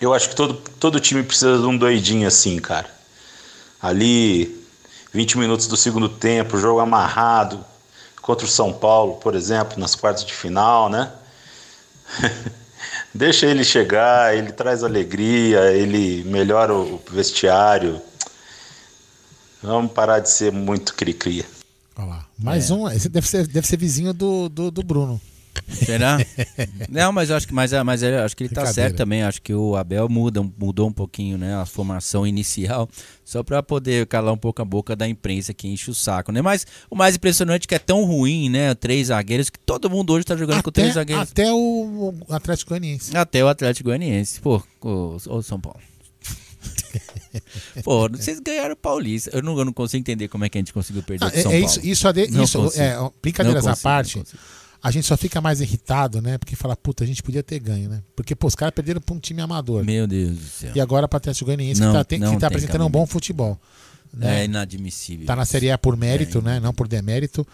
Eu 0.00 0.12
acho 0.12 0.28
que 0.28 0.36
todo, 0.36 0.54
todo 0.78 1.00
time 1.00 1.22
precisa 1.22 1.58
de 1.58 1.66
um 1.66 1.76
doidinho 1.76 2.26
assim, 2.26 2.58
cara. 2.58 2.92
Ali, 3.80 4.64
20 5.12 5.38
minutos 5.38 5.66
do 5.66 5.76
segundo 5.76 6.08
tempo, 6.08 6.58
jogo 6.58 6.80
amarrado 6.80 7.64
contra 8.20 8.46
o 8.46 8.48
São 8.48 8.72
Paulo, 8.72 9.14
por 9.16 9.34
exemplo, 9.34 9.78
nas 9.78 9.94
quartas 9.94 10.24
de 10.24 10.32
final, 10.32 10.88
né? 10.88 11.12
Deixa 13.14 13.46
ele 13.46 13.62
chegar, 13.62 14.36
ele 14.36 14.50
traz 14.52 14.82
alegria, 14.82 15.72
ele 15.72 16.24
melhora 16.24 16.74
o 16.74 17.00
vestiário. 17.10 18.00
Vamos 19.62 19.92
parar 19.92 20.18
de 20.18 20.30
ser 20.30 20.52
muito 20.52 20.94
cri-cria. 20.94 21.44
Olha 21.96 22.08
lá. 22.08 22.26
Mais 22.36 22.70
É. 22.70 22.74
um. 22.74 22.88
Esse 22.90 23.08
deve 23.08 23.28
ser, 23.28 23.46
deve 23.46 23.66
ser 23.66 23.76
vizinho 23.76 24.12
do, 24.12 24.48
do, 24.48 24.70
do 24.70 24.82
Bruno. 24.82 25.20
Será? 25.68 26.18
Não, 26.88 27.12
mas 27.12 27.30
eu 27.30 27.36
acho 27.36 27.46
que, 27.46 27.54
mas, 27.54 27.72
mas 27.84 28.02
eu 28.02 28.22
acho 28.22 28.36
que 28.36 28.44
ele 28.44 28.54
tá 28.54 28.62
Brincadeira. 28.62 28.88
certo 28.90 28.96
também. 28.96 29.22
Acho 29.22 29.40
que 29.40 29.54
o 29.54 29.76
Abel 29.76 30.08
muda, 30.08 30.42
mudou 30.58 30.88
um 30.88 30.92
pouquinho, 30.92 31.38
né? 31.38 31.54
A 31.56 31.64
formação 31.66 32.26
inicial, 32.26 32.88
só 33.24 33.42
para 33.42 33.62
poder 33.62 34.06
calar 34.06 34.32
um 34.32 34.36
pouco 34.38 34.60
a 34.60 34.64
boca 34.64 34.94
da 34.96 35.08
imprensa 35.08 35.54
que 35.54 35.68
enche 35.68 35.90
o 35.90 35.94
saco, 35.94 36.32
né? 36.32 36.42
Mas 36.42 36.66
o 36.90 36.96
mais 36.96 37.16
impressionante 37.16 37.64
é 37.64 37.68
que 37.68 37.74
é 37.74 37.78
tão 37.78 38.04
ruim, 38.04 38.48
né? 38.50 38.74
Três 38.74 39.08
zagueiros 39.08 39.50
que 39.50 39.58
todo 39.58 39.88
mundo 39.90 40.12
hoje 40.12 40.24
tá 40.24 40.36
jogando 40.36 40.62
com 40.62 40.70
três 40.70 40.90
Até, 40.90 41.00
zagueiros. 41.00 41.30
até 41.30 41.52
o 41.52 42.14
Atlético 42.28 42.70
Goianiense. 42.70 43.16
Até 43.16 43.44
o 43.44 43.48
Atlético 43.48 43.88
Goianiense. 43.88 44.40
Pô, 44.40 44.62
o, 44.80 45.16
o 45.28 45.42
São 45.42 45.60
Paulo. 45.60 45.80
Pô, 47.82 48.08
vocês 48.08 48.38
ganharam 48.40 48.74
o 48.74 48.76
Paulista. 48.76 49.30
Eu 49.32 49.42
não, 49.42 49.58
eu 49.58 49.64
não 49.64 49.72
consigo 49.72 50.00
entender 50.00 50.28
como 50.28 50.44
é 50.44 50.48
que 50.48 50.58
a 50.58 50.60
gente 50.60 50.72
conseguiu 50.72 51.02
perder 51.02 51.26
Ah, 51.26 51.30
São 51.30 51.52
é, 51.52 51.56
é 51.56 51.60
Paulo. 51.60 51.66
isso, 51.66 51.80
isso, 51.86 52.08
isso 52.58 52.80
é, 52.80 52.96
brincadeiras 53.20 53.66
à 53.66 53.76
parte, 53.76 54.22
a 54.84 54.90
gente 54.90 55.06
só 55.06 55.16
fica 55.16 55.40
mais 55.40 55.60
irritado, 55.62 56.20
né? 56.20 56.36
Porque 56.36 56.54
fala, 56.54 56.76
puta, 56.76 57.02
a 57.02 57.06
gente 57.06 57.22
podia 57.22 57.42
ter 57.42 57.58
ganho, 57.58 57.88
né? 57.88 58.02
Porque, 58.14 58.36
pô, 58.36 58.46
os 58.46 58.54
caras 58.54 58.74
perderam 58.74 59.00
pra 59.00 59.14
um 59.14 59.18
time 59.18 59.40
amador. 59.40 59.82
Meu 59.82 60.06
Deus 60.06 60.36
do 60.36 60.44
céu. 60.44 60.72
E 60.74 60.80
agora 60.80 61.08
pra 61.08 61.16
Atlético 61.16 61.46
Goianiense, 61.46 61.80
Não, 61.80 61.88
que 61.92 61.92
tá, 61.98 62.04
tem- 62.04 62.20
que 62.20 62.36
tá 62.38 62.46
apresentando 62.48 62.84
um 62.84 62.90
bom 62.90 63.06
futebol. 63.06 63.58
né? 64.12 64.42
É 64.42 64.44
inadmissível. 64.44 65.26
Tá 65.26 65.34
na 65.34 65.44
Série 65.46 65.70
A 65.70 65.78
por 65.78 65.96
mérito, 65.96 66.42
né? 66.42 66.60
Não 66.60 66.72
por 66.74 66.86
demérito. 66.86 67.46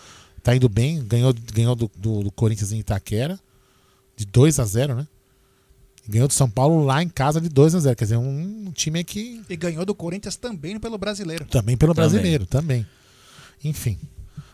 Tá 0.43 0.55
indo 0.57 0.69
bem, 0.69 1.03
ganhou, 1.05 1.33
ganhou 1.55 1.75
do, 1.77 1.91
do, 1.97 2.25
do 2.25 2.33
Corinthians 2.33 2.73
em 2.73 2.79
Itaquera, 2.81 3.39
de 4.17 4.27
2 4.27 4.59
a 4.59 4.65
0 4.65 4.95
né? 4.97 5.07
Ganhou 6.09 6.27
do 6.27 6.35
São 6.35 6.51
Paulo 6.51 6.83
lá 6.85 7.03
em 7.03 7.09
casa 7.09 7.41
de 7.41 7.49
2 7.49 7.75
a 7.77 7.79
0 7.81 7.95
Quer 7.97 8.05
dizer, 8.05 8.17
um, 8.17 8.67
um 8.67 8.73
time 8.73 9.05
que 9.05 9.41
E 9.49 9.55
ganhou 9.57 9.85
do 9.87 9.95
Corinthians 9.95 10.35
também 10.37 10.79
pelo 10.81 10.99
brasileiro. 10.99 11.45
também 11.45 11.77
pelo 11.77 11.95
Também. 11.95 12.09
brasileiro, 12.11 12.47
também. 12.47 12.85
Enfim. 13.63 13.99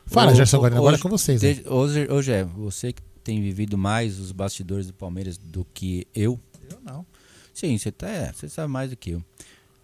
Fala, 0.06 0.32
Ô, 0.32 0.34
Gerson 0.34 0.58
Guarino, 0.58 0.80
agora 0.80 0.96
é 0.96 0.98
com 1.00 1.08
vocês. 1.08 1.42
né? 1.42 1.56
Hoje, 1.66 2.06
hoje, 2.10 2.32
é, 2.32 2.44
você 2.44 2.92
que 2.92 3.02
tem 3.24 3.40
vivido 3.42 3.76
mais 3.76 4.18
os 4.18 4.32
bastidores 4.32 4.86
do 4.86 4.92
Palmeiras 4.94 5.36
do 5.36 5.66
que 5.74 6.06
eu. 6.14 6.38
Eu 6.70 6.78
não. 6.84 7.04
Sim, 7.52 7.76
você, 7.76 7.90
tá, 7.90 8.08
é, 8.08 8.32
você 8.32 8.48
sabe 8.48 8.70
mais 8.72 8.90
do 8.90 8.96
que 8.96 9.10
eu. 9.10 9.22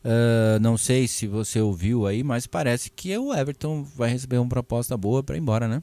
Ah, 0.05 0.59
não 0.61 0.77
sei 0.77 1.07
se 1.09 1.27
você 1.27 1.61
ouviu 1.61 2.07
aí, 2.07 2.23
mas 2.23 2.47
parece 2.47 2.91
que 2.91 3.17
o 3.17 3.33
Everton 3.35 3.83
vai 3.97 4.11
receber 4.11 4.39
uma 4.39 4.49
proposta 4.49 4.97
boa 4.97 5.23
para 5.23 5.37
ir 5.37 5.41
embora, 5.41 5.67
né? 5.69 5.83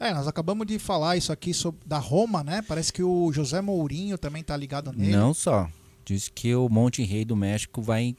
É, 0.00 0.14
nós 0.14 0.28
acabamos 0.28 0.66
de 0.66 0.78
falar 0.78 1.16
isso 1.16 1.32
aqui 1.32 1.52
sobre, 1.52 1.80
da 1.84 1.98
Roma, 1.98 2.44
né? 2.44 2.62
Parece 2.66 2.92
que 2.92 3.02
o 3.02 3.32
José 3.32 3.60
Mourinho 3.60 4.16
também 4.16 4.42
tá 4.44 4.56
ligado 4.56 4.92
nele. 4.92 5.10
Não 5.12 5.34
só. 5.34 5.68
Diz 6.04 6.28
que 6.28 6.54
o 6.54 6.68
Monte 6.68 7.02
Rei 7.02 7.24
do 7.24 7.34
México 7.36 7.82
vai 7.82 8.14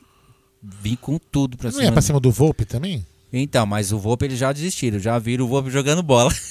vir 0.62 0.98
com 0.98 1.18
tudo 1.18 1.58
pra 1.58 1.68
Não 1.68 1.72
cima. 1.72 1.84
ia 1.86 1.92
pra 1.92 2.02
cima 2.02 2.20
do 2.20 2.32
Volpe 2.32 2.66
também? 2.66 3.06
Então, 3.32 3.66
mas 3.66 3.92
o 3.92 4.00
Volpe 4.00 4.26
eles 4.26 4.40
já 4.40 4.52
desistiram, 4.52 4.98
já 5.00 5.18
viram 5.20 5.46
o 5.46 5.48
Volpe 5.48 5.70
jogando 5.70 6.02
bola. 6.04 6.32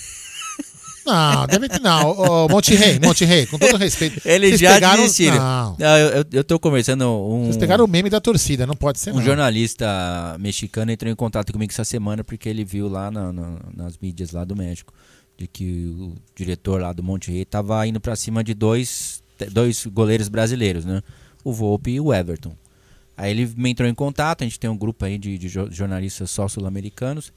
Não, 1.06 1.46
deve 1.46 1.70
ter 1.70 1.80
não. 1.80 2.10
Ô, 2.10 2.48
Monte 2.50 2.74
Rei, 2.74 3.00
Monte 3.02 3.24
Rei, 3.24 3.46
com 3.46 3.58
todo 3.58 3.78
respeito. 3.78 4.20
Eles 4.28 4.50
Vocês 4.50 4.60
já 4.60 4.74
pegaram- 4.74 5.02
desistiram. 5.02 5.36
Não. 5.38 5.76
eu, 5.78 5.88
eu, 6.18 6.24
eu 6.32 6.44
tô 6.44 6.58
conversando 6.60 7.02
um. 7.08 7.44
Vocês 7.44 7.56
pegaram 7.56 7.82
o 7.86 7.88
meme 7.88 8.10
da 8.10 8.20
torcida, 8.20 8.66
não 8.66 8.74
pode 8.76 8.98
ser 8.98 9.12
Um 9.12 9.14
não. 9.14 9.22
jornalista 9.22 10.36
mexicano 10.38 10.90
entrou 10.92 11.10
em 11.10 11.14
contato 11.16 11.50
comigo 11.50 11.72
essa 11.72 11.82
semana 11.84 12.22
porque 12.22 12.46
ele 12.46 12.62
viu 12.62 12.88
lá 12.88 13.10
na- 13.10 13.32
na- 13.32 13.58
nas 13.74 13.96
mídias 13.96 14.32
lá 14.32 14.44
do 14.44 14.54
México 14.54 14.92
de 15.38 15.46
que 15.46 15.86
o 15.98 16.14
diretor 16.36 16.78
lá 16.82 16.92
do 16.92 17.02
Monte 17.02 17.30
Rei 17.30 17.46
tava 17.46 17.86
indo 17.86 18.00
pra 18.00 18.14
cima 18.14 18.44
de 18.44 18.52
dois, 18.52 19.22
dois 19.50 19.86
goleiros 19.86 20.28
brasileiros, 20.28 20.84
né? 20.84 21.00
O 21.42 21.54
Volpe 21.54 21.90
e 21.92 22.00
o 22.00 22.12
Everton. 22.12 22.52
Aí 23.18 23.32
ele 23.32 23.52
me 23.56 23.70
entrou 23.70 23.88
em 23.88 23.94
contato, 23.94 24.42
a 24.42 24.44
gente 24.46 24.60
tem 24.60 24.70
um 24.70 24.76
grupo 24.76 25.04
aí 25.04 25.18
de, 25.18 25.36
de 25.36 25.48
jo- 25.48 25.68
jornalistas 25.70 26.30
só 26.30 26.46
sul-americanos. 26.46 27.32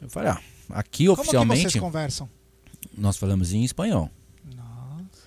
Eu 0.00 0.08
falei, 0.10 0.30
ah, 0.30 0.40
aqui 0.70 1.06
Como 1.06 1.16
que 1.16 1.20
oficialmente 1.22 1.62
vocês 1.62 1.80
conversam? 1.82 2.28
nós 2.96 3.16
falamos 3.16 3.52
em 3.54 3.64
espanhol. 3.64 4.10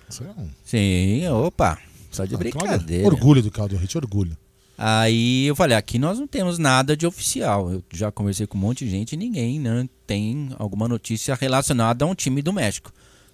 Isso 0.08 0.22
é 0.22 0.28
um- 0.40 0.48
Sim, 0.64 1.28
opa, 1.28 1.78
só 2.10 2.24
de 2.24 2.34
Ah, 2.34 2.38
brincadeira. 2.38 3.04
Orgulho 3.06 3.42
do 3.42 3.50
Claudio 3.50 3.76
Rich, 3.78 3.96
orgulho. 3.98 4.36
Aí 4.78 5.46
eu 5.46 5.54
falei, 5.56 5.76
aqui 5.76 5.98
nós 5.98 6.18
não 6.18 6.26
temos 6.26 6.58
nada 6.58 6.96
de 6.96 7.06
oficial. 7.06 7.70
Eu 7.72 7.82
já 7.92 8.10
conversei 8.12 8.46
com 8.46 8.56
um 8.58 8.60
monte 8.60 8.84
de 8.84 8.90
gente 8.90 9.12
e 9.12 9.16
ninguém 9.16 9.58
né, 9.60 9.88
tem 10.06 10.50
alguma 10.58 10.86
notícia 10.88 11.34
relacionada 11.34 12.04
a 12.04 12.08
um 12.08 12.14
time 12.14 12.42
do 12.42 12.52
México. 12.52 12.92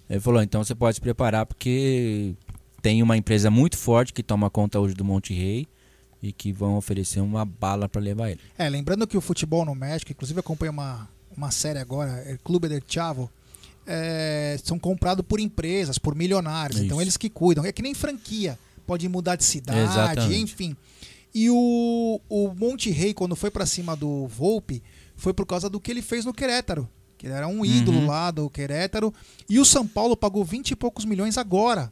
Ele 0.09 0.19
falou, 0.19 0.41
então 0.41 0.63
você 0.63 0.73
pode 0.75 0.95
se 0.95 1.01
preparar 1.01 1.45
porque 1.45 2.33
tem 2.81 3.01
uma 3.01 3.17
empresa 3.17 3.49
muito 3.51 3.77
forte 3.77 4.13
que 4.13 4.21
toma 4.23 4.49
conta 4.49 4.79
hoje 4.79 4.93
do 4.93 5.03
Monte 5.05 5.33
Rei 5.33 5.67
e 6.21 6.31
que 6.31 6.51
vão 6.53 6.75
oferecer 6.77 7.19
uma 7.19 7.43
bala 7.45 7.89
para 7.89 8.01
levar 8.01 8.29
ele. 8.31 8.39
É, 8.57 8.69
lembrando 8.69 9.07
que 9.07 9.17
o 9.17 9.21
futebol 9.21 9.65
no 9.65 9.73
México, 9.75 10.11
inclusive 10.11 10.37
eu 10.37 10.41
acompanho 10.41 10.71
uma, 10.71 11.09
uma 11.35 11.49
série 11.51 11.79
agora, 11.79 12.11
é 12.25 12.37
Clube 12.43 12.67
del 12.69 12.81
Chavo, 12.87 13.29
é, 13.87 14.57
são 14.63 14.77
comprados 14.77 15.25
por 15.25 15.39
empresas, 15.39 15.97
por 15.97 16.15
milionários. 16.15 16.77
Isso. 16.77 16.85
Então 16.85 17.01
eles 17.01 17.17
que 17.17 17.29
cuidam. 17.29 17.65
É 17.65 17.71
que 17.71 17.81
nem 17.81 17.93
franquia. 17.93 18.57
Pode 18.85 19.07
mudar 19.07 19.35
de 19.35 19.43
cidade, 19.43 19.79
Exatamente. 19.79 20.41
enfim. 20.41 20.75
E 21.33 21.49
o, 21.49 22.19
o 22.29 22.53
Monte 22.55 22.89
Rei, 22.91 23.13
quando 23.13 23.35
foi 23.35 23.49
pra 23.49 23.65
cima 23.65 23.95
do 23.95 24.27
Volpe, 24.27 24.83
foi 25.15 25.33
por 25.33 25.45
causa 25.45 25.69
do 25.69 25.79
que 25.79 25.89
ele 25.89 26.01
fez 26.01 26.25
no 26.25 26.33
Querétaro. 26.33 26.89
Que 27.17 27.27
ele 27.27 27.33
era 27.33 27.47
um 27.47 27.63
ídolo 27.63 27.99
Uhum. 27.99 28.07
lá 28.07 28.31
do 28.31 28.49
Querétaro. 28.49 29.13
E 29.49 29.59
o 29.59 29.65
São 29.65 29.87
Paulo 29.87 30.17
pagou 30.17 30.43
20 30.43 30.71
e 30.71 30.75
poucos 30.75 31.05
milhões 31.05 31.37
agora. 31.37 31.91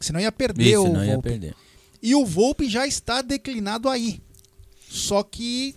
Senão 0.00 0.20
ia 0.20 0.32
perder 0.32 0.64
Isso, 0.72 0.84
o 0.84 0.92
não 0.92 1.04
ia 1.04 1.12
Volpe. 1.14 1.28
perder. 1.28 1.54
E 2.02 2.14
o 2.14 2.24
Volpe 2.26 2.68
já 2.68 2.86
está 2.86 3.22
declinado 3.22 3.88
aí. 3.88 4.20
Só 4.88 5.22
que 5.22 5.74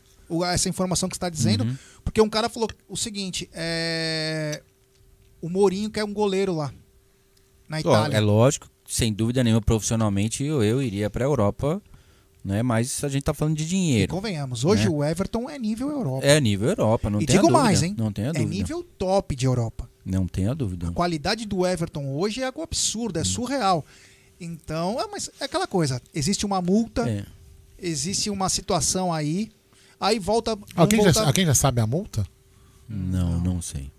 essa 0.51 0.67
informação 0.67 1.07
que 1.07 1.15
você 1.15 1.17
está 1.17 1.29
dizendo, 1.29 1.63
Uhum. 1.63 1.77
porque 2.03 2.19
um 2.19 2.29
cara 2.29 2.49
falou 2.49 2.69
o 2.89 2.97
seguinte: 2.97 3.47
é, 3.53 4.61
o 5.41 5.49
Mourinho 5.49 5.89
quer 5.89 6.03
um 6.03 6.13
goleiro 6.13 6.53
lá 6.55 6.73
na 7.69 7.79
Itália. 7.79 8.17
é 8.17 8.19
lógico, 8.19 8.67
sem 8.87 9.13
dúvida 9.13 9.43
nenhuma, 9.43 9.61
profissionalmente 9.61 10.43
eu, 10.43 10.63
eu 10.63 10.81
iria 10.81 11.09
pra 11.09 11.23
Europa, 11.25 11.81
né? 12.43 12.61
Mas 12.63 13.03
a 13.03 13.07
gente 13.09 13.23
tá 13.23 13.33
falando 13.33 13.55
de 13.55 13.63
E 13.63 13.67
dinheiro. 13.67 14.11
convenhamos, 14.13 14.65
hoje 14.65 14.85
né? 14.85 14.89
o 14.89 15.03
Everton 15.03 15.49
é 15.49 15.57
nível 15.59 15.89
Europa. 15.91 16.25
É 16.25 16.41
nível 16.41 16.69
Europa, 16.69 17.09
não 17.09 17.21
e 17.21 17.25
digo 17.25 17.41
dúvida. 17.43 17.59
mais, 17.59 17.83
hein? 17.83 17.95
Não 17.97 18.11
tenha 18.11 18.29
é 18.29 18.33
dúvida. 18.33 18.49
nível 18.49 18.83
top 18.97 19.35
de 19.35 19.45
Europa. 19.45 19.87
Não 20.03 20.27
tenha 20.27 20.53
dúvida. 20.53 20.89
A 20.89 20.91
qualidade 20.91 21.45
do 21.45 21.65
Everton 21.65 22.07
hoje 22.15 22.41
é 22.41 22.45
algo 22.45 22.61
absurdo, 22.61 23.17
é 23.17 23.21
Hum. 23.21 23.25
surreal. 23.25 23.85
Então, 24.39 24.99
é, 24.99 25.07
mas 25.07 25.29
é 25.39 25.45
aquela 25.45 25.67
coisa: 25.67 26.01
existe 26.13 26.45
uma 26.45 26.61
multa, 26.61 27.07
É. 27.09 27.25
existe 27.79 28.29
uma 28.29 28.49
situação 28.49 29.13
aí, 29.13 29.49
aí 29.99 30.19
volta. 30.19 30.57
Alguém 30.75 30.99
vamos 30.99 31.15
já, 31.15 31.25
alguém 31.25 31.45
já 31.45 31.53
sabe 31.55 31.81
a 31.81 31.87
multa? 31.87 32.25
Não, 32.87 33.39
não 33.39 33.61
sei. 33.61 33.91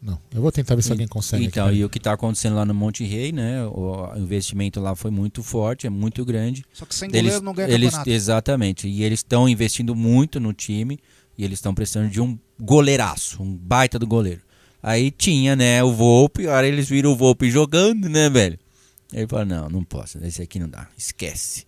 Não. 0.00 0.20
Eu 0.32 0.42
vou 0.42 0.52
tentar 0.52 0.74
ver 0.74 0.82
se 0.82 0.92
alguém 0.92 1.08
consegue. 1.08 1.44
Então, 1.44 1.66
aqui. 1.66 1.78
e 1.78 1.84
o 1.84 1.88
que 1.88 1.98
está 1.98 2.12
acontecendo 2.12 2.54
lá 2.54 2.64
no 2.64 2.74
Monte 2.74 3.02
Rei, 3.02 3.32
né? 3.32 3.64
O 3.66 4.12
investimento 4.16 4.78
lá 4.78 4.94
foi 4.94 5.10
muito 5.10 5.42
forte, 5.42 5.86
é 5.86 5.90
muito 5.90 6.24
grande. 6.24 6.64
Só 6.72 6.84
que 6.84 6.94
sem 6.94 7.10
goleiro 7.10 7.40
não 7.40 7.52
ganha 7.54 7.68
eles, 7.68 7.90
campeonato. 7.90 8.10
Exatamente. 8.10 8.88
E 8.88 9.02
eles 9.02 9.20
estão 9.20 9.48
investindo 9.48 9.96
muito 9.96 10.38
no 10.38 10.52
time 10.52 11.00
e 11.36 11.44
eles 11.44 11.58
estão 11.58 11.74
precisando 11.74 12.10
de 12.10 12.20
um 12.20 12.38
goleiraço, 12.60 13.42
um 13.42 13.56
baita 13.56 13.98
do 13.98 14.06
goleiro. 14.06 14.42
Aí 14.82 15.10
tinha, 15.10 15.56
né, 15.56 15.82
o 15.82 15.92
Volpe, 15.92 16.46
agora 16.46 16.68
eles 16.68 16.88
viram 16.88 17.10
o 17.10 17.16
Volpe 17.16 17.50
jogando, 17.50 18.08
né, 18.08 18.30
velho? 18.30 18.58
Ele 19.12 19.26
falou, 19.26 19.46
não, 19.46 19.68
não 19.68 19.84
posso, 19.84 20.18
esse 20.24 20.42
aqui 20.42 20.58
não 20.58 20.68
dá, 20.68 20.88
esquece. 20.96 21.66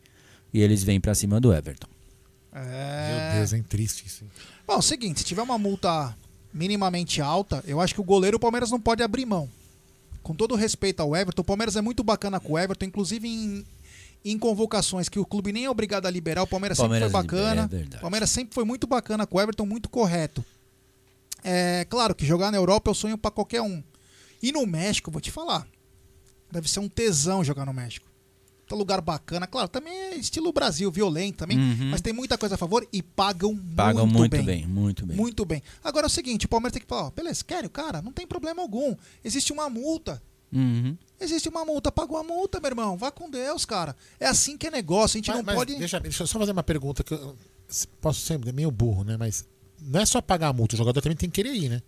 E 0.53 0.61
eles 0.61 0.83
vêm 0.83 1.01
pra 1.01 1.15
cima 1.15 1.41
do 1.41 1.53
Everton. 1.53 1.89
É... 2.53 3.31
Meu 3.31 3.39
Deus, 3.39 3.53
hein? 3.53 3.63
Triste 3.63 4.07
isso. 4.07 4.25
Bom, 4.67 4.75
é 4.75 4.77
o 4.77 4.83
seguinte, 4.83 5.21
se 5.21 5.25
tiver 5.25 5.43
uma 5.43 5.59
multa 5.59 6.17
minimamente 6.53 7.21
alta, 7.21 7.63
eu 7.67 7.81
acho 7.81 7.95
que 7.95 8.01
o 8.01 8.05
goleiro 8.05 8.37
o 8.37 8.41
Palmeiras 8.41 8.71
não 8.71 8.81
pode 8.81 9.03
abrir 9.03 9.27
mão. 9.27 9.49
Com 10.23 10.35
todo 10.35 10.55
respeito 10.55 11.01
ao 11.01 11.15
Everton, 11.15 11.43
o 11.43 11.45
Palmeiras 11.45 11.77
é 11.77 11.81
muito 11.81 12.03
bacana 12.03 12.41
com 12.41 12.55
o 12.55 12.59
Everton, 12.59 12.87
inclusive 12.87 13.29
em, 13.29 13.65
em 14.25 14.39
convocações 14.39 15.09
que 15.09 15.19
o 15.19 15.25
clube 15.25 15.53
nem 15.53 15.65
é 15.65 15.71
obrigado 15.71 16.07
a 16.07 16.11
liberar, 16.11 16.43
o 16.43 16.47
Palmeiras, 16.47 16.79
Palmeiras 16.79 17.13
sempre 17.13 17.29
foi 17.29 17.39
bacana. 17.39 17.71
é 17.73 17.97
o 17.97 18.01
Palmeiras 18.01 18.31
sempre 18.31 18.55
foi 18.55 18.65
muito 18.65 18.87
bacana 18.87 19.27
com 19.27 19.39
o 19.39 19.41
Everton, 19.41 19.65
muito 19.65 19.89
correto. 19.89 20.45
É 21.45 21.87
claro 21.89 22.15
que 22.15 22.27
jogar 22.27 22.51
na 22.51 22.59
Europa 22.59 22.91
é 22.91 22.93
o 22.93 22.95
sonho 22.95 23.17
pra 23.17 23.31
qualquer 23.31 23.63
um. 23.63 23.83
E 24.43 24.53
no 24.53 24.67
México, 24.67 25.11
vou 25.11 25.21
te 25.21 25.31
falar, 25.31 25.67
deve 26.51 26.69
ser 26.71 26.81
um 26.81 26.89
tesão 26.89 27.43
jogar 27.45 27.65
no 27.67 27.73
México. 27.73 28.07
Tá 28.69 28.77
lugar 28.77 29.01
bacana, 29.01 29.47
claro, 29.47 29.67
também 29.67 29.95
é 29.95 30.15
estilo 30.17 30.53
Brasil, 30.53 30.91
violento 30.91 31.39
também, 31.39 31.57
Uhum. 31.59 31.89
mas 31.91 32.03
tem 32.03 32.13
muita 32.13 32.37
coisa 32.37 32.55
a 32.55 32.59
favor 32.59 32.87
e 32.93 33.03
pagam 33.03 33.57
Pagam 33.75 34.05
muito, 34.07 34.19
muito 34.19 34.31
bem. 34.33 34.45
bem, 34.45 34.67
muito 34.67 35.07
bem. 35.07 35.17
Muito 35.17 35.45
bem. 35.47 35.63
Agora 35.83 36.05
é 36.05 36.09
o 36.09 36.11
seguinte, 36.11 36.45
o 36.45 36.49
Palmeiras 36.51 36.75
tem 36.75 36.83
que 36.83 36.87
falar, 36.89 37.07
ó, 37.07 37.11
beleza, 37.11 37.43
quero, 37.47 37.71
cara, 37.71 38.03
não 38.03 38.13
tem 38.13 38.27
problema 38.27 38.61
algum. 38.61 38.95
Existe 39.25 39.55
uma 39.55 39.71
multa. 39.71 40.23
Uhum. 40.53 40.97
Existe 41.19 41.49
uma 41.49 41.65
multa, 41.65 41.91
pagou 41.91 42.19
a 42.19 42.23
multa, 42.23 42.61
meu 42.61 42.69
irmão. 42.71 42.97
Vá 42.97 43.11
com 43.11 43.31
Deus, 43.31 43.65
cara. 43.65 43.97
É 44.21 44.27
assim 44.27 44.57
que 44.59 44.67
é 44.67 44.71
negócio, 44.71 45.17
a 45.17 45.19
gente 45.19 45.29
Mas- 45.29 45.37
não 45.39 45.45
mas 45.45 45.55
pode. 45.57 45.75
Deixa, 45.77 45.99
deixa 46.01 46.23
eu 46.23 46.27
só 46.27 46.39
fazer 46.39 46.53
uma 46.53 46.63
pergunta 46.63 47.03
que 47.03 47.15
eu 47.15 47.37
posso 48.03 48.21
ser 48.21 48.39
meio 48.53 48.71
burro, 48.71 49.03
né? 49.03 49.17
Mas 49.19 49.47
não 49.81 50.01
é 50.01 50.05
só 50.07 50.21
pagar 50.21 50.49
a 50.49 50.53
multa, 50.53 50.75
o 50.75 50.79
jogador 50.79 51.01
também 51.01 51.17
tem 51.17 51.31
que 51.31 51.43
querer 51.43 51.55
ir, 51.55 51.69
né? 51.71 51.83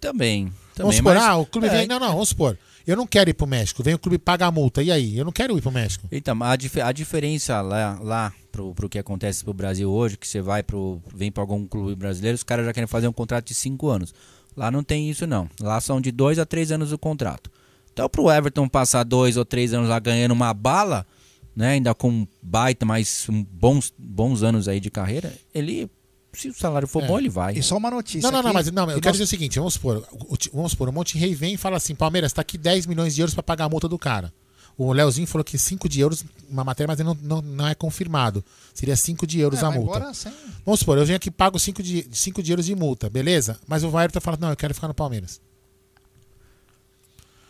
Também. 0.00 0.44
vamos 0.46 0.62
também 0.74 0.92
supor, 0.96 1.14
mas- 1.14 1.22
ah, 1.24 1.36
o 1.36 1.46
clube 1.46 1.66
é, 1.68 1.70
vem. 1.70 1.86
Não, 1.86 2.00
não, 2.00 2.12
vamos 2.12 2.30
supor. 2.30 2.58
Eu 2.86 2.96
não 2.96 3.06
quero 3.06 3.30
ir 3.30 3.34
pro 3.34 3.46
México, 3.46 3.82
vem 3.82 3.94
o 3.94 3.98
clube 3.98 4.18
pagar 4.18 4.46
a 4.46 4.50
multa. 4.52 4.82
E 4.82 4.90
aí? 4.90 5.16
Eu 5.16 5.24
não 5.24 5.32
quero 5.32 5.56
ir 5.56 5.60
pro 5.62 5.70
México. 5.70 6.06
Então, 6.10 6.42
a, 6.42 6.56
dif- 6.56 6.80
a 6.80 6.90
diferença 6.92 7.60
lá, 7.60 7.98
lá 8.02 8.32
pro, 8.50 8.74
pro 8.74 8.88
que 8.88 8.98
acontece 8.98 9.44
pro 9.44 9.52
Brasil 9.54 9.90
hoje, 9.90 10.16
que 10.16 10.26
você 10.26 10.40
vai 10.40 10.62
pro. 10.62 11.00
vem 11.14 11.30
pra 11.30 11.42
algum 11.42 11.66
clube 11.66 11.94
brasileiro, 11.94 12.34
os 12.34 12.42
caras 12.42 12.66
já 12.66 12.72
querem 12.72 12.86
fazer 12.86 13.08
um 13.08 13.12
contrato 13.12 13.46
de 13.46 13.54
cinco 13.54 13.88
anos. 13.88 14.14
Lá 14.56 14.70
não 14.70 14.82
tem 14.82 15.08
isso, 15.08 15.26
não. 15.26 15.48
Lá 15.60 15.80
são 15.80 16.00
de 16.00 16.10
dois 16.12 16.38
a 16.38 16.44
três 16.44 16.70
anos 16.72 16.92
o 16.92 16.98
contrato. 16.98 17.50
Então, 17.92 18.08
pro 18.08 18.30
Everton 18.30 18.68
passar 18.68 19.04
dois 19.04 19.36
ou 19.36 19.44
três 19.44 19.72
anos 19.72 19.88
lá 19.88 19.98
ganhando 19.98 20.32
uma 20.32 20.52
bala, 20.52 21.06
né? 21.54 21.70
Ainda 21.72 21.94
com 21.94 22.26
baita, 22.42 22.84
mais 22.84 23.26
bons, 23.50 23.92
bons 23.98 24.42
anos 24.42 24.68
aí 24.68 24.80
de 24.80 24.90
carreira, 24.90 25.32
ele. 25.54 25.90
Se 26.32 26.48
o 26.48 26.54
salário 26.54 26.88
for 26.88 27.02
É. 27.02 27.06
bom, 27.06 27.18
ele 27.18 27.28
vai. 27.28 27.54
E 27.54 27.62
só 27.62 27.76
uma 27.76 27.90
notícia. 27.90 28.22
Não, 28.22 28.30
não, 28.30 28.42
não, 28.42 28.52
mas 28.54 28.70
não, 28.70 28.84
eu 28.84 28.94
que 28.96 29.00
quero 29.02 29.06
nós- 29.06 29.12
dizer 29.12 29.24
o 29.24 29.26
seguinte, 29.26 29.58
vamos 29.58 29.74
supor, 29.74 30.06
vamos 30.52 30.72
supor, 30.72 30.88
o 30.88 30.92
Monte 30.92 31.18
Rei 31.18 31.34
vem 31.34 31.54
e 31.54 31.56
fala 31.58 31.76
assim, 31.76 31.94
Palmeiras, 31.94 32.32
tá 32.32 32.40
aqui 32.40 32.56
10 32.56 32.86
milhões 32.86 33.14
de 33.14 33.20
euros 33.20 33.34
pra 33.34 33.42
pagar 33.42 33.66
a 33.66 33.68
multa 33.68 33.86
do 33.88 33.98
cara. 33.98 34.32
O 34.78 34.90
Leozinho 34.90 35.26
falou 35.26 35.44
que 35.44 35.58
5 35.58 35.86
de 35.86 36.00
euros, 36.00 36.24
uma 36.48 36.64
matéria, 36.64 36.88
mas 36.88 36.98
ele 36.98 37.06
não, 37.10 37.18
não, 37.20 37.42
não 37.42 37.68
é 37.68 37.74
confirmado. 37.74 38.42
Seria 38.72 38.96
5 38.96 39.26
de 39.26 39.38
euros 39.38 39.62
É, 39.62 39.66
a 39.66 39.70
multa. 39.70 39.98
agora 39.98 40.12
Vamos 40.64 40.80
supor, 40.80 40.96
eu 40.96 41.04
venho 41.04 41.18
aqui 41.18 41.28
e 41.28 41.30
pago 41.30 41.58
5 41.58 41.82
de, 41.82 42.06
5 42.10 42.42
de 42.42 42.50
euros 42.52 42.64
de 42.64 42.74
multa, 42.74 43.10
beleza? 43.10 43.58
Mas 43.66 43.84
o 43.84 43.94
Ayrton 43.94 44.18
fala, 44.22 44.38
não, 44.40 44.48
eu 44.48 44.56
quero 44.56 44.72
ficar 44.74 44.88
no 44.88 44.94
Palmeiras. 44.94 45.38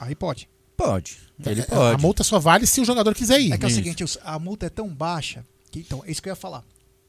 Aí 0.00 0.14
pode. 0.16 0.48
Pode. 0.76 1.18
Ele 1.46 1.60
É, 1.60 1.64
pode. 1.64 1.94
A 1.94 1.98
multa 1.98 2.24
só 2.24 2.40
vale 2.40 2.66
se 2.66 2.80
o 2.80 2.84
jogador 2.84 3.14
quiser 3.14 3.40
ir. 3.40 3.52
É 3.52 3.58
que 3.58 3.64
é 3.64 3.68
o 3.68 3.70
seguinte, 3.70 4.04
a 4.24 4.38
multa 4.40 4.66
é 4.66 4.68
tão 4.68 4.88
baixa 4.88 5.44
que, 5.70 5.78
então, 5.78 6.02
é 6.04 6.10
isso 6.10 6.20
que 6.20 6.28
eu 6.28 6.32
ia 6.32 6.36
falar. 6.36 6.64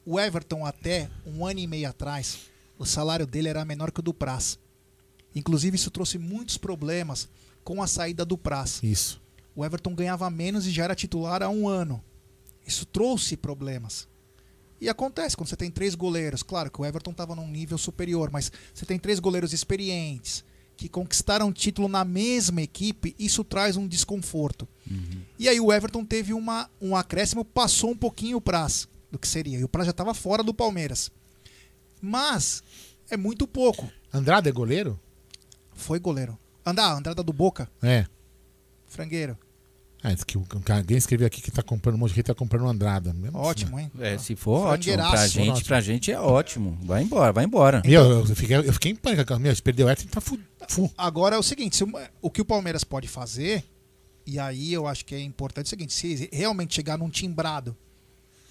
O 0.06 0.20
Everton, 0.20 0.66
até 0.66 1.08
um 1.26 1.46
ano 1.46 1.60
e 1.60 1.66
meio 1.66 1.88
atrás, 1.88 2.50
o 2.78 2.84
salário 2.84 3.26
dele 3.26 3.48
era 3.48 3.64
menor 3.64 3.90
que 3.90 4.00
o 4.00 4.02
do 4.02 4.12
Praz. 4.12 4.58
Inclusive, 5.34 5.76
isso 5.76 5.90
trouxe 5.90 6.18
muitos 6.18 6.58
problemas 6.58 7.28
com 7.64 7.82
a 7.82 7.86
saída 7.86 8.22
do 8.22 8.36
Praz. 8.36 8.80
Isso. 8.82 9.22
O 9.56 9.64
Everton 9.64 9.94
ganhava 9.94 10.28
menos 10.28 10.66
e 10.66 10.70
já 10.70 10.84
era 10.84 10.94
titular 10.94 11.42
há 11.42 11.48
um 11.48 11.66
ano. 11.66 12.04
Isso 12.66 12.84
trouxe 12.84 13.34
problemas. 13.34 14.06
E 14.78 14.90
acontece 14.90 15.36
quando 15.36 15.48
você 15.48 15.56
tem 15.56 15.70
três 15.70 15.94
goleiros. 15.94 16.42
Claro 16.42 16.70
que 16.70 16.80
o 16.82 16.84
Everton 16.84 17.12
estava 17.12 17.34
num 17.34 17.48
nível 17.48 17.78
superior, 17.78 18.30
mas 18.30 18.52
você 18.74 18.84
tem 18.84 18.98
três 18.98 19.18
goleiros 19.18 19.54
experientes 19.54 20.44
que 20.76 20.88
conquistaram 20.88 21.52
título 21.52 21.88
na 21.88 22.04
mesma 22.04 22.60
equipe. 22.60 23.14
Isso 23.18 23.42
traz 23.42 23.76
um 23.76 23.88
desconforto. 23.88 24.68
E 25.38 25.48
aí 25.48 25.58
o 25.58 25.72
Everton 25.72 26.04
teve 26.04 26.34
uma, 26.34 26.68
um 26.78 26.94
acréscimo, 26.94 27.44
passou 27.44 27.92
um 27.92 27.96
pouquinho 27.96 28.36
o 28.36 28.40
Praz 28.40 28.86
do 29.14 29.18
que 29.18 29.26
seria. 29.28 29.58
E 29.58 29.64
o 29.64 29.68
Praz 29.68 29.86
já 29.86 29.92
estava 29.92 30.12
fora 30.12 30.42
do 30.42 30.52
Palmeiras. 30.52 31.10
Mas 32.00 32.62
é 33.10 33.16
muito 33.16 33.46
pouco. 33.46 33.90
Andrade 34.12 34.48
é 34.48 34.52
goleiro? 34.52 35.00
Foi 35.72 35.98
goleiro. 35.98 36.38
Andar, 36.66 36.92
Andrada 36.96 37.22
do 37.22 37.32
Boca, 37.32 37.68
É. 37.82 38.06
frangueiro. 38.86 39.38
Ah, 40.02 40.12
diz 40.12 40.22
que 40.22 40.36
alguém 40.36 40.98
escreveu 40.98 41.26
aqui 41.26 41.40
que 41.40 41.50
tá 41.50 41.62
comprando, 41.62 41.94
o 41.94 41.98
Monte 41.98 42.12
Rei 42.12 42.22
tá 42.22 42.34
comprando 42.34 42.66
Andrada. 42.66 43.14
Mesmo 43.14 43.38
Ótimo, 43.38 43.78
assim, 43.78 43.86
hein? 43.86 43.92
É, 44.00 44.18
se 44.18 44.36
for 44.36 44.66
ótimo. 44.66 44.96
Pra 44.96 45.26
gente, 45.26 45.64
pra 45.64 45.80
gente 45.80 46.12
é 46.12 46.20
ótimo. 46.20 46.78
Vai 46.82 47.02
embora, 47.02 47.32
vai 47.32 47.44
embora. 47.44 47.80
Meu, 47.86 48.02
eu, 48.20 48.26
fiquei, 48.26 48.56
eu 48.56 48.72
fiquei 48.74 48.92
em 48.92 48.96
pânico. 48.96 49.38
Meu, 49.38 49.56
se 49.56 49.62
perder 49.62 49.84
o 49.84 49.88
Everton, 49.88 50.10
tá 50.10 50.20
fu... 50.20 50.38
fu. 50.68 50.92
Agora 50.98 51.36
é 51.36 51.38
o 51.38 51.42
seguinte, 51.42 51.76
se 51.76 51.84
o, 51.84 51.90
o 52.20 52.30
que 52.30 52.42
o 52.42 52.44
Palmeiras 52.44 52.84
pode 52.84 53.08
fazer, 53.08 53.64
e 54.26 54.38
aí 54.38 54.74
eu 54.74 54.86
acho 54.86 55.06
que 55.06 55.14
é 55.14 55.20
importante 55.20 55.66
é 55.66 55.68
o 55.68 55.70
seguinte, 55.70 55.94
se 55.94 56.28
realmente 56.30 56.74
chegar 56.74 56.98
num 56.98 57.08
timbrado, 57.08 57.74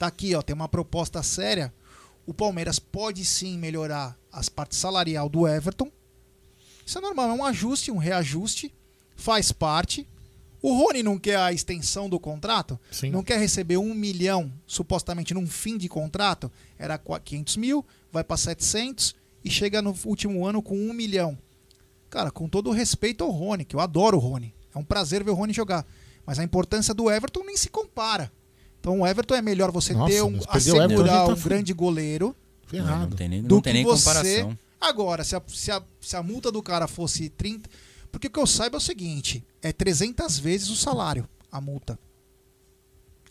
tá 0.03 0.07
aqui, 0.07 0.35
ó, 0.35 0.41
tem 0.41 0.53
uma 0.56 0.67
proposta 0.67 1.22
séria, 1.23 1.73
o 2.25 2.33
Palmeiras 2.33 2.80
pode 2.80 3.23
sim 3.25 3.57
melhorar 3.57 4.17
as 4.32 4.49
partes 4.49 4.77
salarial 4.77 5.30
do 5.30 5.48
Everton. 5.48 5.91
Isso 6.85 6.98
é 6.98 7.01
normal, 7.01 7.30
é 7.30 7.33
um 7.33 7.45
ajuste, 7.45 7.91
um 7.91 7.98
reajuste, 7.98 8.73
faz 9.15 9.51
parte. 9.51 10.07
O 10.61 10.73
Rony 10.77 11.03
não 11.03 11.17
quer 11.19 11.38
a 11.38 11.51
extensão 11.51 12.09
do 12.09 12.19
contrato? 12.19 12.80
Sim. 12.91 13.09
Não 13.11 13.23
quer 13.23 13.38
receber 13.40 13.77
um 13.77 13.93
milhão, 13.93 14.51
supostamente, 14.65 15.33
num 15.33 15.45
fim 15.48 15.77
de 15.77 15.90
contrato? 15.90 16.51
Era 16.77 16.98
qua- 16.98 17.19
500 17.19 17.57
mil, 17.57 17.85
vai 18.11 18.23
para 18.23 18.38
700 18.38 19.14
e 19.43 19.49
chega 19.49 19.82
no 19.82 19.93
último 20.06 20.45
ano 20.45 20.61
com 20.61 20.77
um 20.77 20.93
milhão. 20.93 21.38
Cara, 22.09 22.32
com 22.32 22.48
todo 22.48 22.69
o 22.69 22.73
respeito 22.73 23.23
ao 23.23 23.30
Rony, 23.32 23.65
que 23.65 23.75
eu 23.75 23.80
adoro 23.82 24.17
o 24.17 24.19
Rony. 24.19 24.53
É 24.73 24.77
um 24.77 24.83
prazer 24.85 25.23
ver 25.23 25.32
o 25.32 25.35
Rony 25.35 25.51
jogar. 25.53 25.85
Mas 26.25 26.40
a 26.40 26.43
importância 26.43 26.93
do 26.93 27.11
Everton 27.11 27.43
nem 27.43 27.57
se 27.57 27.69
compara. 27.69 28.32
Então 28.83 28.99
o 28.99 29.07
Everton 29.07 29.33
é 29.35 29.41
melhor 29.41 29.71
você 29.71 29.93
Nossa, 29.93 30.11
ter 30.13 30.21
um, 30.21 30.37
assegurar 30.49 31.25
tá 31.25 31.31
um 31.31 31.37
fu- 31.37 31.47
grande 31.47 31.71
goleiro 31.71 32.35
Ferrado. 32.67 33.11
Não 33.11 33.15
tem 33.15 33.29
nem, 33.29 33.41
do 33.41 33.55
não 33.55 33.61
tem 33.61 33.71
que 33.71 33.77
nem 33.79 33.85
você. 33.85 34.03
comparação. 34.03 34.57
Agora, 34.81 35.23
se 35.23 35.33
a, 35.37 35.41
se, 35.47 35.71
a, 35.71 35.81
se 36.01 36.15
a 36.17 36.21
multa 36.21 36.51
do 36.51 36.61
cara 36.61 36.85
fosse 36.85 37.29
30. 37.29 37.69
Porque 38.11 38.27
o 38.27 38.29
que 38.29 38.37
eu 38.37 38.45
saiba 38.45 38.75
é 38.75 38.79
o 38.79 38.81
seguinte: 38.81 39.41
é 39.61 39.71
300 39.71 40.37
vezes 40.37 40.69
o 40.69 40.75
salário, 40.75 41.25
a 41.49 41.61
multa. 41.61 41.97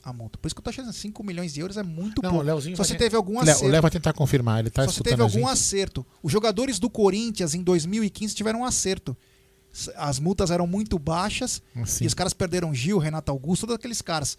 a 0.02 0.10
multa. 0.10 0.38
Por 0.38 0.46
isso 0.48 0.54
que 0.54 0.60
eu 0.60 0.64
tô 0.64 0.70
achando 0.70 0.90
5 0.90 1.22
milhões 1.22 1.52
de 1.52 1.60
euros 1.60 1.76
é 1.76 1.82
muito 1.82 2.22
Não, 2.22 2.30
pouco. 2.30 2.42
o 2.44 2.46
Leozinho 2.46 2.74
Só 2.76 2.82
vai 2.82 2.88
se 2.88 2.94
te- 2.94 2.98
teve 2.98 3.14
algum 3.16 3.34
Léo- 3.34 3.42
acerto. 3.42 3.64
O 3.64 3.68
Léo 3.68 3.82
vai 3.82 3.90
tentar 3.90 4.12
confirmar, 4.14 4.60
ele 4.60 4.70
tá 4.70 4.84
Só 4.86 4.90
se 4.92 5.02
teve 5.02 5.20
algum 5.20 5.46
acerto. 5.46 6.06
Os 6.22 6.32
jogadores 6.32 6.78
do 6.78 6.88
Corinthians 6.88 7.54
em 7.54 7.62
2015 7.62 8.34
tiveram 8.34 8.60
um 8.60 8.64
acerto. 8.64 9.14
As 9.96 10.18
multas 10.18 10.50
eram 10.50 10.66
muito 10.66 10.98
baixas 10.98 11.62
Sim. 11.84 12.04
e 12.04 12.06
os 12.06 12.14
caras 12.14 12.32
perderam 12.32 12.74
Gil, 12.74 12.96
Renato 12.98 13.30
Augusto, 13.30 13.62
todos 13.66 13.76
aqueles 13.76 14.00
caras. 14.00 14.38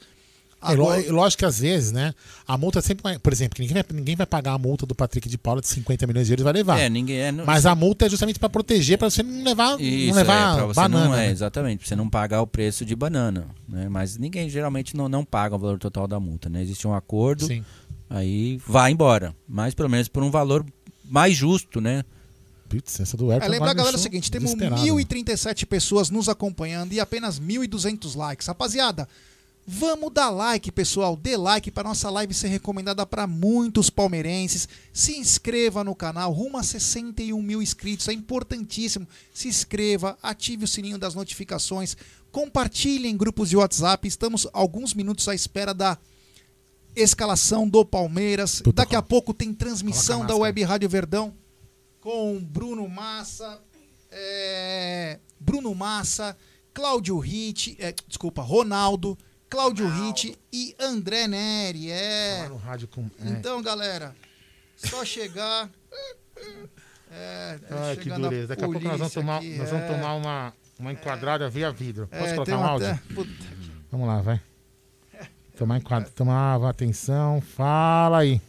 É, 0.66 0.74
Agora- 0.74 1.02
é 1.06 1.12
lógico 1.12 1.40
que 1.40 1.46
às 1.46 1.60
vezes, 1.60 1.92
né? 1.92 2.14
A 2.48 2.58
multa 2.58 2.82
sempre 2.82 3.04
vai. 3.04 3.20
Por 3.20 3.34
exemplo, 3.34 3.58
ninguém 3.60 3.74
vai, 3.74 3.86
ninguém 3.94 4.16
vai 4.16 4.26
pagar 4.26 4.54
a 4.54 4.58
multa 4.58 4.86
do 4.86 4.96
Patrick 4.96 5.28
de 5.28 5.38
Paula 5.38 5.62
de 5.62 5.68
50 5.68 6.08
milhões 6.08 6.28
de 6.28 6.34
euros 6.34 6.44
vai 6.44 6.54
levar. 6.54 6.80
É, 6.80 6.90
ninguém 6.90 7.18
é. 7.20 7.32
não- 7.32 7.46
Mas 7.46 7.66
a 7.66 7.76
multa 7.76 8.06
é 8.06 8.10
justamente 8.10 8.40
para 8.40 8.50
proteger, 8.50 8.98
para 8.98 9.10
você 9.10 9.22
não 9.24 9.44
levar, 9.44 9.80
Isso, 9.82 10.08
não 10.10 10.16
levar 10.16 10.54
é, 10.54 10.56
pra 10.58 10.66
você 10.68 10.80
banana. 10.80 11.06
não, 11.06 11.14
é, 11.16 11.18
né? 11.26 11.32
exatamente, 11.32 11.80
pra 11.80 11.88
você 11.88 11.96
não 11.96 12.10
pagar 12.10 12.42
o 12.42 12.48
preço 12.48 12.86
de 12.86 12.96
banana. 12.96 13.48
Né? 13.68 13.88
Mas 13.90 14.18
ninguém 14.18 14.50
geralmente 14.50 14.96
não, 14.96 15.10
não 15.10 15.24
paga 15.26 15.56
o 15.56 15.60
valor 15.60 15.78
total 15.80 16.08
da 16.08 16.20
multa. 16.20 16.50
Né? 16.50 16.62
Existe 16.62 16.88
um 16.88 16.94
acordo, 16.94 17.46
Sim. 17.48 17.64
aí 18.10 18.60
vai 18.68 18.92
embora. 18.92 19.36
Mas 19.48 19.74
pelo 19.74 19.90
menos 19.90 20.08
por 20.08 20.24
um 20.24 20.32
valor 20.32 20.66
mais 21.04 21.36
justo, 21.36 21.82
né? 21.82 22.04
Putz, 22.70 23.00
essa 23.00 23.16
do 23.16 23.26
Everton 23.26 23.46
É, 23.46 23.50
lembra, 23.50 23.66
agora 23.70 23.78
galera, 23.78 23.98
o 23.98 24.00
seguinte: 24.00 24.32
temos 24.32 24.52
desesperado. 24.56 24.82
1.037 24.82 25.66
pessoas 25.68 26.10
nos 26.10 26.28
acompanhando 26.28 26.92
e 26.94 27.00
apenas 27.00 27.40
1.200 27.40 28.16
likes. 28.16 28.48
Rapaziada, 28.48 29.08
vamos 29.66 30.12
dar 30.14 30.30
like, 30.30 30.72
pessoal. 30.72 31.16
Dê 31.16 31.38
like 31.38 31.72
para 31.72 31.90
nossa 31.90 32.10
live 32.10 32.34
ser 32.34 32.48
recomendada 32.48 33.06
para 33.06 33.28
muitos 33.28 33.90
palmeirenses. 33.90 34.68
Se 34.92 35.18
inscreva 35.18 35.84
no 35.84 35.96
canal, 35.96 36.32
rumo 36.32 36.58
a 36.58 36.64
61 36.64 37.42
mil 37.42 37.62
inscritos. 37.62 38.08
É 38.08 38.14
importantíssimo. 38.14 39.08
Se 39.34 39.48
inscreva, 39.48 40.18
ative 40.22 40.66
o 40.66 40.68
sininho 40.68 40.98
das 40.98 41.16
notificações, 41.16 41.96
compartilhe 42.32 43.08
em 43.08 43.18
grupos 43.18 43.50
de 43.50 43.58
WhatsApp. 43.58 44.08
Estamos 44.08 44.48
alguns 44.54 44.94
minutos 44.94 45.28
à 45.28 45.36
espera 45.36 45.74
da 45.74 45.98
escalação 46.96 47.68
do 47.68 47.84
Palmeiras. 47.86 48.62
Daqui 48.74 48.96
a 48.96 49.02
pouco 49.02 49.34
tem 49.34 49.54
transmissão 49.54 50.26
da 50.26 50.36
Web 50.36 50.64
Rádio 50.64 50.90
Verdão 50.90 51.34
com 52.04 52.38
Bruno 52.44 52.88
Massa, 52.90 53.62
é, 54.12 55.20
Bruno 55.40 55.74
Massa, 55.74 56.38
Cláudio 56.74 57.18
Ritt, 57.18 57.78
é, 57.80 57.96
desculpa, 58.06 58.42
Ronaldo, 58.42 59.18
Cláudio 59.54 59.88
Ritt 59.88 60.36
e 60.52 60.76
André 60.80 61.28
Neri. 61.28 61.92
É. 61.92 62.48
no 62.50 62.58
rádio 62.58 62.88
com. 62.88 63.04
é. 63.24 63.30
Então, 63.30 63.62
galera, 63.62 64.16
só 64.76 65.06
chegar. 65.06 65.70
É, 67.12 67.60
Ai, 67.70 67.96
que 67.98 68.12
a 68.12 68.18
dureza. 68.18 68.48
Daqui 68.48 68.64
a 68.64 68.68
pouco 68.68 68.84
nós 68.84 68.98
vamos 68.98 69.14
tomar, 69.14 69.38
aqui, 69.38 69.56
nós 69.56 69.70
vamos 69.70 69.86
é. 69.86 69.88
tomar 69.94 70.16
uma, 70.16 70.54
uma 70.80 70.92
enquadrada 70.92 71.48
via 71.52 71.72
vidro. 71.72 72.08
Posso 72.08 72.24
É, 72.24 72.34
colocar 72.34 72.46
tem 72.46 72.56
um 72.56 72.66
áudio? 72.66 72.88
até- 72.90 73.14
puta. 73.14 73.30
Vamos 73.92 74.08
lá, 74.08 74.22
vai. 74.24 74.42
Tomar 75.56 75.78
enquadra, 75.78 76.10
tomar 76.10 76.68
atenção, 76.68 77.40
fala 77.40 78.18
aí. 78.18 78.42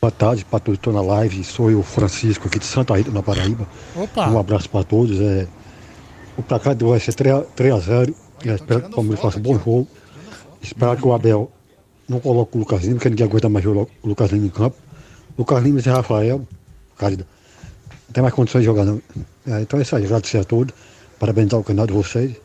Boa 0.00 0.10
tarde 0.10 0.42
para 0.46 0.58
todos 0.58 0.78
que 0.78 0.88
estão 0.88 0.94
na 0.94 1.02
live. 1.02 1.44
Sou 1.44 1.70
eu, 1.70 1.82
Francisco, 1.82 2.48
aqui 2.48 2.58
de 2.58 2.64
Santa 2.64 2.96
Rita, 2.96 3.10
na 3.10 3.22
Paraíba. 3.22 3.68
Opa! 3.94 4.30
Um 4.30 4.38
abraço 4.38 4.70
para 4.70 4.82
todos. 4.84 5.20
É, 5.20 5.46
o 6.38 6.42
placar 6.42 6.74
de 6.74 6.82
hoje 6.82 6.92
vai 6.92 7.00
ser 7.00 7.12
3x0. 7.54 8.14
Espero 8.42 8.80
que 8.80 8.86
o 8.88 8.90
Palmeiras 8.94 9.20
faça 9.20 9.38
um 9.38 9.42
bom 9.42 9.58
jogo. 9.58 9.86
Espero 10.62 10.96
que 10.96 11.06
o 11.06 11.12
Abel 11.12 11.50
não 12.08 12.20
coloque 12.20 12.56
o 12.56 12.60
Lucas 12.60 12.82
Lima, 12.82 12.94
porque 12.94 13.08
ninguém 13.08 13.26
aguenta 13.26 13.48
mais 13.48 13.64
o 13.64 13.88
Lucas 14.04 14.30
Lima 14.30 14.46
em 14.46 14.50
campo. 14.50 14.76
Lucas 15.38 15.62
Lima 15.62 15.78
e 15.78 15.82
Zé 15.82 15.90
Rafael, 15.90 16.46
cara, 16.96 17.16
não 17.16 18.12
tem 18.12 18.22
mais 18.22 18.34
condições 18.34 18.62
de 18.62 18.66
jogar 18.66 18.84
não. 18.84 19.00
É, 19.46 19.62
então 19.62 19.78
é 19.78 19.82
isso 19.82 19.94
aí, 19.94 20.04
agradecer 20.04 20.38
a 20.38 20.44
todos. 20.44 20.74
Parabenizar 21.18 21.60
o 21.60 21.64
canal 21.64 21.86
de 21.86 21.92
vocês. 21.92 22.36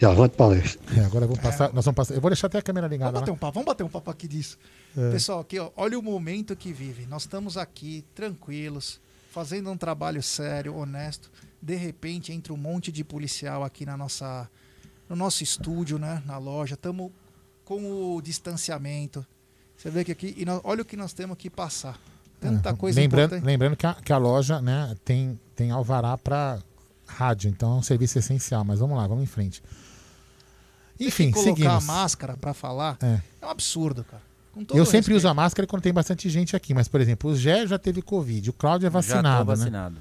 E 0.00 0.04
avante 0.04 0.36
palestra. 0.36 0.80
É, 1.00 1.04
agora 1.04 1.24
eu 1.24 1.28
vou 1.28 1.38
passar, 1.38 1.72
nós 1.72 1.84
vamos 1.84 1.96
passar. 1.96 2.14
Eu 2.14 2.20
vou 2.20 2.28
deixar 2.28 2.48
até 2.48 2.58
a 2.58 2.62
câmera 2.62 2.88
ligada. 2.88 3.12
Vamos 3.12 3.20
bater 3.20 3.30
lá. 3.30 3.34
um 3.34 3.38
papo, 3.38 3.54
vamos 3.54 3.66
bater 3.66 3.84
um 3.84 3.88
papo 3.88 4.10
aqui 4.10 4.26
disso. 4.26 4.58
É. 4.96 5.10
Pessoal, 5.10 5.40
aqui, 5.40 5.58
ó, 5.58 5.70
olha 5.76 5.98
o 5.98 6.02
momento 6.02 6.56
que 6.56 6.72
vive. 6.72 7.06
Nós 7.06 7.22
estamos 7.22 7.56
aqui, 7.56 8.04
tranquilos, 8.14 9.00
fazendo 9.30 9.70
um 9.70 9.76
trabalho 9.76 10.20
sério, 10.20 10.76
honesto. 10.76 11.30
De 11.60 11.76
repente 11.76 12.32
entra 12.32 12.52
um 12.52 12.56
monte 12.56 12.90
de 12.90 13.04
policial 13.04 13.62
aqui 13.62 13.86
na 13.86 13.96
nossa, 13.96 14.50
no 15.08 15.14
nosso 15.14 15.44
estúdio, 15.44 15.98
né? 15.98 16.20
Na 16.26 16.36
loja. 16.36 16.74
Estamos 16.74 17.12
com 17.80 18.16
o 18.16 18.22
distanciamento. 18.22 19.24
Você 19.76 19.90
vê 19.90 20.04
que 20.04 20.12
aqui. 20.12 20.34
E 20.36 20.44
nós- 20.44 20.60
olha 20.64 20.82
o 20.82 20.84
que 20.84 20.96
nós 20.96 21.12
temos 21.12 21.36
que 21.36 21.48
passar. 21.50 21.98
Tanta 22.40 22.70
É, 22.70 22.72
coisa 22.74 23.00
lembrando, 23.00 23.26
importante. 23.36 23.44
lembrando 23.46 23.76
que 23.76 23.86
a, 23.86 23.94
que 23.94 24.12
a 24.12 24.16
loja 24.18 24.60
né, 24.60 24.94
tem, 25.04 25.38
tem 25.54 25.70
alvará 25.70 26.18
para 26.18 26.58
rádio, 27.06 27.48
então 27.50 27.72
é 27.72 27.76
um 27.76 27.82
serviço 27.82 28.18
essencial. 28.18 28.64
Mas 28.64 28.80
vamos 28.80 28.96
lá, 28.96 29.06
vamos 29.06 29.22
em 29.22 29.26
frente. 29.26 29.62
Enfim, 31.00 31.30
colocar 31.30 31.50
seguimos. 31.54 31.72
a 31.72 31.80
máscara 31.80 32.36
para 32.36 32.54
falar 32.54 32.96
É. 33.02 33.20
é. 33.42 33.46
um 33.46 33.50
absurdo, 33.50 34.04
cara. 34.04 34.22
Eu 34.74 34.84
sempre 34.84 34.96
respeito. 34.98 35.16
uso 35.16 35.28
a 35.28 35.34
máscara 35.34 35.66
quando 35.66 35.82
tem 35.82 35.92
bastante 35.92 36.28
gente 36.28 36.54
aqui, 36.54 36.74
mas, 36.74 36.86
por 36.86 37.00
exemplo, 37.00 37.30
o 37.30 37.36
Gé 37.36 37.66
já 37.66 37.78
teve 37.78 38.02
Covid, 38.02 38.50
o 38.50 38.52
Cláudio 38.52 38.86
é 38.86 38.90
Já 38.90 38.90
tô 38.90 38.98
vacinado. 38.98 39.44
vacinado. 39.46 39.94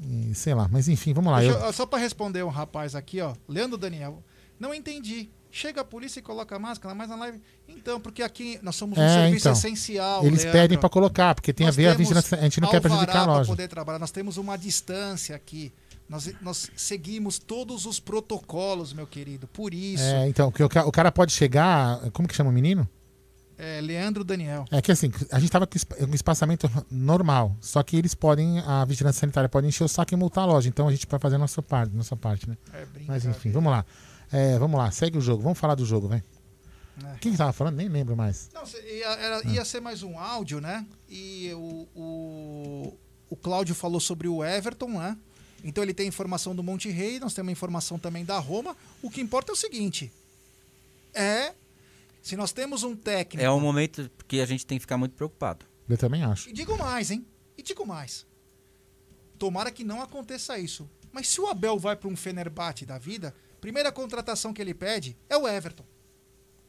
Né? 0.00 0.30
E, 0.30 0.34
sei 0.34 0.54
lá, 0.54 0.66
mas 0.72 0.88
enfim, 0.88 1.12
vamos 1.12 1.30
lá. 1.30 1.44
Eu- 1.44 1.52
eu- 1.58 1.72
só 1.72 1.84
para 1.86 1.98
responder 1.98 2.42
um 2.42 2.48
rapaz 2.48 2.94
aqui, 2.94 3.20
ó. 3.20 3.34
Leandro 3.48 3.76
Daniel. 3.76 4.22
Não 4.58 4.72
entendi. 4.74 5.28
Chega 5.56 5.82
a 5.82 5.84
polícia 5.84 6.18
e 6.18 6.22
coloca 6.22 6.56
a 6.56 6.58
máscara, 6.58 6.92
mas 6.96 7.08
na 7.08 7.14
live. 7.14 7.40
Então, 7.68 8.00
porque 8.00 8.24
aqui 8.24 8.58
nós 8.60 8.74
somos 8.74 8.98
um 8.98 9.00
É, 9.00 9.08
serviço 9.22 9.46
então, 9.46 9.52
essencial. 9.52 10.26
Eles 10.26 10.42
Leandro. 10.42 10.60
pedem 10.60 10.76
para 10.78 10.88
colocar, 10.88 11.32
porque 11.32 11.52
tem 11.52 11.64
Nós 11.64 11.76
a 11.76 11.80
ver 11.80 11.86
a 11.86 11.94
vigilância. 11.94 12.36
A 12.36 12.42
gente 12.42 12.60
não 12.60 12.68
quer 12.68 12.80
prejudicar 12.80 13.18
a 13.18 13.24
loja. 13.26 13.46
poder 13.48 13.68
trabalhar. 13.68 14.00
Nós 14.00 14.10
temos 14.10 14.36
uma 14.36 14.58
distância 14.58 15.36
aqui. 15.36 15.72
Nós, 16.08 16.28
nós 16.42 16.72
seguimos 16.76 17.38
todos 17.38 17.86
os 17.86 18.00
protocolos, 18.00 18.92
meu 18.92 19.06
querido. 19.06 19.46
Por 19.46 19.72
isso. 19.72 20.02
É, 20.02 20.28
então, 20.28 20.50
que 20.50 20.60
o, 20.60 20.66
o 20.66 20.90
cara 20.90 21.12
pode 21.12 21.30
chegar. 21.30 22.00
Como 22.10 22.26
que 22.26 22.34
chama 22.34 22.50
o 22.50 22.52
menino? 22.52 22.88
É, 23.56 23.80
Leandro 23.80 24.24
Daniel. 24.24 24.64
É 24.72 24.82
que 24.82 24.90
assim, 24.90 25.12
a 25.30 25.38
gente 25.38 25.52
tava 25.52 25.68
com 25.68 25.78
um 26.10 26.14
espaçamento 26.14 26.68
normal, 26.90 27.56
só 27.60 27.80
que 27.84 27.96
eles 27.96 28.12
podem, 28.12 28.58
a 28.66 28.84
vigilância 28.84 29.20
sanitária 29.20 29.48
pode 29.48 29.68
encher 29.68 29.84
o 29.84 29.88
saco 29.88 30.12
e 30.12 30.16
multar 30.16 30.42
a 30.42 30.46
loja, 30.48 30.68
então 30.68 30.88
a 30.88 30.90
gente 30.90 31.06
vai 31.08 31.20
fazer 31.20 31.36
a 31.36 31.38
nossa 31.38 31.62
parte, 31.62 31.94
nossa 31.94 32.16
parte, 32.16 32.48
né? 32.50 32.56
É, 32.72 32.84
Mas 33.06 33.24
enfim, 33.24 33.52
vamos 33.52 33.70
lá. 33.70 33.84
É, 34.32 34.58
vamos 34.58 34.78
lá, 34.78 34.90
segue 34.90 35.18
o 35.18 35.20
jogo, 35.20 35.42
vamos 35.42 35.58
falar 35.58 35.74
do 35.74 35.84
jogo, 35.84 36.08
vem. 36.08 36.22
É. 37.04 37.18
Quem 37.20 37.32
que 37.32 37.38
tava 37.38 37.52
falando? 37.52 37.76
Nem 37.76 37.88
lembro 37.88 38.16
mais. 38.16 38.50
Não, 38.54 38.62
ia, 38.88 39.06
era- 39.08 39.46
ia 39.48 39.64
ser 39.64 39.80
mais 39.80 40.02
um 40.02 40.18
áudio, 40.18 40.60
né? 40.60 40.86
E 41.08 41.50
o, 41.54 41.88
o, 41.94 42.98
o 43.30 43.36
Cláudio 43.36 43.74
falou 43.74 43.98
sobre 44.00 44.28
o 44.28 44.44
Everton, 44.44 44.88
né? 44.98 45.16
Então 45.64 45.82
ele 45.82 45.94
tem 45.94 46.06
informação 46.06 46.54
do 46.54 46.62
Monte 46.62 46.88
Rei, 46.90 47.18
nós 47.18 47.32
temos 47.34 47.50
informação 47.50 47.98
também 47.98 48.24
da 48.24 48.38
Roma. 48.38 48.76
O 49.02 49.10
que 49.10 49.20
importa 49.20 49.50
é 49.50 49.54
o 49.54 49.56
seguinte: 49.56 50.12
é 51.12 51.52
se 52.22 52.36
nós 52.36 52.52
temos 52.52 52.82
um 52.82 52.94
técnico. 52.94 53.44
É 53.44 53.50
um 53.50 53.60
momento 53.60 54.10
que 54.28 54.40
a 54.40 54.46
gente 54.46 54.64
tem 54.66 54.78
que 54.78 54.82
ficar 54.82 54.96
muito 54.98 55.14
preocupado. 55.14 55.64
Eu 55.88 55.98
também 55.98 56.22
acho. 56.22 56.48
E 56.48 56.52
digo 56.52 56.76
mais, 56.78 57.10
hein? 57.10 57.26
E 57.58 57.62
digo 57.62 57.84
mais. 57.86 58.26
Tomara 59.38 59.70
que 59.70 59.84
não 59.84 60.00
aconteça 60.02 60.58
isso. 60.58 60.88
Mas 61.12 61.28
se 61.28 61.40
o 61.40 61.46
Abel 61.48 61.78
vai 61.78 61.96
para 61.96 62.08
um 62.08 62.16
Fenerbahçe 62.16 62.86
da 62.86 62.98
vida, 62.98 63.34
primeira 63.64 63.90
contratação 63.90 64.52
que 64.52 64.60
ele 64.60 64.74
pede 64.74 65.16
é 65.26 65.38
o 65.38 65.48
Everton. 65.48 65.84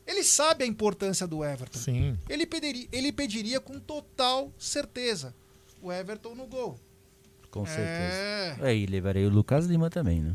Ele 0.08 0.24
sabe 0.24 0.64
a 0.64 0.68
importância 0.68 1.28
do 1.28 1.44
Everton. 1.44 1.78
Sim. 1.78 2.18
Ele 2.30 2.46
pediria, 2.46 2.88
ele 2.90 3.12
pediria 3.12 3.60
com 3.60 3.78
total 3.82 4.50
certeza 4.58 5.36
o 5.82 5.92
Everton 5.92 6.34
no 6.36 6.48
gol. 6.48 6.80
Com 7.52 7.64
É. 7.64 7.66
certeza. 7.66 8.66
É. 8.70 8.74
E 8.78 8.86
levarei 8.86 9.26
o 9.26 9.30
Lucas 9.30 9.66
Lima 9.66 9.90
também, 9.90 10.22
né? 10.22 10.34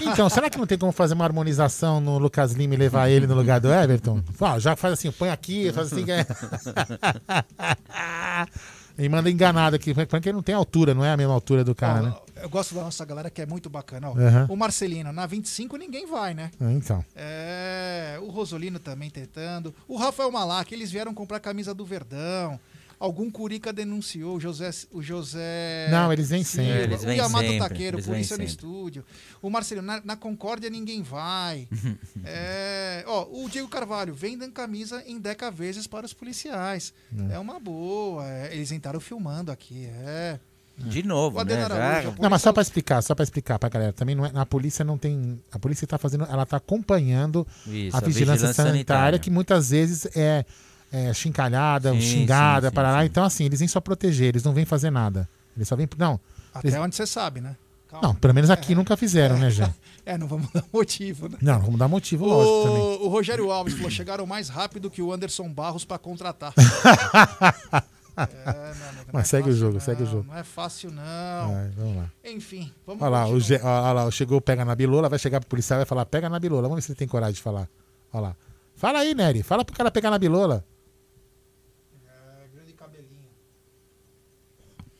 Então, 0.00 0.30
será 0.30 0.48
que 0.48 0.56
não 0.56 0.66
tem 0.66 0.78
como 0.78 0.92
fazer 0.92 1.12
uma 1.12 1.24
harmonização 1.24 2.00
no 2.00 2.16
Lucas 2.18 2.52
Lima 2.52 2.72
e 2.72 2.78
levar 2.78 3.10
ele 3.10 3.26
no 3.26 3.34
lugar 3.34 3.60
do 3.60 3.70
Everton? 3.70 4.22
Ó, 4.40 4.58
já 4.58 4.74
faz 4.76 4.94
assim, 4.94 5.12
põe 5.12 5.28
aqui, 5.28 5.70
faz 5.72 5.92
assim. 5.92 6.06
que 6.06 6.12
é- 6.12 6.26
e 8.98 9.08
manda 9.10 9.30
enganado 9.30 9.76
aqui, 9.76 9.92
porque 10.06 10.28
ele 10.30 10.36
não 10.36 10.42
tem 10.42 10.54
altura, 10.54 10.94
não 10.94 11.04
é 11.04 11.10
a 11.12 11.16
mesma 11.18 11.34
altura 11.34 11.62
do 11.64 11.74
cara, 11.74 12.00
né? 12.02 12.14
Eu 12.42 12.48
gosto 12.50 12.74
da 12.74 12.82
nossa 12.82 13.04
galera 13.04 13.30
que 13.30 13.40
é 13.40 13.46
muito 13.46 13.70
bacana. 13.70 14.10
ó. 14.10 14.18
Aham. 14.18 14.46
O 14.50 14.56
Marcelino, 14.56 15.12
na 15.12 15.26
25 15.26 15.76
ninguém 15.76 16.06
vai, 16.06 16.34
né? 16.34 16.50
É, 16.60 16.72
Então. 16.72 17.04
É, 17.14 18.18
o 18.20 18.26
Rosolino 18.30 18.78
também 18.78 19.10
tentando. 19.10 19.74
O 19.88 19.96
Rafael 19.96 20.30
Malac, 20.30 20.72
eles 20.72 20.90
vieram 20.90 21.14
comprar 21.14 21.38
a 21.38 21.40
camisa 21.40 21.72
do 21.74 21.84
Verdão. 21.84 22.58
Algum 22.98 23.30
Curica 23.30 23.74
denunciou, 23.74 24.36
o 24.36 24.40
José. 24.40 24.70
O 24.90 25.02
José 25.02 25.88
Não, 25.90 26.10
eles 26.10 26.30
vêm 26.30 26.42
sempre. 26.42 26.82
Eles 26.84 27.02
o 27.02 27.06
vêm 27.06 27.18
Yamato 27.18 27.44
sempre, 27.44 27.58
Taqueiro, 27.58 27.96
eles 27.98 28.06
polícia 28.06 28.38
no 28.38 28.44
estúdio. 28.44 29.04
O 29.42 29.50
Marcelino, 29.50 29.86
na, 29.86 30.00
na 30.02 30.16
Concórdia 30.16 30.70
ninguém 30.70 31.02
vai. 31.02 31.68
É, 32.24 33.04
ó, 33.06 33.26
o 33.30 33.48
Diego 33.48 33.68
Carvalho, 33.68 34.14
vendam 34.14 34.50
camisa 34.50 35.02
em 35.06 35.18
deca 35.20 35.50
vezes 35.50 35.86
para 35.86 36.06
os 36.06 36.12
policiais. 36.14 36.92
É. 37.30 37.34
É, 37.34 37.38
uma 37.38 37.60
boa. 37.60 38.26
é, 38.26 38.54
eles 38.54 38.72
entraram 38.72 38.98
filmando 38.98 39.52
aqui, 39.52 39.86
é. 39.86 40.40
De 40.78 41.02
novo, 41.02 41.40
O 41.40 41.44
né? 41.44 41.66
Já- 41.68 42.12
Não, 42.20 42.28
mas 42.28 42.42
só 42.42 42.52
pra 42.52 42.60
explicar, 42.62 43.00
só 43.02 43.14
pra 43.14 43.22
explicar 43.24 43.58
pra 43.58 43.68
galera. 43.68 43.92
Também 43.94 44.14
não 44.14 44.26
é, 44.26 44.30
a 44.34 44.44
polícia 44.44 44.84
não 44.84 44.98
tem. 44.98 45.40
A 45.50 45.58
polícia 45.58 45.86
tá 45.86 45.96
fazendo. 45.96 46.24
Ela 46.30 46.44
tá 46.44 46.58
acompanhando 46.58 47.46
Isso, 47.66 47.96
a 47.96 47.98
a 47.98 48.02
vigilância, 48.02 48.04
vigilância 48.04 48.54
sanitária, 48.54 48.72
sanitária. 48.74 49.18
que 49.18 49.30
muitas 49.30 49.70
vezes 49.70 50.06
é, 50.14 50.44
é 50.92 51.14
chincalhada, 51.14 51.92
Sim, 51.92 52.00
xingada, 52.02 52.68
sim, 52.68 52.74
para 52.74 52.92
lá. 52.92 53.00
sim. 53.00 53.06
Então, 53.06 53.24
assim, 53.24 53.44
eles 53.44 53.58
vêm 53.60 53.68
só 53.68 53.80
proteger, 53.80 54.28
eles 54.28 54.44
não 54.44 54.52
vêm 54.52 54.66
fazer 54.66 54.90
nada. 54.90 55.26
Eles 55.56 55.66
só 55.66 55.74
vêm. 55.76 55.88
Não. 55.96 56.20
Até 56.52 56.68
eles- 56.68 56.78
onde 56.80 56.94
você 56.94 57.06
sabe, 57.06 57.40
né? 57.40 57.56
Não, 58.02 58.14
pelo 58.14 58.34
menos 58.34 58.50
aqui 58.50 58.74
nunca 58.74 58.96
fizeram, 58.96 59.38
né, 59.38 59.48
Jean? 59.50 59.72
É, 60.04 60.16
não 60.16 60.28
vamos 60.28 60.48
dar 60.52 60.62
motivo, 60.72 61.28
né? 61.28 61.36
Não, 61.42 61.58
vamos 61.58 61.78
dar 61.80 61.88
motivo, 61.88 62.26
lógico 62.26 62.62
também. 62.68 62.80
O, 62.80 63.06
o 63.06 63.08
Rogério 63.08 63.50
Alves 63.50 63.74
falou: 63.74 63.90
chegaram 63.90 64.24
mais 64.24 64.48
rápido 64.48 64.88
que 64.88 65.02
o 65.02 65.12
Anderson 65.12 65.48
Barros 65.52 65.84
pra 65.84 65.98
contratar. 65.98 66.52
É, 68.16 68.74
Mas 69.12 69.28
segue 69.28 69.50
o 69.50 69.52
jogo, 69.52 69.78
segue 69.80 70.02
o 70.02 70.06
jogo. 70.06 70.24
Não 70.28 70.36
é 70.36 70.42
fácil, 70.44 70.90
não. 70.90 71.52
Vai, 71.52 71.68
vamos 71.70 71.96
lá. 71.96 72.12
Enfim, 72.24 72.72
vamos 72.86 73.02
Olha 73.02 73.10
lá, 73.10 73.26
o. 73.28 73.38
Ge- 73.38 73.60
olha 73.62 73.92
lá, 73.92 74.10
chegou, 74.10 74.40
pega 74.40 74.64
na 74.64 74.74
bilola, 74.74 75.08
vai 75.08 75.18
chegar 75.18 75.40
pro 75.40 75.48
policial 75.48 75.78
e 75.78 75.80
vai 75.80 75.86
falar, 75.86 76.06
pega 76.06 76.28
na 76.28 76.38
bilola. 76.38 76.62
Vamos 76.62 76.76
ver 76.76 76.82
se 76.82 76.92
ele 76.92 76.98
tem 76.98 77.06
coragem 77.08 77.34
de 77.34 77.42
falar. 77.42 77.68
Olha 78.12 78.28
lá. 78.28 78.36
Fala 78.74 79.00
aí, 79.00 79.14
Nery. 79.14 79.42
Fala 79.42 79.64
pro 79.64 79.76
cara 79.76 79.90
pegar 79.90 80.10
na 80.10 80.18
bilola. 80.18 80.64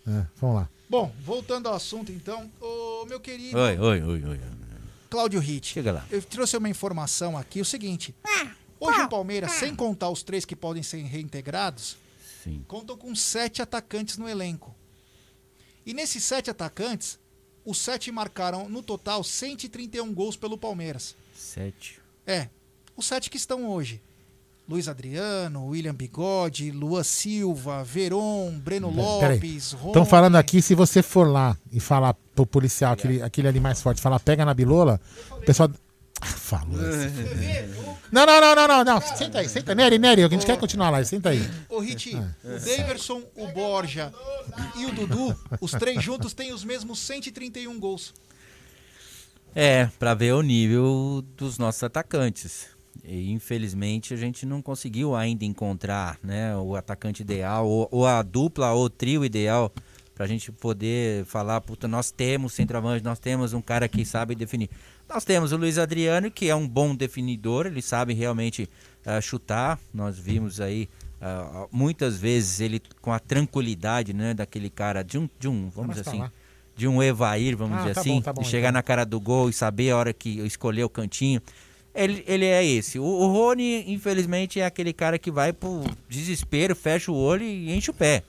É, 0.08 0.24
vamos 0.40 0.56
lá. 0.56 0.68
Bom, 0.88 1.12
voltando 1.24 1.68
ao 1.68 1.74
assunto 1.74 2.12
então, 2.12 2.48
ô 2.60 3.04
meu 3.06 3.18
querido 3.18 3.58
Oi, 3.58 3.76
oi, 3.76 4.02
oi, 4.02 4.24
oi. 4.24 4.40
Cláudio 5.10 5.40
Ritt. 5.40 5.66
Chega 5.72 5.92
lá. 5.92 6.04
Eu 6.10 6.22
trouxe 6.22 6.56
uma 6.56 6.68
informação 6.68 7.36
aqui, 7.36 7.60
o 7.60 7.64
seguinte. 7.64 8.14
Hoje 8.78 9.00
o 9.00 9.08
Palmeiras, 9.08 9.52
sem 9.52 9.74
contar 9.74 10.10
os 10.10 10.22
três 10.22 10.44
que 10.44 10.54
podem 10.54 10.82
ser 10.82 11.02
reintegrados, 11.02 11.96
Sim. 12.46 12.64
contam 12.68 12.96
com 12.96 13.14
sete 13.14 13.60
atacantes 13.60 14.16
no 14.16 14.28
elenco. 14.28 14.74
E 15.84 15.92
nesses 15.92 16.22
sete 16.22 16.50
atacantes, 16.50 17.18
os 17.64 17.78
sete 17.78 18.12
marcaram 18.12 18.68
no 18.68 18.82
total 18.82 19.24
131 19.24 20.14
gols 20.14 20.36
pelo 20.36 20.56
Palmeiras. 20.56 21.16
Sete. 21.34 22.00
É, 22.24 22.48
os 22.96 23.06
sete 23.06 23.28
que 23.28 23.36
estão 23.36 23.68
hoje. 23.68 24.00
Luiz 24.68 24.88
Adriano, 24.88 25.66
William 25.66 25.94
Bigode, 25.94 26.72
Luan 26.72 27.04
Silva, 27.04 27.84
Veron, 27.84 28.58
Breno. 28.58 28.90
Lopes, 28.90 29.72
Rony. 29.72 29.88
Estão 29.88 30.04
falando 30.04 30.34
aqui, 30.36 30.60
se 30.60 30.74
você 30.74 31.02
for 31.02 31.28
lá 31.28 31.56
e 31.70 31.78
falar 31.78 32.14
pro 32.34 32.44
policial, 32.44 32.92
aquele, 32.92 33.22
aquele 33.22 33.46
ali 33.46 33.60
mais 33.60 33.80
forte, 33.80 34.00
falar 34.00 34.18
pega 34.18 34.44
na 34.44 34.54
bilola, 34.54 35.00
o 35.30 35.40
pessoal. 35.40 35.70
Ah, 36.20 36.26
Falou. 36.26 36.78
esse- 36.88 37.10
Não, 38.10 38.24
não, 38.24 38.40
não, 38.40 38.54
não, 38.54 38.68
não, 38.68 38.84
não. 38.84 39.00
Senta 39.00 39.38
aí, 39.40 39.48
senta. 39.48 39.74
Nery, 39.74 39.98
Nery, 39.98 40.24
a 40.24 40.28
gente 40.28 40.46
quer 40.46 40.58
continuar 40.58 40.90
lá, 40.90 41.04
senta 41.04 41.28
aí. 41.30 41.48
Ô, 41.68 41.78
Rit, 41.80 42.16
Ah. 42.16 42.34
o 42.44 42.48
Daverson, 42.58 43.22
o 43.36 43.46
Borja 43.48 44.12
e 44.76 44.86
o 44.86 44.92
Dudu, 44.92 45.36
os 45.60 45.72
três 45.72 46.02
juntos 46.02 46.32
têm 46.32 46.52
os 46.52 46.64
mesmos 46.64 46.98
131 47.00 47.78
gols. 47.78 48.14
É, 49.54 49.88
pra 49.98 50.14
ver 50.14 50.32
o 50.34 50.42
nível 50.42 51.24
dos 51.36 51.58
nossos 51.58 51.82
atacantes. 51.82 52.66
E 53.04 53.30
infelizmente 53.30 54.12
a 54.12 54.16
gente 54.16 54.44
não 54.46 54.60
conseguiu 54.60 55.14
ainda 55.14 55.44
encontrar 55.44 56.18
né, 56.22 56.56
o 56.56 56.74
atacante 56.74 57.22
ideal, 57.22 57.66
ou, 57.68 57.88
ou 57.90 58.06
a 58.06 58.22
dupla 58.22 58.72
ou 58.72 58.86
o 58.86 58.90
trio 58.90 59.24
ideal, 59.24 59.72
pra 60.14 60.26
gente 60.26 60.50
poder 60.50 61.24
falar, 61.26 61.60
puta, 61.60 61.86
nós 61.86 62.10
temos 62.10 62.54
centroavante, 62.54 63.04
nós 63.04 63.18
temos 63.18 63.52
um 63.52 63.60
cara 63.62 63.86
que 63.88 64.04
sabe 64.04 64.34
definir. 64.34 64.70
Nós 65.08 65.24
temos 65.24 65.52
o 65.52 65.56
Luiz 65.56 65.78
Adriano, 65.78 66.30
que 66.30 66.48
é 66.48 66.54
um 66.54 66.66
bom 66.66 66.94
definidor, 66.94 67.66
ele 67.66 67.80
sabe 67.80 68.12
realmente 68.12 68.68
ah, 69.04 69.20
chutar. 69.20 69.78
Nós 69.94 70.18
vimos 70.18 70.60
aí 70.60 70.88
ah, 71.20 71.66
muitas 71.70 72.18
vezes 72.18 72.60
ele 72.60 72.82
com 73.00 73.12
a 73.12 73.18
tranquilidade 73.18 74.12
né, 74.12 74.34
daquele 74.34 74.68
cara 74.68 75.02
de 75.02 75.16
um, 75.18 75.28
de 75.38 75.48
um 75.48 75.70
vamos 75.70 75.88
Mas 75.88 75.96
dizer 75.98 76.08
assim, 76.10 76.18
lá. 76.20 76.32
de 76.76 76.88
um 76.88 77.02
Evair, 77.02 77.56
vamos 77.56 77.78
Ah, 77.78 77.82
dizer 77.82 77.94
tá 77.94 78.00
assim, 78.00 78.14
bom, 78.16 78.20
tá 78.22 78.32
bom, 78.32 78.42
de 78.42 78.48
chegar 78.48 78.68
então. 78.68 78.78
na 78.78 78.82
cara 78.82 79.04
do 79.04 79.20
gol 79.20 79.48
e 79.48 79.52
saber 79.52 79.90
a 79.90 79.96
hora 79.96 80.12
que 80.12 80.40
escolher 80.40 80.82
o 80.84 80.88
cantinho. 80.88 81.40
Ele, 81.94 82.22
ele 82.26 82.44
é 82.44 82.62
esse. 82.64 82.98
O, 82.98 83.04
o 83.04 83.26
Rony, 83.32 83.90
infelizmente, 83.90 84.60
é 84.60 84.66
aquele 84.66 84.92
cara 84.92 85.18
que 85.18 85.30
vai 85.30 85.52
pro 85.52 85.82
desespero, 86.08 86.74
fecha 86.76 87.10
o 87.10 87.14
olho 87.16 87.42
e 87.44 87.72
enche 87.72 87.90
o 87.90 87.94
pé. 87.94 88.22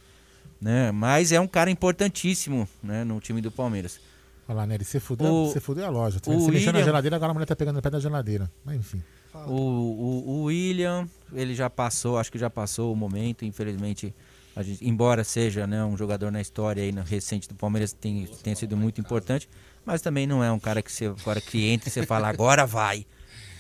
Né? 0.62 0.92
Mas 0.92 1.32
é 1.34 1.40
um 1.40 1.48
cara 1.48 1.70
importantíssimo 1.70 2.68
né, 2.82 3.04
no 3.04 3.20
time 3.20 3.42
do 3.42 3.52
Palmeiras. 3.52 4.00
Olha 4.48 4.56
lá, 4.58 4.66
Nery, 4.68 4.86
você 4.86 5.00
fudeu, 5.00 5.28
O- 5.34 5.48
você 5.52 5.60
fudeu 5.60 5.86
a 5.86 5.90
loja. 5.90 6.20
Você 6.24 6.30
o 6.30 6.34
na 6.40 6.46
William- 6.46 6.84
geladeira, 6.84 7.16
agora 7.16 7.32
a 7.32 7.34
mulher 7.34 7.46
tá 7.46 7.56
pegando 7.56 7.76
no 7.76 7.82
pé 7.82 7.90
da 7.90 8.00
geladeira. 8.00 8.50
Mas 8.64 8.78
enfim. 8.78 9.04
O, 9.46 9.52
o, 9.52 10.30
o 10.30 10.44
William, 10.46 11.08
ele 11.34 11.54
já 11.54 11.70
passou, 11.70 12.18
acho 12.18 12.32
que 12.32 12.40
já 12.40 12.50
passou 12.50 12.92
o 12.92 12.96
momento, 12.96 13.46
infelizmente, 13.46 14.16
a 14.56 14.64
gente, 14.64 14.88
embora 14.88 15.24
seja 15.24 15.68
né, 15.68 15.84
um 15.84 15.96
jogador 15.96 16.32
na 16.32 16.42
história 16.42 16.82
aí, 16.82 16.92
na 16.92 17.04
recente 17.04 17.48
do 17.48 17.54
Palmeiras, 17.56 17.94
tem, 17.94 18.26
tenha 18.42 18.56
sido 18.56 18.76
muito 18.76 19.00
importante, 19.00 19.48
mas 19.86 20.02
também 20.02 20.26
não 20.26 20.44
é 20.44 20.52
um 20.52 20.60
cara 20.60 20.82
que 20.82 20.92
você 20.92 21.06
agora 21.06 21.40
que 21.40 21.68
entra 21.68 21.88
e 21.90 21.92
você 21.92 22.04
fala, 22.06 22.28
agora 22.30 22.66
vai. 22.66 23.06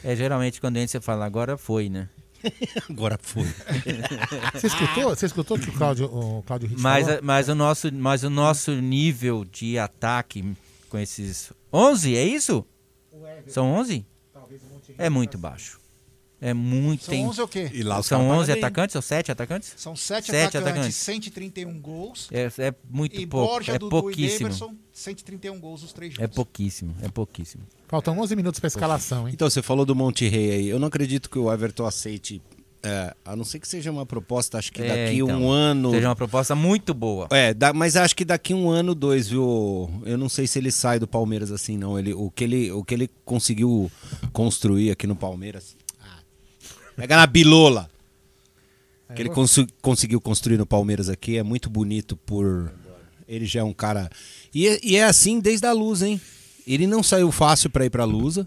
É 0.03 0.15
geralmente 0.15 0.59
quando 0.59 0.77
entra 0.77 0.87
você 0.87 1.01
fala, 1.01 1.25
agora 1.25 1.57
foi, 1.57 1.89
né? 1.89 2.07
Agora 2.89 3.17
foi. 3.21 3.47
Você 4.53 4.67
escutou? 4.67 5.09
Você 5.09 5.25
escutou 5.25 5.57
o 5.57 5.59
que 5.59 5.69
o 5.69 5.73
Cláudio, 5.73 6.05
o 6.05 6.43
Cláudio 6.43 6.69
Mas, 6.77 7.05
falou? 7.07 7.19
mas, 7.23 7.49
o 7.49 7.55
nosso, 7.55 7.93
mas 7.93 8.23
o 8.23 8.29
nosso 8.29 8.71
nível 8.73 9.43
de 9.43 9.77
ataque 9.79 10.55
com 10.87 10.97
esses 10.97 11.51
11, 11.71 12.15
é 12.15 12.23
isso? 12.25 12.65
São 13.47 13.65
11? 13.73 14.05
É 14.97 15.09
muito 15.09 15.37
baixo. 15.37 15.79
É 16.39 16.53
muito. 16.53 17.05
São 17.05 17.11
tem- 17.13 17.25
11 17.25 17.41
o 17.41 17.47
quê? 17.47 17.67
E 17.73 17.81
lá 17.81 17.99
os 17.99 18.05
São 18.05 18.19
caras 18.19 18.31
11 18.33 18.47
pagam 18.47 18.55
bem. 18.55 18.63
atacantes 18.63 18.95
ou 18.95 19.01
7 19.01 19.31
atacantes? 19.31 19.73
São 19.75 19.95
sete, 19.95 20.27
Sete 20.27 20.57
atacantes, 20.57 20.71
atacantes. 20.71 20.95
131 20.97 21.79
gols. 21.81 22.29
É, 22.31 22.43
é 22.67 22.73
muito 22.87 23.19
e 23.19 23.25
pouco. 23.25 23.53
Borja, 23.53 23.71
é 23.73 23.79
Dudu 23.79 23.89
pouquíssimo. 23.89 24.47
e 24.47 24.51
Daverson, 24.51 24.75
131 24.93 25.59
gols 25.59 25.81
os 25.81 25.91
três 25.93 26.13
juntos. 26.13 26.23
É 26.23 26.27
pouquíssimo, 26.27 26.95
é 27.01 27.09
pouquíssimo. 27.09 27.63
Faltam 27.87 28.19
11 28.19 28.35
minutos 28.35 28.59
pra 28.59 28.67
escalação, 28.67 29.27
hein? 29.27 29.33
Então, 29.33 29.49
você 29.49 29.63
falou 29.63 29.83
do 29.83 29.95
Monte 29.95 30.27
Rei 30.27 30.51
aí. 30.51 30.67
Eu 30.67 30.77
não 30.77 30.87
acredito 30.89 31.27
que 31.27 31.39
o 31.39 31.51
Everton 31.51 31.87
aceite. 31.87 32.39
É, 32.87 33.13
a 33.25 33.35
não 33.35 33.43
ser 33.43 33.59
que 33.59 33.67
seja 33.67 33.91
uma 33.91 34.05
proposta, 34.05 34.57
acho 34.57 34.71
que 34.71 34.81
É, 34.81 34.87
daqui 35.05 35.17
então, 35.19 35.41
um 35.43 35.49
ano. 35.49 35.91
Seja 35.91 36.07
uma 36.07 36.15
proposta 36.15 36.55
muito 36.55 36.93
boa. 36.93 37.27
É, 37.31 37.53
da- 37.53 37.73
mas 37.73 37.95
acho 37.95 38.15
que 38.15 38.23
daqui 38.23 38.53
um 38.53 38.69
ano, 38.69 38.95
dois, 38.95 39.27
viu? 39.27 39.89
Eu 40.05 40.17
não 40.17 40.29
sei 40.29 40.47
se 40.47 40.57
ele 40.59 40.71
sai 40.71 40.97
do 40.99 41.07
Palmeiras 41.07 41.51
assim, 41.51 41.77
não. 41.77 41.99
Ele, 41.99 42.13
o, 42.13 42.31
que 42.31 42.43
ele, 42.43 42.71
o 42.71 42.83
que 42.83 42.93
ele 42.93 43.09
conseguiu 43.25 43.91
construir 44.31 44.91
aqui 44.91 45.05
no 45.05 45.15
Palmeiras. 45.15 45.75
Ah, 46.01 46.19
pega 46.95 47.17
na 47.17 47.27
bilola. 47.27 47.89
O 49.09 49.13
que 49.13 49.21
ele 49.21 49.29
consu- 49.29 49.67
conseguiu 49.81 50.19
construir 50.19 50.57
no 50.57 50.65
Palmeiras 50.65 51.09
aqui 51.09 51.37
é 51.37 51.43
muito 51.43 51.69
bonito 51.69 52.15
por. 52.17 52.71
Ele 53.27 53.45
já 53.45 53.59
é 53.59 53.63
um 53.63 53.73
cara. 53.73 54.09
E, 54.53 54.67
é- 54.67 54.79
e 54.83 54.95
é 54.95 55.03
assim 55.03 55.39
desde 55.39 55.65
a 55.65 55.71
luz, 55.73 56.01
hein? 56.01 56.19
Ele 56.65 56.85
não 56.87 57.01
saiu 57.03 57.31
fácil 57.31 57.69
pra 57.69 57.85
ir 57.85 57.89
pra 57.89 58.03
Lusa. 58.05 58.45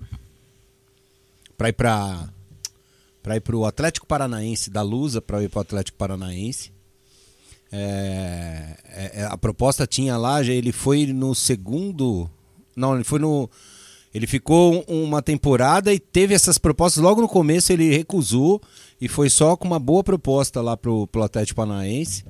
Pra 1.56 1.68
ir 1.68 1.72
pra. 1.72 2.28
Pra 3.30 3.36
ir 3.36 3.40
pro 3.42 3.64
Atlético 3.64 4.08
Paranaense 4.08 4.70
da 4.70 4.82
Lusa, 4.82 5.22
pra 5.22 5.40
ir 5.40 5.48
pro 5.48 5.60
Atlético 5.60 5.96
Paranaense. 5.96 6.72
É, 7.70 8.76
é, 8.88 9.20
é, 9.20 9.24
a 9.24 9.38
proposta 9.38 9.86
tinha 9.86 10.16
lá, 10.16 10.42
ele 10.44 10.72
foi 10.72 11.06
no 11.06 11.32
segundo. 11.32 12.28
Não, 12.74 12.96
ele 12.96 13.04
foi 13.04 13.20
no. 13.20 13.48
Ele 14.12 14.26
ficou 14.26 14.84
um- 14.88 15.04
uma 15.04 15.22
temporada 15.22 15.94
e 15.94 16.00
teve 16.00 16.34
essas 16.34 16.58
propostas. 16.58 17.00
Logo 17.00 17.20
no 17.20 17.28
começo 17.28 17.72
ele 17.72 17.96
recusou 17.96 18.60
e 19.00 19.06
foi 19.06 19.30
só 19.30 19.56
com 19.56 19.64
uma 19.68 19.78
boa 19.78 20.02
proposta 20.02 20.60
lá 20.60 20.76
pro, 20.76 21.06
pro 21.06 21.22
Atlético 21.22 21.58
Paranaense. 21.58 22.24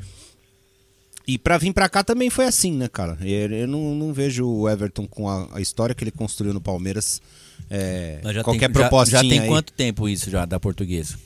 E 1.26 1.38
pra 1.38 1.56
vir 1.56 1.72
pra 1.72 1.88
cá 1.88 2.04
também 2.04 2.28
foi 2.28 2.44
assim, 2.44 2.72
né, 2.72 2.88
cara? 2.88 3.16
Eu, 3.22 3.50
eu 3.52 3.66
não, 3.66 3.94
não 3.94 4.12
vejo 4.12 4.46
o 4.46 4.68
Everton 4.68 5.06
com 5.06 5.26
a, 5.30 5.48
a 5.56 5.62
história 5.62 5.94
que 5.94 6.04
ele 6.04 6.10
construiu 6.10 6.52
no 6.52 6.60
Palmeiras. 6.60 7.22
É, 7.68 8.20
Mas 8.22 8.34
já 8.34 8.42
qualquer 8.44 8.68
tem, 8.68 8.74
já- 8.74 8.80
proposta 8.88 9.10
Já, 9.12 9.20
tem 9.20 9.46
quanto 9.46 9.72
tempo 9.72 10.08
isso 10.08 10.30
já 10.30 10.44
da 10.44 10.58
portuguesa? 10.60 11.16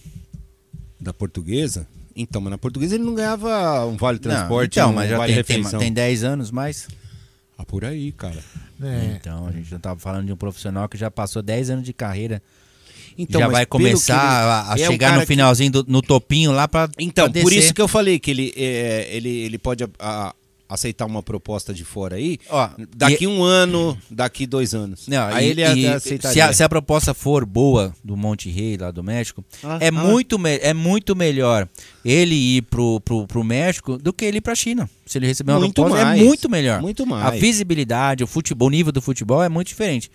Da 1.00 1.12
portuguesa? 1.12 1.86
Então, 2.16 2.40
mas 2.40 2.50
na 2.50 2.58
portuguesa 2.58 2.94
ele 2.94 3.04
não 3.04 3.14
ganhava 3.14 3.84
um 3.86 3.96
vale 3.96 4.18
transporte, 4.18 4.78
então, 4.78 4.90
um 4.90 4.94
mas 4.94 5.10
já 5.10 5.18
vale 5.18 5.42
tem, 5.42 5.62
tem, 5.62 5.78
tem 5.78 5.92
10 5.92 6.24
anos 6.24 6.50
mais. 6.50 6.86
Ah, 7.58 7.64
por 7.64 7.84
aí, 7.84 8.12
cara. 8.12 8.38
É. 8.82 9.16
Então, 9.20 9.46
a 9.46 9.52
gente 9.52 9.68
já 9.68 9.78
tava 9.78 9.98
falando 9.98 10.26
de 10.26 10.32
um 10.32 10.36
profissional 10.36 10.88
que 10.88 10.96
já 10.96 11.10
passou 11.10 11.42
10 11.42 11.70
anos 11.70 11.84
de 11.84 11.92
carreira. 11.92 12.42
Então, 13.16 13.40
já 13.40 13.48
vai 13.48 13.64
que 13.64 13.70
começar 13.70 14.14
ele- 14.14 14.24
a, 14.24 14.72
a 14.72 14.74
é 14.74 14.86
chegar 14.90 15.14
no 15.14 15.20
que- 15.20 15.26
finalzinho, 15.26 15.70
do- 15.70 15.84
no 15.86 16.02
topinho 16.02 16.50
lá 16.50 16.66
pra 16.66 16.88
Então, 16.98 17.30
pra 17.30 17.42
por 17.42 17.52
isso 17.52 17.72
que 17.72 17.80
eu 17.80 17.86
falei 17.86 18.18
que 18.18 18.30
ele, 18.30 18.52
é, 18.56 19.08
ele, 19.16 19.28
ele 19.28 19.56
pode 19.58 19.84
a- 19.84 19.88
a- 20.00 20.34
aceitar 20.74 21.06
uma 21.06 21.22
proposta 21.22 21.72
de 21.72 21.84
fora 21.84 22.16
aí. 22.16 22.38
Ó, 22.50 22.68
daqui 22.96 23.24
e- 23.24 23.26
um 23.26 23.42
ano, 23.42 23.96
daqui 24.10 24.46
dois 24.46 24.74
anos. 24.74 25.06
Não, 25.08 25.22
aí 25.28 25.46
e- 25.46 25.50
ele 25.50 25.60
e 25.60 25.64
até 25.64 25.74
se, 25.74 25.86
aceitaria. 25.88 26.46
a, 26.46 26.52
se 26.52 26.62
a 26.62 26.68
proposta 26.68 27.14
for 27.14 27.44
boa 27.44 27.94
do 28.04 28.16
Monte 28.16 28.50
Rei, 28.50 28.76
lá 28.76 28.90
do 28.90 29.02
México, 29.02 29.44
Ah, 29.62 29.78
é, 29.80 29.88
ah. 29.88 29.92
muito 29.92 30.38
é 30.46 30.74
muito 30.74 31.16
melhor 31.16 31.68
ele 32.04 32.34
ir 32.34 32.62
pro, 32.62 33.00
pro, 33.00 33.26
pro 33.26 33.42
México 33.44 33.96
do 33.96 34.12
que 34.12 34.24
ele 34.24 34.38
ir 34.38 34.40
pra 34.40 34.54
China. 34.54 34.88
Se 35.06 35.18
ele 35.18 35.26
receber 35.26 35.52
uma 35.52 35.60
Muito 35.60 35.74
proposta, 35.74 36.04
mais, 36.04 36.20
é 36.20 36.24
muito 36.24 36.50
melhor. 36.50 36.80
muito 36.82 37.02
A 37.02 37.06
mais. 37.06 37.40
visibilidade, 37.40 38.24
o 38.24 38.26
futebol, 38.26 38.68
o 38.68 38.70
nível 38.70 38.92
do 38.92 39.00
futebol 39.02 39.42
é 39.42 39.48
muito 39.48 39.68
diferente. 39.68 40.10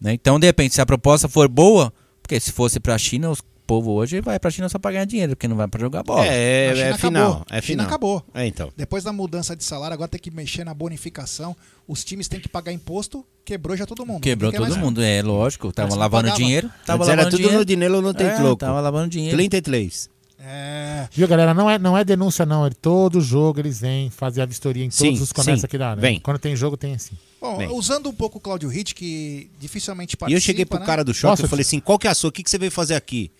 né? 0.00 0.12
Então, 0.12 0.38
de 0.40 0.46
repente, 0.46 0.74
se 0.74 0.80
a 0.80 0.86
proposta 0.86 1.28
for 1.28 1.46
boa, 1.48 1.92
porque 2.22 2.38
se 2.40 2.50
fosse 2.50 2.80
pra 2.80 2.98
China, 2.98 3.30
os 3.30 3.40
povo 3.66 3.92
hoje 3.92 4.20
vai 4.20 4.38
pra 4.38 4.50
China 4.50 4.68
só 4.68 4.78
pra 4.78 4.90
ganhar 4.92 5.04
dinheiro, 5.04 5.34
porque 5.36 5.48
não 5.48 5.56
vai 5.56 5.66
pra 5.68 5.80
jogar 5.80 6.02
bola. 6.02 6.24
É, 6.26 6.72
China 6.74 6.86
é 6.88 6.98
final. 6.98 7.22
acabou. 7.32 7.46
É 7.50 7.58
A 7.58 7.60
China 7.60 7.62
final. 7.62 7.86
acabou. 7.86 8.24
É, 8.34 8.46
então. 8.46 8.72
Depois 8.76 9.04
da 9.04 9.12
mudança 9.12 9.54
de 9.56 9.64
salário, 9.64 9.94
agora 9.94 10.08
tem 10.08 10.20
que 10.20 10.30
mexer 10.30 10.64
na 10.64 10.74
bonificação. 10.74 11.56
Os 11.88 12.04
times 12.04 12.28
têm 12.28 12.40
que 12.40 12.48
pagar 12.48 12.72
imposto, 12.72 13.24
quebrou 13.44 13.76
já 13.76 13.86
todo 13.86 14.04
mundo. 14.06 14.20
Quebrou 14.22 14.52
todo 14.52 14.60
mais- 14.62 14.76
mundo, 14.76 15.02
é 15.02 15.22
lógico. 15.22 15.72
Tava 15.72 15.94
lavando 15.94 16.24
pagava. 16.24 16.38
dinheiro. 16.38 16.70
Tava 16.86 17.02
Antes 17.04 17.08
era 17.12 17.16
lavando 17.22 17.30
tudo 17.30 17.36
dinheiro. 17.38 17.58
no 17.58 17.64
dinheiro, 17.64 18.00
não 18.02 18.14
tem 18.14 18.26
É, 18.26 18.38
louco. 18.38 18.56
Tava 18.60 18.80
lavando 18.80 19.08
dinheiro. 19.08 19.36
33. 19.36 20.10
É. 20.44 21.06
Viu, 21.12 21.28
galera? 21.28 21.54
Não 21.54 21.70
é, 21.70 21.78
não 21.78 21.96
é 21.96 22.04
denúncia, 22.04 22.44
não. 22.44 22.66
É 22.66 22.70
todo 22.70 23.20
jogo 23.20 23.60
eles 23.60 23.80
vêm 23.80 24.10
fazer 24.10 24.42
a 24.42 24.46
vistoria 24.46 24.84
em 24.84 24.90
Sim, 24.90 25.06
todos 25.06 25.20
os 25.22 25.32
comércios 25.32 25.60
sim. 25.60 25.66
aqui 25.66 25.78
da 25.78 25.90
área. 25.90 26.00
Vem. 26.00 26.18
Quando 26.18 26.38
tem 26.38 26.56
jogo, 26.56 26.76
tem 26.76 26.94
assim. 26.94 27.14
Bom, 27.40 27.58
Bem. 27.58 27.68
usando 27.70 28.08
um 28.08 28.12
pouco 28.12 28.38
o 28.38 28.40
Claudio 28.40 28.68
Hit, 28.68 28.92
que 28.94 29.48
dificilmente 29.60 30.14
E 30.14 30.16
participa, 30.16 30.36
eu 30.36 30.40
cheguei 30.40 30.64
pro 30.64 30.80
né? 30.80 30.86
cara 30.86 31.04
do 31.04 31.14
shopping 31.14 31.44
e 31.44 31.48
falei 31.48 31.62
assim: 31.62 31.78
qual 31.80 31.96
que 31.98 32.08
é 32.08 32.10
a 32.10 32.14
sua? 32.14 32.28
O 32.28 32.32
que, 32.32 32.42
que 32.42 32.50
você 32.50 32.58
veio 32.58 32.72
fazer 32.72 32.94
aqui? 32.94 33.30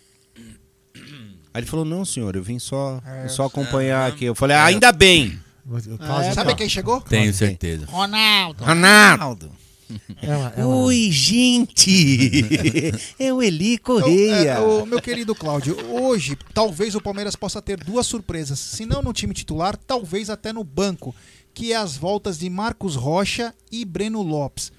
Aí 1.55 1.61
ele 1.61 1.67
falou: 1.67 1.85
não, 1.85 2.05
senhor, 2.05 2.35
eu 2.37 2.43
vim 2.43 2.59
só, 2.59 3.01
É. 3.07 3.29
só 3.29 3.45
acompanhar 3.47 4.09
aqui. 4.09 4.25
Eu 4.25 4.35
falei: 4.35 4.57
ah, 4.57 4.65
ainda 4.65 4.91
bem. 4.93 5.39
É, 6.25 6.33
sabe 6.33 6.55
quem 6.57 6.69
chegou? 6.69 7.01
Tenho 7.01 7.33
certeza. 7.33 7.87
Ronaldo. 7.87 8.65
Ronaldo. 8.65 9.53
É 10.23 10.61
é 10.61 10.65
uma- 10.65 10.77
Oi, 10.85 11.11
gente! 11.13 12.43
é 13.19 13.33
o 13.33 13.43
Eli 13.43 13.79
Correia. 13.79 14.53
É, 14.55 14.59
o 14.59 14.87
meu 14.87 15.01
querido 15.01 15.35
Cláudio, 15.35 15.77
hoje 15.91 16.37
talvez 16.55 16.95
o 16.95 17.01
Palmeiras 17.01 17.37
possa 17.37 17.61
ter 17.61 17.77
duas 17.83 18.07
surpresas. 18.07 18.59
Se 18.59 18.87
não 18.87 19.03
no 19.03 19.13
time 19.13 19.35
titular, 19.35 19.77
talvez 19.77 20.31
até 20.31 20.53
no 20.53 20.65
banco, 20.65 21.15
que 21.55 21.73
é 21.73 21.77
as 21.77 21.97
voltas 21.97 22.39
de 22.39 22.49
Marcos 22.49 22.95
Rocha 22.97 23.55
e 23.71 23.85
Breno 23.85 24.23
Lopes. 24.23 24.73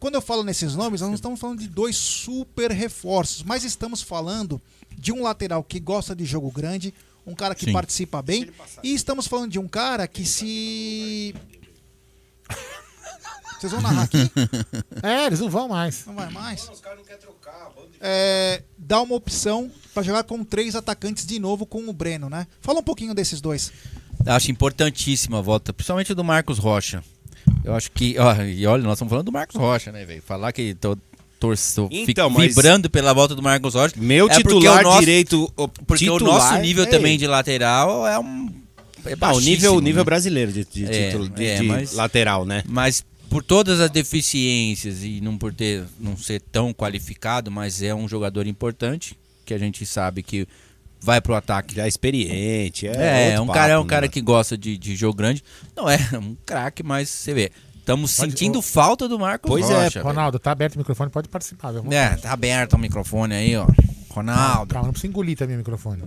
Quando 0.00 0.14
eu 0.16 0.22
falo 0.22 0.42
nesses 0.42 0.74
nomes, 0.74 1.00
nós 1.00 1.08
não 1.08 1.14
estamos 1.14 1.38
falando 1.40 1.60
de 1.60 1.68
dois 1.68 1.96
super 1.96 2.70
reforços, 2.70 3.42
mas 3.42 3.64
estamos 3.64 4.02
falando 4.02 4.60
de 4.98 5.12
um 5.12 5.22
lateral 5.22 5.62
que 5.62 5.80
gosta 5.80 6.14
de 6.14 6.24
jogo 6.24 6.50
grande, 6.50 6.92
um 7.26 7.34
cara 7.34 7.54
que 7.54 7.66
Sim. 7.66 7.72
participa 7.72 8.20
bem, 8.22 8.50
e 8.82 8.94
estamos 8.94 9.26
falando 9.26 9.50
de 9.50 9.58
um 9.58 9.68
cara 9.68 10.06
que 10.06 10.24
se. 10.24 11.34
Vocês 13.58 13.72
vão 13.72 13.80
narrar 13.80 14.02
aqui? 14.02 14.30
É, 15.02 15.26
eles 15.26 15.40
não 15.40 15.50
vão 15.50 15.68
mais. 15.68 16.04
Não 16.06 16.14
vai 16.14 16.30
mais? 16.30 16.70
É, 18.00 18.62
dá 18.76 19.00
uma 19.02 19.14
opção 19.14 19.70
para 19.92 20.02
jogar 20.02 20.24
com 20.24 20.42
três 20.44 20.74
atacantes 20.74 21.26
de 21.26 21.38
novo 21.38 21.66
com 21.66 21.88
o 21.88 21.92
Breno, 21.92 22.28
né? 22.28 22.46
Fala 22.60 22.80
um 22.80 22.82
pouquinho 22.82 23.14
desses 23.14 23.40
dois. 23.40 23.72
Acho 24.26 24.50
importantíssima 24.50 25.38
a 25.38 25.42
volta, 25.42 25.72
principalmente 25.72 26.14
do 26.14 26.24
Marcos 26.24 26.58
Rocha. 26.58 27.02
Eu 27.62 27.74
acho 27.74 27.90
que. 27.90 28.18
Ó, 28.18 28.42
e 28.42 28.66
olha, 28.66 28.82
nós 28.82 28.94
estamos 28.94 29.10
falando 29.10 29.26
do 29.26 29.32
Marcos 29.32 29.56
Rocha, 29.56 29.92
né, 29.92 30.04
velho? 30.04 30.22
Falar 30.22 30.52
que 30.52 30.74
tô, 30.74 30.96
torço, 31.48 31.88
Então, 31.90 32.30
vibrando 32.34 32.88
pela 32.90 33.12
volta 33.12 33.34
do 33.34 33.42
Marcos 33.42 33.74
Rocha. 33.74 33.94
Meu 33.96 34.28
é 34.30 34.34
titular 34.36 34.80
o 34.80 34.82
nosso- 34.82 35.00
direito, 35.00 35.52
o 35.56 35.68
Porque 35.68 36.08
o 36.08 36.14
titular 36.18 36.38
nosso 36.52 36.62
nível 36.62 36.84
é 36.84 36.86
também 36.86 37.18
de 37.18 37.26
lateral 37.26 38.06
é 38.06 38.18
um. 38.18 38.48
É 39.06 39.14
Ah, 39.20 39.34
o 39.34 39.40
nível, 39.40 39.74
o 39.76 39.80
nível 39.80 40.00
né? 40.00 40.04
brasileiro 40.04 40.50
de, 40.50 40.64
de 40.64 40.84
É, 40.86 41.06
título 41.06 41.28
de, 41.28 41.44
é, 41.44 41.56
de 41.60 41.62
mas- 41.64 41.92
lateral, 41.92 42.46
né? 42.46 42.62
Mas 42.66 43.04
por 43.28 43.42
todas 43.42 43.78
as 43.80 43.90
deficiências 43.90 45.02
e 45.02 45.20
não 45.20 45.36
por 45.36 45.52
ter 45.52 45.84
não 46.00 46.16
ser 46.16 46.40
tão 46.40 46.72
qualificado, 46.72 47.50
mas 47.50 47.82
é 47.82 47.94
um 47.94 48.08
jogador 48.08 48.46
importante 48.46 49.16
que 49.44 49.52
a 49.52 49.58
gente 49.58 49.84
sabe 49.84 50.22
que 50.22 50.46
vai 51.00 51.20
pro 51.20 51.34
ataque. 51.34 51.74
Já 51.74 51.84
é 51.84 51.88
experiente, 51.88 52.86
é. 52.88 52.92
É, 53.32 53.38
outro 53.38 53.42
um 53.50 53.54
cara 53.54 53.72
é 53.74 53.76
um 53.76 53.80
papo, 53.80 53.90
cara 53.90 54.06
né? 54.06 54.08
que 54.08 54.20
gosta 54.22 54.56
de, 54.56 54.78
de 54.78 54.96
jogo 54.96 55.14
grande. 55.18 55.42
Não 55.76 55.90
é 55.90 55.98
um 56.18 56.34
craque, 56.46 56.82
mas 56.82 57.10
você 57.10 57.34
vê. 57.34 57.50
Estamos 57.84 58.12
sentindo 58.12 58.62
falta 58.62 59.06
do 59.06 59.18
Marcos 59.18 59.46
Pois 59.46 59.68
é, 59.68 59.74
Rocha. 59.84 59.90
velho. 60.00 60.04
Ronaldo, 60.06 60.38
tá 60.38 60.52
aberto 60.52 60.76
o 60.76 60.78
microfone, 60.78 61.10
pode 61.10 61.28
participar. 61.28 61.70
Viu? 61.70 61.84
É, 61.92 62.16
tá 62.16 62.32
aberto 62.32 62.72
o 62.72 62.78
microfone 62.78 63.34
aí, 63.34 63.54
ó. 63.56 63.66
Ronaldo. 64.08 64.72
Calma, 64.72 64.86
não 64.86 64.92
precisa 64.92 65.10
engolir 65.10 65.36
também 65.36 65.54
o 65.56 65.58
microfone. 65.58 66.02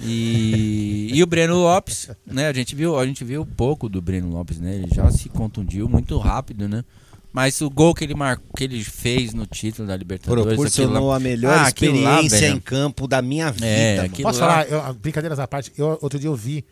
E, 0.00 1.08
e 1.12 1.22
o 1.22 1.26
Breno 1.26 1.54
Lopes, 1.56 2.10
né? 2.26 2.48
A 2.48 2.52
gente 2.52 2.74
viu, 2.74 2.98
a 2.98 3.06
gente 3.06 3.24
viu 3.24 3.46
pouco 3.46 3.88
do 3.88 4.02
Breno 4.02 4.28
Lopes, 4.28 4.58
né? 4.58 4.74
Ele 4.74 4.88
já 4.94 5.10
se 5.10 5.30
contundiu 5.30 5.88
muito 5.88 6.18
rápido, 6.18 6.68
né? 6.68 6.84
Mas 7.32 7.60
o 7.62 7.70
gol 7.70 7.94
que 7.94 8.04
ele 8.04 8.14
marcou, 8.14 8.44
que 8.54 8.64
ele 8.64 8.84
fez 8.84 9.32
no 9.32 9.46
título 9.46 9.88
da 9.88 9.96
Libertadores, 9.96 10.44
Proporcionou 10.44 11.08
lá- 11.08 11.16
a 11.16 11.20
melhor 11.20 11.52
Ah, 11.54 11.62
lá, 11.62 11.68
experiência 11.68 12.40
velho. 12.40 12.56
em 12.56 12.60
campo 12.60 13.08
da 13.08 13.22
minha 13.22 13.50
vida. 13.50 13.66
É, 13.66 13.96
mano. 13.96 14.06
aquilo 14.08 14.28
Posso 14.28 14.40
lá- 14.40 14.48
falar, 14.64 14.68
eu, 14.68 14.94
brincadeiras 14.94 15.38
à 15.38 15.48
parte, 15.48 15.72
eu, 15.78 15.98
outro 16.02 16.18
dia 16.18 16.28
eu 16.28 16.36
vi. 16.36 16.62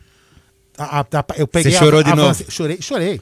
a- 0.79 1.01
a- 1.01 1.01
a- 1.01 1.25
eu 1.37 1.47
peguei 1.49 1.73
Você 1.73 1.79
chorou 1.79 2.01
a- 2.01 2.03
de 2.03 2.11
a- 2.11 2.17
novo? 2.17 2.45
Chorei, 2.51 2.79
chorei. 2.81 3.21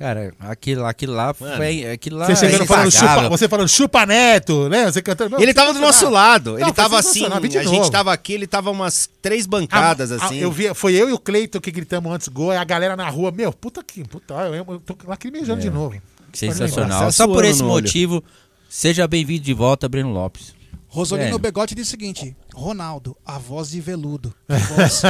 Cara, 0.00 0.32
aquilo, 0.40 0.86
aquilo 0.86 1.12
lá 1.12 1.34
foi. 1.34 1.84
Aquilo 1.92 2.16
lá 2.16 2.24
Você, 2.24 2.34
chegando 2.46 2.62
é 2.62 2.66
falando 2.66 2.90
chupa, 2.90 3.28
você 3.28 3.46
falando 3.50 3.68
chupa 3.68 4.06
neto, 4.06 4.66
né? 4.70 4.90
Você 4.90 5.02
cantando. 5.02 5.38
Ele 5.38 5.52
tava 5.52 5.74
do 5.74 5.78
nosso 5.78 6.08
lado. 6.08 6.52
Ele 6.52 6.60
Não, 6.60 6.68
foi 6.68 6.74
tava 6.74 6.98
assim. 6.98 7.26
A 7.26 7.38
de 7.38 7.50
gente 7.50 7.64
novo. 7.66 7.90
tava 7.90 8.10
aqui, 8.10 8.32
ele 8.32 8.46
tava 8.46 8.70
umas 8.70 9.10
três 9.20 9.44
bancadas 9.44 10.10
A- 10.10 10.14
a- 10.14 10.24
assim. 10.24 10.38
eu 10.38 10.50
vi, 10.50 10.72
foi 10.72 10.94
eu 10.94 11.10
e 11.10 11.12
o 11.12 11.18
Cleiton 11.18 11.60
que 11.60 11.70
gritamos 11.70 12.10
antes 12.10 12.28
gol, 12.28 12.50
e 12.50 12.56
a 12.56 12.64
galera 12.64 12.96
na 12.96 13.10
rua, 13.10 13.30
meu, 13.30 13.52
puta 13.52 13.84
que, 13.84 14.02
puta, 14.02 14.32
eu, 14.32 14.54
eu 14.54 14.80
tô 14.80 14.96
lacrimejando 15.06 15.60
É. 15.60 15.64
de 15.64 15.68
novo. 15.70 16.00
Sensacional. 16.32 17.12
Só 17.12 17.26
por 17.26 17.44
esse 17.44 17.60
no 17.62 17.68
olho. 17.68 17.82
motivo, 17.84 18.24
seja 18.70 19.06
bem-vindo 19.06 19.44
de 19.44 19.52
volta, 19.52 19.86
Breno 19.86 20.10
Lopes. 20.14 20.54
Rosolino 20.92 21.36
É. 21.36 21.38
Begotti 21.38 21.74
diz 21.74 21.86
o 21.86 21.90
seguinte: 21.90 22.36
Ronaldo, 22.52 23.16
a 23.24 23.38
voz 23.38 23.70
de 23.70 23.80
veludo. 23.80 24.34
Que 24.48 24.56
voz. 24.74 25.02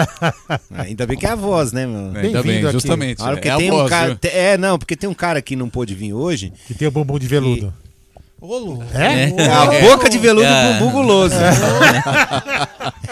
Ainda 0.76 1.07
bem 1.07 1.17
que 1.18 1.25
é 1.26 1.31
a 1.31 1.34
voz, 1.34 1.73
né, 1.73 1.86
meu? 1.86 2.20
Ainda 2.20 2.42
bem, 2.42 2.59
aqui. 2.62 2.73
justamente. 2.73 3.23
Ah, 3.23 3.31
porque 3.33 3.49
é 3.49 3.52
a 3.52 3.57
tem 3.57 3.70
um 3.73 3.76
voz, 3.76 3.89
cara, 3.91 4.07
viu? 4.09 4.17
te- 4.17 4.28
é, 4.28 4.59
não, 4.59 4.78
porque 4.78 4.94
tem 4.94 5.09
um 5.09 5.15
cara 5.15 5.41
que 5.41 5.57
não 5.57 5.68
pôde 5.70 5.94
vir 5.94 6.12
hoje. 6.12 6.52
Que 6.67 6.75
tem 6.75 6.86
o 6.86 6.91
bumbum 6.91 7.18
de 7.18 7.26
veludo. 7.26 7.73
Ô, 8.41 8.57
louco. 8.59 8.84
É? 8.94 9.31
É 9.42 9.50
a 9.50 9.67
boca 9.91 10.09
de 10.09 10.18
veludo 10.18 10.47
É. 10.47 10.73
do 10.75 10.78
bumbum 10.78 10.92
guloso. 10.92 11.34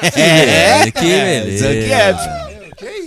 É, 0.02 0.90
que 0.92 1.10
é, 1.12 1.40
beleza. 1.40 1.64
Zangief. 1.66 2.47
Que 2.47 2.47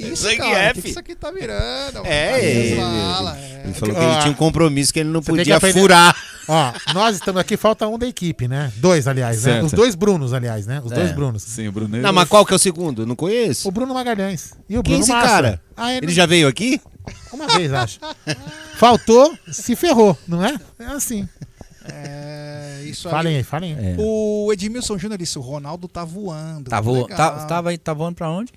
isso, 0.01 0.23
Zangief. 0.23 0.39
cara? 0.39 0.71
O 0.71 0.73
que, 0.75 0.81
que 0.81 0.89
isso 0.89 0.99
aqui 0.99 1.15
tá 1.15 1.31
virando? 1.31 2.05
É, 2.05 2.43
ele, 2.45 2.75
fala, 2.75 3.38
é. 3.38 3.61
ele 3.65 3.73
falou 3.73 3.95
que 3.95 4.01
ele 4.01 4.17
tinha 4.21 4.31
um 4.31 4.35
compromisso 4.35 4.93
que 4.93 4.99
ele 4.99 5.09
não 5.09 5.21
Você 5.21 5.31
podia 5.31 5.59
furar. 5.59 6.15
Ó, 6.47 6.73
nós 6.93 7.15
estamos 7.15 7.39
aqui, 7.39 7.55
falta 7.55 7.88
um 7.88 7.97
da 7.97 8.07
equipe, 8.07 8.47
né? 8.47 8.71
Dois, 8.77 9.07
aliás, 9.07 9.43
né? 9.45 9.61
Os 9.63 9.71
dois 9.71 9.95
Brunos, 9.95 10.33
aliás, 10.33 10.65
né? 10.65 10.81
Os 10.83 10.91
É. 10.91 10.95
dois 10.95 11.11
Brunos. 11.11 11.43
Sim, 11.43 11.67
o 11.67 11.71
Bruno. 11.71 11.97
Não, 11.97 12.11
mas 12.11 12.27
qual 12.27 12.45
que 12.45 12.51
é 12.51 12.55
o 12.55 12.59
segundo? 12.59 13.05
Não 13.05 13.15
conheço. 13.15 13.67
O 13.67 13.71
Bruno 13.71 13.93
Magalhães. 13.93 14.53
E 14.67 14.77
o 14.77 14.83
Quem 14.83 14.95
é 14.95 14.97
Bruno 14.97 15.03
esse 15.03 15.11
Massa. 15.11 15.27
cara? 15.27 15.61
Ah, 15.77 15.93
Ele 15.93 16.11
já 16.11 16.25
veio 16.25 16.47
aqui? 16.47 16.81
Uma 17.31 17.47
vez, 17.47 17.71
acho. 17.73 17.99
Faltou, 18.75 19.33
se 19.51 19.75
ferrou, 19.75 20.17
não 20.27 20.43
é? 20.43 20.55
É 20.80 20.85
assim. 20.85 21.27
É, 21.85 22.81
isso 22.85 23.07
aí. 23.07 23.11
Falem 23.11 23.35
aí, 23.38 23.43
falem 23.43 23.75
aí. 23.75 23.85
É. 23.93 23.95
O 23.97 24.49
Edmilson 24.53 24.97
Júnior 24.97 25.17
disse: 25.17 25.38
o 25.38 25.41
Ronaldo 25.41 25.88
tá 25.88 26.03
voando. 26.05 26.69
Tá, 26.69 26.80
vo... 26.80 26.93
Legal. 27.03 27.17
tá, 27.17 27.31
tava, 27.45 27.77
tá 27.77 27.93
voando 27.93 28.15
pra 28.15 28.30
onde? 28.30 28.51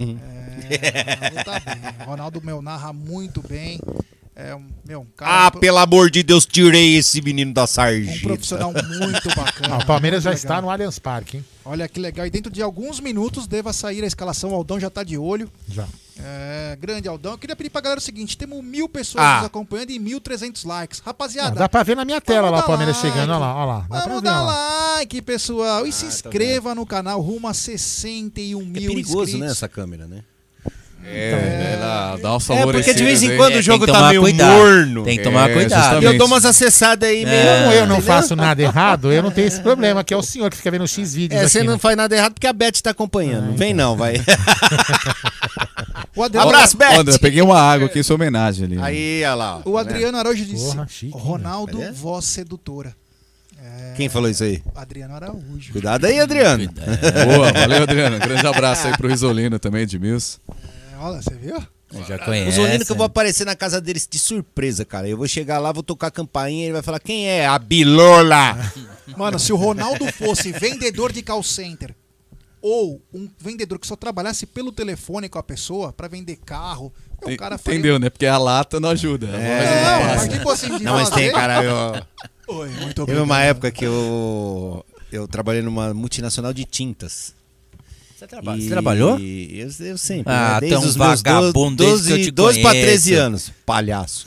É, 0.00 1.34
Ronaldo 1.34 1.44
tá 1.44 1.60
bem. 1.60 2.06
Ronaldo, 2.06 2.42
meu, 2.42 2.60
narra 2.62 2.92
muito 2.92 3.40
bem. 3.46 3.78
É 4.36 4.52
um, 4.54 4.66
meu, 4.84 5.02
um 5.02 5.06
cara. 5.16 5.46
Ah, 5.46 5.50
pelo 5.52 5.78
amor 5.78 6.10
de 6.10 6.22
Deus, 6.24 6.44
tirei 6.44 6.96
esse 6.96 7.22
menino 7.22 7.54
da 7.54 7.64
um 7.64 7.66
sarjeta. 7.68 8.20
profissional 8.20 8.72
muito 8.72 9.28
bacana. 9.36 9.76
Ah, 9.76 9.78
o 9.78 9.86
Palmeiras 9.86 10.24
já 10.24 10.30
muito 10.30 10.38
está 10.38 10.54
legal. 10.56 10.62
no 10.62 10.70
Allianz 10.70 10.98
Parque, 10.98 11.36
hein? 11.36 11.44
Olha 11.64 11.88
que 11.88 12.00
legal. 12.00 12.26
E 12.26 12.30
dentro 12.30 12.50
de 12.52 12.60
alguns 12.60 12.98
minutos 12.98 13.46
deva 13.46 13.72
sair 13.72 14.02
a 14.02 14.06
escalação. 14.08 14.50
O 14.50 14.54
Aldão 14.54 14.80
já 14.80 14.90
tá 14.90 15.04
de 15.04 15.16
olho. 15.16 15.48
Já. 15.68 15.86
É, 16.20 16.76
grande 16.80 17.06
Aldão. 17.08 17.32
Eu 17.32 17.38
queria 17.38 17.54
pedir 17.54 17.70
pra 17.70 17.80
galera 17.80 17.98
o 18.00 18.02
seguinte: 18.02 18.36
temos 18.36 18.62
mil 18.62 18.88
pessoas 18.88 19.24
Ah. 19.24 19.36
nos 19.36 19.46
acompanhando 19.46 19.90
e 19.90 20.00
1.300 20.00 20.64
likes. 20.66 20.98
Rapaziada, 20.98 21.50
Ah, 21.50 21.58
dá 21.60 21.68
pra 21.68 21.84
ver 21.84 21.94
na 21.96 22.04
minha 22.04 22.20
tela 22.20 22.50
lá 22.50 22.58
o 22.58 22.62
Palmeiras 22.64 22.96
like. 22.96 23.08
chegando, 23.08 23.30
olha 23.30 23.38
lá, 23.38 23.54
olha 23.56 23.64
lá. 23.66 23.80
Dá 23.82 23.86
pra 23.86 24.00
Vamos 24.00 24.22
ver, 24.22 24.28
dar 24.28 24.42
lá. 24.42 24.94
like, 24.96 25.22
pessoal. 25.22 25.86
E 25.86 25.90
Ah, 25.90 25.92
se 25.92 26.02
tá 26.02 26.08
inscreva 26.08 26.74
no 26.74 26.84
canal 26.84 27.20
rumo 27.20 27.46
a 27.46 27.54
61 27.54 28.60
É 28.60 28.64
mil 28.64 28.90
perigoso, 28.90 29.20
inscritos. 29.22 29.40
né, 29.40 29.46
essa 29.46 29.68
câmera, 29.68 30.08
né? 30.08 30.24
É, 31.06 31.30
né, 31.32 31.76
dá, 31.78 32.16
dá 32.16 32.30
umas 32.32 32.50
É, 32.50 32.62
porque 32.62 32.94
de 32.94 33.04
vez 33.04 33.22
em 33.22 33.36
quando 33.36 33.52
aí. 33.54 33.58
o 33.58 33.62
jogo 33.62 33.86
tá 33.86 34.08
meio 34.08 34.22
cuidado. 34.22 34.52
morno. 34.52 35.04
Tem 35.04 35.18
que 35.18 35.22
tomar 35.22 35.52
cuidado. 35.52 36.02
E 36.02 36.04
eu 36.06 36.16
dou 36.18 36.26
umas 36.26 36.44
acessadas 36.44 37.08
aí 37.08 37.24
meio. 37.24 37.42
Como 37.42 37.72
eu 37.72 37.86
não 37.86 37.96
entendeu? 37.96 38.02
faço 38.02 38.34
nada 38.34 38.62
errado, 38.62 39.12
eu 39.12 39.22
não 39.22 39.30
tenho 39.30 39.46
esse 39.46 39.60
problema, 39.60 40.02
que 40.02 40.14
é 40.14 40.16
o 40.16 40.22
senhor 40.24 40.50
que 40.50 40.56
fica 40.56 40.70
vendo 40.70 40.86
X 40.88 41.14
vídeos 41.14 41.38
É, 41.40 41.44
aqui. 41.44 41.52
você 41.52 41.62
não 41.62 41.74
né? 41.74 41.78
faz 41.78 41.96
nada 41.96 42.16
errado 42.16 42.32
porque 42.34 42.46
a 42.46 42.52
Beth 42.52 42.72
tá 42.82 42.90
acompanhando. 42.90 43.48
Não 43.48 43.56
vem 43.56 43.74
não, 43.74 43.96
vai. 43.96 44.14
O 46.16 46.22
Adriano, 46.22 46.48
Abraço, 46.48 46.76
Beth! 46.76 46.96
André, 46.98 47.18
peguei 47.18 47.42
uma 47.42 47.58
água 47.60 47.86
aqui 47.88 47.98
em 47.98 48.02
sua 48.04 48.14
homenagem 48.14 48.66
ali. 48.66 48.78
Aí, 48.80 49.22
olha 49.24 49.34
lá. 49.34 49.62
o 49.64 49.76
Adriano 49.76 50.16
Araújo 50.16 50.44
disse: 50.44 50.66
Porra, 50.66 50.86
chique, 50.88 51.12
Ronaldo, 51.18 51.78
Cadê? 51.78 51.90
voz 51.90 52.24
sedutora. 52.26 52.94
Quem 53.96 54.08
falou 54.08 54.28
isso 54.28 54.44
aí? 54.44 54.62
Adriano 54.76 55.14
Araújo. 55.14 55.72
Cuidado 55.72 56.04
aí, 56.04 56.20
Adriano. 56.20 56.68
Boa, 56.68 57.52
valeu, 57.52 57.82
Adriano. 57.82 58.18
Grande 58.20 58.46
abraço 58.46 58.86
aí 58.86 58.96
pro 58.96 59.08
Risolino 59.08 59.58
também, 59.58 59.86
de 59.86 59.98
Mills. 59.98 60.38
É, 60.50 60.54
olha, 61.04 61.22
você 61.22 61.34
viu? 61.34 61.62
Eu 61.92 62.04
já 62.04 62.16
O 62.16 62.24
conheço. 62.24 62.56
Zolino 62.56 62.84
que 62.84 62.90
eu 62.92 62.96
vou 62.96 63.06
aparecer 63.06 63.44
na 63.44 63.54
casa 63.54 63.80
deles 63.80 64.08
de 64.10 64.18
surpresa, 64.18 64.84
cara. 64.84 65.08
Eu 65.08 65.16
vou 65.16 65.28
chegar 65.28 65.58
lá, 65.58 65.70
vou 65.70 65.82
tocar 65.82 66.08
a 66.08 66.10
campainha 66.10 66.62
e 66.62 66.64
ele 66.66 66.72
vai 66.72 66.82
falar: 66.82 66.98
quem 66.98 67.28
é? 67.28 67.46
A 67.46 67.58
Bilola! 67.58 68.56
Mano, 69.16 69.38
se 69.38 69.52
o 69.52 69.56
Ronaldo 69.56 70.10
fosse 70.12 70.50
vendedor 70.50 71.12
de 71.12 71.22
call 71.22 71.42
center 71.42 71.94
ou 72.60 73.02
um 73.12 73.28
vendedor 73.38 73.78
que 73.78 73.86
só 73.86 73.94
trabalhasse 73.94 74.46
pelo 74.46 74.72
telefone 74.72 75.28
com 75.28 75.38
a 75.38 75.42
pessoa 75.42 75.92
pra 75.92 76.08
vender 76.08 76.36
carro, 76.36 76.90
o 77.22 77.36
cara 77.36 77.56
Entendeu, 77.56 77.98
né? 77.98 78.08
Porque 78.08 78.24
a 78.24 78.38
lata 78.38 78.80
não 78.80 78.88
ajuda. 78.88 79.26
É, 79.26 79.98
não 79.98 80.06
mas 80.06 80.14
passa. 80.14 80.28
tipo 80.28 80.50
assim, 80.50 80.78
de 80.78 80.84
Não, 80.84 80.94
mas 80.94 81.10
tem, 81.10 81.30
cara. 81.30 81.62
Eu... 81.62 82.02
Oi, 82.56 82.68
muito 82.70 83.04
Teve 83.04 83.20
uma 83.20 83.42
época 83.42 83.70
que 83.70 83.84
eu, 83.84 84.84
eu 85.12 85.28
trabalhei 85.28 85.60
numa 85.60 85.92
multinacional 85.92 86.54
de 86.54 86.64
tintas. 86.64 87.34
Você, 88.24 88.28
traba- 88.28 88.56
E 88.56 88.62
você 88.62 88.68
trabalhou? 88.70 89.18
Eu, 89.18 89.68
eu 89.80 89.98
sempre. 89.98 90.32
Ah, 90.32 90.54
né? 90.54 90.60
Desde 90.60 90.78
tão 90.78 90.88
os 90.88 90.96
meus 90.96 91.22
vagabundo, 91.22 91.84
desde 91.84 92.06
que 92.08 92.12
eu 92.20 92.24
te 92.24 92.30
12 92.30 92.62
para 92.62 92.70
13 92.70 93.10
conheço. 93.10 93.26
anos. 93.26 93.52
Palhaço. 93.66 94.26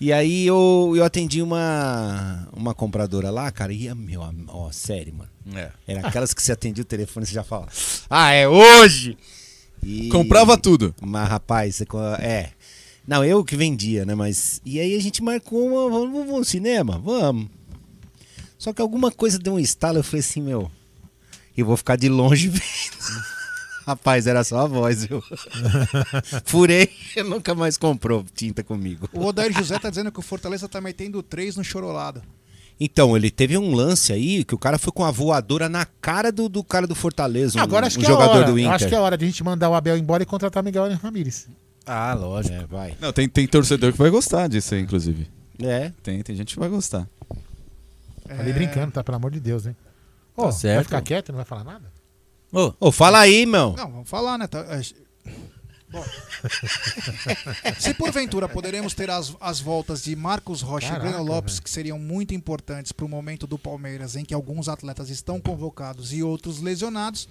E 0.00 0.12
aí 0.12 0.46
eu, 0.46 0.92
eu 0.96 1.04
atendi 1.04 1.42
uma, 1.42 2.48
uma 2.52 2.72
compradora 2.72 3.30
lá, 3.30 3.50
cara, 3.50 3.72
e, 3.72 3.92
meu, 3.94 4.22
ó, 4.46 4.70
sério, 4.70 5.12
mano. 5.14 5.30
É. 5.56 5.70
Era 5.88 6.06
aquelas 6.06 6.32
que 6.32 6.40
você 6.42 6.52
atendia 6.52 6.82
o 6.82 6.84
telefone 6.86 7.24
e 7.24 7.26
você 7.28 7.34
já 7.34 7.42
fala, 7.42 7.66
ah, 8.08 8.30
é 8.32 8.46
hoje! 8.48 9.16
E- 9.82 10.08
Comprava 10.08 10.56
tudo. 10.56 10.94
Mas, 11.00 11.28
rapaz, 11.28 11.76
você 11.76 11.84
é. 12.20 12.50
Não, 13.06 13.24
eu 13.24 13.44
que 13.44 13.56
vendia, 13.56 14.04
né? 14.04 14.14
Mas. 14.14 14.60
E 14.64 14.78
aí 14.78 14.94
a 14.96 15.00
gente 15.00 15.22
marcou 15.22 15.66
uma. 15.66 15.88
Vamos, 15.90 16.12
vamos 16.18 16.34
ao 16.34 16.44
cinema? 16.44 16.98
Vamos. 16.98 17.48
Só 18.58 18.72
que 18.72 18.82
alguma 18.82 19.10
coisa 19.10 19.38
deu 19.38 19.54
um 19.54 19.58
estalo, 19.58 19.98
eu 19.98 20.04
falei 20.04 20.20
assim, 20.20 20.42
meu. 20.42 20.70
Eu 21.58 21.66
vou 21.66 21.76
ficar 21.76 21.96
de 21.96 22.08
longe 22.08 22.48
vendo. 22.48 23.28
Rapaz, 23.86 24.26
era 24.26 24.44
só 24.44 24.60
a 24.60 24.66
voz, 24.66 25.06
viu? 25.06 25.22
Furei, 26.44 26.90
nunca 27.26 27.54
mais 27.54 27.76
comprou 27.76 28.24
tinta 28.34 28.62
comigo. 28.62 29.08
O 29.12 29.24
Odair 29.24 29.52
José 29.52 29.78
tá 29.78 29.88
dizendo 29.90 30.12
que 30.12 30.18
o 30.18 30.22
Fortaleza 30.22 30.68
tá 30.68 30.80
metendo 30.80 31.22
3 31.22 31.56
no 31.56 31.64
chorolado. 31.64 32.22
Então, 32.78 33.16
ele 33.16 33.30
teve 33.30 33.58
um 33.58 33.74
lance 33.74 34.12
aí 34.12 34.44
que 34.44 34.54
o 34.54 34.58
cara 34.58 34.78
foi 34.78 34.92
com 34.92 35.04
a 35.04 35.10
voadora 35.10 35.68
na 35.68 35.84
cara 35.84 36.30
do, 36.30 36.48
do 36.48 36.62
cara 36.62 36.86
do 36.86 36.94
Fortaleza, 36.94 37.58
um, 37.58 37.62
Agora 37.62 37.86
acho 37.88 37.98
um 37.98 38.00
que 38.02 38.06
é 38.06 38.10
jogador 38.10 38.36
hora. 38.36 38.52
do 38.52 38.58
Inter. 38.58 38.72
acho 38.72 38.86
que 38.88 38.94
é 38.94 39.00
hora 39.00 39.16
de 39.18 39.24
a 39.24 39.28
gente 39.28 39.42
mandar 39.42 39.68
o 39.68 39.74
Abel 39.74 39.96
embora 39.98 40.22
e 40.22 40.26
contratar 40.26 40.62
Miguel 40.62 40.94
Ramírez. 40.94 41.48
Ah, 41.84 42.14
lógico. 42.14 42.54
É, 42.54 42.66
vai. 42.66 42.94
Não, 43.00 43.12
tem, 43.12 43.28
tem 43.28 43.48
torcedor 43.48 43.90
que 43.90 43.98
vai 43.98 44.10
gostar 44.10 44.46
disso 44.48 44.74
aí, 44.74 44.80
inclusive. 44.82 45.26
É. 45.60 45.90
Tem, 46.04 46.22
tem 46.22 46.36
gente 46.36 46.54
que 46.54 46.60
vai 46.60 46.68
gostar. 46.68 47.08
Falei 48.28 48.52
brincando, 48.52 48.92
tá? 48.92 49.02
Pelo 49.02 49.16
amor 49.16 49.32
de 49.32 49.40
Deus, 49.40 49.66
hein? 49.66 49.74
Ô, 50.38 50.46
Tá 50.46 50.52
certo. 50.52 50.74
Vai 50.76 50.84
ficar 50.84 51.02
quieto, 51.02 51.28
não 51.30 51.36
vai 51.36 51.44
falar 51.44 51.64
nada? 51.64 51.92
Ô, 52.52 52.72
Ô, 52.80 52.92
fala 52.92 53.18
aí, 53.18 53.44
meu. 53.44 53.74
Não, 53.76 53.90
vamos 53.90 54.08
falar, 54.08 54.38
né? 54.38 54.46
Tá- 54.46 54.60
é, 54.60 54.80
Bom. 55.90 56.04
Se 57.80 57.94
porventura 57.94 58.48
poderemos 58.48 58.92
ter 58.94 59.10
as, 59.10 59.34
as 59.40 59.58
voltas 59.58 60.02
de 60.02 60.14
Marcos 60.14 60.60
Rocha 60.60 60.88
Caraca, 60.88 61.06
e 61.06 61.08
Breno 61.12 61.24
Lopes, 61.24 61.54
velho. 61.54 61.64
que 61.64 61.70
seriam 61.70 61.98
muito 61.98 62.34
importantes 62.34 62.92
para 62.92 63.06
o 63.06 63.08
momento 63.08 63.46
do 63.46 63.58
Palmeiras, 63.58 64.14
em 64.14 64.24
que 64.24 64.34
alguns 64.34 64.68
atletas 64.68 65.08
estão 65.08 65.40
convocados 65.40 66.12
e 66.12 66.22
outros 66.22 66.60
lesionados, 66.60 67.26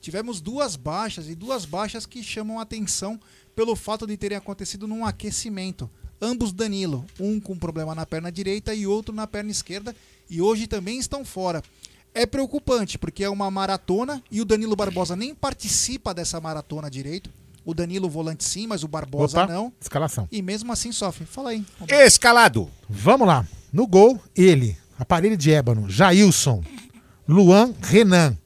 tivemos 0.00 0.40
duas 0.40 0.74
baixas 0.74 1.28
e 1.28 1.34
duas 1.36 1.64
baixas 1.64 2.04
que 2.04 2.22
chamam 2.22 2.58
a 2.58 2.62
atenção 2.62 3.18
pelo 3.54 3.76
fato 3.76 4.06
de 4.06 4.16
terem 4.16 4.36
acontecido 4.38 4.88
num 4.88 5.04
aquecimento. 5.06 5.88
Ambos 6.20 6.52
Danilo, 6.52 7.06
um 7.18 7.38
com 7.40 7.56
problema 7.56 7.94
na 7.94 8.04
perna 8.04 8.30
direita 8.30 8.74
e 8.74 8.86
outro 8.86 9.14
na 9.14 9.26
perna 9.26 9.50
esquerda, 9.50 9.94
e 10.28 10.42
hoje 10.42 10.66
também 10.66 10.98
estão 10.98 11.24
fora. 11.24 11.62
É 12.14 12.26
preocupante, 12.26 12.98
porque 12.98 13.22
é 13.22 13.30
uma 13.30 13.50
maratona 13.50 14.22
e 14.30 14.40
o 14.40 14.44
Danilo 14.44 14.74
Barbosa 14.74 15.14
nem 15.14 15.34
participa 15.34 16.12
dessa 16.12 16.40
maratona 16.40 16.90
direito. 16.90 17.30
O 17.64 17.74
Danilo 17.74 18.08
volante 18.08 18.42
sim, 18.42 18.66
mas 18.66 18.82
o 18.82 18.88
Barbosa 18.88 19.44
Opa, 19.44 19.52
não. 19.52 19.72
escalação. 19.80 20.26
E 20.32 20.42
mesmo 20.42 20.72
assim 20.72 20.90
sofre. 20.92 21.24
Fala 21.24 21.50
aí. 21.50 21.64
Escalado. 21.88 22.68
Vamos 22.88 23.28
lá. 23.28 23.46
No 23.72 23.86
gol, 23.86 24.18
ele. 24.34 24.76
Aparelho 24.98 25.36
de 25.36 25.52
ébano. 25.52 25.88
Jailson. 25.88 26.64
Luan 27.28 27.74
Renan. 27.80 28.36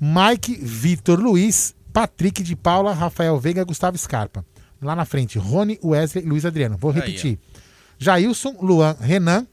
Mike 0.00 0.56
Vitor 0.56 1.18
Luiz. 1.18 1.74
Patrick 1.92 2.42
de 2.42 2.54
Paula. 2.56 2.92
Rafael 2.92 3.38
Veiga. 3.38 3.64
Gustavo 3.64 3.96
Scarpa. 3.96 4.44
Lá 4.82 4.94
na 4.94 5.04
frente, 5.04 5.38
Rony, 5.38 5.78
Wesley 5.82 6.24
Luiz 6.24 6.44
Adriano. 6.44 6.76
Vou 6.76 6.90
Aí, 6.90 6.98
repetir. 7.00 7.38
Jailson, 7.98 8.56
Luan 8.60 8.96
Renan. 9.00 9.46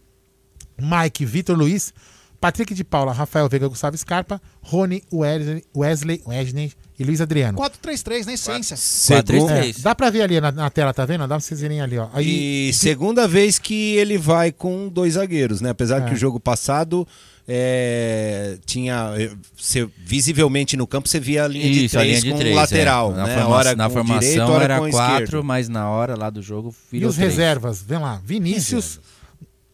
Mike 0.80 1.26
Vitor 1.26 1.58
Luiz. 1.58 1.94
Patrick 2.40 2.74
de 2.74 2.84
Paula, 2.84 3.12
Rafael 3.12 3.48
Veiga, 3.50 3.68
Gustavo 3.68 3.98
Scarpa, 3.98 4.42
Rony, 4.62 5.04
Wesley, 5.12 5.64
Wesley, 5.76 6.22
Wesley 6.28 6.72
e 7.00 7.04
Luiz 7.04 7.20
Adriano. 7.22 7.58
4-3-3 7.58 8.26
na 8.26 8.34
essência. 8.34 8.78
Segundo- 8.78 9.50
É, 9.52 9.72
dá 9.80 9.94
pra 9.96 10.10
ver 10.10 10.22
ali 10.22 10.40
na, 10.40 10.52
na 10.52 10.70
tela, 10.70 10.94
tá 10.94 11.06
vendo? 11.06 11.22
Dá 11.22 11.28
pra 11.30 11.40
vocês 11.40 11.60
verem 11.62 11.82
ali, 11.82 11.98
ó. 11.98 12.08
Aí, 12.14 12.70
E 12.70 12.74
segunda 12.74 13.28
vez 13.28 13.58
que 13.60 13.96
ele 13.96 14.18
vai 14.18 14.52
com 14.52 14.88
dois 14.88 15.14
zagueiros, 15.14 15.62
né? 15.62 15.70
Apesar 15.72 16.02
É. 16.02 16.06
que 16.08 16.14
o 16.14 16.18
jogo 16.18 16.40
passado 16.40 17.08
é, 17.48 18.58
tinha. 18.66 19.14
é, 19.18 19.32
Você, 19.56 19.88
visivelmente 19.98 20.76
no 20.78 20.86
campo 20.88 21.08
você 21.08 21.20
via 21.20 21.44
a 21.46 21.48
linha 21.48 21.70
de 21.72 21.86
Isso, 21.86 21.98
a 21.98 22.02
três 22.02 22.22
linha 22.22 22.22
de 22.24 22.32
com 22.32 22.38
três. 22.40 22.54
o 22.54 22.58
lateral. 22.58 23.12
é. 23.12 23.16
Na, 23.18 23.28
né? 23.28 23.36
forma- 23.36 23.50
hora 23.56 23.76
na 23.76 23.90
formação 23.90 24.20
direito, 24.20 24.42
hora 24.52 24.64
era 24.64 24.78
quatro, 24.90 25.24
esquerdo. 25.26 25.44
mas 25.44 25.70
na 25.70 25.90
hora 25.90 26.16
lá 26.18 26.30
do 26.30 26.42
jogo 26.42 26.74
E 26.92 26.98
virou 26.98 27.10
os 27.10 27.16
três. 27.16 27.32
reservas, 27.32 27.82
vem 27.82 28.00
lá. 28.00 28.22
Vinícius, 28.26 29.00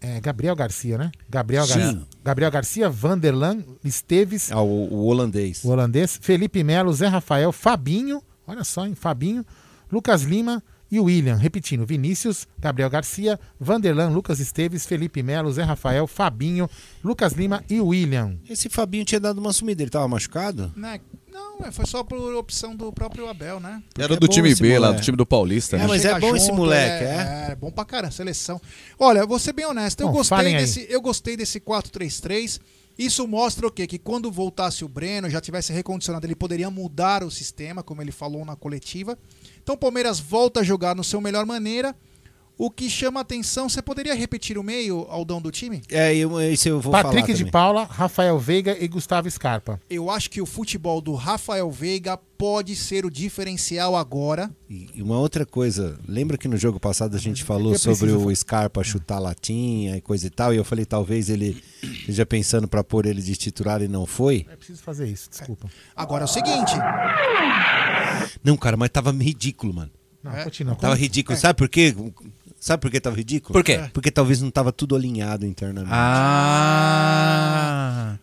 é, 0.01 0.19
Gabriel 0.19 0.55
Garcia, 0.55 0.97
né? 0.97 1.11
Gabriel, 1.30 1.65
Gar... 1.67 1.80
Sim. 1.80 2.05
Gabriel 2.23 2.51
Garcia, 2.51 2.89
Vanderlan, 2.89 3.63
Esteves, 3.83 4.51
Ah, 4.51 4.61
o, 4.61 4.93
o 4.93 5.05
holandês. 5.05 5.63
o 5.63 5.69
holandês, 5.69 6.17
Felipe 6.21 6.63
Melo, 6.63 6.91
Zé 6.93 7.07
Rafael, 7.07 7.51
Fabinho, 7.51 8.21
olha 8.47 8.63
só, 8.63 8.85
hein? 8.85 8.95
Fabinho, 8.95 9.45
Lucas 9.91 10.23
Lima 10.23 10.63
e 10.91 10.99
William. 10.99 11.35
Repetindo, 11.38 11.85
Vinícius, 11.85 12.45
Gabriel 12.59 12.89
Garcia, 12.89 13.39
Vanderlan, 13.59 14.09
Lucas 14.09 14.39
Esteves, 14.41 14.85
Felipe 14.85 15.23
Melo, 15.23 15.51
Zé 15.51 15.63
Rafael, 15.63 16.05
Fabinho, 16.05 16.69
Lucas 17.03 17.31
Lima 17.33 17.63
e 17.69 17.80
William. 17.80 18.38
Esse 18.49 18.67
Fabinho 18.69 19.05
tinha 19.05 19.19
dado 19.19 19.38
uma 19.39 19.53
sumida, 19.53 19.81
ele 19.83 19.89
tava 19.89 20.07
machucado? 20.07 20.71
Né? 20.75 20.99
Não, 21.31 21.65
é, 21.65 21.71
foi 21.71 21.85
só 21.85 22.03
por 22.03 22.35
opção 22.35 22.75
do 22.75 22.91
próprio 22.91 23.27
Abel, 23.27 23.59
né? 23.59 23.81
Era 23.97 24.13
é 24.13 24.17
do 24.17 24.27
bom 24.27 24.33
time 24.33 24.49
esse 24.49 24.61
B 24.61 24.77
lá, 24.77 24.91
do 24.91 25.01
time 25.01 25.15
do 25.15 25.25
Paulista. 25.25 25.77
né? 25.77 25.85
É, 25.85 25.87
mas 25.87 26.01
Chega 26.01 26.17
é 26.17 26.19
bom 26.19 26.35
esse 26.35 26.47
junto, 26.47 26.57
moleque, 26.57 27.03
é, 27.05 27.07
é? 27.07 27.51
é 27.51 27.55
bom 27.55 27.71
pra 27.71 27.85
caramba, 27.85 28.11
seleção. 28.11 28.59
Olha, 28.99 29.25
vou 29.25 29.39
ser 29.39 29.53
bem 29.53 29.65
honesto, 29.65 30.01
eu 30.01 30.07
Bom, 30.07 30.13
gostei 30.13 30.53
desse, 30.53 30.85
eu 30.89 31.01
gostei 31.01 31.37
desse 31.37 31.59
4-3-3. 31.59 32.59
Isso 32.97 33.25
mostra 33.27 33.65
o 33.65 33.71
quê? 33.71 33.87
Que 33.87 33.97
quando 33.97 34.31
voltasse 34.31 34.83
o 34.83 34.87
Breno, 34.87 35.29
já 35.29 35.39
tivesse 35.39 35.71
recondicionado, 35.71 36.25
ele 36.27 36.35
poderia 36.35 36.69
mudar 36.69 37.23
o 37.23 37.31
sistema, 37.31 37.81
como 37.81 38.01
ele 38.01 38.11
falou 38.11 38.43
na 38.43 38.55
coletiva. 38.55 39.17
Então 39.63 39.75
o 39.75 39.77
Palmeiras 39.77 40.19
volta 40.19 40.59
a 40.59 40.63
jogar 40.63 40.95
no 40.95 41.03
seu 41.03 41.21
melhor 41.21 41.45
maneira. 41.45 41.95
O 42.64 42.69
que 42.69 42.91
chama 42.91 43.22
atenção, 43.22 43.67
você 43.67 43.81
poderia 43.81 44.14
repetir 44.14 44.56
o 44.56 44.61
meio, 44.61 45.07
Aldão, 45.09 45.41
do 45.41 45.49
time? 45.49 45.81
É, 45.90 46.15
eu, 46.15 46.40
esse 46.40 46.69
eu 46.69 46.80
vou 46.80 46.91
falar 46.91 47.06
Patrick 47.06 47.33
de 47.33 47.40
também. 47.40 47.51
Paula, 47.51 47.85
Rafael 47.85 48.38
Veiga 48.38 48.77
e 48.80 48.88
Gustavo 48.88 49.27
Scarpa. 49.31 49.81
Eu 49.90 50.11
acho 50.11 50.30
que 50.30 50.40
o 50.40 50.45
futebol 50.45 51.01
do 51.01 51.15
Rafael 51.15 51.72
Veiga 51.72 52.17
pode 52.38 52.75
ser 52.75 53.03
o 53.03 53.09
diferencial 53.09 53.95
agora. 53.95 54.51
E 54.69 54.91
e 54.93 55.01
uma 55.01 55.17
outra 55.17 55.43
coisa, 55.43 55.98
lembra 56.07 56.38
que 56.38 56.48
no 56.48 56.56
jogo 56.56 56.80
passado 56.80 57.15
a 57.15 57.19
gente 57.19 57.43
falou 57.43 57.73
Eu 57.73 57.80
sobre 57.80 58.11
o 58.11 58.35
Scarpa 58.35 58.83
chutar 58.83 59.17
latinha 59.17 59.98
e 59.98 60.01
coisa 60.01 60.27
e 60.27 60.30
tal, 60.30 60.53
e 60.53 60.57
eu 60.57 60.64
falei 60.64 60.85
talvez 60.85 61.31
ele 61.31 61.59
esteja 61.81 62.27
pensando 62.27 62.67
pra 62.67 62.83
pôr 62.83 63.07
ele 63.07 63.23
de 63.23 63.35
titular 63.35 63.81
e 63.81 63.88
não 63.88 64.06
foi? 64.06 64.45
É 64.48 64.56
preciso 64.56 64.83
fazer 64.83 65.07
isso, 65.07 65.31
desculpa. 65.31 65.67
Agora 65.95 66.25
é 66.25 66.25
o 66.25 66.27
seguinte, 66.27 66.73
Não, 68.43 68.56
cara, 68.56 68.77
mas 68.77 68.91
tava 68.91 69.09
ridículo, 69.11 69.73
mano. 69.73 69.91
Não, 70.23 70.31
É. 70.31 70.43
continua. 70.43 70.75
Tava 70.75 70.93
ridículo. 70.93 71.35
Sabe 71.35 71.57
por 71.57 71.67
quê? 71.67 71.95
Sabe 72.61 72.80
por 72.80 72.91
que 72.91 73.01
tava 73.01 73.15
ridículo? 73.15 73.53
Por 73.53 73.64
quê? 73.64 73.90
Porque 73.91 74.11
talvez 74.11 74.40
não 74.40 74.51
tava 74.51 74.72
tudo 74.72 74.95
alinhado 74.95 75.48
internamente. 75.48 75.91
Ah. 75.91 77.40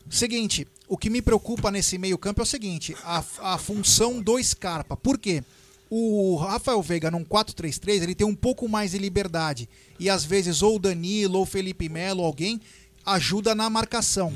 Seguinte, 0.08 0.64
o 0.86 0.96
que 0.96 1.10
me 1.10 1.20
preocupa 1.20 1.72
nesse 1.72 1.98
meio-campo 1.98 2.40
é 2.40 2.44
o 2.44 2.46
seguinte: 2.46 2.94
a, 3.02 3.24
a 3.40 3.58
função 3.58 4.22
do 4.22 4.40
Scarpa. 4.40 4.96
Por 4.96 5.18
quê? 5.18 5.42
O 5.90 6.36
Rafael 6.36 6.80
Veiga 6.80 7.10
num 7.10 7.24
4-3-3, 7.24 8.02
ele 8.02 8.14
tem 8.14 8.24
um 8.24 8.34
pouco 8.34 8.68
mais 8.68 8.92
de 8.92 8.98
liberdade. 8.98 9.68
E 9.98 10.08
às 10.08 10.24
vezes 10.24 10.62
ou 10.62 10.76
o 10.76 10.78
Danilo 10.78 11.38
ou 11.38 11.42
o 11.42 11.46
Felipe 11.46 11.88
Melo, 11.88 12.22
alguém, 12.22 12.60
ajuda 13.04 13.56
na 13.56 13.68
marcação. 13.68 14.32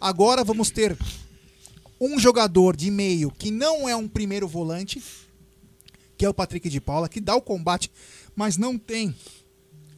Agora 0.00 0.42
vamos 0.42 0.68
ter 0.70 0.98
um 2.00 2.18
jogador 2.18 2.74
de 2.74 2.90
meio 2.90 3.30
que 3.30 3.52
não 3.52 3.88
é 3.88 3.94
um 3.94 4.08
primeiro 4.08 4.48
volante, 4.48 5.00
que 6.18 6.24
é 6.24 6.28
o 6.28 6.34
Patrick 6.34 6.68
de 6.68 6.80
Paula, 6.80 7.08
que 7.08 7.20
dá 7.20 7.36
o 7.36 7.40
combate, 7.40 7.88
mas 8.34 8.56
não 8.56 8.76
tem 8.76 9.14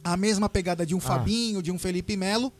a 0.03 0.15
mesma 0.17 0.47
pegada 0.49 0.85
de 0.85 0.95
um 0.95 0.99
Fabinho, 0.99 1.61
de 1.61 1.71
um 1.71 1.79
Felipe 1.79 2.15
Melo. 2.17 2.51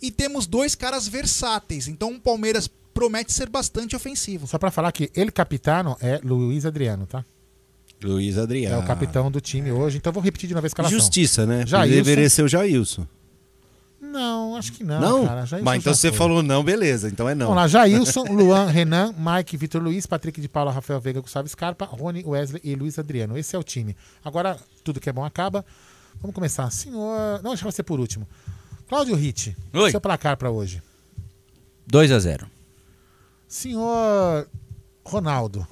E 0.00 0.10
temos 0.10 0.46
dois 0.46 0.74
caras 0.74 1.06
versáteis. 1.06 1.86
Então 1.88 2.12
o 2.12 2.20
Palmeiras 2.20 2.68
promete 2.92 3.32
ser 3.32 3.48
bastante 3.48 3.94
ofensivo. 3.96 4.46
Só 4.46 4.58
pra 4.58 4.70
falar 4.70 4.92
que 4.92 5.10
ele 5.14 5.30
capitano 5.30 5.96
é 6.00 6.20
Luiz 6.22 6.66
Adriano, 6.66 7.06
tá? 7.06 7.24
Luiz 8.02 8.36
Adriano. 8.36 8.74
É 8.74 8.78
o 8.78 8.84
capitão 8.84 9.30
do 9.30 9.40
time 9.40 9.70
hoje, 9.70 9.96
então 9.98 10.12
vou 10.12 10.22
repetir 10.22 10.48
de 10.48 10.54
uma 10.54 10.60
vez 10.60 10.70
a 10.70 10.72
escalação. 10.72 10.98
Justiça, 10.98 11.46
né? 11.46 11.64
Jailson. 11.64 11.94
Deveria 11.94 12.28
ser 12.28 12.42
o 12.42 12.48
Jailson. 12.48 13.06
Não, 14.00 14.56
acho 14.56 14.72
que 14.72 14.82
não, 14.82 15.00
Não? 15.00 15.26
cara. 15.26 15.46
Jailson 15.46 15.64
Mas 15.64 15.80
então 15.80 15.94
você 15.94 16.08
foi. 16.08 16.18
falou 16.18 16.42
não, 16.42 16.64
beleza. 16.64 17.08
Então 17.08 17.28
é 17.28 17.34
não. 17.34 17.46
Vamos 17.46 17.62
lá, 17.62 17.68
Jailson, 17.68 18.24
Luan, 18.34 18.66
Renan, 18.66 19.14
Mike, 19.16 19.56
Vitor 19.56 19.80
Luiz, 19.80 20.04
Patrick 20.06 20.40
de 20.40 20.48
Paula, 20.48 20.72
Rafael 20.72 21.00
Veiga, 21.00 21.20
Gustavo 21.20 21.48
Scarpa, 21.48 21.84
Rony, 21.84 22.24
Wesley 22.26 22.60
e 22.64 22.74
Luiz 22.74 22.98
Adriano. 22.98 23.38
Esse 23.38 23.54
é 23.54 23.58
o 23.58 23.62
time. 23.62 23.96
Agora, 24.24 24.58
tudo 24.82 25.00
que 25.00 25.08
é 25.08 25.12
bom 25.12 25.24
acaba. 25.24 25.64
Vamos 26.22 26.34
começar. 26.34 26.70
Senhor. 26.70 27.42
Não, 27.42 27.50
deixa 27.50 27.64
você 27.70 27.82
por 27.82 28.00
último. 28.00 28.26
Cláudio 28.88 29.14
Ritt, 29.16 29.56
Oi. 29.74 29.90
seu 29.90 30.00
placar 30.00 30.36
pra 30.36 30.50
hoje. 30.50 30.82
2 31.86 32.12
a 32.12 32.18
0 32.18 32.46
Senhor 33.48 34.48
Ronaldo. 35.04 35.66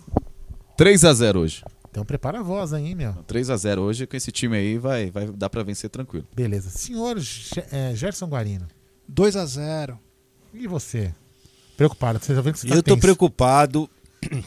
3x0 0.76 1.36
hoje. 1.36 1.64
Então 1.90 2.04
prepara 2.04 2.40
a 2.40 2.42
voz 2.42 2.72
aí, 2.72 2.88
hein, 2.88 2.94
meu. 2.94 3.12
3x0 3.28 3.78
hoje, 3.78 4.06
com 4.06 4.16
esse 4.16 4.30
time 4.30 4.56
aí 4.56 4.78
vai, 4.78 5.10
vai 5.10 5.26
dar 5.26 5.48
pra 5.50 5.62
vencer 5.62 5.88
tranquilo. 5.90 6.26
Beleza. 6.34 6.70
Senhor 6.70 7.16
é, 7.70 7.94
Gerson 7.94 8.26
Guarino. 8.26 8.66
2 9.08 9.36
a 9.36 9.44
0 9.46 9.98
E 10.54 10.66
você? 10.66 11.14
Preocupado, 11.76 12.18
você 12.18 12.34
já 12.34 12.40
vendo 12.40 12.54
que 12.54 12.60
você 12.60 12.68
tá 12.68 12.74
Eu 12.74 12.82
tô 12.82 12.94
tenso. 12.94 13.00
preocupado. 13.00 13.88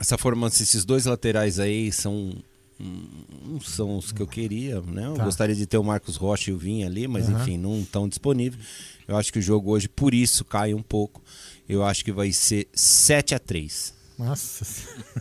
Essa 0.00 0.18
formação, 0.18 0.62
esses 0.62 0.84
dois 0.84 1.04
laterais 1.04 1.60
aí 1.60 1.92
são 1.92 2.32
não 3.46 3.60
são 3.60 3.96
os 3.96 4.10
que 4.12 4.20
eu 4.20 4.26
queria, 4.26 4.80
né? 4.80 5.06
Eu 5.06 5.14
Tá. 5.14 5.24
gostaria 5.24 5.54
de 5.54 5.66
ter 5.66 5.78
o 5.78 5.84
Marcos 5.84 6.16
Rocha 6.16 6.50
e 6.50 6.54
o 6.54 6.58
Vinha 6.58 6.86
ali, 6.86 7.06
mas 7.06 7.28
Aham. 7.28 7.40
enfim, 7.40 7.56
não 7.58 7.80
estão 7.80 8.08
disponíveis. 8.08 8.62
Eu 9.06 9.16
acho 9.16 9.32
que 9.32 9.38
o 9.38 9.42
jogo 9.42 9.70
hoje, 9.70 9.88
por 9.88 10.12
isso, 10.14 10.44
cai 10.44 10.74
um 10.74 10.82
pouco. 10.82 11.22
Eu 11.68 11.84
acho 11.84 12.04
que 12.04 12.12
vai 12.12 12.32
ser 12.32 12.68
7 12.74 13.34
a 13.34 13.38
3 13.38 13.94
Nossa. 14.18 14.64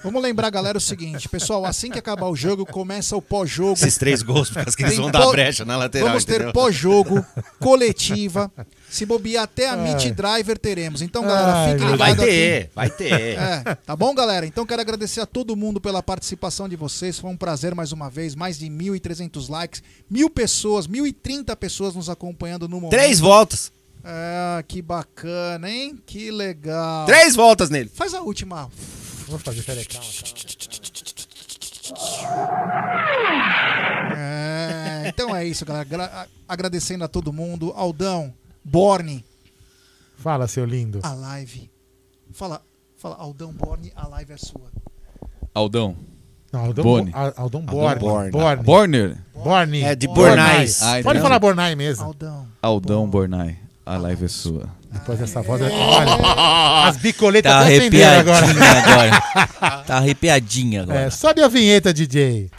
Vamos 0.04 0.22
lembrar, 0.22 0.50
galera, 0.50 0.78
o 0.78 0.82
seguinte, 0.82 1.28
pessoal, 1.30 1.66
assim 1.66 1.90
que 1.90 1.98
acabar 1.98 2.28
o 2.28 2.36
jogo, 2.36 2.66
começa 2.66 3.16
o 3.16 3.22
pós-jogo. 3.22 3.74
Esses 3.74 3.98
três 3.98 4.22
gols, 4.22 4.50
por 4.50 4.64
causa 4.64 4.76
que 4.78 4.84
eles 4.84 4.98
vão 4.98 5.10
dar 5.10 5.28
brecha 5.32 5.64
na 5.66 5.78
lateral, 5.78 6.10
Vamos 6.10 6.26
ter 6.26 6.52
pós-jogo, 6.52 7.26
coletiva. 7.60 8.52
Se 8.92 9.06
bobear 9.06 9.46
até 9.46 9.70
a 9.70 9.78
Meet 9.78 10.04
Ai. 10.08 10.12
Driver 10.12 10.58
teremos. 10.60 11.02
Então, 11.02 11.24
galera, 11.24 11.54
Ai, 11.54 11.74
ligados 11.74 11.88
Deus. 11.88 11.98
Vai 12.00 12.16
ter, 12.16 12.62
aqui. 12.64 12.70
vai 12.76 12.90
ter. 12.90 13.12
É, 13.40 13.76
tá 13.86 13.96
bom, 13.96 14.14
galera? 14.14 14.46
Então, 14.46 14.66
quero 14.66 14.82
agradecer 14.82 15.22
a 15.22 15.26
todo 15.26 15.56
mundo 15.56 15.80
pela 15.80 16.04
participação 16.04 16.68
de 16.68 16.76
vocês. 16.76 17.18
Foi 17.18 17.30
um 17.30 17.38
prazer 17.38 17.74
mais 17.74 17.94
uma 17.94 18.10
vez. 18.10 18.36
Mais 18.36 18.60
de 18.60 18.68
1.300 18.68 19.50
likes. 19.50 19.82
Mil 20.10 20.30
pessoas, 20.30 20.88
1.030 20.88 21.56
pessoas 21.56 21.96
nos 21.96 22.10
acompanhando 22.10 22.68
no 22.68 22.76
momento. 22.82 22.92
Três 22.92 23.18
voltas. 23.20 23.72
É, 24.04 24.62
que 24.68 24.82
bacana, 24.82 25.70
hein? 25.70 25.98
Que 26.06 26.30
legal. 26.30 27.06
Três 27.06 27.34
voltas 27.36 27.70
nele. 27.70 27.90
Faz 27.94 28.14
a 28.14 28.22
última. 28.22 28.70
Vamos 29.28 29.42
fazer, 29.44 29.64
peraí, 29.64 29.86
calma, 29.86 30.06
É, 34.18 35.04
então 35.08 35.36
é 35.36 35.46
isso, 35.46 35.66
galera. 35.66 35.86
Gra- 35.86 36.28
agradecendo 36.48 37.04
a 37.04 37.08
todo 37.08 37.32
mundo. 37.32 37.72
Aldão, 37.76 38.34
Borne, 38.64 39.24
Fala, 40.18 40.48
seu 40.48 40.66
lindo. 40.66 41.00
a 41.04 41.14
live. 41.14 41.70
Fala, 42.34 42.62
fala, 42.98 43.16
Aldão, 43.16 43.52
Borne, 43.52 43.92
a 43.96 44.08
live 44.08 44.34
é 44.34 44.38
sua. 44.38 44.70
Aldão. 45.54 45.96
Não, 46.54 46.66
Aldão 46.66 46.84
Boni. 46.84 47.12
Bo- 47.12 47.18
Al- 47.18 47.34
Aldão 47.38 47.62
Borne. 47.62 48.00
Borne. 48.00 48.32
Borne. 48.32 48.64
Borner. 48.64 49.18
Borne. 49.34 49.82
É, 49.84 49.96
de 49.96 50.06
Bornai. 50.08 50.36
Bornais. 50.36 50.80
Pode 51.04 51.20
falar 51.22 51.40
Bornai 51.40 51.76
mesmo. 51.76 52.06
Aldão. 52.06 52.48
Aldão 52.62 53.10
Bornai. 53.10 53.58
A 53.86 53.98
live 53.98 54.26
é 54.26 54.28
sua. 54.28 54.70
Depois 54.92 55.18
dessa 55.18 55.42
voz. 55.42 55.62
Olha, 55.62 56.88
as 56.88 56.98
bicoletas 56.98 57.52
Tá 57.52 57.60
arrepiadinha 57.60 58.20
agora. 58.20 58.46
agora. 58.46 59.84
Tá 59.86 59.98
arrepiadinha 59.98 60.84
agora. 60.84 61.00
É, 61.00 61.10
sobe 61.10 61.42
a 61.42 61.48
vinheta, 61.48 61.94
DJ. 61.94 62.50